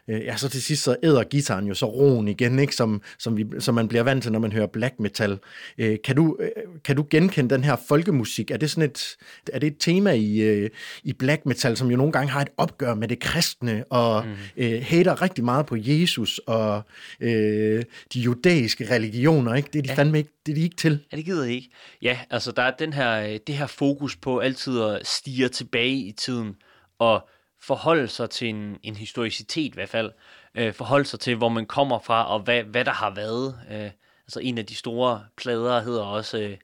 Øh, 0.09 0.25
ja, 0.25 0.37
så 0.37 0.49
til 0.49 0.63
sidst 0.63 0.83
så 0.83 0.97
æder 1.03 1.25
gitaren 1.25 1.67
jo 1.67 1.75
så 1.75 1.87
roen 1.87 2.29
igen, 2.29 2.59
ikke? 2.59 2.75
Som, 2.75 3.03
som, 3.19 3.37
vi, 3.37 3.45
som 3.59 3.75
man 3.75 3.89
bliver 3.89 4.03
vant 4.03 4.23
til, 4.23 4.33
når 4.33 4.39
man 4.39 4.53
hører 4.53 4.67
black 4.67 4.95
metal. 4.99 5.39
Øh, 5.79 5.99
kan, 6.05 6.17
du, 6.17 6.37
øh, 6.41 6.49
kan 6.85 6.97
du 6.97 7.07
genkende 7.11 7.55
den 7.55 7.65
her 7.65 7.77
folkemusik? 7.89 8.51
Er 8.51 8.57
det 8.57 8.71
sådan 8.71 8.91
et, 8.91 9.17
er 9.53 9.59
det 9.59 9.67
et 9.67 9.77
tema 9.79 10.11
i, 10.11 10.41
øh, 10.41 10.71
i 11.05 11.13
black 11.13 11.47
metal, 11.47 11.77
som 11.77 11.91
jo 11.91 11.97
nogle 11.97 12.13
gange 12.13 12.31
har 12.31 12.41
et 12.41 12.49
opgør 12.57 12.95
med 12.95 13.09
det 13.09 13.19
kristne, 13.19 13.85
og 13.91 14.25
mm. 14.27 14.65
øh, 14.65 14.83
hater 14.83 15.23
rigtig 15.23 15.45
meget 15.45 15.67
på 15.67 15.77
Jesus 15.79 16.41
og 16.47 16.83
øh, 17.21 17.85
de 18.15 18.21
judæiske 18.21 18.91
religioner, 18.91 19.55
ikke? 19.55 19.69
Det 19.73 19.79
er 19.79 19.83
de 19.83 19.89
ja. 19.89 19.95
fandme 19.95 20.19
ikke, 20.19 20.31
det 20.47 20.53
er 20.53 20.57
de 20.57 20.63
ikke 20.63 20.77
til. 20.77 21.01
Ja, 21.13 21.17
det 21.17 21.25
gider 21.25 21.45
jeg 21.45 21.55
ikke. 21.55 21.71
Ja, 22.03 22.19
altså 22.31 22.53
der 22.53 22.63
er 22.63 22.73
den 22.79 22.93
her, 22.93 23.21
øh, 23.21 23.39
det 23.47 23.55
her 23.55 23.67
fokus 23.67 24.17
på 24.17 24.39
altid 24.39 24.81
at 24.81 25.07
stige 25.07 25.49
tilbage 25.49 25.97
i 25.97 26.13
tiden, 26.13 26.57
og 26.99 27.29
forholde 27.67 28.09
sig 28.09 28.31
til 28.31 28.49
en, 28.49 28.79
en 28.83 28.97
historicitet 28.97 29.73
i 29.73 29.75
hvert 29.75 29.89
fald. 29.89 30.13
Øh, 30.55 30.75
forholde 30.75 31.05
sig 31.05 31.21
til, 31.21 31.37
hvor 31.37 31.49
man 31.49 31.67
kommer 31.67 31.99
fra, 31.99 32.33
og 32.33 32.41
hvad, 32.41 32.63
hvad 32.63 32.85
der 32.85 32.93
har 32.93 33.11
været. 33.11 33.59
Øh, 33.71 33.91
altså 34.27 34.41
en 34.41 34.59
af 34.59 34.67
de 34.67 34.75
store 34.75 35.25
plader 35.37 35.81
hedder 35.81 36.03
også 36.03 36.39
øh, 36.39 36.57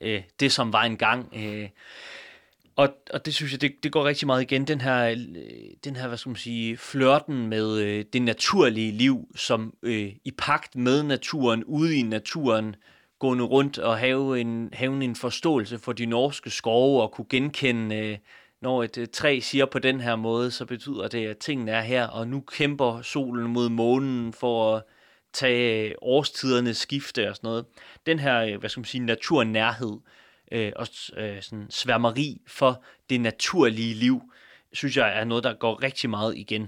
øh, 0.00 0.22
Det, 0.40 0.52
som 0.52 0.72
var 0.72 0.82
engang. 0.82 1.32
Øh, 1.36 1.68
og, 2.76 2.88
og 3.12 3.26
det 3.26 3.34
synes 3.34 3.52
jeg, 3.52 3.60
det, 3.60 3.72
det 3.82 3.92
går 3.92 4.04
rigtig 4.04 4.26
meget 4.26 4.42
igen, 4.42 4.64
den 4.64 4.80
her, 4.80 5.08
øh, 5.08 5.16
den 5.84 5.96
her 5.96 6.08
hvad 6.08 6.18
skal 6.18 6.30
man 6.30 6.36
sige, 6.36 6.76
flørten 6.76 7.46
med 7.46 7.78
øh, 7.78 8.04
det 8.12 8.22
naturlige 8.22 8.92
liv, 8.92 9.28
som 9.36 9.74
øh, 9.82 10.12
i 10.24 10.30
pagt 10.38 10.76
med 10.76 11.02
naturen, 11.02 11.64
ude 11.64 11.96
i 11.96 12.02
naturen, 12.02 12.76
gående 13.18 13.44
rundt 13.44 13.78
og 13.78 13.98
have 13.98 14.40
en, 14.40 14.68
have 14.72 15.04
en 15.04 15.16
forståelse 15.16 15.78
for 15.78 15.92
de 15.92 16.06
norske 16.06 16.50
skove 16.50 17.02
og 17.02 17.12
kunne 17.12 17.26
genkende, 17.30 17.96
øh, 17.96 18.18
når 18.62 18.82
et 18.82 18.98
øh, 18.98 19.08
træ 19.12 19.40
siger 19.42 19.66
på 19.66 19.78
den 19.78 20.00
her 20.00 20.16
måde, 20.16 20.50
så 20.50 20.66
betyder 20.66 21.08
det, 21.08 21.26
at 21.26 21.38
tingene 21.38 21.70
er 21.70 21.80
her, 21.80 22.06
og 22.06 22.28
nu 22.28 22.40
kæmper 22.40 23.02
solen 23.02 23.52
mod 23.52 23.68
månen 23.68 24.32
for 24.32 24.76
at 24.76 24.82
tage 25.32 25.88
øh, 25.88 25.94
årstidernes 26.02 26.76
skifte 26.76 27.28
og 27.28 27.36
sådan 27.36 27.48
noget. 27.48 27.64
Den 28.06 28.18
her, 28.18 28.40
øh, 28.40 28.60
hvad 28.60 28.70
skal 28.70 28.80
man 28.80 28.84
sige, 28.84 29.04
naturnærhed 29.04 29.96
øh, 30.52 30.72
og 30.76 30.86
øh, 31.16 31.42
sådan 31.42 31.66
sværmeri 31.70 32.40
for 32.46 32.82
det 33.10 33.20
naturlige 33.20 33.94
liv, 33.94 34.22
synes 34.72 34.96
jeg 34.96 35.20
er 35.20 35.24
noget, 35.24 35.44
der 35.44 35.54
går 35.54 35.82
rigtig 35.82 36.10
meget 36.10 36.36
igen. 36.36 36.66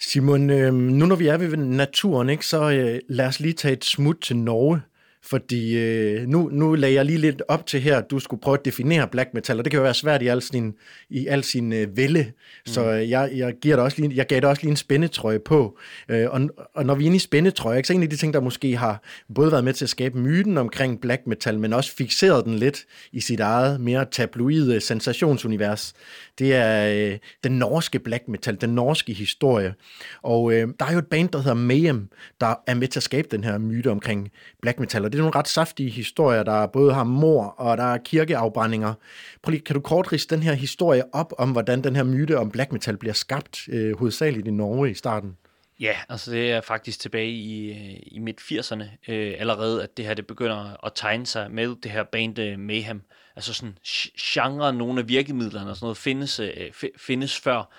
Simon, 0.00 0.50
øh, 0.50 0.74
nu 0.74 1.06
når 1.06 1.16
vi 1.16 1.26
er 1.26 1.36
ved 1.38 1.56
naturen, 1.56 2.28
ikke, 2.28 2.46
så 2.46 2.70
øh, 2.70 3.00
lad 3.08 3.26
os 3.26 3.40
lige 3.40 3.52
tage 3.52 3.72
et 3.74 3.84
smut 3.84 4.16
til 4.20 4.36
Norge. 4.36 4.82
Fordi 5.30 5.78
øh, 5.78 6.26
nu, 6.26 6.48
nu 6.52 6.74
lagde 6.74 6.94
jeg 6.94 7.04
lige 7.04 7.18
lidt 7.18 7.42
op 7.48 7.66
til 7.66 7.80
her, 7.80 7.98
at 7.98 8.10
du 8.10 8.18
skulle 8.18 8.40
prøve 8.40 8.58
at 8.58 8.64
definere 8.64 9.08
black 9.08 9.34
metal, 9.34 9.58
og 9.58 9.64
det 9.64 9.70
kan 9.70 9.78
jo 9.78 9.82
være 9.82 9.94
svært 9.94 10.22
i 10.22 10.26
al 10.26 10.42
sin, 10.42 10.74
i 11.10 11.26
al 11.26 11.44
sin 11.44 11.72
øh, 11.72 11.96
vælde. 11.96 12.22
Mm. 12.22 12.72
Så 12.72 12.92
øh, 12.92 13.10
jeg, 13.10 13.30
jeg, 13.34 13.54
giver 13.62 13.76
dig 13.76 13.84
også 13.84 14.00
lige, 14.00 14.16
jeg 14.16 14.26
gav 14.26 14.40
dig 14.40 14.48
også 14.48 14.62
lige 14.62 14.70
en 14.70 14.76
spændetrøje 14.76 15.38
på. 15.38 15.78
Øh, 16.08 16.26
og, 16.30 16.40
og 16.74 16.86
når 16.86 16.94
vi 16.94 17.02
er 17.02 17.06
inde 17.06 17.16
i 17.16 17.18
spændetrøje, 17.18 17.76
ikke, 17.76 17.86
så 17.86 17.92
en 17.92 18.02
af 18.02 18.10
de 18.10 18.16
ting, 18.16 18.34
der 18.34 18.40
måske 18.40 18.76
har 18.76 19.02
både 19.34 19.52
været 19.52 19.64
med 19.64 19.72
til 19.72 19.84
at 19.84 19.88
skabe 19.88 20.18
myten 20.18 20.58
omkring 20.58 21.00
black 21.00 21.26
metal, 21.26 21.58
men 21.58 21.72
også 21.72 21.92
fixeret 21.96 22.44
den 22.44 22.54
lidt 22.54 22.84
i 23.12 23.20
sit 23.20 23.40
eget 23.40 23.80
mere 23.80 24.04
tabloide 24.10 24.80
sensationsunivers, 24.80 25.94
det 26.38 26.54
er 26.54 27.10
øh, 27.12 27.18
den 27.44 27.52
norske 27.52 27.98
black 27.98 28.28
metal, 28.28 28.60
den 28.60 28.70
norske 28.70 29.12
historie. 29.12 29.74
Og 30.22 30.52
øh, 30.52 30.68
der 30.80 30.86
er 30.86 30.92
jo 30.92 30.98
et 30.98 31.06
band, 31.06 31.28
der 31.28 31.38
hedder 31.38 31.54
Mayhem, 31.54 32.08
der 32.40 32.54
er 32.66 32.74
med 32.74 32.88
til 32.88 32.98
at 32.98 33.02
skabe 33.02 33.28
den 33.30 33.44
her 33.44 33.58
myte 33.58 33.90
omkring 33.90 34.30
black 34.62 34.78
metal, 34.78 35.04
og 35.04 35.12
det 35.12 35.18
er 35.18 35.22
nogle 35.22 35.38
ret 35.38 35.48
saftige 35.48 35.90
historier, 35.90 36.42
der 36.42 36.66
både 36.66 36.94
har 36.94 37.04
mor 37.04 37.44
og 37.44 37.76
der 37.76 37.84
er 37.84 37.98
kirkeafbrændinger. 37.98 38.94
Prøv 39.42 39.50
lige, 39.50 39.62
kan 39.62 39.74
du 39.74 39.80
kort 39.80 40.12
riste 40.12 40.34
den 40.34 40.42
her 40.42 40.52
historie 40.52 41.02
op 41.14 41.32
om, 41.38 41.50
hvordan 41.50 41.84
den 41.84 41.96
her 41.96 42.02
myte 42.04 42.38
om 42.38 42.50
black 42.50 42.72
metal 42.72 42.96
bliver 42.96 43.14
skabt, 43.14 43.68
øh, 43.68 43.98
hovedsageligt 43.98 44.48
i 44.48 44.50
Norge 44.50 44.90
i 44.90 44.94
starten? 44.94 45.36
Ja, 45.80 45.94
altså 46.08 46.30
det 46.30 46.52
er 46.52 46.60
faktisk 46.60 47.00
tilbage 47.00 47.30
i, 47.30 47.70
øh, 47.70 48.00
i 48.02 48.18
midt-80'erne 48.18 49.12
øh, 49.12 49.34
allerede, 49.38 49.82
at 49.82 49.96
det 49.96 50.04
her 50.04 50.14
det 50.14 50.26
begynder 50.26 50.86
at 50.86 50.92
tegne 50.94 51.26
sig 51.26 51.50
med 51.50 51.76
det 51.82 51.90
her 51.90 52.02
band 52.02 52.38
øh, 52.38 52.58
Mayhem. 52.58 53.02
Altså 53.38 53.54
sådan 53.54 53.78
genre, 54.20 54.72
nogle 54.72 55.00
af 55.00 55.08
virkemidlerne 55.08 55.70
og 55.70 55.76
sådan 55.76 55.84
noget 55.84 55.96
findes, 55.96 56.40
øh, 56.40 56.72
findes 56.96 57.38
før, 57.38 57.70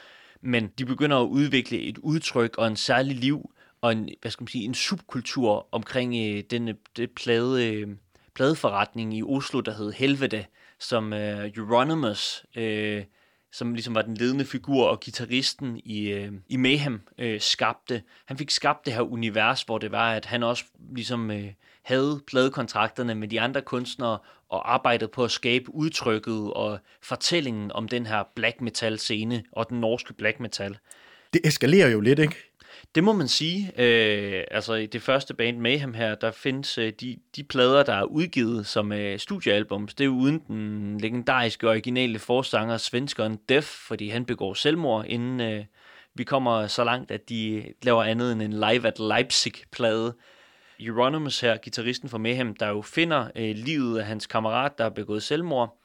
men 0.41 0.67
de 0.67 0.85
begynder 0.85 1.17
at 1.17 1.25
udvikle 1.25 1.81
et 1.81 1.97
udtryk 1.97 2.57
og 2.57 2.67
en 2.67 2.75
særlig 2.75 3.15
liv 3.15 3.51
og 3.81 3.91
en, 3.91 4.09
hvad 4.21 4.31
skal 4.31 4.43
man 4.43 4.47
sige, 4.47 4.65
en 4.65 4.73
subkultur 4.73 5.67
omkring 5.71 6.15
øh, 6.15 6.43
den 6.49 6.77
det 6.95 7.11
plade, 7.11 7.67
øh, 7.67 7.87
pladeforretning 8.35 9.17
i 9.17 9.23
Oslo, 9.23 9.59
der 9.59 9.73
hed 9.73 9.91
Helvede, 9.91 10.45
som 10.79 11.13
øh, 11.13 11.51
Euronymous, 11.57 12.45
øh, 12.55 13.03
som 13.51 13.73
ligesom 13.73 13.95
var 13.95 14.01
den 14.01 14.17
ledende 14.17 14.45
figur 14.45 14.87
og 14.87 14.99
gitarristen 14.99 15.81
i, 15.85 16.07
øh, 16.09 16.31
i 16.49 16.57
Mayhem, 16.57 17.01
øh, 17.17 17.41
skabte. 17.41 18.03
Han 18.25 18.37
fik 18.37 18.49
skabt 18.49 18.85
det 18.85 18.93
her 18.93 19.01
univers, 19.01 19.61
hvor 19.61 19.77
det 19.77 19.91
var, 19.91 20.13
at 20.13 20.25
han 20.25 20.43
også 20.43 20.63
ligesom 20.95 21.31
øh, 21.31 21.51
havde 21.81 22.21
pladekontrakterne 22.27 23.15
med 23.15 23.27
de 23.27 23.41
andre 23.41 23.61
kunstnere 23.61 24.17
og 24.49 24.73
arbejdede 24.73 25.11
på 25.11 25.23
at 25.23 25.31
skabe 25.31 25.75
udtrykket 25.75 26.53
og 26.53 26.79
fortællingen 27.01 27.71
om 27.71 27.87
den 27.87 28.05
her 28.05 28.23
black 28.35 28.61
metal 28.61 28.99
scene 28.99 29.43
og 29.51 29.69
den 29.69 29.79
norske 29.79 30.13
black 30.13 30.39
metal. 30.39 30.77
Det 31.33 31.41
eskalerer 31.43 31.89
jo 31.89 31.99
lidt, 31.99 32.19
ikke? 32.19 32.35
Det 32.95 33.03
må 33.03 33.13
man 33.13 33.27
sige. 33.27 33.71
Øh, 33.77 34.43
altså 34.51 34.73
i 34.73 34.85
det 34.85 35.01
første 35.01 35.33
band 35.33 35.57
Mayhem 35.57 35.93
her, 35.93 36.15
der 36.15 36.31
findes 36.31 36.77
øh, 36.77 36.93
de, 37.01 37.17
de 37.35 37.43
plader, 37.43 37.83
der 37.83 37.93
er 37.93 38.03
udgivet 38.03 38.67
som 38.67 38.91
øh, 38.91 39.19
studiealbums. 39.19 39.93
Det 39.93 40.03
er 40.03 40.09
uden 40.09 40.39
den 40.39 40.97
legendariske 41.01 41.69
originale 41.69 42.19
forsanger, 42.19 42.77
svenskeren 42.77 43.39
Def, 43.49 43.63
fordi 43.63 44.09
han 44.09 44.25
begår 44.25 44.53
selvmord, 44.53 45.05
inden 45.07 45.41
øh, 45.41 45.65
vi 46.15 46.23
kommer 46.23 46.67
så 46.67 46.83
langt, 46.83 47.11
at 47.11 47.29
de 47.29 47.63
laver 47.81 48.03
andet 48.03 48.31
end 48.31 48.41
en 48.41 48.53
Live 48.53 48.87
at 48.87 48.99
Leipzig-plade. 48.99 50.15
Euronymous 50.79 51.39
her, 51.39 51.57
gitarristen 51.57 52.09
for 52.09 52.17
Mayhem, 52.17 52.55
der 52.55 52.67
jo 52.67 52.81
finder 52.81 53.27
øh, 53.35 53.55
livet 53.55 53.99
af 53.99 54.05
hans 54.05 54.27
kammerat, 54.27 54.77
der 54.77 54.83
har 54.83 54.89
begået 54.89 55.23
selvmord, 55.23 55.77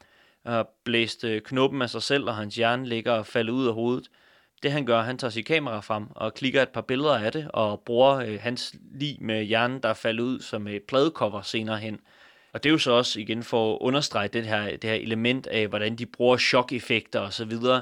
og 0.43 0.69
blæst 0.83 1.23
øh, 1.23 1.41
knoppen 1.41 1.81
af 1.81 1.89
sig 1.89 2.03
selv, 2.03 2.23
og 2.29 2.35
hans 2.35 2.55
hjerne 2.55 2.85
ligger 2.85 3.11
og 3.11 3.25
falder 3.25 3.53
ud 3.53 3.67
af 3.67 3.73
hovedet. 3.73 4.09
Det 4.63 4.71
han 4.71 4.85
gør, 4.85 5.01
han 5.01 5.17
tager 5.17 5.31
sit 5.31 5.45
kamera 5.45 5.79
frem 5.79 6.05
og 6.15 6.33
klikker 6.33 6.61
et 6.61 6.69
par 6.69 6.81
billeder 6.81 7.17
af 7.17 7.31
det, 7.31 7.47
og 7.53 7.81
bruger 7.85 8.15
øh, 8.15 8.39
hans 8.41 8.75
lig 8.93 9.17
med 9.21 9.43
hjernen, 9.43 9.83
der 9.83 9.89
er 9.89 9.93
faldet 9.93 10.23
ud 10.23 10.39
som 10.39 10.67
et 10.67 10.83
pladecover 10.83 11.41
senere 11.41 11.77
hen. 11.77 11.99
Og 12.53 12.63
det 12.63 12.69
er 12.69 12.71
jo 12.71 12.77
så 12.77 12.91
også 12.91 13.19
igen 13.19 13.43
for 13.43 13.73
at 13.73 13.77
understrege 13.81 14.27
det 14.27 14.45
her, 14.45 14.69
det 14.69 14.83
her 14.83 14.93
element 14.93 15.47
af, 15.47 15.67
hvordan 15.67 15.95
de 15.95 16.05
bruger 16.05 16.37
chok-effekter 16.37 17.19
og 17.19 17.33
så 17.33 17.45
videre. 17.45 17.81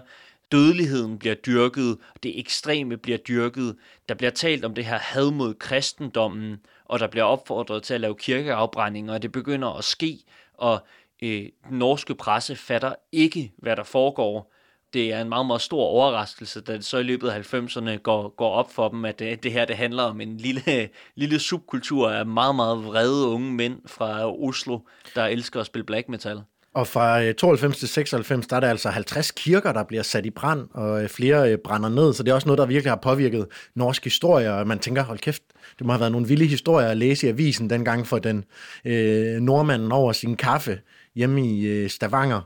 Dødeligheden 0.51 1.19
bliver 1.19 1.35
dyrket, 1.35 1.97
det 2.23 2.39
ekstreme 2.39 2.97
bliver 2.97 3.17
dyrket. 3.17 3.75
Der 4.09 4.15
bliver 4.15 4.31
talt 4.31 4.65
om 4.65 4.75
det 4.75 4.85
her 4.85 4.99
had 4.99 5.31
mod 5.31 5.53
kristendommen, 5.53 6.57
og 6.93 6.99
der 6.99 7.07
bliver 7.07 7.23
opfordret 7.23 7.83
til 7.83 7.93
at 7.93 8.01
lave 8.01 8.15
kirkeafbrændinger, 8.15 9.13
og 9.13 9.21
det 9.21 9.31
begynder 9.31 9.77
at 9.77 9.83
ske, 9.83 10.19
og 10.53 10.79
øh, 11.23 11.45
den 11.69 11.79
norske 11.79 12.15
presse 12.15 12.55
fatter 12.55 12.95
ikke, 13.11 13.51
hvad 13.57 13.75
der 13.75 13.83
foregår 13.83 14.53
det 14.93 15.13
er 15.13 15.21
en 15.21 15.29
meget, 15.29 15.45
meget 15.45 15.61
stor 15.61 15.83
overraskelse, 15.83 16.61
da 16.61 16.73
det 16.73 16.85
så 16.85 16.97
i 16.97 17.03
løbet 17.03 17.29
af 17.29 17.53
90'erne 17.53 17.97
går, 17.97 18.35
går 18.35 18.49
op 18.49 18.73
for 18.73 18.89
dem, 18.89 19.05
at 19.05 19.19
det, 19.19 19.43
det 19.43 19.51
her 19.51 19.65
det 19.65 19.75
handler 19.75 20.03
om 20.03 20.21
en 20.21 20.37
lille, 20.37 20.61
lille 21.15 21.39
subkultur 21.39 22.09
af 22.09 22.25
meget, 22.25 22.55
meget 22.55 22.85
vrede 22.85 23.27
unge 23.27 23.51
mænd 23.51 23.79
fra 23.85 24.31
Oslo, 24.31 24.79
der 25.15 25.25
elsker 25.25 25.59
at 25.59 25.65
spille 25.65 25.85
black 25.85 26.09
metal. 26.09 26.41
Og 26.73 26.87
fra 26.87 27.23
øh, 27.23 27.33
92 27.35 27.77
til 27.77 27.87
96, 27.87 28.47
der 28.47 28.55
er 28.55 28.59
der 28.59 28.69
altså 28.69 28.89
50 28.89 29.31
kirker, 29.31 29.71
der 29.71 29.83
bliver 29.83 30.03
sat 30.03 30.25
i 30.25 30.29
brand, 30.29 30.67
og 30.73 31.03
øh, 31.03 31.09
flere 31.09 31.51
øh, 31.51 31.57
brænder 31.57 31.89
ned, 31.89 32.13
så 32.13 32.23
det 32.23 32.31
er 32.31 32.35
også 32.35 32.47
noget, 32.47 32.57
der 32.57 32.65
virkelig 32.65 32.91
har 32.91 32.99
påvirket 33.03 33.47
norsk 33.75 34.03
historie, 34.03 34.53
og 34.53 34.67
man 34.67 34.79
tænker, 34.79 35.03
hold 35.03 35.19
kæft, 35.19 35.43
det 35.83 35.87
må 35.87 35.93
have 35.93 35.99
været 35.99 36.11
nogle 36.11 36.27
vilde 36.27 36.45
historier 36.45 36.87
at 36.87 36.97
læse 36.97 37.27
i 37.27 37.29
avisen 37.29 37.69
dengang 37.69 38.07
for 38.07 38.19
den 38.19 38.45
øh, 38.85 39.41
nordmanden 39.41 39.91
over 39.91 40.11
sin 40.11 40.35
kaffe 40.35 40.79
hjemme 41.15 41.47
i 41.47 41.65
øh, 41.65 41.89
Stavanger. 41.89 42.41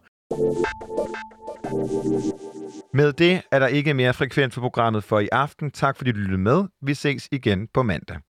Med 2.93 3.13
det 3.13 3.41
er 3.51 3.59
der 3.59 3.67
ikke 3.67 3.93
mere 3.93 4.13
frekvent 4.13 4.53
for 4.53 4.61
programmet 4.61 5.03
for 5.03 5.19
i 5.19 5.29
aften. 5.31 5.71
Tak 5.71 5.97
fordi 5.97 6.11
du 6.11 6.17
lyttede 6.17 6.37
med. 6.37 6.63
Vi 6.81 6.93
ses 6.93 7.27
igen 7.31 7.67
på 7.73 7.83
mandag. 7.83 8.17